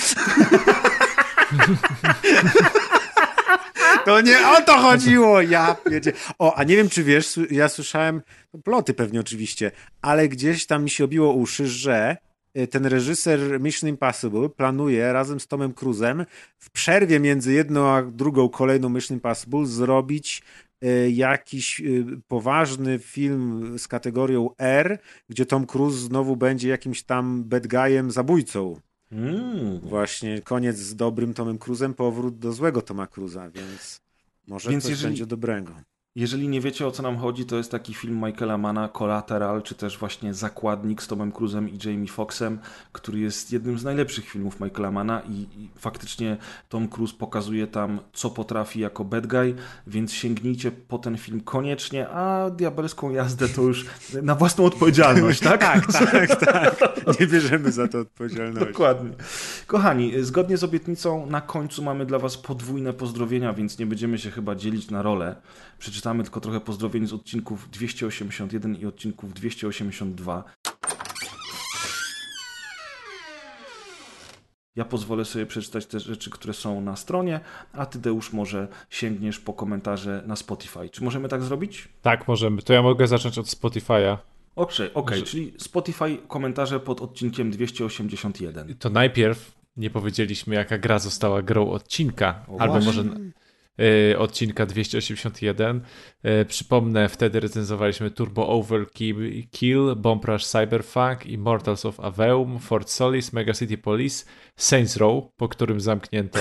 To 4.05 4.21
nie 4.21 4.47
o 4.47 4.61
to 4.61 4.77
chodziło, 4.77 5.41
ja 5.41 5.75
wiedzie. 5.91 6.13
O, 6.39 6.55
a 6.55 6.63
nie 6.63 6.75
wiem, 6.75 6.89
czy 6.89 7.03
wiesz, 7.03 7.39
ja 7.51 7.69
słyszałem, 7.69 8.21
ploty 8.63 8.93
pewnie 8.93 9.19
oczywiście, 9.19 9.71
ale 10.01 10.27
gdzieś 10.27 10.65
tam 10.65 10.83
mi 10.83 10.89
się 10.89 11.03
obiło 11.03 11.33
uszy, 11.33 11.67
że 11.67 12.17
y, 12.57 12.67
ten 12.67 12.85
reżyser 12.85 13.61
Mission 13.61 13.89
Impossible 13.89 14.49
planuje 14.49 15.13
razem 15.13 15.39
z 15.39 15.47
Tomem 15.47 15.73
Cruzem 15.73 16.25
w 16.59 16.71
przerwie 16.71 17.19
między 17.19 17.53
jedną 17.53 17.87
a 17.87 18.03
drugą 18.03 18.49
kolejną 18.49 18.89
Mission 18.89 19.17
Impossible 19.17 19.65
zrobić 19.65 20.43
y, 20.83 21.11
jakiś 21.11 21.79
y, 21.79 22.05
poważny 22.27 22.99
film 22.99 23.73
z 23.79 23.87
kategorią 23.87 24.49
R, 24.57 24.99
gdzie 25.29 25.45
Tom 25.45 25.65
Cruise 25.65 25.97
znowu 25.97 26.35
będzie 26.35 26.69
jakimś 26.69 27.03
tam 27.03 27.43
bad 27.43 27.67
guyem, 27.67 28.11
zabójcą. 28.11 28.79
Mm. 29.13 29.79
Właśnie 29.79 30.41
koniec 30.41 30.77
z 30.77 30.95
dobrym 30.95 31.33
Tomem 31.33 31.57
Cruzem, 31.57 31.93
powrót 31.93 32.37
do 32.37 32.53
złego 32.53 32.81
Toma 32.81 33.07
Cruza, 33.07 33.49
więc 33.49 34.01
może 34.47 34.69
Więc 34.69 34.83
coś 34.83 34.89
jeżeli- 34.91 35.07
będzie 35.07 35.25
dobrego. 35.25 35.73
Jeżeli 36.15 36.47
nie 36.47 36.61
wiecie 36.61 36.87
o 36.87 36.91
co 36.91 37.03
nam 37.03 37.17
chodzi, 37.17 37.45
to 37.45 37.57
jest 37.57 37.71
taki 37.71 37.93
film 37.93 38.25
Michaela 38.25 38.57
Mana, 38.57 38.89
Collateral, 38.89 39.61
czy 39.61 39.75
też 39.75 39.97
właśnie 39.97 40.33
Zakładnik 40.33 41.01
z 41.03 41.07
Tomem 41.07 41.31
Cruzem 41.31 41.69
i 41.69 41.77
Jamie 41.85 42.07
Foxxem, 42.07 42.59
który 42.91 43.19
jest 43.19 43.51
jednym 43.51 43.79
z 43.79 43.83
najlepszych 43.83 44.29
filmów 44.29 44.59
Michaela 44.59 44.91
Mana 44.91 45.21
i, 45.21 45.33
i 45.33 45.69
faktycznie 45.77 46.37
Tom 46.69 46.87
Cruise 46.87 47.13
pokazuje 47.17 47.67
tam, 47.67 47.99
co 48.13 48.29
potrafi 48.29 48.79
jako 48.79 49.03
bad 49.05 49.27
guy, 49.27 49.55
więc 49.87 50.13
sięgnijcie 50.13 50.71
po 50.71 50.97
ten 50.97 51.17
film 51.17 51.41
koniecznie, 51.41 52.09
a 52.09 52.49
diabelską 52.49 53.11
jazdę 53.11 53.49
to 53.49 53.61
już 53.61 53.85
na 54.21 54.35
własną 54.35 54.65
odpowiedzialność, 54.65 55.39
tak? 55.39 55.61
Tak, 55.61 55.93
tak, 55.93 56.39
tak. 56.39 56.79
Nie 57.19 57.27
bierzemy 57.27 57.71
za 57.71 57.87
to 57.87 57.99
odpowiedzialności. 57.99 58.67
Dokładnie. 58.71 59.11
Kochani, 59.67 60.23
zgodnie 60.23 60.57
z 60.57 60.63
obietnicą 60.63 61.25
na 61.25 61.41
końcu 61.41 61.83
mamy 61.83 62.05
dla 62.05 62.19
Was 62.19 62.37
podwójne 62.37 62.93
pozdrowienia, 62.93 63.53
więc 63.53 63.79
nie 63.79 63.85
będziemy 63.85 64.19
się 64.19 64.31
chyba 64.31 64.55
dzielić 64.55 64.91
na 64.91 65.01
role. 65.01 65.35
Przeczytamy 65.79 66.02
tylko 66.03 66.39
trochę 66.41 66.59
pozdrowień 66.59 67.07
z 67.07 67.13
odcinków 67.13 67.69
281 67.69 68.75
i 68.75 68.85
odcinków 68.85 69.33
282. 69.33 70.43
Ja 74.75 74.85
pozwolę 74.85 75.25
sobie 75.25 75.45
przeczytać 75.45 75.85
te 75.85 75.99
rzeczy, 75.99 76.29
które 76.29 76.53
są 76.53 76.81
na 76.81 76.95
stronie, 76.95 77.39
a 77.73 77.85
Ty, 77.85 77.99
Deusz, 77.99 78.33
może 78.33 78.67
sięgniesz 78.89 79.39
po 79.39 79.53
komentarze 79.53 80.23
na 80.27 80.35
Spotify. 80.35 80.89
Czy 80.89 81.03
możemy 81.03 81.29
tak 81.29 81.43
zrobić? 81.43 81.87
Tak, 82.01 82.27
możemy. 82.27 82.61
To 82.61 82.73
ja 82.73 82.81
mogę 82.81 83.07
zacząć 83.07 83.37
od 83.37 83.45
Spotify'a. 83.45 84.17
Okej, 84.55 84.93
okej, 84.93 85.19
Że- 85.19 85.25
czyli 85.25 85.53
Spotify 85.57 86.17
komentarze 86.27 86.79
pod 86.79 87.01
odcinkiem 87.01 87.51
281. 87.51 88.75
To 88.79 88.89
najpierw 88.89 89.51
nie 89.77 89.89
powiedzieliśmy, 89.89 90.55
jaka 90.55 90.77
gra 90.77 90.99
została 90.99 91.41
grą 91.41 91.69
odcinka, 91.71 92.45
O, 92.47 92.61
albo 92.61 92.73
właśnie. 92.81 93.03
może 93.03 93.03
odcinka 94.17 94.65
281. 94.65 95.81
Y, 96.41 96.45
przypomnę, 96.45 97.09
wtedy 97.09 97.39
recenzowaliśmy 97.39 98.11
Turbo 98.11 98.47
Overkill, 98.47 99.43
Kill, 99.51 99.95
Bomb 99.95 100.25
Rush 100.25 100.45
Cyberpunk, 100.45 101.25
Immortals 101.25 101.85
of 101.85 101.99
Aveum, 101.99 102.59
Fort 102.59 102.89
Solis, 102.89 103.33
Mega 103.33 103.53
City 103.53 103.77
Police, 103.77 104.25
Saints 104.55 104.97
Row, 104.97 105.23
po 105.37 105.47
którym 105.49 105.81
zamknięto 105.81 106.39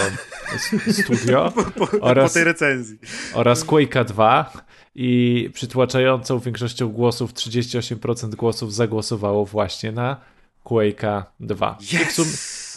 studio, 0.92 1.52
Po, 1.78 1.86
po 1.86 2.00
Oraz- 2.00 2.32
tej 2.32 2.44
recenzji. 2.44 2.98
oraz 3.34 3.66
Quake'a 3.66 4.04
2 4.04 4.52
i 4.94 5.50
przytłaczającą 5.54 6.38
większością 6.38 6.88
głosów 6.88 7.32
38% 7.34 8.34
głosów 8.34 8.74
zagłosowało 8.74 9.44
właśnie 9.46 9.92
na 9.92 10.16
Quake'a 10.64 11.22
2. 11.40 11.78
I, 11.80 11.84
w 12.04 12.12
sum, 12.12 12.26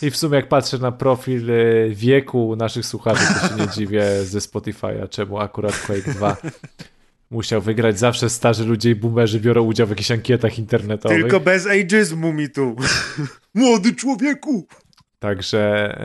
I 0.02 0.12
w 0.12 0.18
sumie 0.18 0.36
jak 0.36 0.48
patrzę 0.48 0.78
na 0.78 0.92
profil 0.92 1.52
e, 1.52 1.90
wieku 1.90 2.56
naszych 2.56 2.86
słuchaczy, 2.86 3.22
to 3.42 3.48
się 3.48 3.56
nie 3.56 3.68
dziwię 3.68 4.04
ze 4.26 4.40
Spotify'a, 4.40 5.10
czemu 5.10 5.40
akurat 5.40 5.78
Quake 5.78 6.14
2 6.14 6.38
musiał 7.30 7.62
wygrać. 7.62 8.00
Zawsze 8.00 8.30
starzy 8.30 8.66
ludzie 8.66 8.90
i 8.90 8.96
boomerzy 8.96 9.40
biorą 9.40 9.64
udział 9.64 9.88
w 9.88 9.90
jakichś 9.90 10.12
ankietach 10.12 10.60
internetowych. 10.60 11.22
Tylko 11.22 11.40
bez 11.40 11.68
ageizmu 11.68 12.34
mi 12.34 12.50
tu. 12.50 12.76
Młody 13.54 13.96
człowieku! 13.96 14.68
Także, 15.20 15.96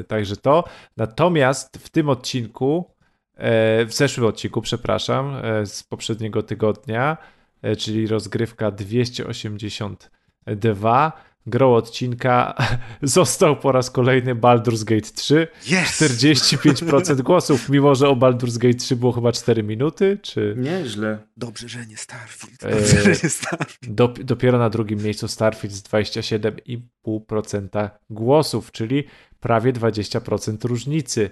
e, 0.00 0.04
także 0.04 0.36
to. 0.36 0.64
Natomiast 0.96 1.78
w 1.78 1.88
tym 1.88 2.08
odcinku, 2.08 2.90
e, 3.34 3.84
w 3.84 3.92
zeszłym 3.92 4.26
odcinku, 4.26 4.62
przepraszam, 4.62 5.36
e, 5.36 5.66
z 5.66 5.82
poprzedniego 5.82 6.42
tygodnia, 6.42 7.16
czyli 7.78 8.06
rozgrywka 8.06 8.70
282, 8.70 11.12
grą 11.46 11.74
odcinka 11.74 12.54
został 13.02 13.56
po 13.56 13.72
raz 13.72 13.90
kolejny 13.90 14.34
Baldur's 14.34 14.84
Gate 14.84 15.10
3. 15.14 15.48
Yes! 15.66 16.02
45% 16.02 17.22
głosów, 17.22 17.68
mimo 17.68 17.94
że 17.94 18.08
o 18.08 18.16
Baldur's 18.16 18.58
Gate 18.58 18.78
3 18.78 18.96
było 18.96 19.12
chyba 19.12 19.32
4 19.32 19.62
minuty, 19.62 20.18
czy 20.22 20.54
Nieźle. 20.58 21.18
Dobrze, 21.36 21.68
że 21.68 21.86
nie 21.86 21.96
Starfield. 21.96 22.64
Eee, 22.64 22.70
Dobrze, 22.74 23.02
że 23.02 23.08
nie 23.10 23.30
Starfield. 23.30 23.94
dop- 23.94 24.22
dopiero 24.22 24.58
na 24.58 24.70
drugim 24.70 25.02
miejscu 25.02 25.28
Starfield 25.28 25.74
z 25.74 25.82
27,5% 25.82 27.90
głosów, 28.10 28.72
czyli 28.72 29.04
prawie 29.40 29.72
20% 29.72 30.64
różnicy 30.64 31.30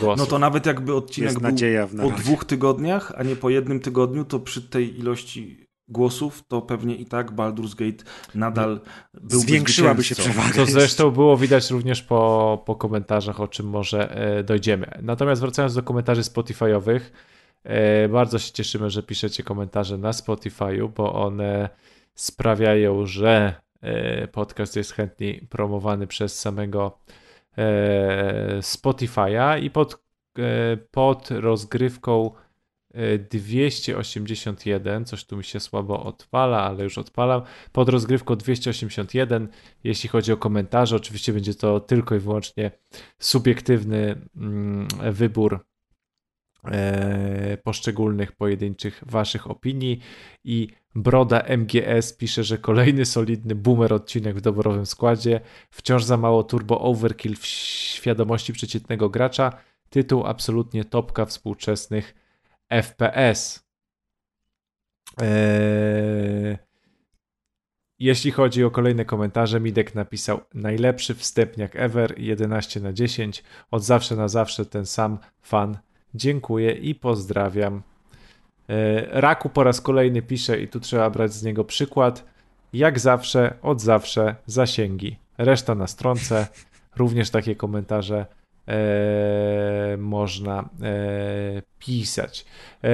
głosów. 0.00 0.18
No 0.18 0.26
to 0.26 0.38
nawet 0.38 0.66
jakby 0.66 0.94
odcinek 0.94 1.26
Jest 1.30 1.40
był 1.40 1.50
nadzieja 1.50 1.86
w 1.86 1.96
po 1.96 2.10
dwóch 2.10 2.44
tygodniach, 2.44 3.12
a 3.16 3.22
nie 3.22 3.36
po 3.36 3.50
jednym 3.50 3.80
tygodniu, 3.80 4.24
to 4.24 4.40
przy 4.40 4.62
tej 4.62 4.98
ilości 4.98 5.67
głosów, 5.88 6.44
to 6.48 6.62
pewnie 6.62 6.94
i 6.94 7.06
tak 7.06 7.32
Baldur's 7.32 7.74
Gate 7.74 8.04
nadal 8.34 8.80
byłby 9.14 9.46
Zwiększyłaby 9.46 10.04
się 10.04 10.14
przewaga. 10.14 10.54
Co 10.54 10.66
zresztą 10.66 11.10
było 11.10 11.36
widać 11.36 11.70
również 11.70 12.02
po, 12.02 12.62
po 12.66 12.76
komentarzach, 12.76 13.40
o 13.40 13.48
czym 13.48 13.66
może 13.66 14.10
e, 14.10 14.44
dojdziemy. 14.44 14.86
Natomiast 15.02 15.40
wracając 15.40 15.74
do 15.74 15.82
komentarzy 15.82 16.22
Spotify'owych, 16.22 17.00
e, 17.64 18.08
bardzo 18.08 18.38
się 18.38 18.52
cieszymy, 18.52 18.90
że 18.90 19.02
piszecie 19.02 19.42
komentarze 19.42 19.98
na 19.98 20.10
Spotify'u, 20.10 20.88
bo 20.96 21.12
one 21.12 21.68
sprawiają, 22.14 23.06
że 23.06 23.54
e, 23.80 24.28
podcast 24.28 24.76
jest 24.76 24.92
chętniej 24.92 25.46
promowany 25.50 26.06
przez 26.06 26.38
samego 26.38 26.98
Spotify'a 28.60 29.62
i 29.62 29.70
pod, 29.70 30.02
pod 30.90 31.30
rozgrywką 31.30 32.30
281, 33.30 35.04
coś 35.04 35.24
tu 35.24 35.36
mi 35.36 35.44
się 35.44 35.60
słabo 35.60 36.04
odpala, 36.04 36.62
ale 36.62 36.84
już 36.84 36.98
odpalam. 36.98 37.42
Pod 37.72 37.88
rozgrywką 37.88 38.36
281, 38.36 39.48
jeśli 39.84 40.08
chodzi 40.08 40.32
o 40.32 40.36
komentarze, 40.36 40.96
oczywiście 40.96 41.32
będzie 41.32 41.54
to 41.54 41.80
tylko 41.80 42.14
i 42.14 42.18
wyłącznie 42.18 42.70
subiektywny 43.18 44.20
mm, 44.36 44.88
wybór 45.12 45.64
e, 46.64 47.56
poszczególnych 47.56 48.32
pojedynczych 48.32 49.02
waszych 49.06 49.50
opinii. 49.50 50.00
I 50.44 50.68
Broda 50.94 51.42
MGS 51.58 52.12
pisze, 52.12 52.44
że 52.44 52.58
kolejny 52.58 53.06
solidny 53.06 53.54
boomer 53.54 53.92
odcinek 53.92 54.36
w 54.36 54.40
doborowym 54.40 54.86
składzie, 54.86 55.40
wciąż 55.70 56.04
za 56.04 56.16
mało 56.16 56.42
turbo 56.42 56.80
overkill 56.80 57.36
w 57.36 57.46
świadomości 57.46 58.52
przeciętnego 58.52 59.08
gracza, 59.08 59.52
tytuł 59.90 60.26
absolutnie 60.26 60.84
topka 60.84 61.26
współczesnych 61.26 62.27
FPS. 62.70 63.68
Eee, 65.22 66.58
jeśli 67.98 68.30
chodzi 68.30 68.64
o 68.64 68.70
kolejne 68.70 69.04
komentarze, 69.04 69.60
Midek 69.60 69.94
napisał 69.94 70.40
najlepszy 70.54 71.14
wstępniak 71.14 71.76
ever, 71.76 72.14
11 72.18 72.80
na 72.80 72.92
10. 72.92 73.44
Od 73.70 73.84
zawsze 73.84 74.16
na 74.16 74.28
zawsze 74.28 74.66
ten 74.66 74.86
sam 74.86 75.18
fan. 75.42 75.78
Dziękuję 76.14 76.72
i 76.72 76.94
pozdrawiam. 76.94 77.82
E, 78.68 79.20
Raku 79.20 79.48
po 79.48 79.64
raz 79.64 79.80
kolejny 79.80 80.22
pisze 80.22 80.60
i 80.60 80.68
tu 80.68 80.80
trzeba 80.80 81.10
brać 81.10 81.32
z 81.32 81.42
niego 81.42 81.64
przykład. 81.64 82.24
Jak 82.72 82.98
zawsze, 82.98 83.54
od 83.62 83.80
zawsze 83.80 84.36
zasięgi. 84.46 85.16
Reszta 85.38 85.74
na 85.74 85.86
stronce. 85.86 86.46
Również 86.96 87.30
takie 87.30 87.56
komentarze 87.56 88.26
można 89.98 90.68
e, 90.82 91.62
pisać. 91.78 92.46
E, 92.84 92.88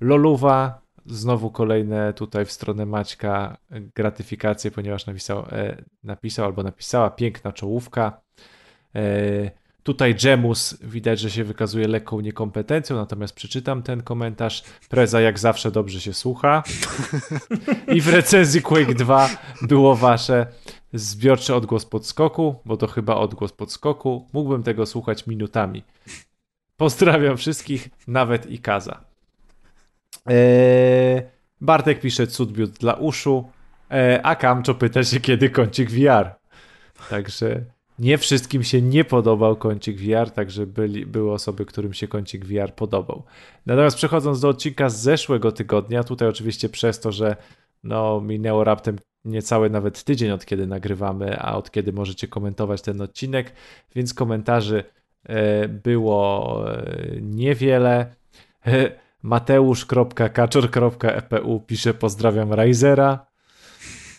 Loluwa, 0.00 0.82
znowu 1.06 1.50
kolejne 1.50 2.12
tutaj 2.12 2.44
w 2.44 2.52
stronę 2.52 2.86
Maćka 2.86 3.56
gratyfikacje, 3.70 4.70
ponieważ 4.70 5.06
napisał, 5.06 5.38
e, 5.52 5.82
napisał 6.04 6.44
albo 6.44 6.62
napisała 6.62 7.10
piękna 7.10 7.52
czołówka. 7.52 8.20
E, 8.94 9.62
Tutaj 9.82 10.14
Jemus 10.24 10.76
widać, 10.82 11.20
że 11.20 11.30
się 11.30 11.44
wykazuje 11.44 11.88
lekką 11.88 12.20
niekompetencją, 12.20 12.96
natomiast 12.96 13.34
przeczytam 13.34 13.82
ten 13.82 14.02
komentarz. 14.02 14.62
Preza 14.88 15.20
jak 15.20 15.38
zawsze 15.38 15.70
dobrze 15.70 16.00
się 16.00 16.14
słucha. 16.14 16.62
I 17.96 18.00
w 18.00 18.08
recenzji 18.08 18.62
Quake 18.62 18.94
2 18.94 19.28
było 19.62 19.96
wasze 19.96 20.46
zbiorczy 20.92 21.54
odgłos 21.54 21.86
podskoku, 21.86 22.54
bo 22.64 22.76
to 22.76 22.86
chyba 22.86 23.14
odgłos 23.14 23.52
podskoku. 23.52 24.26
Mógłbym 24.32 24.62
tego 24.62 24.86
słuchać 24.86 25.26
minutami. 25.26 25.82
Pozdrawiam 26.76 27.36
wszystkich, 27.36 27.88
nawet 28.08 28.50
i 28.50 28.58
Kaza. 28.58 29.04
Eee, 30.26 31.22
Bartek 31.60 32.00
pisze 32.00 32.26
cud 32.26 32.52
dla 32.52 32.94
uszu, 32.94 33.50
eee, 33.90 34.20
a 34.22 34.36
Kamczo 34.36 34.74
pyta 34.74 35.04
się, 35.04 35.20
kiedy 35.20 35.50
kącik 35.50 35.90
VR. 35.90 36.34
Także 37.10 37.64
Nie 37.98 38.18
wszystkim 38.18 38.64
się 38.64 38.82
nie 38.82 39.04
podobał 39.04 39.56
kącik 39.56 40.00
VR, 40.00 40.30
także 40.30 40.66
byli, 40.66 41.06
były 41.06 41.32
osoby, 41.32 41.66
którym 41.66 41.94
się 41.94 42.08
kącik 42.08 42.44
VR 42.44 42.74
podobał. 42.74 43.22
Natomiast 43.66 43.96
przechodząc 43.96 44.40
do 44.40 44.48
odcinka 44.48 44.88
z 44.88 45.00
zeszłego 45.00 45.52
tygodnia, 45.52 46.04
tutaj 46.04 46.28
oczywiście 46.28 46.68
przez 46.68 47.00
to, 47.00 47.12
że 47.12 47.36
no, 47.84 48.20
minęło 48.20 48.64
raptem 48.64 48.98
niecały 49.24 49.70
nawet 49.70 50.04
tydzień 50.04 50.30
od 50.30 50.46
kiedy 50.46 50.66
nagrywamy, 50.66 51.38
a 51.38 51.56
od 51.56 51.70
kiedy 51.70 51.92
możecie 51.92 52.28
komentować 52.28 52.82
ten 52.82 53.00
odcinek, 53.00 53.52
więc 53.94 54.14
komentarzy 54.14 54.84
e, 55.24 55.68
było 55.68 56.64
e, 56.70 56.86
niewiele. 57.20 58.14
Mateusz.kaczor.epu 59.22 61.60
pisze 61.60 61.94
pozdrawiam 61.94 62.54
Risera. 62.54 63.26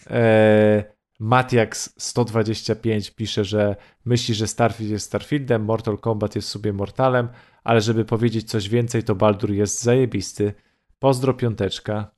E, 0.10 0.84
Matiax125 1.22 3.16
pisze, 3.16 3.46
że 3.46 3.76
myśli, 4.06 4.36
że 4.36 4.48
Starfield 4.48 4.92
jest 4.92 5.06
Starfieldem, 5.06 5.64
Mortal 5.64 5.98
Kombat 5.98 6.36
jest 6.36 6.50
sobie 6.50 6.74
Mortalem, 6.74 7.28
ale 7.64 7.82
żeby 7.82 8.06
powiedzieć 8.06 8.50
coś 8.50 8.70
więcej, 8.70 9.04
to 9.04 9.16
Baldur 9.16 9.52
jest 9.52 9.84
zajebisty. 9.84 10.54
Pozdro 11.00 11.34
piąteczka. 11.34 12.13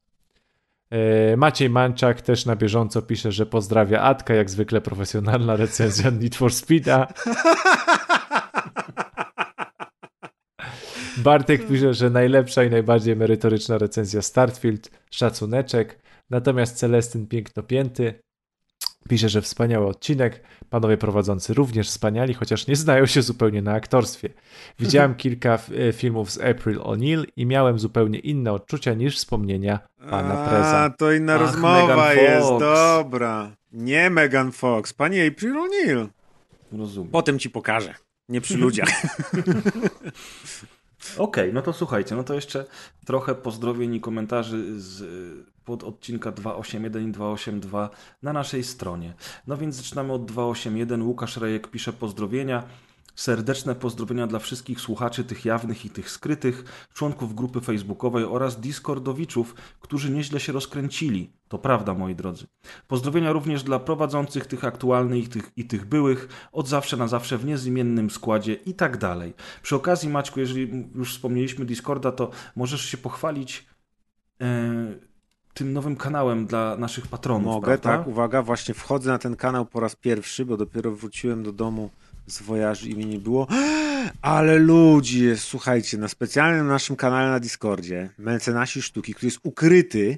E, 0.92 1.38
Maciej 1.38 1.70
Manczak 1.70 2.22
też 2.22 2.46
na 2.46 2.56
bieżąco 2.56 3.02
pisze, 3.02 3.32
że 3.32 3.46
pozdrawia 3.46 4.02
Atka, 4.02 4.34
jak 4.34 4.50
zwykle 4.50 4.82
profesjonalna 4.82 5.56
recenzja 5.56 6.12
Need 6.12 6.36
for 6.36 6.54
Speeda. 6.54 7.08
Bartek 11.18 11.68
pisze, 11.68 11.94
że 11.94 12.10
najlepsza 12.10 12.64
i 12.64 12.70
najbardziej 12.70 13.16
merytoryczna 13.16 13.78
recenzja 13.78 14.22
Starfield, 14.22 14.92
szacuneczek. 15.12 16.00
Natomiast 16.30 16.78
Celestyn 16.78 17.28
piękno 17.28 17.64
pięty 17.64 18.25
pisze, 19.10 19.30
że 19.30 19.42
wspaniały 19.42 19.88
odcinek. 19.88 20.44
Panowie 20.70 20.98
prowadzący 20.98 21.54
również 21.54 21.88
wspaniali, 21.90 22.34
chociaż 22.34 22.68
nie 22.68 22.76
znają 22.76 23.06
się 23.06 23.22
zupełnie 23.22 23.62
na 23.62 23.74
aktorstwie. 23.74 24.30
Widziałem 24.80 25.16
kilka 25.26 25.60
e, 25.90 25.94
filmów 25.94 26.32
z 26.32 26.38
April 26.42 26.80
O'Neil 26.80 27.26
i 27.36 27.46
miałem 27.46 27.80
zupełnie 27.80 28.20
inne 28.20 28.52
odczucia 28.54 28.94
niż 28.94 29.18
wspomnienia 29.18 29.80
pana 30.10 30.44
A, 30.46 30.50
Preza. 30.50 30.94
to 30.98 31.12
inna 31.12 31.36
Ach, 31.36 31.42
rozmowa 31.42 31.88
Megan 31.98 32.18
jest, 32.18 32.48
Fox. 32.48 32.60
dobra. 32.60 33.52
Nie 33.72 34.10
Megan 34.10 34.52
Fox, 34.52 34.94
pani 34.94 35.28
April 35.28 35.54
O'Neil. 35.54 36.08
Rozumiem. 36.72 37.12
Potem 37.12 37.40
ci 37.40 37.50
pokażę. 37.50 37.94
Nie 38.30 38.42
przy 38.42 38.58
ludziach. 38.58 38.90
Okej, 41.18 41.54
no 41.54 41.62
to 41.62 41.74
słuchajcie, 41.74 42.16
no 42.16 42.24
to 42.24 42.34
jeszcze 42.34 42.66
trochę 43.06 43.36
pozdrowień 43.36 43.96
i 43.96 44.02
komentarzy 44.02 44.82
z 44.82 45.04
pod 45.66 45.84
odcinka 45.84 46.32
281 46.32 47.10
i 47.10 47.12
282 47.12 47.90
na 48.24 48.34
naszej 48.34 48.64
stronie. 48.64 49.14
No 49.48 49.58
więc 49.58 49.76
zaczynamy 49.76 50.14
od 50.14 50.26
281. 50.26 51.04
Łukasz 51.04 51.38
Rejek 51.38 51.68
pisze 51.68 51.94
pozdrowienia. 51.94 52.64
Serdeczne 53.16 53.76
pozdrowienia 53.76 54.28
dla 54.28 54.40
wszystkich 54.40 54.82
słuchaczy, 54.82 55.24
tych 55.24 55.46
jawnych 55.46 55.86
i 55.86 55.90
tych 55.90 56.10
skrytych, 56.10 56.88
członków 56.94 57.36
grupy 57.36 57.62
facebookowej 57.62 58.24
oraz 58.24 58.60
Discordowiczów, 58.60 59.56
którzy 59.80 60.12
nieźle 60.12 60.40
się 60.40 60.52
rozkręcili. 60.52 61.34
To 61.48 61.58
prawda, 61.58 61.94
moi 61.94 62.16
drodzy. 62.16 62.48
Pozdrowienia 62.88 63.32
również 63.32 63.64
dla 63.64 63.80
prowadzących 63.80 64.46
tych 64.46 64.66
aktualnych 64.66 65.24
i 65.24 65.28
tych, 65.28 65.52
i 65.58 65.66
tych 65.66 65.86
byłych, 65.86 66.50
od 66.52 66.68
zawsze 66.68 66.98
na 66.98 67.08
zawsze 67.08 67.38
w 67.38 67.46
niezmiennym 67.46 68.10
składzie 68.10 68.54
i 68.54 68.74
tak 68.74 68.98
dalej. 68.98 69.34
Przy 69.64 69.76
okazji, 69.76 70.10
Maćku, 70.10 70.40
jeżeli 70.40 70.86
już 70.96 71.14
wspomnieliśmy 71.14 71.66
Discorda, 71.66 72.12
to 72.12 72.30
możesz 72.56 72.86
się 72.86 72.98
pochwalić 72.98 73.66
e, 74.42 74.46
tym 75.54 75.74
nowym 75.74 75.96
kanałem 75.96 76.46
dla 76.46 76.78
naszych 76.78 77.08
patronów, 77.08 77.46
Mogę, 77.46 77.66
prawda? 77.66 77.98
tak, 77.98 78.08
uwaga, 78.08 78.42
właśnie 78.42 78.74
wchodzę 78.74 79.12
na 79.12 79.18
ten 79.18 79.36
kanał 79.36 79.66
po 79.66 79.80
raz 79.80 79.96
pierwszy, 79.96 80.46
bo 80.46 80.58
dopiero 80.58 80.92
wróciłem 80.92 81.44
do 81.44 81.52
domu 81.52 81.90
z 82.28 82.42
wojaży 82.42 82.90
i 82.90 82.96
mnie 82.96 83.06
nie 83.06 83.20
było. 83.20 83.48
Ale 84.22 84.60
ludzi 84.60 85.24
jest, 85.24 85.44
słuchajcie, 85.44 85.98
na 85.98 86.08
specjalnym 86.08 86.68
naszym 86.68 86.96
kanale 86.96 87.30
na 87.30 87.40
Discordzie, 87.40 88.10
Mecenasi 88.18 88.82
Sztuki, 88.82 89.14
który 89.14 89.28
jest 89.28 89.40
ukryty 89.44 90.18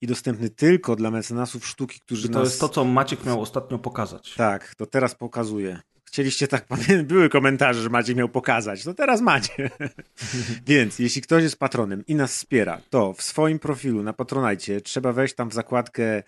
i 0.00 0.06
dostępny 0.06 0.50
tylko 0.50 0.96
dla 0.96 1.10
mecenasów 1.10 1.66
sztuki, 1.66 2.00
którzy 2.00 2.28
To 2.28 2.38
nas... 2.38 2.48
jest 2.48 2.60
to, 2.60 2.68
co 2.68 2.84
Maciek 2.84 3.24
miał 3.24 3.40
ostatnio 3.40 3.78
pokazać. 3.78 4.34
Tak, 4.34 4.74
to 4.74 4.86
teraz 4.86 5.14
pokazuję. 5.14 5.80
Chcieliście 6.04 6.48
tak, 6.48 6.66
były 7.04 7.28
komentarze, 7.28 7.82
że 7.82 7.90
Maciek 7.90 8.16
miał 8.16 8.28
pokazać, 8.28 8.84
to 8.84 8.94
teraz 8.94 9.20
macie. 9.20 9.70
Więc 10.66 10.98
jeśli 10.98 11.22
ktoś 11.22 11.42
jest 11.42 11.58
patronem 11.58 12.06
i 12.06 12.14
nas 12.14 12.32
wspiera, 12.32 12.80
to 12.90 13.12
w 13.12 13.22
swoim 13.22 13.58
profilu 13.58 14.02
na 14.02 14.12
Patronajcie 14.12 14.80
trzeba 14.80 15.12
wejść 15.12 15.34
tam 15.34 15.50
w 15.50 15.54
zakładkę 15.54 16.22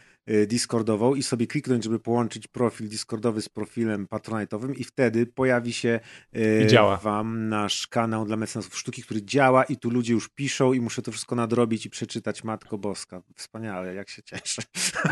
Discordową 0.47 1.15
i 1.15 1.23
sobie 1.23 1.47
kliknąć, 1.47 1.85
żeby 1.85 1.99
połączyć 1.99 2.47
profil 2.49 2.89
Discordowy 2.89 3.43
z 3.43 3.49
profilem 3.49 4.07
patronajtowym 4.07 4.75
i 4.75 4.85
wtedy 4.85 5.27
pojawi 5.27 5.73
się 5.73 6.01
y, 6.37 6.69
wam 7.03 7.49
nasz 7.49 7.87
kanał 7.87 8.25
dla 8.25 8.37
mecenasów 8.37 8.79
sztuki, 8.79 9.03
który 9.03 9.23
działa 9.23 9.65
i 9.65 9.77
tu 9.77 9.91
ludzie 9.91 10.13
już 10.13 10.29
piszą 10.29 10.73
i 10.73 10.81
muszę 10.81 11.03
to 11.03 11.13
wszystko 11.13 11.35
nadrobić 11.35 11.87
i 11.87 11.91
przeczytać. 11.91 12.45
Matko 12.45 12.79
Boska, 12.79 13.21
wspaniale, 13.37 13.95
jak 13.95 14.09
się 14.09 14.23
cieszę. 14.23 14.63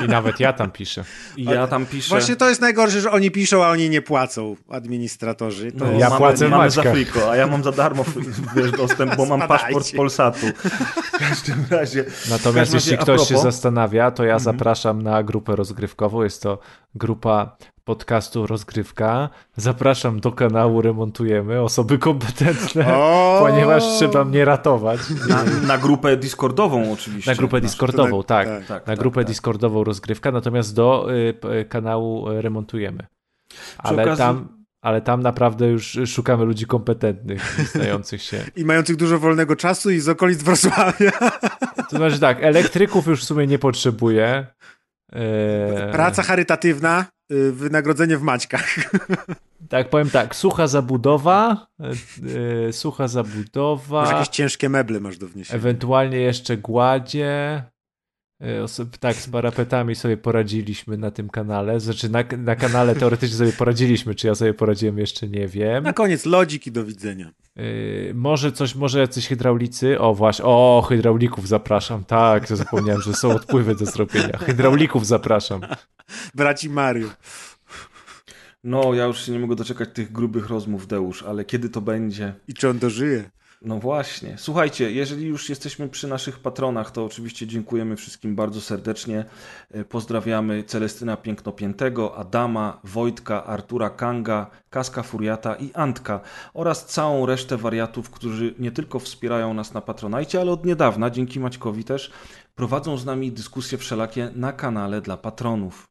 I 0.05 0.09
nawet 0.09 0.40
ja 0.40 0.52
tam 0.52 0.70
piszę. 0.70 1.05
I 1.36 1.44
ja 1.44 1.66
tam 1.66 1.86
piszę... 1.86 2.09
Właśnie 2.09 2.36
to 2.36 2.48
jest 2.48 2.60
najgorsze, 2.60 3.01
że 3.01 3.10
oni 3.10 3.30
piszą, 3.30 3.64
a 3.64 3.70
oni 3.70 3.90
nie 3.90 4.02
płacą, 4.02 4.56
administratorzy. 4.68 5.72
To 5.72 5.84
No, 5.84 5.93
Ja 5.93 6.09
mamy, 6.09 6.18
płacę 6.18 6.48
mamy 6.48 6.70
za 6.70 6.82
friko, 6.82 7.30
a 7.30 7.36
ja 7.36 7.47
mam 7.47 7.64
za 7.64 7.72
darmo 7.72 8.05
wiesz, 8.56 8.70
dostęp, 8.72 9.16
bo 9.16 9.26
mam 9.26 9.40
Spadajcie. 9.47 9.64
paszport 9.64 9.97
Polsatu. 9.97 10.47
W 11.05 11.10
każdym 11.18 11.64
razie. 11.70 12.05
Natomiast 12.30 12.43
W 12.43 12.55
każdym 12.55 12.74
jeśli 12.74 12.90
razie, 12.97 12.98
a 13.01 13.02
ktoś 13.02 13.28
się 13.28 13.38
zastanawia, 13.38 14.10
to 14.10 14.24
ja 14.24 14.34
Mhm. 14.36 14.44
zapraszam 14.44 15.02
na 15.07 15.23
grupę 15.23 15.57
rozgrywkową. 15.57 16.23
Jest 16.23 16.43
to 16.43 16.59
grupa 16.95 17.57
podcastu 17.85 18.47
Rozgrywka. 18.47 19.28
Zapraszam 19.57 20.20
do 20.20 20.33
kanału 20.33 20.83
Remontujemy, 20.83 21.61
osoby 21.62 21.99
kompetentne, 21.99 22.95
O! 22.97 23.39
ponieważ 23.47 23.83
trzeba 23.85 24.24
mnie 24.24 24.45
ratować. 24.45 25.01
Na, 25.28 25.45
na 25.45 25.78
grupę 25.78 26.16
Discordową 26.16 26.93
oczywiście. 26.93 27.31
Na 27.31 27.35
grupę 27.37 27.57
Nasz- 27.57 27.62
Discordową, 27.62 28.23
tak. 28.23 28.49
tak, 28.49 28.61
tak, 28.66 28.69
Na 28.87 28.93
tak, 28.93 28.99
grupę 28.99 29.20
tak. 29.20 29.27
Discordową 29.27 29.85
Rozgrywka, 29.85 30.33
natomiast 30.33 30.74
do 30.74 31.07
y, 31.15 31.35
p- 31.35 31.65
kanału 31.65 32.31
y, 32.31 32.43
Remontujemy. 32.43 33.07
Ale 33.78 34.05
okazji- 34.05 34.16
tam, 34.19 34.49
ale 34.83 35.01
tam 35.01 35.23
naprawdę 35.23 35.69
już 35.69 35.99
szukamy 36.07 36.45
ludzi 36.45 36.66
kompetentnych, 36.66 37.57
znających 37.74 38.23
się. 38.23 38.45
I 38.57 38.65
mających 38.65 38.97
dużo 38.97 39.19
wolnego 39.19 39.57
czasu 39.57 39.91
i 39.91 40.01
z 40.01 40.09
okolic 40.09 40.43
Wrocławia. 40.43 41.12
To 41.91 41.97
znaczy 41.97 42.20
tak, 42.20 42.39
elektryków 42.43 43.07
już 43.07 43.20
w 43.23 43.24
sumie 43.24 43.47
nie 43.47 43.59
potrzebuję. 43.59 44.47
Eee, 45.16 45.93
Praca 45.93 46.22
charytatywna, 46.22 47.05
y, 47.32 47.52
wynagrodzenie 47.52 48.16
w 48.16 48.22
Maćkach. 48.22 48.66
Tak, 49.68 49.90
powiem 49.90 50.10
tak, 50.10 50.36
sucha 50.36 50.66
zabudowa, 50.66 51.66
e, 51.80 52.68
e, 52.68 52.72
sucha 52.72 53.02
Może 53.02 53.12
zabudowa, 53.12 54.12
jakieś 54.12 54.28
ciężkie 54.28 54.68
meble 54.68 55.01
masz 55.01 55.18
do 55.18 55.28
wniesienia. 55.28 55.56
ewentualnie 55.56 56.18
jeszcze 56.18 56.56
gładzie. 56.56 57.62
E, 58.41 58.63
oso- 58.63 58.87
tak, 59.01 59.17
z 59.17 59.29
parapetami 59.29 59.95
sobie 59.95 60.17
poradziliśmy 60.17 60.97
na 60.97 61.11
tym 61.11 61.29
kanale. 61.29 61.81
Znaczy, 61.81 62.09
na, 62.09 62.25
na 62.39 62.57
kanale 62.57 62.95
teoretycznie 62.95 63.37
sobie 63.39 63.53
poradziliśmy, 63.53 64.15
czy 64.15 64.27
ja 64.27 64.35
sobie 64.35 64.55
poradziłem, 64.55 64.99
jeszcze 64.99 65.29
nie 65.29 65.49
wiem. 65.49 65.85
Na 65.85 65.93
koniec 65.93 66.27
lodzik 66.27 66.67
i 66.67 66.73
do 66.73 66.85
widzenia. 66.85 67.31
E, 67.57 67.63
może 68.15 68.53
coś, 68.53 68.75
może 68.75 69.01
jacyś 69.01 69.27
hydraulicy. 69.27 70.01
O, 70.01 70.15
właśnie, 70.15 70.45
o, 70.45 70.87
hydraulików 70.89 71.49
zapraszam. 71.49 72.05
Tak, 72.05 72.49
to 72.49 72.57
zapomniałem, 72.57 73.03
że 73.03 73.15
są 73.15 73.31
odpływy 73.31 73.75
do 73.75 73.87
zrobienia. 73.87 74.39
Hydraulików 74.39 75.07
zapraszam. 75.07 75.61
Braci 76.35 76.71
Mario. 76.71 77.09
No, 78.65 78.95
ja 78.95 79.05
już 79.05 79.25
się 79.27 79.33
nie 79.33 79.39
mogę 79.39 79.57
doczekać 79.57 79.89
tych 79.95 80.13
grubych 80.13 80.49
rozmów, 80.49 80.87
Deusz, 80.87 81.23
ale 81.23 81.45
kiedy 81.45 81.69
to 81.69 81.81
będzie? 81.81 82.35
I 82.49 82.55
czy 82.55 82.69
on 82.69 82.79
dożyje? 82.79 83.31
No 83.62 83.78
właśnie. 83.78 84.35
Słuchajcie, 84.39 84.93
jeżeli 84.93 85.27
już 85.27 85.49
jesteśmy 85.49 85.89
przy 85.89 86.09
naszych 86.09 86.39
patronach, 86.39 86.91
to 86.91 87.05
oczywiście 87.05 87.47
dziękujemy 87.47 87.97
wszystkim 87.97 88.37
bardzo 88.37 88.61
serdecznie. 88.61 89.24
E, 89.70 89.85
Pozdrawiamy 89.85 90.65
Celestyna 90.65 91.16
Pięknopiętego, 91.16 92.16
Adama, 92.16 92.81
Wojtka, 92.85 93.45
Artura 93.45 93.91
Kanga, 93.91 94.51
Kaska 94.70 95.03
Furiata 95.03 95.55
i 95.55 95.70
Antka 95.74 96.20
oraz 96.55 96.87
całą 96.87 97.27
resztę 97.27 97.57
wariatów, 97.57 98.11
którzy 98.11 98.55
nie 98.59 98.70
tylko 98.70 98.99
wspierają 98.99 99.55
nas 99.55 99.74
na 99.74 99.81
Patronajcie, 99.81 100.41
ale 100.41 100.53
od 100.53 100.65
niedawna, 100.65 101.11
dzięki 101.11 101.41
Maćkowi 101.41 101.85
też, 101.85 102.11
prowadzą 102.55 102.97
z 102.97 103.05
nami 103.05 103.33
dyskusje 103.33 103.78
wszelakie 103.78 104.31
na 104.35 104.53
kanale 104.53 105.01
dla 105.01 105.16
patronów. 105.16 105.89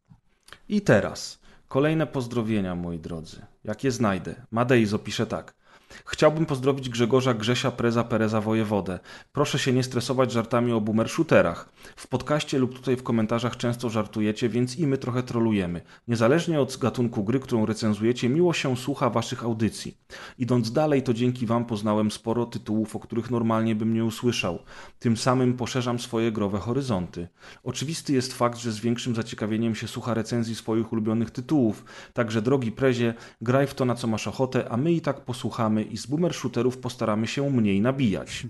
I 0.70 0.82
teraz 0.82 1.40
kolejne 1.68 2.08
pozdrowienia, 2.08 2.76
moi 2.76 3.00
drodzy. 3.00 3.42
Jak 3.64 3.84
je 3.84 3.92
znajdę? 3.92 4.36
Madeizo 4.52 5.00
pisze 5.00 5.26
tak. 5.28 5.65
Chciałbym 6.06 6.46
pozdrowić 6.46 6.90
Grzegorza 6.90 7.34
Grzesia 7.34 7.72
Preza 7.72 8.04
Pereza 8.04 8.42
Wojewodę. 8.42 9.00
Proszę 9.34 9.60
się 9.60 9.74
nie 9.74 9.84
stresować 9.84 10.32
żartami 10.32 10.72
o 10.72 10.82
boomer 10.82 11.10
shooterach. 11.10 11.70
W 11.96 12.08
podcaście 12.08 12.60
lub 12.60 12.76
tutaj 12.76 12.96
w 12.96 13.04
komentarzach 13.04 13.58
często 13.58 13.90
żartujecie, 13.90 14.50
więc 14.50 14.80
i 14.80 14.88
my 14.88 14.98
trochę 14.98 15.24
trolujemy. 15.24 15.82
Niezależnie 16.08 16.62
od 16.62 16.78
gatunku 16.78 17.24
gry, 17.24 17.40
którą 17.40 17.66
recenzujecie, 17.66 18.30
miło 18.30 18.54
się 18.54 18.78
słucha 18.78 19.10
waszych 19.10 19.44
audycji. 19.44 19.98
Idąc 20.38 20.72
dalej, 20.72 21.04
to 21.04 21.14
dzięki 21.14 21.46
wam 21.46 21.66
poznałem 21.66 22.12
sporo 22.12 22.46
tytułów, 22.46 22.96
o 22.96 23.00
których 23.00 23.32
normalnie 23.32 23.76
bym 23.76 23.94
nie 23.94 24.06
usłyszał. 24.06 24.60
Tym 25.00 25.18
samym 25.18 25.54
poszerzam 25.54 26.00
swoje 26.00 26.32
growe 26.32 26.60
horyzonty. 26.60 27.28
Oczywisty 27.64 28.14
jest 28.14 28.34
fakt, 28.34 28.60
że 28.60 28.72
z 28.72 28.80
większym 28.80 29.16
zaciekawieniem 29.16 29.76
się 29.76 29.88
słucha 29.88 30.14
recenzji 30.14 30.56
swoich 30.56 30.94
ulubionych 30.94 31.32
tytułów. 31.32 31.86
Także 32.14 32.42
drogi 32.42 32.72
prezie, 32.72 33.14
graj 33.42 33.68
w 33.68 33.74
to 33.74 33.86
na 33.86 33.96
co 33.96 34.08
masz 34.08 34.28
ochotę, 34.28 34.70
a 34.70 34.78
my 34.78 34.92
i 34.92 35.02
tak 35.02 35.26
posłuchamy 35.26 35.85
i 35.92 35.98
z 35.98 36.06
boomer 36.06 36.34
shooterów 36.34 36.78
postaramy 36.78 37.28
się 37.28 37.50
mniej 37.50 37.82
nabijać. 37.82 38.48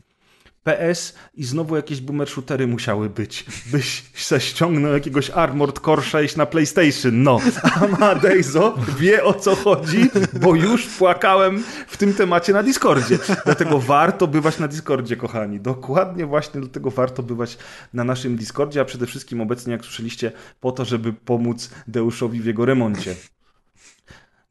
PS 0.65 1.15
i 1.33 1.43
znowu 1.43 1.75
jakieś 1.75 2.01
boomer 2.01 2.30
shootery 2.30 2.67
musiały 2.67 3.09
być. 3.09 3.45
Byś 3.72 4.03
se 4.14 4.39
ściągnął 4.39 4.93
jakiegoś 4.93 5.30
Armored 5.30 5.80
Core 5.80 6.01
6 6.01 6.35
na 6.35 6.45
PlayStation. 6.45 7.23
No, 7.23 7.39
Amadeizo 7.81 8.77
wie 8.99 9.23
o 9.23 9.33
co 9.33 9.55
chodzi, 9.55 10.09
bo 10.41 10.55
już 10.55 10.88
płakałem 10.88 11.64
w 11.88 11.97
tym 11.97 12.14
temacie 12.14 12.53
na 12.53 12.64
Discordzie. 12.64 13.19
Dlatego 13.45 13.80
warto 13.80 14.27
bywać 14.27 14.59
na 14.59 14.67
Discordzie, 14.67 15.17
kochani. 15.17 15.59
Dokładnie 15.59 16.25
właśnie 16.25 16.61
dlatego 16.61 16.91
warto 16.91 17.23
bywać 17.23 17.57
na 17.93 18.03
naszym 18.03 18.35
Discordzie, 18.35 18.81
a 18.81 18.85
przede 18.85 19.05
wszystkim 19.05 19.41
obecnie, 19.41 19.73
jak 19.73 19.85
słyszeliście, 19.85 20.31
po 20.59 20.72
to, 20.72 20.85
żeby 20.85 21.14
pomóc 21.14 21.69
Deuszowi 21.88 22.41
w 22.41 22.45
jego 22.45 22.65
remoncie. 22.65 23.15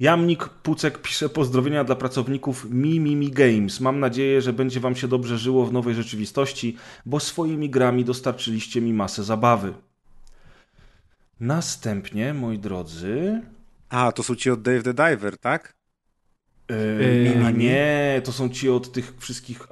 Jamnik 0.00 0.48
Pucek 0.48 1.02
pisze 1.02 1.28
pozdrowienia 1.28 1.84
dla 1.84 1.96
pracowników 1.96 2.66
Mimimi 2.70 3.30
Games. 3.30 3.80
Mam 3.80 4.00
nadzieję, 4.00 4.42
że 4.42 4.52
będzie 4.52 4.80
wam 4.80 4.96
się 4.96 5.08
dobrze 5.08 5.38
żyło 5.38 5.66
w 5.66 5.72
nowej 5.72 5.94
rzeczywistości, 5.94 6.76
bo 7.06 7.20
swoimi 7.20 7.70
grami 7.70 8.04
dostarczyliście 8.04 8.80
mi 8.80 8.92
masę 8.92 9.24
zabawy. 9.24 9.74
Następnie, 11.40 12.34
moi 12.34 12.58
drodzy... 12.58 13.42
A, 13.88 14.12
to 14.12 14.22
są 14.22 14.34
ci 14.34 14.50
od 14.50 14.62
Dave 14.62 14.82
the 14.82 14.94
Diver, 14.94 15.38
tak? 15.38 15.74
Yy, 16.70 17.44
a 17.46 17.50
nie, 17.50 18.20
to 18.24 18.32
są 18.32 18.48
ci 18.48 18.70
od 18.70 18.92
tych 18.92 19.14
wszystkich 19.18 19.62
e, 19.62 19.66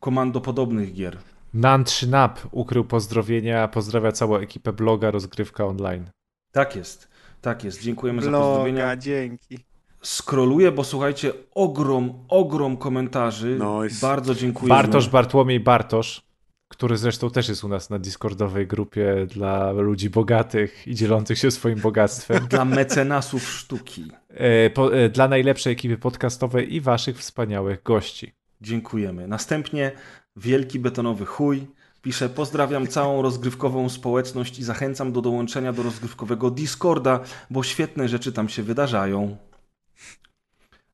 komandopodobnych 0.00 0.92
gier. 0.92 1.18
Nan3nap 1.54 2.30
ukrył 2.50 2.84
pozdrowienia, 2.84 3.68
pozdrawia 3.68 4.12
całą 4.12 4.36
ekipę 4.36 4.72
bloga 4.72 5.10
Rozgrywka 5.10 5.66
Online. 5.66 6.10
Tak 6.52 6.76
jest, 6.76 7.08
tak 7.42 7.64
jest. 7.64 7.82
Dziękujemy 7.82 8.22
Bloga, 8.22 8.38
za 8.38 8.44
pozdrowienia. 8.44 8.96
dzięki. 8.96 9.58
Skroluję, 10.02 10.72
bo 10.72 10.84
słuchajcie, 10.84 11.32
ogrom, 11.54 12.24
ogrom 12.28 12.76
komentarzy. 12.76 13.58
Nice. 13.82 14.06
Bardzo 14.06 14.34
dziękuję. 14.34 14.68
Bartosz 14.68 15.08
Bartłomiej 15.08 15.60
Bartosz, 15.60 16.22
który 16.68 16.96
zresztą 16.96 17.30
też 17.30 17.48
jest 17.48 17.64
u 17.64 17.68
nas 17.68 17.90
na 17.90 17.98
Discordowej 17.98 18.66
grupie 18.66 19.26
dla 19.26 19.72
ludzi 19.72 20.10
bogatych 20.10 20.86
i 20.86 20.94
dzielących 20.94 21.38
się 21.38 21.50
swoim 21.50 21.80
bogactwem. 21.80 22.46
Dla 22.46 22.64
mecenasów 22.64 23.48
sztuki. 23.48 24.10
E, 24.28 24.70
po, 24.70 24.96
e, 24.96 25.08
dla 25.08 25.28
najlepszej 25.28 25.72
ekipy 25.72 25.98
podcastowej 25.98 26.74
i 26.74 26.80
waszych 26.80 27.18
wspaniałych 27.18 27.82
gości. 27.82 28.32
Dziękujemy. 28.60 29.28
Następnie 29.28 29.92
wielki 30.36 30.78
betonowy 30.78 31.26
chuj. 31.26 31.66
Pisze, 32.02 32.28
pozdrawiam 32.28 32.86
całą 32.86 33.22
rozgrywkową 33.22 33.88
społeczność 33.88 34.58
i 34.58 34.64
zachęcam 34.64 35.12
do 35.12 35.22
dołączenia 35.22 35.72
do 35.72 35.82
rozgrywkowego 35.82 36.50
Discorda, 36.50 37.20
bo 37.50 37.62
świetne 37.62 38.08
rzeczy 38.08 38.32
tam 38.32 38.48
się 38.48 38.62
wydarzają. 38.62 39.36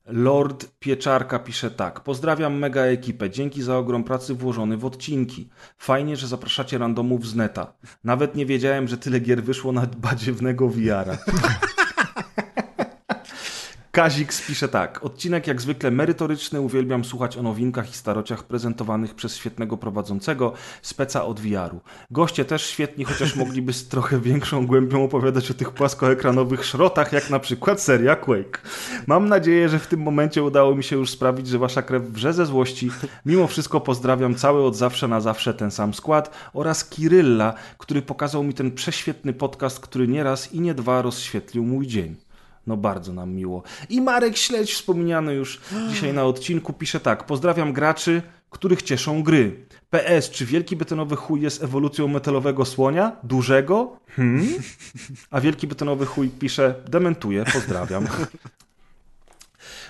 Lord 0.06 0.66
Pieczarka 0.78 1.38
pisze 1.38 1.70
tak. 1.70 2.00
Pozdrawiam 2.00 2.58
mega 2.58 2.82
ekipę. 2.82 3.30
Dzięki 3.30 3.62
za 3.62 3.76
ogrom 3.76 4.04
pracy 4.04 4.34
włożony 4.34 4.76
w 4.76 4.84
odcinki. 4.84 5.48
Fajnie, 5.78 6.16
że 6.16 6.26
zapraszacie 6.26 6.78
randomów 6.78 7.26
z 7.26 7.34
neta. 7.34 7.72
Nawet 8.04 8.34
nie 8.34 8.46
wiedziałem, 8.46 8.88
że 8.88 8.98
tyle 8.98 9.20
gier 9.20 9.42
wyszło 9.42 9.72
na 9.72 9.86
badziewnego 9.86 10.68
VR-a. 10.68 11.18
Kazik 13.98 14.32
pisze 14.46 14.68
tak. 14.68 15.04
Odcinek 15.04 15.46
jak 15.46 15.60
zwykle 15.60 15.90
merytoryczny. 15.90 16.60
Uwielbiam 16.60 17.04
słuchać 17.04 17.36
o 17.36 17.42
nowinkach 17.42 17.90
i 17.90 17.94
starociach 17.94 18.44
prezentowanych 18.44 19.14
przez 19.14 19.36
świetnego 19.36 19.76
prowadzącego 19.76 20.52
speca 20.82 21.24
od 21.24 21.40
VR-u. 21.40 21.80
Goście 22.10 22.44
też 22.44 22.66
świetni, 22.66 23.04
chociaż 23.04 23.36
mogliby 23.36 23.72
z 23.72 23.88
trochę 23.88 24.20
większą 24.20 24.66
głębią 24.66 25.04
opowiadać 25.04 25.50
o 25.50 25.54
tych 25.54 25.70
płaskoekranowych 25.70 26.64
szrotach, 26.64 27.12
jak 27.12 27.30
na 27.30 27.38
przykład 27.38 27.82
seria 27.82 28.16
Quake. 28.16 28.62
Mam 29.06 29.28
nadzieję, 29.28 29.68
że 29.68 29.78
w 29.78 29.86
tym 29.86 30.00
momencie 30.00 30.42
udało 30.42 30.74
mi 30.74 30.84
się 30.84 30.96
już 30.96 31.10
sprawić, 31.10 31.48
że 31.48 31.58
wasza 31.58 31.82
krew 31.82 32.02
wrze 32.02 32.32
ze 32.32 32.46
złości. 32.46 32.90
Mimo 33.26 33.46
wszystko 33.46 33.80
pozdrawiam 33.80 34.34
cały 34.34 34.64
od 34.64 34.76
zawsze 34.76 35.08
na 35.08 35.20
zawsze 35.20 35.54
ten 35.54 35.70
sam 35.70 35.94
skład 35.94 36.30
oraz 36.52 36.84
Kirylla, 36.84 37.54
który 37.78 38.02
pokazał 38.02 38.42
mi 38.42 38.54
ten 38.54 38.72
prześwietny 38.72 39.32
podcast, 39.32 39.80
który 39.80 40.08
nieraz 40.08 40.52
i 40.52 40.60
nie 40.60 40.74
dwa 40.74 41.02
rozświetlił 41.02 41.64
mój 41.64 41.86
dzień. 41.86 42.27
No 42.68 42.76
bardzo 42.76 43.12
nam 43.12 43.32
miło. 43.32 43.62
I 43.88 44.00
Marek 44.00 44.36
Śledź, 44.36 44.72
wspomniany 44.72 45.34
już 45.34 45.60
dzisiaj 45.90 46.12
na 46.14 46.24
odcinku, 46.24 46.72
pisze 46.72 47.00
tak. 47.00 47.24
Pozdrawiam 47.26 47.72
graczy, 47.72 48.22
których 48.50 48.82
cieszą 48.82 49.22
gry. 49.22 49.66
PS, 49.90 50.30
czy 50.30 50.46
wielki 50.46 50.76
betonowy 50.76 51.16
chuj 51.16 51.40
jest 51.40 51.64
ewolucją 51.64 52.08
metalowego 52.08 52.64
słonia? 52.64 53.16
Dużego? 53.22 53.96
Hmm? 54.16 54.46
A 55.30 55.40
wielki 55.40 55.66
betonowy 55.66 56.06
chuj 56.06 56.28
pisze, 56.28 56.74
dementuje, 56.88 57.44
pozdrawiam. 57.52 58.06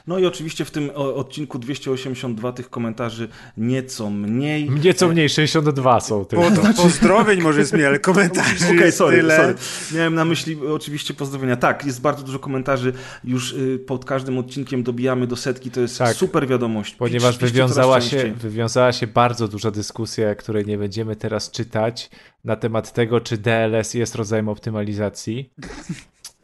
No 0.08 0.18
i 0.18 0.26
oczywiście 0.26 0.64
w 0.64 0.70
tym 0.70 0.90
odcinku 0.94 1.58
282 1.58 2.52
tych 2.52 2.70
komentarzy 2.70 3.28
nieco 3.56 4.10
mniej. 4.10 4.70
Nieco 4.70 5.08
mniej, 5.08 5.28
62 5.28 6.00
są 6.00 6.24
tylko. 6.24 6.50
Pod, 6.50 6.76
pozdrowień 6.82 7.40
może 7.40 7.60
jest 7.60 7.72
mniej, 7.72 7.86
ale 7.86 7.98
komentarzy 7.98 8.64
Okej, 8.66 8.78
jest 8.78 8.98
sorry, 8.98 9.16
tyle. 9.16 9.36
sorry. 9.36 9.54
Miałem 9.94 10.14
na 10.14 10.24
myśli 10.24 10.56
oczywiście 10.66 11.14
pozdrowienia. 11.14 11.56
Tak, 11.56 11.86
jest 11.86 12.00
bardzo 12.00 12.22
dużo 12.22 12.38
komentarzy. 12.38 12.92
Już 13.24 13.52
y, 13.52 13.78
pod 13.86 14.04
każdym 14.04 14.38
odcinkiem 14.38 14.82
dobijamy 14.82 15.26
do 15.26 15.36
setki. 15.36 15.70
To 15.70 15.80
jest 15.80 15.98
Tak. 15.98 16.16
super 16.16 16.46
wiadomość. 16.48 16.94
Ponieważ 16.94 17.36
Pisz- 17.38 17.50
wywiązała 17.52 18.00
się, 18.00 18.32
wywiązała 18.40 18.92
się 18.92 19.06
bardzo 19.06 19.48
duża 19.48 19.70
dyskusja, 19.70 20.34
której 20.34 20.66
nie 20.66 20.78
będziemy 20.78 21.16
teraz 21.16 21.50
czytać, 21.50 22.10
na 22.44 22.56
temat 22.56 22.92
tego, 22.92 23.20
czy 23.20 23.38
DLS 23.38 23.94
jest 23.94 24.14
rodzajem 24.14 24.48
optymalizacji. 24.48 25.50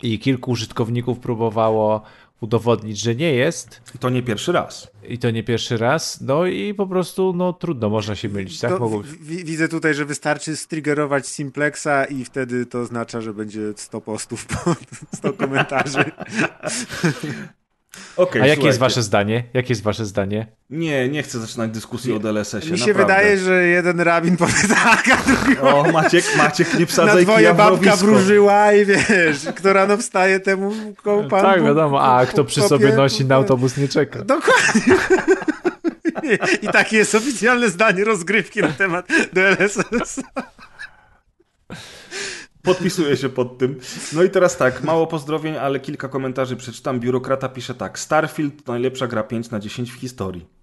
I 0.03 0.19
kilku 0.19 0.51
użytkowników 0.51 1.19
próbowało 1.19 2.03
udowodnić, 2.41 2.99
że 3.01 3.15
nie 3.15 3.33
jest. 3.35 3.81
I 3.95 3.99
to 3.99 4.11
nie 4.11 4.23
pierwszy 4.23 4.53
raz. 4.53 4.91
I 5.09 5.19
to 5.19 5.31
nie 5.31 5.43
pierwszy 5.45 5.77
raz. 5.77 6.21
No 6.21 6.47
i 6.47 6.75
po 6.75 6.87
prostu, 6.87 7.33
no 7.37 7.53
trudno, 7.53 7.91
można 7.91 8.15
się 8.15 8.29
mylić, 8.29 8.61
tak? 8.61 8.81
Mogło... 8.81 9.03
wi- 9.21 9.45
widzę 9.45 9.69
tutaj, 9.69 9.95
że 9.95 10.05
wystarczy 10.05 10.57
striggerować 10.57 11.27
Simplexa 11.29 12.05
i 12.11 12.25
wtedy 12.25 12.67
to 12.67 12.81
oznacza, 12.81 13.21
że 13.21 13.35
będzie 13.35 13.61
100 13.77 14.01
postów, 14.01 14.47
pod 14.47 14.79
100 15.15 15.33
komentarzy. 15.43 16.05
Okej, 18.17 18.43
A 18.43 18.47
jakie 18.47 18.55
słuchajcie. 18.55 18.67
jest 18.67 18.79
wasze 18.79 19.03
zdanie? 19.03 19.45
Jakie 19.55 19.69
jest 19.69 19.83
wasze 19.83 20.07
zdanie? 20.07 20.47
Nie, 20.71 21.09
nie 21.09 21.23
chcę 21.23 21.39
zaczynać 21.41 21.71
dyskusji 21.71 22.13
o 22.13 22.19
DLSS-ie. 22.19 22.73
Mi 22.73 22.79
się 22.79 22.87
naprawdę. 22.87 23.03
wydaje, 23.15 23.39
że 23.39 23.67
jeden 23.67 24.01
rabin 24.01 24.37
powie 24.37 24.53
tak, 24.85 25.09
a 25.09 25.17
drugi 25.31 25.61
O, 25.61 25.93
Maciek, 25.93 26.25
Maciek, 26.37 26.75
nie 26.75 26.81
na 26.81 26.87
wsadzaj 26.87 27.23
dwoje 27.25 27.39
kija 27.39 27.55
w 27.55 27.57
babka 27.57 27.97
wróżyła 27.97 28.73
i 28.73 28.85
wiesz, 28.87 29.39
kto 29.57 29.73
rano 29.73 29.97
wstaje, 29.97 30.41
temu 30.41 30.73
pan 31.31 31.43
tak, 31.43 31.65
wiadomo. 31.65 32.03
A 32.03 32.27
kto 32.27 32.45
przy 32.45 32.61
kopie- 32.61 32.69
sobie 32.69 32.93
nosi 32.93 33.25
na 33.25 33.35
autobus 33.35 33.77
nie 33.77 33.89
czeka. 33.89 34.25
Dokładnie. 34.25 34.95
I 36.63 36.69
takie 36.69 36.97
jest 36.97 37.15
oficjalne 37.15 37.69
zdanie 37.71 38.05
rozgrywki 38.05 38.61
na 38.61 38.69
temat 38.69 39.07
DLSS. 39.33 40.21
Podpisuję 42.65 43.17
się 43.17 43.29
pod 43.29 43.59
tym. 43.59 43.79
No 44.13 44.23
i 44.23 44.31
teraz 44.31 44.57
tak, 44.57 44.83
mało 44.83 45.07
pozdrowień, 45.07 45.57
ale 45.57 45.81
kilka 45.81 46.09
komentarzy 46.09 46.57
przeczytam. 46.57 47.01
Biurokrata 47.01 47.49
pisze 47.49 47.75
tak. 47.75 47.99
Starfield 47.99 48.65
to 48.65 48.73
najlepsza 48.73 49.07
gra 49.07 49.23
5 49.23 49.51
na 49.51 49.61
10 49.61 49.91
w 49.91 49.95
historii. 49.95 50.54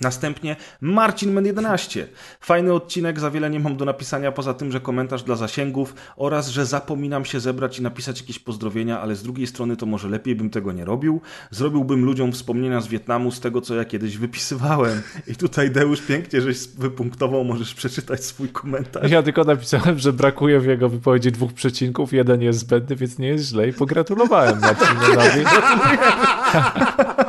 Następnie 0.00 0.56
Marcin 0.80 1.32
Men 1.32 1.46
11. 1.46 2.08
Fajny 2.40 2.72
odcinek, 2.72 3.20
za 3.20 3.30
wiele 3.30 3.50
nie 3.50 3.60
mam 3.60 3.76
do 3.76 3.84
napisania, 3.84 4.32
poza 4.32 4.54
tym, 4.54 4.72
że 4.72 4.80
komentarz 4.80 5.22
dla 5.22 5.36
zasięgów 5.36 5.94
oraz, 6.16 6.48
że 6.48 6.66
zapominam 6.66 7.24
się 7.24 7.40
zebrać 7.40 7.78
i 7.78 7.82
napisać 7.82 8.20
jakieś 8.20 8.38
pozdrowienia, 8.38 9.00
ale 9.00 9.16
z 9.16 9.22
drugiej 9.22 9.46
strony 9.46 9.76
to 9.76 9.86
może 9.86 10.08
lepiej 10.08 10.36
bym 10.36 10.50
tego 10.50 10.72
nie 10.72 10.84
robił. 10.84 11.20
Zrobiłbym 11.50 12.04
ludziom 12.04 12.32
wspomnienia 12.32 12.80
z 12.80 12.88
Wietnamu 12.88 13.30
z 13.30 13.40
tego, 13.40 13.60
co 13.60 13.74
ja 13.74 13.84
kiedyś 13.84 14.16
wypisywałem. 14.16 15.02
I 15.26 15.36
tutaj 15.36 15.70
Deusz 15.70 16.00
pięknie, 16.00 16.40
żeś 16.40 16.68
wypunktował, 16.68 17.44
możesz 17.44 17.74
przeczytać 17.74 18.24
swój 18.24 18.48
komentarz. 18.48 19.10
Ja 19.10 19.22
tylko 19.22 19.44
napisałem, 19.44 19.98
że 19.98 20.12
brakuje 20.12 20.60
w 20.60 20.66
jego 20.66 20.88
wypowiedzi 20.88 21.32
dwóch 21.32 21.52
przecinków, 21.52 22.12
jeden 22.12 22.42
jest 22.42 22.58
zbędny, 22.58 22.96
więc 22.96 23.18
nie 23.18 23.28
jest 23.28 23.44
źle 23.44 23.68
i 23.68 23.72
pogratulowałem 23.72 24.60
Marcinowi. 24.60 25.44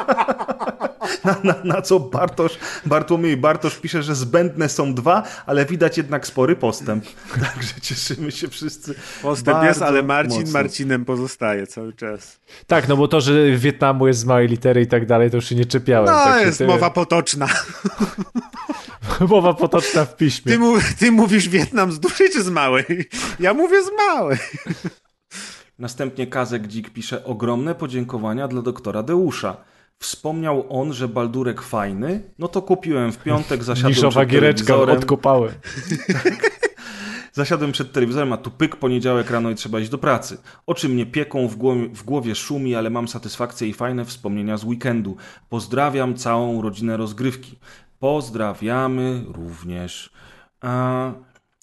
Na, 1.23 1.35
na, 1.43 1.55
na 1.63 1.81
co 1.81 1.99
Bartosz, 1.99 2.57
Bartłomiej 2.85 3.37
Bartosz 3.37 3.75
pisze, 3.75 4.03
że 4.03 4.15
zbędne 4.15 4.69
są 4.69 4.93
dwa, 4.93 5.23
ale 5.45 5.65
widać 5.65 5.97
jednak 5.97 6.27
spory 6.27 6.55
postęp. 6.55 7.05
Także 7.53 7.81
cieszymy 7.81 8.31
się 8.31 8.47
wszyscy. 8.47 8.95
Postęp 9.21 9.63
jest, 9.63 9.81
ale 9.81 10.03
Marcin 10.03 10.39
mocno. 10.39 10.53
Marcinem 10.53 11.05
pozostaje 11.05 11.67
cały 11.67 11.93
czas. 11.93 12.39
Tak, 12.67 12.87
no 12.87 12.97
bo 12.97 13.07
to, 13.07 13.21
że 13.21 13.51
Wietnamu 13.57 14.07
jest 14.07 14.19
z 14.19 14.25
małej 14.25 14.47
litery 14.47 14.81
i 14.81 14.87
tak 14.87 15.05
dalej, 15.05 15.29
to 15.29 15.35
już 15.37 15.45
się 15.45 15.55
nie 15.55 15.65
czepiałem. 15.65 16.05
No, 16.05 16.23
tak 16.23 16.45
jest 16.45 16.57
ty- 16.57 16.67
mowa 16.67 16.89
potoczna. 16.89 17.47
mowa 19.29 19.53
potoczna 19.53 20.05
w 20.05 20.15
piśmie. 20.15 20.51
Ty, 20.51 20.59
mu, 20.59 20.75
ty 20.99 21.11
mówisz 21.11 21.49
Wietnam 21.49 21.91
z 21.91 21.99
dużej 21.99 22.29
czy 22.29 22.43
z 22.43 22.49
małej? 22.49 22.85
Ja 23.39 23.53
mówię 23.53 23.83
z 23.83 23.89
małej. 23.97 24.37
Następnie 25.79 26.27
Kazek 26.27 26.67
Dzik 26.67 26.89
pisze 26.89 27.25
ogromne 27.25 27.75
podziękowania 27.75 28.47
dla 28.47 28.61
doktora 28.61 29.03
Deusza. 29.03 29.57
Wspomniał 29.99 30.65
on, 30.81 30.93
że 30.93 31.07
Baldurek 31.07 31.61
fajny, 31.61 32.21
no 32.39 32.47
to 32.47 32.61
kupiłem 32.61 33.11
w 33.11 33.17
piątek, 33.17 33.63
zasiadłem 33.63 33.93
Niszowa 33.93 34.11
przed 34.11 34.29
giereczka, 34.29 34.75
odkopałem. 34.75 35.51
Zasiadłem 37.33 37.71
przed 37.71 37.91
telewizorem, 37.91 38.33
a 38.33 38.37
tu 38.37 38.51
pyk, 38.51 38.75
poniedziałek 38.75 39.29
rano 39.31 39.49
i 39.49 39.55
trzeba 39.55 39.79
iść 39.79 39.89
do 39.89 39.97
pracy. 39.97 40.37
Oczy 40.67 40.89
mnie 40.89 41.05
pieką, 41.05 41.47
w 41.47 41.55
głowie, 41.55 41.89
w 41.89 42.03
głowie 42.03 42.35
szumi, 42.35 42.75
ale 42.75 42.89
mam 42.89 43.07
satysfakcję 43.07 43.67
i 43.67 43.73
fajne 43.73 44.05
wspomnienia 44.05 44.57
z 44.57 44.63
weekendu. 44.63 45.17
Pozdrawiam 45.49 46.15
całą 46.15 46.61
rodzinę 46.61 46.97
rozgrywki. 46.97 47.59
Pozdrawiamy 47.99 49.23
również. 49.27 50.09
A... 50.61 51.11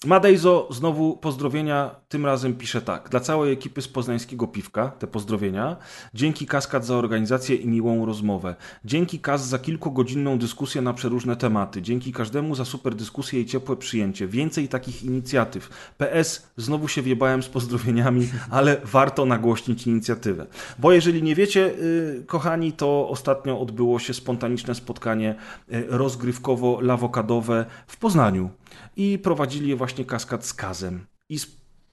Madejzo, 0.05 0.67
znowu 0.71 1.17
pozdrowienia, 1.17 1.95
tym 2.09 2.25
razem 2.25 2.53
pisze 2.53 2.81
tak. 2.81 3.09
Dla 3.09 3.19
całej 3.19 3.53
ekipy 3.53 3.81
z 3.81 3.87
poznańskiego 3.87 4.47
piwka, 4.47 4.87
te 4.87 5.07
pozdrowienia. 5.07 5.77
Dzięki 6.13 6.45
Kaskad 6.45 6.85
za 6.85 6.95
organizację 6.95 7.55
i 7.55 7.67
miłą 7.67 8.05
rozmowę. 8.05 8.55
Dzięki 8.85 9.19
Kaz 9.19 9.47
za 9.47 9.59
kilkugodzinną 9.59 10.37
dyskusję 10.37 10.81
na 10.81 10.93
przeróżne 10.93 11.35
tematy. 11.35 11.81
Dzięki 11.81 12.13
każdemu 12.13 12.55
za 12.55 12.65
super 12.65 12.95
dyskusję 12.95 13.41
i 13.41 13.45
ciepłe 13.45 13.75
przyjęcie. 13.75 14.27
Więcej 14.27 14.67
takich 14.67 15.03
inicjatyw. 15.03 15.69
PS, 15.97 16.47
znowu 16.57 16.87
się 16.87 17.01
wjebałem 17.01 17.43
z 17.43 17.49
pozdrowieniami, 17.49 18.29
ale 18.51 18.81
warto 18.83 19.25
nagłośnić 19.25 19.87
inicjatywę. 19.87 20.47
Bo 20.79 20.91
jeżeli 20.91 21.23
nie 21.23 21.35
wiecie, 21.35 21.59
yy, 21.59 22.23
kochani, 22.27 22.73
to 22.73 23.09
ostatnio 23.09 23.59
odbyło 23.59 23.99
się 23.99 24.13
spontaniczne 24.13 24.75
spotkanie 24.75 25.35
yy, 25.67 25.87
rozgrywkowo-lawokadowe 25.89 27.65
w 27.87 27.97
Poznaniu 27.97 28.49
i 28.97 29.19
prowadzili 29.19 29.69
je 29.69 29.75
właśnie 29.75 30.05
kaskad 30.05 30.45
z 30.45 30.53
kazem. 30.53 31.05
I 31.29 31.37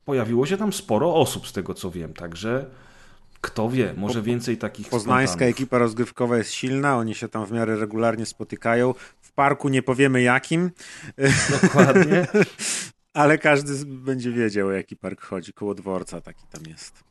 pojawiło 0.05 0.47
się 0.47 0.57
tam 0.57 0.73
sporo 0.73 1.15
osób, 1.15 1.49
z 1.49 1.52
tego 1.52 1.74
co 1.74 1.91
wiem, 1.91 2.15
także 2.15 2.70
kto 3.41 3.70
wie, 3.70 3.94
może 3.97 4.23
więcej 4.23 4.57
takich 4.58 4.89
Poznańska 4.89 5.33
spontanów. 5.33 5.55
ekipa 5.55 5.78
rozgrywkowa 5.78 6.36
jest 6.39 6.52
silna, 6.52 6.97
oni 6.97 7.15
się 7.15 7.28
tam 7.28 7.47
w 7.47 7.52
miarę 7.52 7.76
regularnie 7.76 8.26
spotykają. 8.26 8.94
W 9.20 9.33
parku 9.33 9.68
nie 9.68 9.83
powiemy 9.83 10.23
jakim, 10.23 10.70
Dokładnie. 11.62 12.26
ale 13.15 13.39
każdy 13.39 13.86
będzie 13.86 14.33
wiedział, 14.33 14.68
o 14.68 14.73
jaki 14.73 14.97
park 14.97 15.20
chodzi. 15.20 15.52
Koło 15.52 15.74
dworca 15.74 16.20
taki 16.20 16.47
tam 16.47 16.62
jest. 16.68 17.05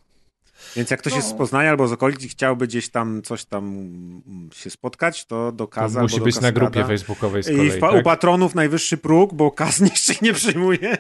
Więc 0.76 0.92
jak 0.92 1.00
ktoś 1.00 1.14
No. 1.14 1.18
jest 1.18 1.30
z 1.30 1.34
Poznania 1.34 1.70
albo 1.70 1.88
z 1.88 1.92
okolic 1.92 2.24
i 2.26 2.30
chciałby 2.30 2.68
gdzieś 2.68 2.90
tam 2.90 3.22
coś 3.22 3.46
tam 3.46 3.66
mm, 3.66 4.50
się 4.54 4.70
spotkać, 4.70 5.26
to 5.26 5.52
do 5.52 5.58
To 5.64 5.68
Kaza 5.68 6.02
musi 6.02 6.14
albo 6.16 6.26
być 6.26 6.36
do 6.36 6.42
na 6.42 6.48
Kaskada. 6.52 6.70
grupie 6.72 6.88
facebookowej 6.88 7.44
z 7.44 7.48
I 7.50 7.56
kolei, 7.56 7.72
w, 7.72 7.80
pa- 7.80 7.90
u 7.90 7.94
tak? 7.94 8.04
patronów 8.04 8.56
najwyższy 8.56 8.98
próg, 8.98 9.34
bo 9.34 9.52
Kaz 9.52 9.80
jeszcze 9.92 10.14
nie 10.22 10.34
przyjmuje. 10.34 10.98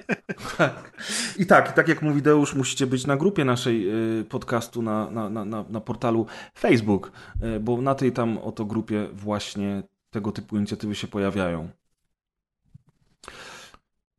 I 1.37 1.45
tak, 1.45 1.69
i 1.69 1.73
tak 1.73 1.87
jak 1.87 2.01
mówi 2.01 2.21
Deusz, 2.21 2.53
musicie 2.55 2.87
być 2.87 3.05
na 3.07 3.17
grupie 3.17 3.45
naszej 3.45 3.89
y, 4.19 4.25
podcastu 4.25 4.81
na, 4.81 5.09
na, 5.11 5.29
na, 5.29 5.45
na, 5.45 5.65
na 5.69 5.81
portalu 5.81 6.25
Facebook, 6.59 7.11
y, 7.55 7.59
bo 7.59 7.81
na 7.81 7.95
tej 7.95 8.11
tam 8.11 8.37
oto 8.37 8.65
grupie 8.65 9.07
właśnie 9.13 9.83
tego 10.11 10.31
typu 10.31 10.57
inicjatywy 10.57 10.95
się 10.95 11.07
pojawiają. 11.07 11.69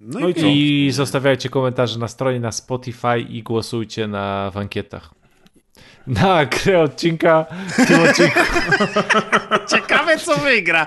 No, 0.01 0.21
No 0.21 0.29
i, 0.29 0.33
i. 0.41 0.87
I 0.87 0.91
zostawiajcie 0.93 1.49
komentarze 1.49 1.99
na 1.99 2.09
stronie, 2.09 2.41
na 2.41 2.53
Spotify 2.53 3.21
i 3.21 3.43
głosujcie 3.43 4.07
na 4.09 4.51
w 4.55 4.57
ankietach. 4.57 5.15
Na 6.07 6.45
grę 6.47 6.81
odcinka 6.83 7.47
w 7.69 7.87
tym 7.87 8.01
odcinku. 8.01 8.39
Ciekawe, 9.77 10.19
co 10.19 10.37
wygra. 10.39 10.87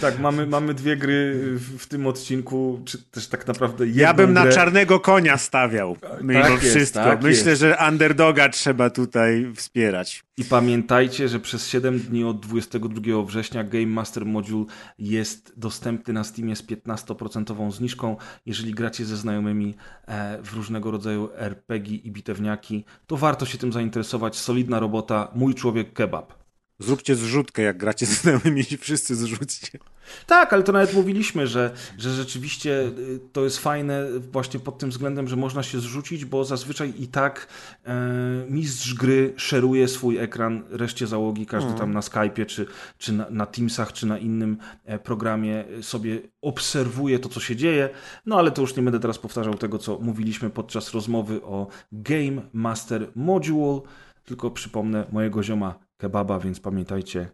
Tak, 0.00 0.18
mamy, 0.18 0.46
mamy 0.46 0.74
dwie 0.74 0.96
gry 0.96 1.34
w, 1.54 1.78
w 1.78 1.86
tym 1.88 2.06
odcinku, 2.06 2.80
czy 2.84 2.98
też 3.02 3.26
tak 3.28 3.46
naprawdę 3.46 3.86
jedną 3.86 4.02
Ja 4.02 4.14
bym 4.14 4.32
na 4.32 4.42
grę. 4.42 4.52
czarnego 4.52 5.00
konia 5.00 5.36
stawiał. 5.36 5.96
Mimo 6.22 6.42
Tak 6.42 6.62
jest, 6.62 6.76
wszystko. 6.76 7.00
tak 7.04 7.22
Myślę, 7.22 7.50
jest. 7.50 7.60
że 7.60 7.76
underdoga 7.88 8.48
trzeba 8.48 8.90
tutaj 8.90 9.52
wspierać. 9.56 10.22
I 10.36 10.44
pamiętajcie, 10.44 11.28
że 11.28 11.40
przez 11.40 11.68
7 11.68 11.98
dni 11.98 12.24
od 12.24 12.40
22 12.40 13.22
września 13.26 13.64
Game 13.64 13.86
Master 13.86 14.26
Module 14.26 14.64
jest 14.98 15.52
dostępny 15.56 16.14
na 16.14 16.24
Steamie 16.24 16.56
z 16.56 16.62
15% 16.62 17.72
zniżką. 17.72 18.16
Jeżeli 18.46 18.74
gracie 18.74 19.04
ze 19.04 19.16
znajomymi 19.16 19.74
e, 20.06 20.38
w 20.42 20.54
różnego 20.54 20.90
rodzaju 20.90 21.28
RPG 21.36 21.96
i 21.96 22.10
bitewniaki, 22.10 22.84
to 23.06 23.16
warto 23.16 23.46
się 23.46 23.58
tym 23.58 23.72
zainteresować. 23.80 24.36
Solidna 24.36 24.80
robota, 24.80 25.28
mój 25.34 25.54
człowiek 25.54 25.92
kebab. 25.92 26.39
Zróbcie 26.80 27.16
zrzutkę, 27.16 27.62
jak 27.62 27.78
gracie 27.78 28.06
z 28.06 28.22
znajomymi 28.22 28.64
i 28.70 28.76
wszyscy 28.76 29.16
zrzućcie. 29.16 29.78
Tak, 30.26 30.52
ale 30.52 30.62
to 30.62 30.72
nawet 30.72 30.94
mówiliśmy, 30.94 31.46
że, 31.46 31.70
że 31.98 32.10
rzeczywiście 32.10 32.70
y, 32.98 33.20
to 33.32 33.44
jest 33.44 33.58
fajne 33.58 34.06
właśnie 34.32 34.60
pod 34.60 34.78
tym 34.78 34.90
względem, 34.90 35.28
że 35.28 35.36
można 35.36 35.62
się 35.62 35.80
zrzucić, 35.80 36.24
bo 36.24 36.44
zazwyczaj 36.44 36.92
i 36.98 37.08
tak 37.08 37.46
e, 37.84 38.46
mistrz 38.48 38.94
gry 38.94 39.32
szeruje 39.36 39.88
swój 39.88 40.18
ekran 40.18 40.62
reszcie 40.70 41.06
załogi, 41.06 41.46
każdy 41.46 41.72
tam 41.74 41.92
na 41.92 42.00
Skype'ie, 42.00 42.46
czy, 42.46 42.66
czy 42.98 43.12
na, 43.12 43.30
na 43.30 43.46
Teamsach, 43.46 43.92
czy 43.92 44.06
na 44.06 44.18
innym 44.18 44.56
e, 44.84 44.98
programie 44.98 45.64
sobie 45.82 46.20
obserwuje 46.42 47.18
to, 47.18 47.28
co 47.28 47.40
się 47.40 47.56
dzieje. 47.56 47.88
No 48.26 48.38
ale 48.38 48.50
to 48.50 48.60
już 48.60 48.76
nie 48.76 48.82
będę 48.82 49.00
teraz 49.00 49.18
powtarzał 49.18 49.54
tego, 49.54 49.78
co 49.78 49.98
mówiliśmy 49.98 50.50
podczas 50.50 50.94
rozmowy 50.94 51.42
o 51.42 51.66
Game 51.92 52.42
Master 52.52 53.10
Module, 53.14 53.80
tylko 54.24 54.50
przypomnę 54.50 55.06
mojego 55.12 55.42
zioma 55.42 55.89
kebaba, 56.00 56.38
więc 56.38 56.60
pamiętajcie, 56.60 57.28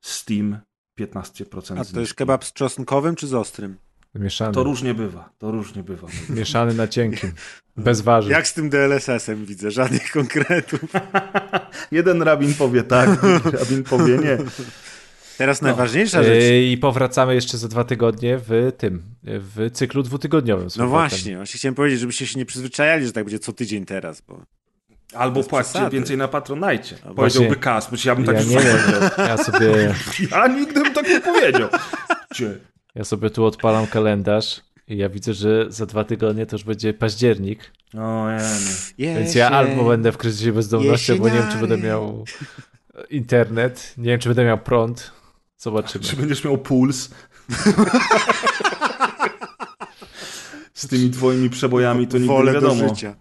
Steam 0.00 0.58
15% 1.00 1.80
A 1.80 1.84
to 1.84 2.00
jest 2.00 2.14
kebab 2.14 2.44
z 2.44 2.52
czosnkowym 2.52 3.16
czy 3.16 3.26
z 3.26 3.34
ostrym? 3.34 3.76
Mieszany. 4.14 4.54
To 4.54 4.62
różnie 4.62 4.94
bywa, 4.94 5.32
to 5.38 5.50
różnie 5.50 5.82
bywa. 5.82 6.08
Mieszany 6.28 6.74
na 6.74 6.88
cienkim. 6.88 7.32
Bez 7.76 8.00
warzyw. 8.00 8.30
Jak 8.30 8.48
z 8.48 8.54
tym 8.54 8.70
DLSS-em 8.70 9.46
widzę, 9.46 9.70
żadnych 9.70 10.10
konkretów. 10.10 10.80
Jeden 11.92 12.22
rabin 12.22 12.54
powie 12.54 12.82
tak, 12.82 13.10
drugi 13.20 13.56
rabin 13.56 13.82
powie 13.82 14.18
nie. 14.18 14.38
Teraz 15.38 15.62
najważniejsza 15.62 16.22
rzecz. 16.22 16.44
Yy, 16.44 16.64
I 16.64 16.78
powracamy 16.78 17.34
jeszcze 17.34 17.58
za 17.58 17.68
dwa 17.68 17.84
tygodnie 17.84 18.38
w 18.38 18.72
tym, 18.78 19.02
w 19.22 19.70
cyklu 19.72 20.02
dwutygodniowym. 20.02 20.68
No 20.76 20.86
właśnie, 20.86 21.36
właśnie 21.36 21.58
chciałem 21.58 21.74
powiedzieć, 21.74 22.00
żebyście 22.00 22.26
się 22.26 22.38
nie 22.38 22.46
przyzwyczajali, 22.46 23.06
że 23.06 23.12
tak 23.12 23.24
będzie 23.24 23.38
co 23.38 23.52
tydzień 23.52 23.84
teraz, 23.84 24.20
bo 24.20 24.42
Albo 25.14 25.44
przesady. 25.44 25.96
więcej 25.96 26.16
na 26.16 26.28
Patronajcie. 26.28 26.94
właśnie- 26.96 27.14
Powiedziałby 27.14 27.56
Kas, 27.56 27.90
bo 27.90 27.96
ja 28.04 28.14
bym 28.14 28.24
tak 28.24 28.34
Ja 28.36 28.42
już 28.42 28.50
nie 28.50 28.58
wiem, 28.60 28.76
powiedział. 28.78 29.26
ja 29.26 29.36
sobie, 29.36 29.94
Ja 30.32 30.46
nigdy 30.46 30.82
bym 30.82 30.94
tak 30.94 31.08
nie 31.08 31.20
powiedział. 31.20 31.68
Cie. 32.34 32.58
ja 32.94 33.04
sobie 33.04 33.30
tu 33.30 33.44
odpalam 33.44 33.86
kalendarz 33.86 34.60
i 34.88 34.96
ja 34.96 35.08
widzę, 35.08 35.34
że 35.34 35.66
za 35.68 35.86
dwa 35.86 36.04
tygodnie 36.04 36.46
to 36.46 36.56
już 36.56 36.64
będzie 36.64 36.94
październik, 36.94 37.70
O, 37.98 38.28
ja 38.28 38.38
nie. 38.98 39.14
więc 39.14 39.34
ja 39.34 39.50
albo 39.50 39.84
będę 39.84 40.12
w 40.12 40.16
kryzysie 40.18 40.52
bezdomności, 40.52 41.12
albo 41.12 41.28
nie 41.28 41.34
wiem, 41.34 41.50
czy 41.52 41.58
będę 41.58 41.78
miał 41.78 42.24
internet, 43.10 43.94
nie 43.98 44.04
wiem, 44.10 44.20
czy 44.20 44.28
będę 44.28 44.44
miał 44.44 44.58
prąd. 44.58 45.12
Zobaczymy. 45.58 46.04
Czy 46.04 46.16
będziesz 46.16 46.44
miał 46.44 46.58
puls? 46.58 47.10
Z 50.74 50.86
tymi 50.88 51.10
twoimi 51.10 51.50
przebojami 51.50 52.06
to 52.06 52.16
nigdy 52.18 52.28
wolę 52.34 52.52
nie 52.52 52.60
do 52.60 52.68
wiadomo. 52.68 52.88
życia. 52.88 53.14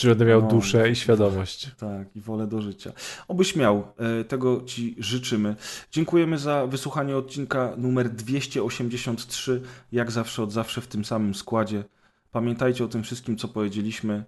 Czy 0.00 0.08
będę 0.08 0.24
miał 0.24 0.42
No. 0.42 0.48
duszę 0.48 0.90
i 0.90 0.96
świadomość. 0.96 1.70
Tak, 1.78 2.16
i 2.16 2.20
wolę 2.20 2.46
do 2.46 2.62
życia. 2.62 2.92
Obyś 3.28 3.56
miał, 3.56 3.92
e, 4.20 4.24
tego 4.24 4.62
Ci 4.66 4.96
życzymy. 4.98 5.56
Dziękujemy 5.90 6.38
za 6.38 6.66
wysłuchanie 6.66 7.16
odcinka 7.16 7.72
numer 7.76 8.10
283, 8.10 9.62
jak 9.92 10.10
zawsze, 10.10 10.42
od 10.42 10.52
zawsze 10.52 10.80
w 10.80 10.86
tym 10.86 11.04
samym 11.04 11.34
składzie. 11.34 11.84
Pamiętajcie 12.30 12.84
o 12.84 12.88
tym 12.88 13.02
wszystkim, 13.02 13.36
co 13.36 13.48
powiedzieliśmy. 13.48 14.24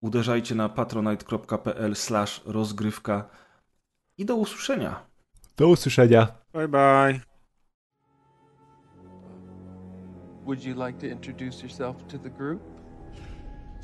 Uderzajcie 0.00 0.54
na 0.54 0.68
patronite.pl 0.68 1.94
rozgrywka 2.46 3.28
i 4.18 4.24
do 4.24 4.36
usłyszenia. 4.36 5.06
Do 5.56 5.68
usłyszenia. 5.68 6.28
Bye 6.52 6.68
bye. 6.68 7.20
Would 10.44 10.64
you 10.64 10.86
like 10.86 10.98
to 11.00 11.06
introduce 11.06 11.62
yourself 11.62 11.96
to 12.08 12.18
the 12.18 12.30
group? 12.30 12.73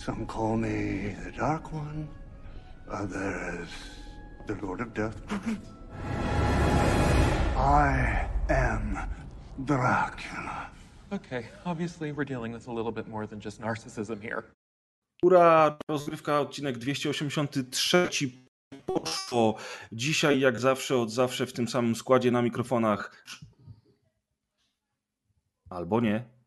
Some 0.00 0.24
call 0.24 0.56
me 0.56 1.14
the 1.24 1.30
Dark 1.30 1.74
One, 1.74 2.08
others 2.90 3.68
the 4.46 4.54
Lord 4.62 4.80
of 4.80 4.94
Death. 4.94 5.20
I 7.54 8.24
am 8.48 8.98
Dracula. 9.66 10.70
Okay, 11.12 11.44
obviously 11.66 12.12
we're 12.12 12.24
dealing 12.24 12.50
with 12.52 12.66
a 12.68 12.72
little 12.72 12.92
bit 12.92 13.08
more 13.08 13.26
than 13.26 13.40
just 13.40 13.60
narcissism 13.60 14.22
here. 14.22 14.44
Ura, 15.22 15.78
rozgrywka, 15.90 16.40
odcinek 16.40 16.78
283 16.78 18.08
poszło. 18.86 19.56
Dzisiaj, 19.92 20.40
jak 20.40 20.60
zawsze, 20.60 20.96
od 20.96 21.10
zawsze 21.10 21.46
w 21.46 21.52
tym 21.52 21.68
samym 21.68 21.94
składzie 21.94 22.30
na 22.30 22.42
mikrofonach. 22.42 23.24
Albo 25.70 26.00
nie. 26.00 26.39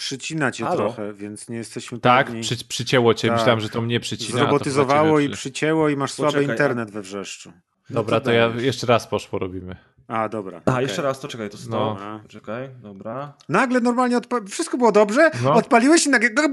Przycina 0.00 0.50
cię 0.50 0.64
Halo? 0.64 0.76
trochę, 0.76 1.12
więc 1.12 1.48
nie 1.48 1.56
jesteśmy 1.56 1.98
Tak, 2.00 2.26
pewni. 2.26 2.42
przy, 2.42 2.64
przycięło 2.64 3.14
cię. 3.14 3.28
Tak. 3.28 3.36
Myślałem, 3.38 3.60
że 3.60 3.68
to 3.68 3.80
mnie 3.82 4.00
przycina. 4.00 4.28
a 4.28 4.32
to 4.32 4.38
Zrobotyzowało 4.38 5.20
i 5.20 5.28
przycięło 5.30 5.88
i 5.88 5.96
masz 5.96 6.12
słaby 6.12 6.32
Poczekaj, 6.32 6.50
internet 6.54 6.90
we 6.90 7.02
wrzeszczu. 7.02 7.52
Dobra, 7.90 8.20
to 8.20 8.24
to 8.24 8.32
ja 8.32 8.46
jeszcze 8.56 8.86
raz 8.86 9.06
poszło 9.06 9.38
robimy. 9.38 9.76
A, 10.08 10.28
dobra. 10.28 10.60
A, 10.64 10.70
okej. 10.70 10.82
jeszcze 10.82 11.02
raz, 11.02 11.20
to 11.20 11.28
czekaj, 11.28 11.50
to 11.50 11.56
sto. 11.58 11.96
No. 12.00 12.20
Czekaj, 12.28 12.68
dobra. 12.82 13.32
Nagle 13.48 13.80
normalnie 13.80 14.18
odpa- 14.18 14.48
wszystko 14.48 14.78
było 14.78 14.92
dobrze, 14.92 15.30
No. 15.44 15.54
odpaliłeś 15.54 16.06
i 16.06 16.10
nagle... 16.10 16.30
No 16.36 16.52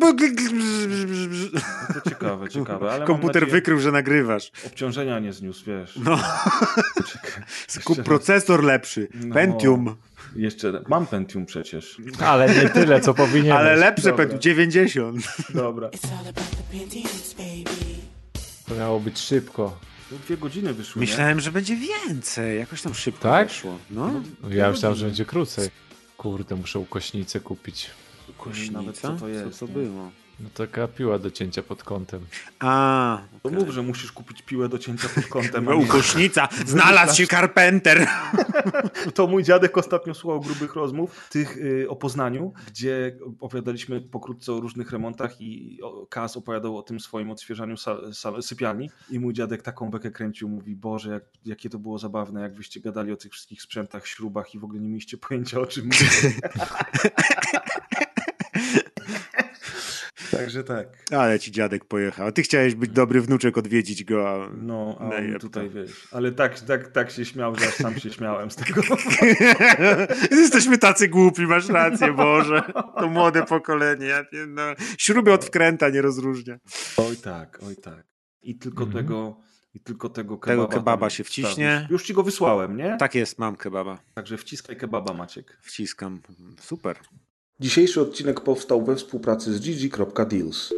to 1.94 2.10
ciekawe, 2.10 2.50
ciekawe, 2.56 2.92
ale 2.92 3.06
Komputer 3.06 3.42
nadzieję, 3.42 3.52
wykrył, 3.52 3.80
że 3.80 3.92
nagrywasz. 3.92 4.52
obciążenia 4.66 5.20
nie 5.20 5.34
zniósł, 5.34 5.66
wiesz. 5.66 5.96
No, 6.04 6.18
Czekaj, 7.08 7.44
kup 7.86 8.04
procesor 8.04 8.64
lepszy. 8.64 9.08
No. 9.14 9.34
Pentium. 9.36 9.96
Jeszcze, 10.38 10.84
mam 10.88 11.08
Pentium 11.08 11.46
przecież. 11.46 11.98
Ale 12.26 12.56
nie 12.56 12.70
tyle, 12.70 13.02
co 13.02 13.14
powinieneś. 13.14 13.52
Ale 13.60 13.76
lepsze 13.76 14.04
Dobra. 14.10 14.18
Pentium, 14.26 14.42
90. 14.42 15.24
Dobra. 15.54 15.90
To 18.68 18.76
miało 18.76 19.00
być 19.00 19.20
szybko. 19.20 19.80
No, 20.12 20.18
Dwie 20.18 20.38
godziny 20.38 20.74
wyszły, 20.74 21.00
nie? 21.02 21.08
Myślałem, 21.08 21.40
że 21.40 21.52
będzie 21.52 21.76
więcej. 22.08 22.60
Jakoś 22.60 22.82
tam 22.82 22.94
szybko 22.94 23.22
Tak? 23.30 23.48
wyszło. 23.48 23.78
No, 23.92 24.12
Ja 24.50 24.70
myślałem, 24.72 24.98
że 24.98 25.06
będzie 25.06 25.26
krócej. 25.26 25.70
Kurde, 26.18 26.56
muszę 26.56 26.80
ukośnicę 26.80 27.40
kupić. 27.40 27.90
kośnica? 28.38 28.72
Nawet 28.80 28.98
co 28.98 29.12
to 29.14 29.28
jest, 29.28 29.60
Co 29.60 29.68
to 29.68 29.74
nie? 29.80 29.86
było? 29.86 30.12
No 30.40 30.50
taka 30.54 30.88
piła 30.88 31.20
do 31.20 31.32
cięcia 31.32 31.64
pod 31.64 31.84
kątem. 31.84 32.26
A, 32.60 33.22
To 33.44 33.50
mów, 33.50 33.70
że 33.70 33.82
musisz 33.82 34.12
kupić 34.12 34.42
piłę 34.42 34.70
do 34.70 34.78
cięcia 34.78 35.10
pod 35.16 35.26
kątem. 35.26 35.66
no, 35.66 35.76
ukośnica. 35.76 36.50
Znalazł 36.66 37.16
się 37.16 37.28
Carpenter. 37.28 38.08
To 39.16 39.28
mój 39.28 39.44
dziadek 39.44 39.78
ostatnio 39.78 40.14
słuchał 40.14 40.42
grubych 40.42 40.76
rozmów, 40.76 41.30
tych 41.30 41.58
y, 41.58 41.90
o 41.90 41.96
Poznaniu, 41.96 42.54
gdzie 42.68 43.18
opowiadaliśmy 43.40 44.02
pokrótce 44.02 44.54
o 44.54 44.60
różnych 44.60 44.92
remontach 44.92 45.42
i 45.42 45.80
Kaz 46.10 46.38
opowiadał 46.38 46.78
o 46.78 46.82
tym 46.82 47.00
swoim 47.00 47.32
odświeżaniu 47.32 47.78
sal, 47.78 48.14
sal, 48.14 48.44
sypialni 48.44 48.90
i 49.10 49.20
mój 49.20 49.34
dziadek 49.34 49.62
taką 49.62 49.92
bekę 49.92 50.12
kręcił, 50.12 50.50
mówi, 50.50 50.76
Boże, 50.76 51.12
jak, 51.12 51.24
jakie 51.46 51.70
to 51.70 51.80
było 51.80 52.00
zabawne, 52.00 52.42
jak 52.42 52.54
wyście 52.56 52.80
gadali 52.80 53.12
o 53.12 53.18
tych 53.18 53.32
wszystkich 53.32 53.62
sprzętach, 53.62 54.08
śrubach 54.08 54.56
i 54.56 54.60
w 54.60 54.64
ogóle 54.64 54.80
nie 54.80 54.90
mieliście 54.90 55.18
pojęcia 55.18 55.60
o 55.60 55.66
czym 55.66 55.86
mówicie. 55.86 56.32
Także 60.32 60.64
tak. 60.64 60.88
Ale 61.12 61.40
ci 61.40 61.52
dziadek 61.52 61.86
pojechał. 61.86 62.32
Ty 62.32 62.42
chciałeś 62.44 62.76
być 62.76 62.92
dobry 62.92 63.22
wnuczek, 63.22 63.58
odwiedzić 63.58 64.04
go, 64.04 64.30
a... 64.30 64.50
No, 64.58 64.98
a 65.00 65.04
on 65.04 65.40
tutaj 65.40 65.70
wiesz. 65.70 66.08
Ale 66.12 66.32
tak, 66.32 66.60
tak, 66.60 66.88
tak 66.92 67.12
się 67.12 67.26
śmiał, 67.26 67.56
że 67.56 67.68
aż 67.68 67.74
sam 67.74 68.00
się 68.00 68.10
śmiałem 68.10 68.52
z 68.52 68.56
tego. 68.56 68.82
Jesteśmy 70.32 70.78
tacy 70.78 71.08
głupi, 71.08 71.42
masz 71.42 71.70
rację, 71.70 72.14
Boże. 72.14 72.62
To 73.00 73.08
młode 73.08 73.46
pokolenie. 73.46 74.26
Pierdolę. 74.32 74.76
Śruby 74.98 75.34
od 75.34 75.46
wkręta 75.46 75.90
nie 75.90 76.02
rozróżnia. 76.02 76.58
Oj 76.98 77.18
tak, 77.18 77.60
oj 77.68 77.76
tak. 77.76 78.04
I 78.42 78.56
tylko 78.58 78.84
Mhm. 78.84 79.06
tego. 79.06 79.38
I 79.74 79.80
tylko 79.80 80.10
tego 80.10 80.38
kebaba, 80.38 80.68
Tego 80.68 80.80
kebaba 80.80 81.10
się 81.10 81.24
wciśnie. 81.24 81.88
Już 81.90 82.04
ci 82.04 82.14
go 82.14 82.24
wysłałem, 82.24 82.78
nie? 82.78 82.98
Tak 83.00 83.16
jest, 83.16 83.40
mam 83.40 83.56
kebaba. 83.56 84.00
Także 84.14 84.38
wciskaj 84.38 84.78
kebaba, 84.78 85.14
Maciek. 85.14 85.58
Wciskam. 85.62 86.22
Super. 86.62 86.98
Dzisiejszy 87.60 88.02
odcinek 88.02 88.42
powstał 88.42 88.86
we 88.86 88.96
współpracy 88.96 89.54
z 89.54 89.60
gg.deals. 89.60 90.74